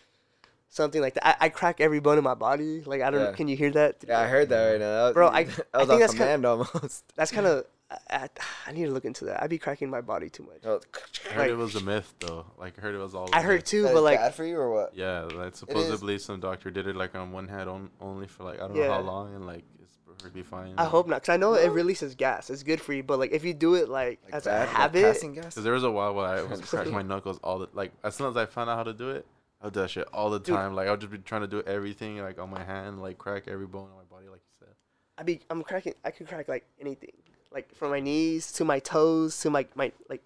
something 0.70 1.00
like 1.02 1.14
that. 1.14 1.26
I, 1.26 1.46
I 1.46 1.48
crack 1.50 1.80
every 1.80 2.00
bone 2.00 2.16
in 2.18 2.24
my 2.24 2.34
body. 2.34 2.82
Like 2.86 3.02
I 3.02 3.10
don't. 3.10 3.20
Yeah. 3.20 3.32
Can 3.32 3.48
you 3.48 3.56
hear 3.56 3.70
that? 3.72 3.96
Yeah, 4.06 4.20
I 4.20 4.26
heard 4.28 4.48
that 4.48 4.70
right 4.70 4.80
now. 4.80 4.92
That 4.92 5.02
was- 5.04 5.14
Bro, 5.14 5.28
I- 5.28 5.32
I 5.74 5.78
was 5.78 5.88
think 5.88 5.90
on 5.90 5.98
that's 6.00 6.12
command 6.14 6.46
almost. 6.46 7.04
That's 7.16 7.32
kind 7.32 7.46
of. 7.46 7.66
I, 8.10 8.28
I 8.66 8.72
need 8.72 8.86
to 8.86 8.90
look 8.90 9.04
into 9.04 9.26
that. 9.26 9.42
I'd 9.42 9.50
be 9.50 9.58
cracking 9.58 9.88
my 9.88 10.00
body 10.00 10.28
too 10.28 10.42
much. 10.42 10.58
Oh, 10.64 10.80
I 11.28 11.32
heard 11.32 11.38
Like- 11.42 11.50
it 11.50 11.56
was 11.56 11.76
a 11.76 11.80
myth 11.80 12.12
though. 12.18 12.44
Like 12.58 12.76
I 12.78 12.82
heard 12.82 12.94
it 12.94 12.98
was 12.98 13.14
all. 13.14 13.28
I 13.32 13.42
heard 13.42 13.58
myth. 13.58 13.64
too, 13.64 13.82
that 13.82 13.92
but 13.92 13.98
is 13.98 14.04
like, 14.04 14.18
bad 14.18 14.34
for 14.34 14.44
you 14.44 14.58
or 14.58 14.72
what? 14.72 14.94
Yeah, 14.96 15.22
like 15.22 15.54
supposedly 15.54 16.18
some 16.18 16.40
doctor 16.40 16.70
did 16.70 16.88
it 16.88 16.96
like 16.96 17.14
on 17.14 17.30
one 17.32 17.46
hand 17.48 17.68
on, 17.70 17.90
only 18.00 18.26
for 18.26 18.42
like 18.44 18.56
I 18.60 18.66
don't 18.66 18.76
know 18.76 18.90
how 18.92 19.00
long, 19.00 19.34
and 19.36 19.46
like 19.46 19.62
it's 19.80 19.96
perfectly 20.04 20.42
fine. 20.42 20.74
I 20.78 20.84
hope 20.86 21.06
not, 21.06 21.22
cause 21.22 21.28
I 21.32 21.36
know 21.36 21.54
it 21.54 21.70
releases 21.70 22.16
gas. 22.16 22.50
It's 22.50 22.64
good 22.64 22.80
for 22.80 22.92
you, 22.92 23.04
but 23.04 23.20
like 23.20 23.30
if 23.30 23.44
you 23.44 23.54
do 23.54 23.74
it 23.74 23.88
like, 23.88 24.18
Like 24.24 24.34
as 24.34 24.44
bad, 24.44 24.62
a 24.62 24.66
like 24.66 24.68
habit, 24.76 25.02
passing 25.04 25.34
gas? 25.34 25.44
Because 25.46 25.62
there 25.62 25.72
was 25.74 25.84
a 25.84 25.90
while 25.90 26.12
where 26.14 26.26
I 26.26 26.42
was 26.50 26.60
cracking 26.62 26.92
my 26.92 27.02
knuckles 27.02 27.38
all 27.44 27.60
the 27.60 27.68
like 27.72 27.92
as 28.02 28.16
soon 28.16 28.28
as 28.28 28.36
I 28.36 28.46
found 28.46 28.68
out 28.68 28.78
how 28.78 28.82
to 28.82 28.94
do 28.94 29.10
it, 29.10 29.24
I 29.62 29.66
would 29.66 29.74
do 29.74 29.80
that 29.80 29.90
shit 29.90 30.08
all 30.12 30.30
the 30.30 30.40
Dude. 30.40 30.56
time. 30.56 30.74
Like 30.74 30.88
I 30.88 30.90
would 30.90 31.00
just 31.00 31.12
be 31.12 31.18
trying 31.18 31.42
to 31.42 31.46
do 31.46 31.62
everything 31.62 32.18
like 32.18 32.40
on 32.40 32.50
my 32.50 32.64
hand, 32.64 33.00
like 33.00 33.16
crack 33.16 33.44
every 33.46 33.66
bone 33.66 33.88
in 33.90 33.96
my 33.96 34.02
body, 34.10 34.28
like 34.28 34.40
you 34.44 34.52
said. 34.58 34.74
I'd 35.18 35.26
be 35.26 35.38
I'm 35.50 35.62
cracking. 35.62 35.94
I 36.04 36.10
could 36.10 36.26
crack 36.26 36.48
like 36.48 36.66
anything, 36.80 37.12
like 37.52 37.74
from 37.74 37.90
my 37.90 38.00
knees 38.00 38.52
to 38.52 38.64
my 38.64 38.78
toes 38.78 39.38
to 39.40 39.50
my 39.50 39.66
my 39.74 39.92
like. 40.08 40.22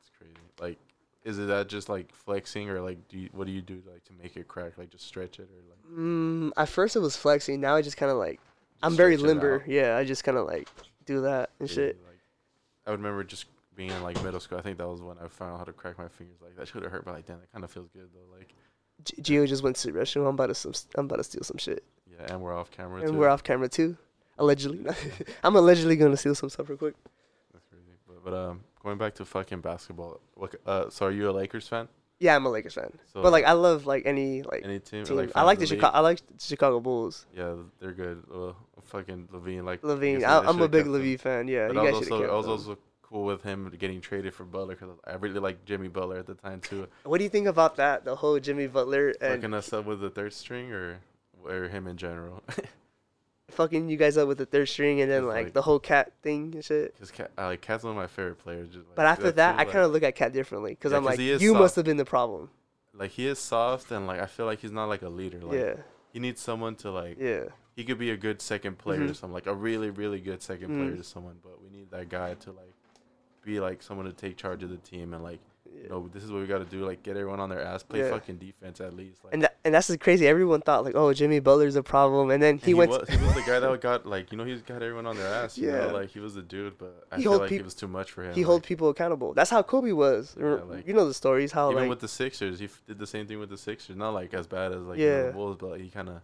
It's 0.00 0.10
crazy. 0.18 0.34
Like, 0.60 0.78
is 1.24 1.38
it 1.38 1.48
that 1.48 1.68
just 1.68 1.88
like 1.88 2.14
flexing 2.14 2.70
or 2.70 2.80
like 2.80 3.08
do 3.08 3.18
you, 3.18 3.28
what 3.32 3.46
do 3.46 3.52
you 3.52 3.62
do 3.62 3.82
like 3.90 4.04
to 4.04 4.12
make 4.20 4.36
it 4.36 4.48
crack? 4.48 4.78
Like 4.78 4.90
just 4.90 5.06
stretch 5.06 5.38
it 5.38 5.48
or 5.50 5.62
like 5.68 5.98
Mm, 5.98 6.52
at 6.56 6.68
first 6.68 6.94
it 6.94 7.00
was 7.00 7.16
flexing. 7.16 7.60
Now 7.60 7.74
I 7.74 7.82
just 7.82 7.96
kind 7.96 8.12
of 8.12 8.18
like 8.18 8.40
I'm 8.82 8.94
very 8.94 9.16
limber. 9.16 9.64
Yeah, 9.66 9.96
I 9.96 10.04
just 10.04 10.24
kind 10.24 10.38
of 10.38 10.46
like 10.46 10.68
do 11.04 11.22
that 11.22 11.50
and 11.58 11.68
Yeah, 11.68 11.74
shit. 11.74 11.98
Like, 12.06 12.18
I 12.86 12.90
would 12.90 13.00
remember 13.00 13.24
just 13.24 13.46
being 13.74 13.90
in 13.90 14.02
like 14.02 14.22
middle 14.22 14.40
school. 14.40 14.58
I 14.58 14.62
think 14.62 14.78
that 14.78 14.88
was 14.88 15.00
when 15.02 15.16
I 15.18 15.26
found 15.28 15.52
out 15.52 15.58
how 15.58 15.64
to 15.64 15.72
crack 15.72 15.98
my 15.98 16.08
fingers. 16.08 16.36
Like 16.40 16.56
that 16.56 16.68
should 16.68 16.82
have 16.82 16.92
hurt, 16.92 17.04
but 17.04 17.14
like 17.14 17.26
damn, 17.26 17.40
that 17.40 17.50
kind 17.52 17.64
of 17.64 17.70
feels 17.70 17.88
good 17.88 18.08
though. 18.14 18.36
Like 18.36 18.54
G- 19.04 19.36
Gio 19.36 19.48
just 19.48 19.62
went 19.62 19.76
to 19.76 19.90
the 19.90 19.98
restroom. 19.98 20.28
I'm 20.28 20.34
about 20.34 20.54
to. 20.54 20.82
I'm 20.94 21.06
about 21.06 21.16
to 21.16 21.24
steal 21.24 21.42
some 21.42 21.56
shit, 21.58 21.82
yeah, 22.06 22.32
and 22.32 22.40
we're 22.40 22.54
off 22.54 22.70
camera 22.70 23.00
and 23.00 23.12
too. 23.12 23.16
we're 23.18 23.28
off 23.28 23.42
camera 23.42 23.68
too. 23.68 23.96
Allegedly, 24.40 24.84
I'm 25.44 25.54
allegedly 25.54 25.96
gonna 25.96 26.16
steal 26.16 26.34
some 26.34 26.48
stuff 26.50 26.68
real 26.68 26.78
quick. 26.78 26.94
That's 27.52 27.64
crazy. 27.66 27.94
But, 28.08 28.24
but 28.24 28.34
um, 28.34 28.60
going 28.82 28.98
back 28.98 29.14
to 29.16 29.24
fucking 29.24 29.60
basketball. 29.60 30.20
What? 30.34 30.54
Uh, 30.66 30.90
so 30.90 31.06
are 31.06 31.10
you 31.12 31.28
a 31.30 31.32
Lakers 31.32 31.68
fan? 31.68 31.88
Yeah, 32.18 32.36
I'm 32.36 32.44
a 32.44 32.50
Lakers 32.50 32.74
fan, 32.74 32.90
So 33.12 33.22
but 33.22 33.32
like 33.32 33.44
I 33.44 33.52
love 33.52 33.86
like 33.86 34.04
any 34.04 34.42
like 34.42 34.62
any 34.64 34.78
team? 34.78 35.04
team. 35.04 35.16
Like 35.16 35.30
I 35.34 35.42
like 35.42 35.58
the 35.58 35.64
of 35.64 35.68
Chicago. 35.70 35.96
I 35.96 36.00
like 36.00 36.18
the 36.26 36.44
Chicago 36.44 36.78
Bulls. 36.80 37.26
Yeah, 37.34 37.54
they're 37.80 37.92
good. 37.92 38.22
Well, 38.30 38.56
fucking 38.84 39.28
LaVine, 39.32 39.64
like 39.64 39.80
LaVine. 39.82 40.24
I, 40.24 40.38
I'm 40.40 40.60
a 40.60 40.68
big. 40.68 40.86
LaVine 40.86 41.18
fan. 41.20 41.48
Yeah, 41.48 41.68
But 41.68 41.76
you 41.76 41.80
I 41.82 41.84
guys 41.86 41.94
was 41.94 42.04
should 42.04 42.12
also 42.12 42.28
I 42.30 42.36
was 42.36 42.46
also 42.48 42.78
cool 43.02 43.24
with 43.24 43.42
him 43.42 43.72
getting 43.78 44.00
traded 44.02 44.34
for 44.34 44.44
Butler 44.44 44.76
because 44.76 44.94
I 45.06 45.14
really 45.14 45.40
liked 45.40 45.64
Jimmy 45.64 45.88
Butler 45.88 46.18
at 46.18 46.26
the 46.26 46.34
time 46.34 46.60
too. 46.60 46.86
What 47.04 47.18
do 47.18 47.24
you 47.24 47.30
think 47.30 47.46
about 47.46 47.76
that? 47.76 48.04
The 48.04 48.14
whole 48.16 48.38
Jimmy 48.38 48.66
Butler 48.66 49.14
and 49.20 49.36
Fucking 49.40 49.54
us 49.54 49.72
up 49.72 49.86
with 49.86 50.00
the 50.00 50.10
third 50.10 50.32
string 50.34 50.70
or 50.72 50.98
or 51.44 51.68
him 51.68 51.86
in 51.86 51.96
general. 51.96 52.42
fucking 53.52 53.88
you 53.88 53.96
guys 53.96 54.16
up 54.16 54.28
with 54.28 54.38
the 54.38 54.46
third 54.46 54.68
string, 54.68 55.00
and 55.00 55.10
then 55.10 55.26
like, 55.26 55.44
like- 55.46 55.52
the 55.54 55.62
whole 55.62 55.78
cat 55.78 56.12
thing 56.22 56.52
and 56.54 56.64
shit. 56.64 56.94
Because 56.94 57.10
KAT, 57.10 57.30
uh, 57.38 57.46
like 57.46 57.60
KAT's 57.60 57.84
one 57.84 57.92
of 57.92 57.96
my 57.96 58.06
favorite 58.06 58.38
players. 58.38 58.68
Just, 58.68 58.86
like, 58.86 58.96
But 58.96 59.06
after 59.06 59.30
that, 59.32 59.54
too, 59.54 59.58
I 59.60 59.64
kind 59.64 59.84
of 59.84 59.92
look 59.92 60.02
at 60.02 60.14
KAT 60.14 60.32
differently 60.32 60.72
because 60.72 60.92
Yeah, 60.92 60.98
I'm 60.98 61.04
'cause 61.04 61.18
like, 61.18 61.40
you 61.40 61.54
must 61.54 61.76
have 61.76 61.84
been 61.84 61.96
the 61.96 62.04
problem. 62.04 62.50
like 62.94 63.10
he 63.12 63.26
is 63.26 63.38
soft 63.38 63.90
and 63.92 64.06
like 64.06 64.20
I 64.20 64.26
feel 64.26 64.46
like 64.46 64.58
he's 64.60 64.72
not 64.72 64.86
like 64.86 65.02
a 65.02 65.08
leader. 65.08 65.38
Like 65.40 65.58
yeah, 65.58 65.74
he 66.12 66.18
needs 66.18 66.40
someone 66.40 66.74
to 66.76 66.90
like. 66.90 67.16
yeah, 67.18 67.44
He 67.76 67.84
could 67.84 67.98
be 67.98 68.10
a 68.10 68.16
good 68.16 68.42
second 68.42 68.76
player 68.78 68.98
to 69.06 69.12
Mhm. 69.12 69.16
someone, 69.16 69.34
like 69.34 69.46
a 69.46 69.54
really 69.54 69.90
really 69.90 70.20
good 70.20 70.42
second 70.42 70.68
player 70.76 70.92
Mhm. 70.92 70.96
to 70.98 71.04
someone. 71.04 71.38
But 71.42 71.62
we 71.62 71.70
need 71.70 71.90
that 71.92 72.08
guy 72.10 72.34
to 72.34 72.50
like 72.52 72.74
be 73.42 73.58
like 73.60 73.82
someone 73.82 74.04
to 74.06 74.12
take 74.12 74.36
charge 74.36 74.62
of 74.62 74.68
the 74.70 74.76
team 74.76 75.14
and 75.14 75.22
like 75.22 75.40
yeah. 75.82 75.88
know 75.88 76.08
this 76.12 76.22
is 76.24 76.30
what 76.30 76.40
we 76.40 76.46
got 76.46 76.58
to 76.58 76.64
do. 76.64 76.84
Like 76.84 77.02
get 77.02 77.16
everyone 77.16 77.40
on 77.40 77.48
their 77.48 77.62
ass, 77.62 77.82
play 77.82 78.00
Yeah. 78.00 78.10
fucking 78.10 78.36
defense 78.38 78.80
at 78.80 78.94
least. 78.94 79.24
Like, 79.24 79.34
And 79.34 79.42
that, 79.44 79.56
and 79.64 79.74
that's 79.74 79.86
just 79.88 80.00
crazy. 80.00 80.26
Everyone 80.28 80.60
thought 80.60 80.84
like, 80.84 80.94
oh, 80.94 81.12
Jimmy 81.12 81.40
Butler's 81.40 81.76
a 81.76 81.82
problem, 81.82 82.30
and 82.30 82.42
then 82.42 82.50
and 82.54 82.60
he 82.60 82.74
went. 82.74 82.90
Was, 82.90 83.08
he 83.08 83.16
was 83.16 83.34
the 83.34 83.42
guy 83.42 83.58
that 83.60 83.80
got 83.80 84.06
like 84.06 84.30
you 84.32 84.38
know 84.38 84.44
he's 84.44 84.62
got 84.62 84.82
everyone 84.82 85.06
on 85.06 85.16
their 85.16 85.26
ass. 85.26 85.56
You 85.58 85.68
Yeah. 85.68 85.86
know, 85.86 85.92
like 85.94 86.10
he 86.10 86.20
was 86.20 86.34
the 86.34 86.42
dude, 86.42 86.78
but 86.78 87.06
I 87.12 87.16
He 87.16 87.22
feel 87.22 87.38
like 87.38 87.52
it 87.52 87.64
was 87.64 87.74
too 87.74 87.88
much 87.88 88.10
for 88.12 88.22
him. 88.24 88.34
he 88.34 88.40
like, 88.42 88.46
hold 88.46 88.62
people 88.64 88.88
accountable. 88.90 89.34
That's 89.34 89.50
how 89.50 89.62
Kobe 89.62 89.92
was. 89.92 90.36
Yeah, 90.38 90.54
like- 90.68 90.86
you 90.86 90.92
know 90.94 91.06
the 91.06 91.14
stories 91.14 91.52
how 91.52 91.70
even 91.70 91.82
like 91.82 91.90
with 91.90 92.00
the 92.00 92.08
Sixers, 92.08 92.58
he 92.58 92.66
f- 92.66 92.82
did 92.86 92.98
the 92.98 93.06
same 93.06 93.26
thing 93.26 93.38
with 93.38 93.48
the 93.50 93.58
Sixers. 93.58 93.96
Not 93.96 94.10
like 94.10 94.34
as 94.34 94.46
bad 94.46 94.72
as 94.72 94.82
like 94.82 94.98
Yeah. 94.98 95.26
the 95.26 95.32
Bulls, 95.32 95.56
but 95.58 95.70
like, 95.70 95.80
he 95.80 95.88
kind 95.90 96.08
of 96.08 96.20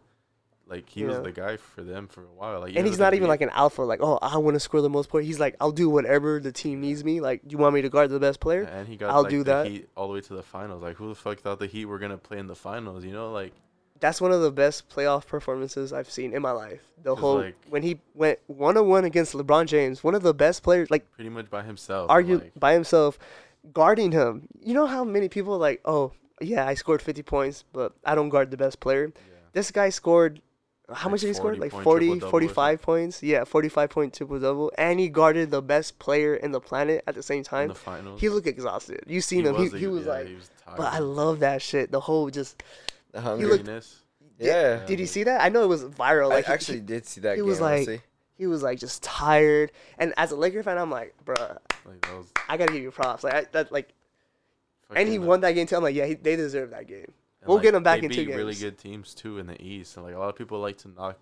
like 0.69 0.89
he 0.89 1.05
was 1.05 1.21
the 1.21 1.33
guy 1.33 1.57
for 1.57 1.83
them 1.83 2.09
for 2.09 2.23
a 2.23 2.35
while. 2.35 2.61
Like 2.61 2.75
and 2.75 2.87
he's 2.87 2.99
not 2.99 3.15
even 3.15 3.29
like 3.29 3.41
an 3.41 3.51
alpha. 3.51 3.83
Like, 3.83 4.01
oh, 4.03 4.19
I 4.21 4.39
want 4.39 4.55
to 4.55 4.61
score 4.61 4.81
the 4.81 4.91
most 4.91 5.09
points. 5.09 5.27
He's 5.27 5.39
like, 5.39 5.55
I'll 5.61 5.71
do 5.73 5.89
whatever 5.89 6.41
the 6.41 6.53
team 6.53 6.81
needs 6.81 7.05
me. 7.05 7.21
Like, 7.21 7.43
do 7.47 7.53
you 7.53 7.59
want 7.59 7.75
me 7.75 7.83
to 7.83 7.89
guard 7.89 8.11
the 8.11 8.19
best 8.19 8.41
player? 8.41 8.63
and 8.63 8.89
he 8.89 8.97
got 8.97 9.11
I'll 9.11 9.23
like, 9.23 9.31
do 9.31 9.39
the 9.39 9.45
that. 9.45 9.67
Heat 9.67 9.89
all 9.97 10.09
the 10.09 10.15
way 10.15 10.21
to 10.23 10.35
the 10.35 10.43
finals. 10.43 10.83
Like 10.83 10.97
who 10.97 11.09
the 11.09 11.15
fuck 11.15 11.39
thought 11.39 11.59
the 11.59 11.67
Heat 11.67 11.85
were 11.85 11.99
gonna 11.99 12.19
play 12.19 12.39
in 12.39 12.47
the 12.47 12.57
finals? 12.57 13.05
You 13.05 13.13
know, 13.13 13.31
like 13.31 13.53
That's 14.01 14.21
one 14.21 14.33
of 14.33 14.43
the 14.43 14.51
best 14.51 14.89
playoff 14.89 15.27
performances 15.27 15.93
I've 15.93 16.11
seen 16.11 16.35
in 16.35 16.43
my 16.43 16.51
life. 16.51 16.83
The 17.03 17.15
whole 17.15 17.39
like- 17.43 17.57
when 17.69 17.83
he 17.83 18.01
went 18.15 18.41
one 18.49 18.77
on 18.77 18.89
one 18.89 19.05
against 19.05 19.35
LeBron 19.35 19.67
James, 19.67 20.03
one 20.03 20.15
of 20.15 20.23
the 20.23 20.35
best 20.35 20.63
players, 20.65 20.91
like 20.91 21.11
pretty 21.13 21.31
much 21.31 21.49
by 21.49 21.63
himself. 21.63 22.11
argue 22.11 22.39
like, 22.39 22.53
by 22.59 22.73
himself, 22.73 23.19
guarding 23.73 24.11
him. 24.11 24.49
You 24.61 24.75
know 24.75 24.87
how 24.87 25.05
many 25.05 25.29
people 25.29 25.59
like, 25.59 25.81
oh 25.85 26.13
yeah, 26.41 26.67
I 26.67 26.75
scored 26.75 27.01
50 27.03 27.23
points, 27.23 27.65
but 27.73 27.93
I 28.05 28.15
don't 28.15 28.29
guard 28.29 28.51
the 28.51 28.57
best 28.57 28.81
player. 28.81 29.13
yeah. 29.15 29.33
This 29.53 29.71
guy 29.71 29.89
scored. 29.89 30.43
How 30.89 31.09
Like 31.09 31.11
much 31.11 31.21
did 31.23 31.27
he 31.29 31.35
score? 31.35 31.57
Like 31.57 31.73
point 31.73 31.83
40, 31.83 32.21
45 32.21 32.81
points. 32.83 33.23
Yeah, 33.23 33.43
45 33.45 33.91
point 33.91 34.15
triple 34.15 34.39
double. 34.39 34.71
And 34.79 35.01
he 35.01 35.09
guarded 35.09 35.51
the 35.51 35.61
best 35.61 35.99
player 35.99 36.37
in 36.37 36.53
the 36.53 36.61
planet 36.61 37.03
at 37.09 37.15
the 37.17 37.23
same 37.25 37.39
in 37.39 37.45
time. 37.45 37.69
the 37.69 37.75
finals. 37.75 38.21
He 38.21 38.29
looked 38.29 38.47
exhausted. 38.47 39.01
You 39.09 39.21
seen 39.21 39.45
him. 39.47 39.57
He, 39.57 39.69
he 39.79 39.87
was 39.89 40.07
yeah, 40.07 40.13
like, 40.13 40.27
he 40.29 40.35
was 40.37 40.49
tired. 40.65 40.77
but 40.77 40.93
I 40.93 40.99
love 41.01 41.41
that 41.41 41.61
shit. 41.61 41.91
The 41.91 41.99
whole 42.01 42.31
just. 42.31 42.63
The 43.13 43.21
He 43.21 43.25
hunger. 43.27 43.47
looked- 43.49 43.65
Greenness. 43.65 43.97
yeah. 44.39 44.85
Did 44.87 45.01
you 45.01 45.07
see 45.07 45.25
that? 45.25 45.43
I 45.43 45.49
know 45.49 45.65
it 45.65 45.69
was 45.69 45.83
viral. 45.85 46.29
Like 46.29 46.45
I 46.45 46.49
he- 46.49 46.55
actually 46.55 46.79
he, 46.79 46.85
did 46.85 47.05
see 47.07 47.21
that 47.23 47.31
game. 47.31 47.37
he 47.37 47.41
game. 47.43 47.49
was 47.49 47.61
like- 47.61 47.73
honestly. 47.89 48.01
he 48.37 48.47
was 48.47 48.63
like 48.63 48.79
just 48.79 49.03
tired. 49.03 49.73
And 49.99 50.15
as 50.17 50.31
a 50.31 50.37
Laker 50.37 50.63
fan, 50.63 50.79
I'm 50.79 50.91
like, 50.91 51.15
bruh, 51.25 51.59
Like 51.85 52.01
that 52.03 52.17
was. 52.17 52.27
I 52.49 52.57
gotta 52.57 52.73
give 52.73 52.83
you 52.83 52.93
props. 52.93 53.25
Like 53.25 53.35
I, 53.35 53.47
that, 53.53 53.73
like, 53.73 53.89
and 54.95 55.09
he 55.09 55.17
fucking, 55.17 55.27
won 55.27 55.41
that 55.41 55.53
game 55.53 55.67
too. 55.67 55.75
I'm 55.77 55.83
like, 55.83 55.97
yeah, 55.97 56.07
he, 56.07 56.15
they 56.15 56.37
deserve 56.37 56.71
that 56.71 56.87
game. 56.87 57.11
We'll 57.47 57.59
like, 57.59 57.73
them 57.73 57.83
back 57.83 58.03
in 58.03 58.11
two 58.11 58.27
beat 58.27 58.35
really 58.35 58.55
good 58.55 58.79
teams 58.79 59.15
too 59.15 59.39
in 59.39 59.47
the 59.47 59.61
East, 59.63 59.97
and 59.97 60.05
like 60.07 60.15
a 60.15 60.19
lot 60.19 60.29
of 60.29 60.37
people 60.37 60.59
like 60.61 60.77
to 60.79 60.89
knock 60.89 61.19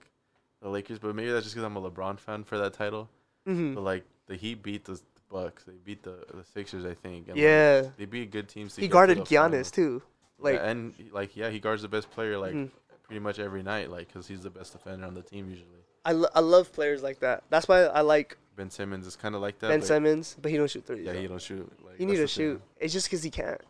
the 0.63 0.69
Lakers, 0.69 0.99
but 0.99 1.15
maybe 1.15 1.31
that's 1.31 1.45
just 1.45 1.55
because 1.55 1.65
I'm 1.65 1.77
a 1.77 1.91
LeBron 1.91 2.19
fan 2.19 2.45
for 2.45 2.59
that 2.59 2.73
title. 2.75 3.09
hmm 3.47 3.75
But 3.75 3.83
like 3.83 4.05
the 4.27 4.37
Heat 4.37 4.63
beat 4.63 4.85
the 4.85 5.01
Bucks. 5.31 5.65
They 5.65 5.73
beat 5.85 6.03
the 6.03 6.25
the 6.33 6.45
Sixers, 6.45 6.85
I 6.85 6.95
think. 6.95 7.29
and, 7.29 7.37
like, 7.37 7.43
Yeah. 7.43 7.83
they 7.97 8.05
beat 8.05 8.31
good 8.31 8.49
teams. 8.49 8.77
He 8.77 8.83
get 8.83 8.91
guarded. 8.93 9.19
Giannis 9.19 9.71
too. 9.73 10.03
Like 10.39 10.57
yeah, 10.57 10.69
and 10.71 10.95
like 11.13 11.37
yeah, 11.37 11.51
he 11.51 11.59
guards 11.61 11.83
the 11.83 11.89
best 11.89 12.11
player 12.11 12.39
like 12.39 12.55
Mhm. 12.55 12.71
pretty 13.03 13.21
much 13.21 13.39
every 13.39 13.63
night, 13.63 13.91
like 13.91 14.09
because 14.09 14.27
he's 14.27 14.41
the 14.43 14.51
best 14.51 14.73
defender 14.73 15.07
on 15.07 15.15
the 15.15 15.23
team 15.23 15.49
usually. 15.49 15.69
I, 16.07 16.13
lo- 16.13 16.29
I 16.35 16.41
love 16.41 16.71
players 16.73 17.03
like 17.03 17.21
that. 17.21 17.45
That's 17.49 17.67
why 17.67 17.85
I 17.85 18.03
like 18.03 18.37
Ben 18.57 18.69
Simmons 18.71 19.07
is 19.07 19.17
kind 19.17 19.35
of 19.35 19.41
like 19.41 19.59
that. 19.61 19.69
Ben 19.69 19.81
Simmons, 19.81 20.37
but 20.41 20.51
he 20.51 20.57
don't 20.59 20.71
shoot 20.71 20.85
threes. 20.87 21.05
Yeah, 21.07 21.13
though. 21.15 21.21
he 21.21 21.27
don't 21.27 21.41
shoot. 21.41 21.73
Like, 21.85 21.97
he 21.97 22.05
need 22.05 22.17
to 22.17 22.23
the 22.23 22.27
thing. 22.29 22.45
shoot. 22.53 22.63
It's 22.79 22.93
just 22.93 23.07
because 23.07 23.23
he 23.23 23.31
can't. 23.31 23.61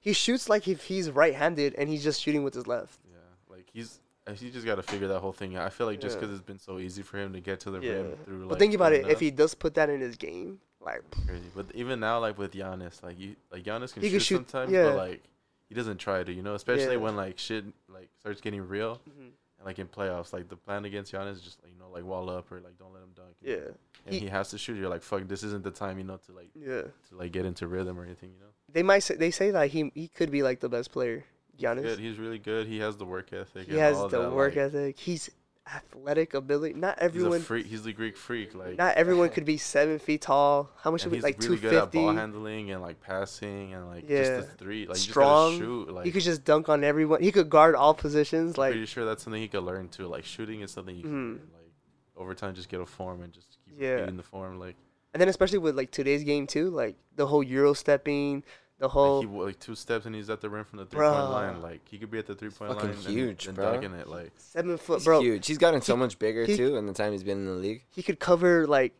He 0.00 0.12
shoots 0.14 0.48
like 0.48 0.66
if 0.66 0.84
he's 0.84 1.10
right-handed 1.10 1.74
and 1.76 1.88
he's 1.88 2.02
just 2.02 2.20
shooting 2.22 2.42
with 2.42 2.54
his 2.54 2.66
left. 2.66 2.98
Yeah, 3.10 3.16
like 3.54 3.66
he's 3.72 4.00
he 4.36 4.50
just 4.50 4.64
got 4.64 4.76
to 4.76 4.82
figure 4.82 5.08
that 5.08 5.20
whole 5.20 5.32
thing 5.32 5.56
out. 5.56 5.66
I 5.66 5.70
feel 5.70 5.86
like 5.86 6.00
just 6.00 6.16
Yeah. 6.16 6.20
because 6.20 6.36
it's 6.36 6.46
been 6.46 6.58
so 6.58 6.78
easy 6.78 7.02
for 7.02 7.18
him 7.18 7.32
to 7.32 7.40
get 7.40 7.60
to 7.60 7.70
the 7.70 7.80
Yeah. 7.80 7.92
rim 7.94 8.16
through. 8.24 8.40
Like, 8.40 8.48
but 8.50 8.58
think 8.60 8.74
about 8.74 8.92
it. 8.92 9.08
If 9.08 9.18
he 9.20 9.30
does 9.30 9.54
put 9.54 9.74
that 9.74 9.90
in 9.90 10.00
his 10.00 10.16
game, 10.16 10.60
like 10.80 11.02
crazy. 11.26 11.50
But 11.54 11.66
even 11.74 11.98
now, 12.00 12.20
like 12.20 12.38
with 12.38 12.52
Giannis, 12.52 13.02
like 13.02 13.18
you 13.18 13.34
like 13.50 13.62
Giannis 13.64 13.92
can 13.92 14.02
shoot, 14.02 14.10
can 14.10 14.20
shoot- 14.20 14.36
sometimes, 14.50 14.72
yeah. 14.72 14.84
but 14.84 14.96
like 14.96 15.22
he 15.68 15.74
doesn't 15.74 15.98
try 15.98 16.22
to, 16.22 16.32
you 16.32 16.42
know. 16.42 16.54
Especially 16.54 16.92
Yeah. 16.94 17.00
when 17.00 17.16
like 17.16 17.38
shit 17.38 17.64
like 17.88 18.08
starts 18.20 18.40
getting 18.40 18.66
real, 18.68 19.00
mhm, 19.08 19.18
and 19.58 19.64
like 19.66 19.78
in 19.80 19.88
playoffs, 19.88 20.32
like 20.32 20.48
the 20.48 20.56
plan 20.56 20.84
against 20.84 21.12
Giannis 21.12 21.32
is 21.32 21.40
just 21.42 21.58
you 21.66 21.76
know 21.78 21.90
like 21.90 22.04
wall 22.04 22.30
up 22.30 22.50
or 22.52 22.60
like 22.60 22.78
don't 22.78 22.92
let 22.92 23.02
him 23.02 23.10
dunk. 23.16 23.34
yeah, 23.42 23.72
And 24.06 24.14
He- 24.14 24.20
he, 24.20 24.26
has 24.28 24.50
to 24.50 24.58
shoot. 24.58 24.76
You're 24.78 24.88
like 24.88 25.02
fuck. 25.02 25.26
This 25.26 25.42
isn't 25.42 25.64
the 25.64 25.70
time, 25.72 25.98
you 25.98 26.04
know, 26.04 26.18
to 26.26 26.32
like 26.32 26.50
yeah. 26.54 26.82
to 26.82 27.16
like 27.16 27.32
get 27.32 27.44
into 27.46 27.66
rhythm 27.66 27.98
or 27.98 28.04
anything, 28.04 28.30
you 28.32 28.38
know. 28.38 28.46
They 28.72 28.82
might 28.82 29.00
say 29.00 29.16
they 29.16 29.30
say 29.30 29.50
that 29.50 29.68
he 29.70 29.90
he 29.94 30.08
could 30.08 30.30
be 30.30 30.42
like 30.42 30.60
the 30.60 30.68
best 30.68 30.92
player. 30.92 31.24
Giannis. 31.58 31.82
Good. 31.82 31.98
He's 31.98 32.18
really 32.18 32.38
good. 32.38 32.66
He 32.66 32.78
has 32.80 32.96
the 32.96 33.04
work 33.04 33.32
ethic. 33.32 33.68
He 33.68 33.76
has 33.76 33.98
the 33.98 34.08
that, 34.08 34.32
work 34.32 34.56
like, 34.56 34.64
ethic. 34.66 34.98
He's 34.98 35.28
athletic 35.72 36.34
ability. 36.34 36.74
Not 36.74 36.98
everyone. 36.98 37.38
He's 37.38 37.46
freak. 37.46 37.66
He's 37.66 37.82
the 37.82 37.92
Greek 37.92 38.16
freak. 38.16 38.54
Like 38.54 38.78
Not 38.78 38.96
everyone 38.96 39.28
could 39.28 39.44
be 39.44 39.56
seven 39.76 39.98
feet 39.98 40.22
tall. 40.22 40.70
How 40.82 40.90
much 40.90 41.02
and 41.04 41.10
should 41.10 41.10
be 41.10 41.16
he's 41.18 41.22
like 41.24 41.38
really 41.40 41.56
two 41.56 41.60
good 41.62 41.74
at 41.74 41.92
ball 41.92 42.12
handling 42.14 42.70
and 42.70 42.80
like 42.82 43.00
passing 43.00 43.74
and 43.74 43.86
like 43.88 44.08
Yeah. 44.08 44.24
just 44.38 44.50
the 44.50 44.54
three. 44.56 44.86
Like 44.86 44.96
Strong. 44.96 45.52
you 45.52 45.58
just 45.58 45.64
shoot. 45.68 45.90
Like 45.94 46.04
he 46.06 46.12
could 46.12 46.22
just 46.22 46.44
dunk 46.44 46.68
on 46.68 46.82
everyone. 46.82 47.22
He 47.22 47.30
could 47.30 47.50
guard 47.50 47.74
all 47.74 47.94
positions. 47.94 48.56
Like 48.56 48.72
pretty 48.72 48.86
sure 48.86 49.04
that's 49.04 49.22
something 49.22 49.40
he 49.40 49.48
could 49.48 49.62
learn 49.62 49.88
too. 49.88 50.06
Like 50.06 50.24
shooting 50.24 50.62
is 50.62 50.70
something 50.70 50.96
you 50.96 51.02
can 51.02 51.10
Mhm. 51.12 51.38
learn. 51.38 51.50
Like 51.52 51.72
over 52.16 52.34
time, 52.34 52.54
just 52.54 52.68
get 52.68 52.80
a 52.80 52.86
form 52.86 53.22
and 53.22 53.32
just 53.32 53.58
keep 53.64 53.80
Yeah. 53.80 54.06
the 54.06 54.22
form. 54.22 54.58
Like, 54.58 54.76
and 55.12 55.20
then 55.20 55.28
especially 55.28 55.58
with 55.58 55.76
like 55.76 55.90
today's 55.90 56.24
game 56.24 56.46
too, 56.46 56.70
like 56.70 56.96
the 57.16 57.26
whole 57.26 57.42
euro 57.42 57.72
stepping, 57.72 58.44
the 58.78 58.88
whole 58.88 59.20
like, 59.20 59.28
he, 59.30 59.36
like 59.36 59.60
two 59.60 59.74
steps 59.74 60.06
and 60.06 60.14
he's 60.14 60.30
at 60.30 60.40
the 60.40 60.48
rim 60.48 60.64
from 60.64 60.78
the 60.78 60.86
three 60.86 61.00
Bruh. 61.00 61.12
point 61.14 61.30
line. 61.30 61.62
Like 61.62 61.80
he 61.88 61.98
could 61.98 62.10
be 62.10 62.18
at 62.18 62.26
the 62.26 62.34
three 62.34 62.50
point 62.50 62.76
line 62.76 62.94
huge, 62.94 63.46
and, 63.46 63.54
bro. 63.54 63.72
and 63.72 63.82
dunking 63.82 63.98
it. 63.98 64.08
Like 64.08 64.32
seven 64.36 64.78
foot 64.78 64.98
He's 64.98 65.04
bro. 65.04 65.20
huge. 65.20 65.46
He's 65.46 65.58
gotten 65.58 65.82
so 65.82 65.94
he- 65.94 66.00
much 66.00 66.18
bigger 66.18 66.44
he- 66.44 66.56
too 66.56 66.76
in 66.76 66.86
the 66.86 66.94
time 66.94 67.12
he's 67.12 67.24
been 67.24 67.38
in 67.38 67.46
the 67.46 67.52
league. 67.52 67.84
He 67.90 68.02
could 68.02 68.18
cover 68.18 68.66
like 68.66 68.94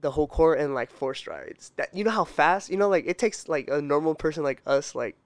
the 0.00 0.10
whole 0.10 0.26
court 0.26 0.58
in 0.58 0.74
like 0.74 0.90
four 0.90 1.14
strides. 1.14 1.72
That 1.76 1.94
you 1.94 2.02
know 2.02 2.10
how 2.10 2.24
fast 2.24 2.70
you 2.70 2.76
know 2.76 2.88
like 2.88 3.04
it 3.06 3.18
takes 3.18 3.48
like 3.48 3.68
a 3.70 3.80
normal 3.80 4.14
person 4.14 4.42
like 4.42 4.60
us 4.66 4.94
like 4.94 5.16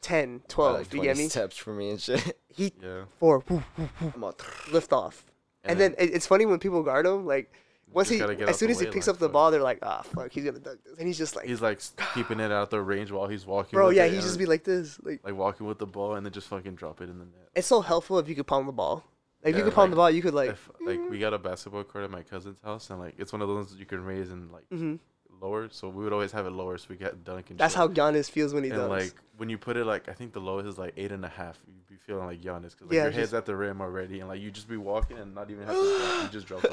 10, 0.00 0.42
12. 0.48 0.78
like 0.78 0.94
you 0.94 1.02
get 1.02 1.16
me? 1.16 1.28
steps 1.28 1.56
for 1.56 1.74
me 1.74 1.90
and 1.90 2.00
shit. 2.00 2.38
He 2.48 2.72
yeah. 2.80 3.02
four 3.18 3.42
woof, 3.48 3.64
woof, 3.76 4.16
woof, 4.16 4.72
lift 4.72 4.92
off, 4.92 5.26
and, 5.64 5.80
then, 5.80 5.96
it, 5.98 6.14
it's 6.14 6.24
funny 6.24 6.46
when 6.46 6.60
people 6.60 6.84
guard 6.84 7.04
him 7.04 7.26
like. 7.26 7.52
Once 7.94 8.08
he, 8.08 8.20
as 8.20 8.58
soon 8.58 8.70
as 8.70 8.80
he 8.80 8.86
picks 8.86 9.06
like, 9.06 9.14
up 9.14 9.20
the 9.20 9.28
ball, 9.28 9.52
they're 9.52 9.62
like, 9.62 9.78
"Ah, 9.82 10.02
fuck, 10.02 10.32
he's 10.32 10.44
gonna 10.44 10.58
dunk 10.58 10.82
this," 10.82 10.98
and 10.98 11.06
he's 11.06 11.16
just 11.16 11.36
like, 11.36 11.46
he's 11.46 11.62
like 11.62 11.80
keeping 12.14 12.40
it 12.40 12.50
out 12.50 12.70
the 12.70 12.80
range 12.80 13.12
while 13.12 13.28
he's 13.28 13.46
walking. 13.46 13.76
"Bro, 13.76 13.90
yeah." 13.90 14.06
He 14.06 14.16
just 14.16 14.36
be 14.38 14.46
like 14.46 14.64
this, 14.64 14.98
like 15.04 15.20
like 15.24 15.36
walking 15.36 15.66
with 15.66 15.78
the 15.78 15.86
ball 15.86 16.14
and 16.14 16.26
then 16.26 16.32
just 16.32 16.48
fucking 16.48 16.74
drop 16.74 17.00
it 17.00 17.08
in 17.08 17.18
the 17.20 17.24
net. 17.24 17.48
it's 17.54 17.68
so 17.68 17.80
helpful 17.80 18.18
if 18.18 18.28
you 18.28 18.34
could 18.34 18.48
palm 18.48 18.66
the 18.66 18.72
ball. 18.72 19.04
Like, 19.44 19.52
if 19.52 19.58
you 19.58 19.64
could 19.64 19.74
palm 19.74 19.84
like, 19.84 19.90
the 19.90 19.96
ball, 19.96 20.10
you 20.10 20.22
could 20.22 20.34
like, 20.34 20.50
if 20.50 20.70
like 20.84 20.98
we 21.08 21.18
got 21.20 21.34
a 21.34 21.38
basketball 21.38 21.84
court 21.84 22.02
at 22.02 22.10
my 22.10 22.22
cousin's 22.22 22.56
house 22.64 22.90
and 22.90 22.98
like 22.98 23.14
it's 23.18 23.32
one 23.32 23.42
of 23.42 23.48
those 23.48 23.70
that 23.70 23.78
you 23.78 23.86
can 23.86 24.02
raise 24.02 24.30
and 24.30 24.50
like 24.50 24.64
hmm 24.70 24.96
lower, 25.44 25.68
so 25.70 25.88
we 25.88 26.02
would 26.04 26.12
always 26.12 26.32
have 26.32 26.46
it 26.46 26.50
lower 26.50 26.78
so 26.78 26.86
we 26.88 26.96
got 26.96 27.22
dunk 27.24 27.50
and 27.50 27.58
that's 27.58 27.74
shit. 27.74 27.78
how 27.78 27.88
Giannis 27.88 28.30
feels 28.30 28.54
when 28.54 28.64
he 28.64 28.70
and 28.70 28.78
does. 28.78 28.88
like 28.88 29.14
when 29.36 29.48
you 29.48 29.58
put 29.58 29.76
it 29.76 29.84
like 29.84 30.08
I 30.08 30.12
think 30.12 30.32
the 30.32 30.40
lowest 30.40 30.66
is 30.68 30.78
like 30.78 30.94
eight 30.96 31.12
and 31.12 31.24
a 31.24 31.28
half. 31.28 31.58
You'd 31.66 31.86
be 31.88 31.96
feeling 32.06 32.26
like 32.26 32.40
Giannis 32.40 32.70
because 32.72 32.86
like 32.88 32.92
Yeah, 32.92 33.02
your 33.02 33.10
just- 33.10 33.18
head's 33.18 33.34
at 33.34 33.46
the 33.46 33.54
rim 33.56 33.80
already, 33.80 34.20
and 34.20 34.28
like 34.28 34.40
you 34.40 34.50
just 34.50 34.68
be 34.68 34.76
walking 34.76 35.18
and 35.18 35.34
not 35.34 35.50
even 35.50 35.66
have 35.66 35.74
to 35.76 35.98
drop. 35.98 36.22
You 36.22 36.28
just 36.38 36.46
drop 36.46 36.62
the 36.62 36.68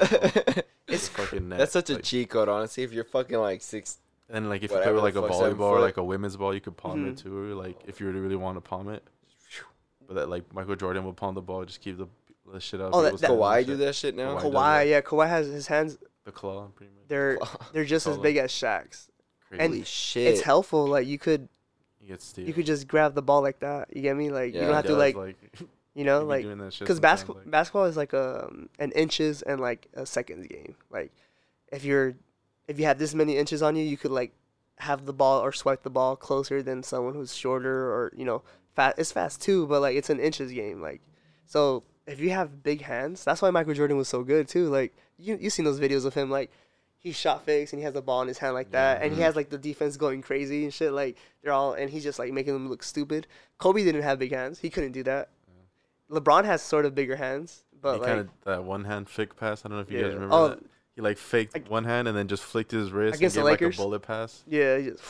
ball. 0.54 0.64
It's 0.94 1.08
the 1.08 1.14
fucking 1.22 1.48
net. 1.48 1.58
That's 1.58 1.72
such 1.72 1.88
a 1.90 1.94
like, 1.94 2.02
cheat 2.02 2.28
code, 2.28 2.48
honestly. 2.48 2.82
If 2.82 2.92
you're 2.92 3.04
fucking 3.04 3.38
like 3.38 3.62
six, 3.62 3.98
and 4.28 4.48
like 4.50 4.62
if 4.62 4.70
you 4.70 4.76
whatever 4.76 4.98
play 4.98 5.10
with 5.12 5.16
like 5.16 5.30
a 5.30 5.34
volleyball 5.34 5.70
or 5.70 5.80
like 5.80 5.96
a 5.96 6.04
women's 6.04 6.36
ball, 6.36 6.52
you 6.52 6.60
could 6.60 6.76
palm 6.76 7.06
it 7.06 7.14
Mhm. 7.14 7.22
too. 7.22 7.54
Like 7.54 7.76
if 7.86 8.00
you 8.00 8.06
really 8.08 8.20
really 8.20 8.36
want 8.36 8.56
to 8.56 8.60
palm 8.60 8.88
it. 8.88 9.02
But 10.06 10.14
that 10.14 10.28
like 10.28 10.52
Michael 10.52 10.76
Jordan 10.76 11.04
would 11.04 11.16
palm 11.16 11.34
the 11.34 11.40
ball, 11.40 11.64
just 11.64 11.80
keep 11.80 11.96
the, 11.96 12.08
the 12.52 12.60
shit 12.60 12.80
up. 12.80 12.90
Oh, 12.92 13.02
that- 13.02 13.16
that- 13.20 13.30
Kawhi 13.30 13.64
do 13.64 13.76
that 13.76 13.94
shit 13.94 14.14
now. 14.16 14.36
Kawhi. 14.38 14.52
Kawhi, 14.52 14.90
yeah, 14.90 15.00
Kawhi 15.00 15.28
has 15.28 15.46
his 15.46 15.66
hands. 15.68 15.96
The 16.24 16.32
claw, 16.32 16.68
pretty 16.74 16.92
much. 16.92 17.08
They're 17.08 17.38
they're 17.72 17.84
just 17.84 18.06
as 18.06 18.14
Taller. 18.14 18.22
big 18.22 18.36
as 18.36 18.50
Shaq's. 18.52 19.08
Crazy. 19.48 19.64
and 19.64 19.72
Holy 19.72 19.84
shit! 19.84 20.28
It's 20.28 20.40
helpful. 20.42 20.86
Like 20.86 21.06
you 21.06 21.18
could 21.18 21.48
he 22.00 22.08
gets 22.08 22.24
steal. 22.26 22.46
you 22.46 22.52
could 22.52 22.66
just 22.66 22.86
grab 22.86 23.14
the 23.14 23.22
ball 23.22 23.42
like 23.42 23.60
that. 23.60 23.94
You 23.94 24.02
get 24.02 24.16
me? 24.16 24.30
Like 24.30 24.54
you 24.54 24.60
don't 24.60 24.68
he 24.68 24.74
have 24.74 24.86
to 24.86 24.94
like 24.94 25.16
like 25.16 25.36
you 25.94 26.04
know 26.04 26.24
like 26.24 26.42
doing 26.44 26.58
that 26.58 26.72
shit 26.72 26.80
because 26.80 27.00
basketball 27.00 27.36
like- 27.36 27.50
basketball 27.50 27.84
is 27.84 27.96
like 27.96 28.14
um 28.14 28.68
an 28.78 28.92
inches 28.92 29.42
and 29.42 29.60
like 29.60 29.88
a 29.94 30.06
seconds 30.06 30.46
game. 30.46 30.76
Like 30.90 31.12
if 31.72 31.84
you're 31.84 32.14
if 32.68 32.78
you 32.78 32.86
have 32.86 32.98
this 32.98 33.14
many 33.14 33.36
inches 33.36 33.62
on 33.62 33.74
you, 33.76 33.82
you 33.84 33.96
could 33.96 34.12
like 34.12 34.32
have 34.78 35.04
the 35.06 35.12
ball 35.12 35.40
or 35.40 35.52
swipe 35.52 35.82
the 35.82 35.90
ball 35.90 36.16
closer 36.16 36.62
than 36.62 36.82
someone 36.82 37.14
who's 37.14 37.34
shorter 37.34 37.92
or 37.92 38.12
you 38.16 38.24
know 38.24 38.42
fast. 38.74 38.98
It's 38.98 39.12
fast 39.12 39.42
too, 39.42 39.66
but 39.66 39.80
like 39.82 39.96
it's 39.96 40.08
an 40.10 40.20
inches 40.20 40.52
game. 40.52 40.80
Like 40.80 41.00
so 41.46 41.82
if 42.06 42.20
you 42.20 42.30
have 42.30 42.62
big 42.62 42.82
hands, 42.82 43.24
that's 43.24 43.42
why 43.42 43.50
Michael 43.50 43.74
Jordan 43.74 43.96
was 43.96 44.08
so 44.08 44.22
good 44.22 44.48
too. 44.48 44.68
Like 44.68 44.94
you 45.18 45.38
you 45.40 45.50
seen 45.50 45.64
those 45.64 45.80
videos 45.80 46.04
of 46.04 46.14
him 46.14 46.30
like. 46.30 46.50
He 47.04 47.10
shot 47.10 47.44
fakes 47.44 47.72
and 47.72 47.80
he 47.80 47.84
has 47.84 47.94
the 47.94 48.00
ball 48.00 48.22
in 48.22 48.28
his 48.28 48.38
hand 48.38 48.54
like 48.54 48.70
that, 48.70 49.00
Yeah. 49.00 49.04
and 49.06 49.16
he 49.16 49.22
has 49.22 49.34
like 49.34 49.50
the 49.50 49.58
defense 49.58 49.96
going 49.96 50.22
crazy 50.22 50.62
and 50.62 50.72
shit. 50.72 50.92
Like 50.92 51.16
they're 51.42 51.52
all, 51.52 51.72
and 51.72 51.90
he's 51.90 52.04
just 52.04 52.16
like 52.20 52.32
making 52.32 52.52
them 52.52 52.68
look 52.68 52.84
stupid. 52.84 53.26
Kobe 53.58 53.82
didn't 53.82 54.02
have 54.02 54.20
big 54.20 54.30
hands; 54.30 54.60
he 54.60 54.70
couldn't 54.70 54.92
do 54.92 55.02
that. 55.02 55.30
LeBron 56.10 56.44
has 56.44 56.62
sort 56.62 56.84
of 56.86 56.94
bigger 56.94 57.16
hands, 57.16 57.64
but 57.80 57.94
he 57.94 57.98
like 58.02 58.08
kind 58.08 58.20
of 58.20 58.28
that 58.44 58.62
one 58.62 58.84
hand 58.84 59.08
flick 59.08 59.34
pass. 59.34 59.64
I 59.64 59.68
don't 59.68 59.78
know 59.78 59.82
if 59.82 59.90
you 59.90 60.00
guys 60.00 60.14
remember 60.14 60.32
Oh, 60.32 60.48
that. 60.50 60.60
He 60.94 61.00
like 61.00 61.18
faked 61.18 61.54
Like- 61.54 61.68
one 61.68 61.84
hand 61.84 62.06
and 62.06 62.16
then 62.16 62.28
just 62.28 62.44
flicked 62.44 62.70
his 62.70 62.92
wrist 62.92 63.16
Against 63.16 63.34
the 63.34 63.40
and 63.40 63.46
gave 63.48 63.52
like 63.52 63.60
Lakers? 63.62 63.78
a 63.78 63.82
bullet 63.82 64.02
pass. 64.02 64.44
yeah. 64.46 64.78
he 64.78 64.90
just- 64.90 65.02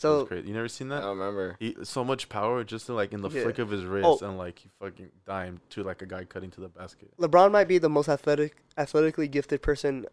So- 0.00 0.18
was 0.20 0.28
crazy. 0.28 0.48
You 0.48 0.54
never 0.54 0.68
seen 0.68 0.88
that? 0.88 0.98
I 0.98 1.06
don't 1.06 1.18
remember. 1.18 1.56
He 1.58 1.76
so 1.82 2.04
much 2.04 2.28
power 2.28 2.62
just 2.64 2.86
to, 2.86 2.94
like 2.94 3.12
in 3.12 3.22
the 3.22 3.30
Yeah. 3.30 3.42
flick 3.42 3.58
of 3.58 3.70
his 3.70 3.84
wrist 3.84 4.06
Oh. 4.06 4.18
and 4.26 4.36
like 4.38 4.58
he 4.60 4.68
fucking 4.80 5.10
dimed 5.26 5.60
to 5.70 5.82
like 5.82 6.02
a 6.02 6.06
guy 6.06 6.24
cutting 6.24 6.50
to 6.52 6.60
the 6.60 6.68
basket. 6.68 7.10
LeBron 7.18 7.50
might 7.52 7.68
be 7.68 7.78
the 7.78 7.88
most 7.90 8.08
athletic, 8.08 8.56
athletically 8.76 9.28
gifted 9.28 9.62
person 9.62 10.06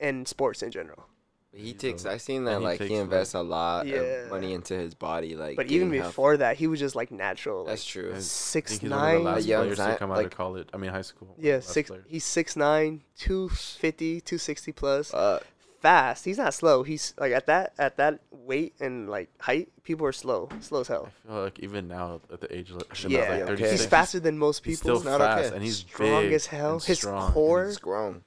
in 0.00 0.26
sports 0.26 0.62
in 0.62 0.70
general. 0.70 1.06
He 1.52 1.66
He's 1.66 1.74
takes. 1.74 2.04
a- 2.04 2.10
I 2.10 2.16
seen 2.16 2.42
that 2.46 2.58
he 2.58 2.64
like 2.64 2.78
takes, 2.78 2.88
he 2.90 2.96
like- 2.96 3.04
invests 3.04 3.34
a 3.34 3.40
lot 3.42 3.86
Yeah. 3.86 3.98
of 4.00 4.30
money 4.30 4.54
into 4.54 4.74
his 4.74 4.92
body. 4.92 5.36
Like, 5.36 5.54
But 5.56 5.66
even 5.66 5.86
getting 5.88 6.00
healthy. 6.02 6.10
before 6.12 6.36
that, 6.38 6.56
he 6.56 6.66
was 6.66 6.80
just 6.80 6.96
like 6.96 7.12
natural. 7.12 7.58
Like 7.60 7.66
that's 7.68 7.84
true. 7.84 8.12
I 8.12 8.18
six 8.18 8.72
think 8.72 8.82
he's 8.82 8.90
one 8.90 8.98
of 9.16 9.22
nine. 9.22 9.36
A 9.36 9.38
young 9.38 9.62
players 9.62 9.78
to 9.78 9.96
come 9.96 10.10
out 10.10 10.16
like- 10.16 10.26
of 10.26 10.32
college. 10.36 10.68
I 10.74 10.78
mean 10.78 10.90
high 10.90 11.02
school. 11.02 11.32
yeah, 11.38 11.60
six. 11.60 11.90
player. 11.90 12.04
He's 12.08 12.24
six 12.24 12.56
nine, 12.56 13.02
two 13.16 13.48
fifty, 13.50 14.20
two 14.20 14.36
sixty 14.36 14.72
plus. 14.72 15.14
Uh, 15.14 15.38
Fast. 15.84 16.24
He's 16.24 16.38
not 16.38 16.54
slow. 16.54 16.82
He's 16.82 17.12
like 17.18 17.32
at 17.32 17.44
that 17.46 17.74
at 17.78 17.98
that 17.98 18.20
weight 18.32 18.74
and 18.80 19.08
like 19.10 19.28
height, 19.38 19.68
people 19.82 20.06
are 20.06 20.12
slow, 20.12 20.48
slow 20.60 20.80
as 20.80 20.88
I 20.88 20.94
hell. 20.94 21.08
feel 21.26 21.42
like 21.42 21.58
even 21.60 21.88
now 21.88 22.20
at 22.32 22.40
the 22.40 22.56
age 22.56 22.70
of 22.70 22.76
like, 22.76 23.04
Yeah, 23.06 23.20
like 23.20 23.30
okay. 23.42 23.46
36, 23.48 23.70
he's 23.72 23.86
faster 23.86 24.18
than 24.18 24.38
most 24.38 24.64
He's 24.64 24.80
people. 24.80 25.00
still 25.00 25.10
not 25.10 25.20
fast 25.20 25.46
okay. 25.48 25.56
and 25.56 25.62
he's 25.64 25.76
strong 25.76 26.24
as 26.32 26.46
hell. 26.46 26.78
His 26.78 26.98
strong. 26.98 27.32
core. 27.32 27.66
he's 27.66 27.76
grown. 27.76 28.22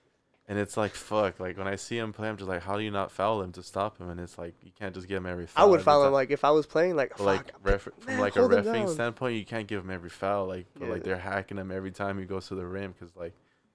And 0.48 0.58
it's 0.60 0.78
like 0.78 0.94
fuck. 0.94 1.40
Like 1.40 1.58
when 1.58 1.68
I 1.68 1.76
see 1.78 1.98
him 1.98 2.14
play, 2.14 2.30
I'm 2.30 2.38
just 2.38 2.48
like, 2.48 2.62
how 2.62 2.78
do 2.78 2.84
you 2.84 2.92
not 2.92 3.12
foul 3.12 3.42
him 3.42 3.52
to 3.54 3.64
stop 3.64 3.98
him? 3.98 4.10
And 4.10 4.20
it's 4.20 4.38
like 4.38 4.54
you 4.64 4.72
can't 4.80 4.94
just 4.94 5.08
give 5.08 5.18
him 5.18 5.26
every 5.26 5.48
foul. 5.48 5.66
I 5.66 5.68
would 5.68 5.82
foul 5.82 6.06
him 6.06 6.14
like 6.14 6.30
if 6.30 6.46
I 6.46 6.52
was 6.52 6.68
playing 6.68 6.96
like 6.96 7.20
like 7.20 7.52
ref- 7.64 7.88
man, 8.06 8.18
from 8.18 8.20
like 8.20 8.36
a 8.36 8.40
refing 8.42 8.88
standpoint, 8.88 9.36
you 9.36 9.46
can't 9.46 9.68
give 9.68 9.84
him 9.84 9.90
every 9.90 10.10
foul. 10.12 10.46
Like 10.48 10.68
but 10.78 10.90
like 10.90 11.04
they're 11.04 11.18
hacking 11.18 11.58
him 11.58 11.72
every 11.72 11.92
time 11.92 12.20
he 12.20 12.26
goes 12.26 12.48
to 12.50 12.56
the 12.56 12.66
rim 12.68 12.94
because 12.98 13.16
like 13.16 13.34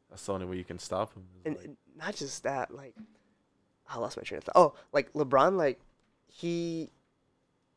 that's 0.08 0.24
the 0.24 0.32
only 0.34 0.46
way 0.46 0.56
you 0.56 0.64
can 0.64 0.78
stop 0.78 1.12
him. 1.14 1.24
and, 1.44 1.56
like- 1.56 1.64
and 1.64 1.76
not 1.98 2.14
just 2.14 2.44
that, 2.44 2.72
like 2.74 2.94
I 3.92 3.98
lost 3.98 4.16
my 4.16 4.22
train 4.22 4.38
of 4.38 4.44
thought. 4.44 4.56
Oh, 4.56 4.74
like 4.92 5.12
LeBron, 5.12 5.56
like 5.56 5.78
he 6.26 6.90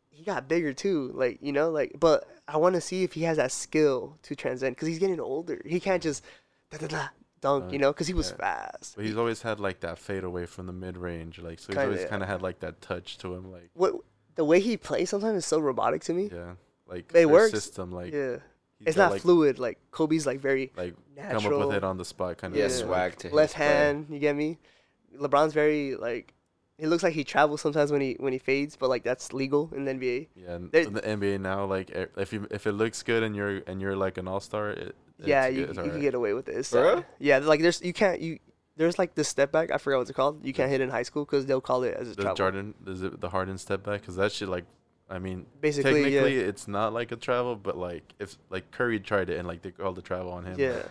he 0.10 0.24
got 0.24 0.48
bigger 0.48 0.74
too, 0.74 1.12
like 1.14 1.40
you 1.42 1.52
know, 1.52 1.70
like. 1.70 1.94
But 2.00 2.26
I 2.48 2.58
want 2.58 2.76
to 2.76 2.82
see 2.82 3.04
if 3.04 3.14
he 3.14 3.24
has 3.24 3.38
that 3.38 3.52
skill 3.52 4.18
to 4.24 4.36
transcend 4.36 4.76
because 4.76 4.88
he's 4.88 5.00
getting 5.00 5.20
older. 5.20 5.62
He 5.66 5.80
can't 5.80 6.02
just 6.02 6.24
da 6.72 6.78
da 6.78 6.88
da 6.88 7.08
dunk, 7.42 7.72
you 7.74 7.80
know, 7.80 7.92
because 7.92 8.08
he 8.08 8.14
was 8.14 8.30
yeah. 8.32 8.38
fast. 8.38 8.96
but 8.96 9.06
he's 9.06 9.18
always 9.18 9.42
had 9.42 9.60
like 9.60 9.82
that 9.82 10.00
fade 10.00 10.24
away 10.24 10.46
from 10.46 10.68
the 10.68 10.74
mid 10.74 10.96
range. 10.98 11.40
Like 11.40 11.60
so 11.60 11.68
he's 11.68 11.76
Kinda, 11.76 11.84
always 11.84 12.02
yeah. 12.02 12.08
kind 12.08 12.24
of 12.24 12.30
had 12.30 12.42
like 12.42 12.60
that 12.62 12.82
touch 12.82 13.18
to 13.20 13.34
him. 13.34 13.52
Like 13.52 13.70
What 13.74 13.96
the 14.36 14.46
way 14.46 14.60
he 14.62 14.78
plays 14.78 15.10
sometimes 15.10 15.38
is 15.40 15.46
so 15.46 15.60
robotic 15.60 16.02
to 16.06 16.14
me. 16.14 16.30
yeah, 16.34 16.54
like 16.88 17.00
It 17.10 17.10
their 17.10 17.28
works. 17.28 17.52
system. 17.52 17.92
Like 17.92 18.14
yeah, 18.14 18.38
he's 18.80 18.88
it's 18.88 18.96
got, 18.98 19.04
not 19.08 19.12
like, 19.14 19.22
fluid. 19.22 19.60
Like 19.60 19.80
Kobe's 19.92 20.26
like 20.26 20.40
very 20.40 20.72
Like 20.78 20.96
natural. 21.16 21.42
come 21.42 21.54
up 21.62 21.68
with 21.68 21.78
it 21.78 21.84
on 21.84 21.98
the 21.98 22.06
spot, 22.06 22.38
kind 22.38 22.54
of. 22.54 22.58
Yeah, 22.58 22.68
Yeah. 22.68 22.70
swag 22.72 23.18
to 23.18 23.28
his 23.28 23.34
left 23.34 23.56
play. 23.56 23.66
hand. 23.66 24.08
You 24.10 24.20
get 24.20 24.36
me? 24.36 24.58
LeBron's 25.20 25.54
very 25.54 25.96
like. 25.96 26.34
He 26.78 26.88
looks 26.88 27.04
like 27.04 27.14
he 27.14 27.24
travels 27.24 27.62
sometimes 27.62 27.90
when 27.90 28.02
he 28.02 28.18
when 28.20 28.34
he 28.34 28.40
fades, 28.40 28.76
but 28.76 28.90
like 28.90 29.04
that's 29.04 29.32
legal 29.32 29.72
in 29.74 29.86
the 29.86 29.94
NBA. 29.94 30.28
Yeah, 30.36 30.56
in 30.56 30.94
the 30.94 31.02
NBA 31.02 31.40
now, 31.40 31.64
like 31.64 31.90
if 32.18 32.34
you 32.34 32.48
if 32.52 32.68
it 32.68 32.74
looks 32.74 33.02
good 33.02 33.24
and 33.24 33.34
you're 33.34 33.62
and 33.66 33.80
you're 33.80 33.96
like 33.96 34.18
an 34.18 34.28
all 34.28 34.42
star, 34.42 34.72
it, 34.72 34.96
yeah, 35.24 35.46
it's 35.46 35.56
you, 35.56 35.66
good, 35.68 35.70
it's 35.70 35.86
you 35.86 35.92
can 35.92 36.02
get 36.02 36.16
away 36.16 36.34
with 36.34 36.50
it. 36.50 36.58
It's 36.58 36.70
For 36.72 37.06
Yeah, 37.18 37.38
like 37.38 37.62
there's 37.62 37.82
you 37.82 37.94
can't 37.94 38.20
you 38.20 38.40
there's 38.78 39.00
like 39.00 39.16
this 39.16 39.28
step 39.28 39.52
back. 39.52 39.72
I 39.72 39.78
forgot 39.78 40.00
what's 40.00 40.10
it 40.10 40.14
called. 40.14 40.46
You 40.46 40.54
can't 40.54 40.70
hit 40.70 40.82
in 40.82 40.90
high 40.90 41.04
school 41.04 41.26
because 41.26 41.46
they'll 41.46 41.62
call 41.62 41.84
it 41.84 41.96
as 41.96 42.10
a 42.10 42.16
The 42.16 42.22
travel. 42.24 42.36
Jordan, 42.36 42.74
is 42.86 43.04
it 43.04 43.22
the 43.22 43.30
Harden 43.30 43.58
step 43.58 43.84
back? 43.84 44.02
Because 44.02 44.16
that 44.18 44.32
shit, 44.32 44.50
like, 44.50 44.66
I 45.10 45.20
mean, 45.20 45.46
Basically, 45.62 46.04
technically 46.04 46.38
yeah. 46.38 46.48
it's 46.48 46.68
not 46.68 46.94
like 46.94 47.12
a 47.12 47.16
travel, 47.16 47.56
but 47.56 47.78
like 47.78 48.04
if 48.20 48.38
like 48.50 48.72
Curry 48.72 49.00
tried 49.00 49.30
it 49.30 49.38
and 49.38 49.48
like 49.48 49.62
they 49.62 49.72
called 49.72 49.96
the 49.96 50.02
travel 50.02 50.32
on 50.32 50.46
him. 50.46 50.60
Yeah. 50.60 50.82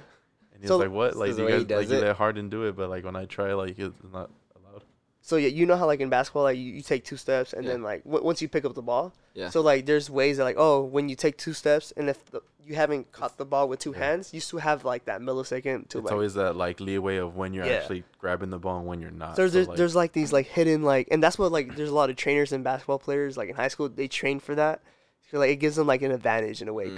And 0.54 0.62
he's 0.62 0.68
So- 0.68 0.78
like, 0.78 0.90
what? 0.90 1.16
Like 1.16 1.28
you 1.30 1.34
the 1.34 1.44
way 1.44 1.58
he 1.58 1.64
guys 1.64 1.78
like 1.78 1.86
does 1.88 1.90
you 1.92 1.98
it? 1.98 2.06
let 2.08 2.16
Harden 2.16 2.48
do 2.48 2.64
it, 2.64 2.76
but 2.76 2.88
like 2.88 3.04
when 3.04 3.16
I 3.16 3.26
try, 3.26 3.52
like 3.54 3.78
it's 3.78 3.94
not 4.12 4.30
allowed. 4.56 4.82
So 5.20 5.36
yeah, 5.36 5.48
you 5.48 5.66
know 5.66 5.76
how 5.76 5.86
like 5.86 6.00
in 6.00 6.08
basketball, 6.10 6.44
like 6.44 6.56
you, 6.58 6.72
you 6.72 6.82
take 6.82 7.04
two 7.04 7.16
steps 7.16 7.52
and 7.52 7.64
Yeah. 7.64 7.72
then 7.72 7.82
like 7.82 8.04
w- 8.04 8.24
once 8.24 8.40
you 8.40 8.48
pick 8.48 8.64
up 8.64 8.74
the 8.74 8.82
ball. 8.82 9.12
Yeah. 9.34 9.50
So 9.50 9.60
like 9.60 9.84
there's 9.86 10.08
ways 10.08 10.36
that 10.38 10.44
like 10.44 10.56
oh 10.58 10.82
when 10.84 11.08
you 11.08 11.16
take 11.16 11.36
two 11.36 11.52
steps 11.52 11.92
and 11.96 12.08
if 12.08 12.24
the, 12.26 12.40
you 12.66 12.76
haven't 12.76 13.10
caught 13.12 13.36
the 13.36 13.44
ball 13.44 13.68
with 13.68 13.80
two 13.80 13.90
Yeah. 13.92 13.98
hands, 13.98 14.32
you 14.32 14.40
still 14.40 14.60
have 14.60 14.84
like 14.84 15.04
that 15.06 15.20
millisecond 15.20 15.88
to 15.88 15.98
It's 15.98 16.04
like. 16.04 16.12
always 16.12 16.34
that 16.34 16.56
like 16.56 16.78
leeway 16.80 17.16
of 17.16 17.36
when 17.36 17.52
you're 17.52 17.66
Yeah. 17.66 17.72
actually 17.74 18.04
grabbing 18.18 18.50
the 18.50 18.58
ball 18.58 18.78
and 18.78 18.86
when 18.86 19.00
you're 19.00 19.10
not. 19.10 19.34
there's 19.36 19.50
So, 19.52 19.56
there's, 19.56 19.68
like, 19.68 19.76
there's 19.76 19.96
like 19.96 20.12
these 20.12 20.32
like 20.32 20.46
hidden 20.46 20.82
like 20.82 21.08
and 21.10 21.22
that's 21.22 21.38
what 21.38 21.50
like 21.52 21.74
there's 21.76 21.90
a 21.90 21.94
lot 21.94 22.10
of 22.10 22.16
trainers 22.16 22.52
and 22.52 22.62
basketball 22.62 22.98
players 23.00 23.36
like 23.36 23.48
in 23.48 23.54
high 23.56 23.68
school 23.68 23.88
they 23.88 24.06
train 24.08 24.38
for 24.40 24.54
that. 24.54 24.82
So 25.30 25.38
like 25.38 25.50
it 25.50 25.56
gives 25.56 25.74
them 25.76 25.86
like 25.88 26.02
an 26.02 26.12
advantage 26.12 26.62
in 26.62 26.68
a 26.68 26.72
way 26.72 26.86
Mm. 26.90 26.96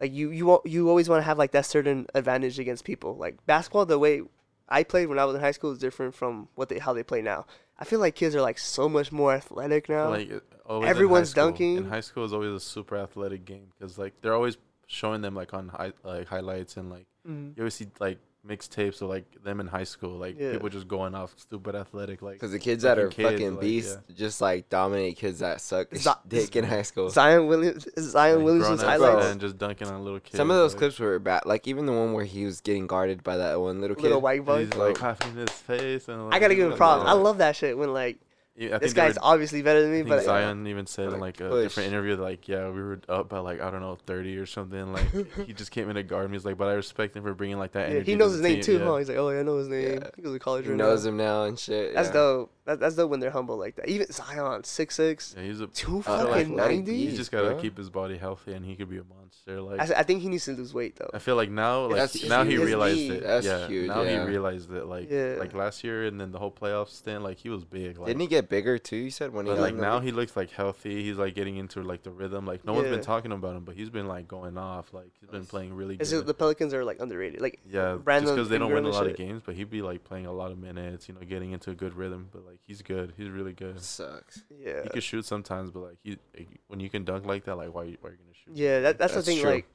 Like 0.00 0.12
you 0.12 0.30
you 0.30 0.60
you 0.64 0.88
always 0.88 1.08
want 1.08 1.20
to 1.20 1.24
have 1.24 1.38
like 1.38 1.52
that 1.52 1.66
certain 1.66 2.06
advantage 2.14 2.58
against 2.58 2.84
people. 2.84 3.16
Like 3.16 3.44
basketball, 3.46 3.86
the 3.86 3.98
way 3.98 4.22
I 4.68 4.82
played 4.82 5.06
when 5.08 5.18
I 5.18 5.24
was 5.24 5.34
in 5.34 5.40
high 5.40 5.50
school 5.52 5.72
is 5.72 5.78
different 5.78 6.14
from 6.14 6.48
what 6.54 6.68
they 6.68 6.78
how 6.78 6.92
they 6.92 7.02
play 7.02 7.22
now. 7.22 7.46
I 7.78 7.84
feel 7.84 7.98
like 8.00 8.14
kids 8.14 8.34
are 8.36 8.42
like 8.42 8.58
so 8.58 8.88
much 8.88 9.10
more 9.12 9.32
athletic 9.32 9.88
now. 9.88 10.10
like 10.10 10.28
in 10.30 10.40
Everyone's 10.84 11.30
school- 11.30 11.46
dunking. 11.46 11.76
In 11.76 11.84
high 11.90 12.00
school 12.00 12.24
is 12.24 12.32
always 12.32 12.52
a 12.52 12.60
super 12.60 12.96
athletic 12.96 13.44
game 13.44 13.68
because 13.78 13.98
like 13.98 14.14
they're 14.22 14.34
always 14.34 14.56
showing 14.86 15.22
them 15.22 15.34
like 15.34 15.52
on 15.54 15.68
high, 15.68 15.92
like 16.02 16.28
highlights 16.28 16.76
and 16.76 16.90
like 16.90 17.06
Mhm. 17.28 17.56
you 17.56 17.62
always 17.62 17.74
see 17.74 17.86
like 18.00 18.18
mixtapes 18.46 19.00
of 19.00 19.08
like 19.08 19.24
them 19.42 19.58
in 19.60 19.66
high 19.66 19.84
school, 19.84 20.18
like 20.18 20.38
Yeah. 20.38 20.52
people 20.52 20.68
just 20.68 20.86
going 20.86 21.14
off 21.14 21.32
stupid 21.36 21.74
athletic 21.74 22.20
like. 22.20 22.34
Because 22.34 22.52
the 22.52 22.58
kids 22.58 22.82
that 22.82 22.98
are 22.98 23.10
fucking 23.10 23.24
kids, 23.24 23.32
fucking 23.32 23.50
like, 23.52 23.60
beasts 23.60 23.96
just 24.14 24.40
like 24.40 24.68
dominate 24.68 25.16
kids 25.16 25.38
that 25.38 25.60
suck 25.60 25.88
as 25.92 26.02
Zi- 26.02 26.10
dick 26.28 26.54
in 26.56 26.64
high 26.64 26.82
school. 26.82 27.08
Zion 27.08 27.46
Williams, 27.46 27.86
Zion 27.98 28.36
like, 28.36 28.44
Williamson's 28.44 28.80
grown-ups 28.82 29.02
highlights. 29.04 29.26
and 29.32 29.40
just 29.40 29.56
dunking 29.58 29.88
on 29.88 30.04
little 30.04 30.20
kids. 30.20 30.36
Some 30.36 30.50
of 30.50 30.56
those 30.56 30.72
like, 30.74 30.78
clips 30.78 30.98
were 30.98 31.18
bad. 31.18 31.42
Like 31.46 31.66
even 31.66 31.86
the 31.86 31.92
one 31.92 32.12
where 32.12 32.24
he 32.26 32.44
was 32.44 32.60
getting 32.60 32.86
guarded 32.86 33.22
by 33.22 33.36
that 33.38 33.60
one 33.60 33.80
little 33.80 33.96
kid. 33.96 34.02
Little 34.04 34.20
white 34.20 34.44
boy. 34.44 34.66
He's 34.66 34.74
like 34.74 34.94
clapping 34.96 35.34
his 35.36 35.50
face 35.50 36.08
and. 36.08 36.26
Like, 36.26 36.34
I 36.34 36.38
gotta 36.38 36.54
give 36.54 36.64
him 36.64 36.70
Like, 36.72 36.78
props. 36.78 37.04
I 37.08 37.12
love 37.12 37.38
that 37.38 37.56
shit 37.56 37.78
when 37.78 37.92
like 37.94 38.18
Yeah, 38.18 38.23
I 38.56 38.60
this 38.60 38.70
think 38.70 38.80
they 38.82 39.00
guy's 39.02 39.14
were- 39.16 39.20
obviously 39.24 39.62
better 39.62 39.80
than 39.82 39.90
I 39.90 39.92
me, 39.92 39.98
think 40.02 40.08
but 40.10 40.24
Zion 40.24 40.66
even 40.68 40.86
said 40.86 41.06
in 41.06 41.18
Like, 41.18 41.40
like 41.40 41.40
a 41.40 41.48
push. 41.50 41.62
different 41.64 41.88
interview, 41.88 42.14
like, 42.16 42.46
yeah, 42.46 42.68
we 42.68 42.80
were 42.82 43.00
up 43.08 43.28
by 43.28 43.40
like 43.40 43.60
I 43.60 43.68
don't 43.70 43.80
know 43.80 43.96
thirty 44.06 44.36
or 44.38 44.46
something. 44.46 44.92
Like 44.92 45.06
he 45.46 45.52
just 45.52 45.72
came 45.72 45.88
in 45.90 45.96
to 45.96 46.04
guard 46.04 46.30
me. 46.30 46.36
He's 46.36 46.44
like, 46.44 46.56
but 46.56 46.68
I 46.68 46.74
respect 46.74 47.16
him 47.16 47.24
for 47.24 47.34
bringing 47.34 47.58
like 47.58 47.72
that 47.72 47.88
yeah, 47.88 47.94
energy. 47.96 48.12
he 48.12 48.16
knows 48.16 48.30
the 48.30 48.36
his 48.38 48.42
name 48.42 48.54
team." 48.56 48.62
too, 48.62 48.78
Yeah. 48.78 48.84
huh? 48.84 48.96
He's 48.96 49.08
like, 49.08 49.18
oh 49.18 49.30
yeah, 49.30 49.40
I 49.40 49.42
know 49.42 49.58
his 49.58 49.68
name. 49.68 49.98
Yeah. 50.02 50.08
He 50.14 50.22
goes 50.22 50.34
to 50.34 50.38
college 50.38 50.64
He 50.66 50.70
right 50.70 50.78
knows 50.78 51.04
now. 51.04 51.10
him 51.10 51.16
now 51.16 51.44
and 51.44 51.58
shit. 51.58 51.94
That's 51.94 52.10
dope. 52.10 52.52
That, 52.66 52.80
that's 52.80 52.94
dope 52.96 53.10
when 53.10 53.20
they're 53.20 53.30
humble 53.30 53.58
like 53.58 53.76
that. 53.76 53.88
Even 53.88 54.10
Zion, 54.10 54.64
six 54.64 54.94
six, 54.96 55.34
Yeah, 55.36 55.44
he's 55.44 55.60
a. 55.60 55.66
two 55.66 55.98
Uh, 55.98 56.02
fucking 56.02 56.26
like, 56.30 56.48
like, 56.48 56.70
ninety. 56.70 57.06
He 57.10 57.14
just 57.16 57.30
gotta 57.30 57.50
bro. 57.50 57.60
keep 57.60 57.76
his 57.76 57.90
body 57.90 58.16
healthy, 58.16 58.54
and 58.54 58.64
he 58.64 58.74
could 58.74 58.88
be 58.88 58.96
a 58.96 59.04
monster. 59.04 59.60
Like 59.60 59.80
I 59.94 60.02
think 60.02 60.22
he 60.22 60.28
needs 60.30 60.46
to 60.46 60.52
lose 60.52 60.72
weight 60.72 60.96
though. 60.96 61.10
I 61.12 61.18
feel 61.18 61.36
like 61.36 61.50
now, 61.50 61.86
like 61.86 61.96
That's 61.96 62.14
he- 62.14 62.28
now 62.28 62.42
he 62.42 62.56
realized 62.56 62.96
knee. 62.96 63.10
it. 63.10 63.22
That's 63.22 63.44
yeah, 63.44 63.66
huge, 63.66 63.88
now 63.88 64.00
yeah. 64.00 64.22
he 64.22 64.26
realized 64.30 64.72
it. 64.72 64.86
Like 64.86 65.10
Yeah. 65.10 65.36
like 65.38 65.52
last 65.52 65.84
year, 65.84 66.06
and 66.06 66.18
then 66.18 66.32
the 66.32 66.38
whole 66.38 66.50
playoff 66.50 66.88
stint, 66.88 67.22
like 67.22 67.36
he 67.36 67.50
was 67.50 67.64
big. 67.66 67.98
Like, 67.98 68.06
Didn't 68.06 68.22
he 68.22 68.26
get 68.28 68.48
bigger 68.48 68.78
too? 68.78 68.96
You 68.96 69.10
said 69.10 69.34
when 69.34 69.44
he 69.44 69.52
But 69.52 69.60
like 69.60 69.74
now 69.74 69.96
league? 69.96 70.04
he 70.04 70.12
looks 70.12 70.34
like 70.34 70.50
healthy. 70.50 71.02
He's 71.02 71.18
like 71.18 71.34
getting 71.34 71.56
into 71.58 71.82
like 71.82 72.02
the 72.02 72.12
rhythm. 72.12 72.46
Like 72.46 72.64
no 72.64 72.72
one's 72.72 72.88
been 72.88 73.02
talking 73.02 73.32
about 73.32 73.56
him, 73.56 73.64
but 73.64 73.74
he's 73.74 73.90
been 73.90 74.08
like 74.08 74.26
going 74.26 74.56
off. 74.56 74.94
Like 74.94 75.10
he's 75.20 75.28
been 75.28 75.44
playing 75.44 75.74
really 75.74 75.96
Is 75.96 76.12
good. 76.12 76.20
it 76.20 76.26
the 76.26 76.32
Pelicans 76.34 76.72
are 76.72 76.82
like 76.84 76.98
underrated? 77.00 77.42
Like 77.42 77.60
yeah, 77.70 77.96
Brandon 77.96 78.28
just 78.28 78.36
because 78.36 78.48
they 78.48 78.56
don't 78.56 78.72
win 78.72 78.86
a 78.86 78.88
lot 78.88 79.02
and 79.02 79.10
of 79.10 79.16
games, 79.18 79.42
but 79.44 79.54
he'd 79.54 79.68
be 79.68 79.82
like 79.82 80.02
playing 80.04 80.24
a 80.24 80.32
lot 80.32 80.50
of 80.50 80.56
minutes. 80.58 81.06
You 81.08 81.14
know, 81.14 81.20
getting 81.20 81.52
into 81.52 81.70
a 81.70 81.74
good 81.74 81.92
rhythm. 81.94 82.28
But 82.32 82.46
like 82.46 82.53
he's 82.66 82.82
good. 82.82 83.12
He's 83.16 83.28
really 83.28 83.52
good. 83.52 83.80
sucks. 83.80 84.42
yeah, 84.50 84.82
He 84.84 84.88
can 84.90 85.00
shoot 85.00 85.24
sometimes, 85.24 85.70
but 85.70 85.80
like 85.80 85.98
he 86.02 86.18
like, 86.36 86.48
when 86.68 86.80
you 86.80 86.88
can 86.90 87.04
dunk 87.04 87.26
like 87.26 87.44
that, 87.44 87.56
like 87.56 87.74
why 87.74 87.84
you, 87.84 87.96
why 88.00 88.10
are 88.10 88.12
you 88.12 88.18
gonna 88.18 88.32
shoot? 88.34 88.54
yeah. 88.56 88.80
That, 88.80 88.98
that's, 88.98 89.14
That's 89.14 89.26
the 89.26 89.32
thing. 89.32 89.40
true. 89.42 89.50
Like 89.50 89.66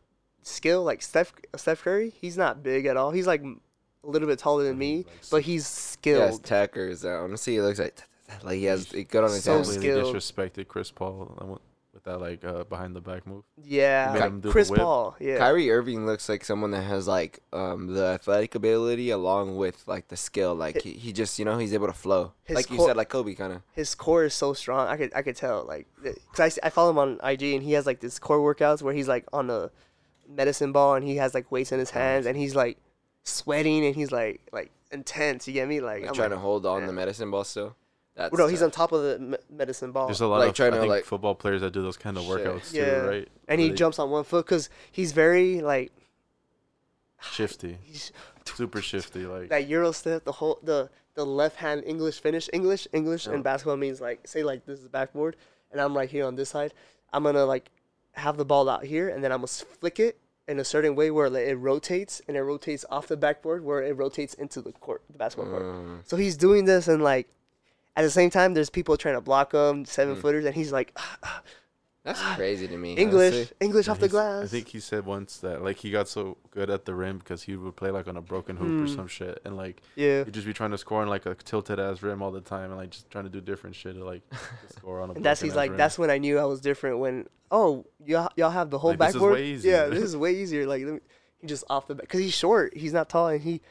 skill, 0.44 0.84
like 0.84 1.02
Steph 1.02 1.34
Steph 1.56 1.84
Curry, 1.84 2.14
he's 2.22 2.38
not 2.38 2.64
big 2.64 2.86
at 2.86 2.98
all. 2.98 3.12
He's 3.12 3.28
like 3.28 3.42
a 3.44 3.56
little 4.04 4.28
bit 4.28 4.40
taller 4.40 4.64
than 4.64 4.74
But 4.74 4.80
me, 4.80 4.98
like, 4.98 5.06
but 5.32 5.42
he's 5.44 5.46
He 6.04 6.10
has 6.12 6.28
skilled. 6.30 6.44
tackers. 6.44 7.04
Honestly, 7.06 7.54
he 7.54 7.62
looks 7.62 7.80
like 7.80 8.02
like 8.44 8.58
he 8.58 8.66
has 8.66 8.94
it 8.94 9.10
good 9.10 9.24
on 9.24 9.32
his 9.32 9.44
So 9.44 9.56
hands. 9.56 9.74
skilled. 9.74 10.16
disrespected 10.16 10.68
Chris 10.68 10.92
Paul 10.92 11.36
with- 11.40 11.50
with 11.50 11.60
that 12.10 12.20
like 12.20 12.44
uh, 12.44 12.64
behind 12.64 12.96
the 12.96 13.02
back 13.02 13.26
move. 13.26 13.44
Yeah, 13.64 14.14
He 14.14 14.20
made 14.20 14.26
him 14.26 14.40
do 14.42 14.50
the 14.50 14.52
Chris. 14.52 14.72
Paul. 14.72 15.16
Yeah, 15.20 15.38
Kyrie 15.38 15.72
Irving 15.72 16.06
looks 16.06 16.28
like 16.28 16.44
someone 16.44 16.72
that 16.72 16.82
has 16.82 17.08
like 17.08 17.40
um 17.54 17.94
the 17.94 18.06
athletic 18.06 18.56
ability 18.56 19.12
along 19.12 19.56
with 19.56 19.84
like 19.88 20.08
the 20.08 20.18
skill. 20.18 20.56
Like 20.56 20.82
he, 20.82 20.94
he 20.94 21.14
just 21.14 21.40
you 21.40 21.46
know 21.46 21.58
he's 21.58 21.74
able 21.74 21.88
to 21.88 21.94
flow. 21.94 22.34
His 22.46 22.56
like 22.56 22.70
you 22.72 22.84
said, 22.86 22.98
like 22.98 23.10
Kobe 23.10 23.36
kind 23.36 23.54
of. 23.54 23.62
his 23.74 23.96
core 23.96 24.26
is 24.26 24.34
so 24.34 24.54
strong. 24.54 24.88
I 24.88 24.98
could 24.98 25.12
I 25.16 25.22
could 25.22 25.36
tell 25.36 25.66
like 25.66 25.88
because 26.02 26.60
I 26.64 26.70
follow 26.70 26.90
him 26.90 26.98
on 26.98 27.20
IG 27.24 27.44
and 27.44 27.64
he 27.64 27.74
has 27.74 27.86
like 27.86 28.00
this 28.00 28.20
core 28.20 28.40
workouts 28.40 28.82
where 28.82 28.94
he's 28.94 29.08
like 29.08 29.26
on 29.32 29.50
a 29.50 29.72
medicine 30.28 30.72
ball 30.72 30.96
and 30.96 31.06
he 31.06 31.16
has 31.18 31.34
like 31.34 31.52
weights 31.52 31.72
in 31.72 31.80
his 31.80 31.92
hands 31.92 32.26
and 32.26 32.38
he's 32.38 32.56
like 32.56 32.78
sweating 33.24 33.86
and 33.86 33.96
he's 33.96 34.12
like 34.12 34.42
like 34.52 34.72
intense. 34.92 35.48
You 35.48 35.54
get 35.54 35.68
me? 35.68 35.82
Like, 35.82 36.02
Like 36.02 36.10
I'm 36.10 36.16
trying 36.16 36.32
like, 36.32 36.40
to 36.40 36.42
hold 36.42 36.66
on 36.66 36.82
yeah. 36.82 36.88
the 36.88 36.94
medicine 36.94 37.30
ball 37.32 37.44
still. 37.44 37.76
That's 38.20 38.38
no, 38.38 38.48
he's 38.48 38.62
on 38.62 38.72
top 38.72 38.92
of 38.92 39.02
the 39.02 39.18
me- 39.20 39.38
medicine 39.50 39.92
ball 39.92 40.08
There's 40.08 40.22
a 40.22 40.28
lot 40.28 40.40
Like 40.40 40.50
of 40.50 40.56
trying 40.56 40.74
I 40.74 40.76
to, 40.76 40.82
think 40.82 40.90
like- 40.92 41.06
football 41.06 41.36
players 41.36 41.62
that 41.62 41.72
do 41.74 41.82
those 41.82 41.98
kind 41.98 42.18
of 42.18 42.24
Shit. 42.24 42.32
workouts 42.46 42.74
Yeah. 42.74 43.02
too, 43.02 43.08
right? 43.08 43.28
and 43.48 43.60
he 43.62 43.68
Where 43.68 43.72
they- 43.74 43.78
jumps 43.78 43.98
on 44.00 44.10
one 44.10 44.24
foot 44.26 44.46
because 44.46 44.70
he's 44.92 45.12
very 45.14 45.62
like 45.62 45.92
shifty, 47.22 47.78
he's 47.84 48.12
super 48.46 48.82
shifty. 48.82 49.26
Like 49.26 49.50
that 49.50 49.68
Euro 49.68 49.92
step, 49.92 50.24
the 50.26 50.32
whole 50.34 50.60
the 50.64 50.90
the 51.16 51.26
left 51.26 51.58
hand 51.58 51.84
English 51.86 52.20
finish. 52.20 52.50
English 52.54 52.88
English 52.94 53.28
Yeah. 53.28 53.34
in 53.34 53.42
basketball 53.42 53.78
means 53.78 54.00
like 54.02 54.28
say 54.28 54.44
like 54.44 54.66
this 54.66 54.78
is 54.80 54.84
the 54.84 54.90
backboard 54.90 55.36
and 55.72 55.80
I'm 55.82 55.96
right 55.96 56.10
here 56.10 56.26
on 56.26 56.36
this 56.36 56.50
side. 56.50 56.74
I'm 57.14 57.24
gonna 57.24 57.46
like 57.46 57.72
have 58.14 58.38
the 58.38 58.46
ball 58.46 58.70
out 58.70 58.84
here 58.84 59.10
and 59.10 59.24
then 59.24 59.32
I'm 59.32 59.40
gonna 59.40 59.48
flick 59.48 60.00
it 60.00 60.18
in 60.48 60.60
a 60.60 60.64
certain 60.66 60.96
way 60.96 61.12
where 61.12 61.30
like, 61.30 61.46
it 61.48 61.56
rotates 61.56 62.22
and 62.28 62.36
it 62.36 62.42
rotates 62.42 62.84
off 62.90 63.08
the 63.08 63.18
backboard 63.18 63.64
where 63.64 63.84
it 63.84 63.96
rotates 63.96 64.34
into 64.34 64.62
the 64.62 64.72
court, 64.72 65.04
the 65.12 65.18
basketball 65.18 65.52
court. 65.52 65.64
Mm. 65.64 66.00
So 66.06 66.18
he's 66.18 66.36
doing 66.38 66.66
this 66.66 66.88
and 66.88 67.04
like 67.04 67.28
at 68.00 68.04
the 68.04 68.10
same 68.10 68.30
time 68.30 68.54
there's 68.54 68.70
people 68.70 68.96
trying 68.98 69.16
to 69.16 69.22
block 69.22 69.54
him, 69.54 69.86
seven 69.86 70.16
Mm. 70.16 70.22
footers, 70.22 70.46
and 70.46 70.56
he's 70.56 70.72
like 70.72 70.98
That's 72.06 72.22
crazy 72.38 72.66
to 72.68 72.78
me. 72.78 72.94
English, 72.94 73.34
honestly. 73.36 73.56
English 73.60 73.86
Yeah, 73.88 73.92
off 73.92 74.00
the 74.00 74.08
glass. 74.08 74.46
I 74.46 74.48
think 74.48 74.70
he 74.70 74.80
said 74.80 75.06
once 75.06 75.38
that 75.40 75.62
like 75.64 75.78
he 75.78 75.92
got 75.92 76.08
so 76.08 76.38
good 76.50 76.70
at 76.70 76.86
the 76.86 76.96
rim 76.96 77.18
because 77.20 77.44
he 77.44 77.58
would 77.58 77.76
play 77.76 77.92
like 77.92 78.08
on 78.08 78.16
a 78.16 78.22
broken 78.22 78.56
hoop 78.56 78.82
or 78.82 78.88
Hmm. 78.88 78.96
some 78.96 79.08
shit, 79.08 79.42
and 79.44 79.58
like 79.58 79.82
yeah. 79.96 80.24
he'd 80.24 80.34
just 80.34 80.48
be 80.48 80.54
trying 80.54 80.72
to 80.72 80.78
score 80.78 81.02
on 81.02 81.10
like 81.10 81.26
a 81.26 81.36
tilted 81.36 81.78
ass 81.78 82.02
rim 82.02 82.22
all 82.22 82.32
the 82.32 82.40
time, 82.42 82.70
and 82.72 82.78
like 82.78 82.92
just 82.92 83.10
trying 83.12 83.26
to 83.26 83.30
do 83.30 83.42
different 83.42 83.76
shit 83.76 83.96
to 83.96 84.04
like 84.06 84.22
score 84.78 85.02
on 85.02 85.10
a. 85.10 85.14
And 85.14 85.26
that's 85.26 85.42
he's 85.42 85.56
like 85.56 85.72
rim. 85.72 85.78
that's 85.78 86.00
when 86.00 86.10
I 86.10 86.18
knew 86.20 86.40
I 86.40 86.46
was 86.46 86.62
different. 86.62 87.00
When 87.00 87.28
oh 87.52 87.86
y'all 88.06 88.30
y'all 88.38 88.50
have 88.50 88.70
the 88.70 88.80
whole 88.80 88.92
Like, 88.92 89.00
this 89.00 89.08
is 89.10 89.14
backboard. 89.16 89.34
way 89.34 89.46
easier. 89.48 89.72
Yeah, 89.74 89.86
this 89.88 90.04
is 90.10 90.16
way 90.18 90.36
easier. 90.36 90.66
Like 90.68 90.84
let 90.86 90.94
me, 90.96 91.00
he 91.42 91.48
just 91.48 91.66
off 91.70 91.88
the 91.88 91.96
back 91.96 92.04
because 92.08 92.22
he's 92.22 92.34
short. 92.34 92.76
He's 92.78 92.94
not 92.94 93.10
tall, 93.10 93.28
and 93.28 93.42
he 93.42 93.62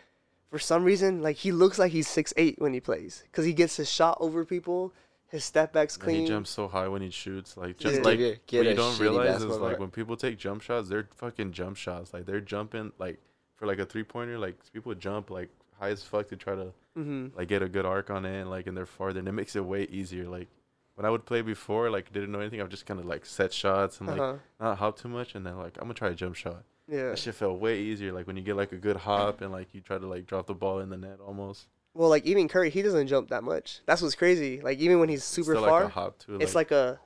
for 0.50 0.58
some 0.58 0.84
reason 0.84 1.22
like 1.22 1.36
he 1.36 1.52
looks 1.52 1.78
like 1.78 1.92
he's 1.92 2.08
six 2.08 2.32
eight 2.36 2.56
when 2.60 2.72
he 2.72 2.80
plays 2.80 3.22
because 3.26 3.44
he 3.44 3.52
gets 3.52 3.76
his 3.76 3.90
shot 3.90 4.16
over 4.20 4.44
people. 4.44 4.92
His 5.30 5.44
step 5.44 5.74
backs 5.74 5.94
And 5.96 6.04
clean. 6.04 6.20
he 6.22 6.26
jumps 6.26 6.48
so 6.48 6.68
high 6.68 6.88
when 6.88 7.02
he 7.02 7.10
shoots, 7.10 7.54
like 7.58 7.78
Yeah. 7.82 7.90
just 7.90 8.02
like 8.02 8.18
Give 8.18 8.28
you- 8.28 8.36
get 8.46 8.58
what 8.60 8.66
you 8.70 8.74
don't 8.74 8.98
realize 8.98 9.42
is 9.42 9.44
like 9.44 9.58
court. 9.58 9.80
when 9.80 9.90
people 9.90 10.16
take 10.16 10.38
jump 10.38 10.62
shots, 10.62 10.88
they're 10.88 11.06
fucking 11.16 11.52
jump 11.52 11.76
shots. 11.76 12.14
Like 12.14 12.24
they're 12.24 12.40
jumping 12.40 12.92
like 12.98 13.18
for 13.56 13.66
like 13.66 13.78
a 13.78 13.84
three 13.84 14.04
pointer, 14.04 14.38
like 14.38 14.56
people 14.72 14.94
jump 14.94 15.28
like 15.30 15.50
high 15.78 15.90
as 15.90 16.02
fuck 16.02 16.28
to 16.28 16.36
try 16.36 16.54
to 16.54 16.72
hmm 16.94 17.26
like 17.36 17.46
get 17.48 17.62
a 17.62 17.68
good 17.68 17.84
arc 17.84 18.08
on 18.08 18.24
it, 18.24 18.40
and, 18.40 18.48
like 18.48 18.66
and 18.66 18.74
they're 18.74 18.86
farther, 18.86 19.18
and 19.18 19.28
it 19.28 19.32
makes 19.32 19.54
it 19.54 19.64
way 19.66 19.82
easier. 19.90 20.26
Like 20.26 20.48
when 20.94 21.04
I 21.04 21.10
would 21.10 21.26
play 21.26 21.42
before, 21.42 21.90
like 21.90 22.10
didn't 22.10 22.32
know 22.32 22.40
anything, 22.40 22.60
I 22.60 22.62
would 22.62 22.70
just 22.72 22.86
kind 22.86 22.98
of 22.98 23.04
like 23.04 23.26
set 23.26 23.52
shots 23.52 23.98
and 24.00 24.08
like 24.08 24.18
uh-huh. 24.18 24.38
not 24.58 24.78
hop 24.78 24.98
too 24.98 25.08
much, 25.08 25.34
and 25.34 25.44
then 25.44 25.58
like 25.58 25.76
I'm 25.76 25.82
gonna 25.84 25.94
try 25.94 26.08
a 26.08 26.14
jump 26.14 26.36
shot. 26.36 26.64
Yeah. 26.88 27.10
That 27.10 27.18
shit 27.18 27.34
felt 27.34 27.58
way 27.60 27.80
easier. 27.80 28.12
Like 28.12 28.26
when 28.26 28.36
you 28.36 28.42
get 28.42 28.56
like 28.56 28.72
a 28.72 28.76
good 28.76 28.96
hop 28.96 29.40
and 29.42 29.52
like 29.52 29.74
you 29.74 29.80
try 29.80 29.98
to 29.98 30.06
like 30.06 30.26
drop 30.26 30.46
the 30.46 30.54
ball 30.54 30.80
in 30.80 30.88
the 30.88 30.96
net 30.96 31.18
almost. 31.24 31.66
Well, 31.94 32.08
like 32.08 32.24
even 32.26 32.48
Curry, 32.48 32.70
he 32.70 32.80
doesn't 32.82 33.08
jump 33.08 33.28
that 33.30 33.42
much. 33.44 33.80
That's 33.86 34.00
what's 34.02 34.14
crazy. 34.14 34.60
Like 34.60 34.78
even 34.78 34.98
when 35.00 35.08
he's 35.08 35.24
super 35.24 35.52
still 35.54 35.64
far, 35.66 35.80
like 35.84 35.90
a 35.90 35.92
hop 35.94 36.18
too. 36.18 36.38
it's 36.40 36.54
like 36.54 36.70
a, 36.70 36.98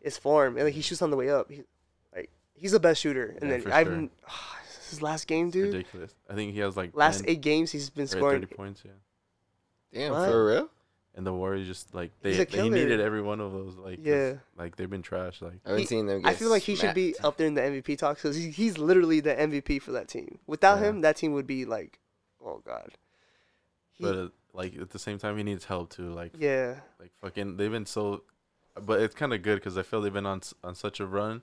it's 0.00 0.18
form. 0.18 0.56
And 0.56 0.66
like 0.66 0.74
he 0.74 0.82
shoots 0.82 1.02
on 1.02 1.10
the 1.10 1.16
way 1.16 1.30
up. 1.30 1.50
He, 1.50 1.62
like 2.14 2.30
he's 2.54 2.72
the 2.72 2.80
best 2.80 3.00
shooter. 3.00 3.36
And 3.40 3.50
Yeah, 3.50 3.58
then 3.58 3.72
I've 3.72 3.86
sure. 3.86 4.08
Ah, 4.28 4.58
this 4.66 4.84
is 4.84 4.90
his 4.90 5.02
last 5.02 5.26
game, 5.26 5.46
it's 5.46 5.54
dude. 5.54 5.72
ridiculous. 5.74 6.14
I 6.30 6.34
think 6.34 6.52
he 6.52 6.60
has 6.60 6.76
like 6.76 6.94
Last 6.94 7.20
10 7.20 7.30
eight 7.30 7.40
games, 7.40 7.70
he's 7.72 7.90
been 7.90 8.06
scoring. 8.06 8.42
30 8.42 8.54
points. 8.54 8.82
Yeah. 8.84 8.90
Damn, 9.92 10.12
What? 10.12 10.30
for 10.30 10.46
real? 10.46 10.68
And 11.14 11.26
the 11.26 11.32
Warriors 11.32 11.66
just 11.66 11.94
like 11.94 12.10
they, 12.22 12.44
they 12.44 12.62
he 12.62 12.70
needed 12.70 12.98
every 12.98 13.20
one 13.20 13.40
of 13.40 13.52
those 13.52 13.76
Like 13.76 13.98
Yeah. 14.02 14.34
like 14.56 14.76
they've 14.76 14.88
been 14.88 15.02
trash 15.02 15.42
like 15.42 15.60
I 15.66 15.70
haven't 15.70 15.86
seen 15.88 16.06
them. 16.06 16.22
Get 16.22 16.30
I 16.30 16.34
feel 16.34 16.48
like 16.48 16.62
he 16.62 16.74
should 16.74 16.94
be 16.94 17.14
up 17.22 17.36
there 17.36 17.46
in 17.46 17.54
the 17.54 17.60
MVP 17.60 17.98
talks 17.98 18.22
because 18.22 18.34
he, 18.36 18.48
he's 18.50 18.78
literally 18.78 19.20
the 19.20 19.34
MVP 19.34 19.82
for 19.82 19.92
that 19.92 20.08
team. 20.08 20.38
Without 20.46 20.78
Yeah. 20.80 20.88
him, 20.88 21.00
that 21.02 21.16
team 21.16 21.32
would 21.34 21.46
be 21.46 21.64
like, 21.66 21.98
oh 22.42 22.62
god. 22.64 22.92
He- 23.92 24.04
but 24.04 24.16
uh, 24.16 24.28
like 24.54 24.74
at 24.78 24.90
the 24.90 24.98
same 24.98 25.18
time 25.18 25.36
he 25.36 25.42
needs 25.42 25.64
help 25.66 25.90
too 25.90 26.10
like 26.12 26.32
yeah, 26.38 26.76
like 26.98 27.12
fucking 27.20 27.56
they've 27.58 27.70
been 27.70 27.86
so 27.86 28.22
but 28.80 29.00
it's 29.00 29.14
kind 29.14 29.34
of 29.34 29.42
good 29.42 29.56
because 29.56 29.76
I 29.76 29.82
feel 29.82 30.00
they've 30.00 30.12
been 30.12 30.26
on 30.26 30.40
on 30.64 30.74
such 30.74 30.98
a 31.00 31.06
run 31.06 31.42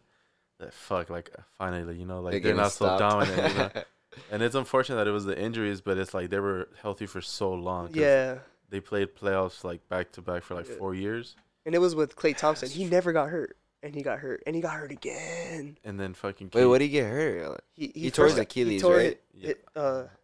that 0.60 0.74
fuck 0.74 1.10
like 1.12 1.30
finally 1.60 1.98
you 1.98 2.06
know 2.06 2.22
like 2.22 2.32
They're 2.34 2.40
they're, 2.42 2.52
getting 2.54 2.58
not 2.64 2.72
so 2.72 2.98
dominant 2.98 3.54
you 3.54 3.60
know? 3.60 3.84
And 4.32 4.42
it's 4.42 4.56
unfortunate 4.56 4.96
that 4.98 5.08
it 5.08 5.12
was 5.12 5.26
the 5.26 5.40
injuries, 5.40 5.82
but 5.82 5.98
it's 6.00 6.16
like 6.16 6.32
they 6.32 6.40
were 6.40 6.68
healthy 6.82 7.06
for 7.06 7.22
so 7.22 7.54
long. 7.54 7.92
Yeah, 7.94 8.40
They 8.70 8.80
played 8.80 9.16
playoffs 9.16 9.64
like 9.64 9.88
back 9.90 10.12
to 10.14 10.22
back 10.22 10.44
for 10.44 10.56
like 10.56 10.68
Yeah. 10.70 10.76
four 10.76 10.94
years, 10.96 11.36
and 11.66 11.74
it 11.76 11.80
was 11.80 11.96
with 11.96 12.16
Klay 12.16 12.36
Thompson. 12.38 12.70
He 12.70 12.86
never 12.86 13.12
got 13.14 13.30
hurt, 13.30 13.58
and 13.82 13.96
he 13.96 14.02
got 14.02 14.20
hurt, 14.20 14.44
and 14.46 14.56
he 14.56 14.62
got 14.62 14.74
hurt 14.74 14.92
again. 14.92 15.78
and 15.84 16.00
then 16.00 16.14
fucking. 16.14 16.48
Wait, 16.54 16.62
Kate- 16.62 16.66
what 16.68 16.78
did 16.80 16.86
he 16.86 16.92
get 16.92 17.10
hurt? 17.10 17.64
He 17.74 17.88
he, 17.94 18.00
He 18.02 18.12
tore 18.12 18.26
his 18.26 18.34
first- 18.36 18.42
Achilles, 18.44 18.82
tore 18.82 18.96
right? 18.98 19.04
Hit, 19.04 19.24
Yeah, 19.34 19.48
hit, 19.48 19.66
uh, 19.76 19.80
I 19.82 19.84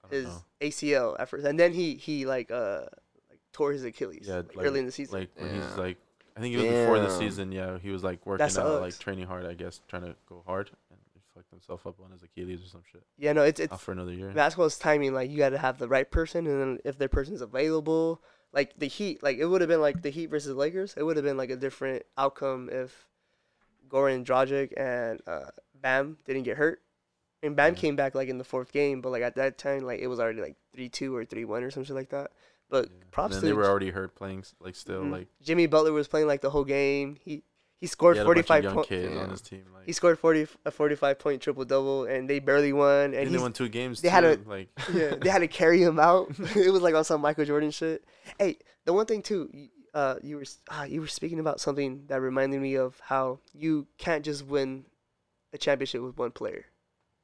don't 0.09 0.11
his 0.11 0.25
know. 0.25 0.43
ACL 0.61 1.15
at 1.19 1.29
first, 1.29 1.45
and 1.45 1.59
then 1.59 1.73
he 1.73 1.95
he 1.95 2.25
like 2.25 2.51
uh 2.51 2.81
like 3.29 3.39
tore 3.51 3.71
his 3.71 3.83
Achilles 3.83 4.25
Yeah, 4.27 4.37
like, 4.37 4.55
like- 4.55 4.65
early 4.67 4.79
in 4.79 4.85
the 4.85 4.91
season. 4.91 5.19
Like 5.19 5.29
when 5.35 5.53
he's 5.53 5.63
Yeah. 5.63 5.75
like, 5.75 5.97
I 6.37 6.41
think 6.41 6.53
even 6.53 6.67
before 6.67 6.99
the 6.99 7.07
Damn. 7.07 7.17
season, 7.19 7.51
yeah, 7.51 7.77
he 7.79 7.89
was 7.89 8.03
like 8.03 8.25
working 8.25 8.45
That 8.45 8.57
out, 8.57 8.81
like 8.81 8.91
sucks. 8.91 9.03
training 9.03 9.25
hard, 9.25 9.45
I 9.45 9.53
guess, 9.55 9.81
trying 9.87 10.03
to 10.03 10.15
go 10.29 10.43
hard, 10.45 10.69
and 10.91 10.99
he 11.13 11.21
fucked 11.33 11.49
himself 11.49 11.87
up 11.87 11.95
on 12.03 12.11
his 12.11 12.23
Achilles 12.23 12.61
or 12.61 12.67
some 12.67 12.83
shit. 12.91 13.03
yeah, 13.17 13.31
no, 13.33 13.43
it's 13.43 13.59
it's 13.59 13.71
Off 13.73 13.81
for 13.83 13.93
another 13.93 14.11
year. 14.13 14.31
basketball's 14.31 14.77
timing. 14.77 15.13
Like 15.13 15.31
you 15.31 15.37
got 15.37 15.49
to 15.49 15.57
have 15.57 15.79
the 15.79 15.87
right 15.87 16.09
person, 16.11 16.45
and 16.45 16.59
then 16.61 16.79
if 16.83 16.97
their 16.97 17.07
person's 17.09 17.39
available, 17.41 18.21
like 18.55 18.73
the 18.79 18.87
Heat, 18.87 19.21
like 19.21 19.37
it 19.37 19.45
would 19.45 19.61
have 19.61 19.67
been 19.67 19.81
like 19.81 20.01
the 20.01 20.09
Heat 20.09 20.27
versus 20.27 20.55
Lakers. 20.55 20.95
It 20.97 21.03
would 21.03 21.17
have 21.17 21.25
been 21.25 21.37
like 21.37 21.51
a 21.51 21.57
different 21.57 22.03
outcome 22.17 22.69
if 22.71 23.07
Goran 23.89 24.25
Dragic 24.25 24.73
and 24.77 25.21
uh, 25.27 25.51
Bam 25.79 26.17
didn't 26.25 26.43
get 26.43 26.57
hurt. 26.57 26.81
And 27.43 27.55
Bam 27.55 27.75
came 27.75 27.95
back 27.95 28.15
like 28.15 28.29
in 28.29 28.39
the 28.39 28.43
fourth 28.43 28.71
game, 28.71 29.01
but 29.01 29.11
like 29.11 29.21
at 29.21 29.35
that 29.35 29.59
time, 29.59 29.81
like 29.83 29.99
it 29.99 30.07
was 30.07 30.19
already 30.19 30.41
like 30.41 30.55
three 30.73 30.89
two 30.89 31.15
or 31.15 31.25
three 31.25 31.45
one 31.45 31.63
or 31.63 31.69
something 31.69 31.95
like 31.95 32.09
that. 32.09 32.31
But 32.69 32.85
Yeah. 32.85 33.05
props 33.11 33.35
and 33.35 33.41
to 33.41 33.45
then 33.47 33.55
they 33.55 33.57
were 33.61 33.69
already 33.69 33.91
hurt 33.91 34.15
playing, 34.15 34.45
like 34.59 34.75
still 34.75 35.03
Mhm. 35.03 35.11
like 35.11 35.27
Jimmy 35.43 35.67
Butler 35.67 35.91
was 35.91 36.07
playing 36.07 36.27
like 36.27 36.41
the 36.41 36.49
whole 36.49 36.63
game. 36.65 37.17
He 37.21 37.43
he 37.85 37.87
scored 37.87 38.15
he 38.15 38.19
had 38.19 38.25
a 38.25 38.27
forty 38.27 38.39
bunch 38.41 38.45
of 38.45 38.47
five 38.47 38.63
young 38.63 38.73
points. 38.75 38.89
kids 38.89 39.13
Yeah. 39.13 39.21
on 39.21 39.29
his 39.29 39.41
team. 39.41 39.63
Like 39.73 39.85
He 39.85 39.91
scored 39.93 40.17
40, 40.17 40.47
a 40.65 40.71
45 40.71 41.19
point 41.19 41.41
triple 41.41 41.65
double, 41.65 42.05
and 42.05 42.27
they 42.29 42.39
barely 42.39 42.73
won. 42.73 43.13
And 43.13 43.13
think 43.13 43.31
they 43.31 43.37
won 43.37 43.53
two 43.53 43.69
games. 43.69 44.01
they 44.01 44.09
too. 44.09 44.13
had 44.13 44.23
a- 44.23 44.39
like 44.45 44.69
yeah, 44.93 45.15
they 45.21 45.29
had 45.29 45.39
to 45.39 45.47
carry 45.47 45.81
him 45.83 45.99
out. 45.99 46.29
it 46.55 46.71
was 46.71 46.81
like 46.81 46.95
on 46.95 47.03
some 47.03 47.21
Michael 47.21 47.45
Jordan 47.45 47.71
shit. 47.71 48.03
Hey, 48.39 48.57
the 48.85 48.93
one 48.93 49.05
thing 49.05 49.21
too, 49.21 49.49
uh, 49.93 50.15
you 50.23 50.37
were 50.37 50.45
ah, 50.71 50.83
you 50.85 50.99
were 51.01 51.07
speaking 51.07 51.39
about 51.39 51.59
something 51.59 52.03
that 52.07 52.19
reminded 52.21 52.61
me 52.61 52.75
of 52.75 52.99
how 53.01 53.39
you 53.53 53.87
can't 53.97 54.25
just 54.25 54.45
win 54.45 54.85
a 55.53 55.57
championship 55.57 56.01
with 56.01 56.17
one 56.17 56.31
player. 56.31 56.65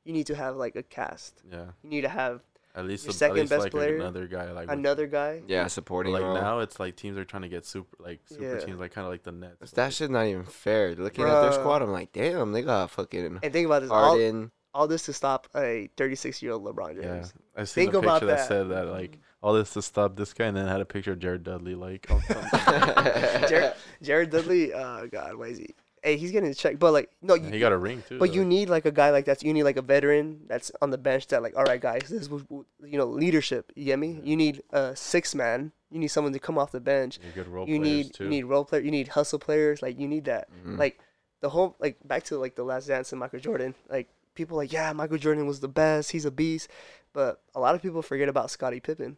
You 0.05 0.13
need 0.13 0.27
to 0.27 0.35
have 0.35 0.55
like 0.55 0.75
a 0.75 0.83
cast. 0.83 1.41
yeah, 1.51 1.65
You 1.83 1.89
need 1.89 2.01
to 2.01 2.09
have 2.09 2.41
at 2.75 2.85
least 2.85 3.05
Your 3.05 3.11
a- 3.11 3.13
second 3.13 3.37
at 3.37 3.39
least 3.41 3.49
best 3.51 3.61
like 3.63 3.71
player, 3.71 3.95
another 3.95 4.27
guy 4.27 4.51
like 4.51 4.69
with- 4.69 4.77
another 4.79 5.07
guy. 5.07 5.41
Yeah, 5.47 5.67
supporting 5.67 6.13
like 6.13 6.23
role. 6.23 6.33
now, 6.35 6.59
it's 6.59 6.79
like 6.79 6.95
teams 6.95 7.17
are 7.17 7.25
trying 7.25 7.41
to 7.43 7.49
get 7.49 7.65
super 7.65 7.95
like 7.99 8.21
super 8.25 8.43
Yeah. 8.43 8.59
teams, 8.59 8.79
like 8.79 8.91
kind 8.93 9.05
of 9.05 9.11
like 9.11 9.23
the 9.23 9.31
Nets. 9.31 9.71
That 9.71 9.93
shit's 9.93 10.09
not 10.09 10.25
even 10.25 10.45
fair. 10.45 10.95
Looking 10.95 11.25
at 11.25 11.41
their 11.41 11.51
squad, 11.53 11.81
I'm 11.81 11.91
like, 11.91 12.11
damn, 12.13 12.51
they 12.51 12.61
got 12.61 12.89
fucking 12.91 13.39
And 13.43 13.53
think 13.53 13.65
about 13.65 13.81
this, 13.81 13.91
all, 13.91 14.09
Harden. 14.09 14.51
all 14.73 14.87
this 14.87 15.03
to 15.05 15.13
stop 15.13 15.47
a 15.55 15.89
36 15.97 16.41
year 16.41 16.53
old 16.53 16.63
LeBron 16.63 16.95
Yeah, 16.95 17.01
James. 17.15 17.33
I 17.55 17.63
seen 17.65 17.85
Think 17.85 17.95
a 17.95 17.99
about 17.99 18.13
picture 18.21 18.25
that. 18.27 18.37
that. 18.37 18.47
said 18.47 18.69
that 18.69 18.87
like 18.87 19.17
all 19.43 19.53
this 19.53 19.73
to 19.73 19.81
stop 19.81 20.15
this 20.15 20.33
guy, 20.33 20.45
and 20.45 20.55
then 20.55 20.67
had 20.67 20.81
a 20.81 20.85
picture 20.85 21.11
of 21.13 21.19
Jared 21.19 21.43
Dudley 21.43 21.73
like. 21.75 22.07
Jared, 23.49 23.73
Jared 24.01 24.29
Dudley, 24.29 24.73
oh 24.73 25.07
god, 25.11 25.35
why 25.35 25.47
is 25.47 25.57
he? 25.57 25.73
Hey, 26.03 26.17
he's 26.17 26.31
getting 26.31 26.51
checked, 26.53 26.79
but 26.79 26.93
like 26.93 27.11
no, 27.21 27.35
you, 27.35 27.51
he 27.51 27.59
got 27.59 27.71
a 27.71 27.77
ring 27.77 28.03
too. 28.07 28.17
But 28.17 28.29
though. 28.29 28.35
you 28.35 28.45
need 28.45 28.69
like 28.69 28.85
a 28.85 28.91
guy 28.91 29.11
like 29.11 29.25
that. 29.25 29.43
You 29.43 29.53
need 29.53 29.63
like 29.63 29.77
a 29.77 29.83
veteran 29.83 30.41
that's 30.47 30.71
on 30.81 30.89
the 30.89 30.97
bench 30.97 31.27
that 31.27 31.43
like, 31.43 31.55
all 31.55 31.63
right, 31.63 31.79
guys, 31.79 32.09
this 32.09 32.27
was 32.27 32.43
you 32.49 32.97
know 32.97 33.05
leadership. 33.05 33.71
You 33.75 33.85
get 33.85 33.99
me? 33.99 34.19
You 34.23 34.35
need 34.35 34.63
a 34.71 34.95
six 34.95 35.35
man. 35.35 35.71
You 35.91 35.99
need 35.99 36.07
someone 36.07 36.33
to 36.33 36.39
come 36.39 36.57
off 36.57 36.71
the 36.71 36.79
bench. 36.79 37.19
Need 37.23 37.35
good 37.35 37.47
role 37.47 37.67
you 37.67 37.79
players 37.79 38.05
need 38.05 38.13
too. 38.13 38.23
you 38.23 38.29
need 38.29 38.43
role 38.45 38.65
player. 38.65 38.81
You 38.81 38.91
need 38.91 39.09
hustle 39.09 39.39
players. 39.39 39.81
Like 39.81 39.99
you 39.99 40.07
need 40.07 40.25
that. 40.25 40.47
Mhm. 40.65 40.79
Like 40.79 40.99
the 41.41 41.49
whole 41.49 41.75
like 41.79 41.97
back 42.03 42.23
to 42.25 42.37
like 42.37 42.55
the 42.55 42.63
Last 42.63 42.87
Dance 42.87 43.11
and 43.11 43.19
Michael 43.19 43.39
Jordan. 43.39 43.75
Like 43.89 44.09
people 44.33 44.57
like 44.57 44.71
yeah, 44.71 44.93
Michael 44.93 45.17
Jordan 45.17 45.45
was 45.45 45.59
the 45.59 45.67
best. 45.67 46.11
He's 46.11 46.25
a 46.25 46.31
beast. 46.31 46.69
But 47.13 47.41
a 47.53 47.59
lot 47.59 47.75
of 47.75 47.81
people 47.81 48.01
forget 48.01 48.29
about 48.29 48.49
Scottie 48.49 48.79
Pippen. 48.79 49.17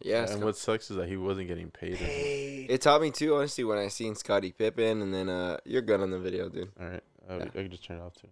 Yeah, 0.00 0.30
and 0.30 0.44
what 0.44 0.56
sucks 0.56 0.90
is 0.90 0.96
that 0.96 1.08
he 1.08 1.16
wasn't 1.16 1.48
getting 1.48 1.70
paid. 1.70 1.96
Paid. 1.98 2.70
it 2.70 2.80
taught 2.82 3.00
me 3.02 3.10
too, 3.10 3.34
honestly, 3.36 3.64
when 3.64 3.78
I 3.78 3.88
seen 3.88 4.14
Scottie 4.14 4.52
Pippen, 4.52 5.02
and 5.02 5.12
then 5.12 5.28
uh, 5.28 5.58
you're 5.64 5.82
good 5.82 6.00
on 6.00 6.10
the 6.10 6.18
video, 6.18 6.48
dude. 6.48 6.70
All 6.80 6.86
right, 6.86 7.02
uh, 7.28 7.36
Yeah. 7.38 7.44
I 7.44 7.48
can 7.48 7.70
just 7.70 7.84
turn 7.84 7.98
it 7.98 8.02
off 8.02 8.14
too. 8.14 8.28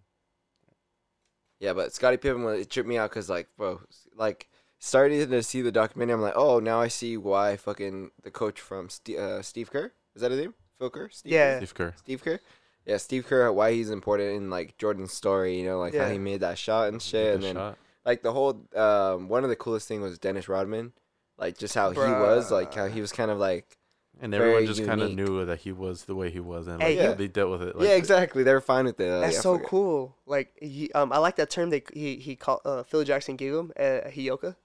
Yeah, 1.59 1.73
but 1.73 1.93
Scottie 1.93 2.17
Pippen, 2.17 2.43
was- 2.43 2.59
it 2.61 2.69
tripped 2.69 2.87
me 2.87 2.97
out 2.97 3.09
because, 3.09 3.29
like, 3.29 3.47
bro, 3.57 3.81
like, 4.15 4.47
starting 4.79 5.27
to 5.27 5.43
see 5.43 5.61
the 5.61 5.71
documentary, 5.71 6.13
I'm 6.13 6.21
like, 6.21 6.35
oh, 6.35 6.59
now 6.59 6.79
I 6.79 6.87
see 6.87 7.17
why 7.17 7.57
fucking 7.57 8.11
the 8.21 8.29
coach 8.31 8.61
from 8.61 8.89
Ste 8.89 9.15
uh, 9.17 9.41
Steve 9.41 9.71
Kerr, 9.71 9.91
is 10.15 10.21
that 10.21 10.31
his 10.31 10.39
name? 10.39 10.53
Phil 10.77 10.91
Kerr? 10.91 11.09
Steve 11.09 11.31
Yeah. 11.33 11.57
Steve 11.57 11.73
Kerr. 11.73 11.93
Steve 11.97 12.23
Kerr? 12.23 12.39
Yeah, 12.85 12.97
Steve 12.97 13.25
Kerr, 13.25 13.51
why 13.51 13.71
he's 13.73 13.89
important 13.89 14.35
in, 14.37 14.49
like, 14.51 14.77
Jordan's 14.77 15.13
story, 15.13 15.59
you 15.59 15.65
know, 15.65 15.79
like 15.79 15.95
how 15.95 16.07
he 16.09 16.19
made 16.19 16.41
that 16.41 16.57
shot 16.59 16.89
and 16.89 17.01
shit. 17.01 17.33
And 17.35 17.43
then, 17.43 17.55
shot. 17.55 17.77
like, 18.05 18.21
the 18.21 18.31
whole, 18.31 18.61
um, 18.75 19.27
one 19.27 19.43
of 19.43 19.49
the 19.49 19.55
coolest 19.55 19.87
thing 19.87 20.01
was 20.01 20.19
Dennis 20.19 20.47
Rodman. 20.47 20.93
Like, 21.37 21.57
just 21.57 21.75
how 21.75 21.91
he 21.91 21.97
was, 21.99 22.51
like, 22.51 22.73
how 22.73 22.87
he 22.87 22.99
was 23.01 23.11
kind 23.11 23.29
of 23.29 23.37
like, 23.37 23.77
And 24.19 24.33
everyone 24.33 24.65
just 24.65 24.83
kind 24.85 25.01
of 25.01 25.13
knew 25.13 25.45
that 25.45 25.59
he 25.59 25.71
was 25.71 26.05
the 26.05 26.15
way 26.15 26.31
he 26.31 26.39
was, 26.39 26.65
and 26.67 26.81
Hey, 26.81 26.97
like, 26.97 27.03
yeah. 27.09 27.13
they 27.13 27.27
dealt 27.27 27.51
with 27.51 27.61
it. 27.61 27.75
Like, 27.75 27.87
yeah, 27.87 27.93
exactly. 27.95 28.41
They 28.43 28.53
were 28.53 28.61
fine 28.61 28.85
with 28.85 28.99
it. 28.99 29.07
Like, 29.11 29.21
That's 29.21 29.37
I 29.37 29.41
so 29.41 29.53
forget- 29.55 29.69
cool. 29.69 30.15
Like 30.25 30.57
he, 30.59 30.91
um, 30.93 31.13
I 31.13 31.19
like 31.19 31.35
that 31.35 31.49
term 31.51 31.69
that 31.69 31.83
he 31.93 32.15
he 32.17 32.35
called 32.35 32.61
uh, 32.65 32.81
Phil 32.83 33.03
Jackson 33.03 33.35
gave 33.35 33.53
him 33.53 33.71
uh, 33.79 34.09
Heyoka, 34.09 34.55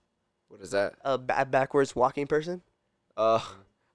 What 0.48 0.62
is 0.62 0.70
that? 0.70 0.94
a 1.04 1.18
ba- 1.18 1.44
backwards 1.50 1.94
walking 1.94 2.26
person. 2.26 2.62
Uh, 3.16 3.40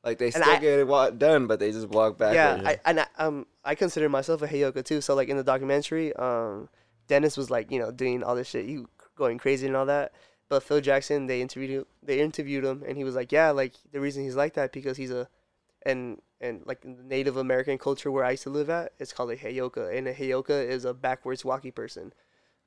like, 0.04 0.20
they 0.20 0.26
And 0.28 0.36
still 0.36 0.50
I- 0.50 0.60
get 0.60 0.80
it 0.80 0.88
wa- 0.88 1.10
done, 1.10 1.48
but 1.48 1.60
they 1.60 1.72
just 1.72 1.88
walk 1.90 2.20
back. 2.20 2.36
yeah, 2.36 2.62
yeah. 2.62 2.70
I, 2.70 2.80
and 2.86 3.00
I, 3.00 3.08
um, 3.18 3.48
I 3.66 3.74
consider 3.74 4.08
myself 4.10 4.44
a 4.44 4.48
Heyoka 4.48 4.86
too. 4.86 5.02
So 5.02 5.16
like 5.16 5.28
in 5.30 5.38
the 5.38 5.44
documentary, 5.44 6.14
um, 6.18 6.70
Dennis 7.08 7.36
was 7.36 7.50
like 7.50 7.72
you 7.72 7.80
know 7.80 7.90
doing 7.90 8.22
all 8.24 8.36
this 8.36 8.48
shit, 8.48 8.66
you 8.68 8.88
going 9.16 9.40
crazy 9.40 9.66
and 9.66 9.76
all 9.76 9.88
that. 9.88 10.14
But 10.50 10.64
Phil 10.64 10.80
Jackson, 10.82 11.28
they 11.28 11.42
interviewed 11.42 11.86
they 12.02 12.20
interviewed 12.20 12.64
him, 12.64 12.84
and 12.88 12.98
he 12.98 13.04
was 13.04 13.16
like, 13.16 13.32
yeah, 13.32 13.52
like 13.52 13.74
the 13.92 14.00
reason 14.00 14.24
he's 14.24 14.36
like 14.36 14.54
that 14.54 14.72
because 14.72 14.98
he's 14.98 15.12
a, 15.12 15.28
and 15.86 16.22
and 16.40 16.62
like 16.66 16.86
in 16.86 16.96
the 16.96 17.04
Native 17.04 17.36
American 17.38 17.78
culture 17.78 18.12
where 18.12 18.24
I 18.24 18.32
used 18.32 18.44
to 18.44 18.50
live 18.50 18.70
at, 18.70 18.94
it's 19.00 19.12
called 19.14 19.32
a 19.32 19.36
Heyoka, 19.38 19.96
and 19.96 20.08
a 20.08 20.14
Heyoka 20.14 20.66
is 20.68 20.86
a 20.86 20.94
backwards 20.94 21.44
walking 21.44 21.72
person, 21.74 22.14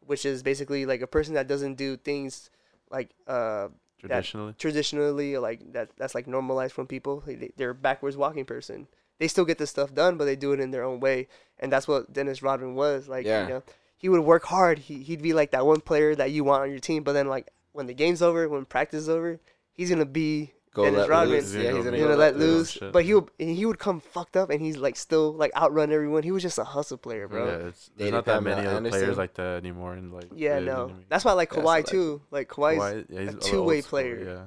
which 0.00 0.26
is 0.26 0.42
basically 0.42 0.84
like 0.84 1.00
a 1.00 1.06
person 1.06 1.34
that 1.34 1.46
doesn't 1.48 1.74
do 1.76 1.96
things 1.96 2.50
like 2.90 3.10
uh 3.26 3.68
traditionally. 3.98 4.54
traditionally 4.58 5.36
like 5.38 5.72
that 5.72 5.90
that's 5.96 6.14
like 6.14 6.26
normalized 6.26 6.74
from 6.74 6.86
people 6.86 7.22
They- 7.26 7.52
they're 7.56 7.70
a 7.70 7.74
backwards 7.74 8.16
walking 8.16 8.44
person 8.46 8.88
they 9.18 9.28
still 9.28 9.44
get 9.44 9.58
this 9.58 9.70
stuff 9.70 9.94
done 9.94 10.16
but 10.16 10.24
they 10.24 10.36
do 10.36 10.52
it 10.52 10.58
in 10.60 10.70
their 10.70 10.82
own 10.82 11.00
way 11.00 11.28
and 11.58 11.70
that's 11.70 11.86
what 11.86 12.10
dennis 12.12 12.42
rodman 12.42 12.74
was 12.74 13.08
like 13.08 13.26
Yeah. 13.26 13.42
you 13.42 13.48
know 13.50 13.62
he 13.98 14.08
would 14.08 14.22
work 14.22 14.44
hard 14.46 14.78
he, 14.80 15.02
he'd 15.02 15.20
be 15.22 15.34
like 15.34 15.50
that 15.50 15.66
one 15.66 15.82
player 15.82 16.14
that 16.14 16.30
you 16.30 16.42
want 16.44 16.62
on 16.62 16.70
your 16.70 16.80
team 16.80 17.02
but 17.04 17.12
then 17.12 17.28
like 17.28 17.48
when 17.72 17.86
the 17.86 17.94
game's 17.94 18.22
over 18.22 18.48
when 18.48 18.64
practice 18.64 19.02
is 19.02 19.08
over 19.08 19.38
he's 19.72 19.90
gonna 19.90 20.04
be 20.04 20.52
Go 20.72 20.84
Dennis 20.84 21.00
let 21.00 21.08
Rodman. 21.10 21.36
loose. 21.36 21.44
He's 21.52 21.54
Yeah, 21.54 21.62
gonna 21.62 21.76
he's 21.76 21.84
gonna 21.84 21.96
go 21.96 22.02
gonna 22.04 22.16
let 22.16 22.34
let 22.34 22.36
loose. 22.36 22.56
loose 22.58 22.70
Shit. 22.70 22.92
but 22.92 23.04
he 23.04 23.14
would 23.14 23.28
he 23.38 23.66
would 23.66 23.78
come 23.80 23.98
fucked 24.00 24.36
up 24.36 24.50
and 24.50 24.60
he's 24.62 24.76
like 24.76 24.94
still 24.96 25.32
like 25.32 25.50
outrun 25.56 25.90
everyone 25.92 26.22
he 26.22 26.30
was 26.30 26.44
just 26.44 26.58
a 26.58 26.64
hustle 26.64 26.96
player 26.96 27.26
bro 27.26 27.44
Yeah, 27.46 27.52
it's, 27.68 27.90
there's 27.96 28.10
Dated 28.10 28.14
not 28.14 28.24
that 28.26 28.42
many 28.44 28.66
other 28.68 28.88
players 28.88 29.18
like 29.18 29.34
that 29.34 29.56
anymore. 29.56 29.94
And 29.94 30.12
like, 30.12 30.26
yeah, 30.32 30.60
the 30.60 30.66
no 30.66 30.84
enemy. 30.84 31.06
that's 31.08 31.24
why 31.24 31.32
I 31.32 31.34
like 31.34 31.50
That's 31.50 31.62
Kawhi 31.62 31.64
like- 31.66 31.86
too 31.86 32.22
like 32.30 32.48
Kawhi's 32.48 32.78
Kawhi, 32.78 33.06
yeah, 33.08 33.20
he's 33.22 33.34
a 33.34 33.38
two-way 33.38 33.82
player. 33.82 34.20
Yeah, 34.24 34.46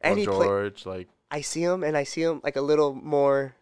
And 0.00 0.16
Paul 0.26 0.40
he 0.40 0.70
play- 0.70 0.92
like 0.92 1.08
I 1.30 1.40
see 1.42 1.62
him 1.62 1.84
and 1.84 1.96
I 1.96 2.02
see 2.02 2.22
him 2.22 2.40
like 2.42 2.56
a 2.56 2.60
little 2.62 2.92
more 2.92 3.54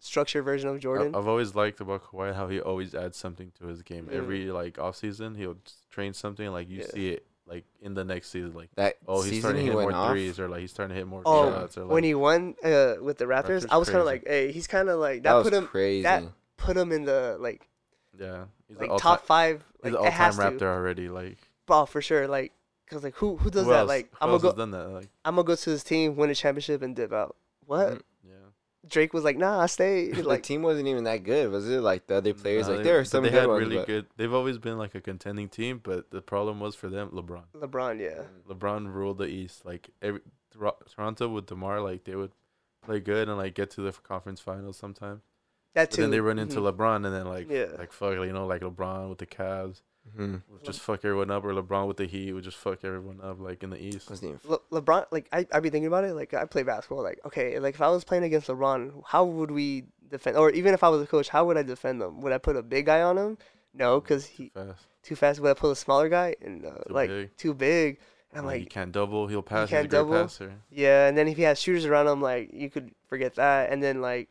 structured 0.00 0.44
version 0.44 0.68
of 0.68 0.78
Jordan. 0.80 1.14
I've 1.14 1.26
always 1.28 1.54
liked 1.54 1.80
about 1.80 2.04
Kawhi 2.04 2.34
how 2.34 2.48
he 2.48 2.60
always 2.60 2.94
adds 2.94 3.16
something 3.16 3.50
to 3.60 3.66
his 3.68 3.80
game. 3.82 4.08
Yeah. 4.10 4.18
Every 4.18 4.50
like 4.50 4.78
off 4.78 4.96
season, 4.96 5.34
he'll 5.36 5.56
train 5.90 6.12
something 6.12 6.46
like 6.50 6.68
you 6.68 6.80
Yeah. 6.80 6.86
see 6.92 7.08
it 7.10 7.26
like 7.46 7.64
in 7.80 7.94
the 7.94 8.04
next 8.04 8.30
season. 8.30 8.54
Like 8.54 8.70
That 8.76 8.94
oh, 9.06 9.22
he's 9.22 9.40
starting 9.40 9.60
to 9.60 9.62
he 9.72 9.76
hit 9.76 9.80
more 9.80 9.92
off. 9.92 10.10
threes, 10.10 10.38
or 10.40 10.48
like 10.48 10.60
he's 10.60 10.70
starting 10.70 10.94
to 10.94 10.98
hit 10.98 11.06
more 11.06 11.22
Oh, 11.26 11.50
shots, 11.50 11.76
or 11.78 11.82
like 11.82 11.90
when 11.92 12.04
he 12.04 12.14
won 12.14 12.54
uh, 12.64 12.94
with 13.02 13.18
the 13.18 13.24
Raptors, 13.26 13.62
Raptors 13.64 13.66
I 13.70 13.76
was 13.76 13.88
kind 13.88 14.00
of 14.00 14.06
like, 14.06 14.24
hey, 14.26 14.50
he's 14.52 14.66
kind 14.66 14.88
of 14.88 14.98
like 14.98 15.22
that, 15.24 15.34
that 15.34 15.42
put 15.44 15.52
him 15.52 15.66
crazy. 15.66 16.02
that- 16.02 16.24
put 16.56 16.76
him 16.76 16.92
in 16.92 17.04
the 17.04 17.36
like 17.40 17.68
yeah, 18.18 18.44
he's 18.68 18.78
like 18.78 18.96
top 18.98 19.26
five. 19.26 19.62
he's 19.82 19.92
Like 19.92 20.00
an 20.00 20.06
all-time 20.06 20.32
to, 20.58 20.64
Raptor 20.64 20.68
already. 20.72 21.08
Like 21.08 21.38
oh 21.68 21.84
for 21.86 22.00
sure. 22.00 22.26
Like 22.28 22.52
cause 22.88 23.02
like 23.02 23.14
who 23.16 23.36
who 23.36 23.50
does 23.50 23.64
who 23.64 23.70
that? 23.72 23.80
else? 23.80 23.88
Like 23.88 24.08
who 24.12 24.16
I'm 24.20 24.28
gonna 24.30 24.42
go 24.42 24.52
done 24.52 24.70
that? 24.70 24.88
Like 24.88 25.08
I'm 25.24 25.34
gonna 25.34 25.46
go 25.46 25.54
to 25.56 25.70
his 25.70 25.82
team, 25.84 26.16
win 26.16 26.30
a 26.30 26.34
championship, 26.34 26.80
and 26.82 26.94
dip 26.94 27.12
out. 27.12 27.36
What? 27.66 28.02
Mm. 28.84 28.88
yeah, 28.88 28.88
Drake 28.90 29.12
was 29.14 29.24
like, 29.24 29.36
nah, 29.38 29.60
I 29.60 29.66
stay. 29.66 30.10
the 30.12 30.22
Like 30.22 30.42
team 30.42 30.62
wasn't 30.62 30.88
even 30.88 31.04
that 31.04 31.24
good, 31.24 31.50
was 31.50 31.68
it? 31.68 31.80
Like 31.80 32.06
the 32.06 32.16
other 32.16 32.34
players, 32.34 32.66
Nah, 32.66 32.74
like 32.74 32.78
they- 32.78 32.84
there 32.90 32.98
are 32.98 33.04
some 33.04 33.22
they 33.24 33.30
good 33.30 33.40
had 33.40 33.48
ones, 33.48 33.60
really 33.64 33.76
but 33.76 33.86
good. 33.86 34.06
They've 34.16 34.32
always 34.32 34.58
been 34.58 34.78
like 34.78 34.94
a 34.94 35.00
contending 35.00 35.48
team, 35.48 35.80
but 35.82 36.10
the 36.10 36.20
problem 36.22 36.60
was 36.60 36.74
for 36.74 36.88
them 36.88 37.10
LeBron. 37.10 37.44
LeBron, 37.54 38.00
yeah. 38.00 38.22
LeBron 38.48 38.92
ruled 38.92 39.18
the 39.18 39.26
East. 39.26 39.64
Like 39.64 39.90
every 40.02 40.20
Toronto 40.94 41.28
with 41.28 41.46
DeMar, 41.46 41.80
like 41.80 42.04
they 42.04 42.14
would 42.14 42.32
play 42.84 43.00
good 43.00 43.28
and 43.28 43.36
like 43.38 43.54
get 43.54 43.70
to 43.72 43.80
the 43.80 43.92
conference 43.92 44.40
finals 44.40 44.76
sometimes. 44.76 45.22
That 45.74 45.90
But 45.90 45.96
too. 45.96 46.02
then 46.02 46.10
they 46.10 46.20
run 46.20 46.38
into 46.38 46.60
Mhm. 46.60 46.72
LeBron, 46.76 46.96
and 47.06 47.14
then 47.14 47.26
like 47.26 47.50
Yeah. 47.50 47.66
like 47.78 47.92
fuck, 47.92 48.14
you 48.14 48.32
know, 48.32 48.46
like 48.46 48.62
LeBron 48.62 49.08
with 49.08 49.18
the 49.18 49.26
Cavs 49.26 49.80
Mhm. 50.18 50.42
would 50.48 50.64
just 50.64 50.80
fuck 50.80 51.04
everyone 51.04 51.30
up, 51.30 51.44
or 51.44 51.52
LeBron 51.54 51.88
with 51.88 51.96
the 51.96 52.06
Heat 52.06 52.32
would 52.32 52.44
just 52.44 52.56
fuck 52.56 52.84
everyone 52.84 53.20
up, 53.22 53.40
like 53.40 53.62
in 53.62 53.70
the 53.70 53.82
East. 53.82 54.08
What's 54.10 54.20
his 54.20 54.22
name? 54.22 54.40
Le- 54.44 54.60
LeBron, 54.80 55.06
like 55.10 55.28
I, 55.32 55.46
I 55.52 55.60
be 55.60 55.70
thinking 55.70 55.86
about 55.86 56.04
it. 56.04 56.14
Like 56.14 56.34
I 56.34 56.44
play 56.44 56.62
basketball. 56.62 57.02
Like 57.02 57.20
okay, 57.26 57.58
like 57.58 57.74
if 57.74 57.80
I 57.80 57.88
was 57.88 58.04
playing 58.04 58.24
against 58.24 58.48
LeBron, 58.48 59.02
how 59.06 59.24
would 59.24 59.50
we 59.50 59.84
defend? 60.10 60.36
Or 60.36 60.50
even 60.50 60.74
if 60.74 60.84
I 60.84 60.88
was 60.88 61.02
a 61.02 61.06
coach, 61.06 61.28
how 61.30 61.44
would 61.46 61.56
I 61.56 61.62
defend 61.62 62.00
them? 62.00 62.20
Would 62.20 62.32
I 62.32 62.38
put 62.38 62.54
a 62.56 62.62
big 62.62 62.86
guy 62.86 63.02
on 63.02 63.16
him? 63.18 63.38
no, 63.76 64.00
because 64.00 64.24
he 64.26 64.50
fast. 64.50 64.86
too 65.02 65.16
fast. 65.16 65.40
Would 65.40 65.50
I 65.50 65.54
pull 65.54 65.72
a 65.72 65.76
smaller 65.76 66.08
guy 66.08 66.36
and 66.40 66.64
uh, 66.64 66.70
Too 66.86 66.92
like 66.94 67.08
big. 67.08 67.36
too 67.36 67.54
big. 67.54 67.98
And 68.30 68.40
I'm 68.40 68.46
Like, 68.46 68.60
he 68.60 68.66
can't 68.66 68.92
double. 68.92 69.26
He'll 69.26 69.42
pass. 69.42 69.68
can't 69.68 69.84
He's 69.84 69.86
a 69.86 69.88
great 69.88 69.90
double. 70.12 70.22
passer. 70.22 70.52
yeah. 70.70 71.08
And 71.08 71.18
then 71.18 71.26
if 71.28 71.36
he 71.36 71.42
has 71.44 71.58
shooters 71.60 71.84
around 71.86 72.06
him, 72.06 72.20
like 72.22 72.50
you 72.52 72.70
could 72.70 72.92
forget 73.08 73.34
that. 73.36 73.70
And 73.72 73.82
then 73.82 74.00
like, 74.00 74.28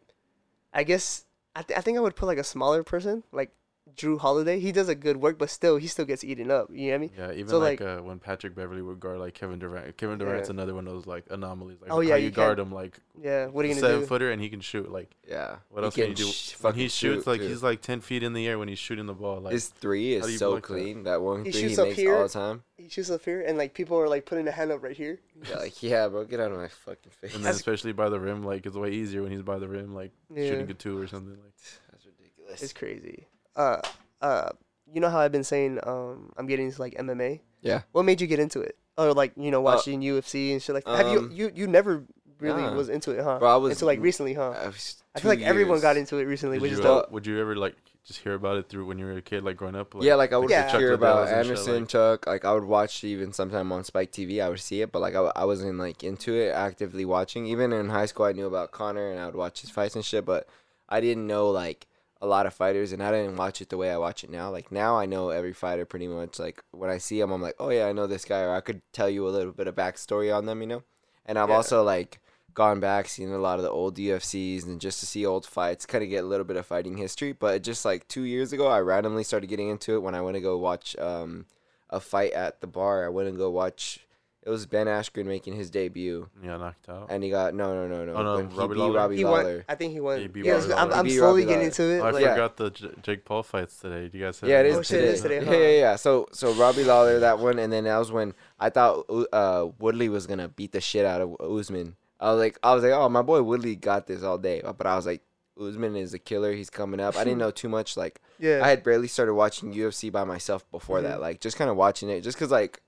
I 0.74 0.84
guess 0.84 1.26
I, 1.56 1.62
th- 1.62 1.78
I 1.78 1.82
think 1.82 1.98
I 1.98 2.02
would 2.02 2.16
put 2.16 2.26
like 2.28 2.38
a 2.38 2.44
smaller 2.44 2.84
person, 2.84 3.24
like 3.34 3.52
Jrue 3.96 4.20
Holiday. 4.20 4.60
He 4.60 4.72
does 4.72 4.90
a 4.90 4.96
good 4.96 5.18
work, 5.18 5.38
but 5.38 5.50
still 5.50 5.78
he 5.78 5.88
still 5.88 6.06
gets 6.06 6.24
eaten 6.24 6.50
up. 6.52 6.68
You 6.72 6.88
know 6.88 6.88
what 6.90 6.96
I 6.96 6.98
mean? 7.00 7.12
Yeah, 7.18 7.32
even 7.32 7.48
So, 7.50 7.60
like, 7.60 7.80
like- 7.80 8.00
uh, 8.00 8.02
when 8.02 8.20
Patrick 8.20 8.56
Beverley 8.56 8.82
would 8.82 9.00
guard 9.00 9.20
like 9.20 9.34
Kevin 9.34 9.60
Durant. 9.60 9.96
Kevin 9.98 10.18
Durant's 10.18 10.50
Yeah. 10.50 10.54
another 10.54 10.74
one 10.74 10.88
of 10.88 10.94
those 10.94 11.06
like 11.06 11.26
anomalies. 11.30 11.78
Like 11.82 11.92
Oh, 11.92 12.00
yeah, 12.02 12.12
how 12.12 12.16
you 12.18 12.26
you 12.26 12.32
guard 12.32 12.60
him 12.60 12.72
like 12.72 12.98
Yeah. 13.22 13.48
What 13.48 13.66
are 13.66 13.68
you 13.68 13.74
gonna 13.76 13.88
seven 13.88 14.00
do? 14.02 14.06
footer 14.08 14.32
and 14.32 14.42
he 14.42 14.50
can 14.50 14.62
shoot. 14.62 14.92
Like 14.92 15.12
Yeah. 15.28 15.58
what 15.70 15.82
He 15.82 15.86
else 15.86 15.96
can 15.96 16.08
you 16.10 16.16
do? 16.16 16.26
sh- 16.26 16.56
when 16.62 16.74
he 16.76 16.84
shoots, 16.84 16.96
shoot, 16.96 17.28
like 17.28 17.40
too. 17.42 17.48
he's 17.48 17.62
like 17.64 17.82
ten 17.82 18.02
feet 18.02 18.24
in 18.24 18.34
the 18.34 18.48
air 18.48 18.58
when 18.60 18.68
he's 18.68 18.80
shooting 18.80 19.06
the 19.06 19.14
ball. 19.14 19.42
Like 19.42 19.54
His 19.54 19.68
three 19.68 20.14
is 20.14 20.40
so 20.40 20.52
block 20.52 20.68
that? 20.68 20.74
clean. 20.74 21.04
That, 21.04 21.22
one 21.22 21.46
He 21.46 21.52
three 21.52 21.62
shoots 21.62 21.76
he 21.76 21.82
up 21.82 21.88
makes 21.90 21.98
here. 22.00 22.16
all 22.16 22.24
the 22.24 22.30
time. 22.30 22.64
He 22.78 22.90
shoots 22.90 23.10
up 23.12 23.24
here, 23.24 23.42
and 23.42 23.58
like 23.58 23.74
people 23.74 23.98
are 24.00 24.10
like 24.10 24.26
putting 24.26 24.48
a 24.48 24.52
hand 24.52 24.72
up 24.72 24.84
right 24.84 24.96
here. 24.98 25.20
Yeah, 25.50 25.58
like, 25.58 25.84
yeah, 25.84 26.08
bro, 26.08 26.24
get 26.26 26.40
out 26.40 26.52
of 26.52 26.58
my 26.58 26.68
fucking 26.70 27.12
face. 27.12 27.36
and 27.36 27.44
then 27.44 27.52
especially 27.54 27.92
by 27.92 28.08
the 28.10 28.20
rim, 28.20 28.44
like 28.44 28.66
it's 28.66 28.76
way 28.76 28.92
easier 28.92 29.22
when 29.24 29.32
he's 29.32 29.42
by 29.42 29.60
the 29.60 29.68
rim, 29.68 29.94
like 29.94 30.12
shooting 30.34 30.70
a 30.70 30.74
two 30.74 30.98
or 30.98 31.06
something. 31.08 31.32
Like 31.34 31.54
That's 31.92 32.06
ridiculous. 32.06 32.62
It's 32.64 32.74
crazy. 32.74 33.28
Uh, 33.56 33.82
uh, 34.22 34.50
you 34.92 35.00
know 35.02 35.10
how 35.10 35.20
I've 35.20 35.32
been 35.32 35.44
saying 35.44 35.80
um 35.84 36.32
I'm 36.38 36.48
getting 36.48 36.68
into 36.68 36.82
like 36.82 36.96
MMA. 36.96 37.42
Yeah. 37.62 37.82
What 37.92 38.04
made 38.04 38.22
you 38.22 38.28
get 38.28 38.40
into 38.40 38.62
it? 38.62 38.78
Or 38.98 39.14
like 39.14 39.34
you 39.36 39.52
know 39.52 39.62
watching 39.62 40.02
UFC 40.02 40.52
and 40.52 40.62
shit 40.62 40.76
like 40.76 40.86
that. 40.86 40.98
Have 41.06 41.12
you 41.12 41.20
um, 41.20 41.32
you 41.32 41.52
you 41.54 41.68
never 41.68 42.06
really 42.40 42.62
nah. 42.62 42.74
was 42.74 42.90
into 42.90 43.12
it, 43.12 43.24
huh? 43.24 43.40
Bro, 43.40 43.50
I 43.50 43.56
was- 43.58 43.72
until 43.74 43.88
like 43.88 44.00
recently, 44.00 44.34
huh? 44.34 44.52
I, 44.52 44.68
was 44.68 45.04
I 45.16 45.20
feel 45.20 45.30
like 45.30 45.40
two 45.40 45.46
everyone 45.46 45.80
got 45.80 45.98
into 45.98 46.18
it 46.18 46.26
recently, 46.26 46.58
Did 46.58 46.62
which 46.64 46.72
you, 46.74 46.80
is 46.80 46.86
uh, 46.86 47.06
would 47.10 47.26
you 47.26 47.40
ever 47.40 47.56
like 47.56 47.76
just 48.06 48.20
hear 48.20 48.34
about 48.34 48.58
it 48.58 48.68
through 48.68 48.86
when 48.86 49.00
you 49.00 49.06
were 49.06 49.14
a 49.14 49.22
kid, 49.22 49.44
like 49.44 49.56
growing 49.56 49.76
up? 49.76 49.96
Like, 49.96 50.04
yeah, 50.04 50.16
like 50.16 50.34
I 50.34 50.38
would 50.38 50.50
Yeah. 50.50 50.70
hear 50.78 50.94
about 50.94 51.28
Liddells 51.28 51.32
and 51.32 51.40
Anderson, 51.40 51.80
like- 51.82 51.88
Chuck. 51.90 52.28
Like 52.28 52.46
I 52.46 52.54
would 52.54 52.66
watch 52.66 53.04
even 53.04 53.32
sometime 53.34 53.72
on 53.72 53.84
Spike 53.84 54.12
TV. 54.12 54.44
I 54.44 54.50
would 54.50 54.60
see 54.60 54.82
it, 54.82 54.92
but 54.92 55.00
like 55.00 55.16
I, 55.16 55.32
I 55.36 55.46
wasn't 55.46 55.78
like 55.80 56.04
into 56.04 56.34
it 56.34 56.50
actively 56.52 57.06
watching. 57.06 57.48
Even 57.48 57.72
in 57.74 57.90
high 57.90 58.06
school, 58.08 58.26
I 58.26 58.34
knew 58.34 58.46
about 58.46 58.72
Conor 58.72 59.10
and 59.12 59.20
I 59.20 59.26
would 59.26 59.36
watch 59.36 59.62
his 59.62 59.70
fights 59.70 59.96
and 59.96 60.04
shit. 60.06 60.26
But 60.26 60.48
I 60.90 61.00
didn't 61.02 61.26
know 61.26 61.50
like 61.50 61.88
a 62.24 62.28
lot 62.28 62.46
of 62.46 62.54
fighters, 62.54 62.94
and 62.94 63.04
I 63.04 63.12
didn't 63.12 63.36
watch 63.36 63.62
it 63.62 63.68
the 63.70 63.76
way 63.78 63.92
I 63.92 63.98
watch 63.98 64.24
it 64.24 64.30
now. 64.30 64.50
Like 64.50 64.72
now, 64.72 64.98
I 64.98 65.06
know 65.06 65.30
every 65.30 65.52
fighter 65.54 65.86
pretty 65.86 66.08
much. 66.08 66.40
Like 66.40 66.64
when 66.72 66.90
I 66.90 66.98
see 66.98 67.20
them, 67.20 67.32
I'm 67.32 67.42
like, 67.42 67.56
oh 67.60 67.70
yeah, 67.70 67.86
I 67.86 67.92
know 67.92 68.08
this 68.08 68.24
guy, 68.26 68.40
or 68.42 68.56
I 68.56 68.62
could 68.62 68.82
tell 68.94 69.10
you 69.10 69.28
a 69.28 69.30
little 69.30 69.52
bit 69.52 69.68
of 69.68 69.76
backstory 69.76 70.34
on 70.36 70.46
them, 70.46 70.62
you 70.62 70.68
know. 70.68 70.84
And 71.26 71.38
I've 71.38 71.50
Yeah. 71.50 71.56
also 71.56 71.84
like 71.84 72.22
gone 72.54 72.80
back, 72.80 73.10
seen 73.10 73.30
a 73.32 73.38
lot 73.38 73.60
of 73.60 73.64
the 73.64 73.70
old 73.70 73.98
UFCs, 73.98 74.64
and 74.66 74.80
just 74.80 75.02
to 75.02 75.06
see 75.06 75.26
old 75.26 75.46
fights, 75.46 75.86
kind 75.86 76.04
of 76.04 76.10
get 76.10 76.24
a 76.24 76.28
little 76.28 76.46
bit 76.46 76.56
of 76.56 76.66
fighting 76.66 76.96
history. 76.98 77.34
But 77.34 77.62
just 77.62 77.84
like 77.84 78.08
two 78.08 78.24
years 78.24 78.54
ago, 78.54 78.68
I 78.68 78.80
randomly 78.80 79.24
started 79.26 79.48
getting 79.48 79.68
into 79.68 79.94
it 79.96 80.02
when 80.02 80.16
I 80.16 80.22
went 80.22 80.36
to 80.36 80.42
go 80.42 80.58
watch 80.58 80.96
um, 80.98 81.46
a 81.90 82.00
fight 82.00 82.32
at 82.32 82.62
the 82.62 82.68
bar. 82.68 83.06
I 83.06 83.10
went 83.10 83.28
and 83.28 83.38
go 83.38 83.50
watch. 83.50 84.00
It 84.46 84.50
was 84.50 84.66
Ben 84.66 84.88
Askren 84.88 85.26
making 85.26 85.54
his 85.54 85.70
debut, 85.70 86.28
yeah, 86.44 86.58
knocked 86.58 86.90
out. 86.90 87.08
and 87.10 87.24
he 87.24 87.30
got 87.30 87.54
no, 87.54 87.74
no, 87.74 87.88
no, 87.88 88.04
no. 88.06 88.14
Oh, 88.14 88.24
no, 88.24 88.36
when 88.36 88.50
he 88.50 88.58
Robbie 88.58 88.74
beat 88.74 88.80
Lawler? 88.82 88.94
Robbie 89.00 89.16
he 89.16 89.24
Lawler. 89.24 89.44
won. 89.56 89.64
I 89.70 89.76
think 89.76 89.94
he 89.94 90.00
won. 90.02 90.20
He 90.20 90.28
beat 90.28 90.44
Yeah, 90.44 90.54
Robbie 90.56 90.64
I'm, 90.64 90.70
Lawler. 90.90 90.94
I'm 90.96 91.06
He 91.06 91.12
beat 91.12 91.18
slowly 91.18 91.32
Robbie 91.32 91.42
getting 91.44 91.56
Lawler. 91.56 91.66
into 91.68 91.84
it. 91.84 92.00
Oh, 92.00 92.04
I 92.06 92.12
like, 92.12 92.24
Yeah. 92.26 92.34
forgot 92.34 92.58
the 92.58 92.70
J- 92.72 92.92
Jake 93.04 93.24
Paul 93.26 93.44
fights 93.44 93.78
today. 93.78 94.10
Do 94.10 94.18
you 94.18 94.26
guys? 94.26 94.40
have 94.42 94.50
Yeah, 94.50 94.58
it 94.58 94.60
any? 94.66 94.70
is 94.72 94.78
Oh, 94.78 94.82
shit, 94.82 94.98
it 94.98 95.02
today. 95.02 95.14
is 95.14 95.22
today, 95.22 95.36
Yeah, 95.40 95.46
huh? 95.46 95.52
yeah, 95.58 95.80
yeah. 95.80 95.96
So, 95.96 96.28
so 96.34 96.52
Robbie 96.56 96.84
Lawler 96.84 97.20
that 97.20 97.40
one, 97.40 97.58
and 97.58 97.72
then 97.72 97.86
that 97.86 97.98
was 97.98 98.12
when 98.12 98.34
I 98.60 98.70
thought 98.70 99.06
uh, 99.32 99.68
Woodley 99.80 100.10
was 100.10 100.28
gonna 100.28 100.50
beat 100.50 100.74
the 100.74 100.82
shit 100.82 101.06
out 101.06 101.22
of 101.22 101.40
Usman. 101.40 101.96
I 102.20 102.32
was 102.32 102.40
like, 102.40 102.60
I 102.62 102.74
was 102.76 102.84
like, 102.84 102.92
oh, 102.92 103.08
my 103.08 103.22
boy 103.22 103.42
Woodley 103.44 103.78
got 103.78 104.08
this 104.08 104.24
all 104.24 104.38
day. 104.38 104.62
But 104.62 104.86
I 104.86 104.98
was 104.98 105.06
like, 105.06 105.22
Usman 105.58 105.96
is 105.96 106.14
a 106.14 106.20
killer. 106.20 106.52
He's 106.52 106.70
coming 106.70 107.00
up. 107.00 107.16
I 107.16 107.24
didn't 107.24 107.40
know 107.40 107.52
too 107.52 107.70
much. 107.70 107.96
Like, 107.96 108.20
yeah. 108.40 108.60
I 108.62 108.68
had 108.68 108.84
barely 108.84 109.08
started 109.08 109.36
watching 109.36 109.74
UFC 109.74 110.12
by 110.12 110.26
myself 110.26 110.70
before 110.70 111.00
Mhm. 111.00 111.04
that. 111.04 111.22
Like, 111.22 111.40
just 111.40 111.56
kind 111.58 111.70
of 111.70 111.78
watching 111.78 112.10
it, 112.10 112.22
just 112.22 112.38
cause 112.38 112.52
like. 112.52 112.82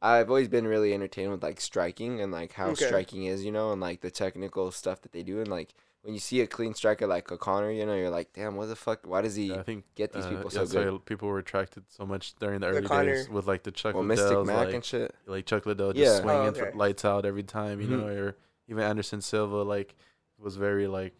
I've 0.00 0.28
always 0.28 0.48
been 0.48 0.66
really 0.66 0.94
entertained 0.94 1.30
with 1.32 1.42
like 1.42 1.60
striking 1.60 2.20
and 2.20 2.30
like 2.32 2.52
how 2.52 2.68
Okay. 2.70 2.86
striking 2.86 3.24
is, 3.24 3.44
you 3.44 3.50
know, 3.52 3.72
and 3.72 3.80
like 3.80 4.00
the 4.00 4.10
technical 4.10 4.70
stuff 4.70 5.02
that 5.02 5.12
they 5.12 5.22
do, 5.22 5.40
and 5.40 5.48
like 5.48 5.74
when 6.02 6.14
you 6.14 6.20
see 6.20 6.40
a 6.40 6.46
clean 6.46 6.72
striker 6.74 7.06
like 7.06 7.30
O'Conor, 7.32 7.72
you 7.72 7.84
know, 7.84 7.94
you're 7.96 8.08
like, 8.08 8.32
damn, 8.32 8.54
what 8.54 8.66
the 8.68 8.76
fuck? 8.76 9.00
Why 9.04 9.20
does 9.22 9.34
he 9.34 9.46
Yeah, 9.46 9.58
I 9.58 9.62
think 9.64 9.84
get 9.96 10.12
these 10.12 10.24
uh, 10.24 10.30
people 10.30 10.50
so 10.50 10.60
that's 10.60 10.72
good? 10.72 10.92
why 10.92 10.98
people 11.04 11.28
were 11.28 11.40
attracted 11.40 11.82
so 11.88 12.06
much 12.06 12.34
during 12.36 12.60
the 12.60 12.68
The 12.68 12.76
early 12.78 12.86
Connor. 12.86 13.14
days 13.14 13.28
with 13.28 13.46
like 13.48 13.64
the 13.64 13.72
Chuck 13.72 13.94
Well, 13.94 14.04
Mystic 14.04 14.44
Mac 14.44 14.66
like, 14.66 14.74
and 14.74 14.84
shit. 14.84 15.14
like 15.26 15.46
Chuck 15.46 15.66
Liddell 15.66 15.92
just 15.92 16.14
Yeah. 16.16 16.20
swinging 16.22 16.48
Oh, 16.50 16.52
for 16.52 16.66
okay. 16.68 16.78
lights 16.78 17.04
out 17.04 17.24
every 17.26 17.42
time, 17.42 17.80
you 17.80 17.88
Mhm. 17.88 17.98
know, 17.98 18.06
or 18.06 18.36
even 18.68 18.84
Anderson 18.84 19.20
Silva 19.20 19.62
like 19.64 19.96
was 20.38 20.56
very 20.56 20.86
like 20.86 21.14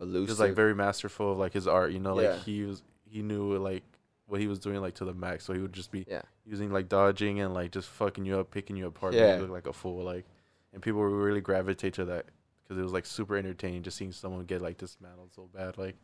Elusive. 0.00 0.26
just 0.28 0.40
like 0.40 0.54
very 0.54 0.74
masterful 0.74 1.30
of 1.32 1.38
like 1.38 1.52
his 1.52 1.68
art, 1.68 1.92
you 1.92 2.00
know, 2.00 2.14
like 2.16 2.24
Yeah. 2.24 2.38
he 2.40 2.64
was 2.64 2.82
he 3.06 3.22
knew 3.22 3.56
like 3.58 3.84
what 4.26 4.40
he 4.40 4.46
was 4.46 4.58
doing 4.58 4.80
like 4.80 4.94
to 4.94 5.04
the 5.04 5.14
max, 5.14 5.44
so 5.44 5.52
he 5.52 5.60
would 5.60 5.72
just 5.72 5.90
be 5.90 6.04
Yeah. 6.08 6.22
using 6.46 6.72
like 6.72 6.88
dodging 6.88 7.40
and 7.40 7.52
like 7.54 7.70
just 7.72 7.88
fucking 7.88 8.24
you 8.24 8.38
up, 8.38 8.50
picking 8.50 8.76
you 8.76 8.86
apart, 8.86 9.14
yeah. 9.14 9.36
Look 9.38 9.50
like 9.50 9.66
a 9.66 9.72
fool, 9.72 10.02
like, 10.04 10.24
and 10.72 10.82
people 10.82 11.00
would 11.00 11.12
really 11.12 11.40
gravitate 11.40 11.94
to 11.94 12.04
that 12.06 12.26
because 12.62 12.78
it 12.78 12.82
was 12.82 12.92
like 12.92 13.04
super 13.06 13.36
entertaining 13.36 13.82
just 13.82 13.96
seeing 13.96 14.12
someone 14.12 14.44
get 14.44 14.62
like 14.62 14.78
dismantled 14.78 15.34
so 15.34 15.48
bad, 15.54 15.76
like 15.76 15.96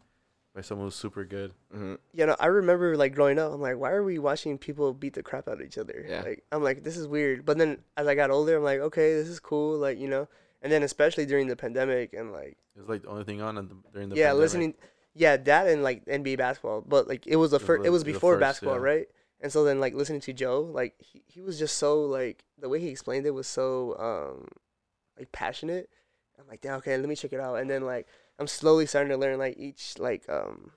by 0.54 0.60
someone 0.60 0.86
who's 0.88 0.96
super 0.96 1.24
good. 1.24 1.54
hmm 1.72 1.94
you 2.12 2.26
know, 2.26 2.36
I 2.40 2.46
remember 2.46 2.96
like 2.96 3.14
growing 3.14 3.38
up, 3.38 3.52
I'm 3.52 3.60
like, 3.60 3.78
why 3.78 3.90
are 3.92 4.02
we 4.02 4.18
watching 4.18 4.58
people 4.58 4.92
beat 4.92 5.14
the 5.14 5.22
crap 5.22 5.48
out 5.48 5.54
of 5.60 5.66
each 5.66 5.78
other? 5.78 6.04
Yeah. 6.06 6.22
Like, 6.22 6.44
I'm 6.52 6.62
like, 6.62 6.82
this 6.84 6.96
is 6.96 7.06
weird. 7.08 7.44
But 7.46 7.56
then 7.56 7.78
as 7.96 8.06
I 8.06 8.14
got 8.14 8.30
older, 8.30 8.56
I'm 8.58 8.64
like, 8.64 8.80
okay, 8.80 9.14
this 9.14 9.28
is 9.28 9.38
cool. 9.40 9.78
Like, 9.78 9.98
you 9.98 10.08
know, 10.08 10.28
and 10.60 10.70
then 10.70 10.82
especially 10.82 11.24
during 11.24 11.46
the 11.46 11.56
pandemic 11.56 12.12
and 12.12 12.32
like, 12.32 12.58
It 12.76 12.80
was 12.80 12.88
like 12.88 13.02
the 13.02 13.08
only 13.08 13.24
thing 13.24 13.40
on 13.40 13.54
the, 13.54 13.62
during 13.92 14.08
the 14.10 14.16
yeah, 14.16 14.26
pandemic. 14.26 14.40
listening, 14.40 14.74
yeah, 15.14 15.36
that 15.36 15.66
and 15.66 15.82
like 15.82 16.04
NBA 16.06 16.38
basketball. 16.38 16.82
But 16.82 17.08
like, 17.08 17.26
it 17.26 17.36
was 17.36 17.50
the 17.50 17.58
first, 17.60 17.84
it 17.86 17.90
was 17.90 18.04
before 18.04 18.34
first, 18.34 18.40
basketball, 18.40 18.76
yeah. 18.76 18.82
right? 18.82 19.06
And 19.40 19.50
so 19.50 19.64
then 19.64 19.80
like 19.80 19.94
listening 19.94 20.20
to 20.22 20.32
Joe, 20.32 20.60
like 20.60 20.94
he, 20.98 21.22
he 21.26 21.40
was 21.40 21.58
just 21.58 21.78
so 21.78 22.02
like 22.02 22.44
the 22.58 22.68
way 22.68 22.78
he 22.78 22.88
explained 22.88 23.26
it 23.26 23.30
was 23.30 23.46
so 23.46 23.96
um 23.98 24.48
like 25.18 25.32
passionate. 25.32 25.88
I'm 26.38 26.46
like, 26.48 26.60
damn, 26.60 26.74
okay, 26.76 26.96
let 26.96 27.08
me 27.08 27.16
check 27.16 27.32
it 27.32 27.40
out. 27.40 27.56
And 27.56 27.68
then 27.68 27.84
like 27.84 28.06
I'm 28.38 28.46
slowly 28.46 28.86
starting 28.86 29.10
to 29.10 29.16
learn 29.16 29.38
like 29.38 29.56
each 29.58 29.98
like 29.98 30.28
um 30.28 30.72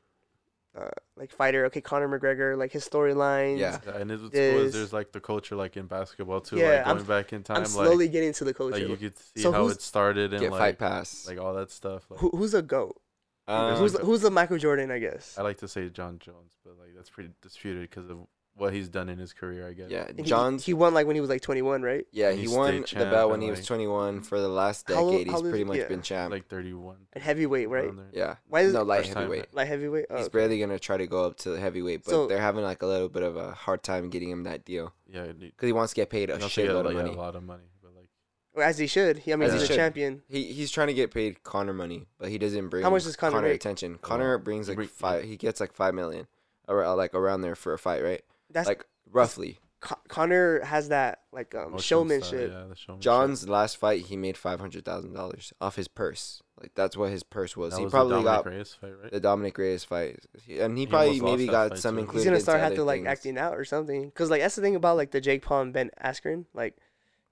uh 0.78 0.90
like 1.18 1.30
fighter. 1.32 1.66
Okay, 1.66 1.82
Conor 1.82 2.08
McGregor, 2.08 2.58
like 2.58 2.72
his 2.72 2.88
storylines. 2.88 3.60
Yeah. 3.60 3.80
Yeah, 3.86 3.98
and 3.98 4.10
it's 4.12 4.24
what's 4.24 4.34
cool 4.34 4.42
is 4.42 4.74
there's 4.74 4.94
like 4.94 5.12
the 5.12 5.20
culture 5.20 5.56
like 5.58 5.76
in 5.76 5.88
basketball 5.88 6.40
too, 6.42 6.58
Yeah, 6.58 6.70
like 6.70 6.88
I'm- 6.88 6.96
going 6.98 7.08
back 7.08 7.34
in 7.34 7.44
time, 7.44 7.58
I'm 7.58 7.66
slowly 7.66 8.06
like, 8.06 8.12
getting 8.14 8.32
to 8.34 8.44
the 8.46 8.54
culture. 8.54 8.80
like 8.80 8.88
you 8.88 8.96
could 8.96 9.18
see 9.20 9.42
So 9.42 9.52
how 9.52 9.68
it 9.68 9.82
started 9.82 10.32
and 10.34 10.42
Get 10.42 10.52
like 10.52 10.60
fight 10.60 10.80
pass. 10.80 11.28
like 11.28 11.38
all 11.38 11.54
that 11.56 11.70
stuff. 11.70 12.10
Like, 12.10 12.22
Who, 12.22 12.30
who's 12.30 12.54
a 12.54 12.62
goat? 12.62 13.00
Um, 13.48 13.76
who's 13.76 13.94
the, 13.94 14.00
who's 14.00 14.22
the 14.22 14.32
Michael 14.32 14.58
Jordan? 14.58 14.90
I 14.92 15.00
guess. 15.00 15.38
I 15.38 15.42
like 15.42 15.58
to 15.58 15.68
say 15.68 15.90
Jon 15.90 16.18
Jones, 16.20 16.54
but 16.64 16.78
like 16.80 16.96
that's 16.96 17.10
pretty 17.10 17.32
disputed 17.42 17.82
because 17.90 18.10
of 18.10 18.20
what 18.56 18.72
he's 18.72 18.88
done 18.88 19.10
in 19.10 19.18
his 19.18 19.34
career. 19.34 19.68
I 19.68 19.74
guess. 19.74 19.90
yeah, 19.90 20.06
And 20.08 20.60
he- 20.60 20.66
He, 20.66 20.74
won 20.76 20.94
like 20.94 21.08
when 21.08 21.16
he 21.16 21.22
was 21.22 21.30
like 21.30 21.42
21, 21.42 21.82
right? 21.82 22.06
yeah, 22.12 22.30
and 22.30 22.40
he 22.40 22.48
won 22.48 22.86
state 22.86 23.00
the 23.00 23.06
belt 23.06 23.32
when 23.32 23.42
he 23.42 23.50
was 23.50 23.60
like- 23.60 23.66
21. 23.66 24.22
For 24.22 24.40
the 24.40 24.48
last 24.48 24.88
How 24.88 24.98
old- 24.98 25.12
decade, 25.14 25.28
how 25.28 25.32
he's 25.34 25.36
old 25.38 25.46
is 25.48 25.50
pretty 25.52 25.64
much 25.66 25.78
Yeah. 25.80 25.88
been 25.88 26.02
champ. 26.04 26.32
like 26.32 26.48
31. 26.48 26.98
And 27.14 27.24
heavyweight, 27.24 27.68
right? 27.70 27.92
yeah. 28.14 28.36
Why 28.48 28.62
is 28.62 28.74
no 28.74 28.84
light 28.84 29.00
First 29.02 29.14
time. 29.14 29.24
heavyweight. 29.24 29.54
Like 29.56 29.68
heavyweight. 29.68 30.06
Oh, 30.12 30.18
He's 30.18 30.26
okay. 30.28 30.38
barely 30.38 30.60
gonna 30.60 30.78
try 30.80 30.98
to 30.98 31.08
go 31.08 31.26
up 31.26 31.38
to 31.38 31.50
the 31.50 31.60
heavyweight, 31.60 32.04
but 32.06 32.12
So- 32.12 32.28
they're 32.28 32.38
having 32.40 32.64
like 32.64 32.84
a 32.84 32.86
little 32.88 33.10
bit 33.10 33.24
of 33.24 33.36
a 33.36 33.52
hard 33.54 33.82
time 33.82 34.10
getting 34.12 34.30
him 34.30 34.44
that 34.44 34.64
deal 34.64 34.94
Yeah, 35.08 35.32
because 35.34 35.66
he 35.68 35.74
wants 35.74 35.94
to 35.94 35.96
get 35.96 36.12
paid 36.12 36.30
a 36.30 36.34
you 36.34 36.40
don't 36.40 36.50
shitload 36.50 36.86
like, 36.86 36.94
of 36.96 37.02
money. 37.02 37.10
a 37.10 37.18
lot 37.18 37.36
of 37.36 37.44
money, 37.44 37.64
but 37.64 37.73
like 37.73 37.73
Well, 38.56 38.68
as 38.68 38.78
he 38.78 38.88
should. 38.88 39.20
He, 39.20 39.34
I 39.34 39.36
mean, 39.36 39.48
As 39.48 39.54
he's 39.54 39.62
he 39.62 39.66
a 39.66 39.68
should. 39.70 39.76
champion. 39.76 40.22
He 40.28 40.54
he's 40.54 40.70
trying 40.72 40.88
to 40.88 40.94
get 40.94 41.12
paid 41.12 41.44
Conor 41.44 41.74
money, 41.74 42.06
but 42.20 42.30
he 42.30 42.38
doesn't 42.38 42.70
bring 42.70 42.84
How 42.84 42.90
much 42.92 43.04
does 43.04 43.16
Conor 43.16 43.42
make? 43.42 43.56
attention. 43.56 43.98
Conor 44.00 44.38
brings 44.38 44.68
like 44.68 44.76
bring- 44.76 44.88
five. 44.88 45.24
He 45.24 45.38
gets 45.38 45.60
like 45.60 45.74
five 45.74 45.94
million, 45.96 46.28
or 46.68 46.84
uh, 46.84 46.94
like 46.96 47.14
around 47.16 47.42
there 47.42 47.56
for 47.56 47.74
a 47.74 47.80
fight, 47.80 48.04
right? 48.04 48.22
That's 48.52 48.68
like 48.68 48.86
roughly. 49.12 49.58
Con- 49.80 49.98
Conor 50.08 50.64
has 50.64 50.90
that 50.90 51.22
like 51.34 51.54
um 51.56 51.72
motion 51.72 51.80
showmanship. 51.80 52.52
style, 52.52 52.62
yeah, 52.62 52.68
the 52.70 52.76
showmanship. 52.76 53.04
Jon's 53.04 53.50
last 53.50 53.76
fight, 53.78 54.04
he 54.06 54.16
made 54.16 54.38
five 54.38 54.60
hundred 54.60 54.86
thousand 54.86 55.14
dollars 55.14 55.52
off 55.60 55.76
his 55.76 55.88
purse. 55.88 56.42
Like 56.62 56.72
that's 56.76 56.96
what 56.96 57.10
his 57.12 57.24
purse 57.24 57.58
was. 57.58 57.74
That 57.74 57.80
he 57.80 57.84
was 57.86 57.92
the 57.92 57.98
probably 57.98 58.24
Dominic 58.24 58.44
got 58.44 58.46
Reyes 58.46 58.74
fight, 58.80 58.94
right? 59.02 59.12
the 59.12 59.20
Dominick 59.20 59.58
Reyes 59.58 59.84
fight, 59.84 60.20
He- 60.46 60.60
and 60.60 60.78
he, 60.78 60.84
He 60.84 60.88
probably 60.88 61.08
almost 61.08 61.22
lost 61.24 61.32
maybe 61.34 61.46
that 61.48 61.52
got 61.52 61.70
fight, 61.72 61.80
some 61.80 61.96
too. 61.96 62.02
included. 62.02 62.20
He's 62.20 62.26
gonna 62.26 62.36
into 62.36 62.44
start 62.44 62.60
have 62.60 62.68
other 62.68 62.76
to 62.78 62.84
like 62.84 62.98
things. 63.00 63.08
acting 63.08 63.38
out 63.38 63.58
or 63.58 63.66
something. 63.66 64.12
Cause 64.12 64.30
like 64.30 64.42
that's 64.42 64.56
the 64.56 64.62
thing 64.62 64.76
about 64.78 64.96
like 64.96 65.10
the 65.12 65.20
Jake 65.20 65.42
Paul 65.42 65.64
and 65.64 65.74
Ben 65.74 65.90
Askren. 66.02 66.46
Like 66.54 66.78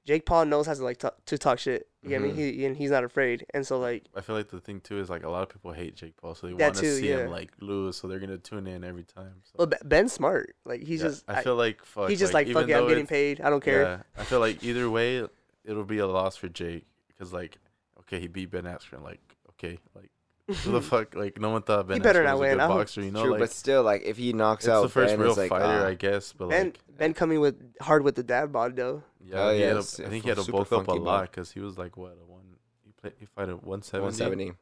Jake 0.05 0.25
Paul 0.25 0.45
knows 0.45 0.65
how 0.65 0.73
to 0.73 0.83
like 0.83 0.97
talk, 0.97 1.23
to 1.25 1.38
talk 1.38 1.59
shit. 1.59 1.88
You 2.01 2.09
get 2.09 2.21
Mhm. 2.21 2.35
me? 2.35 2.51
He 2.51 2.65
and 2.65 2.75
he's 2.75 2.89
not 2.89 3.03
afraid. 3.03 3.45
And 3.53 3.65
so 3.65 3.80
like 3.80 4.05
I 4.15 4.21
feel 4.21 4.35
like 4.35 4.49
the 4.49 4.59
thing 4.59 4.81
too 4.81 4.99
is 4.99 5.09
like 5.09 5.23
a 5.23 5.30
lot 5.30 5.43
of 5.43 5.49
people 5.49 5.71
hate 5.73 5.95
Jake 5.95 6.17
Paul, 6.17 6.33
so 6.33 6.47
they 6.47 6.53
want 6.53 6.75
to 6.75 6.95
see 6.97 7.09
yeah. 7.09 7.25
him 7.25 7.31
like 7.31 7.51
lose, 7.59 7.97
so 7.97 8.07
they're 8.07 8.19
gonna 8.19 8.38
tune 8.39 8.65
in 8.65 8.83
every 8.83 9.03
time. 9.03 9.41
So. 9.43 9.67
Ben's 9.83 10.11
smart. 10.11 10.55
Like 10.65 10.81
he's 10.81 11.01
Yeah, 11.01 11.09
just 11.09 11.25
I 11.27 11.43
feel 11.43 11.55
like 11.55 11.85
fuck. 11.85 12.09
he's 12.09 12.19
just 12.19 12.33
like, 12.33 12.47
even 12.47 12.61
fuck 12.63 12.69
it, 12.69 12.73
I'm 12.75 12.88
getting 12.88 13.07
paid. 13.07 13.41
I 13.41 13.49
don't 13.49 13.63
care. 13.63 13.81
Yeah, 13.83 14.01
I 14.17 14.23
feel 14.23 14.39
like 14.39 14.63
either 14.63 14.89
way, 14.89 15.27
it'll 15.63 15.83
be 15.83 15.99
a 15.99 16.07
loss 16.07 16.35
for 16.35 16.49
Jake 16.49 16.85
because 17.07 17.31
like, 17.31 17.57
okay, 17.99 18.19
he 18.19 18.27
beat 18.27 18.49
Ben 18.49 18.63
Askren. 18.63 19.03
Like, 19.03 19.19
okay, 19.51 19.77
like 19.93 20.09
who 20.48 20.72
the 20.72 20.82
fuck? 20.82 21.16
Like, 21.16 21.40
no 21.40 21.50
one 21.52 21.61
thought 21.61 21.88
Ben 21.88 21.98
He 21.98 22.02
better 22.02 22.22
Askren 22.22 22.26
not 22.26 22.34
was 22.34 22.40
a 22.40 22.42
win. 22.42 22.52
good 22.52 22.60
I 22.64 22.68
hope- 22.68 22.78
boxer. 22.78 23.02
You 23.02 23.11
know, 23.11 23.22
True, 23.24 23.32
like 23.32 23.40
but 23.40 23.50
still, 23.52 23.84
like 23.84 24.03
if 24.03 24.18
he 24.18 24.34
knocks 24.34 24.66
it's 24.66 24.70
out 24.72 24.82
the 24.84 24.90
first 24.90 25.11
ben, 25.14 25.20
real 25.20 25.30
it's 25.30 25.38
like, 25.38 25.50
fighter, 25.50 25.66
ah. 25.66 25.88
I 25.88 25.94
guess. 25.94 26.34
But 26.34 26.50
Ben 26.50 26.66
like, 26.68 26.80
Ben 26.98 27.14
coming 27.14 27.40
with 27.40 27.56
hard 27.82 28.03
with 28.03 28.16
the 28.16 28.24
dad 28.24 28.52
bod 28.52 28.76
though. 28.76 29.03
yeah, 29.26 29.36
Oh, 29.48 29.53
he 29.53 29.60
yeah, 29.61 29.68
had 29.68 29.76
a, 29.78 29.80
it's 29.80 29.95
think 29.98 30.24
he 30.24 30.30
had 30.30 30.38
to 30.38 30.44
super 30.44 30.58
bulk 30.58 30.72
up 30.74 30.82
a 30.82 30.86
funky 30.86 31.00
lot 31.00 31.32
because 31.32 31.52
he 31.52 31.60
was 31.60 31.78
like 31.78 31.98
what 31.98 32.11
a 32.22 32.32
one. 32.32 32.42
He 32.86 32.92
played. 32.92 33.14
He 33.20 33.26
fight 33.26 33.50
at 33.50 33.64
one 33.64 33.82
seventy. 33.82 34.06
170. 34.06 34.53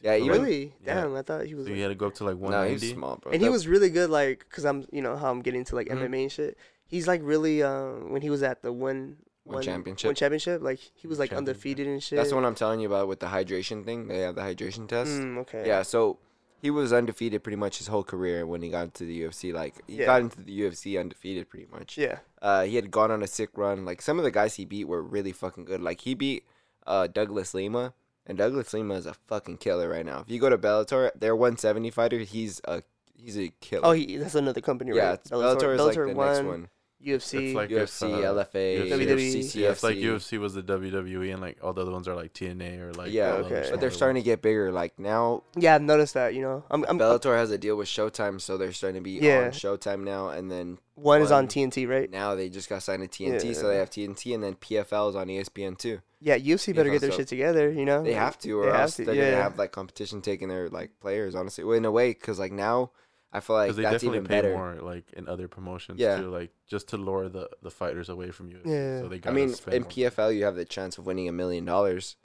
Yeah, 0.00 0.18
So, 0.18 0.24
even 0.24 0.28
really? 0.42 0.74
yeah. 0.84 0.94
Damn, 1.02 1.14
I 1.16 1.22
thought 1.22 1.46
he 1.46 1.54
was. 1.54 1.64
So 1.66 1.70
like- 1.70 1.76
you 1.78 1.82
had 1.82 1.88
to 1.88 1.94
go 1.94 2.06
up 2.08 2.14
to 2.16 2.24
like 2.24 2.36
no, 2.36 2.42
he's 2.64 2.82
190. 2.82 2.94
small, 2.94 3.16
bro. 3.16 3.32
and 3.32 3.40
he 3.40 3.46
The- 3.48 3.52
was 3.52 3.66
really 3.66 3.88
good, 3.90 4.10
like, 4.10 4.44
cause 4.50 4.64
I'm, 4.66 4.86
you 4.92 5.00
know, 5.00 5.16
how 5.16 5.30
I'm 5.30 5.40
getting 5.40 5.60
into 5.60 5.74
like 5.76 5.88
Mhm. 5.88 6.02
MMA 6.02 6.22
and 6.24 6.32
shit. 6.32 6.58
He's 6.86 7.08
like 7.08 7.20
really, 7.24 7.62
um, 7.62 8.10
when 8.12 8.20
he 8.20 8.28
was 8.28 8.42
at 8.42 8.60
the 8.62 8.70
one, 8.72 9.16
One 9.44 9.62
championship. 9.62 10.08
one 10.08 10.14
championship, 10.14 10.62
like 10.62 10.78
he 10.94 11.06
was 11.06 11.18
like 11.18 11.30
Championship. 11.30 11.54
undefeated 11.56 11.86
and 11.86 12.02
shit. 12.02 12.16
That's 12.16 12.30
the 12.30 12.34
one 12.34 12.44
I'm 12.46 12.54
telling 12.54 12.80
you 12.80 12.86
about 12.88 13.08
with 13.08 13.20
the 13.20 13.26
hydration 13.26 13.84
thing. 13.84 14.08
They 14.08 14.20
have 14.20 14.34
the 14.36 14.40
hydration 14.40 14.88
test. 14.88 15.10
Mm, 15.12 15.38
okay. 15.38 15.64
Yeah, 15.66 15.82
so 15.82 16.18
he 16.62 16.70
was 16.70 16.94
undefeated 16.94 17.42
pretty 17.42 17.56
much 17.56 17.76
his 17.78 17.88
whole 17.88 18.04
career 18.04 18.46
when 18.46 18.62
he 18.62 18.70
got 18.70 18.84
into 18.84 19.04
the 19.04 19.20
UFC. 19.22 19.52
Like 19.52 19.74
he 19.86 19.96
Yeah. 19.96 20.06
got 20.06 20.22
into 20.22 20.40
the 20.42 20.60
UFC 20.62 20.98
undefeated 20.98 21.50
pretty 21.50 21.66
much. 21.70 21.98
Yeah. 21.98 22.20
Uh, 22.40 22.62
he 22.64 22.76
had 22.76 22.90
gone 22.90 23.10
on 23.10 23.22
a 23.22 23.26
sick 23.26 23.50
run. 23.54 23.84
Like 23.84 24.00
some 24.00 24.16
of 24.18 24.24
the 24.24 24.30
guys 24.30 24.54
he 24.54 24.64
beat 24.64 24.84
were 24.88 25.02
really 25.02 25.32
fucking 25.32 25.66
good. 25.66 25.82
Like 25.82 26.00
he 26.00 26.14
beat 26.14 26.44
uh, 26.86 27.06
Douglas 27.06 27.52
Lima, 27.52 27.92
and 28.26 28.38
Douglas 28.38 28.72
Lima 28.72 28.94
is 28.94 29.04
a 29.04 29.12
fucking 29.12 29.58
killer 29.58 29.90
right 29.90 30.06
now. 30.06 30.20
If 30.20 30.30
you 30.30 30.40
go 30.40 30.48
to 30.48 30.56
Bellator, 30.56 31.10
their 31.14 31.36
170 31.36 31.90
fighter, 31.90 32.18
he's 32.20 32.62
a 32.64 32.82
he's 33.14 33.36
a 33.38 33.52
killer. 33.60 33.86
Oh, 33.86 33.92
he, 33.92 34.16
that's 34.16 34.34
another 34.34 34.60
company, 34.62 34.94
yeah, 34.96 35.04
right? 35.10 35.14
it's, 35.14 35.30
Bellator, 35.30 35.74
is 35.74 35.80
like 35.80 35.94
the 35.96 36.14
next 36.14 36.42
one. 36.44 36.68
UFC. 37.04 37.54
Like 37.54 37.70
UFC, 37.70 38.18
if, 38.18 38.24
uh, 38.24 38.34
LFA, 38.34 38.88
WWE. 38.90 39.32
CCFC. 39.34 39.54
Yeah, 39.60 39.70
it's 39.70 39.82
like 39.82 39.96
UFC 39.96 40.38
was 40.38 40.54
the 40.54 40.62
WWE 40.62 41.32
and 41.32 41.40
like 41.40 41.58
all 41.62 41.72
the 41.72 41.82
other 41.82 41.90
ones 41.92 42.08
are 42.08 42.14
like 42.14 42.32
TNA 42.32 42.80
or 42.80 42.92
like 42.94 43.12
Yeah, 43.12 43.32
all 43.32 43.36
okay. 43.38 43.48
But 43.62 43.70
But 43.72 43.80
they're 43.80 43.90
smaller 43.90 43.90
starting 43.90 44.22
to 44.22 44.24
get 44.24 44.42
bigger. 44.42 44.72
Like 44.72 44.98
now, 44.98 45.42
yeah, 45.56 45.74
I've 45.74 45.82
noticed 45.82 46.14
that. 46.14 46.34
You 46.34 46.42
know, 46.42 46.64
I'm, 46.70 46.84
I'm, 46.88 46.98
Bellator 46.98 47.36
has 47.36 47.50
a 47.50 47.58
deal 47.58 47.76
with 47.76 47.88
Showtime, 47.88 48.40
so 48.40 48.56
they're 48.56 48.72
starting 48.72 49.00
to 49.00 49.04
be 49.04 49.12
Yeah. 49.12 49.44
on 49.44 49.50
Showtime 49.50 50.04
now. 50.04 50.28
And 50.30 50.50
then 50.50 50.78
one 50.94 51.22
is 51.22 51.30
on 51.32 51.48
TNT, 51.48 51.88
right? 51.88 52.10
now 52.10 52.34
they 52.34 52.48
just 52.48 52.68
got 52.68 52.82
signed 52.82 53.02
to 53.02 53.24
TNT, 53.24 53.54
so 53.54 53.66
they 53.68 53.78
have 53.78 53.90
TNT, 53.90 54.34
and 54.34 54.42
then 54.42 54.54
PFL 54.54 55.10
is 55.10 55.16
on 55.16 55.26
ESPN 55.28 55.76
too. 55.76 56.00
Yeah, 56.20 56.38
UFC 56.38 56.74
better 56.74 56.88
get 56.88 57.02
their 57.02 57.10
so- 57.10 57.18
shit 57.18 57.28
together. 57.28 57.70
You 57.70 57.84
know, 57.84 58.02
They 58.02 58.14
have 58.14 58.38
to, 58.38 58.52
or 58.52 58.64
they 58.66 58.70
have 58.72 58.80
else 58.80 58.96
to, 58.96 59.04
they're 59.04 59.14
yeah. 59.14 59.30
gonna 59.32 59.42
have 59.42 59.58
like 59.58 59.72
competition 59.72 60.22
taking 60.22 60.48
their 60.48 60.70
like 60.70 60.90
players. 61.00 61.34
Honestly, 61.34 61.64
well, 61.64 61.76
in 61.76 61.84
a 61.84 61.90
way, 61.90 62.10
because 62.14 62.38
like 62.38 62.52
now, 62.52 62.92
I 63.34 63.40
feel 63.40 63.56
like 63.56 63.74
they 63.74 63.82
that's 63.82 63.94
definitely 63.96 64.18
even 64.18 64.28
pay 64.28 64.40
better. 64.42 64.54
more, 64.56 64.74
like 64.80 65.12
in 65.12 65.28
other 65.28 65.48
promotions 65.48 65.98
Yeah. 65.98 66.18
too, 66.20 66.30
like 66.30 66.52
just 66.66 66.88
to 66.90 66.96
lure 66.96 67.28
the, 67.28 67.50
the 67.62 67.70
fighters 67.70 68.08
away 68.08 68.30
from 68.30 68.48
you. 68.48 68.60
Yeah. 68.64 69.00
So 69.00 69.08
they 69.08 69.16
I 69.16 69.18
gotta 69.18 69.34
mean, 69.36 69.48
spend 69.52 69.74
in 69.76 69.82
more. 69.82 69.90
PFL, 69.90 70.36
you 70.36 70.44
have 70.44 70.54
the 70.54 70.64
chance 70.64 70.96
of 70.98 71.04
winning 71.06 71.28
a 71.28 71.32
million 71.32 71.64
dollars. 71.64 72.16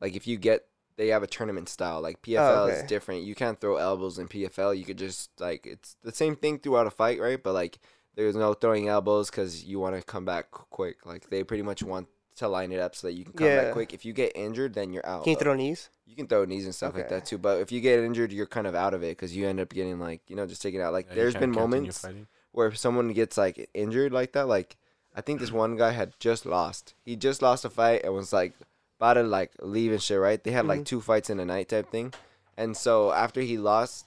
Like 0.00 0.14
if 0.14 0.26
you 0.26 0.36
get, 0.36 0.66
they 0.96 1.08
have 1.08 1.22
a 1.22 1.26
tournament 1.26 1.68
style. 1.70 2.02
Like 2.02 2.18
oh, 2.18 2.26
PFL 2.28 2.68
is 2.70 2.74
Oh, 2.74 2.78
okay. 2.80 2.86
different. 2.86 3.22
You 3.24 3.34
can't 3.34 3.58
throw 3.60 3.76
elbows 3.76 4.18
in 4.18 4.28
PFL. 4.28 4.76
You 4.78 4.84
could 4.84 4.98
just 4.98 5.30
like 5.40 5.66
it's 5.66 5.96
the 6.02 6.12
same 6.12 6.36
thing 6.36 6.58
throughout 6.58 6.86
a 6.86 6.90
fight, 6.90 7.18
right? 7.18 7.42
But 7.42 7.54
like 7.54 7.78
there's 8.14 8.36
no 8.36 8.52
throwing 8.52 8.88
elbows 8.88 9.30
because 9.30 9.64
you 9.64 9.80
want 9.80 9.96
to 9.96 10.02
come 10.02 10.26
back 10.26 10.50
quick. 10.50 11.06
Like 11.06 11.30
they 11.30 11.42
pretty 11.44 11.62
much 11.62 11.82
want 11.82 12.08
to 12.42 12.48
line 12.48 12.70
it 12.72 12.78
up 12.80 12.94
so 12.94 13.06
that 13.06 13.14
you 13.14 13.24
can 13.24 13.32
come 13.32 13.46
Yeah. 13.46 13.64
back 13.64 13.72
quick. 13.72 13.92
If 13.94 14.04
you 14.04 14.12
get 14.12 14.32
injured, 14.36 14.74
then 14.74 14.92
you're 14.92 15.06
out. 15.06 15.24
Can 15.24 15.32
you 15.32 15.38
throw 15.38 15.54
knees? 15.54 15.88
You 16.06 16.14
can 16.16 16.26
throw 16.26 16.44
knees 16.44 16.64
and 16.66 16.74
stuff 16.74 16.94
like 16.94 17.08
that 17.08 17.24
too. 17.24 17.38
But 17.38 17.60
if 17.60 17.72
you 17.72 17.80
get 17.80 17.98
injured, 18.00 18.32
you're 18.32 18.46
kind 18.46 18.66
of 18.66 18.74
out 18.74 18.92
of 18.94 19.02
it 19.02 19.16
because 19.16 19.34
you 19.36 19.48
end 19.48 19.60
up 19.60 19.70
getting 19.70 19.98
like 19.98 20.20
you 20.28 20.36
know 20.36 20.46
just 20.46 20.60
taken 20.62 20.80
out. 20.80 20.92
Like 20.92 21.06
Yeah, 21.06 21.12
you 21.14 21.20
there's 21.20 21.32
can't 21.34 21.42
been 21.42 21.50
moments 21.52 22.04
where 22.52 22.66
if 22.68 22.76
someone 22.76 23.12
gets 23.12 23.38
like 23.38 23.70
injured 23.74 24.12
like 24.12 24.32
that, 24.32 24.46
like 24.46 24.76
I 25.14 25.20
think 25.22 25.40
this 25.40 25.50
one 25.52 25.76
guy 25.76 25.90
had 25.92 26.12
just 26.20 26.44
lost. 26.46 26.94
He 27.04 27.16
just 27.16 27.40
lost 27.42 27.64
a 27.64 27.70
fight 27.70 28.02
and 28.04 28.12
was 28.14 28.32
like 28.32 28.52
about 28.98 29.14
to 29.14 29.22
like 29.22 29.52
leave 29.60 29.92
and 29.92 30.02
shit. 30.02 30.20
Right? 30.20 30.42
They 30.42 30.50
had 30.52 30.66
like 30.66 30.80
Mhm. 30.80 30.86
two 30.86 31.00
fights 31.00 31.30
in 31.30 31.40
a 31.40 31.44
night 31.44 31.68
type 31.70 31.90
thing, 31.90 32.12
and 32.56 32.76
so 32.76 33.12
after 33.12 33.40
he 33.40 33.56
lost. 33.58 34.06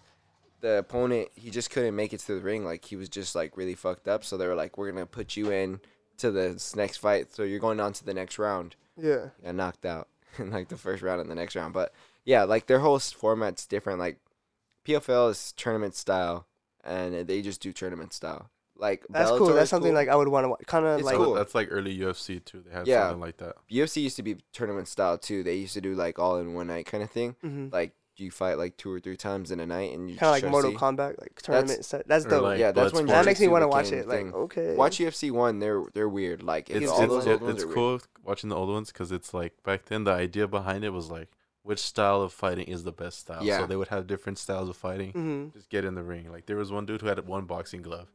The 0.62 0.80
opponent, 0.80 1.30
he 1.36 1.52
just 1.52 1.70
couldn't 1.70 1.96
make 1.96 2.12
it 2.12 2.22
to 2.22 2.34
the 2.36 2.42
ring. 2.42 2.66
Like 2.66 2.86
he 2.86 2.96
was 2.96 3.08
just 3.08 3.36
like 3.36 3.56
really 3.56 3.76
fucked 3.76 4.08
up. 4.08 4.24
So 4.24 4.36
they 4.36 4.48
were 4.48 4.56
like, 4.56 4.78
"We're 4.80 4.90
gonna 4.92 5.06
put 5.06 5.36
you 5.38 5.52
in 5.52 5.80
to 6.20 6.32
this 6.32 6.76
next 6.76 6.98
fight. 6.98 7.34
So 7.34 7.44
you're 7.44 7.60
going 7.60 7.80
on 7.80 7.94
to 7.94 8.06
the 8.06 8.14
next 8.14 8.38
round." 8.40 8.76
Yeah. 8.98 9.30
got 9.44 9.56
knocked 9.56 9.86
out 9.86 10.08
in 10.38 10.52
like 10.52 10.70
the 10.70 10.78
first 10.78 11.04
round 11.04 11.20
and 11.22 11.30
the 11.30 11.36
next 11.36 11.56
round. 11.56 11.74
But 11.74 11.94
yeah, 12.24 12.44
like 12.44 12.68
their 12.68 12.80
whole 12.80 12.98
format's 13.00 13.66
different. 13.66 14.00
Like 14.00 14.18
PFL 14.86 15.32
is 15.32 15.52
tournament 15.54 15.96
style, 15.96 16.46
and 16.84 17.28
they 17.28 17.42
just 17.42 17.62
do 17.62 17.72
tournament 17.74 18.14
style. 18.14 18.50
Like 18.78 19.06
That's 19.10 19.32
Bellator 19.32 19.38
cool. 19.38 19.54
That's 19.54 19.70
something 19.70 19.92
cool. 19.92 19.96
like 19.96 20.10
I 20.10 20.16
would 20.16 20.28
want 20.28 20.60
to. 20.60 20.66
Kind 20.66 20.86
of 20.86 21.02
like 21.02 21.16
cool. 21.18 21.34
that's 21.34 21.56
like 21.56 21.70
early 21.72 21.98
UFC 21.98 22.44
too. 22.44 22.62
They 22.66 22.74
had 22.74 22.88
Yeah. 22.88 23.04
something 23.08 23.22
like 23.22 23.38
that. 23.38 23.56
UFC 23.72 24.02
used 24.04 24.18
to 24.18 24.24
be 24.24 24.38
tournament 24.52 24.88
style 24.90 25.18
too. 25.18 25.44
They 25.44 25.56
used 25.56 25.74
to 25.76 25.82
do 25.82 25.96
like 25.96 26.20
all 26.20 26.38
in 26.38 26.54
one 26.54 26.68
night 26.68 26.86
kind 26.86 27.02
of 27.04 27.10
thing. 27.10 27.36
mhm. 27.44 27.72
Like 27.72 27.94
you 28.18 28.32
fight 28.32 28.58
like 28.58 28.78
two 28.78 28.92
or 28.92 29.00
three 29.00 29.18
times 29.18 29.52
in 29.52 29.60
a 29.60 29.66
night, 29.66 29.94
and 29.94 30.10
you 30.10 30.18
kind 30.18 30.36
of 30.38 30.44
like 30.44 30.52
Mortal 30.52 30.72
see. 30.72 30.78
Kombat, 30.78 31.20
like 31.20 31.42
tournament 31.42 31.84
set. 31.86 32.08
That's 32.08 32.26
Or 32.26 32.30
dope. 32.30 32.44
like 32.44 32.60
yeah, 32.60 32.72
that's 32.72 32.94
when 32.94 33.06
that 33.08 33.26
makes 33.26 33.40
me 33.40 33.48
want 33.48 33.64
to 33.64 33.68
watch 33.68 33.92
it. 33.92 34.06
a 34.06 34.10
Like, 34.10 34.34
okay. 34.34 34.76
Watch 34.76 34.98
UFC 35.00 35.32
one. 35.32 35.60
They're 35.60 35.84
they're 35.94 36.10
weird. 36.10 36.44
Like 36.44 36.70
It's 36.70 36.78
it's, 36.84 36.92
It's- 36.92 36.98
all 36.98 37.04
it's, 37.04 37.14
those 37.14 37.28
it- 37.28 37.32
old 37.34 37.42
ones 37.42 37.54
it's 37.56 37.64
are 37.64 37.68
weird. 37.68 37.76
cool 37.76 38.02
watching 38.24 38.50
the 38.50 38.56
old 38.56 38.70
ones 38.70 38.92
because 38.92 39.12
it's 39.12 39.34
like 39.34 39.62
back 39.64 39.86
then 39.86 40.04
the 40.06 40.12
idea 40.12 40.48
behind 40.48 40.84
it 40.84 40.92
was 40.92 41.10
like 41.12 41.30
which 41.64 41.80
style 41.80 42.22
of 42.22 42.32
fighting 42.32 42.66
is 42.68 42.84
the 42.84 42.92
best 42.92 43.20
style. 43.20 43.44
Yeah. 43.44 43.60
So 43.60 43.66
they 43.68 43.76
would 43.76 43.88
have 43.88 44.06
different 44.08 44.38
styles 44.38 44.70
of 44.70 44.78
fighting. 44.78 45.12
hmm 45.12 45.48
Just 45.54 45.70
get 45.70 45.84
in 45.86 45.96
the 45.96 46.04
ring. 46.04 46.32
Like 46.32 46.46
there 46.46 46.58
was 46.58 46.72
one 46.72 46.86
dude 46.86 47.02
who 47.02 47.08
had 47.08 47.26
one 47.28 47.46
boxing 47.46 47.82
glove, 47.82 48.08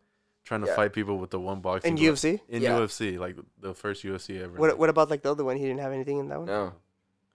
trying 0.44 0.60
to 0.62 0.68
Yeah. 0.68 0.76
fight 0.76 0.92
people 0.92 1.18
with 1.18 1.30
the 1.30 1.40
one 1.40 1.60
boxing 1.60 1.96
glove. 1.96 2.00
In 2.00 2.06
glove. 2.06 2.16
UFC, 2.18 2.40
in 2.48 2.62
Yeah. 2.62 2.78
UFC, 2.78 3.18
like 3.18 3.36
the 3.60 3.74
first 3.74 4.04
UFC 4.04 4.40
ever. 4.40 4.56
what 4.56 4.78
what 4.78 4.88
about 4.88 5.10
like 5.10 5.22
the 5.22 5.30
other 5.32 5.44
one? 5.44 5.56
He 5.56 5.64
didn't 5.64 5.80
have 5.80 5.92
anything 5.92 6.18
in 6.18 6.28
that 6.28 6.38
one. 6.38 6.46
No, 6.46 6.72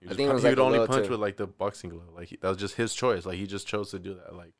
he 0.00 0.06
I 0.08 0.14
think 0.14 0.28
it 0.30 0.32
was 0.34 0.42
he 0.42 0.48
like 0.50 0.58
would 0.58 0.64
only 0.64 0.86
punch 0.86 1.04
too. 1.06 1.10
with 1.12 1.20
like 1.20 1.36
the 1.36 1.46
boxing 1.46 1.90
glove. 1.90 2.08
Like 2.14 2.28
he, 2.28 2.36
that 2.40 2.48
was 2.48 2.58
just 2.58 2.74
his 2.74 2.94
choice. 2.94 3.24
Like 3.26 3.36
he 3.38 3.46
just 3.46 3.66
chose 3.66 3.90
to 3.90 3.98
do 3.98 4.14
that. 4.14 4.34
Like 4.34 4.52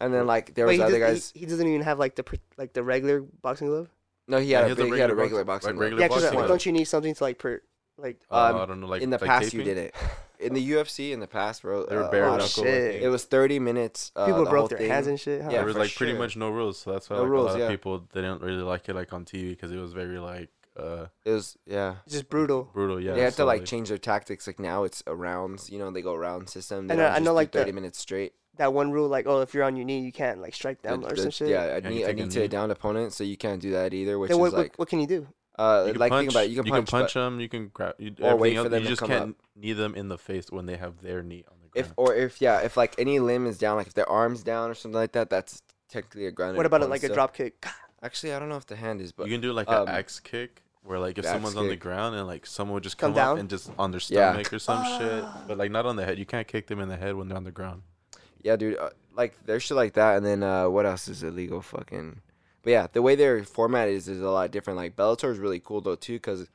and 0.00 0.12
then 0.12 0.26
like 0.26 0.54
there 0.54 0.66
was 0.66 0.78
other 0.80 0.98
does, 0.98 1.12
guys. 1.12 1.30
he, 1.34 1.40
he 1.40 1.46
doesn't 1.46 1.66
even 1.66 1.82
have 1.82 1.98
like 1.98 2.16
the 2.16 2.22
pr- 2.24 2.36
like 2.58 2.72
the 2.72 2.82
regular 2.82 3.22
boxing 3.22 3.68
glove. 3.68 3.88
no, 4.28 4.38
he 4.38 4.50
had 4.52 4.64
he 4.66 4.66
a 4.66 4.68
has 4.70 4.78
a 4.78 4.82
big, 4.84 4.92
he 4.94 4.98
had 5.00 5.10
a 5.10 5.14
regular 5.14 5.40
regular 5.40 5.44
box- 5.44 5.64
boxing. 5.66 5.78
like 5.80 5.88
glove. 5.90 6.00
Yeah, 6.00 6.08
because 6.08 6.30
glove. 6.30 6.48
don't 6.48 6.66
you 6.66 6.72
need 6.72 6.84
something 6.84 7.14
to 7.14 7.24
like 7.24 7.38
per 7.38 7.62
like 7.96 8.20
uh, 8.30 8.50
Um, 8.50 8.56
I 8.56 8.66
don't 8.66 8.80
know, 8.80 8.86
like 8.88 9.02
in 9.02 9.10
the 9.10 9.18
like 9.18 9.26
past, 9.26 9.52
you 9.54 9.62
did 9.62 9.78
it. 9.78 9.94
In 10.40 10.52
the 10.52 10.72
UFC, 10.72 11.12
in 11.12 11.20
the 11.20 11.28
past, 11.28 11.62
bro, 11.62 11.86
They 11.86 11.94
were 11.94 12.04
uh, 12.04 12.10
bare 12.10 12.24
oh, 12.26 12.32
knuckle. 12.32 12.64
shit. 12.64 13.02
It 13.02 13.08
was 13.08 13.24
30 13.24 13.60
minutes. 13.60 14.10
Uh, 14.16 14.26
people 14.26 14.44
the 14.44 14.50
broke 14.50 14.58
whole 14.62 14.68
their 14.68 14.78
thing. 14.78 14.90
hands 14.90 15.06
and 15.06 15.18
shit. 15.18 15.40
Huh? 15.40 15.48
Yeah, 15.48 15.58
there 15.58 15.64
was 15.66 15.74
for 15.74 15.80
like 15.80 15.94
pretty 15.94 16.12
much 16.12 16.36
no 16.36 16.50
rules, 16.50 16.76
so 16.80 16.92
that's 16.92 17.08
why 17.08 17.16
No 17.16 17.22
like, 17.22 17.30
rules, 17.30 17.46
a 17.46 17.52
lot 17.52 17.58
yeah. 17.60 17.64
of 17.66 17.70
people 17.70 18.04
they 18.12 18.20
didn't 18.20 18.42
really 18.42 18.62
like 18.62 18.86
it 18.88 18.94
like 18.94 19.12
on 19.12 19.24
TV 19.24 19.50
because 19.50 19.70
it 19.70 19.76
was 19.78 19.92
very 19.92 20.18
like 20.18 20.50
uh 20.76 21.06
It 21.24 21.30
was 21.30 21.56
yeah. 21.66 21.96
just 22.08 22.28
brutal. 22.28 22.70
brutal. 22.72 23.00
Yeah, 23.00 23.14
they 23.14 23.20
had 23.22 23.30
to 23.34 23.36
so, 23.36 23.46
like 23.46 23.64
change 23.64 23.88
their 23.88 23.98
tactics. 23.98 24.46
Like 24.46 24.58
now, 24.58 24.84
it's 24.84 25.02
a 25.06 25.14
rounds. 25.14 25.70
You 25.70 25.78
know, 25.78 25.90
they 25.90 26.02
go 26.02 26.14
round 26.14 26.48
system. 26.48 26.86
They 26.88 26.94
I 26.94 26.96
know- 26.96 27.06
I 27.08 27.18
know, 27.20 27.30
do 27.30 27.34
like, 27.36 27.52
the- 27.52 27.60
30 27.60 27.72
minutes 27.72 27.98
straight. 27.98 28.34
That 28.56 28.72
one 28.72 28.92
rule, 28.92 29.08
like, 29.08 29.26
oh, 29.26 29.40
if 29.40 29.52
you're 29.52 29.64
on 29.64 29.74
your 29.76 29.84
knee, 29.84 30.00
you 30.00 30.12
can't 30.12 30.40
like 30.40 30.54
strike 30.54 30.80
down 30.82 31.00
The- 31.00 31.08
or 31.08 31.16
the- 31.16 31.22
some 31.22 31.30
shit. 31.30 31.48
Yeah, 31.48 31.74
I 31.76 31.80
Can't 31.80 31.94
need 31.94 32.04
I 32.06 32.12
need 32.12 32.30
to 32.32 32.38
knee? 32.40 32.44
a 32.44 32.48
down 32.48 32.70
opponent, 32.70 33.12
so 33.12 33.24
you 33.24 33.36
can't 33.36 33.60
do 33.60 33.72
that 33.72 33.92
either. 33.94 34.18
Which 34.18 34.28
Then 34.30 34.36
is 34.36 34.40
what, 34.40 34.52
like 34.52 34.72
what 34.72 34.78
what 34.80 34.88
can 34.88 35.00
you 35.00 35.06
do? 35.08 35.26
uh 35.58 35.84
You 35.86 35.92
can 35.92 36.00
like 36.00 36.10
punch, 36.10 36.20
think 36.22 36.30
about 36.32 36.44
it. 36.46 36.50
You 36.50 36.62
can 36.62 36.70
punch, 36.70 36.86
can 36.88 36.98
punch 37.00 37.14
them. 37.14 37.40
You 37.40 37.48
can 37.48 37.68
grab. 37.68 37.94
You, 37.98 38.14
Or 38.22 38.36
wait 38.36 38.56
for 38.56 38.68
them 38.68 38.82
You 38.82 38.88
to 38.88 38.88
just 38.90 39.00
come 39.00 39.08
can't 39.08 39.36
knee 39.56 39.72
them 39.72 39.94
in 39.94 40.08
the 40.08 40.18
face 40.18 40.50
when 40.50 40.66
they 40.66 40.76
have 40.76 41.00
their 41.02 41.22
knee 41.22 41.44
on 41.48 41.56
the 41.62 41.68
ground. 41.68 41.86
if 41.86 41.92
or 41.96 42.14
if 42.14 42.40
yeah, 42.40 42.60
if 42.60 42.76
like 42.76 42.94
any 42.98 43.18
limb 43.20 43.46
is 43.46 43.58
down, 43.58 43.76
like 43.76 43.86
if 43.86 43.94
their 43.94 44.08
arms 44.08 44.42
down 44.42 44.70
or 44.70 44.74
something 44.74 44.98
like 45.00 45.12
that, 45.12 45.30
that's 45.30 45.62
technically 45.88 46.26
a 46.26 46.32
grounded. 46.32 46.56
What 46.56 46.66
about 46.66 46.80
it 46.80 46.84
opponent 46.86 47.02
like 47.02 47.10
a 47.10 47.14
drop 47.14 47.34
kick? 47.34 47.64
Actually, 48.02 48.34
I 48.34 48.38
don't 48.40 48.48
know 48.50 48.56
if 48.56 48.66
the 48.66 48.76
hand 48.76 49.00
is, 49.00 49.12
but 49.12 49.26
you 49.28 49.32
can 49.32 49.40
do 49.40 49.52
like 49.52 49.68
um, 49.68 49.88
an 49.88 49.94
axe 49.94 50.18
kick 50.20 50.62
where 50.84 50.98
like 50.98 51.18
if 51.18 51.22
the 51.24 51.28
axe 51.30 51.34
someone's 51.34 51.56
on 51.56 51.66
the 51.66 51.72
kick. 51.72 51.80
ground 51.80 52.14
and 52.14 52.26
like 52.26 52.46
someone 52.46 52.74
would 52.74 52.82
just 52.84 52.98
Come 52.98 53.10
come, 53.10 53.16
down? 53.16 53.32
up 53.32 53.38
and 53.40 53.50
just 53.50 53.70
on 53.78 53.90
their 53.90 54.00
Yeah. 54.08 54.30
stomach 54.32 54.52
or 54.52 54.58
some 54.58 54.84
shit, 54.98 55.24
but 55.48 55.58
like 55.58 55.70
not 55.70 55.86
on 55.86 55.96
the 55.96 56.04
head. 56.04 56.18
You 56.18 56.26
can't 56.26 56.46
kick 56.46 56.66
them 56.66 56.78
in 56.80 56.88
the 56.88 56.96
head 56.96 57.16
when 57.16 57.28
they're 57.28 57.36
on 57.36 57.44
the 57.44 57.50
ground. 57.50 57.82
Yeah, 58.42 58.56
dude. 58.56 58.76
Uh, 58.78 58.90
like 59.16 59.34
there's 59.46 59.62
shit 59.62 59.76
like 59.76 59.94
that, 59.94 60.16
and 60.18 60.24
then 60.26 60.42
uh, 60.42 60.68
what 60.68 60.84
else 60.86 61.08
is 61.08 61.22
illegal? 61.22 61.62
Fucking. 61.62 62.20
But 62.62 62.70
yeah, 62.70 62.86
the 62.92 63.02
way 63.02 63.14
their 63.14 63.42
format 63.44 63.88
is 63.88 64.08
is 64.08 64.20
a 64.20 64.28
lot 64.30 64.50
different. 64.50 64.76
Like 64.76 64.96
Bellator 64.96 65.30
is 65.30 65.38
really 65.38 65.60
cool 65.60 65.80
though 65.80 65.96
too, 65.96 66.14
because 66.14 66.48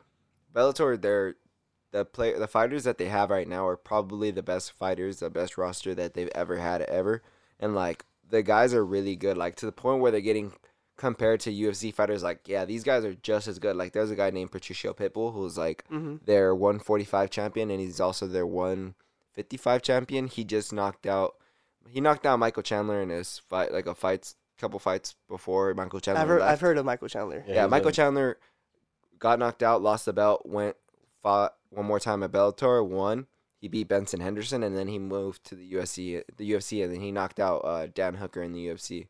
Bellator, 0.54 1.00
they're 1.02 1.36
the 1.92 2.06
play 2.06 2.38
the 2.38 2.48
fighters 2.48 2.84
that 2.84 3.00
they 3.00 3.06
have 3.06 3.32
right 3.32 3.48
now 3.48 3.68
are 3.68 3.78
probably 3.78 4.30
the 4.32 4.44
best 4.44 4.72
fighters, 4.74 5.20
the 5.20 5.30
best 5.30 5.58
roster 5.58 5.96
that 5.96 6.14
they've 6.14 6.30
ever 6.36 6.58
had 6.58 6.82
ever, 6.84 7.24
and 7.60 7.74
like 7.74 8.06
the 8.30 8.44
guys 8.44 8.74
are 8.76 8.86
really 8.86 9.16
good. 9.16 9.38
Like 9.38 9.56
to 9.58 9.66
the 9.66 9.72
point 9.72 10.02
where 10.02 10.12
they're 10.12 10.22
getting 10.22 10.54
compared 11.00 11.40
to 11.40 11.52
UFC 11.52 11.92
fighters. 11.94 12.22
Like 12.22 12.48
yeah, 12.48 12.66
these 12.66 12.84
guys 12.84 13.04
are 13.06 13.16
just 13.16 13.48
as 13.48 13.58
good. 13.58 13.76
Like 13.76 13.94
there's 13.94 14.12
a 14.12 14.16
guy 14.16 14.30
named 14.30 14.52
Patricio 14.52 14.94
Pitbull 14.94 15.34
who's 15.34 15.58
like 15.58 15.84
Mm-hmm. 15.90 16.18
their 16.26 16.54
145 16.54 17.30
champion 17.32 17.72
and 17.72 17.80
he's 17.80 18.00
also 18.02 18.28
their 18.28 18.46
155 19.36 19.82
champion. 19.82 20.28
He 20.28 20.44
just 20.44 20.74
knocked 20.74 21.06
out 21.08 21.36
he 21.90 22.02
knocked 22.02 22.26
out 22.26 22.38
Michael 22.38 22.62
Chandler 22.62 23.02
in 23.02 23.10
his 23.10 23.40
fight 23.50 23.72
like 23.74 23.88
a 23.88 23.96
fights 23.96 24.36
couple 24.60 24.78
fights 24.78 25.16
before 25.30 25.74
Michael 25.74 26.00
Chandler 26.02 26.22
I've 26.22 26.28
heard 26.28 26.40
left. 26.42 26.52
I've 26.52 26.62
heard 26.62 26.78
of 26.78 26.86
Michael 26.86 27.08
Chandler. 27.08 27.44
yeah, 27.48 27.64
he's 27.64 27.72
Michael 27.72 27.90
a- 27.90 27.94
Chandler 27.94 28.38
got 29.18 29.40
knocked 29.40 29.64
out, 29.64 29.82
lost 29.82 30.06
the 30.06 30.14
belt, 30.14 30.46
went 30.46 30.76
fought 31.24 31.56
one 31.70 31.86
more 31.86 32.00
time 32.00 32.24
at 32.24 32.32
Bellator, 32.32 32.86
won. 32.86 33.28
He 33.62 33.68
beat 33.68 33.88
Benson 33.90 34.20
Henderson 34.22 34.64
and 34.64 34.78
then 34.78 34.88
he 34.88 35.00
moved 35.00 35.44
to 35.46 35.56
the 35.56 35.72
UFC 35.74 36.22
the 36.38 36.52
UFC 36.52 36.84
and 36.84 36.94
then 36.94 37.02
he 37.02 37.12
knocked 37.12 37.40
out 37.40 37.60
uh, 37.66 37.88
Dan 37.94 38.16
Hooker 38.16 38.42
in 38.44 38.52
the 38.54 38.68
UFC. 38.68 39.08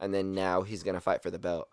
And 0.00 0.12
then 0.12 0.34
now 0.34 0.62
he's 0.62 0.82
going 0.82 0.94
to 0.94 1.00
fight 1.00 1.22
for 1.22 1.30
the 1.30 1.38
belt, 1.38 1.68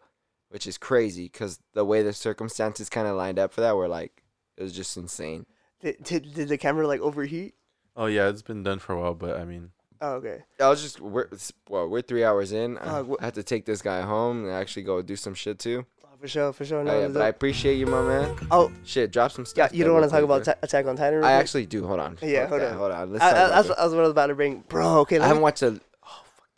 which 0.49 0.67
is 0.67 0.77
crazy 0.77 1.27
cuz 1.29 1.59
the 1.73 1.83
way 1.85 2.01
the 2.03 2.13
circumstances 2.13 2.89
kind 2.89 3.07
of 3.07 3.15
lined 3.15 3.39
up 3.39 3.51
for 3.51 3.61
that 3.61 3.75
were 3.75 3.87
like 3.87 4.23
it 4.57 4.63
was 4.63 4.73
just 4.73 4.95
insane. 4.97 5.45
Did, 5.81 6.03
did 6.03 6.33
did 6.33 6.47
the 6.49 6.57
camera 6.57 6.87
like 6.87 7.01
overheat? 7.01 7.55
Oh 7.95 8.05
yeah, 8.05 8.29
it's 8.29 8.41
been 8.43 8.63
done 8.63 8.79
for 8.79 8.93
a 8.93 8.99
while, 9.01 9.15
but 9.15 9.37
I 9.39 9.45
mean, 9.45 9.71
Oh, 10.03 10.13
okay. 10.13 10.43
I 10.59 10.67
was 10.69 10.81
just 10.81 10.99
we're 10.99 11.27
well, 11.69 11.87
we're 11.87 12.01
three 12.01 12.23
hours 12.23 12.51
in. 12.51 12.77
I, 12.79 12.81
Uh, 12.99 13.03
wh- 13.03 13.21
I 13.21 13.25
had 13.25 13.33
to 13.35 13.43
take 13.43 13.65
this 13.65 13.81
guy 13.81 14.01
home 14.01 14.45
and 14.45 14.53
actually 14.53 14.83
go 14.83 15.01
do 15.01 15.15
some 15.15 15.33
shit 15.35 15.59
too. 15.59 15.85
Oh, 16.03 16.07
For 16.19 16.27
sure, 16.27 16.53
for 16.53 16.65
sure. 16.65 16.79
Oh, 16.87 16.99
yeah, 17.01 17.07
but 17.07 17.21
I 17.21 17.27
appreciate 17.27 17.75
you, 17.75 17.85
my 17.87 18.01
man. 18.01 18.35
oh, 18.51 18.71
Shit, 18.83 19.11
drop 19.11 19.31
some 19.31 19.45
stuff. 19.45 19.57
yeah. 19.57 19.65
stuff. 19.67 19.77
You 19.77 19.83
don't 19.83 19.93
want 19.93 20.05
to 20.05 20.09
talk 20.11 20.23
about 20.23 20.43
quick, 20.43 20.55
Ta- 20.55 20.65
Attack 20.65 20.85
on 20.87 20.95
Titan? 20.95 21.19
real. 21.19 21.25
I 21.25 21.33
actually 21.33 21.65
do. 21.67 21.85
Hold 21.85 21.99
on. 21.99 22.17
Yeah, 22.21 22.41
Fuck 22.41 22.49
hold 22.49 22.61
that, 22.61 22.71
on. 22.71 22.77
Hold 22.77 22.91
on. 22.91 23.11
Let's 23.13 23.23
I, 23.23 23.29
I, 23.29 23.33
that's 23.49 23.69
what 23.69 23.79
I 23.79 23.83
was 23.85 23.93
what 23.93 23.99
I 23.99 24.03
was 24.03 24.11
about 24.11 24.27
to 24.27 24.35
bring, 24.35 24.63
bro. 24.67 24.99
Okay, 24.99 25.17
I 25.17 25.19
let 25.19 25.27
haven't 25.27 25.41
me, 25.41 25.43
watched 25.43 25.61
a. 25.63 25.79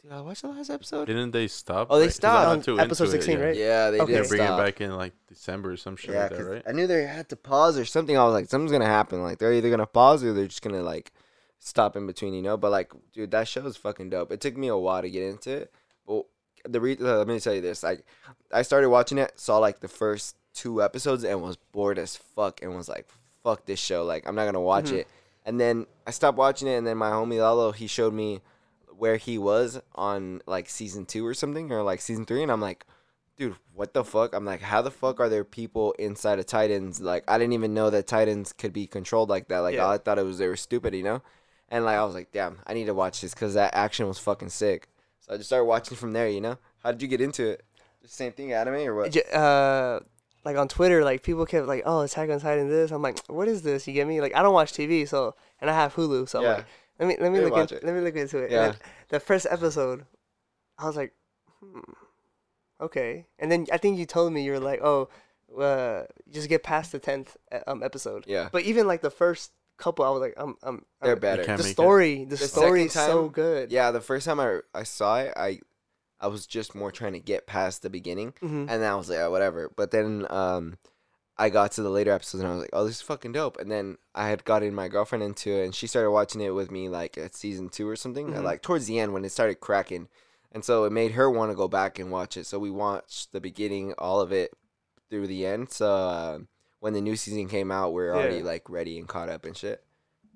Did 0.04 0.12
I 0.12 0.20
watch 0.22 0.42
the 0.42 0.50
last 0.50 0.70
episode? 0.70 1.06
Didn't 1.06 1.32
they 1.32 1.48
stop? 1.48 1.88
Oh, 1.90 1.96
they 1.96 2.02
right? 2.04 2.08
'Cause 2.08 2.16
stopped. 2.16 2.46
I'm 2.46 2.50
On 2.52 2.56
not 2.58 2.66
too 2.66 2.80
episode 2.80 3.06
into 3.06 3.16
it, 3.16 3.22
16, 3.22 3.40
yeah. 3.40 3.46
right? 3.46 3.56
Yeah, 3.56 3.90
they 3.92 4.00
Okay. 4.02 4.12
did 4.12 4.22
They're 4.24 4.30
bringing 4.30 4.54
it 4.54 4.58
back 4.58 4.82
in 4.82 4.96
like 4.96 5.14
December 5.28 5.72
or 5.72 5.78
some 5.78 5.96
shit 5.96 6.12
Yeah, 6.14 6.22
like 6.24 6.30
that, 6.32 6.38
'cause 6.38 6.46
right? 6.48 6.64
I 6.68 6.72
knew 6.74 6.88
they 6.88 7.04
had 7.06 7.30
to 7.30 7.38
pause 7.38 7.78
or 7.78 7.86
something. 7.86 8.18
I 8.18 8.26
was 8.26 8.34
like, 8.34 8.50
something's 8.50 8.74
gonna 8.74 8.86
happen. 8.86 9.24
Like 9.24 9.38
they're 9.40 9.54
either 9.54 9.70
gonna 9.70 9.86
pause 9.86 10.22
or 10.24 10.34
they're 10.34 10.48
just 10.48 10.62
gonna 10.62 10.82
like 10.82 11.14
stop 11.60 11.96
in 11.96 12.06
between, 12.06 12.34
you 12.34 12.42
know. 12.42 12.58
But 12.58 12.72
like, 12.72 12.92
dude, 13.14 13.32
that 13.32 13.48
show 13.48 13.66
is 13.66 13.78
fucking 13.78 14.10
dope. 14.10 14.32
It 14.34 14.42
took 14.42 14.58
me 14.58 14.68
a 14.68 14.76
while 14.76 15.02
to 15.02 15.10
get 15.10 15.24
into 15.24 15.52
it, 15.52 15.72
but 16.06 16.26
the 16.66 16.82
re- 16.82 16.98
uh, 17.00 17.20
let 17.20 17.28
me 17.28 17.40
tell 17.40 17.54
you 17.54 17.62
this: 17.62 17.82
like, 17.82 18.06
I 18.52 18.62
started 18.64 18.90
watching 18.90 19.18
it, 19.18 19.40
saw 19.40 19.58
like 19.60 19.80
the 19.80 19.88
first 19.88 20.36
two 20.54 20.84
episodes, 20.84 21.24
and 21.24 21.42
was 21.42 21.56
bored 21.72 21.98
as 21.98 22.18
fuck, 22.18 22.62
and 22.62 22.76
was 22.76 22.90
like, 22.90 23.08
fuck 23.42 23.66
this 23.66 23.80
show. 23.80 24.04
Like, 24.04 24.28
I'm 24.28 24.36
not 24.36 24.46
gonna 24.46 24.60
watch 24.60 24.86
Mhm. 24.88 24.98
it. 24.98 25.08
And 25.46 25.60
then 25.62 25.88
I 26.06 26.12
stopped 26.12 26.38
watching 26.38 26.68
it, 26.68 26.76
and 26.76 26.86
then 26.86 26.98
my 26.98 27.10
homie 27.12 27.40
Lalo 27.40 27.72
he 27.72 27.88
showed 27.88 28.14
me 28.14 28.42
where 29.04 29.18
he 29.18 29.38
was 29.38 29.82
on 29.96 30.42
like 30.46 30.70
season 30.70 31.06
two 31.06 31.26
or 31.26 31.34
something, 31.34 31.72
or 31.72 31.84
like 31.84 32.00
season 32.00 32.26
three, 32.26 32.42
and 32.42 32.52
I'm 32.52 32.62
like 32.62 32.86
dude, 33.36 33.56
what 33.74 33.94
the 33.94 34.04
fuck? 34.04 34.34
I'm 34.36 34.46
like, 34.46 34.62
how 34.62 34.82
the 34.82 34.92
fuck 34.92 35.20
are 35.20 35.30
there 35.30 35.44
people 35.44 35.94
inside 35.94 36.40
of 36.40 36.46
Titans? 36.46 37.02
Like, 37.02 37.24
I 37.28 37.38
didn't 37.38 37.54
even 37.54 37.74
know 37.74 37.90
that 37.90 38.08
Titans 38.08 38.54
could 38.54 38.74
be 38.74 38.88
controlled 38.88 39.30
like 39.30 39.48
that. 39.48 39.60
Like, 39.60 39.76
Yeah. 39.76 39.88
I 39.90 39.98
thought 39.98 40.20
it 40.20 40.26
was 40.26 40.38
they 40.38 40.48
were 40.48 40.56
stupid, 40.56 40.94
you 40.94 41.04
know. 41.04 41.22
And 41.70 41.86
like, 41.86 41.98
I 41.98 42.06
was 42.06 42.14
like, 42.14 42.32
damn, 42.32 42.60
I 42.68 42.74
need 42.74 42.86
to 42.86 42.94
watch 42.94 43.22
this 43.22 43.34
because 43.34 43.56
that 43.56 43.74
action 43.74 44.08
was 44.08 44.20
fucking 44.20 44.50
sick. 44.50 44.88
So 45.22 45.34
I 45.34 45.38
just 45.38 45.50
started 45.50 45.66
watching 45.66 45.98
from 45.98 46.14
there, 46.14 46.30
you 46.30 46.42
know. 46.42 46.58
How 46.84 46.92
did 46.92 47.02
you 47.02 47.08
get 47.08 47.22
into 47.22 47.48
it? 47.50 47.64
The 48.02 48.10
same 48.10 48.34
thing, 48.34 48.54
anime 48.54 48.76
or 48.88 48.96
what? 48.96 49.34
Uh, 49.34 50.02
like 50.46 50.58
on 50.58 50.68
Twitter, 50.68 51.04
like 51.04 51.24
people 51.24 51.46
kept 51.46 51.68
like, 51.68 51.84
"Oh, 51.86 52.02
Attack 52.02 52.30
on 52.30 52.42
Titan." 52.42 52.68
This, 52.70 52.92
I'm 52.92 53.02
like, 53.02 53.18
"What 53.28 53.48
is 53.48 53.62
this?" 53.62 53.88
You 53.88 53.94
get 53.94 54.06
me? 54.06 54.20
Like, 54.20 54.36
I 54.36 54.44
don't 54.44 54.54
watch 54.54 54.74
TV, 54.74 55.08
so 55.08 55.36
and 55.62 55.70
I 55.70 55.74
have 55.74 55.96
Hulu, 55.96 56.28
so 56.28 56.40
I'm 56.40 56.46
like, 56.58 56.66
let 57.04 57.08
me 57.08 57.16
let 57.20 57.32
me 57.32 57.40
Yeah, 57.40 57.46
look 57.46 57.54
watch 57.54 57.72
into, 57.72 57.76
it. 57.76 57.84
let 57.84 57.94
me 57.96 58.02
look 58.02 58.16
into 58.16 58.38
it. 58.40 58.52
Yeah. 58.52 58.62
Then 58.70 58.76
the 59.10 59.20
first 59.20 59.46
episode, 59.50 60.06
I 60.78 60.86
was 60.88 60.96
like, 60.96 61.14
hmm, 61.60 61.80
okay. 62.82 63.26
And 63.40 63.52
then 63.52 63.68
I 63.72 63.78
think 63.78 63.98
you 63.98 64.06
told 64.06 64.32
me 64.34 64.44
you 64.44 64.52
were 64.52 64.60
like, 64.60 64.82
"Oh, 64.84 65.10
uh, 65.58 66.04
just 66.32 66.50
get 66.50 66.64
past 66.64 66.92
the 66.92 67.00
tenth 67.00 67.36
um 67.68 67.84
episode." 67.84 68.26
Yeah. 68.28 68.50
But 68.52 68.64
even 68.64 68.88
like 68.88 69.02
the 69.02 69.12
first 69.12 69.52
couple, 69.78 70.06
I 70.06 70.10
was 70.10 70.22
like, 70.22 70.34
"I'm 70.38 70.56
I'm." 70.64 70.86
They're 71.02 71.14
I'm 71.14 71.20
better. 71.20 71.58
the 71.58 71.64
story, 71.64 72.24
the, 72.26 72.36
The 72.38 72.48
story 72.48 72.84
is 72.84 72.94
second 72.94 73.12
so 73.14 73.30
good. 73.30 73.72
Yeah, 73.72 73.92
the 73.92 74.02
first 74.02 74.26
time 74.26 74.40
I 74.40 74.60
I 74.74 74.84
saw 74.84 75.20
it, 75.20 75.34
I 75.36 75.60
I 76.20 76.28
was 76.28 76.48
just 76.48 76.74
more 76.76 76.92
trying 76.92 77.14
to 77.14 77.20
get 77.20 77.48
past 77.48 77.82
the 77.82 77.90
beginning. 77.90 78.34
hmm 78.40 78.66
and 78.70 78.82
then 78.82 78.90
I 78.92 78.96
was 78.96 79.10
like, 79.10 79.20
oh, 79.20 79.32
whatever. 79.32 79.72
But 79.76 79.92
then 79.92 80.26
um, 80.30 80.78
I 81.38 81.50
got 81.50 81.72
to 81.74 81.82
the 81.82 81.90
later 81.90 82.12
episodes 82.12 82.44
and 82.44 82.52
I 82.52 82.54
was 82.56 82.62
like, 82.62 82.70
oh, 82.74 82.86
this 82.86 82.98
is 82.98 83.02
fucking 83.02 83.32
dope. 83.32 83.60
And 83.60 83.72
then 83.72 83.98
I 84.14 84.30
had 84.30 84.46
gotten 84.46 84.74
my 84.76 84.88
girlfriend 84.88 85.24
into 85.24 85.50
it, 85.52 85.66
and 85.66 85.74
she 85.74 85.88
started 85.88 86.12
watching 86.12 86.42
it 86.42 86.52
with 86.52 86.70
me 86.70 86.90
like 86.90 87.18
at 87.18 87.36
season 87.36 87.70
two 87.70 87.88
or 87.90 87.96
something, 87.96 88.28
Mhm. 88.30 88.44
like 88.44 88.62
towards 88.62 88.86
the 88.86 89.00
end 89.00 89.14
when 89.14 89.26
it 89.26 89.32
started 89.32 89.60
cracking, 89.60 90.10
and 90.52 90.64
so 90.64 90.84
it 90.84 90.92
made 90.92 91.14
her 91.14 91.30
want 91.32 91.52
to 91.52 91.56
go 91.56 91.68
back 91.68 91.98
and 91.98 92.12
watch 92.12 92.38
it. 92.38 92.46
So 92.46 92.60
we 92.60 92.70
watched 92.70 93.32
the 93.32 93.42
beginning, 93.42 93.94
all 93.98 94.20
of 94.22 94.32
it 94.32 94.52
through 95.10 95.26
the 95.28 95.46
end. 95.46 95.72
So 95.72 95.92
uh, 95.92 96.40
when 96.80 96.94
the 96.94 97.02
new 97.02 97.16
season 97.16 97.48
came 97.50 97.72
out, 97.72 97.94
we 97.94 98.04
are 98.04 98.14
already 98.16 98.44
like 98.44 98.70
ready 98.70 99.00
and 99.00 99.08
caught 99.08 99.30
up 99.30 99.46
and 99.46 99.58
shit. 99.58 99.84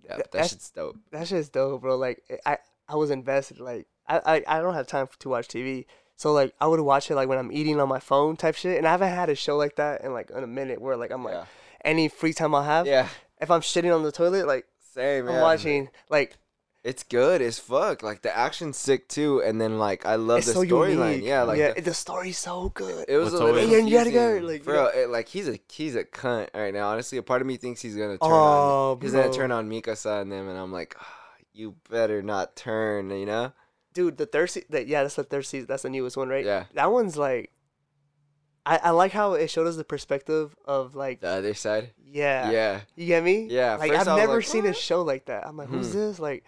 Yeah, 0.03 0.17
that 0.31 0.49
shit's 0.49 0.69
dope. 0.71 0.97
that 1.11 1.27
shit's 1.27 1.49
dope, 1.49 1.81
bro. 1.81 1.95
Like 1.97 2.23
I, 2.45 2.57
I 2.87 2.95
was 2.95 3.11
invested. 3.11 3.59
Like 3.59 3.85
I, 4.07 4.17
I, 4.47 4.57
I 4.57 4.61
don't 4.61 4.73
have 4.73 4.87
time 4.87 5.07
to 5.19 5.29
watch 5.29 5.47
TV, 5.47 5.85
so 6.17 6.33
like 6.33 6.53
I 6.59 6.67
would 6.67 6.81
watch 6.81 7.09
it 7.09 7.15
like 7.15 7.29
when 7.29 7.37
I'm 7.37 7.51
eating 7.51 7.79
on 7.79 7.87
my 7.87 7.99
phone 7.99 8.35
type 8.35 8.55
shit. 8.55 8.77
And 8.77 8.85
I 8.85 8.91
haven't 8.91 9.09
had 9.09 9.29
a 9.29 9.35
show 9.35 9.55
like 9.55 9.77
that 9.77 10.03
in 10.03 10.11
like 10.11 10.29
in 10.31 10.43
a 10.43 10.47
minute 10.47 10.81
where 10.81 10.97
like 10.97 11.11
I'm 11.11 11.23
like 11.23 11.35
Yeah. 11.35 11.45
any 11.85 12.09
free 12.09 12.33
time 12.33 12.53
I 12.53 12.65
have. 12.65 12.85
Yeah. 12.85 13.07
If 13.39 13.49
I'm 13.49 13.61
shitting 13.61 13.95
on 13.95 14.03
the 14.03 14.11
toilet, 14.11 14.45
like 14.47 14.65
Same. 14.93 15.27
I'm 15.29 15.35
yeah. 15.35 15.41
watching 15.41 15.89
like 16.09 16.35
It's 16.83 17.03
good 17.03 17.41
as 17.41 17.59
fuck. 17.59 18.01
Like 18.01 18.21
the 18.23 18.35
action's 18.35 18.77
sick 18.77 19.07
too, 19.09 19.41
and 19.43 19.59
then 19.61 19.77
like 19.77 20.05
I 20.05 20.15
love 20.15 20.39
it's 20.39 20.47
the 20.47 20.53
so 20.53 20.63
storyline. 20.63 21.21
Yeah, 21.21 21.43
like 21.43 21.59
yeah, 21.59 21.73
the- 21.73 21.81
the 21.81 21.93
story's 21.93 22.37
so 22.37 22.69
good. 22.69 23.05
It 23.07 23.17
was 23.17 23.31
What's 23.33 23.41
a 23.41 23.43
little 23.45 23.59
always- 23.59 23.69
Hey, 23.69 23.79
and 23.79 23.89
you 23.89 23.97
gotta 23.97 24.11
go, 24.11 24.39
like, 24.41 24.63
bro. 24.63 24.85
It, 24.87 25.09
like 25.09 25.27
he's 25.27 25.47
a 25.49 25.59
he's 25.69 25.95
a 25.95 26.03
cunt 26.05 26.47
right 26.55 26.73
now. 26.73 26.87
Honestly, 26.89 27.17
a 27.19 27.23
part 27.23 27.41
of 27.41 27.47
me 27.47 27.57
thinks 27.57 27.81
he's 27.81 27.95
gonna 27.95 28.17
turn 28.17 28.31
Oh, 28.31 28.93
on. 28.93 29.01
He's 29.01 29.11
gonna 29.11 29.25
bro. 29.25 29.33
turn 29.33 29.51
on 29.51 29.69
Mikasa 29.69 30.21
and 30.21 30.31
them, 30.31 30.47
and 30.49 30.57
I'm 30.57 30.71
like, 30.71 30.95
"Ah, 30.99 31.13
you 31.53 31.75
better 31.89 32.21
not 32.23 32.55
turn. 32.55 33.09
You 33.11 33.25
know? 33.25 33.51
Dude, 33.97 34.17
the 34.17 34.27
third 34.27 34.47
se- 34.53 34.65
that 34.69 34.85
yeah, 34.85 35.01
that's 35.03 35.15
the 35.17 35.23
third 35.23 35.45
season. 35.45 35.65
That's 35.67 35.81
the 35.83 35.89
newest 35.89 36.15
one, 36.17 36.29
right? 36.29 36.45
Yeah. 36.45 36.65
That 36.73 36.91
one's 36.91 37.17
like. 37.17 37.51
I, 38.65 38.77
I 38.83 38.89
like 38.91 39.13
how 39.13 39.33
it 39.33 39.49
showed 39.49 39.65
us 39.65 39.77
the 39.77 39.85
perspective 39.85 40.53
of 40.65 40.93
like 40.93 41.21
The 41.21 41.29
other 41.39 41.53
side. 41.53 41.91
yeah 42.05 42.51
Yeah. 42.51 42.81
you 42.97 43.05
get 43.07 43.23
me 43.23 43.47
Yeah, 43.49 43.75
like 43.77 43.91
I've 43.93 44.05
never 44.05 44.35
like, 44.35 44.45
seen 44.45 44.65
a 44.65 44.73
show 44.73 45.03
like 45.03 45.25
that 45.31 45.47
I'm 45.47 45.55
like 45.55 45.69
who's 45.69 45.89
Mhm. 45.89 45.93
this 45.93 46.19
like 46.19 46.43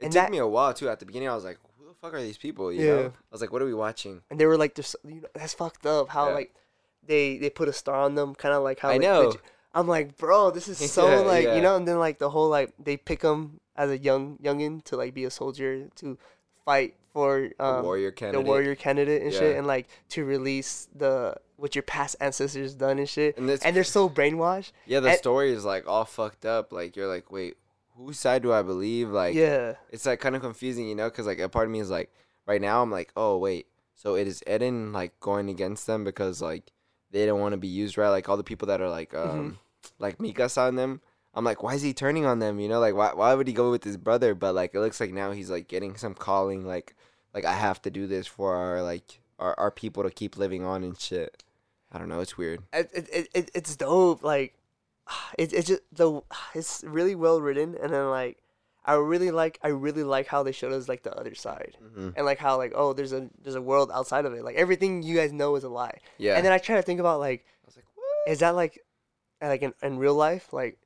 It 0.00 0.06
took 0.06 0.12
that- 0.14 0.30
me 0.32 0.38
a 0.38 0.46
while 0.46 0.74
too. 0.74 0.88
At 0.88 0.98
the 0.98 1.06
beginning, 1.06 1.28
I 1.28 1.34
was 1.36 1.44
like, 1.44 1.58
who 1.78 1.86
the 1.86 1.94
fuck 1.94 2.14
are 2.14 2.20
these 2.20 2.36
people? 2.36 2.72
You 2.72 2.80
Yeah. 2.86 2.96
know? 2.96 3.06
I 3.06 3.30
was 3.30 3.40
like, 3.40 3.52
what 3.52 3.62
are 3.62 3.70
we 3.72 3.74
watching? 3.74 4.22
and 4.28 4.40
they 4.40 4.46
were 4.46 4.56
like, 4.58 4.74
"There's 4.74 4.96
you 5.04 5.20
know, 5.22 5.28
that's 5.34 5.54
fucked 5.54 5.86
up." 5.86 6.08
How 6.08 6.28
Yeah. 6.28 6.34
like 6.34 6.50
they 7.10 7.38
they 7.38 7.48
put 7.50 7.68
a 7.68 7.72
star 7.72 7.94
on 8.06 8.16
them, 8.16 8.34
kind 8.34 8.54
of 8.56 8.64
like 8.64 8.80
how 8.80 8.88
I 8.88 8.94
like, 8.98 9.02
know. 9.02 9.32
I'm 9.72 9.86
like, 9.86 10.16
bro, 10.18 10.50
this 10.50 10.66
is 10.66 10.78
so 10.98 11.08
Yeah, 11.08 11.18
like 11.20 11.44
yeah. 11.44 11.54
you 11.54 11.62
know, 11.62 11.76
and 11.76 11.86
then 11.86 11.98
like 12.00 12.18
the 12.18 12.30
whole 12.30 12.48
like 12.48 12.74
they 12.78 12.96
pick 12.96 13.20
them 13.20 13.60
as 13.76 13.88
a 13.88 13.98
young 13.98 14.36
youngin 14.42 14.82
to 14.86 14.96
like 14.96 15.14
be 15.14 15.24
a 15.24 15.30
soldier 15.30 15.88
to 16.02 16.18
fight 16.64 16.94
for 17.12 17.50
The 17.58 17.64
um, 17.64 17.84
warrior 17.84 18.10
the 18.10 18.16
candidate. 18.16 18.46
warrior 18.46 18.74
candidate 18.74 19.22
and 19.22 19.32
shit, 19.32 19.56
and 19.56 19.66
like 19.66 19.88
to 20.10 20.24
release 20.24 20.88
the 20.94 21.34
what 21.56 21.74
your 21.76 21.82
past 21.82 22.16
ancestors 22.20 22.74
done 22.74 22.98
and 22.98 23.08
shit, 23.08 23.36
And, 23.38 23.48
and 23.48 23.76
they're 23.76 23.84
so 23.84 24.08
brainwashed. 24.08 24.72
yeah, 24.86 25.00
the 25.00 25.10
and- 25.10 25.18
story 25.18 25.52
is 25.52 25.64
like 25.64 25.86
all 25.86 26.04
fucked 26.04 26.44
up. 26.46 26.72
Like 26.72 26.96
you're 26.96 27.06
like, 27.08 27.30
wait, 27.30 27.56
whose 27.96 28.18
side 28.18 28.42
do 28.42 28.52
I 28.52 28.62
believe? 28.62 29.10
Like, 29.10 29.34
yeah, 29.34 29.74
it's 29.90 30.06
like 30.06 30.18
kind 30.20 30.34
of 30.34 30.42
confusing, 30.42 30.88
you 30.88 30.94
know, 30.94 31.08
because 31.10 31.26
like 31.26 31.38
a 31.38 31.48
part 31.48 31.66
of 31.66 31.70
me 31.72 31.80
is 31.80 31.90
like, 31.90 32.10
right 32.46 32.60
now 32.60 32.82
I'm 32.82 32.90
like, 32.90 33.12
oh 33.16 33.38
wait, 33.38 33.66
so 33.94 34.14
it 34.16 34.26
is 34.26 34.42
Eden 34.50 34.92
like 34.92 35.18
going 35.20 35.48
against 35.50 35.86
them 35.86 36.02
because 36.04 36.40
like 36.42 36.72
they 37.10 37.26
don't 37.26 37.40
want 37.40 37.52
to 37.52 37.58
be 37.58 37.68
used 37.68 37.96
right, 37.98 38.08
like 38.08 38.28
all 38.28 38.36
the 38.38 38.42
people 38.44 38.66
that 38.68 38.80
are 38.80 38.88
like 38.90 39.14
um 39.14 39.28
Mm-hmm. 39.28 39.54
like 39.98 40.18
Mikasa 40.18 40.68
on 40.68 40.76
them. 40.76 41.00
I'm 41.34 41.44
like, 41.44 41.62
why 41.62 41.74
is 41.74 41.82
he 41.82 41.94
turning 41.94 42.26
on 42.26 42.40
them? 42.40 42.60
You 42.60 42.68
know, 42.68 42.80
like 42.80 42.94
why 42.94 43.12
why 43.14 43.34
would 43.34 43.46
he 43.48 43.54
go 43.54 43.70
with 43.70 43.84
his 43.84 43.96
brother? 43.96 44.34
But 44.34 44.54
like 44.54 44.74
it 44.74 44.80
looks 44.80 45.00
like 45.00 45.12
now 45.12 45.32
he's 45.32 45.50
like 45.50 45.68
getting 45.68 45.96
some 45.96 46.14
calling, 46.14 46.66
like 46.66 46.94
like 47.34 47.44
I 47.44 47.54
have 47.54 47.80
to 47.82 47.90
do 47.90 48.06
this 48.06 48.26
for 48.26 48.54
our 48.54 48.82
like 48.82 49.20
our 49.38 49.58
our 49.58 49.70
people 49.70 50.02
to 50.02 50.10
keep 50.10 50.36
living 50.36 50.64
on 50.64 50.84
and 50.84 50.98
shit. 50.98 51.42
I 51.90 51.98
don't 51.98 52.08
know, 52.08 52.20
it's 52.20 52.38
weird. 52.38 52.62
it, 52.72 52.90
it, 52.94 53.08
it, 53.12 53.28
it 53.34 53.50
it's 53.54 53.76
dope. 53.76 54.22
Like, 54.22 54.54
it 55.38 55.52
it's 55.52 55.68
just 55.68 55.82
the 55.92 56.20
it's 56.54 56.84
really 56.86 57.14
well 57.14 57.40
written, 57.40 57.76
and 57.82 57.92
then 57.92 58.10
like 58.10 58.38
I 58.84 58.94
really 58.94 59.30
like 59.30 59.58
I 59.62 59.68
really 59.68 60.02
like 60.04 60.26
how 60.26 60.42
they 60.42 60.52
showed 60.52 60.72
us 60.72 60.88
like 60.88 61.02
the 61.02 61.16
other 61.16 61.34
side, 61.34 61.76
hmm 61.94 62.10
and 62.16 62.26
like 62.26 62.38
how 62.38 62.58
like 62.58 62.72
oh 62.74 62.92
there's 62.92 63.12
a 63.12 63.30
there's 63.42 63.54
a 63.54 63.62
world 63.62 63.90
outside 63.94 64.26
of 64.26 64.34
it. 64.34 64.44
Like 64.44 64.56
everything 64.56 65.02
you 65.02 65.16
guys 65.16 65.32
know 65.32 65.54
is 65.56 65.64
a 65.64 65.68
lie. 65.70 65.98
Yeah. 66.18 66.36
And 66.36 66.44
then 66.44 66.52
I 66.52 66.58
try 66.58 66.76
to 66.76 66.82
think 66.82 67.00
about 67.00 67.20
like 67.20 67.46
I 67.46 67.66
was 67.66 67.76
like, 67.76 67.86
what? 67.94 68.32
is 68.32 68.40
that 68.40 68.54
like 68.54 68.80
like 69.40 69.62
in, 69.62 69.72
in 69.82 69.98
real 69.98 70.14
life 70.14 70.52
like 70.52 70.78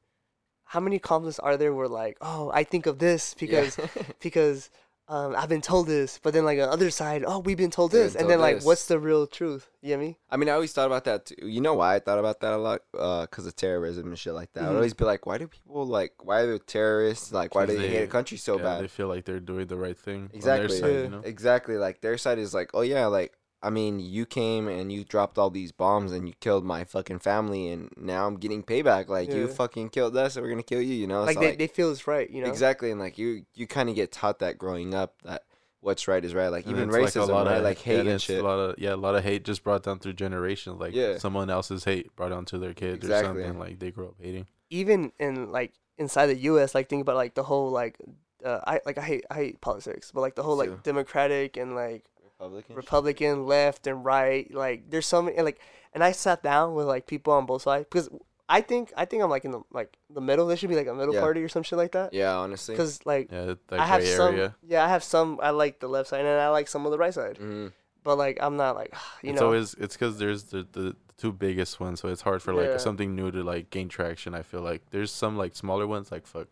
how 0.67 0.81
many 0.81 0.99
conflicts 0.99 1.39
are 1.39 1.57
there 1.57 1.73
where 1.73 1.89
like 1.89 2.17
oh 2.21 2.51
I 2.53 2.65
think 2.65 2.87
of 2.87 2.99
this 2.99 3.35
because 3.39 3.79
Yeah. 3.79 3.87
because 4.21 4.71
um, 5.09 5.37
I've 5.37 5.49
been 5.49 5.61
told 5.63 5.87
this, 5.87 6.19
but 6.21 6.35
then 6.35 6.45
like 6.45 6.59
on 6.59 6.67
the 6.67 6.73
other 6.73 6.91
side, 6.91 7.23
oh, 7.25 7.39
we've 7.39 7.57
been 7.57 7.71
told 7.71 7.93
We've 7.93 8.03
this, 8.03 8.15
been 8.15 8.23
and 8.23 8.29
told 8.29 8.43
then 8.43 8.55
like, 8.57 8.65
what's 8.65 8.89
the 8.89 8.99
real 8.99 9.25
truth? 9.29 9.71
You 9.81 9.91
get 9.91 10.01
me? 10.01 10.19
I 10.33 10.37
mean, 10.37 10.49
I 10.49 10.53
always 10.55 10.73
thought 10.73 10.87
about 10.89 11.05
that 11.05 11.27
too. 11.27 11.37
You 11.49 11.61
know 11.61 11.75
why 11.75 11.95
I 11.95 12.01
thought 12.01 12.19
about 12.19 12.41
that 12.41 12.53
a 12.53 12.57
lot? 12.57 12.81
Because 12.91 13.47
of 13.47 13.55
terrorism 13.55 14.09
and 14.09 14.19
shit 14.19 14.35
like 14.35 14.53
that. 14.55 14.65
I'd 14.65 14.71
Mhm. 14.71 14.75
always 14.75 14.95
be 14.95 15.05
like, 15.05 15.25
why 15.25 15.39
do 15.39 15.47
people 15.47 15.87
like? 15.87 16.15
Why 16.25 16.41
are 16.41 16.47
there 16.49 16.59
terrorists? 16.59 17.31
Like, 17.33 17.55
why 17.55 17.67
do 17.67 17.79
they, 17.79 17.87
hate 17.89 18.03
a 18.03 18.09
country 18.09 18.37
so 18.37 18.57
yeah, 18.57 18.65
bad? 18.65 18.83
They 18.83 18.89
feel 18.89 19.07
like 19.07 19.25
they're 19.27 19.39
doing 19.39 19.69
the 19.69 19.77
right 19.77 19.97
thing. 19.97 20.29
Exactly. 20.35 20.65
On 20.65 20.69
their 20.69 20.79
side, 20.81 20.97
Yeah. 20.97 21.03
you 21.05 21.09
know? 21.11 21.23
Exactly. 21.25 21.77
Like 21.77 22.01
their 22.01 22.19
side 22.19 22.41
is 22.41 22.53
like, 22.53 22.71
oh 22.75 22.81
yeah, 22.81 23.07
like 23.07 23.33
I 23.63 23.71
mean, 23.71 23.99
you 24.01 24.27
came 24.27 24.69
and 24.69 24.93
you 24.93 25.05
dropped 25.05 25.39
all 25.39 25.51
these 25.51 25.73
bombs 25.73 26.13
and 26.13 26.29
you 26.29 26.35
killed 26.41 26.65
my 26.65 26.85
fucking 26.85 27.19
family, 27.21 27.69
and 27.69 27.91
now 27.97 28.27
I'm 28.27 28.37
getting 28.37 28.63
payback. 28.63 29.09
Like 29.09 29.33
you 29.33 29.49
fucking 29.49 29.89
killed 29.91 30.17
us, 30.17 30.37
and 30.37 30.45
we're 30.45 30.51
gonna 30.51 30.63
kill 30.63 30.83
you. 30.83 30.95
You 30.95 31.07
know, 31.07 31.25
Like 31.25 31.35
So, 31.35 31.41
they, 31.41 31.57
they 31.57 31.67
feel 31.67 31.91
it's 31.91 32.07
right, 32.07 32.29
you 32.31 32.43
know? 32.43 32.49
exactly. 32.49 32.91
And 32.91 33.01
like 33.01 33.19
you, 33.19 33.45
you 33.55 33.67
kind 33.67 33.89
of 33.89 33.95
get 33.95 34.13
taught 34.13 34.39
that 34.41 34.59
growing 34.59 34.95
up 34.95 35.15
that 35.25 35.43
what's 35.81 36.07
right 36.09 36.25
is 36.25 36.35
right. 36.35 36.49
Like 36.49 36.67
And 36.67 36.77
even 36.77 36.89
racism, 36.91 37.01
like 37.01 37.29
a 37.29 37.33
lot 37.33 37.47
right? 37.47 37.57
of 37.59 37.65
like 37.65 37.79
hate 37.79 38.01
and 38.01 38.09
and 38.11 38.21
shit. 38.23 38.41
A 38.41 38.43
lot 38.45 38.59
of 38.59 38.79
yeah, 38.79 38.95
a 38.95 38.97
lot 38.97 39.15
of 39.15 39.25
hate 39.25 39.45
just 39.45 39.63
brought 39.65 39.83
down 39.85 39.99
through 40.01 40.15
generations. 40.15 40.79
Like 40.79 40.95
Yeah. 40.95 41.19
someone 41.19 41.49
else's 41.51 41.85
hate 41.85 42.15
brought 42.17 42.33
onto 42.33 42.59
their 42.59 42.75
kids 42.75 42.97
Exactly. 43.05 43.41
or 43.43 43.45
something. 43.47 43.59
Like 43.59 43.79
they 43.79 43.91
grew 43.91 44.09
up 44.09 44.15
hating. 44.21 44.47
Even 44.71 45.13
in 45.19 45.51
like 45.51 45.73
inside 45.97 46.27
the 46.27 46.37
U.S., 46.37 46.75
like 46.75 46.89
think 46.89 47.03
about 47.03 47.17
like 47.17 47.35
the 47.35 47.45
whole 47.45 47.71
like, 47.71 47.99
uh, 48.45 48.61
I 48.67 48.81
like 48.85 48.99
I 48.99 49.03
hate 49.03 49.25
I 49.31 49.35
hate 49.35 49.61
politics, 49.61 50.11
but 50.13 50.21
like 50.21 50.35
the 50.35 50.43
whole 50.43 50.61
too. 50.63 50.71
like 50.73 50.83
Democratic 50.83 51.57
and 51.57 51.75
like 51.75 52.05
Republican. 52.39 52.77
Republican, 52.77 53.47
left 53.47 53.87
and 53.87 54.05
right, 54.05 54.53
like 54.55 54.91
there's 54.91 55.07
so 55.07 55.23
many 55.23 55.37
and, 55.37 55.45
like, 55.45 55.59
and 55.93 56.05
I 56.05 56.13
sat 56.13 56.43
down 56.43 56.75
with 56.75 56.87
like 56.87 57.07
people 57.07 57.33
on 57.33 57.47
both 57.47 57.63
sides 57.63 57.87
because 57.91 58.09
I 58.49 58.61
think 58.61 58.93
I 58.97 59.05
think 59.07 59.23
I'm 59.23 59.31
like 59.31 59.45
in 59.45 59.51
the 59.53 59.63
like 59.73 59.97
the 60.11 60.21
middle. 60.21 60.47
There 60.47 60.57
should 60.57 60.69
be 60.69 60.77
like 60.77 60.87
a 60.87 60.95
middle 60.95 61.15
Yeah. 61.15 61.21
party 61.21 61.43
or 61.43 61.49
some 61.49 61.63
shit 61.63 61.79
like 61.79 61.93
that. 61.93 62.13
yeah, 62.13 62.35
honestly. 62.37 62.75
Because 62.75 63.05
like 63.07 63.31
Yeah, 63.33 63.55
that 63.69 63.81
I 63.81 63.87
have 63.87 64.01
gray 64.03 64.11
some, 64.11 64.53
yeah, 64.67 64.85
I 64.85 64.89
have 64.89 65.03
some. 65.03 65.41
I 65.43 65.51
like 65.51 65.81
the 65.81 65.89
left 65.89 66.11
side 66.11 66.21
and 66.21 66.29
I 66.41 66.49
like 66.51 66.69
some 66.69 66.85
of 66.87 66.93
the 66.93 66.99
right 66.99 67.15
side. 67.15 67.39
Mhm. 67.41 67.73
but 68.05 68.17
like 68.19 68.39
I'm 68.41 68.57
not 68.57 68.77
like 68.77 68.95
you 69.23 69.31
it's 69.31 69.41
know. 69.41 69.47
always 69.47 69.75
it's 69.75 69.97
because 69.97 70.19
there's 70.19 70.45
the, 70.45 70.59
the 70.73 70.81
the 70.83 70.97
two 71.23 71.33
biggest 71.33 71.81
ones, 71.81 71.99
so 72.01 72.09
it's 72.09 72.21
hard 72.21 72.43
for 72.43 72.53
like 72.53 72.67
Yeah. 72.69 72.77
something 72.77 73.17
new 73.17 73.31
to 73.31 73.43
like 73.43 73.71
gain 73.71 73.89
traction. 73.89 74.35
I 74.35 74.43
feel 74.43 74.61
like 74.61 74.83
there's 74.91 75.11
some 75.11 75.37
like 75.39 75.57
smaller 75.57 75.87
ones 75.87 76.13
like 76.13 76.27
fuck. 76.27 76.47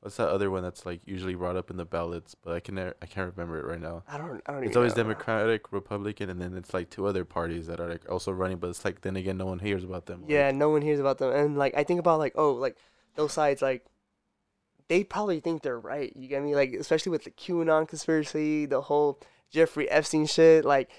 What's 0.00 0.16
that 0.18 0.28
other 0.28 0.50
one 0.50 0.62
that's 0.62 0.86
like 0.86 1.00
usually 1.04 1.34
brought 1.34 1.56
up 1.56 1.70
in 1.70 1.76
the 1.78 1.84
ballots, 1.84 2.34
but 2.34 2.52
I 2.54 2.60
can 2.60 2.78
I 2.78 2.92
can't 3.06 3.32
remember 3.34 3.58
it 3.58 3.64
right 3.66 3.80
now. 3.80 4.04
I 4.06 4.18
don't. 4.18 4.40
I 4.46 4.52
don't. 4.52 4.64
It's 4.64 4.76
always 4.76 4.92
know. 4.96 5.02
Democratic, 5.02 5.72
Republican, 5.72 6.30
and 6.30 6.40
then 6.40 6.54
it's 6.56 6.72
like 6.72 6.90
two 6.90 7.06
other 7.06 7.24
parties 7.24 7.66
that 7.66 7.80
are 7.80 7.88
like 7.88 8.08
also 8.10 8.30
running, 8.30 8.58
but 8.58 8.68
it's 8.70 8.84
like 8.84 9.00
then 9.00 9.16
again 9.16 9.36
no 9.36 9.46
one 9.46 9.58
hears 9.58 9.82
about 9.82 10.06
them. 10.06 10.22
like- 10.22 10.30
Yeah, 10.30 10.50
no 10.52 10.70
one 10.70 10.82
hears 10.82 11.00
about 11.00 11.18
them, 11.18 11.32
and 11.32 11.56
like 11.58 11.74
I 11.76 11.82
think 11.82 11.98
about 11.98 12.18
like 12.20 12.34
oh 12.36 12.52
like 12.52 12.76
those 13.16 13.32
sides 13.32 13.62
like 13.62 13.84
they 14.88 15.02
probably 15.02 15.40
think 15.40 15.62
they're 15.62 15.80
right. 15.80 16.12
You 16.14 16.28
get 16.28 16.42
me? 16.42 16.54
Like 16.54 16.72
especially 16.74 17.10
with 17.10 17.24
the 17.24 17.30
QAnon 17.32 17.88
conspiracy, 17.88 18.66
the 18.66 18.82
whole 18.82 19.18
Jeffrey 19.50 19.90
Epstein 19.90 20.26
shit. 20.26 20.64
Like 20.64 20.90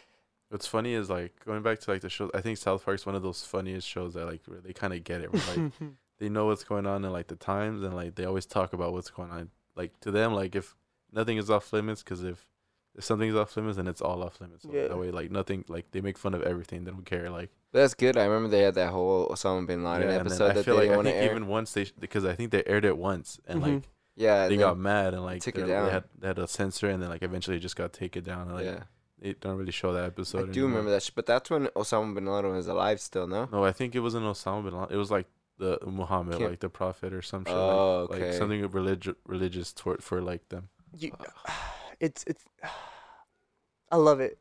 What's 0.49 0.67
funny 0.67 0.93
is 0.93 1.09
like 1.09 1.33
going 1.45 1.61
back 1.61 1.79
to 1.79 1.91
like 1.91 2.01
the 2.01 2.09
show. 2.09 2.29
I 2.33 2.41
think 2.41 2.57
South 2.57 2.83
Park's 2.83 3.05
one 3.05 3.15
of 3.15 3.21
those 3.23 3.43
funniest 3.43 3.87
shows 3.87 4.15
that 4.15 4.25
like 4.25 4.41
they 4.65 4.73
kind 4.73 4.93
of 4.93 5.03
get 5.05 5.21
it. 5.21 5.31
Where, 5.31 5.41
like 5.55 5.71
they 6.19 6.29
know 6.29 6.45
what's 6.47 6.63
going 6.63 6.85
on 6.87 7.05
in 7.05 7.11
like 7.11 7.27
the 7.27 7.35
times, 7.35 7.83
and 7.83 7.95
like 7.95 8.15
they 8.15 8.25
always 8.25 8.45
talk 8.45 8.73
about 8.73 8.93
what's 8.93 9.09
going 9.09 9.31
on. 9.31 9.49
Like 9.75 9.99
to 10.01 10.11
them, 10.11 10.33
like 10.33 10.55
if 10.55 10.75
nothing 11.11 11.37
is 11.37 11.49
off 11.49 11.71
limits, 11.73 12.03
because 12.03 12.23
if 12.23 12.47
if 12.95 13.03
something's 13.03 13.35
off 13.35 13.55
limits, 13.55 13.77
then 13.77 13.87
it's 13.87 14.01
all 14.01 14.23
off 14.23 14.41
limits. 14.41 14.63
So 14.63 14.69
Yeah. 14.73 14.87
That 14.87 14.97
way, 14.97 15.11
like 15.11 15.29
nothing, 15.29 15.63
like 15.67 15.91
they 15.91 16.01
make 16.01 16.17
fun 16.17 16.33
of 16.33 16.41
everything. 16.41 16.83
They 16.83 16.91
don't 16.91 17.05
care. 17.05 17.29
Like 17.29 17.51
That's 17.71 17.93
good. 17.93 18.17
I 18.17 18.25
remember 18.25 18.49
they 18.49 18.61
had 18.63 18.73
that 18.75 18.89
whole 18.91 19.27
Osama 19.29 19.67
bin 19.67 19.83
Laden 19.83 20.07
yeah, 20.09 20.15
and 20.15 20.21
episode 20.27 20.55
that 20.55 20.65
they 20.65 20.71
like 20.71 20.81
didn't 20.83 20.95
want 20.95 21.07
to 21.07 21.11
think 21.13 21.23
air. 21.25 21.31
even 21.31 21.47
once 21.47 21.73
they 21.73 21.85
because 21.99 22.25
I 22.25 22.33
think 22.33 22.51
they 22.51 22.63
aired 22.65 22.85
it 22.85 22.97
once 22.97 23.39
and 23.47 23.61
Mhm. 23.61 23.73
like 23.75 23.83
yeah, 24.15 24.47
they 24.47 24.57
got 24.57 24.79
mad 24.79 25.13
and 25.13 25.23
like 25.23 25.43
took 25.43 25.59
it 25.59 25.67
down. 25.67 25.85
they 25.85 25.91
had 25.91 26.03
they 26.17 26.27
had 26.27 26.39
a 26.39 26.47
censor 26.47 26.89
and 26.89 27.03
then 27.03 27.09
like 27.09 27.21
eventually 27.21 27.59
just 27.59 27.75
got 27.75 27.93
taken 27.93 28.23
down. 28.23 28.47
And, 28.47 28.55
like 28.55 28.65
yeah. 28.65 28.83
they 29.19 29.33
don't 29.33 29.57
really 29.57 29.71
show 29.71 29.93
that 29.93 30.05
episode. 30.05 30.49
I 30.49 30.51
do 30.51 30.63
remember 30.65 30.89
that, 30.89 31.03
sh- 31.03 31.11
but 31.13 31.27
that's 31.27 31.51
when 31.51 31.67
Osama 31.75 32.15
bin 32.15 32.25
Laden 32.25 32.51
was 32.55 32.65
alive 32.67 32.99
still, 32.99 33.27
no? 33.27 33.47
No, 33.51 33.63
I 33.63 33.73
think 33.73 33.93
it 33.93 33.99
wasn't 33.99 34.25
Osama 34.25 34.63
bin 34.63 34.73
Laden. 34.73 34.91
It 34.95 34.97
was 34.97 35.11
like 35.11 35.27
the 35.57 35.79
Muhammad, 35.85 36.37
Can't- 36.37 36.49
like 36.51 36.59
the 36.59 36.69
prophet 36.69 37.13
or 37.13 37.21
some 37.21 37.45
shit. 37.45 37.53
Oh, 37.53 38.07
like, 38.09 38.19
okay. 38.19 38.29
like 38.29 38.37
something 38.37 38.67
religious 38.71 39.15
religious 39.25 39.73
toward 39.73 40.03
for 40.03 40.21
like 40.21 40.49
them. 40.49 40.69
you, 40.97 41.11
it's 41.99 42.23
it's. 42.27 42.43
I 43.91 43.95
love 43.95 44.19
it, 44.19 44.37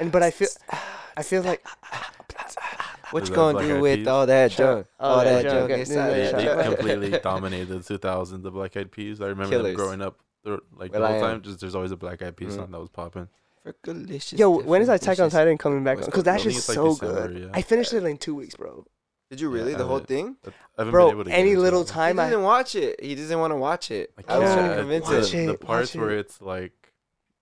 and 0.00 0.10
but 0.10 0.22
I 0.22 0.30
feel 0.30 0.48
I 1.16 1.22
feel 1.22 1.42
like 1.42 1.64
What 3.12 3.28
you 3.28 3.34
gonna 3.34 3.60
do 3.62 3.80
with 3.80 4.00
Peas? 4.00 4.06
all 4.08 4.26
that 4.26 4.50
junk? 4.50 4.80
up. 4.80 4.86
All 4.98 5.20
Oh, 5.20 5.24
that 5.24 5.44
yeah, 5.44 5.50
junk 5.50 5.68
junk. 5.68 5.80
inside. 5.80 6.16
Yeah, 6.16 6.32
They, 6.32 6.44
they 6.56 6.64
completely 6.76 7.10
dominated 7.20 7.68
the 7.84 7.98
2000s. 7.98 8.42
The 8.42 8.50
Black 8.50 8.76
Eyed 8.76 8.90
Peas. 8.90 9.20
I 9.20 9.26
remember 9.26 9.50
Killers. 9.56 9.76
them 9.76 9.76
growing 9.76 10.02
up. 10.02 10.18
They're, 10.42 10.58
like 10.76 10.92
Will 10.92 11.00
the 11.00 11.06
whole 11.06 11.20
time, 11.20 11.40
just 11.42 11.60
there's 11.60 11.74
always 11.76 11.92
a 11.92 11.96
Black 11.96 12.20
Eyed 12.22 12.36
Peas 12.36 12.52
Mhm. 12.52 12.56
song 12.56 12.70
that 12.72 12.80
was 12.80 12.88
popping. 12.90 13.28
Fergalicious, 13.64 14.38
yo, 14.38 14.50
when 14.60 14.82
is 14.82 14.88
different 14.88 15.02
Attack 15.02 15.20
on. 15.20 15.30
Titan 15.30 15.56
coming 15.56 15.84
back? 15.84 15.98
Because 15.98 16.12
the- 16.14 16.22
that 16.22 16.34
I 16.34 16.36
think 16.42 16.52
shit's 16.54 16.58
it's 16.58 16.68
like 16.68 16.74
so 16.74 16.88
December, 16.90 17.28
good. 17.28 17.42
yeah. 17.44 17.48
I 17.54 17.62
finished 17.62 17.92
it 17.94 18.04
in 18.04 18.18
two 18.18 18.34
weeks, 18.34 18.56
bro. 18.56 18.84
Did 19.34 19.40
you 19.40 19.48
really 19.50 19.74
I 19.74 19.78
the 19.78 19.84
whole 19.84 19.96
haven't- 19.96 20.06
thing? 20.08 20.36
I 20.46 20.50
haven't 20.78 20.92
Bro, 20.92 21.06
been 21.06 21.14
able 21.14 21.24
to 21.24 21.30
get 21.30 21.38
any 21.38 21.50
into 21.50 21.62
little 21.62 21.82
it. 21.82 21.88
time 21.88 22.16
he 22.16 22.22
I 22.22 22.28
didn't 22.30 22.44
watch 22.44 22.74
it. 22.74 23.02
He 23.02 23.14
doesn't 23.14 23.38
want 23.38 23.50
to 23.52 23.56
watch 23.56 23.90
it. 23.90 24.12
I 24.28 24.34
I 24.34 24.38
was 24.38 24.52
trying 24.52 24.58
can't. 24.66 24.70
to 24.76 24.80
convince 24.82 25.04
watch 25.08 25.30
the, 25.30 25.36
him. 25.36 25.48
it. 25.50 25.52
the 25.60 25.66
parts 25.66 25.94
watch 25.94 26.00
where 26.00 26.10
it. 26.10 26.18
it's 26.20 26.40
like 26.40 26.72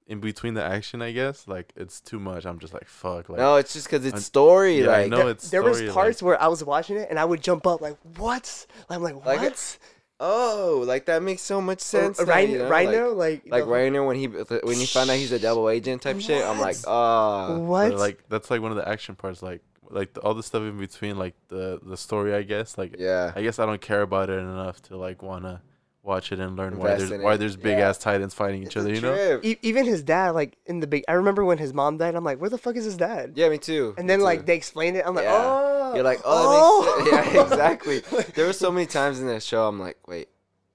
in 0.06 0.20
between 0.20 0.54
the 0.54 0.62
action, 0.62 1.00
I 1.02 1.12
guess, 1.12 1.46
like 1.46 1.72
it's 1.76 2.00
too 2.00 2.18
much. 2.18 2.44
I'm 2.44 2.58
just 2.58 2.72
like 2.74 2.86
fuck. 2.88 3.28
Like 3.28 3.38
no, 3.38 3.56
it's 3.56 3.72
just 3.72 3.86
because 3.86 4.04
it's 4.06 4.14
I'm- 4.14 4.22
story. 4.22 4.80
yeah, 4.82 4.90
I 4.90 5.02
like, 5.02 5.10
know 5.10 5.28
it's 5.28 5.50
there 5.50 5.62
was 5.62 5.78
story, 5.78 5.92
parts 5.92 6.20
like- 6.22 6.26
where 6.26 6.42
I 6.42 6.48
was 6.48 6.64
watching 6.64 6.96
it 6.96 7.08
and 7.10 7.18
I 7.18 7.24
would 7.24 7.42
jump 7.42 7.66
up 7.66 7.80
like, 7.80 7.96
what? 8.16 8.66
I'm 8.90 9.02
like, 9.02 9.14
Like, 9.24 9.40
what? 9.40 9.78
oh, 10.20 10.82
like 10.86 11.06
that 11.06 11.22
makes 11.22 11.42
so 11.42 11.60
much 11.60 11.80
sense. 11.80 12.20
Or- 12.20 12.26
now, 12.26 12.32
right, 12.32 12.48
you 12.48 12.58
know? 12.58 12.68
right 12.68 12.86
like, 12.88 12.96
now, 12.96 13.08
like, 13.10 13.42
like 13.48 13.64
the- 13.64 13.70
right 13.70 13.92
now 13.92 14.06
when 14.06 14.16
he 14.16 14.26
when 14.26 14.76
he 14.76 14.86
found 14.86 15.10
out 15.10 15.16
he's 15.16 15.32
a 15.32 15.38
double 15.38 15.68
agent 15.70 16.02
type 16.02 16.20
shit, 16.20 16.44
I'm 16.44 16.58
like, 16.60 16.76
What? 16.76 16.88
ah, 16.88 17.56
What? 17.58 17.90
But, 17.92 17.98
like 17.98 18.28
that's 18.28 18.50
like 18.50 18.60
one 18.60 18.70
of 18.72 18.76
the 18.76 18.88
action 18.88 19.14
parts. 19.14 19.42
Like 19.42 19.62
like 19.92 20.14
the, 20.14 20.20
all 20.20 20.34
the 20.34 20.42
stuff 20.42 20.62
in 20.62 20.78
between, 20.78 21.16
like 21.18 21.34
the 21.48 21.78
the 21.82 21.96
story. 21.96 22.34
I 22.34 22.42
guess 22.42 22.76
like 22.78 22.96
yeah. 22.98 23.32
I 23.36 23.42
guess 23.42 23.58
I 23.58 23.66
don't 23.66 23.80
care 23.80 24.02
about 24.02 24.30
it 24.30 24.38
enough 24.38 24.82
to 24.82 24.96
like 24.96 25.22
wanna 25.22 25.62
watch 26.02 26.32
it 26.32 26.40
and 26.40 26.56
learn 26.56 26.78
why 26.78 26.96
there's 26.96 27.10
why 27.10 27.34
it. 27.34 27.38
there's 27.38 27.56
big 27.56 27.78
Yeah. 27.78 27.90
ass 27.90 27.98
titans 27.98 28.34
fighting 28.34 28.62
each 28.62 28.68
It's 28.68 28.76
other. 28.78 28.92
You 28.92 29.00
know. 29.00 29.40
E- 29.42 29.58
even 29.62 29.86
his 29.86 30.02
dad, 30.02 30.30
like 30.30 30.56
in 30.66 30.80
the 30.80 30.86
big. 30.86 31.04
I 31.08 31.12
remember 31.12 31.44
when 31.44 31.58
his 31.58 31.72
mom 31.72 31.96
died. 31.98 32.14
I'm 32.14 32.24
like, 32.24 32.40
where 32.40 32.50
the 32.50 32.58
fuck 32.58 32.76
is 32.76 32.84
his 32.84 32.96
dad? 32.96 33.32
Yeah, 33.36 33.48
me 33.48 33.58
too. 33.58 33.94
And 33.96 34.06
me 34.06 34.12
then 34.12 34.18
too. 34.18 34.24
like 34.24 34.46
they 34.46 34.56
explained 34.56 34.96
it. 34.96 35.04
I'm 35.06 35.14
like, 35.14 35.24
Yeah. 35.24 35.42
oh. 35.44 35.94
You're 35.94 36.04
like, 36.04 36.20
oh, 36.24 37.04
that 37.04 37.24
makes 37.26 37.28
oh. 37.28 37.28
sense. 37.28 37.28
oh. 37.28 37.32
Yeah, 37.34 37.42
exactly. 38.00 38.32
there 38.34 38.46
were 38.46 38.52
so 38.54 38.72
many 38.72 38.86
times 38.86 39.20
in 39.20 39.26
that 39.26 39.42
show. 39.42 39.68
I'm 39.68 39.78
like, 39.78 39.98
wait, 40.08 40.28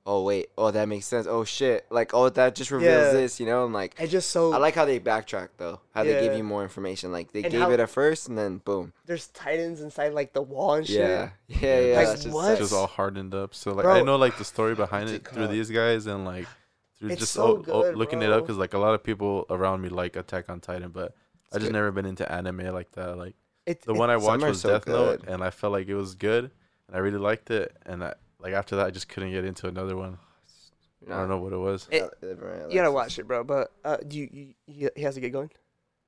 oh 0.07 0.23
wait, 0.23 0.49
oh 0.57 0.71
that 0.71 0.87
makes 0.87 1.05
sense. 1.05 1.27
Oh 1.29 1.43
shit, 1.43 1.85
like 1.91 2.13
oh 2.15 2.29
that 2.29 2.55
just 2.55 2.71
reveals 2.71 3.07
Yeah. 3.07 3.11
this, 3.11 3.39
you 3.39 3.45
know. 3.45 3.65
And 3.65 3.73
like, 3.73 3.93
It's 3.99 4.11
just 4.11 4.31
so 4.31 4.53
I 4.53 4.57
like 4.57 4.73
how 4.73 4.85
they 4.85 4.99
backtrack 4.99 5.49
though. 5.57 5.81
How 5.93 6.03
they 6.03 6.13
give 6.13 6.31
Yeah. 6.31 6.37
you 6.37 6.43
more 6.43 6.63
information. 6.63 7.11
Like 7.11 7.31
they 7.33 7.43
And 7.43 7.51
gave 7.51 7.61
how- 7.61 7.71
it 7.71 7.79
at 7.79 7.89
first, 7.89 8.27
and 8.29 8.37
then 8.37 8.57
boom. 8.59 8.93
there's 9.05 9.27
titans 9.27 9.81
inside 9.81 10.13
like 10.13 10.33
the 10.33 10.41
wall 10.41 10.75
and 10.75 10.87
shit. 10.87 10.97
Yeah, 10.99 11.29
yeah, 11.47 11.79
yeah. 11.79 11.95
Like, 11.97 12.07
that's 12.07 12.23
just 12.23 12.33
what? 12.33 12.57
Just 12.57 12.73
all 12.73 12.87
hardened 12.87 13.35
up. 13.35 13.53
So 13.53 13.73
like 13.73 13.83
Bro. 13.83 13.95
I 13.95 14.01
know 14.01 14.15
like 14.15 14.37
the 14.37 14.45
story 14.45 14.73
behind 14.73 15.09
it 15.09 15.15
it 15.15 15.27
through 15.27 15.47
these 15.47 15.69
guys 15.69 16.07
and 16.07 16.25
like 16.25 16.47
through 16.97 17.09
It's 17.11 17.19
just 17.19 17.33
so 17.33 17.43
o- 17.43 17.47
o- 17.57 17.61
good, 17.83 17.95
looking 17.97 18.21
it 18.23 18.27
bro. 18.27 18.37
up 18.37 18.43
because 18.43 18.57
like 18.57 18.73
a 18.73 18.79
lot 18.79 18.95
of 18.95 19.03
people 19.03 19.45
around 19.51 19.81
me 19.81 19.89
like 19.89 20.15
Attack 20.15 20.49
on 20.49 20.59
Titan, 20.61 20.89
but 20.89 21.13
I 21.51 21.57
just 21.57 21.67
good. 21.67 21.73
never 21.73 21.91
been 21.91 22.05
into 22.05 22.29
anime 22.31 22.73
like 22.73 22.91
that. 22.93 23.17
Like 23.17 23.35
It, 23.67 23.81
the 23.83 23.93
it- 23.93 23.97
one 23.97 24.09
I 24.09 24.15
some 24.15 24.23
watched 24.23 24.43
are 24.43 24.49
was 24.49 24.61
so 24.61 24.69
Death 24.69 24.87
Note, 24.87 25.19
good. 25.21 25.29
and 25.29 25.43
I 25.43 25.49
felt 25.51 25.73
like 25.73 25.87
it 25.87 25.95
was 25.95 26.15
good, 26.15 26.49
and 26.87 26.95
I 26.95 26.99
really 26.99 27.17
liked 27.19 27.51
it. 27.51 27.75
And 27.85 28.03
I, 28.03 28.13
like 28.39 28.53
after 28.53 28.75
that, 28.77 28.87
I 28.87 28.91
just 28.91 29.07
couldn't 29.09 29.31
get 29.31 29.45
into 29.45 29.67
another 29.67 29.95
one. 29.97 30.17
I 31.07 31.11
don't 31.11 31.29
know 31.29 31.37
what 31.37 31.53
it 31.53 31.57
was. 31.57 31.87
It- 31.91 32.09
you 32.21 32.73
gotta 32.73 32.91
watch 32.91 33.17
it, 33.19 33.27
bro. 33.27 33.43
But 33.43 33.71
uh, 33.85 33.97
do 33.97 34.17
you, 34.17 34.29
you 34.31 34.53
he, 34.65 34.89
he 34.95 35.01
has 35.03 35.15
to 35.15 35.21
get 35.21 35.31
going? 35.31 35.51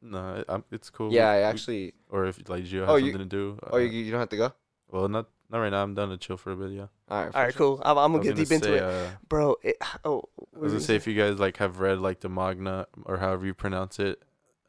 No, 0.02 0.36
it, 0.36 0.46
I'm, 0.50 0.64
it's 0.72 0.90
cool. 0.90 1.12
Yeah, 1.14 1.30
I 1.30 1.38
actually. 1.42 1.94
Or 2.10 2.26
if 2.26 2.48
like 2.50 2.70
you 2.72 2.80
have 2.82 2.90
Oh, 2.90 2.96
you- 2.96 3.12
something 3.12 3.30
to 3.30 3.36
do. 3.36 3.60
Oh, 3.64 3.76
uh, 3.76 3.78
you, 3.80 3.88
you 4.04 4.12
don't 4.12 4.20
have 4.20 4.30
to 4.30 4.38
go. 4.38 4.54
well, 4.90 5.08
not 5.08 5.28
not 5.50 5.60
right 5.60 5.70
now. 5.70 5.84
I'm 5.84 5.94
done 5.94 6.10
to 6.10 6.18
chill 6.18 6.38
for 6.38 6.52
a 6.52 6.56
bit. 6.56 6.72
Yeah. 6.72 6.88
All 7.10 7.24
right. 7.26 7.36
All 7.36 7.44
right, 7.44 7.56
cool. 7.56 7.82
I'm, 7.84 7.98
I'm 7.98 8.12
gonna 8.12 8.18
was 8.20 8.28
get 8.28 8.36
gonna 8.36 8.46
deep 8.46 8.52
into 8.52 8.66
say, 8.68 8.76
it, 8.78 8.84
Uh, 8.84 9.10
bro. 9.28 9.56
It, 9.64 9.78
oh, 10.04 10.24
I 10.56 10.60
was 10.60 10.72
gonna 10.74 10.84
say 10.84 10.96
if 10.96 11.08
you 11.08 11.14
guys 11.16 11.40
like 11.40 11.58
have 11.58 11.80
read 11.80 12.00
like 12.00 12.20
the 12.22 12.30
Magna 12.30 12.88
or 13.06 13.18
however 13.18 13.46
you 13.46 13.54
pronounce 13.54 14.00
it, 14.00 14.22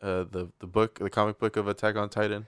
uh, 0.03 0.25
the 0.31 0.51
the 0.61 0.67
book, 0.67 0.99
the 0.99 1.11
comic 1.11 1.39
book 1.39 1.57
of 1.57 1.67
Attack 1.69 1.97
on 1.97 2.09
Titan. 2.09 2.47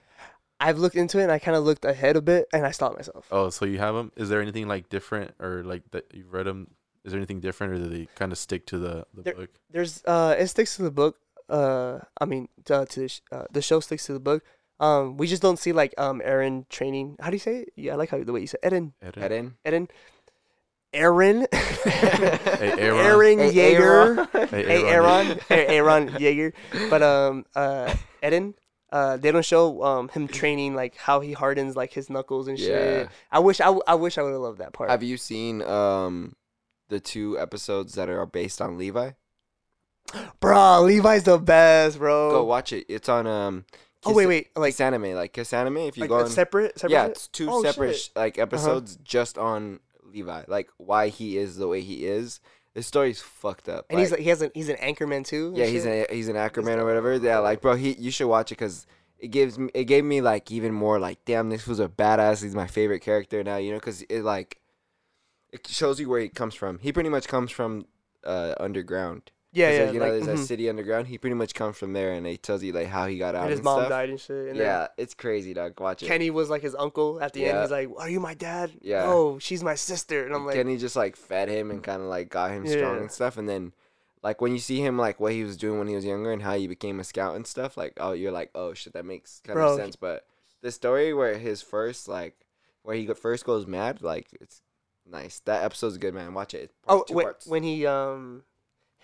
I've 0.59 0.77
looked 0.79 0.95
into 0.95 1.19
it 1.19 1.23
and 1.23 1.31
I 1.31 1.39
kind 1.39 1.57
of 1.57 1.63
looked 1.63 1.83
ahead 1.85 2.15
a 2.15 2.21
bit 2.21 2.47
and 2.53 2.65
I 2.65 2.71
stopped 2.71 2.95
myself. 2.95 3.27
Oh, 3.31 3.49
so 3.49 3.65
you 3.65 3.79
have 3.79 3.95
them? 3.95 4.11
Is 4.15 4.29
there 4.29 4.41
anything 4.41 4.67
like 4.67 4.89
different 4.89 5.33
or 5.39 5.63
like 5.63 5.83
that 5.91 6.05
you've 6.13 6.31
read 6.33 6.45
them? 6.45 6.67
Is 7.03 7.11
there 7.11 7.19
anything 7.19 7.41
different, 7.41 7.73
or 7.73 7.77
do 7.79 7.89
they 7.89 8.07
kind 8.15 8.31
of 8.31 8.37
stick 8.37 8.65
to 8.67 8.77
the 8.77 9.05
the 9.13 9.23
There- 9.23 9.33
book? 9.35 9.49
There's 9.69 10.01
uh, 10.05 10.35
it 10.39 10.47
sticks 10.47 10.77
to 10.77 10.83
the 10.83 10.91
book. 10.91 11.17
Uh, 11.49 11.99
I 12.21 12.23
mean, 12.25 12.47
uh, 12.69 12.85
to 12.85 12.99
the 13.01 13.07
sh- 13.09 13.19
uh, 13.29 13.43
the 13.51 13.61
show 13.61 13.81
sticks 13.81 14.05
to 14.05 14.13
the 14.13 14.21
book. 14.21 14.41
Um, 14.79 15.17
we 15.17 15.27
just 15.27 15.41
don't 15.41 15.59
see 15.59 15.73
like 15.73 15.93
um 15.97 16.21
Aaron 16.23 16.65
training. 16.69 17.17
How 17.19 17.29
do 17.29 17.35
you 17.35 17.39
say 17.39 17.63
it? 17.67 17.73
Yeah, 17.75 17.93
I 17.93 17.95
like 17.95 18.09
how 18.09 18.23
the 18.23 18.31
way 18.31 18.39
you 18.39 18.47
said 18.47 18.61
Eren. 18.63 18.93
Eren? 19.03 19.53
Head 19.65 19.73
in. 19.73 19.87
Aaron. 20.93 21.47
Hey, 21.53 22.73
Aaron. 22.77 23.05
Aaron 23.05 23.39
Hey, 23.39 23.51
Yeager. 23.53 24.17
Aaron. 24.33 24.47
Hey, 24.49 24.63
hey 24.63 24.83
Aaron, 24.87 25.39
hey, 25.49 25.65
Aaron 25.77 26.09
Yeager. 26.09 26.53
But 26.89 27.01
um, 27.03 27.45
uh, 27.55 27.93
Eden, 28.23 28.53
uh, 28.93 29.17
they 29.17 29.31
don't 29.31 29.43
show 29.43 29.83
um 29.83 30.07
him 30.09 30.27
training 30.27 30.75
like 30.75 30.95
how 30.95 31.19
he 31.19 31.33
hardens 31.33 31.75
like 31.75 31.91
his 31.91 32.09
knuckles 32.09 32.47
and 32.47 32.57
shit. 32.57 32.69
Yeah. 33.03 33.09
I 33.31 33.39
wish 33.39 33.59
I, 33.59 33.65
w- 33.65 33.83
I 33.87 33.95
wish 33.95 34.17
I 34.17 34.21
would 34.21 34.31
have 34.31 34.41
loved 34.41 34.59
that 34.59 34.71
part. 34.71 34.89
Have 34.89 35.03
you 35.03 35.17
seen 35.17 35.61
um 35.63 36.35
the 36.89 36.99
two 36.99 37.37
episodes 37.39 37.95
that 37.95 38.07
are 38.07 38.25
based 38.25 38.61
on 38.61 38.77
Levi? 38.77 39.11
bro, 40.39 40.81
Levi's 40.81 41.23
the 41.23 41.37
best, 41.37 41.97
bro. 41.97 42.31
Go 42.31 42.43
watch 42.45 42.71
it. 42.73 42.85
It's 42.87 43.09
on 43.09 43.25
um. 43.27 43.65
oh 44.05 44.13
wait, 44.13 44.27
wait, 44.27 44.47
like 44.55 44.73
Kiss 44.73 44.81
Anime, 44.81 45.13
like 45.13 45.33
Kiss 45.33 45.53
Anime. 45.53 45.77
If 45.77 45.97
you 45.97 46.01
like 46.01 46.09
go 46.09 46.19
on, 46.19 46.29
separate, 46.29 46.77
separate. 46.79 46.93
yeah, 46.93 47.05
it's 47.07 47.27
two 47.27 47.47
Oh, 47.49 47.63
separate 47.63 47.95
shit. 47.95 48.15
like 48.15 48.37
episodes 48.37 48.97
just 49.03 49.37
on 49.37 49.79
Levi, 50.03 50.43
like 50.47 50.69
why 50.77 51.07
he 51.09 51.37
is 51.37 51.57
the 51.57 51.67
way 51.67 51.81
he 51.81 52.05
is. 52.05 52.39
The 52.75 52.81
story's 52.83 53.21
fucked 53.21 53.69
up. 53.69 53.85
and 53.89 53.99
he's 53.99 54.11
like 54.11 54.21
he 54.21 54.29
has 54.29 54.41
an 54.41 54.51
he's 54.55 54.69
an 54.69 54.77
anchorman 54.77 55.25
too. 55.25 55.53
yeah, 55.55 55.65
he's 55.65 55.83
shit. 55.83 56.09
an 56.09 56.15
he's 56.15 56.27
an 56.27 56.35
Ackerman 56.35 56.79
or 56.79 56.85
whatever. 56.85 57.15
Yeah, 57.15 57.39
like 57.39 57.61
bro, 57.61 57.75
he 57.75 57.93
you 57.93 58.09
should 58.11 58.27
watch 58.27 58.51
it 58.51 58.55
because 58.57 58.87
it 59.19 59.27
gives 59.27 59.59
me 59.59 59.69
it 59.73 59.85
gave 59.85 60.03
me 60.03 60.21
like 60.21 60.49
even 60.51 60.73
more 60.73 60.99
like 60.99 61.23
damn 61.25 61.49
this 61.49 61.67
was 61.67 61.79
a 61.79 61.87
badass. 61.87 62.41
He's 62.41 62.55
my 62.55 62.67
favorite 62.67 63.01
character 63.01 63.43
now, 63.43 63.57
you 63.57 63.71
know, 63.71 63.77
because 63.77 64.01
it 64.03 64.23
like 64.23 64.59
it 65.51 65.67
shows 65.67 65.99
you 65.99 66.09
where 66.09 66.19
he 66.21 66.29
comes 66.29 66.55
from. 66.55 66.79
He 66.79 66.91
pretty 66.91 67.09
much 67.09 67.27
comes 67.27 67.51
from 67.51 67.85
uh 68.23 68.55
underground. 68.59 69.31
Yeah, 69.53 69.69
yeah. 69.69 69.77
there's, 69.77 69.93
you 69.93 69.99
know, 69.99 70.05
like, 70.05 70.13
there's 70.13 70.25
that 70.25 70.43
mhm. 70.43 70.47
city 70.47 70.67
underground. 70.67 71.07
He 71.07 71.19
pretty 71.19 71.35
much 71.35 71.53
comes 71.53 71.77
from 71.77 71.93
there, 71.93 72.13
and 72.13 72.25
it 72.25 72.41
tells 72.41 72.63
you 72.63 72.73
like 72.73 72.87
how 72.87 73.05
he 73.05 73.19
got 73.19 73.35
out 73.35 73.43
and 73.43 73.51
his 73.51 73.59
and 73.59 73.65
mom 73.65 73.79
stuff. 73.81 73.89
died 73.89 74.09
and 74.09 74.19
shit. 74.19 74.47
And 74.49 74.57
yeah, 74.57 74.87
it's 74.97 75.13
crazy, 75.13 75.53
dog. 75.53 75.79
Watch 75.79 76.01
it. 76.01 76.07
Kenny 76.07 76.31
was 76.31 76.49
like 76.49 76.63
his 76.63 76.75
uncle 76.75 77.21
at 77.21 77.33
the 77.33 77.45
end. 77.45 77.61
He's 77.61 77.71
like, 77.71 77.89
"Are 77.97 78.09
you 78.09 78.19
my 78.19 78.33
dad?" 78.33 78.71
Yeah. 78.81 79.03
Oh, 79.05 79.37
she's 79.37 79.63
my 79.63 79.75
sister. 79.75 80.25
And 80.25 80.33
I'm 80.33 80.45
like, 80.45 80.55
Kenny 80.55 80.77
just 80.77 80.95
like 80.95 81.15
fed 81.15 81.49
him 81.49 81.69
and 81.69 81.83
kind 81.83 82.01
of 82.01 82.07
like 82.07 82.29
got 82.29 82.51
him 82.51 82.67
strong 82.67 82.97
and 82.97 83.11
stuff. 83.11 83.37
And 83.37 83.47
then, 83.47 83.73
like 84.23 84.41
when 84.41 84.53
you 84.53 84.59
see 84.59 84.79
him 84.79 84.97
like 84.97 85.19
what 85.19 85.33
he 85.33 85.43
was 85.43 85.55
doing 85.55 85.77
when 85.77 85.87
he 85.87 85.95
was 85.95 86.05
younger 86.05 86.31
and 86.31 86.41
how 86.41 86.55
he 86.55 86.67
became 86.67 86.99
a 86.99 87.03
scout 87.03 87.35
and 87.35 87.45
stuff, 87.45 87.77
like 87.77 87.93
oh 87.97 88.13
you're 88.13 88.31
like 88.31 88.49
oh 88.55 88.73
shit 88.73 88.93
that 88.93 89.05
makes 89.05 89.39
kind 89.45 89.55
Bro, 89.55 89.73
of 89.73 89.79
sense. 89.79 89.95
But 89.95 90.25
the 90.61 90.71
story 90.71 91.13
where 91.13 91.37
his 91.37 91.61
first 91.61 92.07
like 92.07 92.47
where 92.81 92.95
he 92.95 93.05
first 93.05 93.45
goes 93.45 93.67
mad, 93.67 94.01
like 94.01 94.27
it's 94.41 94.61
nice. 95.05 95.41
That 95.45 95.63
episode's 95.63 95.97
good, 95.97 96.15
man. 96.15 96.33
Watch 96.33 96.55
it. 96.55 96.71
Part- 96.87 97.03
oh 97.09 97.13
wait, 97.13 97.23
parts. 97.23 97.45
when 97.45 97.61
he 97.61 97.85
um 97.85 98.43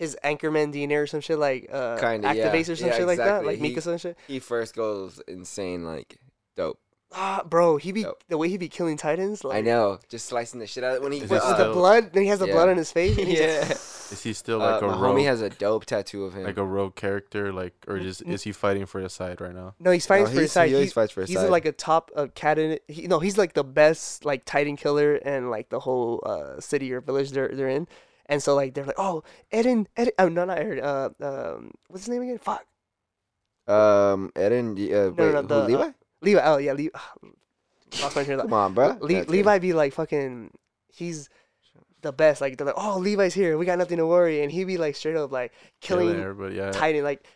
his 0.00 0.16
Anchorman 0.24 0.74
DNA 0.74 0.96
or 1.02 1.06
some 1.06 1.20
shit 1.20 1.38
like 1.38 1.68
uh 1.72 1.96
Kinda, 2.00 2.34
yeah. 2.34 2.48
activates 2.48 2.68
or 2.68 2.74
some 2.76 2.88
Yeah, 2.88 2.96
shit 2.96 3.06
like 3.06 3.18
that, 3.18 3.44
like 3.46 3.58
He- 3.58 3.72
Mikasa 3.76 3.92
and 3.92 4.00
shit. 4.00 4.18
he 4.26 4.40
first 4.40 4.74
goes 4.74 5.20
insane, 5.28 5.84
like 5.84 6.16
dope. 6.56 6.80
Ah, 7.12 7.42
bro, 7.44 7.76
he 7.76 7.90
be 7.90 8.04
Dope. 8.04 8.22
the 8.28 8.38
way 8.38 8.48
he 8.48 8.56
be 8.56 8.68
killing 8.68 8.96
Titans. 8.96 9.42
Like, 9.42 9.56
I 9.58 9.60
know, 9.62 9.98
just 10.08 10.26
slicing 10.26 10.60
the 10.60 10.66
shit 10.68 10.84
out 10.84 10.98
of 10.98 11.02
when 11.02 11.10
he 11.10 11.20
With, 11.22 11.32
uh, 11.32 11.66
the 11.66 11.72
blood, 11.72 12.12
then 12.12 12.22
he 12.22 12.28
has 12.28 12.38
the 12.38 12.46
Yeah. 12.46 12.52
blood 12.52 12.68
on 12.68 12.76
his 12.76 12.92
face. 12.92 13.18
And 13.18 13.26
he's 13.26 13.40
yeah. 13.40 13.64
just, 13.66 14.12
Is 14.12 14.22
he 14.22 14.32
still 14.32 14.62
Uh, 14.62 14.70
like 14.74 14.82
a 14.82 14.86
my 14.86 14.92
rogue, 14.96 15.16
homie 15.18 15.24
has 15.24 15.40
a 15.42 15.50
dope 15.50 15.86
tattoo 15.86 16.24
of 16.24 16.34
him. 16.34 16.44
like 16.44 16.56
a 16.56 16.64
rogue 16.64 16.94
character, 16.94 17.52
like, 17.52 17.74
or 17.88 17.98
just 17.98 18.22
is 18.22 18.44
he 18.44 18.52
fighting 18.52 18.86
for 18.86 19.00
his 19.00 19.12
side 19.12 19.40
right 19.40 19.52
now? 19.52 19.74
no, 19.80 19.90
he's 19.90 20.06
fighting 20.06 20.26
No, 20.26 20.30
for 20.30 20.40
his 20.40 20.52
side. 20.52 20.68
He 20.68 20.74
always 20.76 20.90
He's, 20.90 20.92
fights 20.92 21.10
for 21.12 21.22
his 21.22 21.30
he's 21.30 21.38
side. 21.40 21.50
like 21.50 21.64
a 21.64 21.72
top 21.72 22.12
uh, 22.14 22.28
cat 22.36 22.60
in 22.60 22.70
it. 22.72 22.84
He, 22.86 23.08
no, 23.08 23.18
he's 23.18 23.36
like 23.36 23.54
the 23.54 23.64
best 23.64 24.24
like 24.24 24.44
Titan 24.44 24.76
killer 24.76 25.16
and 25.16 25.50
like 25.50 25.68
the 25.68 25.80
whole 25.80 26.22
uh, 26.24 26.60
city 26.60 26.92
or 26.92 27.00
village 27.00 27.32
they're 27.32 27.48
they're 27.48 27.68
in. 27.68 27.88
And 28.30 28.40
so 28.40 28.54
like 28.54 28.74
they're 28.74 28.84
like, 28.84 28.94
oh, 28.96 29.24
Eden, 29.52 29.88
Eden. 29.98 30.12
Oh 30.18 30.28
no, 30.28 30.44
not 30.44 30.60
Eden. 30.60 30.80
Uh, 30.80 31.08
um, 31.20 31.72
what's 31.88 32.06
his 32.06 32.10
name 32.10 32.22
again? 32.22 32.38
Fuck, 32.38 32.64
um, 33.66 34.30
Eden. 34.38 34.70
Uh, 34.70 35.10
wait, 35.10 35.18
no, 35.18 35.32
no, 35.32 35.42
who, 35.42 35.48
the, 35.48 35.54
uh, 35.56 35.66
Levi? 35.66 35.90
Levi. 36.22 36.40
Oh 36.44 36.56
yeah, 36.58 36.72
Levi. 36.72 36.96
Lost 38.00 38.14
my 38.14 38.22
train 38.22 38.38
of 38.38 38.42
Come 38.42 38.52
on, 38.52 38.72
bro. 38.72 38.96
Le- 39.00 39.24
Levi 39.24 39.58
be 39.58 39.72
like 39.72 39.92
fucking. 39.94 40.52
He's 40.92 41.28
the 42.02 42.12
best. 42.12 42.40
Like 42.40 42.56
they're 42.56 42.68
like, 42.68 42.76
oh, 42.78 42.98
Levi's 42.98 43.34
here. 43.34 43.58
We 43.58 43.66
got 43.66 43.78
nothing 43.78 43.98
to 43.98 44.06
worry. 44.06 44.42
And 44.42 44.52
he 44.52 44.64
be 44.64 44.78
like 44.78 44.94
straight 44.94 45.16
up 45.16 45.32
like 45.32 45.52
killing 45.80 46.20
everybody, 46.20 46.54
yeah. 46.54 46.70
Titan. 46.70 47.02
Like 47.02 47.26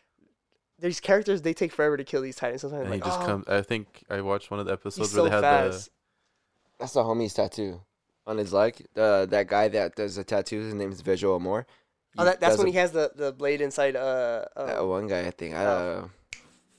these 0.78 1.00
characters, 1.00 1.42
they 1.42 1.54
take 1.54 1.72
forever 1.72 1.96
to 1.96 2.04
kill 2.04 2.22
these 2.22 2.36
Titans. 2.36 2.60
Sometimes 2.60 2.84
And 2.84 2.94
he 2.94 3.00
just 3.00 3.20
oh, 3.20 3.26
comes. 3.26 3.48
I 3.48 3.62
think 3.62 4.04
I 4.08 4.20
watched 4.20 4.52
one 4.52 4.60
of 4.60 4.66
the 4.66 4.72
he's 4.72 4.78
episodes 4.78 5.10
so 5.10 5.24
they 5.24 5.30
had 5.30 5.40
fast. 5.40 5.90
That's 6.78 6.92
the 6.92 7.02
homie's 7.02 7.34
tattoo 7.34 7.80
on 8.26 8.38
his 8.38 8.52
leg. 8.52 8.86
The 8.94 9.26
that 9.30 9.48
guy 9.48 9.68
that 9.68 9.96
does 9.96 10.16
the 10.16 10.24
tattoo. 10.24 10.60
His 10.60 10.74
name 10.74 10.92
is 10.92 11.00
Visual 11.00 11.36
Amore. 11.36 11.66
Oh, 12.16 12.24
that, 12.24 12.40
that's 12.40 12.58
when 12.58 12.68
a- 12.68 12.70
he 12.70 12.76
has 12.78 12.92
the, 12.92 13.10
the 13.14 13.32
blade 13.32 13.60
inside. 13.60 13.96
Uh, 13.96 14.44
uh 14.56 14.78
uh, 14.80 14.86
one 14.86 15.06
guy 15.08 15.20
I 15.26 15.30
think. 15.30 15.54
I 15.54 15.64
Oh. 15.64 16.10
uh, 16.34 16.36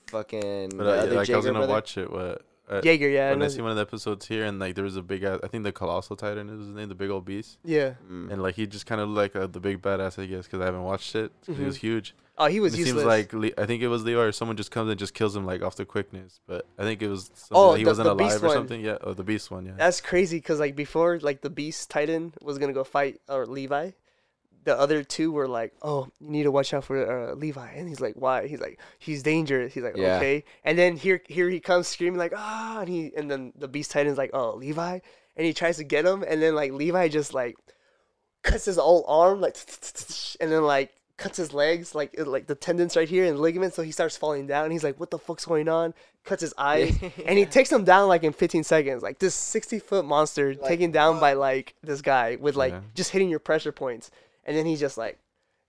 fucking. 0.08 0.70
But 0.70 0.84
the 0.84 0.90
I, 0.90 0.96
other 0.98 1.06
like 1.14 1.16
I 1.16 1.18
was 1.20 1.28
Jaeger 1.28 1.42
gonna 1.42 1.58
brother. 1.58 1.72
watch 1.72 1.98
it. 1.98 2.10
What? 2.10 2.42
Uh, 2.68 2.80
Jaeger. 2.82 3.08
Yeah, 3.08 3.30
when 3.30 3.42
I 3.42 3.44
no- 3.44 3.48
see 3.48 3.62
one 3.62 3.70
of 3.70 3.76
the 3.76 3.82
episodes 3.82 4.26
here, 4.26 4.44
and 4.44 4.58
like 4.58 4.74
there 4.74 4.84
was 4.84 4.96
a 4.96 5.02
big, 5.02 5.22
ass, 5.22 5.38
I 5.44 5.46
think 5.48 5.62
the 5.62 5.70
colossal 5.72 6.16
titan 6.16 6.48
is 6.50 6.66
his 6.66 6.74
name, 6.74 6.88
the 6.88 6.96
big 6.96 7.10
old 7.10 7.24
beast, 7.24 7.58
yeah. 7.64 7.94
Mm. 8.10 8.32
and 8.32 8.42
like 8.42 8.56
he 8.56 8.66
just 8.66 8.86
kind 8.86 9.00
of 9.00 9.08
like 9.08 9.36
uh, 9.36 9.46
the 9.46 9.60
big 9.60 9.80
badass, 9.82 10.20
I 10.20 10.26
guess, 10.26 10.46
because 10.46 10.60
I 10.60 10.64
haven't 10.64 10.82
watched 10.82 11.14
it. 11.14 11.30
'cause 11.46 11.56
He 11.56 11.64
was 11.64 11.76
huge. 11.76 12.14
Oh, 12.38 12.46
he 12.46 12.60
was 12.60 12.74
And 12.74 12.80
it 12.82 12.86
useless. 12.86 13.02
seems 13.04 13.06
like 13.06 13.32
Le- 13.32 13.62
I 13.62 13.66
think 13.66 13.82
it 13.82 13.88
was 13.88 14.04
Leo 14.04 14.20
or 14.20 14.30
someone 14.32 14.56
just 14.58 14.70
comes 14.70 14.90
and 14.90 14.98
just 14.98 15.14
kills 15.14 15.34
him 15.34 15.46
like 15.46 15.62
off 15.62 15.76
the 15.76 15.84
quickness, 15.86 16.40
but 16.46 16.66
I 16.78 16.82
think 16.82 17.00
it 17.02 17.08
was 17.08 17.30
something 17.34 17.56
Oh, 17.56 17.68
like 17.70 17.78
he 17.78 17.84
the- 17.84 17.90
wasn't 17.90 18.06
the 18.06 18.12
alive 18.14 18.30
beast 18.32 18.42
or 18.42 18.46
one. 18.48 18.56
something. 18.56 18.80
Yeah, 18.80 18.98
oh 19.00 19.14
the 19.14 19.24
beast 19.24 19.50
one. 19.50 19.64
Yeah. 19.64 19.72
That's 19.76 20.00
crazy 20.00 20.38
because 20.38 20.58
like 20.60 20.74
before, 20.76 21.18
like 21.20 21.40
the 21.42 21.50
Beast 21.50 21.88
Titan 21.88 22.34
was 22.42 22.58
gonna 22.58 22.72
go 22.74 22.84
fight 22.84 23.20
or 23.28 23.46
Levi, 23.46 23.92
the 24.66 24.78
other 24.78 25.02
two 25.02 25.32
were 25.32 25.48
like, 25.48 25.72
"Oh, 25.80 26.08
you 26.20 26.28
need 26.28 26.42
to 26.42 26.50
watch 26.50 26.74
out 26.74 26.84
for 26.84 26.98
uh, 27.30 27.34
Levi," 27.34 27.70
and 27.78 27.88
he's 27.88 28.00
like, 28.00 28.14
"Why?" 28.16 28.46
He's 28.46 28.60
like, 28.60 28.78
"He's 28.98 29.22
dangerous." 29.22 29.72
He's 29.72 29.82
like, 29.82 29.96
Yeah. 29.96 30.16
"Okay," 30.18 30.44
and 30.64 30.76
then 30.76 30.96
here 30.98 31.22
here 31.26 31.48
he 31.48 31.60
comes 31.60 31.88
screaming 31.88 32.18
like, 32.18 32.34
"Ah!" 32.36 32.80
and 32.80 32.88
he 32.88 33.12
and 33.16 33.30
then 33.30 33.52
the 33.56 33.68
Beast 33.68 33.90
Titan's 33.92 34.18
like, 34.18 34.30
"Oh, 34.34 34.54
Levi," 34.56 34.98
and 35.36 35.46
he 35.46 35.54
tries 35.54 35.78
to 35.78 35.84
get 35.84 36.04
him, 36.04 36.22
and 36.22 36.42
then 36.42 36.54
like 36.54 36.72
Levi 36.72 37.08
just 37.08 37.32
like 37.32 37.56
cuts 38.42 38.66
his 38.66 38.76
whole 38.76 39.04
arm 39.08 39.40
like, 39.40 39.56
and 40.40 40.52
then 40.52 40.62
like 40.64 40.92
cuts 41.16 41.38
his 41.38 41.54
legs 41.54 41.94
like 41.94 42.12
like 42.26 42.46
the 42.46 42.54
tendons 42.54 42.94
right 42.94 43.08
here 43.08 43.24
and 43.24 43.40
ligaments, 43.40 43.74
so 43.76 43.82
he 43.82 43.92
starts 43.92 44.16
falling 44.18 44.46
down. 44.46 44.70
He's 44.70 44.84
like, 44.84 45.00
"What 45.00 45.10
the 45.10 45.18
fuck's 45.18 45.44
going 45.46 45.68
on?" 45.68 45.94
Cuts 46.24 46.42
his 46.42 46.54
eyes 46.58 46.92
and 47.24 47.38
he 47.38 47.46
takes 47.46 47.70
him 47.70 47.84
down 47.84 48.08
like 48.08 48.24
in 48.24 48.32
15 48.32 48.64
seconds. 48.64 49.00
Like 49.00 49.20
this 49.20 49.32
60 49.32 49.78
foot 49.78 50.04
monster 50.04 50.54
Like, 50.54 50.62
taken 50.66 50.90
down 50.90 51.20
by 51.20 51.34
like 51.34 51.74
this 51.84 52.02
guy 52.02 52.34
with 52.40 52.56
like 52.56 52.72
Yeah. 52.72 52.80
just 52.94 53.10
hitting 53.12 53.28
your 53.30 53.38
pressure 53.38 53.70
points, 53.70 54.10
and 54.46 54.56
then 54.56 54.64
he's 54.64 54.80
just 54.80 54.96
like, 54.96 55.18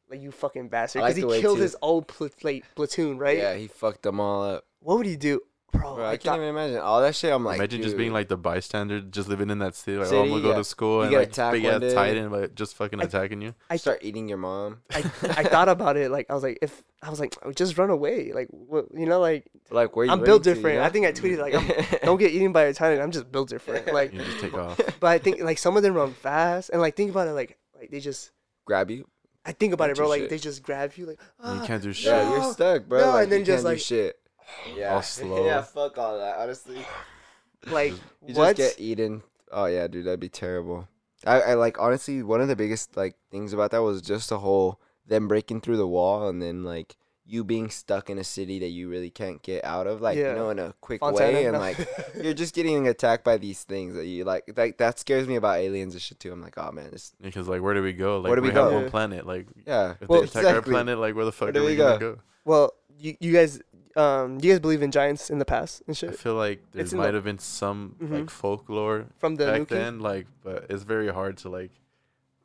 like 0.10 0.22
you 0.22 0.32
fucking 0.32 0.70
bastard, 0.70 1.02
I 1.02 1.08
like 1.08 1.16
because 1.16 1.36
he 1.36 1.42
killed 1.42 1.58
too- 1.58 1.64
his 1.64 1.76
own 1.82 2.04
pl- 2.06 2.30
like, 2.44 2.64
platoon, 2.76 3.18
right? 3.18 3.38
Yeah, 3.38 3.56
he 3.56 3.68
fucked 3.68 4.04
them 4.04 4.22
all 4.22 4.42
up. 4.44 4.64
What 4.80 4.98
would 5.00 5.06
he 5.06 5.18
do, 5.18 5.42
bro? 5.74 5.96
Bro, 5.96 6.06
I, 6.06 6.08
I 6.08 6.12
can't 6.12 6.24
thought- 6.24 6.36
even 6.38 6.48
imagine 6.48 6.78
all 6.80 7.02
that 7.02 7.14
shit. 7.14 7.34
I'm 7.34 7.44
like, 7.44 7.58
Imagine 7.58 7.82
just 7.82 7.98
being 7.98 8.14
like 8.14 8.30
the 8.30 8.38
bystander, 8.38 9.02
just 9.02 9.28
living 9.28 9.50
in 9.50 9.60
that 9.60 9.76
city. 9.76 9.98
Like, 9.98 10.08
oh, 10.08 10.10
City, 10.12 10.22
I'm 10.22 10.30
gonna 10.30 10.42
go 10.44 10.50
yeah. 10.52 10.56
to 10.58 10.64
school 10.64 10.98
You 11.00 11.02
and 11.02 11.12
get 11.12 11.18
like 11.20 11.28
attacked 11.28 11.52
big 11.54 11.64
one 11.66 11.74
ass 11.74 11.80
day. 11.82 11.94
titan, 11.94 12.30
but 12.30 12.56
just 12.56 12.76
fucking 12.76 13.02
I- 13.02 13.04
attacking 13.04 13.42
you. 13.42 13.54
I 13.70 13.76
start 13.76 14.00
eating 14.02 14.30
your 14.30 14.38
mom. 14.38 14.78
I, 14.94 15.00
I 15.00 15.44
thought 15.44 15.68
about 15.68 15.98
it. 15.98 16.10
Like 16.10 16.28
I 16.30 16.34
was 16.36 16.44
like, 16.44 16.60
if 16.62 16.84
I 17.02 17.10
was 17.10 17.20
like, 17.20 17.36
oh, 17.44 17.52
just 17.52 17.78
run 17.78 17.90
away. 17.90 18.32
Like 18.32 18.48
what, 18.50 18.86
you 18.96 19.08
know, 19.08 19.20
like 19.20 19.46
Like 19.72 19.94
where 19.98 20.06
you 20.06 20.12
I'm 20.14 20.20
built 20.24 20.30
running 20.30 20.44
to, 20.44 20.54
different. 20.54 20.74
you 20.76 20.80
know? 20.80 20.86
I 20.86 20.90
think 20.90 21.06
I 21.06 21.12
tweeted 21.12 21.40
like, 21.40 21.54
I'm, 21.54 22.00
don't 22.06 22.18
get 22.18 22.32
eaten 22.32 22.54
by 22.54 22.64
a 22.64 22.74
titan. 22.74 23.02
I'm 23.02 23.12
just 23.12 23.30
built 23.30 23.50
different. 23.50 23.88
Like, 23.94 24.14
You 24.14 24.24
just 24.24 24.40
take 24.40 24.54
off. 24.54 24.80
but 25.02 25.08
I 25.08 25.18
think 25.18 25.42
like 25.42 25.58
some 25.58 25.76
of 25.76 25.84
them 25.84 25.96
run 25.96 26.14
fast, 26.14 26.70
and 26.70 26.80
like 26.80 26.96
think 26.96 27.12
about 27.12 27.28
it, 27.28 27.32
like 27.34 27.58
like 27.78 27.92
they 27.92 28.00
just. 28.00 28.32
Grab 28.68 28.92
you. 28.92 29.08
I 29.46 29.54
think 29.54 29.74
about 29.74 29.90
it, 29.90 29.96
bro. 29.96 30.08
Like 30.10 30.22
shit. 30.22 30.30
they 30.30 30.38
just 30.38 30.62
grab 30.62 30.92
you, 30.98 31.06
like 31.08 31.20
And 31.42 31.56
you 31.56 31.64
ah, 31.64 31.66
can't 31.66 31.82
do 31.82 31.94
shit. 31.94 32.08
Yeah, 32.08 32.30
you're 32.30 32.54
stuck, 32.54 32.86
bro. 32.86 33.00
no, 33.00 33.08
like, 33.12 33.24
and 33.24 33.32
then 33.32 33.40
you 33.40 33.46
just, 33.46 33.64
can't 33.64 33.64
do 33.64 33.70
like- 33.70 33.80
shit. 33.80 34.20
Yeah, 34.78 34.94
All 34.94 35.02
slow. 35.16 35.46
yeah, 35.46 35.62
fuck 35.62 35.98
all 35.98 36.20
that. 36.20 36.38
Honestly, 36.38 36.78
like 37.68 37.94
you 38.26 38.36
what? 38.36 38.56
just 38.56 38.78
get 38.78 38.84
eaten. 38.84 39.24
Oh 39.52 39.66
yeah, 39.66 39.88
dude, 39.88 40.06
that'd 40.06 40.20
be 40.20 40.30
terrible. 40.30 40.88
I, 41.26 41.42
I 41.42 41.54
like 41.56 41.80
honestly 41.80 42.22
one 42.24 42.42
of 42.42 42.48
the 42.48 42.56
biggest 42.56 42.96
like 42.96 43.16
things 43.32 43.54
about 43.54 43.72
that 43.72 43.82
was 43.82 44.02
just 44.02 44.30
the 44.30 44.40
whole 44.40 44.80
them 45.08 45.28
breaking 45.28 45.62
through 45.62 45.78
the 45.78 45.88
wall 45.88 46.28
and 46.30 46.42
then 46.42 46.64
like 46.64 46.96
you 47.30 47.44
being 47.44 47.70
stuck 47.70 48.10
in 48.10 48.18
a 48.18 48.24
city 48.24 48.58
that 48.60 48.70
you 48.70 48.88
really 48.90 49.10
can't 49.10 49.42
get 49.44 49.64
out 49.66 49.86
of, 49.86 50.00
like 50.02 50.18
Yeah. 50.18 50.30
you 50.30 50.36
know, 50.36 50.50
in 50.50 50.60
a 50.60 50.74
quick 50.80 51.02
Fontana, 51.02 51.34
way, 51.34 51.44
and 51.46 51.54
no. 51.54 51.60
like 51.68 51.78
you're 52.22 52.34
just 52.34 52.56
getting 52.56 52.88
attacked 52.88 53.24
by 53.26 53.38
these 53.38 53.64
things 53.64 53.96
that 53.96 54.06
you 54.06 54.24
like. 54.24 54.46
Like 54.56 54.78
that 54.78 54.98
scares 54.98 55.28
me 55.28 55.36
about 55.36 55.58
aliens 55.60 55.94
and 55.94 56.02
shit 56.02 56.20
too. 56.20 56.32
I'm 56.32 56.42
like, 56.42 56.58
oh 56.58 56.72
man, 56.72 56.90
it's 56.94 57.12
Because 57.22 57.48
like, 57.50 57.62
where 57.62 57.74
do 57.74 57.84
we 57.84 57.92
go? 57.94 58.20
Like, 58.20 58.30
Where 58.30 58.36
do 58.38 58.42
we 58.44 58.48
have 58.50 58.56
go? 58.70 58.74
one 58.74 58.84
Yeah. 58.86 58.90
planet. 58.90 59.28
Like, 59.28 59.48
yeah. 59.66 59.96
if 60.00 60.08
Well, 60.08 60.22
they 60.22 60.28
attack 60.28 60.46
our 60.46 60.62
planet, 60.62 60.98
like, 61.00 61.16
where 61.16 61.26
the 61.26 61.32
fuck 61.34 61.54
do 61.54 61.60
are 61.60 61.64
we 61.66 61.72
we 61.72 61.76
gonna 61.76 62.00
go? 62.00 62.14
go? 62.16 62.22
Well, 62.46 62.74
you 62.98 63.16
you 63.20 63.34
guys 63.34 63.62
um 63.98 64.36
you 64.42 64.52
guys 64.52 64.60
believe 64.62 64.82
in 64.82 64.92
giants 64.92 65.30
in 65.30 65.38
the 65.40 65.46
past 65.46 65.84
and 65.88 65.98
shit? 65.98 66.12
I 66.12 66.14
feel 66.14 66.36
like 66.36 66.62
there 66.72 66.82
It's 66.84 66.94
in 66.94 66.98
might 66.98 67.08
the- 67.08 67.14
have 67.16 67.24
been 67.26 67.40
some 67.40 67.96
Mhm. 68.02 68.12
like 68.22 68.30
folklore 68.30 69.08
from 69.18 69.36
the 69.36 69.46
back 69.48 69.62
Nuki? 69.62 69.68
then, 69.70 70.00
like, 70.00 70.28
but 70.44 70.68
it's 70.70 70.84
very 70.84 71.10
hard 71.10 71.36
to 71.40 71.50
like 71.50 71.72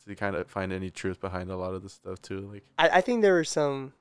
to 0.09 0.17
kind 0.17 0.35
of 0.35 0.49
find 0.49 0.73
any 0.73 0.91
truth 0.91 1.21
behind 1.21 1.49
a 1.51 1.57
lot 1.57 1.75
of 1.75 1.83
this 1.85 1.93
stuff 1.93 2.21
too. 2.21 2.41
Like, 2.41 2.65
I, 2.79 2.99
I 2.99 3.01
think 3.03 3.23
there 3.23 3.35
were 3.35 3.45
some 3.45 3.93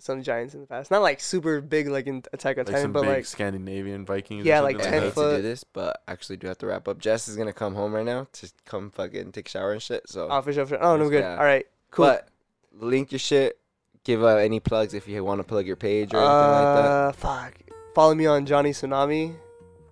some 0.00 0.22
giants 0.22 0.54
in 0.54 0.60
the 0.60 0.66
past, 0.66 0.90
not 0.90 1.02
like 1.02 1.20
super 1.20 1.60
big 1.60 1.88
like 1.88 2.06
in 2.06 2.22
Attack 2.32 2.58
on 2.58 2.64
like 2.64 2.66
Titan, 2.66 2.82
some 2.82 2.92
but 2.92 3.02
big 3.02 3.10
like 3.10 3.26
Scandinavian 3.26 4.04
Vikings. 4.04 4.44
Yeah, 4.46 4.58
something 4.60 4.76
like 4.78 4.84
10 4.84 4.92
hate 4.92 5.00
that. 5.00 5.14
foot. 5.14 5.30
to 5.30 5.36
do 5.36 5.42
this, 5.42 5.64
but 5.64 6.02
actually 6.08 6.36
do 6.38 6.46
have 6.48 6.58
to 6.58 6.66
wrap 6.66 6.88
up. 6.88 6.98
Jess 6.98 7.28
is 7.28 7.36
gonna 7.36 7.52
come 7.52 7.74
home 7.74 7.94
right 7.94 8.04
now 8.04 8.26
to 8.32 8.50
come 8.64 8.90
fucking 8.90 9.32
take 9.32 9.46
a 9.46 9.50
shower 9.50 9.72
and 9.72 9.82
shit. 9.82 10.08
So, 10.08 10.28
oh 10.30 10.42
for 10.42 10.52
sure. 10.52 10.66
For, 10.66 10.82
oh 10.82 10.96
no, 10.96 11.08
good. 11.10 11.22
Yeah. 11.22 11.36
All 11.36 11.44
right, 11.44 11.66
cool. 11.90 12.06
but 12.06 12.28
link 12.72 13.12
your 13.12 13.18
shit. 13.18 13.58
Give 14.02 14.24
out 14.24 14.38
any 14.38 14.60
plugs 14.60 14.94
if 14.94 15.06
you 15.06 15.22
want 15.22 15.40
to 15.40 15.44
plug 15.44 15.66
your 15.66 15.76
page 15.76 16.14
or 16.14 16.18
anything 16.18 16.26
like 16.26 16.74
that. 16.76 16.84
uh, 16.86 17.12
fuck. 17.12 17.54
Follow 17.94 18.14
me 18.14 18.24
on 18.26 18.46
Johnny 18.46 18.70
Tsunami. 18.70 19.36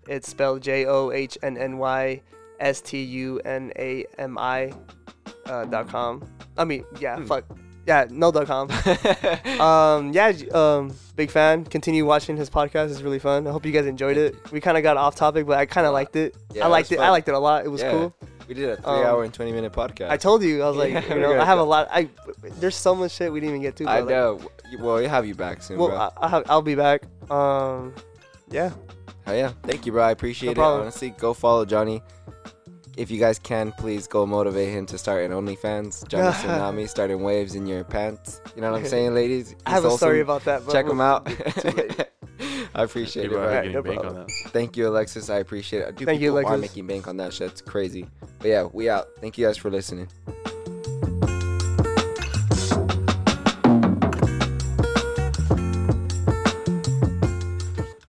It's 0.09 0.29
spelled 0.31 0.63
J 0.63 0.87
O 0.87 1.11
H 1.11 1.37
N 1.43 1.59
N 1.59 1.77
Y 1.77 2.23
S 2.59 2.81
T 2.81 3.03
U 3.03 3.39
N 3.45 3.71
A 3.77 4.07
M 4.17 4.39
I 4.39 4.73
uh, 5.45 5.67
dot 5.67 5.89
com. 5.89 6.27
I 6.57 6.65
mean, 6.65 6.85
yeah, 6.99 7.17
Hmm. 7.19 7.27
fuck. 7.27 7.45
Yeah, 7.89 8.07
no 8.11 8.29
um, 9.61 10.13
yeah, 10.13 10.33
um, 10.53 10.95
big 11.17 11.31
fan. 11.31 11.65
Continue 11.65 12.05
watching 12.05 12.37
his 12.37 12.51
podcast. 12.51 12.91
It's 12.91 13.01
really 13.01 13.19
fun. 13.19 13.47
I 13.47 13.51
hope 13.51 13.65
you 13.65 13.73
guys 13.73 13.87
enjoyed 13.87 14.19
it. 14.19 14.53
We 14.53 14.61
kind 14.61 14.77
of 14.77 14.83
got 14.83 14.99
off 14.99 15.15
topic, 15.15 15.47
but 15.47 15.57
I 15.57 15.65
kind 15.65 15.87
of 15.87 15.95
liked 15.95 16.15
it. 16.15 16.37
Yeah, 16.53 16.67
I 16.67 16.69
liked 16.69 16.91
was 16.91 16.99
it. 16.99 17.01
I 17.01 17.09
liked 17.09 17.29
it 17.29 17.35
a 17.35 17.39
lot. 17.39 17.65
It 17.65 17.69
was 17.69 17.81
Yeah. 17.81 17.93
cool. 17.93 18.15
we 18.47 18.53
did 18.53 18.69
a 18.69 18.77
three 18.77 18.85
um, 18.85 19.07
hour 19.07 19.25
and 19.25 19.33
twenty 19.33 19.53
minute 19.53 19.73
podcast. 19.73 20.11
I 20.11 20.19
told 20.19 20.43
you, 20.43 20.63
I 20.63 20.69
was 20.69 20.77
like, 20.77 20.93
Yeah, 20.93 21.15
you 21.15 21.21
know, 21.23 21.41
I 21.41 21.47
have 21.47 21.59
a 21.59 21.63
lot. 21.63 21.89
I 21.91 22.11
there's 22.61 22.77
so 22.77 22.95
much 22.95 23.13
shit 23.13 23.33
we 23.33 23.41
didn't 23.41 23.55
even 23.55 23.63
get 23.63 23.77
to. 23.77 23.87
I 23.87 24.01
like, 24.01 24.11
know. 24.11 24.39
Well, 24.79 24.97
we'll 24.97 25.09
have 25.09 25.25
you 25.25 25.35
back 25.35 25.63
soon, 25.63 25.79
well, 25.79 25.89
bro. 25.89 25.97
I, 25.97 26.11
I 26.27 26.29
have, 26.29 26.43
I'll 26.51 26.61
be 26.61 26.75
back. 26.75 27.05
Um, 27.31 27.95
yeah. 28.51 28.71
Oh 29.27 29.33
yeah, 29.33 29.53
thank 29.63 29.87
you, 29.87 29.93
bro. 29.93 30.03
I 30.03 30.11
appreciate 30.11 30.51
it. 30.51 30.57
problem. 30.57 30.83
Honestly, 30.83 31.09
go 31.09 31.33
follow 31.33 31.65
Johnny. 31.65 32.03
If 32.99 33.13
you 33.13 33.21
guys 33.21 33.39
can, 33.39 33.71
please 33.71 34.09
go 34.09 34.27
motivate 34.27 34.71
him 34.71 34.85
to 34.87 34.99
start 34.99 35.25
an 35.25 35.31
OnlyFans. 35.31 36.07
Johnny 36.09 36.33
Tsunami 36.37 36.89
starting 36.89 37.23
waves 37.23 37.55
in 37.55 37.65
your 37.65 37.85
pants. 37.85 38.41
You 38.57 38.61
know 38.63 38.73
what 38.73 38.81
I'm 38.81 38.87
saying, 38.97 39.15
ladies? 39.15 39.55
I 39.65 39.71
have 39.71 39.85
He's 39.85 39.95
a 39.95 39.97
story 39.97 40.21
about 40.21 40.45
that. 40.47 40.67
But 40.67 40.73
Check 40.73 40.87
him 40.87 41.01
out. 41.01 41.27
I 42.75 42.83
appreciate 42.83 43.27
it, 43.27 43.29
People 43.29 43.39
bro. 43.39 43.47
are 43.47 43.51
Alright, 43.51 43.71
no 43.71 43.83
bank 43.83 44.05
on 44.05 44.15
that. 44.17 44.31
Thank 44.49 44.77
you, 44.77 44.89
Alexis. 44.89 45.31
I 45.31 45.39
appreciate 45.39 45.81
it. 45.81 45.97
Dude, 45.97 46.07
Thank 46.07 46.21
you, 46.21 46.33
people 46.35 46.53
are 46.53 46.59
making 46.59 46.89
bank 46.89 47.07
on 47.07 47.17
that 47.19 47.33
shit. 47.33 47.53
It's 47.53 47.61
crazy. 47.61 48.07
But 48.41 48.49
yeah, 48.49 48.65
we 48.65 48.91
out. 48.91 49.07
Thank 49.21 49.39
you 49.39 49.47
guys 49.47 49.57
for 49.57 49.71
listening. 49.71 50.09